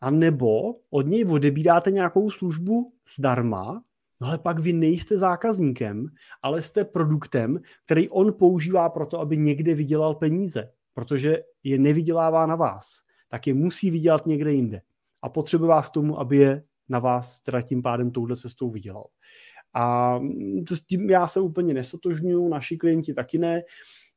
a 0.00 0.10
nebo 0.10 0.74
od 0.90 1.06
něj 1.06 1.24
odebíráte 1.24 1.90
nějakou 1.90 2.30
službu 2.30 2.92
zdarma, 3.16 3.82
no 4.20 4.26
ale 4.26 4.38
pak 4.38 4.58
vy 4.58 4.72
nejste 4.72 5.18
zákazníkem, 5.18 6.06
ale 6.42 6.62
jste 6.62 6.84
produktem, 6.84 7.60
který 7.84 8.08
on 8.08 8.32
používá 8.32 8.88
pro 8.88 9.06
to, 9.06 9.20
aby 9.20 9.36
někde 9.36 9.74
vydělal 9.74 10.14
peníze, 10.14 10.70
protože 10.94 11.42
je 11.62 11.78
nevydělává 11.78 12.46
na 12.46 12.56
vás, 12.56 12.98
tak 13.28 13.46
je 13.46 13.54
musí 13.54 13.90
vydělat 13.90 14.26
někde 14.26 14.52
jinde. 14.52 14.82
A 15.22 15.28
potřebuje 15.28 15.68
vás 15.68 15.88
k 15.88 15.92
tomu, 15.92 16.20
aby 16.20 16.36
je 16.36 16.64
na 16.88 16.98
vás 16.98 17.40
teda 17.40 17.62
tím 17.62 17.82
pádem 17.82 18.10
touhle 18.10 18.36
cestou 18.36 18.70
vydělal. 18.70 19.06
A 19.74 20.18
s 20.70 20.80
tím 20.80 21.10
já 21.10 21.26
se 21.26 21.40
úplně 21.40 21.74
nesotožňuju, 21.74 22.48
naši 22.48 22.76
klienti 22.76 23.14
taky 23.14 23.38
ne, 23.38 23.62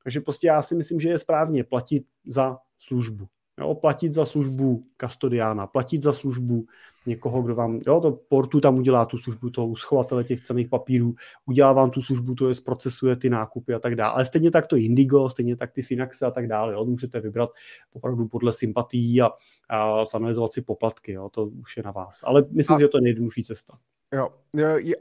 takže 0.03 0.21
prostě 0.21 0.47
já 0.47 0.61
si 0.61 0.75
myslím, 0.75 0.99
že 0.99 1.09
je 1.09 1.17
správně 1.17 1.63
platit 1.63 2.03
za 2.25 2.57
službu. 2.79 3.27
Jo, 3.59 3.75
platit 3.75 4.13
za 4.13 4.25
službu 4.25 4.83
kastodiána, 4.97 5.67
platit 5.67 6.03
za 6.03 6.13
službu 6.13 6.65
někoho, 7.05 7.41
kdo 7.41 7.55
vám, 7.55 7.79
jo, 7.87 7.99
to 7.99 8.11
portu 8.11 8.61
tam 8.61 8.77
udělá 8.77 9.05
tu 9.05 9.17
službu 9.17 9.49
toho 9.49 9.75
schovatele 9.75 10.23
těch 10.23 10.41
cených 10.41 10.69
papírů, 10.69 11.15
udělá 11.45 11.73
vám 11.73 11.91
tu 11.91 12.01
službu, 12.01 12.35
to 12.35 12.47
je 12.47 12.55
zprocesuje 12.55 13.15
ty 13.15 13.29
nákupy 13.29 13.73
a 13.73 13.79
tak 13.79 13.95
dále. 13.95 14.13
Ale 14.13 14.25
stejně 14.25 14.51
tak 14.51 14.67
to 14.67 14.75
Indigo, 14.75 15.29
stejně 15.29 15.55
tak 15.55 15.71
ty 15.71 15.81
Finaxe 15.81 16.25
a 16.25 16.31
tak 16.31 16.47
dále, 16.47 16.73
jo, 16.73 16.85
můžete 16.85 17.19
vybrat 17.19 17.49
opravdu 17.93 18.27
podle 18.27 18.53
sympatií 18.53 19.21
a, 19.21 19.29
a 19.69 20.05
zanalizovat 20.05 20.51
si 20.51 20.61
poplatky, 20.61 21.11
jo, 21.11 21.29
to 21.29 21.45
už 21.45 21.77
je 21.77 21.83
na 21.83 21.91
vás. 21.91 22.23
Ale 22.23 22.45
myslím, 22.51 22.75
a... 22.75 22.79
že 22.79 22.87
to 22.87 22.97
je 22.97 23.01
nejjednodušší 23.01 23.43
cesta. 23.43 23.77
Jo, 24.15 24.29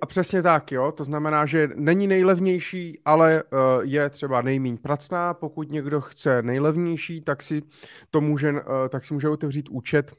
a 0.01 0.07
přesně 0.07 0.43
tak, 0.43 0.73
jo. 0.73 0.93
To 0.93 1.05
znamená, 1.05 1.47
že 1.47 1.69
není 1.75 2.07
nejlevnější, 2.07 3.01
ale 3.05 3.43
uh, 3.43 3.59
je 3.83 4.11
třeba 4.11 4.43
nejmíň 4.43 4.77
pracná. 4.79 5.35
Pokud 5.35 5.71
někdo 5.71 6.01
chce 6.01 6.43
nejlevnější, 6.43 7.21
tak 7.21 7.43
si 7.43 7.63
to 8.11 8.21
může, 8.21 8.53
uh, 8.53 8.59
tak 8.89 9.05
si 9.05 9.15
může 9.15 9.29
otevřít 9.29 9.69
účet 9.69 10.13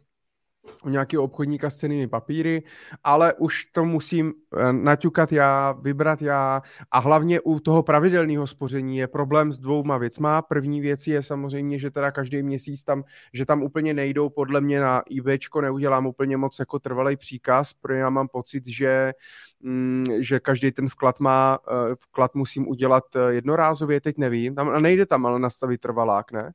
u 0.83 0.89
nějakého 0.89 1.23
obchodníka 1.23 1.69
s 1.69 1.77
cenými 1.77 2.07
papíry, 2.07 2.63
ale 3.03 3.33
už 3.33 3.65
to 3.65 3.85
musím 3.85 4.33
eh, 4.57 4.73
naťukat 4.73 5.31
já, 5.31 5.71
vybrat 5.71 6.21
já 6.21 6.61
a 6.91 6.99
hlavně 6.99 7.41
u 7.41 7.59
toho 7.59 7.83
pravidelného 7.83 8.47
spoření 8.47 8.97
je 8.97 9.07
problém 9.07 9.51
s 9.51 9.57
dvouma 9.57 9.97
věcma. 9.97 10.41
První 10.41 10.81
věc 10.81 11.07
je 11.07 11.23
samozřejmě, 11.23 11.79
že 11.79 11.91
teda 11.91 12.11
každý 12.11 12.43
měsíc 12.43 12.83
tam, 12.83 13.03
že 13.33 13.45
tam 13.45 13.63
úplně 13.63 13.93
nejdou, 13.93 14.29
podle 14.29 14.61
mě 14.61 14.81
na 14.81 15.01
IBčko 15.09 15.61
neudělám 15.61 16.05
úplně 16.05 16.37
moc 16.37 16.59
jako 16.59 16.79
trvalý 16.79 17.17
příkaz, 17.17 17.73
protože 17.73 17.99
já 17.99 18.09
mám 18.09 18.27
pocit, 18.27 18.67
že, 18.67 19.13
mm, 19.59 20.05
že 20.19 20.39
každý 20.39 20.71
ten 20.71 20.89
vklad 20.89 21.19
má, 21.19 21.59
eh, 21.69 21.95
vklad 21.95 22.35
musím 22.35 22.67
udělat 22.67 23.03
eh, 23.15 23.33
jednorázově, 23.33 24.01
teď 24.01 24.17
nevím, 24.17 24.55
tam 24.55 24.81
nejde 24.81 25.05
tam 25.05 25.25
ale 25.25 25.39
nastavit 25.39 25.81
trvalák, 25.81 26.31
ne? 26.31 26.51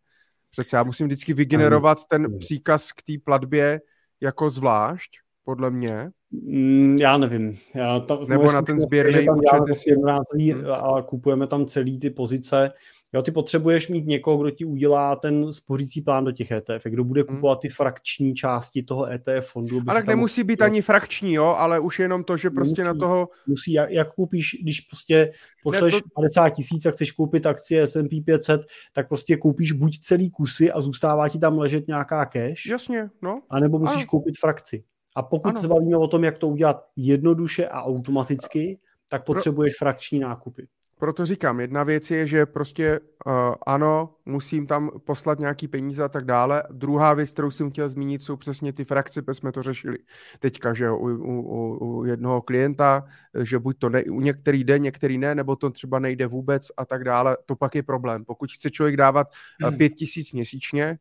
Přece 0.50 0.76
já 0.76 0.82
musím 0.82 1.06
vždycky 1.06 1.34
vygenerovat 1.34 2.06
ten 2.06 2.38
příkaz 2.38 2.92
k 2.92 3.02
té 3.02 3.12
platbě, 3.24 3.80
jako 4.20 4.50
zvlášť, 4.50 5.10
podle 5.44 5.70
mě. 5.70 6.10
Mm, 6.30 6.96
já 7.00 7.18
nevím. 7.18 7.56
Já 7.74 8.00
ta, 8.00 8.18
Nebo 8.28 8.52
na 8.52 8.62
ten 8.62 8.78
sběrný 8.78 9.26
účet. 9.30 9.74
Si... 9.76 9.94
Hmm. 9.94 10.70
A 10.70 11.02
kupujeme 11.02 11.46
tam 11.46 11.66
celý 11.66 11.98
ty 11.98 12.10
pozice. 12.10 12.72
Jo, 13.14 13.22
ty 13.22 13.30
potřebuješ 13.30 13.88
mít 13.88 14.06
někoho, 14.06 14.38
kdo 14.38 14.50
ti 14.50 14.64
udělá 14.64 15.16
ten 15.16 15.52
spořící 15.52 16.00
plán 16.00 16.24
do 16.24 16.32
těch 16.32 16.50
ETF, 16.50 16.84
kdo 16.84 17.04
bude 17.04 17.20
hmm. 17.20 17.36
kupovat 17.36 17.60
ty 17.60 17.68
frakční 17.68 18.34
části 18.34 18.82
toho 18.82 19.12
ETF 19.12 19.46
fondu. 19.52 19.80
Ale 19.88 20.02
tam 20.02 20.16
nemusí 20.16 20.44
být 20.44 20.62
ani 20.62 20.82
frakční, 20.82 21.34
jo, 21.34 21.44
ale 21.44 21.80
už 21.80 21.98
jenom 21.98 22.24
to, 22.24 22.36
že 22.36 22.50
prostě 22.50 22.82
musí, 22.82 22.88
na 22.88 22.94
toho... 22.94 23.28
Musí, 23.46 23.72
jak, 23.72 23.90
jak 23.90 24.14
koupíš, 24.14 24.56
když 24.62 24.80
prostě 24.80 25.32
pošleš 25.62 25.94
ne, 25.94 26.00
to... 26.00 26.08
50 26.14 26.50
tisíc 26.50 26.86
a 26.86 26.90
chceš 26.90 27.10
koupit 27.10 27.46
akcie 27.46 27.86
S&P 27.86 28.20
500, 28.20 28.66
tak 28.92 29.08
prostě 29.08 29.36
koupíš 29.36 29.72
buď 29.72 29.98
celý 29.98 30.30
kusy 30.30 30.72
a 30.72 30.80
zůstává 30.80 31.28
ti 31.28 31.38
tam 31.38 31.58
ležet 31.58 31.88
nějaká 31.88 32.24
cash. 32.24 32.66
Jasně, 32.66 33.10
no. 33.22 33.42
A 33.50 33.60
nebo 33.60 33.78
musíš 33.78 33.96
ano. 33.96 34.06
koupit 34.06 34.38
frakci. 34.40 34.84
A 35.16 35.22
pokud 35.22 35.48
ano. 35.48 35.60
se 35.60 35.68
bavíme 35.68 35.96
o 35.96 36.08
tom, 36.08 36.24
jak 36.24 36.38
to 36.38 36.48
udělat 36.48 36.84
jednoduše 36.96 37.68
a 37.68 37.82
automaticky, 37.82 38.78
tak 39.10 39.24
potřebuješ 39.24 39.72
Pro... 39.72 39.84
frakční 39.84 40.18
nákupy 40.18 40.68
proto 40.98 41.24
říkám, 41.24 41.60
jedna 41.60 41.84
věc 41.84 42.10
je, 42.10 42.26
že 42.26 42.46
prostě 42.46 43.00
uh, 43.26 43.32
ano, 43.66 44.14
musím 44.26 44.66
tam 44.66 44.90
poslat 45.04 45.38
nějaký 45.38 45.68
peníze 45.68 46.04
a 46.04 46.08
tak 46.08 46.24
dále. 46.24 46.62
Druhá 46.70 47.14
věc, 47.14 47.32
kterou 47.32 47.50
jsem 47.50 47.70
chtěl 47.70 47.88
zmínit, 47.88 48.22
jsou 48.22 48.36
přesně 48.36 48.72
ty 48.72 48.84
frakce, 48.84 49.22
protože 49.22 49.34
jsme 49.34 49.52
to 49.52 49.62
řešili 49.62 49.98
teďka, 50.38 50.74
že 50.74 50.90
u, 50.90 50.96
u, 50.96 51.76
u 51.80 52.04
jednoho 52.04 52.42
klienta, 52.42 53.04
že 53.42 53.58
buď 53.58 53.78
to 53.78 53.88
ne, 53.88 54.04
u 54.04 54.20
některý 54.20 54.64
jde, 54.64 54.78
některý 54.78 55.18
ne, 55.18 55.34
nebo 55.34 55.56
to 55.56 55.70
třeba 55.70 55.98
nejde 55.98 56.26
vůbec 56.26 56.68
a 56.76 56.84
tak 56.84 57.04
dále. 57.04 57.36
To 57.46 57.56
pak 57.56 57.74
je 57.74 57.82
problém. 57.82 58.24
Pokud 58.24 58.52
chce 58.52 58.70
člověk 58.70 58.96
dávat 58.96 59.28
uh, 59.64 59.76
pět 59.76 59.90
tisíc 59.90 60.32
měsíčně, 60.32 60.98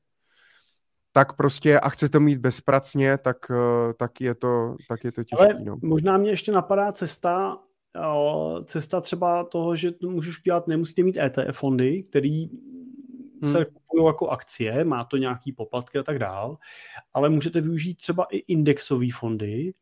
tak 1.11 1.33
prostě 1.33 1.79
a 1.79 1.89
chce 1.89 2.09
to 2.09 2.19
mít 2.19 2.37
bezpracně, 2.37 3.17
tak, 3.17 3.37
uh, 3.49 3.93
tak, 3.97 4.21
je, 4.21 4.35
to, 4.35 4.75
tak 4.89 5.03
je 5.03 5.11
to 5.11 5.23
těžké. 5.23 5.63
No. 5.63 5.77
možná 5.81 6.17
mě 6.17 6.29
ještě 6.29 6.51
napadá 6.51 6.91
cesta, 6.91 7.57
cesta 8.65 9.01
třeba 9.01 9.43
toho, 9.43 9.75
že 9.75 9.91
to 9.91 10.09
můžeš 10.09 10.39
udělat, 10.39 10.67
nemusíte 10.67 11.03
mít 11.03 11.17
ETF 11.17 11.57
fondy, 11.57 12.03
který 12.03 12.45
hmm. 13.41 13.51
se 13.51 13.65
kupují 13.65 14.05
jako 14.05 14.27
akcie, 14.27 14.83
má 14.83 15.03
to 15.03 15.17
nějaký 15.17 15.51
poplatky 15.51 15.97
a 15.97 16.03
tak 16.03 16.19
dál, 16.19 16.57
ale 17.13 17.29
můžete 17.29 17.61
využít 17.61 17.95
třeba 17.95 18.23
i 18.31 18.37
indexové 18.37 19.07
fondy, 19.13 19.73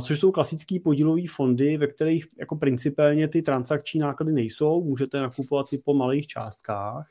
což 0.00 0.20
jsou 0.20 0.32
klasické 0.32 0.76
podílové 0.84 1.22
fondy, 1.28 1.76
ve 1.76 1.86
kterých 1.86 2.26
jako 2.38 2.56
principálně 2.56 3.28
ty 3.28 3.42
transakční 3.42 4.00
náklady 4.00 4.32
nejsou, 4.32 4.84
můžete 4.84 5.20
nakupovat 5.20 5.72
i 5.72 5.78
po 5.78 5.94
malých 5.94 6.26
částkách. 6.26 7.10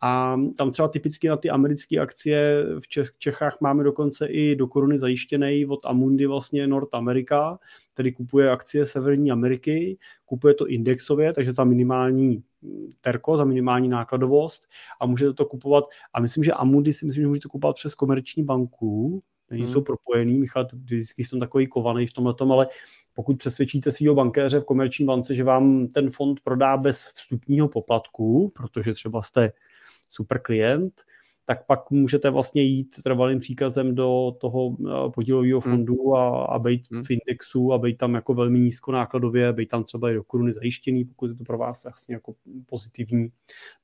A 0.00 0.36
tam 0.56 0.70
třeba 0.70 0.88
typicky 0.88 1.28
na 1.28 1.36
ty 1.36 1.50
americké 1.50 1.98
akcie 1.98 2.64
v 2.80 2.88
Čech, 2.88 3.10
Čechách 3.18 3.56
máme 3.60 3.84
dokonce 3.84 4.26
i 4.26 4.56
do 4.56 4.66
koruny 4.66 4.98
zajištěný 4.98 5.66
od 5.66 5.86
Amundi 5.86 6.26
vlastně 6.26 6.66
North 6.66 6.94
America, 6.94 7.58
který 7.94 8.12
kupuje 8.12 8.50
akcie 8.50 8.86
Severní 8.86 9.30
Ameriky, 9.30 9.98
kupuje 10.24 10.54
to 10.54 10.66
indexově, 10.66 11.32
takže 11.32 11.52
za 11.52 11.64
minimální 11.64 12.42
terko, 13.00 13.36
za 13.36 13.44
minimální 13.44 13.88
nákladovost. 13.88 14.66
A 15.00 15.06
můžete 15.06 15.32
to 15.32 15.46
kupovat 15.46 15.84
a 16.12 16.20
myslím, 16.20 16.44
že 16.44 16.52
Amundi 16.52 16.92
si 16.92 17.06
myslím, 17.06 17.22
že 17.22 17.28
můžete 17.28 17.48
kupovat 17.48 17.76
přes 17.76 17.94
komerční 17.94 18.44
banku, 18.44 19.22
nejsou 19.50 19.78
hmm. 19.78 19.84
propojený, 19.84 20.38
Michal, 20.38 20.68
vždycky 20.72 21.24
jsem 21.24 21.40
takový 21.40 21.66
kovaný 21.66 22.06
v 22.06 22.12
tomhle 22.12 22.34
ale 22.40 22.66
pokud 23.14 23.38
přesvědčíte 23.38 23.92
svého 23.92 24.14
bankéře 24.14 24.60
v 24.60 24.64
komerční 24.64 25.06
bance, 25.06 25.34
že 25.34 25.44
vám 25.44 25.88
ten 25.88 26.10
fond 26.10 26.40
prodá 26.40 26.76
bez 26.76 27.12
vstupního 27.14 27.68
poplatku, 27.68 28.52
protože 28.56 28.92
třeba 28.92 29.22
jste 29.22 29.52
super 30.08 30.38
klient, 30.42 31.02
tak 31.48 31.66
pak 31.66 31.90
můžete 31.90 32.30
vlastně 32.30 32.62
jít 32.62 33.02
trvalým 33.02 33.38
příkazem 33.38 33.94
do 33.94 34.32
toho 34.40 34.76
eh, 34.80 35.10
podílového 35.10 35.60
hmm. 35.60 35.70
fondu 35.70 36.16
a, 36.16 36.44
a 36.44 36.58
být 36.58 36.90
hmm. 36.92 37.02
v 37.02 37.10
indexu 37.10 37.72
a 37.72 37.78
být 37.78 37.98
tam 37.98 38.14
jako 38.14 38.34
velmi 38.34 38.58
nízkonákladově, 38.58 39.52
být 39.52 39.68
tam 39.68 39.84
třeba 39.84 40.10
i 40.10 40.14
do 40.14 40.24
koruny 40.24 40.52
zajištěný, 40.52 41.04
pokud 41.04 41.26
je 41.26 41.34
to 41.34 41.44
pro 41.44 41.58
vás 41.58 41.84
vlastně 41.84 42.14
jako 42.14 42.34
pozitivní. 42.66 43.28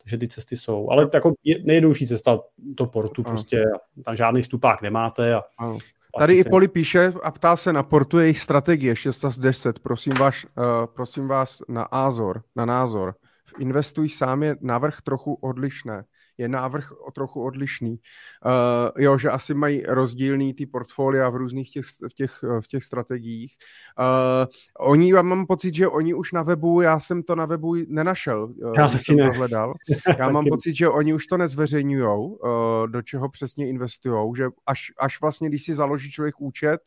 Takže 0.03 0.19
ty 0.19 0.29
cesty 0.29 0.57
jsou. 0.57 0.91
Ale 0.91 1.11
jako 1.15 1.35
nejjednodušší 1.65 2.07
cesta 2.07 2.41
do 2.59 2.87
portu, 2.87 3.23
ano. 3.27 3.33
prostě 3.33 3.65
tam 4.05 4.17
žádný 4.17 4.43
stupák 4.43 4.83
nemáte 4.83 5.35
a 5.35 5.43
ano. 5.59 5.79
Tady 6.19 6.35
i 6.35 6.45
Poli 6.45 6.69
píše 6.69 7.13
a 7.23 7.31
ptá 7.31 7.57
se 7.57 7.73
na 7.73 7.83
portu 7.83 8.19
jejich 8.19 8.41
strategie 8.41 8.97
6 8.97 9.25
z 9.29 9.39
10. 9.39 9.79
Prosím, 9.79 10.13
vás, 10.13 10.35
uh, 10.45 10.87
prosím 10.95 11.29
vás 11.29 11.63
na 11.69 11.83
Azor, 11.83 12.43
na 12.57 12.65
názor. 12.65 13.15
V 13.45 13.61
Investuj 13.61 14.09
sám 14.09 14.43
je 14.43 14.57
návrh 14.61 15.01
trochu 15.01 15.35
odlišné 15.35 16.05
je 16.39 16.49
návrh 16.49 16.93
o 17.07 17.11
trochu 17.11 17.45
odlišný. 17.45 17.91
Uh, 17.91 19.03
jo, 19.03 19.19
že 19.19 19.31
asi 19.31 19.55
mají 19.55 19.83
rozdílný 19.87 20.55
ty 20.55 20.67
portfolia 20.67 21.29
v 21.29 21.37
různých 21.37 21.71
těch, 21.71 21.85
v 22.11 22.15
těch, 22.15 22.45
v 22.61 22.69
těch 22.69 22.85
strategiích. 22.85 23.57
Uh, 23.99 24.87
oni, 24.91 25.13
já 25.13 25.23
mám 25.23 25.47
pocit, 25.47 25.75
že 25.75 25.89
oni 25.89 26.15
už 26.15 26.33
na 26.33 26.43
webu, 26.43 26.81
já 26.81 27.01
jsem 27.01 27.23
to 27.23 27.37
na 27.37 27.47
webu 27.47 27.75
nenašel, 27.89 28.45
uh, 28.45 28.73
já 28.77 28.89
jsem 28.89 29.17
ne. 29.17 29.31
to 29.31 29.39
hledal. 29.39 29.75
Já 30.19 30.29
mám 30.29 30.45
pocit, 30.45 30.77
že 30.77 30.89
oni 30.89 31.15
už 31.15 31.27
to 31.27 31.37
nezveřejňují, 31.37 32.05
uh, 32.07 32.39
do 32.87 33.03
čeho 33.03 33.29
přesně 33.29 33.69
investují, 33.69 34.33
že 34.37 34.47
až, 34.67 34.93
až 34.99 35.21
vlastně, 35.21 35.49
když 35.49 35.65
si 35.65 35.75
založí 35.75 36.11
člověk 36.11 36.41
účet, 36.41 36.81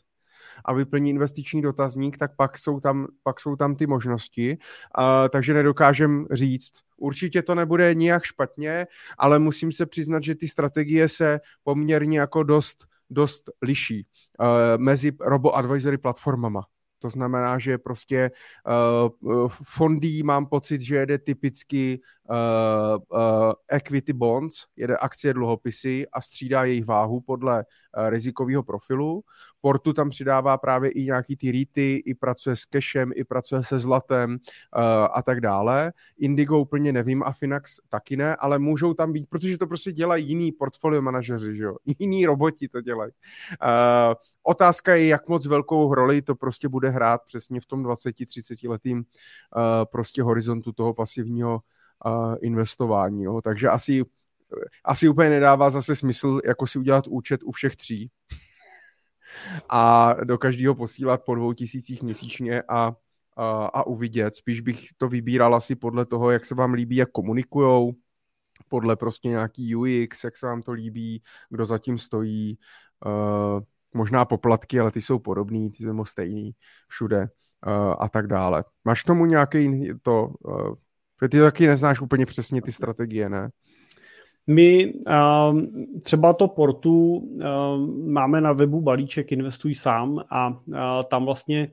a 0.65 0.73
vyplní 0.73 1.09
investiční 1.09 1.61
dotazník, 1.61 2.17
tak 2.17 2.35
pak 2.35 2.57
jsou 2.57 2.79
tam, 2.79 3.07
pak 3.23 3.39
jsou 3.39 3.55
tam 3.55 3.75
ty 3.75 3.87
možnosti, 3.87 4.57
uh, 4.97 5.03
takže 5.29 5.53
nedokážem 5.53 6.27
říct. 6.31 6.73
Určitě 6.97 7.41
to 7.41 7.55
nebude 7.55 7.93
nijak 7.93 8.23
špatně, 8.23 8.87
ale 9.17 9.39
musím 9.39 9.71
se 9.71 9.85
přiznat, 9.85 10.23
že 10.23 10.35
ty 10.35 10.47
strategie 10.47 11.09
se 11.09 11.39
poměrně 11.63 12.19
jako 12.19 12.43
dost, 12.43 12.85
dost 13.09 13.49
liší 13.61 14.07
uh, 14.39 14.47
mezi 14.77 15.11
robo-advisory 15.11 15.97
platformama. 15.97 16.63
To 16.99 17.09
znamená, 17.09 17.59
že 17.59 17.77
prostě 17.77 18.31
uh, 19.21 19.47
fondy 19.49 20.23
mám 20.23 20.45
pocit, 20.45 20.81
že 20.81 20.95
jede 20.95 21.17
typicky 21.17 21.99
uh, 22.29 23.19
uh, 23.19 23.53
equity 23.67 24.13
bonds, 24.13 24.65
jede 24.75 24.97
akcie 24.97 25.33
dluhopisy 25.33 26.07
a 26.13 26.21
střídá 26.21 26.63
jejich 26.63 26.85
váhu 26.85 27.21
podle 27.21 27.55
uh, 27.57 28.09
rizikového 28.09 28.63
profilu. 28.63 29.23
Portu 29.61 29.93
tam 29.93 30.09
přidává 30.09 30.57
právě 30.57 30.91
i 30.91 31.03
nějaký 31.03 31.35
ty 31.35 31.51
rýty, 31.51 32.03
i 32.05 32.13
pracuje 32.15 32.55
s 32.55 32.61
cashem, 32.61 33.11
i 33.15 33.23
pracuje 33.23 33.63
se 33.63 33.77
zlatem 33.77 34.31
uh, 34.31 34.81
a 35.13 35.21
tak 35.21 35.41
dále. 35.41 35.93
Indigo 36.17 36.59
úplně 36.59 36.93
nevím 36.93 37.23
a 37.23 37.31
Finax 37.31 37.75
taky 37.89 38.17
ne, 38.17 38.35
ale 38.35 38.59
můžou 38.59 38.93
tam 38.93 39.13
být, 39.13 39.29
protože 39.29 39.57
to 39.57 39.67
prostě 39.67 39.91
dělají 39.91 40.27
jiný 40.27 40.51
portfolio 40.51 41.01
manažeři, 41.01 41.55
že 41.55 41.63
jo? 41.63 41.75
Jiní 41.99 42.25
roboti 42.25 42.67
to 42.67 42.81
dělají. 42.81 43.11
Uh, 43.63 44.13
otázka 44.43 44.95
je, 44.95 45.07
jak 45.07 45.29
moc 45.29 45.47
velkou 45.47 45.93
roli 45.93 46.21
to 46.21 46.35
prostě 46.35 46.69
bude 46.69 46.86
hrát 46.89 47.21
přesně 47.25 47.61
v 47.61 47.65
tom 47.65 47.83
20-30 47.83 48.69
letým 48.69 48.97
uh, 48.97 49.03
prostě 49.91 50.23
horizontu 50.23 50.71
toho 50.71 50.93
pasivního 50.93 51.59
uh, 52.05 52.35
investování. 52.41 53.23
No. 53.23 53.41
Takže 53.41 53.69
asi, 53.69 54.03
asi 54.83 55.09
úplně 55.09 55.29
nedává 55.29 55.69
zase 55.69 55.95
smysl 55.95 56.39
jako 56.45 56.67
si 56.67 56.79
udělat 56.79 57.07
účet 57.07 57.43
u 57.43 57.51
všech 57.51 57.75
tří 57.75 58.11
a 59.69 60.13
do 60.23 60.37
každého 60.37 60.75
posílat 60.75 61.23
po 61.25 61.35
dvou 61.35 61.53
tisících 61.53 62.03
měsíčně 62.03 62.61
a, 62.61 62.95
a, 63.35 63.65
a 63.65 63.87
uvidět. 63.87 64.35
Spíš 64.35 64.61
bych 64.61 64.87
to 64.97 65.07
vybíral 65.07 65.55
asi 65.55 65.75
podle 65.75 66.05
toho, 66.05 66.31
jak 66.31 66.45
se 66.45 66.55
vám 66.55 66.73
líbí, 66.73 66.95
jak 66.95 67.11
komunikujou, 67.11 67.93
podle 68.67 68.95
prostě 68.95 69.29
nějaký 69.29 69.75
UX, 69.75 70.23
jak 70.23 70.37
se 70.37 70.45
vám 70.45 70.61
to 70.61 70.71
líbí, 70.71 71.23
kdo 71.49 71.65
zatím 71.65 71.97
stojí, 71.97 72.57
uh, 73.05 73.61
možná 73.97 74.25
poplatky, 74.25 74.79
ale 74.79 74.91
ty 74.91 75.01
jsou 75.01 75.19
podobný, 75.19 75.71
ty 75.71 75.83
jsou 75.83 76.05
stejný 76.05 76.51
všude 76.87 77.19
uh, 77.67 77.93
a 77.99 78.09
tak 78.09 78.27
dále. 78.27 78.63
Máš 78.85 79.03
tomu 79.03 79.25
nějaký 79.25 79.91
to, 80.01 80.33
uh, 80.39 80.73
ty 81.29 81.39
taky 81.39 81.67
neznáš 81.67 82.01
úplně 82.01 82.25
přesně 82.25 82.61
ty 82.61 82.71
strategie, 82.71 83.29
ne? 83.29 83.49
My 84.47 84.93
uh, 84.93 85.61
třeba 86.03 86.33
to 86.33 86.47
portu 86.47 87.15
uh, 87.15 87.43
máme 88.07 88.41
na 88.41 88.53
webu 88.53 88.81
balíček 88.81 89.31
Investuj 89.31 89.75
sám 89.75 90.23
a 90.29 90.49
uh, 90.49 90.55
tam 91.09 91.25
vlastně 91.25 91.71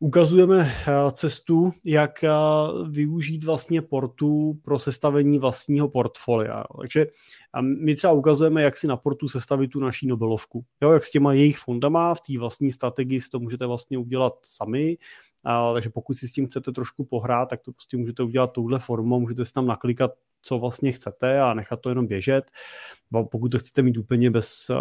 ukazujeme 0.00 0.58
uh, 0.58 1.10
cestu, 1.10 1.72
jak 1.84 2.24
uh, 2.24 2.88
využít 2.88 3.44
vlastně 3.44 3.82
portu 3.82 4.58
pro 4.62 4.78
sestavení 4.78 5.38
vlastního 5.38 5.88
portfolia. 5.88 6.64
Takže 6.80 7.06
my 7.62 7.94
třeba 7.94 8.12
ukazujeme, 8.12 8.62
jak 8.62 8.76
si 8.76 8.86
na 8.86 8.96
portu 8.96 9.28
sestavit 9.28 9.70
tu 9.70 9.80
naší 9.80 10.06
Nobelovku. 10.06 10.64
Jo, 10.82 10.92
jak 10.92 11.04
s 11.04 11.10
těma 11.10 11.32
jejich 11.32 11.58
fondama 11.58 12.14
v 12.14 12.20
té 12.20 12.38
vlastní 12.38 12.72
strategii 12.72 13.20
si 13.20 13.30
to 13.30 13.40
můžete 13.40 13.66
vlastně 13.66 13.98
udělat 13.98 14.34
sami. 14.42 14.98
A, 15.44 15.72
takže 15.72 15.90
pokud 15.90 16.14
si 16.14 16.28
s 16.28 16.32
tím 16.32 16.46
chcete 16.46 16.72
trošku 16.72 17.04
pohrát, 17.04 17.48
tak 17.48 17.62
to 17.62 17.72
prostě 17.72 17.96
můžete 17.96 18.22
udělat 18.22 18.52
touhle 18.52 18.78
formou, 18.78 19.20
můžete 19.20 19.44
si 19.44 19.52
tam 19.52 19.66
naklikat 19.66 20.10
co 20.42 20.58
vlastně 20.58 20.92
chcete 20.92 21.40
a 21.40 21.54
nechat 21.54 21.80
to 21.80 21.88
jenom 21.88 22.06
běžet. 22.06 22.44
Pokud 23.30 23.48
to 23.48 23.58
chcete 23.58 23.82
mít 23.82 23.98
úplně 23.98 24.30
bez, 24.30 24.66
eh, 24.70 24.74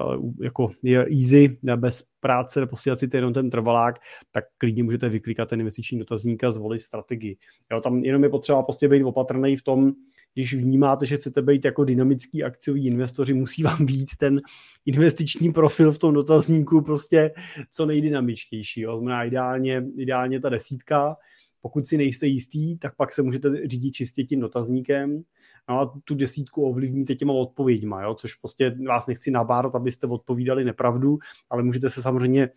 jako 0.44 0.70
je 0.84 1.00
easy, 1.00 1.58
bez 1.76 2.04
práce, 2.20 2.66
posílat 2.66 3.00
si 3.00 3.10
jenom 3.14 3.34
ten 3.34 3.50
trvalák, 3.50 3.96
tak 4.32 4.44
klidně 4.58 4.84
můžete 4.84 5.10
vyklikat 5.10 5.50
ten 5.50 5.60
investiční 5.60 6.00
dotazník 6.00 6.44
a 6.44 6.52
zvolit 6.52 6.80
strategii. 6.80 7.38
Jo, 7.72 7.82
tam 7.82 8.04
jenom 8.04 8.24
je 8.24 8.30
potřeba 8.30 8.64
prostě 8.64 8.88
být 8.88 9.04
opatrný 9.04 9.56
v 9.56 9.64
tom, 9.64 9.94
když 10.34 10.54
vnímáte, 10.54 11.06
že 11.06 11.18
chcete 11.18 11.42
být 11.42 11.66
jako 11.66 11.84
dynamický 11.84 12.44
akciový 12.44 12.88
investoři, 12.88 13.34
musí 13.34 13.64
vám 13.64 13.86
být 13.86 14.10
ten 14.18 14.42
investiční 14.86 15.54
profil 15.54 15.92
v 15.92 16.00
tom 16.00 16.14
dotazníku 16.14 16.82
prostě 16.82 17.32
co 17.72 17.86
nejdynamičtější. 17.86 18.82
Jo. 18.82 18.98
Znamená 18.98 19.24
ideálně, 19.24 19.84
ideálně 19.98 20.40
ta 20.40 20.50
desítka, 20.50 21.16
pokud 21.62 21.86
si 21.86 21.98
nejste 21.98 22.28
jistý, 22.28 22.78
tak 22.78 22.96
pak 22.96 23.14
se 23.14 23.22
můžete 23.22 23.68
řídit 23.68 23.92
čistě 23.92 24.24
tím 24.24 24.40
dotazníkem 24.40 25.24
no 25.70 25.80
a 25.80 25.94
tu 26.04 26.16
desítku 26.16 26.70
ovlivníte 26.70 27.16
těma 27.16 27.34
odpověďma, 27.34 28.04
jo? 28.04 28.16
což 28.16 28.36
prostě 28.36 28.76
vás 28.88 29.08
nechci 29.08 29.32
nabárat, 29.32 29.76
abyste 29.76 30.08
odpovídali 30.08 30.66
nepravdu, 30.66 31.18
ale 31.50 31.64
můžete 31.64 31.90
se 31.90 32.02
samozřejmě 32.02 32.50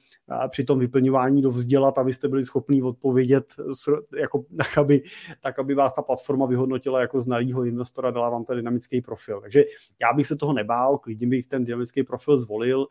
při 0.49 0.65
tom 0.65 0.79
vyplňování 0.79 1.43
dovzdělat, 1.43 1.99
abyste 1.99 2.29
byli 2.29 2.45
schopni 2.45 2.83
odpovědět 2.83 3.55
jako, 4.19 4.45
tak, 4.57 4.79
aby, 4.79 5.03
tak, 5.41 5.59
aby 5.59 5.75
vás 5.75 5.93
ta 5.93 6.03
platforma 6.03 6.47
vyhodnotila 6.47 7.01
jako 7.01 7.21
znalýho 7.21 7.65
investora, 7.65 8.11
dala 8.11 8.31
vám 8.31 8.45
ten 8.45 8.57
dynamický 8.57 9.01
profil. 9.01 9.41
Takže 9.41 9.65
já 10.01 10.13
bych 10.13 10.27
se 10.27 10.37
toho 10.37 10.53
nebál, 10.53 10.99
klidně 10.99 11.27
bych 11.27 11.47
ten 11.47 11.65
dynamický 11.65 12.03
profil 12.03 12.37
zvolil, 12.37 12.87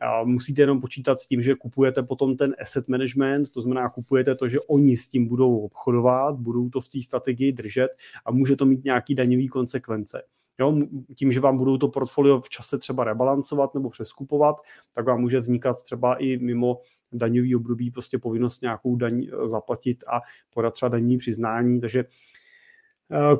a 0.00 0.24
musíte 0.24 0.62
jenom 0.62 0.80
počítat 0.80 1.18
s 1.18 1.26
tím, 1.26 1.42
že 1.42 1.54
kupujete 1.54 2.02
potom 2.02 2.36
ten 2.36 2.54
asset 2.60 2.88
management, 2.88 3.50
to 3.50 3.62
znamená, 3.62 3.90
kupujete 3.90 4.34
to, 4.34 4.48
že 4.48 4.60
oni 4.60 4.96
s 4.96 5.08
tím 5.08 5.28
budou 5.28 5.58
obchodovat, 5.58 6.36
budou 6.36 6.68
to 6.68 6.80
v 6.80 6.88
té 6.88 7.02
strategii 7.02 7.52
držet 7.52 7.88
a 8.24 8.30
může 8.30 8.56
to 8.56 8.66
mít 8.66 8.84
nějaký 8.84 9.14
daňový 9.14 9.48
konsekvence. 9.48 10.22
Jo, 10.60 10.78
tím, 11.14 11.32
že 11.32 11.40
vám 11.40 11.58
budou 11.58 11.76
to 11.76 11.88
portfolio 11.88 12.40
v 12.40 12.48
čase 12.48 12.78
třeba 12.78 13.04
rebalancovat 13.04 13.74
nebo 13.74 13.90
přeskupovat, 13.90 14.56
tak 14.92 15.06
vám 15.06 15.20
může 15.20 15.38
vznikat 15.38 15.82
třeba 15.82 16.14
i 16.14 16.38
mimo 16.38 16.80
daňový 17.12 17.56
období 17.56 17.90
prostě 17.90 18.18
povinnost 18.18 18.62
nějakou 18.62 18.96
daň 18.96 19.26
zaplatit 19.44 20.04
a 20.08 20.20
podat 20.54 20.74
třeba 20.74 20.88
daní 20.88 21.18
přiznání, 21.18 21.80
takže 21.80 22.04
Eh, 22.04 22.45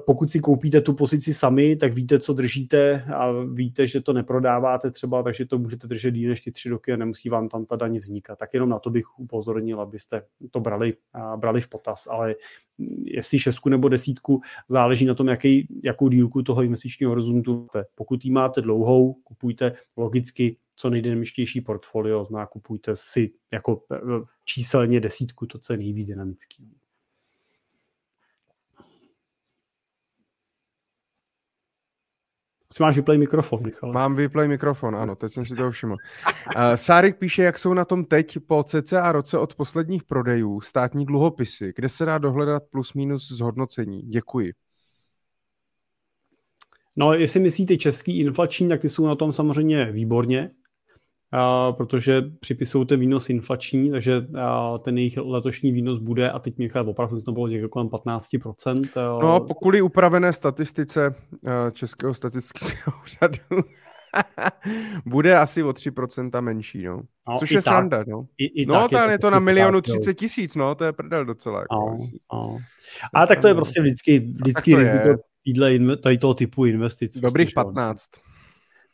pokud 0.06 0.30
si 0.30 0.40
koupíte 0.40 0.80
tu 0.80 0.92
pozici 0.92 1.34
sami, 1.34 1.76
tak 1.76 1.92
víte, 1.92 2.18
co 2.18 2.32
držíte 2.32 3.04
a 3.14 3.32
víte, 3.32 3.86
že 3.86 4.00
to 4.00 4.12
neprodáváte 4.12 4.90
třeba, 4.90 5.22
takže 5.22 5.46
to 5.46 5.58
můžete 5.58 5.86
držet 5.86 6.10
díl 6.10 6.30
než 6.30 6.40
ty 6.40 6.52
tři 6.52 6.68
roky 6.68 6.92
a 6.92 6.96
nemusí 6.96 7.28
vám 7.28 7.48
tam 7.48 7.64
ta 7.64 7.76
daň 7.76 7.98
vznikat. 7.98 8.38
Tak 8.38 8.54
jenom 8.54 8.68
na 8.68 8.78
to 8.78 8.90
bych 8.90 9.18
upozornil, 9.18 9.80
abyste 9.80 10.22
to 10.50 10.60
brali, 10.60 10.94
brali 11.36 11.60
v 11.60 11.68
potaz. 11.68 12.06
Ale 12.10 12.34
jestli 13.04 13.38
šestku 13.38 13.68
nebo 13.68 13.88
desítku, 13.88 14.40
záleží 14.68 15.04
na 15.04 15.14
tom, 15.14 15.28
jaký, 15.28 15.68
jakou 15.84 16.08
dílku 16.08 16.42
toho 16.42 16.62
investičního 16.62 17.10
horizontu 17.10 17.68
máte. 17.74 17.88
Pokud 17.94 18.24
ji 18.24 18.30
máte 18.30 18.60
dlouhou, 18.60 19.14
kupujte 19.14 19.72
logicky 19.96 20.56
co 20.76 20.90
nejdynamičtější 20.90 21.60
portfolio, 21.60 22.24
zná 22.24 22.46
kupujte 22.46 22.92
si 22.94 23.32
jako 23.52 23.82
eh, 23.92 23.98
číselně 24.44 25.00
desítku, 25.00 25.46
to, 25.46 25.58
co 25.58 25.72
je 25.72 25.76
nejvíc 25.76 26.06
dynamický. 26.06 26.76
Si 32.76 32.82
máš 32.82 32.96
vyplay 32.96 33.18
mikrofon, 33.18 33.62
Michal. 33.62 33.92
Mám 33.92 34.16
vyplay 34.16 34.48
mikrofon, 34.48 34.96
ano, 34.96 35.16
teď 35.16 35.32
jsem 35.32 35.44
si 35.44 35.54
to 35.54 35.70
všiml. 35.70 35.96
Uh, 36.56 36.62
Sárik 36.74 37.16
píše, 37.16 37.42
jak 37.42 37.58
jsou 37.58 37.74
na 37.74 37.84
tom 37.84 38.04
teď 38.04 38.38
po 38.46 38.64
cca 38.64 39.12
roce 39.12 39.38
od 39.38 39.54
posledních 39.54 40.04
prodejů 40.04 40.60
státní 40.60 41.06
dluhopisy, 41.06 41.72
kde 41.76 41.88
se 41.88 42.04
dá 42.04 42.18
dohledat 42.18 42.62
plus 42.70 42.94
minus 42.94 43.28
zhodnocení. 43.28 44.02
Děkuji. 44.02 44.52
No, 46.96 47.12
jestli 47.12 47.40
myslíte 47.40 47.76
český 47.76 48.20
inflační, 48.20 48.68
tak 48.68 48.80
ty 48.80 48.88
jsou 48.88 49.06
na 49.06 49.14
tom 49.14 49.32
samozřejmě 49.32 49.92
výborně. 49.92 50.50
Protože 51.70 52.22
připisují 52.40 52.86
ten 52.86 53.00
výnos 53.00 53.30
inflační, 53.30 53.90
takže 53.90 54.26
ten 54.82 54.98
jejich 54.98 55.16
letošní 55.16 55.72
výnos 55.72 55.98
bude, 55.98 56.30
a 56.30 56.38
teď 56.38 56.58
Michal 56.58 56.88
opravdu 56.88 57.20
to 57.20 57.32
bylo 57.32 57.48
někde 57.48 57.68
kolem 57.68 57.88
15%. 57.88 58.88
No, 59.22 59.40
pokud 59.40 59.80
upravené 59.82 60.32
statistice 60.32 61.14
Českého 61.72 62.14
statistického 62.14 62.96
úřadu 63.04 63.62
bude 65.06 65.38
asi 65.38 65.62
o 65.62 65.70
3% 65.70 66.40
menší, 66.40 66.84
no. 66.84 67.02
no 67.28 67.38
Což 67.38 67.50
je 67.50 67.62
tak, 67.62 67.64
sranda, 67.64 68.04
no. 68.08 68.26
I, 68.38 68.62
i 68.62 68.66
no, 68.66 68.74
tak 68.74 68.92
je, 68.92 68.98
to, 68.98 69.10
je 69.10 69.18
to 69.18 69.30
na 69.30 69.38
milionu 69.38 69.80
30 69.80 70.14
tisíc, 70.14 70.56
no, 70.56 70.74
to 70.74 70.84
je 70.84 70.92
prdel 70.92 71.24
docela. 71.24 71.60
Jako, 71.60 71.74
no, 71.74 71.96
no. 72.32 72.58
A 73.14 73.26
tak 73.26 73.40
to 73.40 73.48
je 73.48 73.54
prostě 73.54 73.80
vždycky, 73.80 74.18
vždycky 74.20 74.76
riziko 74.76 75.22
tady 76.02 76.18
toho 76.18 76.34
typu 76.34 76.64
investic. 76.64 77.18
Dobrých 77.18 77.54
15. 77.54 78.06
Prostě, 78.06 78.25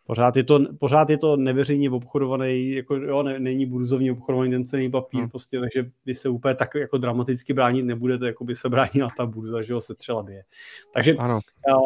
Pořád 0.07 0.37
je 0.37 0.45
to, 0.45 0.61
pořád 0.79 1.11
je 1.11 1.19
to 1.19 1.37
neveřejně 1.37 1.91
obchodovaný, 1.91 2.71
jako 2.71 2.97
jo, 2.97 3.23
ne, 3.23 3.41
není 3.41 3.67
burzovně 3.67 4.13
obchodovaný 4.13 4.51
ten 4.51 4.65
cený 4.65 4.91
papír, 4.91 5.21
hmm. 5.21 5.31
prostě, 5.31 5.61
takže 5.61 5.91
by 6.07 6.15
se 6.15 6.29
úplně 6.29 6.55
tak 6.55 6.75
jako 6.75 6.99
dramaticky 6.99 7.53
bránit 7.53 7.83
nebudete, 7.83 8.27
jako 8.27 8.45
by 8.45 8.55
se 8.57 8.69
bránila 8.69 9.11
ta 9.17 9.27
burza, 9.27 9.63
že 9.63 9.75
ho 9.75 9.81
se 9.81 9.95
třeba 9.95 10.23
bije. 10.23 10.45
Takže, 10.95 11.15
ano. 11.15 11.41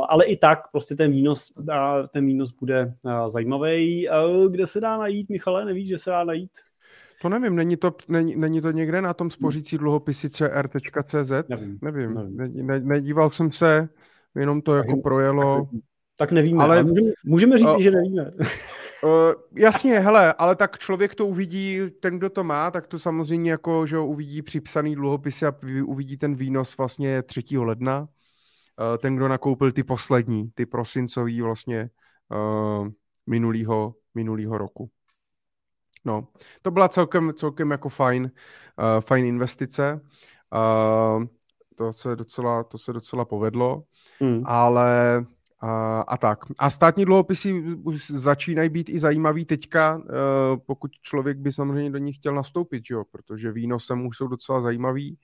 ale 0.09 0.25
i 0.25 0.37
tak 0.37 0.71
prostě 0.73 0.97
ten 0.97 1.11
výnos, 1.11 1.53
ten 2.13 2.27
výnos 2.27 2.53
bude 2.53 2.95
zajímavý. 3.29 4.09
Kde 4.51 4.67
se 4.67 4.81
dá 4.81 4.99
najít, 4.99 5.29
Michale, 5.29 5.65
nevíš, 5.65 5.89
že 5.89 5.99
se 5.99 6.11
dá 6.11 6.25
najít? 6.25 6.51
To 7.23 7.29
nevím, 7.29 7.57
není 7.57 7.77
to, 7.77 7.95
není, 8.09 8.37
není 8.37 8.61
to 8.61 8.71
někde 8.71 9.03
na 9.03 9.15
tom 9.15 9.31
spořící 9.31 9.79
dluhopisy 9.79 10.31
cr.cz? 10.31 11.33
Nevím. 11.49 11.79
nevím. 11.83 12.15
nevím. 12.15 12.67
Ne, 12.67 12.81
nedíval 12.81 13.31
jsem 13.31 13.53
se, 13.53 13.89
jenom 14.35 14.63
to 14.63 14.75
jako 14.75 14.97
projelo. 14.97 15.69
Tak 16.17 16.33
nevíme, 16.33 16.65
ale 16.65 16.83
můžeme, 16.83 17.11
můžeme 17.25 17.59
říct, 17.59 17.69
uh, 17.69 17.81
že 17.81 17.91
nevíme. 17.91 18.31
Uh, 19.05 19.11
jasně, 19.57 19.99
hele, 19.99 20.33
ale 20.33 20.57
tak 20.57 20.79
člověk 20.79 21.15
to 21.15 21.27
uvidí, 21.27 21.81
ten, 22.01 22.19
kdo 22.19 22.31
to 22.31 22.45
má, 22.45 22.71
tak 22.71 22.87
to 22.87 22.99
samozřejmě 22.99 23.51
jako, 23.51 23.87
že 23.87 23.99
uvidí 23.99 24.43
připsaný 24.43 24.95
dluhopisy 24.95 25.47
a 25.47 25.55
uvidí 25.85 26.17
ten 26.17 26.35
výnos 26.35 26.77
vlastně 26.77 27.23
3. 27.23 27.59
ledna. 27.59 28.01
Uh, 28.01 28.99
ten, 28.99 29.17
kdo 29.17 29.29
nakoupil 29.29 29.73
ty 29.73 29.83
poslední, 29.83 30.51
ty 30.55 30.67
prosincový 30.67 31.43
vlastně 31.43 31.91
uh, 32.31 32.89
minulýho, 33.27 33.95
minulýho 34.15 34.59
roku. 34.59 34.91
No, 36.05 36.29
to 36.63 36.71
byla 36.71 36.89
celkem, 36.89 37.33
celkem 37.35 37.71
jako 37.71 37.89
fajn, 37.89 38.23
uh, 38.23 39.01
fajn 39.01 39.25
investice. 39.25 40.01
Uh, 40.55 41.25
to 41.77 41.93
se 41.93 42.17
docela, 42.17 42.65
to 42.65 42.79
se 42.79 42.93
docela 42.93 43.25
povedlo, 43.25 43.83
mm. 44.21 44.43
ale 44.45 45.25
a, 45.61 46.01
a 46.01 46.17
tak. 46.17 46.39
A 46.59 46.71
státní 46.71 47.05
dluhopisy 47.05 47.65
začínají 48.09 48.69
být 48.69 48.89
i 48.89 48.99
zajímavý 48.99 49.45
teďka, 49.45 50.03
eh, 50.05 50.13
pokud 50.67 50.91
člověk 51.03 51.39
by 51.39 51.53
samozřejmě 51.53 51.91
do 51.91 51.99
nich 51.99 52.17
chtěl 52.17 52.35
nastoupit, 52.35 52.85
jo? 52.91 53.05
protože 53.11 53.53
výnosem 53.53 54.07
už 54.07 54.17
jsou 54.17 54.29
docela 54.29 54.61
zajímavý 54.61 55.19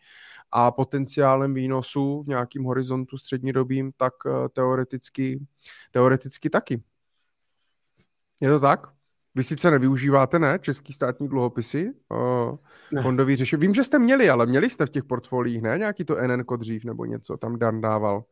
a 0.51 0.71
potenciálem 0.71 1.55
výnosu 1.55 2.23
v 2.23 2.27
nějakým 2.27 2.65
horizontu 2.65 3.17
střednědobým, 3.17 3.93
tak 3.97 4.15
eh, 4.27 4.49
teoreticky, 4.49 5.41
teoreticky 5.91 6.51
taky. 6.51 6.83
Je 8.41 8.51
to 8.51 8.61
tak? 8.61 8.87
Vy 9.35 9.43
sice 9.43 9.71
nevyužíváte, 9.71 10.39
ne, 10.39 10.59
český 10.63 10.93
státní 10.93 11.29
dluhopisy, 11.29 11.93
uh, 12.11 12.57
ne. 12.93 13.03
fondový 13.03 13.37
řešení. 13.37 13.61
Vím, 13.61 13.75
že 13.75 13.85
jste 13.85 13.99
měli, 13.99 14.31
ale 14.31 14.47
měli 14.47 14.71
jste 14.71 14.87
v 14.87 14.91
těch 14.91 15.05
portfoliích, 15.05 15.63
ne? 15.63 15.79
Nějaký 15.79 16.05
to 16.05 16.17
NN 16.27 16.45
dřív 16.57 16.85
nebo 16.85 17.05
něco 17.05 17.37
tam 17.37 17.59
Dan 17.59 17.81
dával 17.81 18.25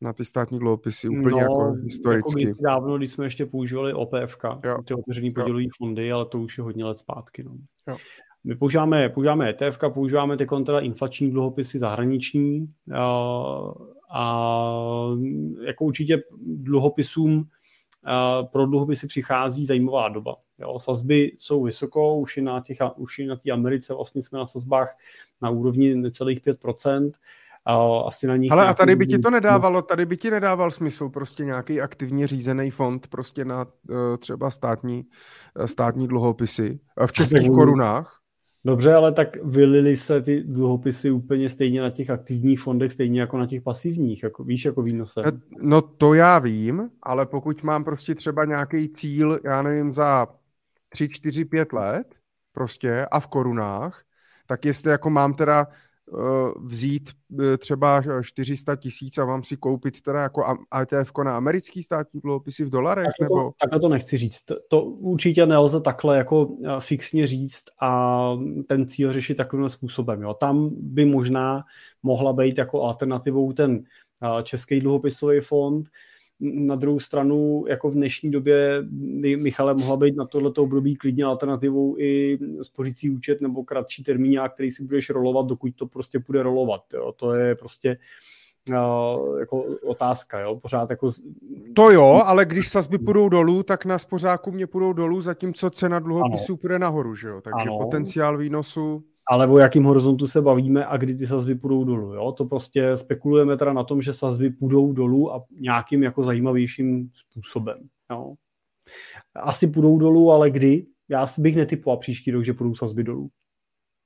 na 0.00 0.12
ty 0.12 0.24
státní 0.24 0.58
dluhopisy, 0.58 1.08
úplně 1.08 1.30
no, 1.30 1.38
jako 1.38 1.72
historicky. 1.72 2.48
Jako 2.48 2.62
dávno, 2.62 2.98
když 2.98 3.10
jsme 3.10 3.26
ještě 3.26 3.46
používali 3.46 3.94
OPFK, 3.94 4.44
jo. 4.64 4.82
ty 4.86 4.94
otevřený 4.94 5.30
podílové 5.30 5.64
fondy, 5.78 6.12
ale 6.12 6.26
to 6.26 6.40
už 6.40 6.58
je 6.58 6.64
hodně 6.64 6.84
let 6.84 6.98
zpátky. 6.98 7.44
No. 7.44 7.56
Jo. 7.88 7.96
My 8.44 8.54
používáme, 8.54 9.08
používáme 9.08 9.50
ETF, 9.50 9.78
používáme 9.94 10.36
ty 10.36 10.46
kontra 10.46 10.80
inflační 10.80 11.30
dluhopisy 11.30 11.78
zahraniční 11.78 12.72
a, 12.94 13.34
a 14.10 14.42
jako 15.66 15.84
určitě 15.84 16.22
dluhopisům 16.40 17.48
pro 18.52 18.66
dluhopisy 18.66 19.06
přichází 19.06 19.66
zajímavá 19.66 20.08
doba. 20.08 20.36
Jo, 20.58 20.78
sazby 20.78 21.32
jsou 21.36 21.62
vysoko, 21.62 22.16
už 22.16 22.36
i 22.36 22.42
na, 22.42 22.60
těch, 22.60 22.78
už 22.96 23.18
i 23.18 23.26
na 23.26 23.36
té 23.36 23.50
Americe 23.50 23.94
vlastně 23.94 24.22
jsme 24.22 24.38
na 24.38 24.46
sazbách 24.46 24.98
na 25.42 25.50
úrovni 25.50 25.94
necelých 25.94 26.42
5%. 26.42 27.12
A 27.66 28.00
asi 28.06 28.26
na 28.26 28.36
nich 28.36 28.52
Ale 28.52 28.66
a 28.66 28.74
tady 28.74 28.96
by 28.96 29.06
ti 29.06 29.18
to 29.18 29.30
nedávalo, 29.30 29.82
tady 29.82 30.06
by 30.06 30.16
ti 30.16 30.30
nedával 30.30 30.70
smysl 30.70 31.08
prostě 31.08 31.44
nějaký 31.44 31.80
aktivně 31.80 32.26
řízený 32.26 32.70
fond 32.70 33.06
prostě 33.06 33.44
na 33.44 33.64
uh, 33.64 34.16
třeba 34.18 34.50
státní, 34.50 35.04
uh, 35.58 35.64
státní 35.66 36.08
dluhopisy 36.08 36.80
uh, 37.00 37.06
v 37.06 37.12
českých 37.12 37.48
korunách. 37.48 38.20
Dobře, 38.64 38.94
ale 38.94 39.12
tak 39.12 39.36
vylili 39.44 39.96
se 39.96 40.22
ty 40.22 40.42
dluhopisy 40.42 41.10
úplně 41.10 41.50
stejně 41.50 41.80
na 41.80 41.90
těch 41.90 42.10
aktivních 42.10 42.60
fondech, 42.60 42.92
stejně 42.92 43.20
jako 43.20 43.38
na 43.38 43.46
těch 43.46 43.62
pasivních, 43.62 44.22
jako, 44.22 44.44
víš, 44.44 44.64
jako 44.64 44.82
výnose. 44.82 45.22
No 45.60 45.82
to 45.82 46.14
já 46.14 46.38
vím, 46.38 46.90
ale 47.02 47.26
pokud 47.26 47.62
mám 47.62 47.84
prostě 47.84 48.14
třeba 48.14 48.44
nějaký 48.44 48.88
cíl, 48.88 49.40
já 49.44 49.62
nevím, 49.62 49.92
za 49.92 50.26
3, 50.88 51.08
4, 51.08 51.44
5 51.44 51.72
let 51.72 52.14
prostě 52.52 53.06
a 53.10 53.20
v 53.20 53.26
korunách, 53.26 54.02
tak 54.46 54.64
jestli 54.64 54.90
jako 54.90 55.10
mám 55.10 55.34
teda 55.34 55.66
Eh, 55.66 55.85
vzít 56.64 57.10
eh, 57.40 57.58
třeba 57.58 58.02
400 58.22 58.76
tisíc 58.76 59.18
a 59.18 59.24
vám 59.24 59.42
si 59.42 59.56
koupit 59.56 60.00
teda 60.00 60.22
jako 60.22 60.44
ETF 60.82 61.12
na 61.24 61.36
americký 61.36 61.82
státní 61.82 62.20
dluhopisy 62.20 62.64
v 62.64 62.70
dolarech? 62.70 63.06
Tak 63.06 63.28
nebo... 63.28 63.42
to, 63.42 63.50
takhle 63.60 63.80
to 63.80 63.88
nechci 63.88 64.18
říct. 64.18 64.44
To 64.68 64.82
určitě 64.82 65.46
nelze 65.46 65.80
takhle 65.80 66.16
jako 66.16 66.56
eh, 66.64 66.68
fixně 66.78 67.26
říct 67.26 67.64
a 67.80 68.30
ten 68.66 68.88
cíl 68.88 69.12
řešit 69.12 69.34
takovým 69.34 69.68
způsobem. 69.68 70.22
Jo. 70.22 70.34
Tam 70.34 70.70
by 70.72 71.04
možná 71.04 71.62
mohla 72.02 72.32
být 72.32 72.58
jako 72.58 72.82
alternativou 72.82 73.52
ten 73.52 73.84
český 74.42 74.80
dluhopisový 74.80 75.40
fond, 75.40 75.88
na 76.40 76.74
druhou 76.74 77.00
stranu, 77.00 77.64
jako 77.68 77.90
v 77.90 77.94
dnešní 77.94 78.30
době 78.30 78.78
by 78.90 79.36
Michale 79.36 79.74
mohla 79.74 79.96
být 79.96 80.16
na 80.16 80.26
tohleto 80.26 80.62
období 80.62 80.96
klidně 80.96 81.24
alternativou 81.24 81.96
i 81.98 82.38
spořící 82.62 83.10
účet 83.10 83.40
nebo 83.40 83.64
kratší 83.64 84.02
termín, 84.04 84.40
který 84.54 84.70
si 84.70 84.82
budeš 84.82 85.10
rolovat, 85.10 85.46
dokud 85.46 85.76
to 85.76 85.86
prostě 85.86 86.18
bude 86.18 86.42
rolovat. 86.42 86.82
Jo. 86.94 87.12
To 87.12 87.34
je 87.34 87.54
prostě 87.54 87.98
uh, 88.70 89.38
jako 89.38 89.62
otázka, 89.86 90.40
jo, 90.40 90.56
pořád 90.56 90.90
jako... 90.90 91.10
To 91.74 91.90
jo, 91.90 92.22
ale 92.24 92.44
když 92.44 92.68
sazby 92.68 92.98
půjdou 92.98 93.28
dolů, 93.28 93.62
tak 93.62 93.84
na 93.84 93.98
spořáku 93.98 94.52
mě 94.52 94.66
půjdou 94.66 94.92
dolů, 94.92 95.20
zatímco 95.20 95.70
cena 95.70 95.98
dluhopisů 95.98 96.56
půjde 96.56 96.78
nahoru, 96.78 97.14
že 97.14 97.28
jo, 97.28 97.40
takže 97.40 97.68
ano. 97.68 97.78
potenciál 97.78 98.38
výnosu 98.38 99.04
ale 99.28 99.46
o 99.46 99.58
jakým 99.58 99.84
horizontu 99.84 100.26
se 100.26 100.42
bavíme 100.42 100.86
a 100.86 100.96
kdy 100.96 101.14
ty 101.14 101.26
sazby 101.26 101.54
půjdou 101.54 101.84
dolů. 101.84 102.14
Jo? 102.14 102.32
To 102.32 102.44
prostě 102.44 102.96
spekulujeme 102.96 103.56
teda 103.56 103.72
na 103.72 103.84
tom, 103.84 104.02
že 104.02 104.12
sazby 104.12 104.50
půjdou 104.50 104.92
dolů 104.92 105.34
a 105.34 105.44
nějakým 105.60 106.02
jako 106.02 106.22
zajímavějším 106.22 107.10
způsobem. 107.14 107.78
Jo? 108.10 108.34
Asi 109.34 109.66
půjdou 109.66 109.98
dolů, 109.98 110.32
ale 110.32 110.50
kdy? 110.50 110.86
Já 111.08 111.26
bych 111.38 111.56
netypoval 111.56 111.96
příští 111.96 112.30
rok, 112.30 112.44
že 112.44 112.52
půjdou 112.52 112.74
sazby 112.74 113.04
dolů. 113.04 113.30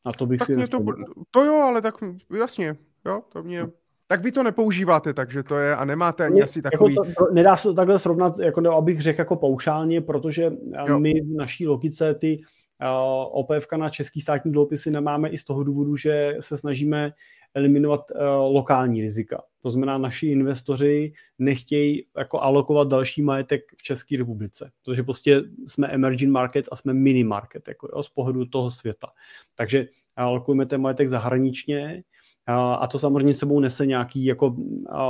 A 0.04 0.12
to 0.12 0.26
bych 0.26 0.38
tak 0.38 0.46
si 0.46 0.68
to, 0.68 0.84
to 1.30 1.44
jo, 1.44 1.54
ale 1.54 1.82
tak 1.82 1.94
jasně, 2.38 2.76
jo, 3.06 3.22
to 3.32 3.42
mě... 3.42 3.66
Tak 4.06 4.22
vy 4.22 4.32
to 4.32 4.42
nepoužíváte, 4.42 5.14
takže 5.14 5.42
to 5.42 5.58
je, 5.58 5.76
a 5.76 5.84
nemáte 5.84 6.26
ani 6.26 6.42
asi 6.42 6.58
jako 6.58 6.70
takový... 6.70 6.94
Jako 6.94 7.26
to, 7.26 7.34
nedá 7.34 7.56
se 7.56 7.68
to 7.68 7.74
takhle 7.74 7.98
srovnat, 7.98 8.38
jako, 8.38 8.60
no, 8.60 8.76
abych 8.76 9.00
řekl 9.00 9.20
jako 9.20 9.36
paušálně, 9.36 10.00
protože 10.00 10.52
jo. 10.86 10.98
my 10.98 11.20
v 11.20 11.36
naší 11.36 11.66
logice 11.66 12.14
ty 12.14 12.40
OPF 13.30 13.66
na 13.76 13.90
český 13.90 14.20
státní 14.20 14.52
dluhopisy 14.52 14.90
nemáme 14.90 15.28
i 15.28 15.38
z 15.38 15.44
toho 15.44 15.64
důvodu, 15.64 15.96
že 15.96 16.36
se 16.40 16.56
snažíme 16.56 17.12
eliminovat 17.54 18.10
uh, 18.10 18.20
lokální 18.54 19.00
rizika. 19.00 19.42
To 19.62 19.70
znamená, 19.70 19.98
naši 19.98 20.26
investoři 20.26 21.12
nechtějí 21.38 22.06
jako 22.18 22.40
alokovat 22.40 22.88
další 22.88 23.22
majetek 23.22 23.62
v 23.76 23.82
České 23.82 24.16
republice, 24.16 24.70
protože 24.82 25.02
prostě 25.02 25.42
jsme 25.66 25.88
emerging 25.88 26.32
market 26.32 26.68
a 26.72 26.76
jsme 26.76 26.94
mini 26.94 27.24
market 27.24 27.68
jako, 27.68 27.88
jo, 27.96 28.02
z 28.02 28.08
pohledu 28.08 28.44
toho 28.44 28.70
světa. 28.70 29.08
Takže 29.54 29.86
alokujeme 30.16 30.66
ten 30.66 30.80
majetek 30.80 31.08
zahraničně, 31.08 32.02
a 32.58 32.86
to 32.86 32.98
samozřejmě 32.98 33.34
sebou 33.34 33.60
nese 33.60 33.86
nějaký 33.86 34.24
jako 34.24 34.56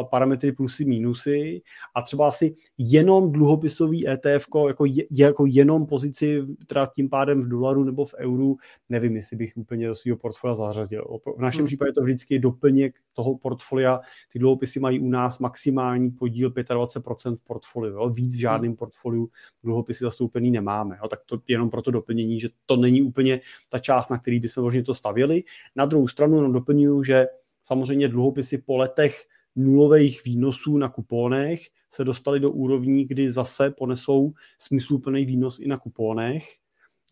parametry 0.03 0.53
plusy, 0.53 0.85
mínusy 0.85 1.63
a 1.95 2.03
třeba 2.03 2.29
asi 2.29 2.55
jenom 2.79 3.33
dluhopisový 3.33 4.09
ETF 4.09 4.47
jako, 4.69 4.85
je, 4.85 5.05
jako 5.11 5.45
jenom 5.47 5.87
pozici 5.87 6.43
teda 6.67 6.87
tím 6.87 7.09
pádem 7.09 7.41
v 7.41 7.49
dolaru 7.49 7.85
nebo 7.85 8.05
v 8.05 8.15
euru, 8.19 8.57
nevím, 8.89 9.17
jestli 9.17 9.37
bych 9.37 9.57
úplně 9.57 9.89
do 9.89 9.95
svého 9.95 10.17
portfolia 10.17 10.57
zařadil. 10.57 11.05
V 11.37 11.41
našem 11.41 11.59
hmm. 11.59 11.67
případě 11.67 11.93
to 11.93 12.03
vždycky 12.03 12.39
doplněk 12.39 12.95
toho 13.13 13.39
portfolia. 13.39 14.01
Ty 14.33 14.39
dluhopisy 14.39 14.81
mají 14.81 15.01
u 15.01 15.09
nás 15.09 15.39
maximální 15.39 16.11
podíl 16.11 16.51
25% 16.51 17.35
v 17.35 17.41
portfoliu. 17.41 17.95
Jo? 17.95 18.09
Víc 18.09 18.33
v 18.33 18.37
hmm. 18.37 18.41
žádném 18.41 18.77
portfoliu 18.77 19.31
dluhopisy 19.65 20.05
zastoupený 20.05 20.51
nemáme. 20.51 20.99
Jo? 21.03 21.09
Tak 21.09 21.21
to 21.27 21.39
jenom 21.49 21.71
pro 21.71 21.83
to 21.83 21.91
doplnění, 21.91 22.41
že 22.41 22.49
to 22.67 22.77
není 22.77 23.03
úplně 23.03 23.41
ta 23.69 23.79
část, 23.79 24.09
na 24.09 24.19
který 24.19 24.41
bychom 24.41 24.63
možná 24.65 24.83
to 24.83 24.95
stavěli. 24.95 25.43
Na 25.77 25.85
druhou 25.85 26.09
stranu 26.09 26.37
jenom 26.37 26.53
doplňuju, 26.53 27.03
že 27.03 27.27
samozřejmě 27.63 28.09
dluhopisy 28.09 28.59
po 28.59 28.77
letech 28.77 29.25
nulových 29.57 30.25
výnosů 30.25 30.79
na 30.79 30.89
kupónech 30.89 31.61
se 31.95 32.05
dostali 32.05 32.41
do 32.41 32.51
úrovní, 32.51 33.05
kdy 33.05 33.33
zase 33.33 33.71
ponesou 33.71 34.33
smysluplný 34.59 35.25
výnos 35.25 35.59
i 35.59 35.69
na 35.69 35.79
kupónech 35.79 36.45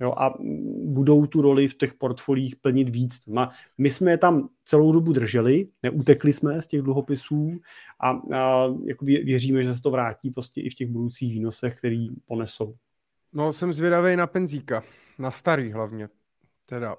jo, 0.01 0.15
a 0.17 0.35
budou 0.85 1.27
tu 1.27 1.43
roli 1.43 1.68
v 1.68 1.75
těch 1.75 1.94
portfolích 1.94 2.57
plnit 2.57 2.89
víc. 2.89 3.28
My 3.78 3.91
jsme 3.91 4.10
je 4.10 4.18
tam 4.18 4.49
celou 4.65 4.93
dobu 4.93 5.12
drželi, 5.12 5.68
neutekli 5.83 6.33
jsme 6.33 6.62
z 6.62 6.67
těch 6.67 6.83
dluhopisů 6.83 7.60
a, 8.01 8.10
a 8.10 8.65
jako 8.85 9.05
věříme, 9.05 9.65
že 9.65 9.75
se 9.75 9.81
to 9.81 9.91
vrátí 9.91 10.31
prostě 10.31 10.60
i 10.60 10.70
v 10.70 10.75
těch 10.75 10.89
budoucích 10.89 11.33
výnosech, 11.33 11.78
který 11.78 12.09
ponesou. 12.27 12.75
No, 13.33 13.52
jsem 13.52 13.73
zvědavý 13.73 14.17
na 14.17 14.27
penzíka, 14.27 14.85
na 15.18 15.31
starý 15.31 15.73
hlavně. 15.73 16.09
Teda 16.67 16.97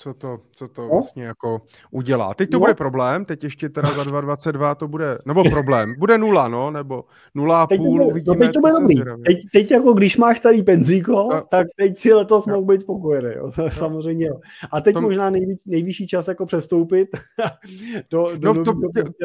co 0.00 0.14
to, 0.14 0.38
co 0.50 0.68
to 0.68 0.82
no. 0.82 0.88
vlastně 0.88 1.24
jako 1.24 1.62
udělá. 1.90 2.34
Teď 2.34 2.50
to 2.50 2.56
no. 2.56 2.60
bude 2.60 2.74
problém, 2.74 3.24
teď 3.24 3.44
ještě 3.44 3.68
teda 3.68 3.88
za 3.90 4.04
2022 4.04 4.74
to 4.74 4.88
bude, 4.88 5.18
nebo 5.26 5.44
problém, 5.44 5.94
bude 5.98 6.18
nula, 6.18 6.48
no, 6.48 6.70
nebo 6.70 7.04
nula 7.34 7.62
a 7.62 7.66
teď 7.66 7.80
půl, 7.80 8.02
uvidíme. 8.02 8.36
No 8.36 8.44
teď 8.44 8.54
to 8.54 8.60
bude 8.60 8.72
dobrý. 8.80 9.22
Teď, 9.26 9.38
teď, 9.52 9.70
jako 9.70 9.92
když 9.92 10.16
máš 10.16 10.38
starý 10.38 10.62
penzíko, 10.62 11.12
no. 11.12 11.42
tak 11.50 11.66
teď 11.76 11.96
si 11.96 12.12
letos 12.12 12.46
no. 12.46 12.54
mohl 12.54 12.66
být 12.66 12.80
spokojený, 12.80 13.30
jo, 13.36 13.50
no. 13.58 13.70
samozřejmě. 13.70 14.26
Jo. 14.26 14.40
A 14.72 14.80
teď 14.80 14.94
to... 14.94 15.00
možná 15.00 15.30
nejvý, 15.30 15.58
nejvyšší 15.66 16.06
čas 16.06 16.28
jako 16.28 16.46
přestoupit 16.46 17.08
do, 18.10 18.36
do 18.36 18.54
no, 18.54 18.64
to, 18.64 18.74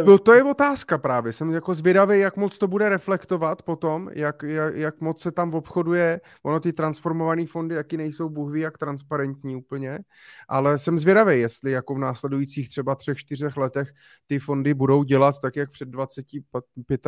to, 0.06 0.18
to, 0.18 0.34
je 0.34 0.44
otázka 0.44 0.98
právě, 0.98 1.32
jsem 1.32 1.52
jako 1.52 1.74
zvědavý, 1.74 2.20
jak 2.20 2.38
moc 2.38 2.58
to 2.58 2.68
bude 2.68 2.90
reflektovat 2.90 3.62
potom, 3.62 4.10
jak, 4.14 4.44
jak, 4.44 4.76
jak 4.76 5.02
moc 5.02 5.22
se 5.22 5.32
tam 5.32 5.54
obchoduje, 5.54 6.22
ono 6.44 6.60
ty 6.60 6.74
transformované 6.74 7.46
fondy, 7.46 7.76
jaký 7.76 7.98
nejsou 7.98 8.30
bůh 8.30 8.52
ví, 8.52 8.62
jak 8.62 8.78
transparentní 8.78 9.56
úplně, 9.56 10.00
ale 10.48 10.63
ale 10.68 10.78
jsem 10.78 11.00
zvědavý, 11.00 11.40
jestli 11.40 11.72
jako 11.72 11.96
v 11.96 12.00
následujících 12.00 12.70
třeba 12.70 12.96
třech, 12.96 13.18
čtyřech 13.18 13.58
letech 13.58 13.94
ty 14.28 14.40
fondy 14.40 14.74
budou 14.74 15.04
dělat 15.04 15.36
tak, 15.42 15.56
jak 15.56 15.72
před 15.72 15.90
20, 15.90 16.26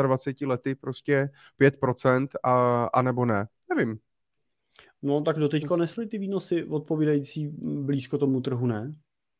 25 0.01 0.47
lety 0.47 0.75
prostě 0.75 1.29
5% 1.61 2.27
a, 2.43 2.85
a 2.85 3.01
nebo 3.01 3.25
ne. 3.25 3.47
Nevím. 3.75 3.97
No 5.01 5.21
tak 5.21 5.39
do 5.39 5.49
teďka 5.49 5.75
nesly 5.75 6.07
ty 6.07 6.17
výnosy 6.17 6.63
odpovídající 6.63 7.47
blízko 7.61 8.17
tomu 8.17 8.41
trhu, 8.41 8.67
ne? 8.67 8.95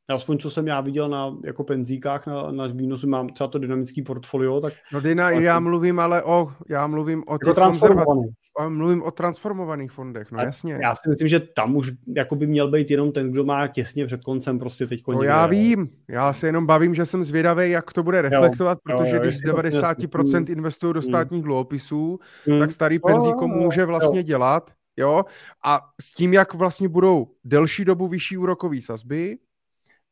Aspoň 0.08 0.38
co 0.38 0.50
jsem 0.50 0.67
já 0.67 0.82
viděl 0.82 1.09
na 1.09 1.38
jako 1.43 1.64
penzíkách 1.64 2.27
na, 2.27 2.51
na 2.51 2.67
výnosu, 2.67 3.08
mám 3.08 3.30
třeba 3.30 3.48
to 3.48 3.59
dynamický 3.59 4.01
portfolio, 4.01 4.61
tak... 4.61 4.74
No 4.93 5.01
Dina, 5.01 5.32
tak... 5.32 5.43
já 5.43 5.59
mluvím 5.59 6.00
ale 6.00 6.24
o, 6.24 6.51
já 6.69 6.88
mluvím 6.88 7.24
o 7.27 7.34
jako 7.34 7.53
transformovaných. 7.53 8.32
Mluvím 8.67 9.03
o 9.03 9.11
transformovaných 9.11 9.92
fondech, 9.92 10.32
no 10.32 10.40
A 10.40 10.43
jasně. 10.43 10.80
Já 10.82 10.95
si 10.95 11.09
myslím, 11.09 11.27
že 11.27 11.40
tam 11.40 11.75
už 11.75 11.92
jako 12.16 12.35
by 12.35 12.48
měl 12.48 12.72
být 12.72 12.92
jenom 12.92 13.11
ten, 13.11 13.32
kdo 13.32 13.43
má 13.43 13.67
těsně 13.67 14.06
před 14.06 14.24
koncem 14.24 14.59
prostě 14.59 14.88
teď 14.88 15.03
No 15.08 15.24
já 15.24 15.48
vím, 15.48 15.90
já 16.08 16.34
se 16.34 16.48
jenom 16.48 16.66
bavím, 16.66 16.95
že 16.95 17.06
jsem 17.06 17.24
zvědavý, 17.24 17.72
jak 17.72 17.93
to 17.93 18.03
bude 18.03 18.22
reflektovat, 18.22 18.77
jo, 18.90 18.98
protože 18.98 19.16
jo, 19.16 19.22
když 19.22 19.35
90% 19.35 20.51
investují 20.51 20.93
do 20.93 21.00
hmm. 21.00 21.09
státních 21.09 21.43
dluhopisů, 21.43 22.19
hmm. 22.45 22.59
tak 22.59 22.72
starý 22.72 23.00
penzíko 23.00 23.48
může 23.48 23.85
vlastně 23.85 24.19
jo. 24.19 24.24
dělat, 24.24 24.72
jo, 24.98 25.25
a 25.66 25.82
s 26.01 26.16
tím, 26.16 26.34
jak 26.34 26.53
vlastně 26.53 26.90
budou 26.90 27.27
delší 27.43 27.85
dobu 27.85 28.08
vyšší 28.08 28.38
úrokové 28.38 28.82
sazby, 28.82 29.38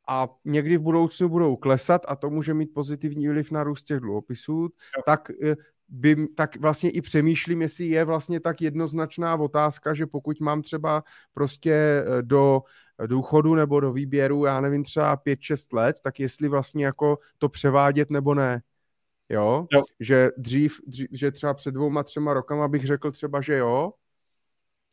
a 0.08 0.30
někdy 0.46 0.78
v 0.78 0.82
budoucnu 0.82 1.30
budou 1.30 1.56
klesat 1.56 2.02
a 2.08 2.16
to 2.16 2.30
může 2.30 2.54
mít 2.54 2.74
pozitivní 2.74 3.28
vliv 3.28 3.52
na 3.52 3.64
růst 3.64 3.84
těch 3.84 4.00
dluhopisů, 4.00 4.70
tak 5.06 5.32
eh, 5.44 5.56
by, 5.90 6.28
tak 6.28 6.56
vlastně 6.56 6.90
i 6.90 7.02
přemýšlím, 7.02 7.62
jestli 7.62 7.86
je 7.86 8.06
vlastně 8.06 8.40
tak 8.40 8.62
jednoznačná 8.62 9.36
otázka, 9.36 9.94
že 9.94 10.06
pokud 10.06 10.40
mám 10.40 10.62
třeba 10.62 11.04
prostě 11.34 11.74
eh, 11.74 12.22
do 12.22 12.62
důchodu 13.08 13.56
nebo 13.56 13.80
do 13.80 13.94
výběru, 13.94 14.46
já 14.46 14.62
nevím, 14.62 14.84
třeba 14.84 15.18
5-6 15.18 15.74
let, 15.74 15.96
tak 16.04 16.20
jestli 16.20 16.48
vlastně 16.48 16.86
jako 16.86 17.20
to 17.38 17.50
převádět 17.50 18.10
nebo 18.10 18.34
ne. 18.34 18.62
Jo? 19.30 19.68
jo. 19.74 19.84
Že 20.00 20.30
dřív, 20.38 20.78
dřív, 20.88 21.08
že 21.12 21.32
třeba 21.32 21.54
před 21.54 21.72
dvouma, 21.72 22.04
třema 22.04 22.34
rokama 22.34 22.68
bych 22.68 22.86
řekl 22.86 23.12
třeba, 23.12 23.42
že 23.42 23.58
jo, 23.58 23.94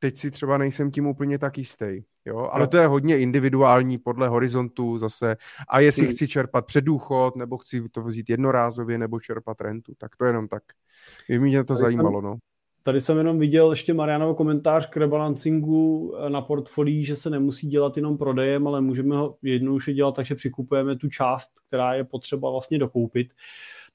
teď 0.01 0.17
si 0.17 0.31
třeba 0.31 0.59
nejsem 0.59 0.91
tím 0.91 1.07
úplně 1.07 1.39
tak 1.39 1.59
jistý. 1.59 2.03
Jo? 2.25 2.49
Ale 2.53 2.69
to 2.69 2.77
je 2.77 2.87
hodně 2.87 3.19
individuální 3.19 3.99
podle 3.99 4.29
horizontu 4.29 4.99
zase. 4.99 5.37
A 5.69 5.81
jestli 5.81 6.03
hmm. 6.03 6.11
chci 6.11 6.29
čerpat 6.29 6.67
předůchod, 6.67 7.37
nebo 7.37 7.59
chci 7.59 7.83
to 7.89 8.03
vzít 8.03 8.31
jednorázově, 8.31 8.99
nebo 8.99 9.21
čerpat 9.21 9.61
rentu, 9.61 9.93
tak 9.99 10.17
to 10.17 10.25
jenom 10.25 10.49
tak. 10.49 10.63
Je 11.29 11.41
mě 11.41 11.65
to 11.65 11.77
zajímalo. 11.77 12.21
No. 12.21 12.37
Tady 12.83 13.01
jsem 13.01 13.19
jenom 13.19 13.39
viděl 13.39 13.71
ještě 13.71 13.95
Marianovo 13.95 14.35
komentář 14.35 14.91
k 14.91 14.97
rebalancingu 14.97 16.15
eh, 16.17 16.31
na 16.31 16.41
portfolii, 16.41 17.05
že 17.05 17.17
se 17.17 17.31
nemusí 17.31 17.69
dělat 17.69 17.97
jenom 17.97 18.19
prodejem, 18.19 18.67
ale 18.67 18.81
můžeme 18.81 19.17
ho 19.17 19.37
jednoduše 19.43 19.93
dělat, 19.93 20.17
takže 20.17 20.35
přikupujeme 20.35 20.97
tu 20.97 21.09
část, 21.09 21.51
která 21.67 21.95
je 21.95 22.05
potřeba 22.05 22.51
vlastně 22.51 22.79
dokoupit. 22.79 23.33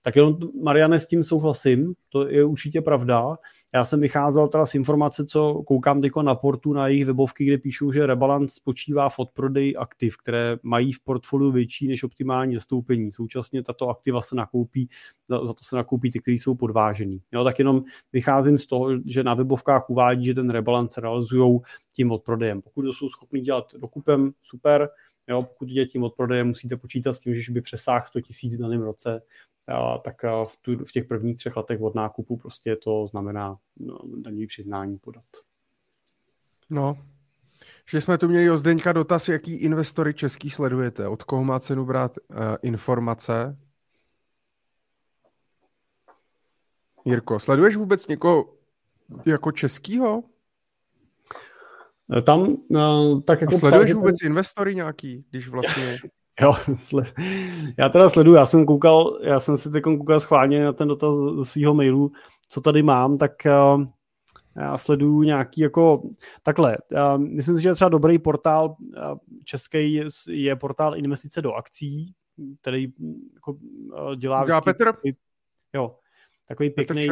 Tak 0.05 0.15
jenom, 0.15 0.37
Mariane, 0.63 0.99
s 0.99 1.07
tím 1.07 1.23
souhlasím, 1.23 1.93
to 2.09 2.27
je 2.27 2.43
určitě 2.43 2.81
pravda. 2.81 3.37
Já 3.73 3.85
jsem 3.85 3.99
vycházel 3.99 4.47
teda 4.47 4.65
z 4.65 4.75
informace, 4.75 5.25
co 5.25 5.63
koukám 5.67 6.01
teď 6.01 6.11
na 6.21 6.35
portu, 6.35 6.73
na 6.73 6.87
jejich 6.87 7.05
webovky, 7.05 7.45
kde 7.45 7.57
píšou, 7.57 7.91
že 7.91 8.05
rebalance 8.05 8.55
spočívá 8.55 9.09
v 9.09 9.19
odprodeji 9.19 9.75
aktiv, 9.75 10.17
které 10.17 10.57
mají 10.63 10.91
v 10.91 10.99
portfoliu 10.99 11.51
větší 11.51 11.87
než 11.87 12.03
optimální 12.03 12.53
zastoupení. 12.53 13.11
Současně 13.11 13.63
tato 13.63 13.89
aktiva 13.89 14.21
se 14.21 14.35
nakoupí, 14.35 14.89
za, 15.29 15.39
to 15.39 15.63
se 15.63 15.75
nakoupí 15.75 16.11
ty, 16.11 16.19
které 16.19 16.35
jsou 16.35 16.55
podvážený. 16.55 17.21
Jo, 17.31 17.43
tak 17.43 17.59
jenom 17.59 17.83
vycházím 18.13 18.57
z 18.57 18.65
toho, 18.65 18.89
že 19.05 19.23
na 19.23 19.33
webovkách 19.33 19.89
uvádí, 19.89 20.25
že 20.25 20.33
ten 20.33 20.49
rebalance 20.49 21.01
realizují 21.01 21.59
tím 21.93 22.11
odprodejem. 22.11 22.61
Pokud 22.61 22.81
to 22.81 22.93
jsou 22.93 23.09
schopni 23.09 23.41
dělat 23.41 23.65
dokupem, 23.77 24.31
super, 24.41 24.89
Jo, 25.29 25.43
pokud 25.43 25.69
jde 25.69 25.85
tím 25.85 26.03
odprodejem, 26.03 26.47
musíte 26.47 26.77
počítat 26.77 27.13
s 27.13 27.19
tím, 27.19 27.35
že 27.35 27.51
by 27.51 27.61
přesáhl 27.61 28.05
100 28.07 28.19
000 28.43 28.55
v 28.55 28.61
daném 28.61 28.81
roce, 28.81 29.21
tak 30.03 30.23
v, 30.23 30.57
tu, 30.61 30.85
v 30.85 30.91
těch 30.91 31.05
prvních 31.05 31.37
třech 31.37 31.55
letech 31.55 31.81
od 31.81 31.95
nákupu 31.95 32.37
prostě 32.37 32.75
to 32.75 33.07
znamená 33.07 33.57
no, 33.79 33.99
daní 34.17 34.47
přiznání 34.47 34.97
podat. 34.97 35.25
No, 36.69 36.97
že 37.89 38.01
jsme 38.01 38.17
tu 38.17 38.27
měli 38.27 38.49
od 38.49 38.57
Zdeňka 38.57 38.93
dotaz, 38.93 39.29
jaký 39.29 39.55
investory 39.55 40.13
český 40.13 40.49
sledujete, 40.49 41.07
od 41.07 41.23
koho 41.23 41.43
má 41.43 41.59
cenu 41.59 41.85
brát 41.85 42.17
uh, 42.17 42.37
informace. 42.61 43.57
Jirko, 47.05 47.39
sleduješ 47.39 47.75
vůbec 47.75 48.07
někoho 48.07 48.53
jako 49.25 49.51
českýho? 49.51 50.23
Tam, 52.23 52.41
uh, 52.41 53.21
tak 53.21 53.41
jako... 53.41 53.55
A 53.55 53.59
sleduješ 53.59 53.93
vůbec 53.93 54.21
investory 54.23 54.75
nějaký, 54.75 55.25
když 55.29 55.47
vlastně... 55.47 55.97
Jo, 56.41 56.53
já 57.77 57.89
teda 57.89 58.09
sleduju, 58.09 58.35
já 58.35 58.45
jsem 58.45 58.65
koukal, 58.65 59.19
já 59.23 59.39
jsem 59.39 59.57
si 59.57 59.71
teď 59.71 59.83
koukal 59.83 60.19
schválně 60.19 60.63
na 60.63 60.73
ten 60.73 60.87
dotaz 60.87 61.15
do 61.15 61.45
svého 61.45 61.73
mailu, 61.73 62.11
co 62.49 62.61
tady 62.61 62.83
mám, 62.83 63.17
tak 63.17 63.31
uh, 63.45 63.85
já 64.55 64.77
sleduju 64.77 65.23
nějaký 65.23 65.61
jako, 65.61 66.09
takhle, 66.43 66.77
uh, 66.91 67.17
myslím 67.17 67.55
si, 67.55 67.61
že 67.61 67.73
třeba 67.73 67.89
dobrý 67.89 68.19
portál 68.19 68.75
uh, 68.79 69.17
český 69.43 70.01
je, 70.27 70.55
portál 70.55 70.97
investice 70.97 71.41
do 71.41 71.53
akcí, 71.53 72.13
který 72.61 72.93
jako, 73.33 73.57
dělá... 74.15 74.45
Dělá 74.45 74.61
Petr? 74.61 74.93
Jo, 75.73 75.95
takový 76.47 76.69
pěkný 76.69 77.07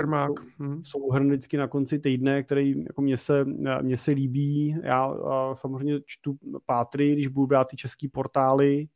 hmm. 0.59 0.83
souhrn 0.83 1.27
vždycky 1.27 1.57
na 1.57 1.67
konci 1.67 1.99
týdne, 1.99 2.43
který 2.43 2.83
jako 2.83 3.01
mně 3.01 3.17
se, 3.17 3.45
mně 3.81 3.97
se 3.97 4.11
líbí. 4.11 4.77
Já 4.83 5.15
samozřejmě 5.53 5.99
čtu 6.05 6.37
pátry, 6.65 7.13
když 7.13 7.27
budu 7.27 7.47
brát 7.47 7.67
ty 7.67 7.75
český 7.75 8.07
portály, 8.07 8.87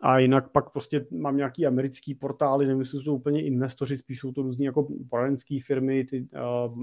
a 0.00 0.18
jinak 0.18 0.48
pak 0.48 0.70
prostě 0.70 1.06
mám 1.10 1.36
nějaký 1.36 1.66
americký 1.66 2.14
portály, 2.14 2.66
nevím, 2.66 2.80
jestli 2.80 2.98
jsou 2.98 3.04
to 3.04 3.14
úplně 3.14 3.44
investoři, 3.44 3.96
spíš 3.96 4.18
jsou 4.18 4.32
to 4.32 4.42
různý 4.42 4.64
jako 4.64 4.88
poradenské 5.10 5.58
firmy, 5.66 6.04
ty 6.04 6.28
uh, 6.66 6.78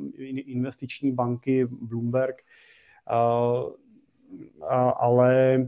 investiční 0.46 1.12
banky, 1.12 1.66
Bloomberg, 1.66 2.36
uh, 3.12 3.70
uh, 4.58 4.92
ale 4.98 5.64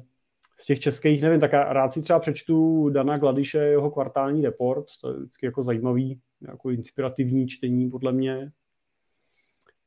z 0.58 0.66
těch 0.66 0.80
českých, 0.80 1.22
nevím, 1.22 1.40
tak 1.40 1.54
já 1.54 1.74
rád 1.74 1.94
si 1.94 2.02
třeba 2.02 2.20
přečtu 2.20 2.90
Dana 2.90 3.18
Gladiše, 3.18 3.58
jeho 3.58 3.92
kvartální 3.92 4.42
report, 4.42 4.86
to 5.02 5.10
je 5.10 5.18
vždycky 5.18 5.46
jako 5.46 5.64
zajímavý, 5.64 6.20
jako 6.48 6.70
inspirativní 6.70 7.48
čtení 7.48 7.90
podle 7.90 8.12
mě, 8.12 8.52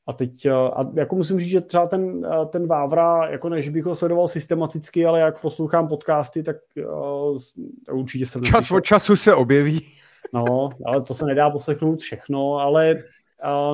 a 0.06 0.12
teď, 0.12 0.46
eh, 0.46 0.52
a 0.52 0.90
jako 0.94 1.16
musím 1.16 1.40
říct, 1.40 1.50
že 1.50 1.60
třeba 1.60 1.86
ten, 1.86 2.26
eh, 2.26 2.46
ten 2.46 2.66
Vávra, 2.66 3.28
jako 3.30 3.48
než 3.48 3.68
bych 3.68 3.84
ho 3.84 3.94
sledoval 3.94 4.28
systematicky, 4.28 5.06
ale 5.06 5.20
jak 5.20 5.40
poslouchám 5.40 5.88
podcasty, 5.88 6.42
tak 6.42 6.56
uh, 6.76 7.38
určitě 7.92 8.26
jsem... 8.26 8.44
Čas 8.44 8.70
od 8.70 8.80
času 8.80 9.16
se 9.16 9.34
objeví. 9.34 9.80
No, 10.32 10.70
ale 10.86 11.02
to 11.02 11.14
se 11.14 11.26
nedá 11.26 11.50
poslechnout 11.50 12.00
všechno, 12.00 12.54
ale 12.54 12.94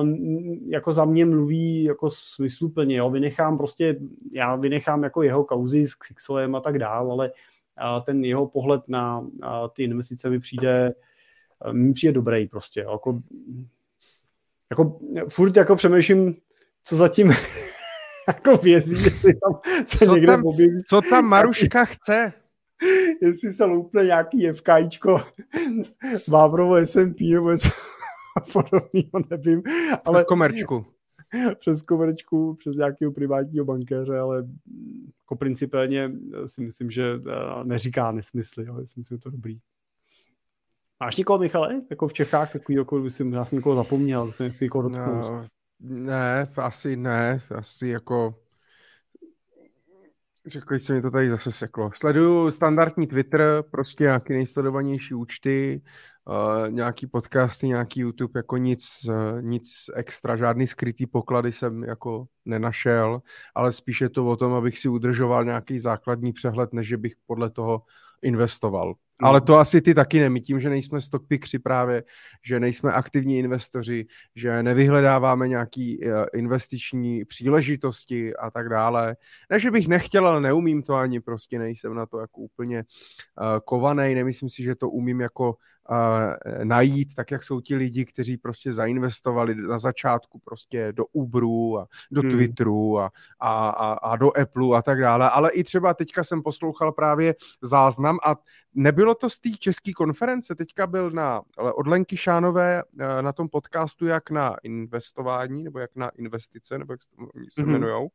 uh, 0.01 0.09
jako 0.67 0.93
za 0.93 1.05
mě 1.05 1.25
mluví 1.25 1.83
jako 1.83 2.09
smysluplně, 2.09 2.95
jo, 2.95 3.09
vynechám 3.09 3.57
prostě, 3.57 3.99
já 4.33 4.55
vynechám 4.55 5.03
jako 5.03 5.23
jeho 5.23 5.43
kauzy 5.43 5.87
s 5.87 5.95
Xixolem 5.95 6.55
a 6.55 6.59
tak 6.59 6.79
dál, 6.79 7.11
ale 7.11 7.31
uh, 7.31 8.03
ten 8.03 8.25
jeho 8.25 8.47
pohled 8.47 8.81
na 8.87 9.19
uh, 9.19 9.27
ty 9.73 9.83
investice 9.83 10.29
mi 10.29 10.39
přijde, 10.39 10.93
mi 11.71 11.93
přijde 11.93 12.13
dobrý 12.13 12.47
prostě, 12.47 12.81
jo, 12.81 12.91
jako 12.91 13.19
jako 14.71 14.99
furt 15.29 15.55
jako 15.55 15.75
přemýšlím, 15.75 16.35
co 16.83 16.95
zatím 16.95 17.33
jako 18.27 18.57
vězí, 18.57 19.03
jestli 19.03 19.33
tam 19.33 19.59
se 19.85 20.05
co 20.05 20.13
někde 20.15 20.27
tam, 20.27 20.45
objeví. 20.45 20.77
Co 20.87 21.01
tam 21.09 21.25
Maruška 21.29 21.85
chce? 21.85 22.33
jestli 23.21 23.53
se 23.53 23.65
loupne 23.65 24.03
nějaký 24.03 24.47
FKIčko, 24.47 25.21
Vávrovo 26.27 26.75
SMP 26.85 27.19
nebo 27.19 27.51
něco 27.51 27.69
podobného, 28.53 29.11
nevím. 29.29 29.63
Ale... 30.05 30.15
Přes 30.15 30.27
komerčku. 30.27 30.85
Přes 31.59 31.81
komerčku, 31.81 32.55
přes 32.59 32.75
nějakého 32.75 33.11
privátního 33.11 33.65
bankéře, 33.65 34.19
ale 34.19 34.47
jako 35.19 35.35
principálně 35.35 36.11
si 36.45 36.61
myslím, 36.61 36.91
že 36.91 37.03
eh, 37.03 37.63
neříká 37.63 38.11
nesmysly, 38.11 38.67
ale 38.67 38.85
si 38.85 38.99
myslím, 38.99 39.17
že 39.17 39.21
to 39.21 39.29
dobrý. 39.29 39.59
Máš 40.99 41.15
někoho, 41.15 41.39
Michale, 41.39 41.81
jako 41.89 42.07
v 42.07 42.13
Čechách, 42.13 42.53
takový, 42.53 42.77
jako 42.77 42.99
myslím, 42.99 43.33
já 43.33 43.45
jsem 43.45 43.55
někoho 43.55 43.75
zapomněl, 43.75 44.31
jsem 44.33 44.45
nechci 44.45 44.65
někoho 44.65 44.81
dotknout. 44.81 45.31
No, 45.31 45.43
ne, 45.79 46.47
asi 46.57 46.95
ne, 46.95 47.37
asi 47.55 47.87
jako 47.87 48.35
Řekl 50.49 50.79
se 50.79 50.93
mi 50.93 51.01
to 51.01 51.11
tady 51.11 51.29
zase 51.29 51.51
seklo. 51.51 51.91
Sleduju 51.95 52.51
standardní 52.51 53.07
Twitter, 53.07 53.63
prostě 53.71 54.03
nějaký 54.03 54.33
nejsledovanější 54.33 55.13
účty, 55.13 55.81
uh, 56.25 56.71
nějaký 56.71 57.07
podcasty, 57.07 57.67
nějaký 57.67 57.99
YouTube, 57.99 58.39
jako 58.39 58.57
nic, 58.57 59.05
uh, 59.07 59.41
nic 59.41 59.89
extra, 59.95 60.35
žádný 60.35 60.67
skrytý 60.67 61.05
poklady 61.05 61.51
jsem 61.51 61.83
jako 61.83 62.25
nenašel, 62.45 63.21
ale 63.55 63.71
spíše 63.71 64.05
je 64.05 64.09
to 64.09 64.27
o 64.27 64.35
tom, 64.35 64.53
abych 64.53 64.77
si 64.77 64.89
udržoval 64.89 65.45
nějaký 65.45 65.79
základní 65.79 66.33
přehled, 66.33 66.73
než 66.73 66.93
bych 66.93 67.13
podle 67.27 67.49
toho 67.49 67.81
investoval. 68.21 68.93
Ale 69.21 69.41
to 69.41 69.59
asi 69.59 69.81
ty 69.81 69.93
taky 69.93 70.19
ne. 70.19 70.29
My 70.29 70.41
tím, 70.41 70.59
že 70.59 70.69
nejsme 70.69 71.01
stockpickři 71.01 71.59
právě, 71.59 72.03
že 72.45 72.59
nejsme 72.59 72.91
aktivní 72.91 73.39
investoři, 73.39 74.05
že 74.35 74.63
nevyhledáváme 74.63 75.47
nějaký 75.47 76.05
eh, 76.05 76.25
investiční 76.33 77.25
příležitosti 77.25 78.35
a 78.35 78.51
tak 78.51 78.69
dále. 78.69 79.15
Ne, 79.49 79.59
že 79.59 79.71
bych 79.71 79.87
nechtěl, 79.87 80.27
ale 80.27 80.41
neumím 80.41 80.83
to 80.83 80.95
ani, 80.95 81.19
prostě 81.19 81.59
nejsem 81.59 81.93
na 81.95 82.05
to 82.05 82.19
jako 82.19 82.41
úplně 82.41 82.77
uh, 82.77 83.45
kovaný. 83.65 84.15
Nemyslím 84.15 84.49
si, 84.49 84.63
že 84.63 84.75
to 84.75 84.89
umím 84.89 85.21
jako 85.21 85.55
najít, 86.63 87.15
tak 87.15 87.31
jak 87.31 87.43
jsou 87.43 87.61
ti 87.61 87.75
lidi, 87.75 88.05
kteří 88.05 88.37
prostě 88.37 88.73
zainvestovali 88.73 89.55
na 89.55 89.77
začátku 89.77 90.39
prostě 90.39 90.93
do 90.93 91.05
Uberu 91.05 91.79
a 91.79 91.87
do 92.11 92.21
hmm. 92.21 92.31
Twitteru 92.31 92.99
a, 92.99 93.11
a, 93.39 93.69
a, 93.69 93.93
a 93.93 94.15
do 94.15 94.37
Apple 94.37 94.77
a 94.77 94.81
tak 94.81 95.01
dále. 95.01 95.29
Ale 95.29 95.51
i 95.51 95.63
třeba 95.63 95.93
teďka 95.93 96.23
jsem 96.23 96.43
poslouchal 96.43 96.91
právě 96.91 97.35
záznam 97.61 98.17
a 98.23 98.35
nebylo 98.73 99.15
to 99.15 99.29
z 99.29 99.39
té 99.39 99.49
české 99.49 99.93
konference, 99.93 100.55
teďka 100.55 100.87
byl 100.87 101.11
na, 101.11 101.41
od 101.57 101.87
Lenky 101.87 102.17
Šánové 102.17 102.83
eh, 102.99 103.21
na 103.21 103.33
tom 103.33 103.49
podcastu 103.49 104.05
jak 104.05 104.31
na 104.31 104.55
investování, 104.63 105.63
nebo 105.63 105.79
jak 105.79 105.95
na 105.95 106.09
investice, 106.09 106.77
nebo 106.77 106.93
jak 106.93 107.01
se 107.01 107.09
mm-hmm. 107.61 107.69
jmenujou, 107.69 108.03
uh, 108.03 108.09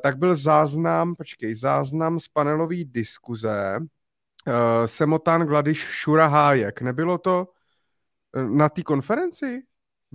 tak 0.00 0.18
byl 0.18 0.34
záznam, 0.34 1.14
počkej, 1.14 1.54
záznam 1.54 2.20
z 2.20 2.28
panelové 2.28 2.84
diskuze 2.84 3.80
Semotan 4.86 5.46
Gladiš 5.46 5.78
Šura 5.78 6.26
Hájek. 6.26 6.80
Nebylo 6.80 7.18
to 7.18 7.48
na 8.34 8.68
té 8.68 8.82
konferenci? 8.82 9.62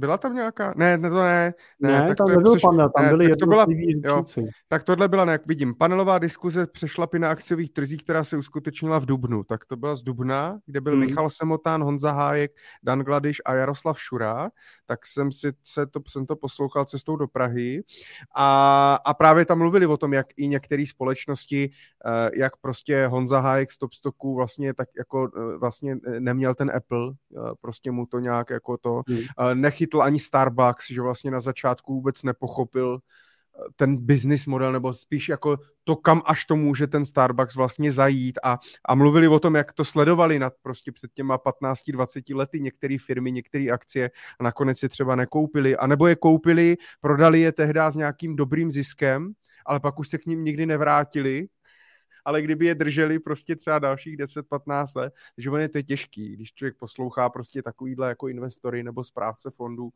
Byla 0.01 0.17
tam 0.17 0.35
nějaká? 0.35 0.73
Ne, 0.77 0.97
ne, 0.97 1.09
to 1.09 1.15
ne. 1.15 1.53
Ne, 1.79 1.91
ne 1.91 2.07
tak 2.07 2.17
tam 2.17 2.27
to 2.27 2.33
nebyl 2.33 2.51
přeš... 2.51 2.61
panel, 2.61 2.89
tam 2.95 3.05
ne, 3.05 3.09
byly 3.09 3.35
to 3.35 3.45
byla, 3.45 3.65
jo, 4.03 4.23
Tak 4.67 4.83
tohle 4.83 5.07
byla, 5.07 5.25
ne, 5.25 5.31
jak 5.31 5.47
vidím, 5.47 5.75
panelová 5.75 6.19
diskuze 6.19 6.67
přešlapy 6.67 7.19
na 7.19 7.29
akciových 7.29 7.71
trzích, 7.71 8.03
která 8.03 8.23
se 8.23 8.37
uskutečnila 8.37 8.99
v 8.99 9.05
Dubnu. 9.05 9.43
Tak 9.43 9.65
to 9.65 9.75
byla 9.75 9.95
z 9.95 10.01
Dubna, 10.01 10.59
kde 10.65 10.81
byl 10.81 10.91
hmm. 10.91 11.01
Michal 11.01 11.29
Semotán, 11.29 11.83
Honza 11.83 12.11
Hájek, 12.11 12.51
Dan 12.83 12.99
Gladiš 12.99 13.41
a 13.45 13.53
Jaroslav 13.53 14.01
Šura. 14.01 14.49
Tak 14.85 15.05
jsem 15.05 15.31
si 15.31 15.53
se 15.63 15.85
to, 15.85 15.99
jsem 16.07 16.25
to 16.25 16.35
poslouchal 16.35 16.85
cestou 16.85 17.15
do 17.15 17.27
Prahy. 17.27 17.83
A, 18.35 18.95
a 19.05 19.13
právě 19.13 19.45
tam 19.45 19.57
mluvili 19.57 19.85
o 19.85 19.97
tom, 19.97 20.13
jak 20.13 20.27
i 20.37 20.47
některé 20.47 20.85
společnosti, 20.87 21.69
eh, 22.05 22.29
jak 22.35 22.57
prostě 22.57 23.07
Honza 23.07 23.39
Hájek 23.39 23.71
z 23.71 23.77
Topstoku 23.77 24.35
vlastně 24.35 24.73
tak 24.73 24.89
jako 24.97 25.31
eh, 25.37 25.57
vlastně 25.57 25.97
eh, 26.07 26.19
neměl 26.19 26.55
ten 26.55 26.71
Apple, 26.75 27.13
prostě 27.61 27.91
mu 27.91 28.05
to 28.05 28.19
nějak 28.19 28.49
jako 28.49 28.77
to 28.77 29.01
hmm. 29.07 29.61
nechyt 29.61 29.90
nechytl 29.91 30.01
ani 30.01 30.19
Starbucks, 30.19 30.91
že 30.91 31.01
vlastně 31.01 31.31
na 31.31 31.39
začátku 31.39 31.93
vůbec 31.93 32.23
nepochopil 32.23 32.99
eh, 32.99 33.69
ten 33.75 34.05
business 34.05 34.47
model, 34.47 34.71
nebo 34.71 34.93
spíš 34.93 35.29
jako 35.29 35.57
to, 35.83 35.95
kam 35.95 36.21
až 36.25 36.45
to 36.45 36.55
může 36.55 36.87
ten 36.87 37.05
Starbucks 37.05 37.55
vlastně 37.55 37.91
zajít. 37.91 38.39
A, 38.43 38.57
a 38.85 38.95
mluvili 38.95 39.27
o 39.27 39.39
tom, 39.39 39.55
jak 39.55 39.73
to 39.73 39.85
sledovali 39.85 40.39
nad 40.39 40.53
prostě 40.61 40.91
před 40.91 41.11
těma 41.13 41.37
15-20 41.37 42.35
lety 42.35 42.59
některé 42.59 42.97
firmy, 43.05 43.31
některé 43.31 43.71
akcie 43.71 44.11
a 44.39 44.43
nakonec 44.43 44.83
je 44.83 44.89
třeba 44.89 45.15
nekoupili, 45.15 45.77
anebo 45.77 46.07
je 46.07 46.15
koupili, 46.15 46.77
prodali 47.01 47.41
je 47.41 47.51
tehdy 47.51 47.79
s 47.89 47.95
nějakým 47.95 48.35
dobrým 48.35 48.71
ziskem, 48.71 49.33
ale 49.65 49.79
pak 49.79 49.99
už 49.99 50.09
se 50.09 50.17
k 50.17 50.25
ním 50.25 50.43
nikdy 50.43 50.65
nevrátili 50.65 51.47
ale 52.25 52.41
kdyby 52.41 52.65
je 52.65 52.75
drželi 52.75 53.19
prostě 53.19 53.55
třeba 53.55 53.79
dalších 53.79 54.17
10-15 54.17 54.85
let, 54.95 55.13
že 55.37 55.49
on 55.49 55.59
je 55.59 55.69
to 55.69 55.77
je 55.77 55.83
těžký, 55.83 56.35
když 56.35 56.53
člověk 56.53 56.77
poslouchá 56.77 57.29
prostě 57.29 57.63
takovýhle 57.63 58.07
jako 58.09 58.27
investory 58.27 58.83
nebo 58.83 59.03
správce 59.03 59.51
fondů 59.51 59.89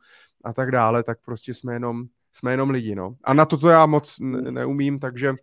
a 0.43 0.53
tak 0.53 0.71
dále, 0.71 1.03
tak 1.03 1.17
prostě 1.25 1.53
jsme 1.53 1.73
jenom, 1.73 2.03
jsme 2.31 2.53
jenom 2.53 2.69
lidi, 2.69 2.95
no. 2.95 3.15
A 3.23 3.33
na 3.33 3.45
toto 3.45 3.69
já 3.69 3.85
moc 3.85 4.15
neumím, 4.19 4.99
takže 4.99 5.33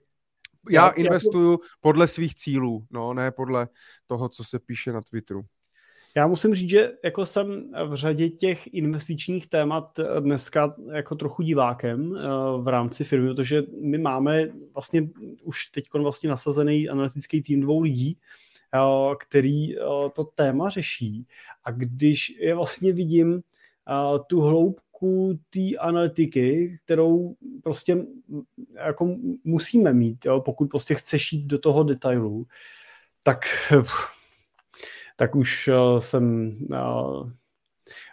já 0.71 0.89
investuju 0.89 1.61
podle 1.81 2.07
svých 2.07 2.35
cílů, 2.35 2.87
no, 2.91 3.15
ne 3.15 3.31
podle 3.31 3.69
toho, 4.07 4.29
co 4.29 4.45
se 4.45 4.59
píše 4.59 4.93
na 4.93 5.01
Twitteru. 5.01 5.43
Já 6.15 6.27
musím 6.27 6.55
říct, 6.55 6.71
že 6.71 6.93
jako 7.05 7.27
jsem 7.27 7.73
v 7.87 7.95
řadě 7.95 8.29
těch 8.29 8.75
investičních 8.75 9.47
témat 9.47 10.01
dneska 10.21 10.73
jako 10.93 11.15
trochu 11.15 11.43
divákem 11.43 12.17
eh, 12.17 12.23
v 12.63 12.69
rámci 12.69 13.05
firmy, 13.05 13.29
protože 13.29 13.63
my 13.81 13.99
máme 13.99 14.49
vlastně 14.75 15.09
už 15.43 15.67
teď 15.67 15.85
vlastně 15.95 16.31
nasazený 16.31 16.89
analytický 16.89 17.43
tým 17.43 17.61
dvou 17.61 17.81
lidí, 17.81 18.19
eh, 18.75 19.15
který 19.19 19.79
eh, 19.79 19.83
to 20.15 20.25
téma 20.25 20.69
řeší. 20.69 21.27
A 21.65 21.71
když 21.71 22.31
je 22.41 22.55
vlastně 22.55 22.93
vidím 22.93 23.43
tu 24.27 24.41
hloubku 24.41 25.39
té 25.51 25.77
analytiky, 25.81 26.79
kterou 26.85 27.35
prostě 27.63 27.97
jako 28.75 29.17
musíme 29.45 29.93
mít, 29.93 30.27
pokud 30.45 30.67
prostě 30.67 30.95
chceš 30.95 31.33
jít 31.33 31.47
do 31.47 31.59
toho 31.59 31.83
detailu, 31.83 32.47
tak 33.25 33.45
tak 35.23 35.35
už 35.35 35.69
uh, 35.69 35.99
jsem 35.99 36.57
uh, 36.73 37.31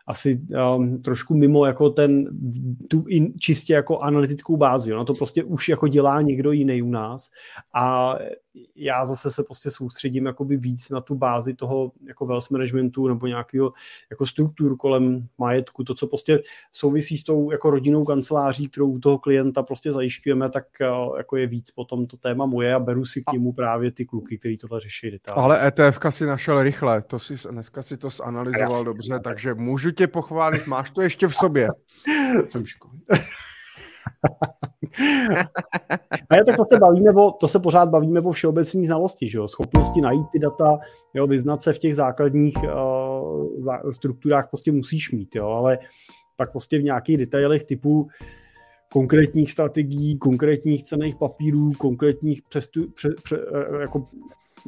asi 0.08 0.42
um, 0.76 1.02
trošku 1.02 1.34
mimo 1.34 1.66
jako 1.66 1.90
ten, 1.90 2.26
tu 2.90 3.06
in, 3.08 3.34
čistě 3.40 3.74
jako 3.74 4.00
analytickou 4.00 4.58
bázi. 4.58 4.94
Ono 4.94 5.06
to 5.06 5.14
prostě 5.14 5.44
už 5.44 5.70
jako 5.70 5.88
dělá 5.88 6.22
někdo 6.22 6.52
jiný 6.52 6.82
u 6.82 6.90
nás 6.90 7.30
a 7.76 8.16
já 8.76 9.06
zase 9.06 9.32
se 9.32 9.44
prostě 9.44 9.72
soustředím 9.72 10.26
jakoby 10.26 10.58
víc 10.58 10.90
na 10.90 11.02
tu 11.02 11.16
bázi 11.16 11.54
toho 11.54 11.92
jako 12.08 12.26
wealth 12.26 12.50
managementu 12.50 13.08
nebo 13.08 13.28
nějakého 13.28 13.74
jako 14.10 14.26
struktur 14.26 14.78
kolem 14.78 15.28
majetku, 15.38 15.84
to, 15.84 15.94
co 15.94 16.08
prostě 16.08 16.42
souvisí 16.72 17.18
s 17.18 17.24
tou 17.24 17.52
jako 17.52 17.70
rodinnou 17.70 18.06
kanceláří, 18.06 18.68
kterou 18.68 18.92
u 18.92 19.00
toho 19.00 19.18
klienta 19.18 19.64
prostě 19.64 19.92
zajišťujeme, 19.92 20.50
tak 20.50 20.66
uh, 20.82 21.18
jako 21.18 21.38
je 21.38 21.48
víc 21.48 21.72
potom 21.72 22.08
to 22.08 22.18
téma 22.18 22.46
moje 22.46 22.74
a 22.74 22.80
beru 22.80 23.06
si 23.06 23.22
k 23.22 23.34
němu 23.34 23.54
právě 23.54 23.92
ty 23.92 24.06
kluky, 24.06 24.38
který 24.38 24.58
tohle 24.58 24.80
řeší 24.80 25.12
detailně. 25.12 25.44
Ale 25.44 25.68
ETF 25.68 26.00
si 26.10 26.26
našel 26.26 26.64
rychle, 26.64 27.02
to 27.02 27.20
si, 27.20 27.34
dneska 27.52 27.82
si 27.82 27.98
to 27.98 28.10
zanalizoval 28.10 28.84
dobře, 28.84 29.20
takže 29.24 29.54
můžu 29.54 29.92
tě 29.92 30.08
pochválit, 30.08 30.68
máš 30.68 30.92
to 30.92 31.02
ještě 31.02 31.28
v 31.28 31.36
sobě. 31.36 31.70
Jsem 32.50 32.64
A 36.30 36.36
je 36.36 36.44
tak 36.46 36.58
to 36.58 36.66
se 36.66 36.80
bavíme 36.80 37.12
o, 37.12 37.32
to 37.32 37.48
se 37.48 37.60
pořád 37.60 37.90
bavíme 37.90 38.22
o 38.22 38.32
všeobecné 38.32 38.86
znalosti, 38.86 39.30
že 39.30 39.38
jo? 39.38 39.48
schopnosti 39.48 40.02
najít 40.02 40.28
ty 40.32 40.40
data, 40.40 40.78
jo? 41.14 41.28
vyznat 41.28 41.64
se 41.64 41.74
v 41.74 41.80
těch 41.80 41.96
základních 41.96 42.58
uh, 42.64 43.90
strukturách 43.92 44.50
prostě 44.50 44.72
musíš 44.72 45.12
mít, 45.12 45.36
jo? 45.36 45.48
ale 45.48 45.80
pak 46.36 46.52
prostě 46.52 46.80
v 46.80 46.84
nějakých 46.84 47.18
detailech 47.18 47.64
typu 47.64 48.08
konkrétních 48.92 49.52
strategií, 49.52 50.18
konkrétních 50.18 50.84
cených 50.84 51.16
papírů, 51.16 51.72
konkrétních 51.78 52.42
přestu, 52.42 52.92
pře, 52.92 53.10
pře, 53.24 53.38
eh, 53.38 53.82
jako 53.82 54.08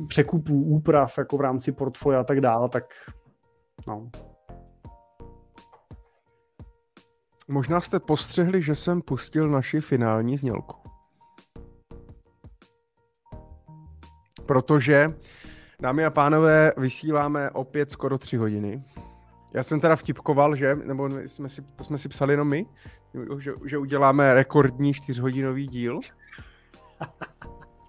překupů, 0.07 0.63
úprav 0.63 1.17
jako 1.17 1.37
v 1.37 1.41
rámci 1.41 1.71
portfolia 1.71 2.19
a 2.19 2.23
tak 2.23 2.41
dále, 2.41 2.69
tak 2.69 2.83
no, 3.87 4.09
Možná 7.51 7.81
jste 7.81 7.99
postřehli, 7.99 8.61
že 8.61 8.75
jsem 8.75 9.01
pustil 9.01 9.49
naši 9.49 9.79
finální 9.79 10.37
znělku. 10.37 10.75
Protože, 14.45 15.13
dámy 15.79 16.05
a 16.05 16.09
pánové, 16.09 16.73
vysíláme 16.77 17.49
opět 17.49 17.91
skoro 17.91 18.17
tři 18.17 18.37
hodiny. 18.37 18.83
Já 19.53 19.63
jsem 19.63 19.79
teda 19.79 19.95
vtipkoval, 19.95 20.55
že, 20.55 20.75
nebo 20.75 21.09
jsme 21.09 21.49
si, 21.49 21.61
to 21.61 21.83
jsme 21.83 21.97
si 21.97 22.09
psali 22.09 22.33
jenom 22.33 22.47
my, 22.47 22.65
že, 23.37 23.53
že 23.65 23.77
uděláme 23.77 24.33
rekordní 24.33 24.93
čtyřhodinový 24.93 25.67
díl. 25.67 25.99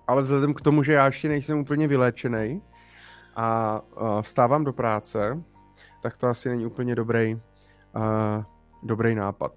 Ale 0.07 0.23
vzhledem 0.23 0.55
k 0.55 0.61
tomu, 0.61 0.83
že 0.83 0.93
já 0.93 1.07
ještě 1.07 1.29
nejsem 1.29 1.59
úplně 1.59 1.89
vyléčený 1.89 2.63
a, 3.37 3.81
vstávám 4.21 4.65
do 4.65 4.73
práce, 4.73 5.43
tak 6.03 6.17
to 6.17 6.27
asi 6.27 6.49
není 6.49 6.67
úplně 6.67 6.95
dobrý, 6.95 7.41
dobrý 8.83 9.15
nápad. 9.15 9.53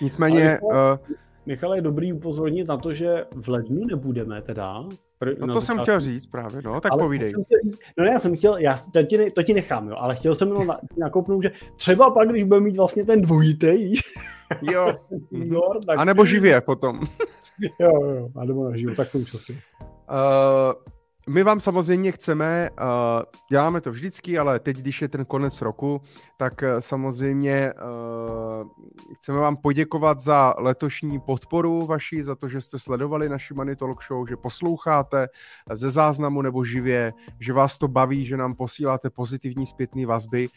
Nicméně... 0.00 0.58
Michal, 0.62 0.92
uh, 0.92 1.16
Michal, 1.46 1.74
je 1.74 1.82
dobrý 1.82 2.12
upozornit 2.12 2.68
na 2.68 2.76
to, 2.76 2.92
že 2.92 3.26
v 3.32 3.48
lednu 3.48 3.84
nebudeme 3.84 4.42
teda, 4.42 4.84
Pr- 5.20 5.46
no 5.46 5.54
to 5.54 5.60
jsem 5.60 5.78
chtěl 5.78 6.00
říct 6.00 6.26
právě, 6.26 6.62
no, 6.64 6.80
tak 6.80 6.92
ale 6.92 7.02
povídej. 7.02 7.28
Chtěl, 7.28 7.42
no 7.98 8.04
ne, 8.04 8.10
já 8.10 8.20
jsem 8.20 8.36
chtěl, 8.36 8.56
já, 8.56 8.76
to, 8.92 9.02
ti, 9.02 9.30
to 9.30 9.42
ti 9.42 9.54
nechám, 9.54 9.88
jo, 9.88 9.96
ale 9.98 10.16
chtěl 10.16 10.34
jsem 10.34 10.48
jenom 10.48 10.66
na, 10.66 10.80
nakoupnout, 10.98 11.42
že 11.42 11.52
třeba 11.76 12.10
pak, 12.10 12.28
když 12.28 12.44
bude 12.44 12.60
mít 12.60 12.76
vlastně 12.76 13.04
ten 13.04 13.20
dvojitý, 13.20 13.94
jo, 14.62 14.94
Igor, 15.30 15.78
tak... 15.86 15.98
A 15.98 16.04
nebo 16.04 16.24
živě 16.24 16.60
potom. 16.60 17.00
jo, 17.80 17.90
jo, 18.04 18.28
a 18.36 18.44
nebo 18.44 18.70
na 18.70 18.76
živo, 18.76 18.94
tak 18.94 19.12
to 19.12 19.18
už 19.18 19.34
asi. 19.34 19.52
Uh, 19.52 20.72
my 21.28 21.42
vám 21.42 21.60
samozřejmě 21.60 22.12
chceme, 22.12 22.70
uh, 22.70 22.86
děláme 23.50 23.80
to 23.80 23.90
vždycky, 23.90 24.38
ale 24.38 24.60
teď, 24.60 24.76
když 24.76 25.02
je 25.02 25.08
ten 25.08 25.24
konec 25.24 25.62
roku, 25.62 26.00
tak 26.36 26.62
uh, 26.62 26.68
samozřejmě 26.78 27.72
uh, 27.72 28.68
chceme 29.16 29.38
vám 29.38 29.56
poděkovat 29.56 30.18
za 30.18 30.54
letošní 30.58 31.20
podporu 31.20 31.86
vaši, 31.86 32.22
za 32.22 32.34
to, 32.34 32.48
že 32.48 32.60
jste 32.60 32.78
sledovali 32.78 33.28
naši 33.28 33.54
Money 33.54 33.76
Talk 33.76 34.02
Show, 34.02 34.28
že 34.28 34.36
posloucháte 34.36 35.28
ze 35.72 35.90
záznamu 35.90 36.42
nebo 36.42 36.64
živě, 36.64 37.12
že 37.40 37.52
vás 37.52 37.78
to 37.78 37.88
baví, 37.88 38.26
že 38.26 38.36
nám 38.36 38.54
posíláte 38.54 39.10
pozitivní 39.10 39.66
zpětné 39.66 40.06
vazby. 40.06 40.48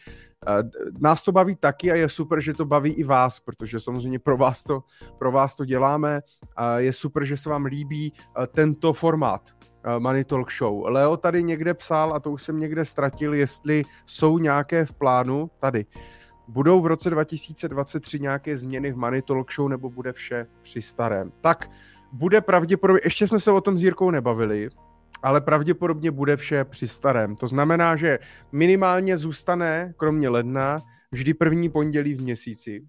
Nás 1.00 1.22
to 1.22 1.32
baví 1.32 1.56
taky 1.56 1.92
a 1.92 1.94
je 1.94 2.08
super, 2.08 2.40
že 2.40 2.54
to 2.54 2.64
baví 2.64 2.92
i 2.92 3.04
vás, 3.04 3.40
protože 3.40 3.80
samozřejmě 3.80 4.18
pro 4.18 4.36
vás 4.36 4.64
to, 4.64 4.80
pro 5.18 5.32
vás 5.32 5.56
to 5.56 5.64
děláme. 5.64 6.20
Je 6.76 6.92
super, 6.92 7.24
že 7.24 7.36
se 7.36 7.50
vám 7.50 7.64
líbí 7.64 8.12
tento 8.54 8.92
formát 8.92 9.42
Money 9.98 10.24
Talk 10.24 10.52
Show. 10.52 10.84
Leo 10.86 11.16
tady 11.16 11.42
někde 11.42 11.74
psal, 11.74 12.14
a 12.14 12.20
to 12.20 12.30
už 12.30 12.42
jsem 12.42 12.60
někde 12.60 12.84
ztratil, 12.84 13.34
jestli 13.34 13.82
jsou 14.06 14.38
nějaké 14.38 14.84
v 14.84 14.92
plánu, 14.92 15.50
tady, 15.60 15.86
budou 16.48 16.80
v 16.80 16.86
roce 16.86 17.10
2023 17.10 18.20
nějaké 18.20 18.58
změny 18.58 18.92
v 18.92 18.96
Money 18.96 19.22
Talk 19.22 19.52
Show, 19.52 19.68
nebo 19.68 19.90
bude 19.90 20.12
vše 20.12 20.46
při 20.62 20.82
starém. 20.82 21.32
Tak 21.40 21.70
bude 22.12 22.40
pravděpodobně, 22.40 23.00
ještě 23.04 23.26
jsme 23.26 23.40
se 23.40 23.50
o 23.50 23.60
tom 23.60 23.78
s 23.78 23.82
Jirkou 23.82 24.10
nebavili, 24.10 24.68
ale 25.22 25.40
pravděpodobně 25.40 26.10
bude 26.10 26.36
vše 26.36 26.64
při 26.64 26.88
starém. 26.88 27.36
To 27.36 27.46
znamená, 27.46 27.96
že 27.96 28.18
minimálně 28.52 29.16
zůstane, 29.16 29.94
kromě 29.96 30.28
ledna, 30.28 30.78
vždy 31.12 31.34
první 31.34 31.68
pondělí 31.68 32.14
v 32.14 32.22
měsíci. 32.22 32.84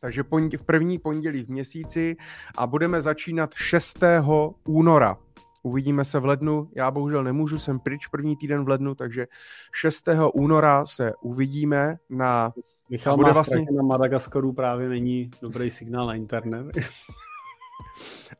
Takže 0.00 0.22
v 0.56 0.62
první 0.66 0.98
pondělí 0.98 1.44
v 1.44 1.48
měsíci 1.48 2.16
a 2.58 2.66
budeme 2.66 3.02
začínat 3.02 3.54
6. 3.54 3.98
února. 4.68 5.16
Uvidíme 5.62 6.04
se 6.04 6.18
v 6.18 6.24
lednu. 6.24 6.70
Já 6.76 6.90
bohužel 6.90 7.24
nemůžu, 7.24 7.58
jsem 7.58 7.80
pryč 7.80 8.06
první 8.06 8.36
týden 8.36 8.64
v 8.64 8.68
lednu, 8.68 8.94
takže 8.94 9.26
6. 9.72 10.08
února 10.34 10.86
se 10.86 11.12
uvidíme 11.20 11.96
na... 12.10 12.52
Michal 12.90 13.16
bude 13.16 13.28
má 13.28 13.34
vlastně... 13.34 13.66
na 13.76 13.82
Madagaskaru 13.82 14.52
právě 14.52 14.88
není 14.88 15.30
dobrý 15.42 15.70
signál 15.70 16.06
na 16.06 16.14
internet. 16.14 16.66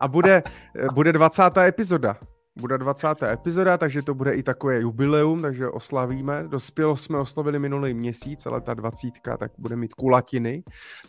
a 0.00 0.08
bude, 0.08 0.42
bude 0.94 1.12
20. 1.12 1.42
epizoda 1.56 2.16
bude 2.58 2.78
20. 2.78 3.22
epizoda, 3.22 3.78
takže 3.78 4.02
to 4.02 4.14
bude 4.14 4.34
i 4.34 4.42
takové 4.42 4.80
jubileum, 4.80 5.42
takže 5.42 5.68
oslavíme. 5.68 6.44
Dospělo 6.48 6.96
jsme 6.96 7.18
oslavili 7.18 7.58
minulý 7.58 7.94
měsíc, 7.94 8.46
ale 8.46 8.60
ta 8.60 8.74
20. 8.74 9.10
tak 9.38 9.52
bude 9.58 9.76
mít 9.76 9.94
kulatiny. 9.94 10.62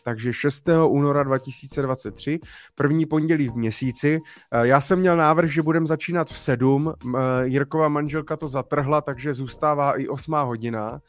Takže 0.03 0.33
6. 0.33 0.69
února 0.87 1.23
2023, 1.23 2.39
první 2.75 3.05
pondělí 3.05 3.49
v 3.49 3.55
měsíci. 3.55 4.19
Eh, 4.51 4.67
já 4.67 4.81
jsem 4.81 4.99
měl 4.99 5.17
návrh, 5.17 5.49
že 5.49 5.61
budeme 5.61 5.85
začínat 5.85 6.29
v 6.29 6.39
7. 6.39 6.93
Eh, 6.93 7.19
Jirková 7.43 7.89
manželka 7.89 8.37
to 8.37 8.47
zatrhla, 8.47 9.01
takže 9.01 9.33
zůstává 9.33 9.99
i 9.99 10.07
8 10.07 10.43
hodina. 10.45 11.01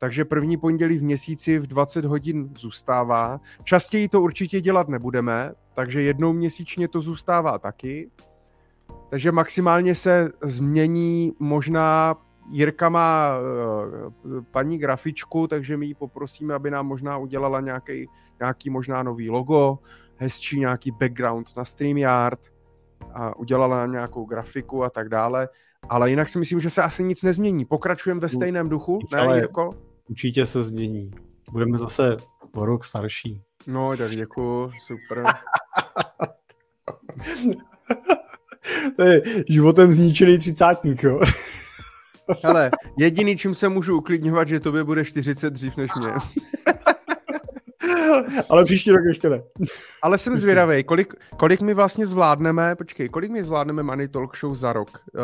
Takže 0.00 0.24
první 0.24 0.56
pondělí 0.56 0.98
v 0.98 1.02
měsíci 1.02 1.58
v 1.58 1.66
20 1.66 2.04
hodin 2.04 2.50
zůstává. 2.58 3.40
Častěji 3.64 4.08
to 4.08 4.22
určitě 4.22 4.60
dělat 4.60 4.88
nebudeme, 4.88 5.52
takže 5.74 6.02
jednou 6.02 6.32
měsíčně 6.32 6.88
to 6.88 7.00
zůstává 7.00 7.58
taky. 7.58 8.10
Takže 9.10 9.32
maximálně 9.32 9.94
se 9.94 10.30
změní 10.42 11.32
možná 11.38 12.16
Jirka 12.50 12.88
má 12.88 13.38
uh, 13.38 14.44
paní 14.50 14.78
grafičku, 14.78 15.46
takže 15.46 15.76
my 15.76 15.86
ji 15.86 15.94
poprosíme, 15.94 16.54
aby 16.54 16.70
nám 16.70 16.86
možná 16.86 17.16
udělala 17.16 17.60
nějaký, 17.60 18.06
nějaký 18.40 18.70
možná 18.70 19.02
nový 19.02 19.30
logo, 19.30 19.78
hezčí 20.16 20.60
nějaký 20.60 20.90
background 20.90 21.56
na 21.56 21.64
StreamYard 21.64 22.40
a 23.12 23.36
udělala 23.36 23.76
nám 23.76 23.92
nějakou 23.92 24.24
grafiku 24.24 24.84
a 24.84 24.90
tak 24.90 25.08
dále. 25.08 25.48
Ale 25.88 26.10
jinak 26.10 26.28
si 26.28 26.38
myslím, 26.38 26.60
že 26.60 26.70
se 26.70 26.82
asi 26.82 27.04
nic 27.04 27.22
nezmění. 27.22 27.64
Pokračujeme 27.64 28.20
ve 28.20 28.28
stejném 28.28 28.68
duchu, 28.68 28.98
ne 29.12 29.36
Jirko? 29.36 29.74
Určitě 30.08 30.46
se 30.46 30.62
změní. 30.62 31.10
Budeme 31.52 31.78
zase 31.78 32.16
o 32.54 32.66
rok 32.66 32.84
starší. 32.84 33.42
No, 33.66 33.96
tak 33.96 34.10
děkuju, 34.10 34.70
super. 34.86 35.24
to 38.96 39.02
je 39.02 39.22
životem 39.48 39.92
zničený 39.92 40.38
třicátník, 40.38 41.02
jo. 41.02 41.20
Ale 42.44 42.70
jediný, 42.98 43.36
čím 43.36 43.54
se 43.54 43.68
můžu 43.68 43.96
uklidňovat, 43.96 44.48
že 44.48 44.60
tobě 44.60 44.84
bude 44.84 45.04
40 45.04 45.50
dřív 45.50 45.76
než 45.76 45.90
mě. 46.00 46.08
Ale 48.48 48.64
příští 48.64 48.90
rok 48.90 49.00
ještě 49.08 49.30
ne. 49.30 49.42
Ale 50.02 50.18
jsem 50.18 50.36
zvědavý, 50.36 50.84
kolik, 50.84 51.14
kolik 51.36 51.60
my 51.60 51.74
vlastně 51.74 52.06
zvládneme, 52.06 52.76
počkej, 52.76 53.08
kolik 53.08 53.30
my 53.30 53.44
zvládneme 53.44 53.82
Money 53.82 54.08
Talk 54.08 54.36
Show 54.36 54.54
za 54.54 54.72
rok? 54.72 54.88
Uh, 55.14 55.20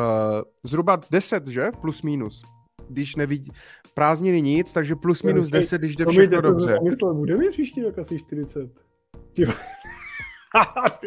zhruba 0.63 1.01
10, 1.11 1.47
že? 1.47 1.71
Plus 1.81 2.03
minus. 2.03 2.43
Když 2.89 3.17
nevidí, 3.17 3.53
prázdniny 3.95 4.43
nic, 4.43 4.73
takže 4.73 4.95
plus 4.95 5.23
minus 5.23 5.49
10, 5.49 5.79
když 5.79 5.97
jde 5.97 6.07
všechno 6.07 6.41
dobře. 6.41 6.79
Myslel, 6.83 7.15
bude 7.15 7.37
mi 7.37 7.51
příští 7.51 7.83
rok 7.83 7.99
asi 7.99 8.19
40. 8.19 8.71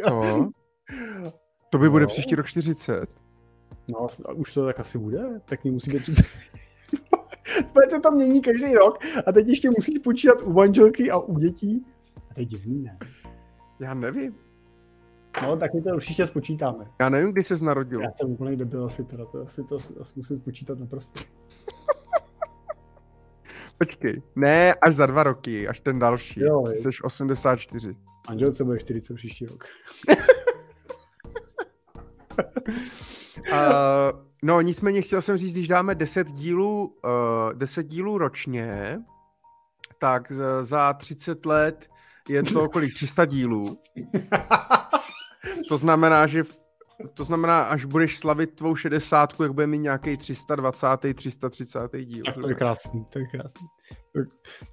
Co? 0.04 0.50
To 1.70 1.78
by 1.78 1.86
no. 1.86 1.92
bude 1.92 2.08
příští 2.08 2.36
rok 2.36 2.46
40. 2.46 3.10
No, 3.88 4.08
už 4.36 4.54
to 4.54 4.66
tak 4.66 4.80
asi 4.80 4.98
bude, 4.98 5.42
tak 5.46 5.64
mi 5.64 5.72
musí 5.72 5.92
být 5.92 6.00
30. 6.00 6.26
Teď 7.54 7.90
se 7.90 8.00
to 8.00 8.12
mění 8.12 8.42
každý 8.42 8.74
rok 8.74 9.00
a 9.26 9.32
teď 9.32 9.48
ještě 9.48 9.70
musíš 9.70 10.00
počítat 10.00 10.42
u 10.42 10.54
manželky 10.54 11.12
a 11.12 11.20
u 11.20 11.40
dětí. 11.40 11.86
A 12.30 12.34
to 12.34 12.40
je 12.40 12.46
divný, 12.46 12.84
ne? 12.84 12.98
Já 13.80 13.94
nevím. 13.94 14.36
No, 15.42 15.58
tak 15.58 15.74
my 15.74 15.82
to 15.82 15.90
určitě 15.90 16.28
spočítáme. 16.28 16.86
Já 17.00 17.10
nevím, 17.10 17.32
kdy 17.32 17.44
jsi 17.44 17.64
narodil. 17.64 18.02
Já 18.02 18.12
jsem 18.12 18.32
úplně 18.32 18.56
debil 18.56 18.86
asi 18.86 19.04
teda, 19.04 19.26
to 19.26 19.42
asi 19.42 19.64
to 19.64 19.76
asi 19.76 20.14
musím 20.16 20.40
spočítat 20.40 20.80
naprosto. 20.80 21.20
Počkej, 23.78 24.22
ne, 24.36 24.74
až 24.74 24.96
za 24.96 25.06
dva 25.06 25.24
roky, 25.24 25.68
až 25.68 25.80
ten 25.80 26.00
další. 26.00 26.40
Jo, 26.40 26.66
Jsi 26.66 26.90
84. 27.04 27.96
Manželce 28.30 28.64
bude 28.64 28.80
40 28.80 29.14
příští 29.14 29.46
rok. 29.46 29.66
uh, 33.52 33.56
no 34.44 34.62
nicméně 34.62 35.02
chtěl 35.02 35.22
jsem 35.22 35.38
říct, 35.38 35.54
když 35.54 35.68
dáme 35.68 35.96
10 35.96 36.28
dílů, 36.32 36.86
uh, 36.86 37.54
10 37.54 37.88
dílů 37.88 38.18
ročně, 38.18 39.00
tak 40.00 40.32
za 40.62 40.94
30 40.94 41.46
let 41.46 41.90
je 42.30 42.44
to 42.44 42.70
kolik? 42.70 42.94
300 42.94 43.26
dílů. 43.26 43.78
To 45.70 45.78
znamená, 45.78 46.28
že 46.28 46.44
to 47.14 47.24
znamená, 47.24 47.64
až 47.64 47.86
budeš 47.86 48.20
slavit 48.20 48.56
tvou 48.56 48.76
60, 48.76 49.34
jak 49.42 49.54
bude 49.54 49.68
mít 49.68 49.80
nějaký 49.80 50.18
320. 50.18 50.88
330. 51.14 51.80
díl. 52.06 52.24
Tak 52.26 52.36
to 52.36 52.50
je 52.50 52.56
krásný, 52.56 53.06
to 53.10 53.20
je 53.20 53.26
krásný. 53.26 53.68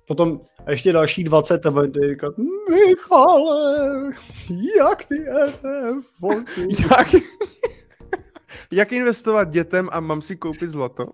Potom 0.06 0.40
ještě 0.68 0.92
další 0.92 1.24
20 1.24 1.66
a 1.66 1.70
bude 1.70 2.08
říkat, 2.08 2.34
Michale, 2.70 4.10
jak 4.78 5.04
ty 5.04 5.14
ETF 5.28 6.06
jak, 6.90 7.08
jak 8.74 8.92
investovat 8.92 9.48
dětem 9.50 9.88
a 9.92 10.00
mám 10.00 10.22
si 10.22 10.36
koupit 10.36 10.68
zlato? 10.68 11.06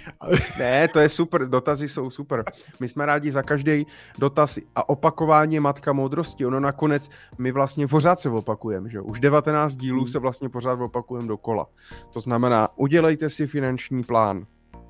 ne, 0.58 0.88
to 0.88 1.00
je 1.00 1.08
super, 1.08 1.48
dotazy 1.48 1.88
jsou 1.88 2.10
super. 2.10 2.44
My 2.80 2.88
jsme 2.88 3.06
rádi 3.06 3.30
za 3.30 3.42
každý 3.42 3.86
dotaz 4.18 4.58
a 4.74 4.88
opakování 4.88 5.60
matka 5.60 5.92
moudrosti. 5.92 6.46
Ono 6.46 6.60
nakonec, 6.60 7.08
my 7.38 7.52
vlastně 7.52 7.86
pořád 7.86 8.20
se 8.20 8.28
opakujeme, 8.28 8.90
že 8.90 9.00
Už 9.00 9.20
19 9.20 9.76
dílů 9.76 9.98
hmm. 9.98 10.06
se 10.06 10.18
vlastně 10.18 10.48
pořád 10.48 10.80
opakujeme 10.80 11.28
dokola. 11.28 11.66
To 12.12 12.20
znamená, 12.20 12.68
udělejte 12.76 13.28
si 13.28 13.46
finanční 13.46 14.02
plán. 14.02 14.46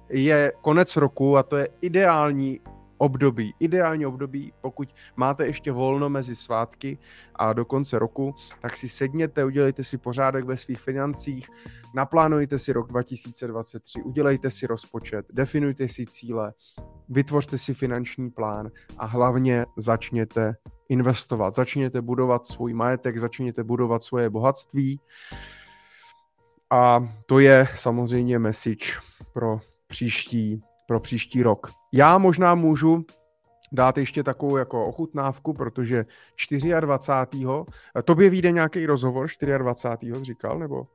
Je 0.09 0.53
konec 0.61 0.97
roku 0.97 1.37
a 1.37 1.43
to 1.43 1.57
je 1.57 1.69
ideální 1.81 2.61
období, 3.03 3.55
ideální 3.61 4.07
období, 4.07 4.53
pokud 4.61 4.95
máte 5.17 5.47
ještě 5.47 5.73
volno 5.73 6.09
mezi 6.09 6.37
svátky 6.37 6.99
a 7.35 7.53
do 7.53 7.65
konce 7.65 7.99
roku, 7.99 8.35
tak 8.61 8.77
si 8.77 8.89
sedněte, 8.89 9.45
udělejte 9.45 9.85
si 9.85 9.99
pořádek 9.99 10.45
ve 10.45 10.57
svých 10.57 10.81
financích, 10.81 11.49
naplánujte 11.95 12.59
si 12.59 12.73
rok 12.73 12.89
2023, 12.89 14.03
udělejte 14.03 14.51
si 14.51 14.67
rozpočet, 14.67 15.27
definujte 15.33 15.89
si 15.89 16.07
cíle, 16.07 16.53
vytvořte 17.09 17.59
si 17.59 17.75
finanční 17.75 18.31
plán 18.31 18.71
a 18.99 19.07
hlavně 19.07 19.67
začněte 19.77 20.57
investovat, 20.89 21.55
začněte 21.55 22.01
budovat 22.01 22.47
svůj 22.47 22.75
majetek, 22.75 23.19
začněte 23.19 23.65
budovat 23.65 24.03
svoje 24.03 24.31
bohatství. 24.31 25.01
A 26.71 27.09
to 27.27 27.39
je 27.39 27.69
samozřejmě 27.75 28.39
message 28.39 28.87
pro 29.33 29.61
příští 29.87 30.63
pro 30.93 31.01
příští 31.01 31.43
rok. 31.43 31.71
Já 31.93 32.19
možná 32.19 32.55
můžu 32.55 33.05
dát 33.73 33.99
ještě 33.99 34.23
takovou 34.23 34.57
jako 34.57 34.87
ochutnávku, 34.87 35.53
protože 35.53 36.07
24. 36.81 37.47
Tobě 38.05 38.31
vyjde 38.31 38.53
nějaký 38.53 38.87
rozhovor 38.87 39.29
24. 39.59 40.25
říkal, 40.25 40.59
nebo? 40.59 40.87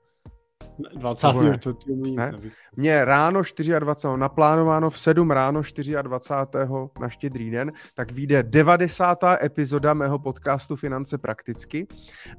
24. 0.93 2.15
Ne? 2.15 2.31
Mě 2.75 3.05
ráno 3.05 3.41
24. 3.41 4.17
naplánováno 4.17 4.89
v 4.89 4.99
7 4.99 5.31
ráno 5.31 5.61
24. 6.01 6.67
na 6.99 7.09
štědrý 7.09 7.51
den, 7.51 7.71
tak 7.93 8.11
vyjde 8.11 8.43
90. 8.43 9.23
epizoda 9.41 9.93
mého 9.93 10.19
podcastu 10.19 10.75
Finance 10.75 11.17
prakticky 11.17 11.87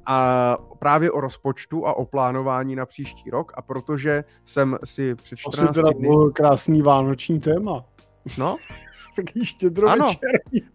a 0.05 0.57
právě 0.79 1.11
o 1.11 1.21
rozpočtu 1.21 1.87
a 1.87 1.93
o 1.93 2.05
plánování 2.05 2.75
na 2.75 2.85
příští 2.85 3.29
rok 3.29 3.51
a 3.55 3.61
protože 3.61 4.23
jsem 4.45 4.77
si 4.83 5.15
před 5.15 5.35
14 5.35 5.75
to 5.75 5.93
dny... 5.93 6.09
krásný 6.33 6.81
vánoční 6.81 7.39
téma. 7.39 7.85
No. 8.37 8.55
Taky 9.15 9.45
štědro 9.45 9.89
ano, 9.89 10.07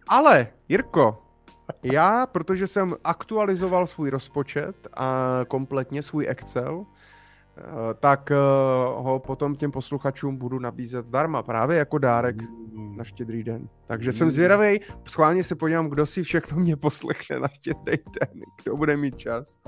ale 0.09 0.47
Jirko, 0.69 1.19
já, 1.83 2.27
protože 2.27 2.67
jsem 2.67 2.95
aktualizoval 3.05 3.87
svůj 3.87 4.11
rozpočet 4.11 4.89
a 4.97 5.41
kompletně 5.49 6.03
svůj 6.03 6.27
Excel, 6.29 6.87
tak 8.01 8.31
eh, 8.31 8.37
ho 8.97 9.23
potom 9.27 9.55
těm 9.55 9.71
posluchačům 9.71 10.37
budu 10.37 10.59
nabízet 10.59 11.07
zdarma, 11.07 11.43
právě 11.43 11.79
jako 11.79 11.99
dárek 11.99 12.37
mm. 12.43 12.97
na 12.97 13.05
štědrý 13.05 13.45
den. 13.45 13.69
Takže 13.87 14.09
mm. 14.09 14.13
jsem 14.13 14.31
zvědavý, 14.31 14.81
schválně 15.09 15.45
se 15.45 15.55
podívám, 15.55 15.89
kdo 15.89 16.07
si 16.07 16.23
všechno 16.23 16.57
mě 16.57 16.77
poslechne 16.77 17.41
na 17.41 17.49
štědrý 17.49 17.97
den, 18.21 18.41
kdo 18.65 18.77
bude 18.77 18.97
mít 18.97 19.17
čas. 19.17 19.59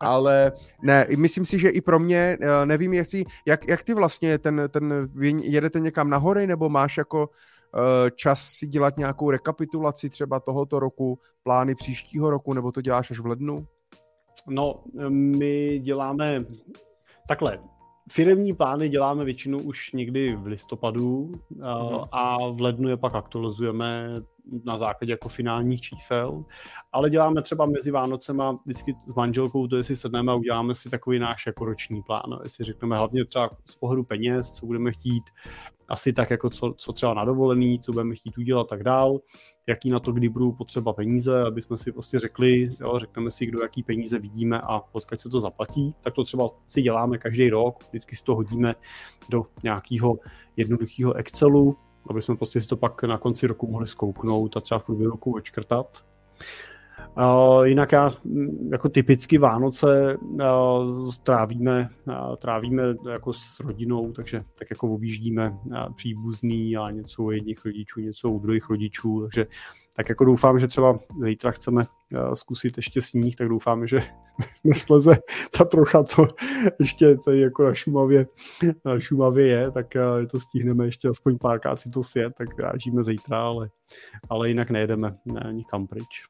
Ale 0.00 0.52
ne, 0.82 1.06
myslím 1.16 1.44
si, 1.44 1.58
že 1.58 1.68
i 1.68 1.80
pro 1.80 1.98
mě, 1.98 2.38
eh, 2.40 2.66
nevím, 2.66 2.94
jestli, 2.94 3.24
jak, 3.46 3.68
jak 3.68 3.84
ty 3.84 3.94
vlastně 3.94 4.38
ten, 4.38 4.62
ten, 4.68 5.08
jedete 5.42 5.80
někam 5.80 6.10
na 6.10 6.16
hory, 6.16 6.46
nebo 6.46 6.68
máš 6.68 6.96
jako 6.96 7.28
Eh, 7.76 8.10
čas 8.10 8.42
si 8.42 8.66
dělat 8.66 8.96
nějakou 8.96 9.30
rekapitulaci 9.30 10.10
třeba 10.10 10.40
tohoto 10.40 10.80
roku, 10.80 11.18
plány 11.42 11.74
příštího 11.74 12.30
roku, 12.30 12.54
nebo 12.54 12.72
to 12.72 12.80
děláš 12.80 13.10
až 13.10 13.18
v 13.18 13.26
lednu? 13.26 13.66
No, 14.48 14.84
my 15.10 15.78
děláme 15.78 16.44
takhle. 17.28 17.58
Firemní 18.10 18.52
plány 18.52 18.88
děláme 18.88 19.24
většinou 19.24 19.58
už 19.58 19.92
někdy 19.92 20.36
v 20.36 20.46
listopadu 20.46 21.32
mm-hmm. 21.56 22.08
a 22.12 22.36
v 22.50 22.60
lednu 22.60 22.88
je 22.88 22.96
pak 22.96 23.14
aktualizujeme 23.14 24.06
na 24.64 24.78
základě 24.78 25.12
jako 25.12 25.28
finálních 25.28 25.80
čísel, 25.80 26.44
ale 26.92 27.10
děláme 27.10 27.42
třeba 27.42 27.66
mezi 27.66 27.90
Vánocema 27.90 28.58
vždycky 28.64 28.94
s 29.06 29.14
manželkou, 29.14 29.66
to 29.66 29.76
jestli 29.76 29.96
sedneme 29.96 30.32
a 30.32 30.34
uděláme 30.34 30.74
si 30.74 30.90
takový 30.90 31.18
náš 31.18 31.46
jako 31.46 31.64
roční 31.64 32.02
plán, 32.02 32.38
jestli 32.42 32.64
řekneme 32.64 32.96
hlavně 32.96 33.24
třeba 33.24 33.50
z 33.64 33.74
pohledu 33.74 34.04
peněz, 34.04 34.52
co 34.52 34.66
budeme 34.66 34.92
chtít, 34.92 35.24
asi 35.88 36.12
tak 36.12 36.30
jako 36.30 36.50
co, 36.50 36.74
co 36.76 36.92
třeba 36.92 37.14
na 37.14 37.24
dovolený, 37.24 37.80
co 37.80 37.92
budeme 37.92 38.14
chtít 38.14 38.38
udělat 38.38 38.68
tak 38.68 38.82
dál, 38.82 39.18
jaký 39.66 39.90
na 39.90 40.00
to 40.00 40.12
kdy 40.12 40.28
budou 40.28 40.52
potřeba 40.52 40.92
peníze, 40.92 41.42
aby 41.42 41.62
jsme 41.62 41.78
si 41.78 41.92
prostě 41.92 42.18
řekli, 42.18 42.70
jo, 42.80 42.98
řekneme 42.98 43.30
si, 43.30 43.46
kdo 43.46 43.62
jaký 43.62 43.82
peníze 43.82 44.18
vidíme 44.18 44.60
a 44.60 44.80
odkud 44.92 45.20
se 45.20 45.28
to 45.28 45.40
zaplatí, 45.40 45.94
tak 46.00 46.14
to 46.14 46.24
třeba 46.24 46.48
si 46.66 46.82
děláme 46.82 47.18
každý 47.18 47.50
rok, 47.50 47.84
vždycky 47.88 48.16
si 48.16 48.24
to 48.24 48.34
hodíme 48.34 48.74
do 49.28 49.42
nějakého 49.62 50.18
jednoduchého 50.56 51.14
Excelu, 51.14 51.76
aby 52.10 52.22
jsme 52.22 52.36
prostě 52.36 52.60
si 52.60 52.68
to 52.68 52.76
pak 52.76 53.02
na 53.04 53.18
konci 53.18 53.46
roku 53.46 53.66
mohli 53.70 53.86
zkouknout 53.86 54.56
a 54.56 54.60
třeba 54.60 54.78
v 54.78 54.84
průběhu 54.84 55.10
roku 55.10 55.34
očkrtat. 55.34 56.04
Jinak 57.64 57.92
já 57.92 58.10
jako 58.70 58.88
typicky 58.88 59.38
Vánoce 59.38 60.16
trávíme, 61.22 61.88
trávíme 62.38 62.82
jako 63.10 63.32
s 63.32 63.60
rodinou, 63.60 64.12
takže 64.12 64.44
tak 64.58 64.70
jako 64.70 64.94
objíždíme 64.94 65.58
příbuzný 65.96 66.76
a 66.76 66.90
něco 66.90 67.22
u 67.22 67.30
jedních 67.30 67.64
rodičů, 67.64 68.00
něco 68.00 68.30
u 68.30 68.38
druhých 68.38 68.70
rodičů, 68.70 69.20
takže 69.20 69.46
tak 69.96 70.08
jako 70.08 70.24
doufám, 70.24 70.58
že 70.58 70.68
třeba 70.68 70.98
zítra 71.22 71.50
chceme 71.50 71.82
uh, 71.82 72.34
zkusit 72.34 72.76
ještě 72.76 73.02
sníh, 73.02 73.36
tak 73.36 73.48
doufám, 73.48 73.86
že 73.86 74.02
nesleze 74.64 75.16
ta 75.58 75.64
trocha, 75.64 76.04
co 76.04 76.28
ještě 76.80 77.16
tady 77.16 77.40
jako 77.40 77.64
na 77.64 77.74
Šumavě, 77.74 78.26
na 78.84 79.00
Šumavě 79.00 79.46
je, 79.46 79.70
tak 79.70 79.86
uh, 79.96 80.26
to 80.26 80.40
stihneme 80.40 80.84
ještě 80.84 81.08
aspoň 81.08 81.38
párkrát 81.38 81.76
si 81.76 81.88
to 81.88 82.02
sjet, 82.02 82.32
tak 82.38 82.58
rážíme 82.58 83.02
zítra, 83.02 83.42
ale, 83.42 83.70
ale 84.28 84.48
jinak 84.48 84.70
nejedeme 84.70 85.16
ne, 85.24 85.52
nikam 85.52 85.86
pryč. 85.86 86.24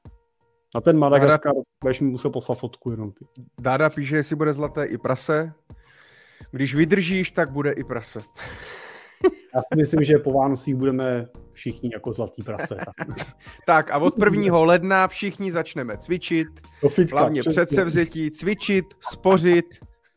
Na 0.75 0.81
ten 0.81 0.99
Madagaskar 0.99 1.53
budeš 1.83 2.01
mi 2.01 2.11
muset 2.11 2.31
poslat 2.31 2.59
fotku 2.59 2.91
jenom 2.91 3.13
ty. 3.13 3.25
Dáda 3.61 3.91
píše, 3.91 4.17
jestli 4.17 4.37
bude 4.37 4.53
zlaté 4.53 4.85
i 4.85 4.99
prase. 4.99 5.53
Když 6.51 6.75
vydržíš, 6.75 7.31
tak 7.31 7.51
bude 7.51 7.73
i 7.73 7.85
prase. 7.85 8.21
Já 9.55 9.61
si 9.61 9.77
myslím, 9.77 10.05
že 10.05 10.19
po 10.19 10.33
Vánocích 10.33 10.75
budeme 10.75 11.27
všichni 11.53 11.91
jako 11.93 12.13
zlatý 12.13 12.43
prase. 12.43 12.77
tak 13.67 13.91
a 13.93 13.99
od 13.99 14.15
1. 14.25 14.59
ledna 14.59 15.09
všichni 15.09 15.53
začneme 15.53 15.99
cvičit. 15.99 16.49
Fitka, 16.89 17.19
hlavně 17.19 17.41
přesně. 17.41 17.65
předsevzetí, 17.65 18.31
cvičit, 18.31 18.85
spořit, 19.01 19.67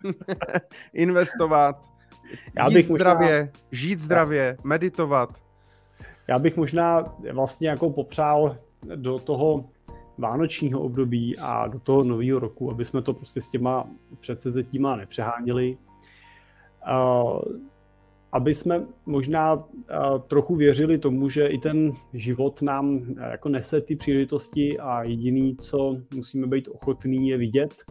investovat, 0.94 1.76
Já 2.58 2.70
bych 2.70 2.86
zdravě, 2.86 3.40
možná... 3.40 3.68
žít 3.72 4.00
zdravě, 4.00 4.58
meditovat. 4.64 5.30
Já 6.28 6.40
bych 6.40 6.58
možná 6.58 7.16
vlastně 7.34 7.70
jako 7.70 7.90
popřál 7.90 8.58
do 8.96 9.20
toho 9.20 9.70
vánočního 10.18 10.82
období 10.82 11.38
a 11.38 11.68
do 11.68 11.80
toho 11.80 12.04
nového 12.04 12.40
roku, 12.40 12.72
aby 12.72 12.86
jsme 12.86 13.02
to 13.02 13.14
prostě 13.14 13.42
s 13.42 13.50
těma 13.50 13.88
předsezetíma 14.20 14.96
nepřeháněli. 14.96 15.78
Uh, 16.88 17.42
aby 18.32 18.54
jsme 18.54 18.86
možná 19.06 19.68
trochu 20.28 20.56
věřili 20.56 20.98
tomu, 20.98 21.30
že 21.30 21.48
i 21.48 21.58
ten 21.58 21.92
život 22.14 22.62
nám 22.62 22.90
uh, 22.90 23.08
jako 23.32 23.50
nese 23.50 23.82
ty 23.82 23.96
příležitosti 23.96 24.80
a 24.80 25.04
jediný, 25.04 25.58
co 25.58 25.98
musíme 26.16 26.48
být 26.48 26.68
ochotný, 26.68 27.28
je 27.30 27.38
vidět 27.38 27.84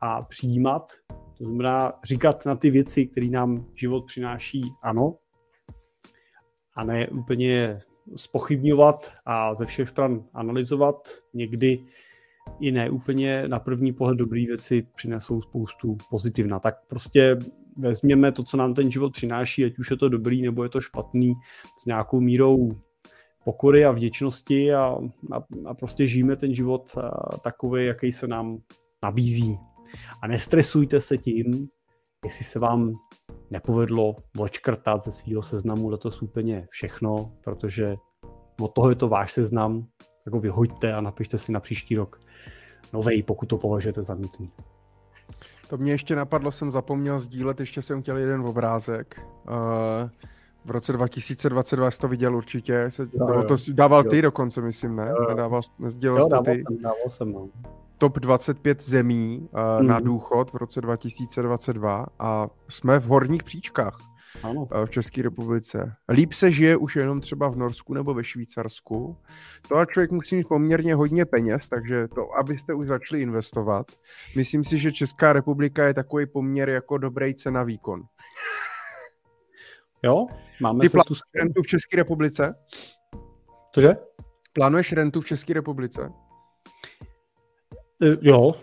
a 0.00 0.22
přijímat. 0.22 0.92
To 1.38 1.44
znamená 1.44 1.92
říkat 2.04 2.46
na 2.46 2.56
ty 2.56 2.70
věci, 2.70 3.06
které 3.06 3.26
nám 3.26 3.66
život 3.74 4.06
přináší 4.06 4.62
ano, 4.82 5.14
a 6.74 6.84
ne 6.84 7.08
úplně 7.08 7.78
spochybňovat 8.16 9.12
a 9.26 9.54
ze 9.54 9.66
všech 9.66 9.88
stran 9.88 10.24
analyzovat. 10.34 11.08
Někdy 11.34 11.84
i 12.60 12.72
ne 12.72 12.90
úplně 12.90 13.48
na 13.48 13.58
první 13.58 13.92
pohled 13.92 14.18
dobré 14.18 14.46
věci 14.46 14.86
přinesou 14.94 15.40
spoustu 15.40 15.96
pozitivna. 16.10 16.58
Tak 16.58 16.86
prostě 16.86 17.38
vezměme 17.76 18.32
to, 18.32 18.42
co 18.42 18.56
nám 18.56 18.74
ten 18.74 18.90
život 18.90 19.12
přináší, 19.12 19.64
ať 19.64 19.78
už 19.78 19.90
je 19.90 19.96
to 19.96 20.08
dobrý 20.08 20.42
nebo 20.42 20.62
je 20.62 20.68
to 20.68 20.80
špatný, 20.80 21.34
s 21.82 21.86
nějakou 21.86 22.20
mírou 22.20 22.70
pokory 23.44 23.84
a 23.84 23.90
vděčnosti 23.90 24.74
a, 24.74 24.96
a, 25.32 25.36
a 25.66 25.74
prostě 25.74 26.06
žijeme 26.06 26.36
ten 26.36 26.54
život 26.54 26.96
takový, 27.40 27.86
jaký 27.86 28.12
se 28.12 28.26
nám 28.26 28.58
nabízí. 29.02 29.58
A 30.22 30.26
nestresujte 30.26 31.00
se 31.00 31.18
tím, 31.18 31.68
jestli 32.24 32.44
se 32.44 32.58
vám 32.58 32.94
nepovedlo 33.50 34.16
odškrtat 34.38 35.04
ze 35.04 35.12
svého 35.12 35.42
seznamu 35.42 35.88
letos 35.88 36.22
úplně 36.22 36.66
všechno, 36.70 37.32
protože 37.44 37.96
od 38.60 38.68
toho 38.68 38.90
je 38.90 38.96
to 38.96 39.08
váš 39.08 39.32
seznam, 39.32 39.86
tak 40.24 40.34
ho 40.34 40.40
vyhoďte 40.40 40.92
a 40.92 41.00
napište 41.00 41.38
si 41.38 41.52
na 41.52 41.60
příští 41.60 41.96
rok 41.96 42.20
novej, 42.92 43.22
pokud 43.22 43.46
to 43.46 43.58
považujete 43.58 44.02
za 44.02 44.14
nutný. 44.14 44.50
To 45.68 45.76
mě 45.76 45.92
ještě 45.92 46.16
napadlo, 46.16 46.50
jsem 46.50 46.70
zapomněl 46.70 47.18
sdílet, 47.18 47.60
ještě 47.60 47.82
jsem 47.82 48.02
chtěl 48.02 48.16
jeden 48.16 48.40
obrázek. 48.40 49.26
Uh, 49.48 50.10
v 50.64 50.70
roce 50.70 50.92
2022 50.92 51.90
jsi 51.90 51.98
to 51.98 52.08
viděl 52.08 52.36
určitě, 52.36 52.86
se, 52.88 53.02
jo, 53.02 53.28
jo. 53.28 53.42
to 53.42 53.56
dával 53.72 54.02
jo. 54.04 54.10
ty 54.10 54.22
dokonce, 54.22 54.60
myslím, 54.60 54.96
ne? 54.96 55.08
Jo. 55.08 55.28
Nedával, 55.28 55.60
nezdělal 55.78 56.20
jo, 56.20 56.28
dával 56.28 56.44
ty. 56.44 56.62
Jsem, 56.68 56.82
dával 56.82 57.08
jsem, 57.08 57.32
no 57.32 57.48
top 58.02 58.18
25 58.18 58.82
zemí 58.82 59.48
uh, 59.52 59.82
mm. 59.82 59.88
na 59.88 60.00
důchod 60.00 60.52
v 60.52 60.54
roce 60.54 60.80
2022 60.80 62.06
a 62.18 62.48
jsme 62.68 62.98
v 62.98 63.04
horních 63.04 63.42
příčkách 63.42 63.98
ano. 64.42 64.60
Uh, 64.60 64.86
v 64.86 64.90
České 64.90 65.22
republice. 65.22 65.94
Líp 66.08 66.32
se 66.32 66.50
žije 66.52 66.76
už 66.76 66.96
jenom 66.96 67.20
třeba 67.20 67.48
v 67.48 67.56
Norsku 67.56 67.94
nebo 67.94 68.14
ve 68.14 68.24
Švýcarsku. 68.24 69.16
To 69.68 69.76
a 69.76 69.86
člověk 69.86 70.10
musí 70.10 70.36
mít 70.36 70.48
poměrně 70.48 70.94
hodně 70.94 71.24
peněz, 71.24 71.68
takže 71.68 72.08
to, 72.08 72.32
abyste 72.38 72.74
už 72.74 72.88
začali 72.88 73.22
investovat. 73.22 73.86
Myslím 74.36 74.64
si, 74.64 74.78
že 74.78 74.92
Česká 74.92 75.32
republika 75.32 75.86
je 75.86 75.94
takový 75.94 76.26
poměr 76.26 76.68
jako 76.68 76.98
dobrý 76.98 77.34
cena 77.34 77.62
výkon. 77.62 78.02
Jo, 80.02 80.26
máme 80.60 80.80
Ty 80.80 80.88
plánuješ 80.88 81.18
tu... 81.18 81.38
rentu 81.38 81.62
v 81.62 81.66
České 81.66 81.96
republice? 81.96 82.54
Cože? 83.74 83.96
Plánuješ 84.52 84.92
rentu 84.92 85.20
v 85.20 85.26
České 85.26 85.54
republice? 85.54 86.12
E, 88.02 88.16
jo, 88.20 88.54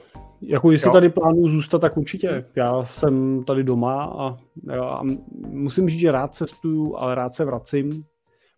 jako 0.42 0.72
jestli 0.72 0.88
jo. 0.88 0.94
tady 0.94 1.10
plánuju 1.10 1.48
zůstat, 1.48 1.80
tak 1.80 1.98
určitě. 1.98 2.46
Já 2.56 2.84
jsem 2.84 3.44
tady 3.44 3.64
doma 3.64 4.04
a, 4.04 4.38
a 4.82 5.04
musím 5.48 5.90
říct, 5.90 6.00
že 6.00 6.12
rád 6.12 6.34
cestuju, 6.34 6.96
ale 6.98 7.16
rád 7.16 7.36
se 7.36 7.46
vracím. 7.46 8.04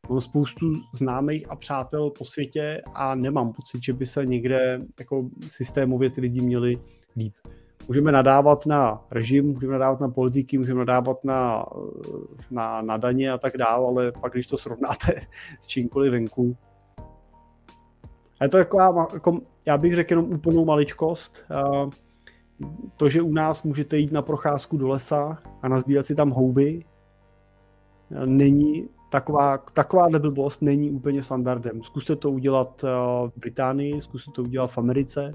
Mám 0.10 0.22
spoustu 0.22 0.74
známých 0.95 1.51
a 1.51 1.56
přátel 1.56 2.10
po 2.10 2.26
světě 2.26 2.82
a 2.93 3.16
nemám 3.16 3.51
pocit, 3.53 3.84
že 3.84 3.93
by 3.93 4.06
se 4.06 4.26
někde 4.26 4.82
jako 5.00 5.30
systémově 5.48 6.10
ty 6.10 6.22
lidi 6.22 6.42
měli 6.42 6.77
líp. 7.18 7.34
Můžeme 7.88 8.11
nadávat 8.11 8.66
na 8.66 9.06
režim, 9.11 9.45
můžeme 9.45 9.74
nadávat 9.74 10.00
na 10.00 10.10
politiky, 10.10 10.58
můžeme 10.58 10.80
nadávat 10.80 11.24
na, 11.24 11.66
na, 12.51 12.82
na 12.82 12.98
daně 12.98 13.32
a 13.32 13.38
tak 13.38 13.58
dále, 13.58 13.88
ale 13.88 14.11
pak 14.11 14.34
když 14.34 14.48
to 14.48 14.58
srovnáte 14.58 15.22
s 15.61 15.68
čímkoliv 15.68 16.11
venku, 16.11 16.58
je 18.44 18.50
to 18.50 18.58
taková, 18.58 19.08
jako, 19.14 19.40
já 19.66 19.78
bych 19.78 19.95
řekl 19.95 20.14
jenom 20.14 20.34
úplnou 20.34 20.66
maličkost. 20.66 21.45
to, 22.98 23.10
že 23.10 23.22
u 23.22 23.34
nás 23.34 23.64
můžete 23.64 23.98
jít 23.98 24.11
na 24.11 24.22
procházku 24.22 24.78
do 24.78 24.88
lesa 24.88 25.38
a 25.61 25.68
nazbírat 25.68 26.06
si 26.06 26.16
tam 26.16 26.30
houby, 26.30 26.86
není 28.26 28.90
taková, 29.11 29.58
taková 29.58 30.20
blbost 30.20 30.61
není 30.61 30.92
úplně 30.92 31.24
standardem. 31.24 31.84
Zkuste 31.84 32.16
to 32.16 32.32
udělat 32.32 32.82
v 33.28 33.32
Británii, 33.38 34.02
zkuste 34.02 34.32
to 34.32 34.44
udělat 34.44 34.68
v 34.68 34.78
Americe, 34.78 35.34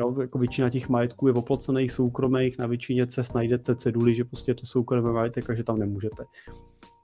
Jo, 0.00 0.20
jako 0.20 0.38
většina 0.38 0.70
těch 0.70 0.88
majetků 0.88 1.28
je 1.28 1.34
oplocených, 1.34 1.92
soukromých, 1.92 2.58
na 2.58 2.66
většině 2.66 3.06
cest 3.06 3.34
najdete 3.34 3.76
ceduly, 3.76 4.14
že 4.14 4.24
prostě 4.24 4.50
je 4.50 4.54
to 4.54 4.66
soukromé 4.66 5.12
majetek 5.12 5.50
a 5.50 5.54
že 5.54 5.64
tam 5.64 5.78
nemůžete. 5.78 6.24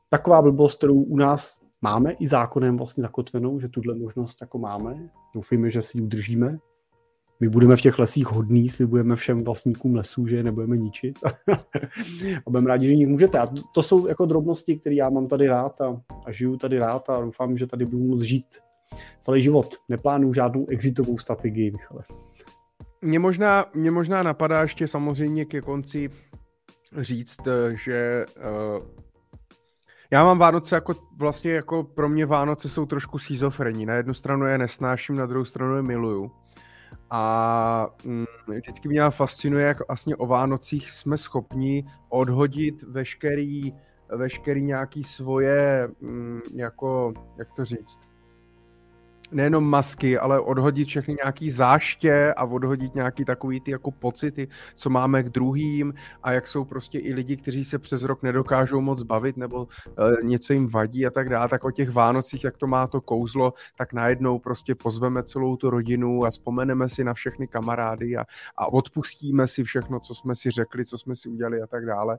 Taková 0.09 0.43
blbost, 0.43 0.79
kterou 0.79 0.95
u 0.95 1.17
nás 1.17 1.61
máme 1.83 2.12
i 2.12 2.28
zákonem 2.28 2.76
vlastně 2.76 3.02
zakotvenou, 3.02 3.60
že 3.60 3.68
tuhle 3.68 3.94
možnost 3.94 4.39
jako 4.41 4.59
máme. 4.59 5.10
Doufejme, 5.34 5.70
že 5.70 5.83
si 5.83 5.99
ji 5.99 6.02
udržíme. 6.02 6.59
My 7.41 7.49
budeme 7.49 7.76
v 7.76 7.81
těch 7.81 7.99
lesích 7.99 8.26
hodní, 8.26 8.68
slibujeme 8.68 9.17
všem 9.17 9.44
vlastníkům 9.44 9.94
lesů, 9.94 10.26
že 10.26 10.36
je 10.36 10.42
nebudeme 10.42 10.76
ničit. 10.76 11.18
a 12.47 12.50
budeme 12.50 12.68
rádi, 12.68 12.86
že 12.86 12.94
nich 12.94 13.09
můžete. 13.09 13.39
A 13.39 13.47
to, 13.47 13.62
to 13.75 13.83
jsou 13.83 14.07
jako 14.07 14.26
drobnosti, 14.26 14.76
které 14.76 14.94
já 14.94 15.10
mám 15.10 15.26
tady 15.26 15.47
rád 15.47 15.81
a, 15.81 16.02
a 16.26 16.33
žiju 16.33 16.57
tady 16.57 16.78
rád 16.78 17.10
a 17.10 17.20
doufám, 17.20 17.57
že 17.57 17.67
tady 17.67 17.84
budu 17.84 18.05
moct 18.05 18.23
žít 18.23 18.47
celý 19.20 19.42
život. 19.42 19.75
Neplánuju 19.89 20.34
žádnou 20.34 20.67
exitovou 20.68 21.18
strategii, 21.18 21.70
Michale. 21.70 22.02
Mě 23.02 23.18
možná, 23.18 23.65
mě 23.75 23.91
možná 23.91 24.23
napadá 24.23 24.62
ještě 24.62 24.89
samozřejmě 24.89 25.44
ke 25.44 25.60
konci 25.60 26.10
říct, 26.97 27.47
eh, 27.47 27.76
že 27.76 28.25
uh, 28.36 28.86
já 30.11 30.25
mám 30.25 30.39
Vánoce 30.39 30.75
jako 30.75 30.95
vlastně 31.17 31.53
jako 31.53 31.85
pro 31.85 32.09
mě 32.09 32.27
Vánoce 32.27 32.69
jsou 32.69 32.87
trošku 32.87 33.19
schizofrení. 33.19 33.87
Na 33.87 33.95
jednu 33.95 34.15
stranu 34.15 34.47
je 34.47 34.59
nesnáším, 34.59 35.17
na 35.17 35.27
druhou 35.27 35.45
stranu 35.45 35.77
je 35.77 35.83
miluju. 35.83 36.31
A 37.11 37.87
mm, 38.05 38.25
vždycky 38.47 38.89
mě 38.89 39.11
fascinuje, 39.11 39.67
jak 39.67 39.89
vlastně 39.89 40.17
o 40.17 40.27
Vánocích 40.27 40.91
jsme 40.91 41.17
schopni 41.17 41.85
odhodit 42.09 42.83
veškerý, 42.83 43.73
veškerý 44.17 44.63
nějaký 44.63 45.05
svoje, 45.05 45.89
mm, 46.01 46.41
jako, 46.55 47.13
jak 47.39 47.53
to 47.53 47.65
říct, 47.65 48.10
nejenom 49.33 49.65
masky, 49.65 50.18
ale 50.18 50.41
odhodit 50.41 50.89
všechny 50.89 51.15
nějaký 51.15 51.50
záště 51.50 52.34
a 52.36 52.44
odhodit 52.44 52.94
nějaký 52.94 53.25
takový 53.25 53.60
ty 53.60 53.70
jako 53.70 53.91
pocity, 53.91 54.49
co 54.75 54.91
máme 54.91 55.23
k 55.23 55.28
druhým 55.28 55.94
a 56.23 56.33
jak 56.33 56.49
jsou 56.49 56.65
prostě 56.65 56.99
i 56.99 57.15
lidi, 57.15 57.36
kteří 57.36 57.65
se 57.65 57.78
přes 57.78 58.02
rok 58.02 58.23
nedokážou 58.23 58.81
moc 58.81 59.02
bavit 59.02 59.36
nebo 59.36 59.68
e, 59.89 60.25
něco 60.25 60.52
jim 60.52 60.68
vadí 60.68 61.07
a 61.07 61.10
tak 61.10 61.28
dále, 61.28 61.49
tak 61.49 61.65
o 61.65 61.70
těch 61.70 61.91
Vánocích, 61.91 62.44
jak 62.44 62.57
to 62.57 62.67
má 62.67 62.86
to 62.86 63.00
kouzlo, 63.00 63.52
tak 63.76 63.92
najednou 63.92 64.39
prostě 64.39 64.75
pozveme 64.75 65.23
celou 65.23 65.57
tu 65.57 65.70
rodinu 65.70 66.25
a 66.25 66.31
vzpomeneme 66.31 66.89
si 66.89 67.05
na 67.05 67.15
všechny 67.15 67.47
kamarády 67.47 68.17
a, 68.17 68.25
a 68.57 68.73
odpustíme 68.73 69.47
si 69.47 69.65
všechno, 69.65 70.00
co 70.00 70.15
jsme 70.15 70.34
si 70.34 70.50
řekli, 70.50 70.84
co 70.84 70.99
jsme 70.99 71.15
si 71.15 71.28
udělali 71.28 71.62
a 71.62 71.67
tak 71.67 71.86
dále. 71.86 72.18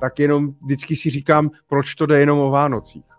Tak 0.00 0.18
jenom 0.18 0.48
vždycky 0.64 0.96
si 0.96 1.10
říkám, 1.10 1.50
proč 1.66 1.94
to 1.94 2.06
jde 2.06 2.20
jenom 2.20 2.38
o 2.38 2.50
Vánocích 2.50 3.17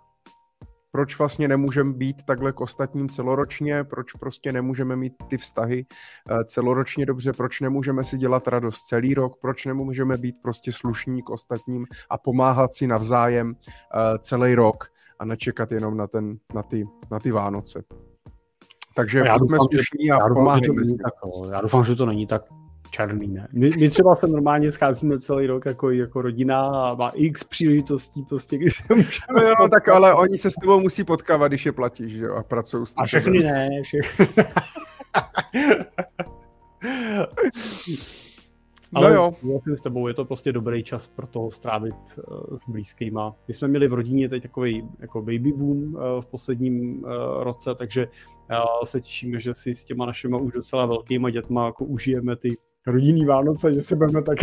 proč 0.91 1.19
vlastně 1.19 1.47
nemůžeme 1.47 1.93
být 1.93 2.23
takhle 2.23 2.53
k 2.53 2.61
ostatním 2.61 3.09
celoročně, 3.09 3.83
proč 3.83 4.13
prostě 4.13 4.51
nemůžeme 4.51 4.95
mít 4.95 5.13
ty 5.27 5.37
vztahy 5.37 5.85
eh, 6.31 6.45
celoročně 6.45 7.05
dobře, 7.05 7.33
proč 7.33 7.61
nemůžeme 7.61 8.03
si 8.03 8.17
dělat 8.17 8.47
radost 8.47 8.81
celý 8.81 9.13
rok, 9.13 9.37
proč 9.41 9.65
nemůžeme 9.65 10.17
být 10.17 10.35
prostě 10.41 10.71
slušní 10.71 11.23
k 11.23 11.29
ostatním 11.29 11.85
a 12.09 12.17
pomáhat 12.17 12.73
si 12.73 12.87
navzájem 12.87 13.55
eh, 13.55 14.19
celý 14.19 14.55
rok 14.55 14.87
a 15.19 15.25
nečekat 15.25 15.71
jenom 15.71 15.97
na, 15.97 16.07
ten, 16.07 16.37
na, 16.53 16.63
ty, 16.63 16.85
na 17.11 17.19
ty 17.19 17.31
Vánoce. 17.31 17.83
Takže 18.95 19.19
já 19.19 19.37
buďme 19.37 19.57
slušní 19.71 20.11
a 20.11 20.17
pomáhejme 20.33 20.83
si. 20.85 20.97
Tak, 21.03 21.13
já 21.51 21.61
doufám, 21.61 21.83
že 21.83 21.95
to 21.95 22.05
není 22.05 22.27
tak 22.27 22.41
černý, 22.89 23.27
ne. 23.27 23.47
My, 23.53 23.69
my 23.79 23.89
třeba 23.89 24.15
se 24.15 24.27
normálně 24.27 24.71
scházíme 24.71 25.19
celý 25.19 25.47
rok 25.47 25.65
jako, 25.65 25.89
jako 25.89 26.21
rodina 26.21 26.59
a 26.59 26.95
má 26.95 27.09
x 27.09 27.43
příležitostí 27.43 28.23
prostě, 28.23 28.57
když 28.57 28.77
se 28.77 28.95
můžeme... 28.95 29.55
No 29.59 29.69
tak 29.69 29.89
ale 29.89 30.13
oni 30.13 30.37
se 30.37 30.49
s 30.49 30.53
tebou 30.53 30.79
musí 30.79 31.03
potkávat, 31.03 31.51
když 31.51 31.65
je 31.65 31.71
platíš, 31.71 32.11
že 32.11 32.25
jo, 32.25 32.35
a 32.35 32.43
pracují 32.43 32.87
s 32.87 32.93
A 32.97 33.05
všechny 33.05 33.39
ne, 33.39 33.69
všechny. 33.83 34.27
No 38.93 39.01
Ale 39.01 39.15
jo. 39.15 39.35
Vlastně 39.43 39.77
s 39.77 39.81
tebou 39.81 40.07
je 40.07 40.13
to 40.13 40.25
prostě 40.25 40.51
dobrý 40.51 40.83
čas 40.83 41.07
pro 41.07 41.27
to 41.27 41.51
strávit 41.51 41.95
uh, 41.95 42.57
s 42.57 42.69
blízkýma. 42.69 43.35
My 43.47 43.53
jsme 43.53 43.67
měli 43.67 43.87
v 43.87 43.93
rodině 43.93 44.29
teď 44.29 44.43
takový 44.43 44.89
jako 44.99 45.21
baby 45.21 45.53
boom 45.53 45.93
uh, 45.93 46.01
v 46.21 46.25
posledním 46.25 47.03
uh, 47.03 47.09
roce, 47.43 47.75
takže 47.75 48.07
uh, 48.07 48.83
se 48.83 49.01
těšíme, 49.01 49.39
že 49.39 49.55
si 49.55 49.75
s 49.75 49.83
těma 49.83 50.05
našima 50.05 50.37
už 50.37 50.53
docela 50.53 50.85
velkýma 50.85 51.29
dětma 51.29 51.65
jako 51.65 51.85
užijeme 51.85 52.35
ty 52.35 52.57
rodinný 52.87 53.25
Vánoce, 53.25 53.73
že 53.73 53.81
se 53.81 53.95
budeme 53.95 54.21
tak 54.21 54.37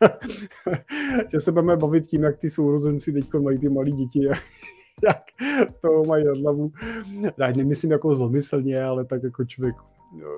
že 1.32 1.40
se 1.40 1.52
budeme 1.52 1.76
bavit 1.76 2.06
tím, 2.06 2.22
jak 2.22 2.36
ty 2.36 2.50
sourozenci 2.50 3.12
teď 3.12 3.34
mají 3.34 3.58
ty 3.58 3.68
malí 3.68 3.92
děti, 3.92 4.24
jak 5.04 5.22
to 5.80 6.02
mají 6.08 6.24
na 6.24 6.32
hlavu. 6.32 6.72
Já 7.38 7.52
nemyslím 7.56 7.90
jako 7.90 8.14
zlomyslně, 8.14 8.84
ale 8.84 9.04
tak 9.04 9.22
jako 9.22 9.44
člověk 9.44 9.76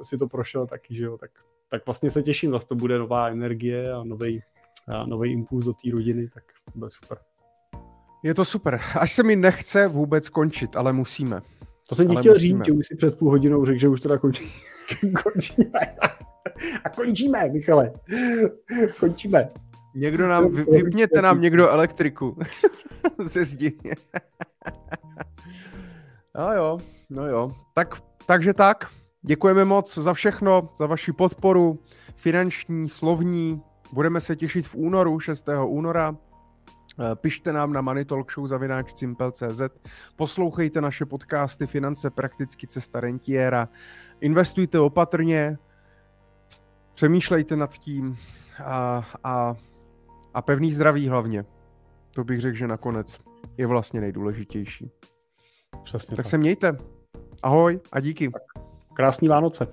si 0.03 0.19
to 0.19 0.29
prošel 0.29 0.67
taky, 0.67 0.95
že 0.95 1.05
jo, 1.05 1.19
tak, 1.19 1.31
tak 1.69 1.87
vlastně 1.87 2.11
se 2.11 2.23
těším, 2.23 2.51
zase 2.51 2.67
to 2.67 2.75
bude 2.75 2.99
nová 2.99 3.29
energie 3.29 3.93
a 3.93 4.05
nový 4.05 4.43
a 4.89 5.07
nový 5.07 5.33
impuls 5.33 5.65
do 5.65 5.73
té 5.73 5.91
rodiny, 5.93 6.29
tak 6.35 6.45
bude 6.75 6.91
super. 6.91 7.19
Je 8.23 8.35
to 8.35 8.45
super. 8.45 8.81
Až 8.99 9.13
se 9.13 9.23
mi 9.23 9.37
nechce 9.37 9.89
vůbec 9.89 10.29
končit, 10.29 10.77
ale 10.77 10.93
musíme. 10.93 11.43
To 11.89 11.95
jsem 11.95 12.09
ti 12.09 12.17
chtěl 12.17 12.35
musíme. 12.35 12.59
říct, 12.59 12.67
že 12.67 12.73
už 12.73 12.87
si 12.87 12.97
před 12.97 13.19
půl 13.19 13.31
hodinou 13.31 13.65
řekl, 13.65 13.79
že 13.79 13.89
už 13.89 14.01
teda 14.01 14.19
končí. 14.19 14.45
končíme. 15.23 15.71
A 16.85 16.89
končíme, 16.89 17.49
Michale. 17.49 17.93
Končíme. 19.01 19.49
Někdo 19.95 20.29
nám, 20.29 20.53
vypněte 20.53 21.23
nám 21.23 21.41
někdo 21.41 21.69
elektriku 21.71 22.39
ze 23.19 23.45
zdi. 23.45 23.79
no 26.39 26.53
jo, 26.53 26.79
no 27.11 27.27
jo. 27.27 27.53
Tak, 27.75 27.95
takže 28.27 28.55
tak. 28.55 28.91
Děkujeme 29.23 29.65
moc 29.65 29.99
za 29.99 30.15
všechno, 30.15 30.69
za 30.79 30.87
vaši 30.87 31.13
podporu, 31.13 31.79
finanční, 32.17 32.89
slovní. 32.89 33.63
Budeme 33.93 34.21
se 34.21 34.37
těšit 34.37 34.69
v 34.69 34.75
únoru, 34.75 35.21
6. 35.21 35.49
února. 35.67 36.17
Eh, 37.01 37.15
pište 37.15 37.53
nám 37.53 37.73
na 37.73 37.81
moneytalkshow.cz, 37.81 39.63
poslouchejte 40.17 40.81
naše 40.81 41.07
podcasty 41.07 41.67
Finance 41.67 42.11
prakticky 42.11 42.67
cesta 42.67 43.01
rentiera, 43.01 43.69
investujte 44.21 44.79
opatrně, 44.81 45.59
přemýšlejte 46.99 47.57
nad 47.57 47.79
tím 47.79 48.19
a, 48.65 49.07
a, 49.25 49.57
a 50.35 50.43
pevný 50.43 50.73
zdraví 50.73 51.09
hlavně. 51.09 51.45
To 52.15 52.25
bych 52.25 52.41
řekl, 52.41 52.57
že 52.57 52.67
nakonec 52.67 53.21
je 53.57 53.67
vlastně 53.67 54.01
nejdůležitější. 54.01 54.91
Přesně 55.83 56.17
tak, 56.17 56.25
tak. 56.25 56.31
se 56.31 56.39
mějte. 56.39 56.79
Ahoj 57.43 57.81
a 57.93 58.01
díky. 58.01 58.31
Krásný 58.95 59.29
Vánoce. 59.29 59.69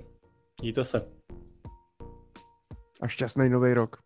Mějte 0.61 0.83
se. 0.83 1.11
A 3.01 3.07
šťastný 3.07 3.49
nový 3.49 3.73
rok. 3.73 4.04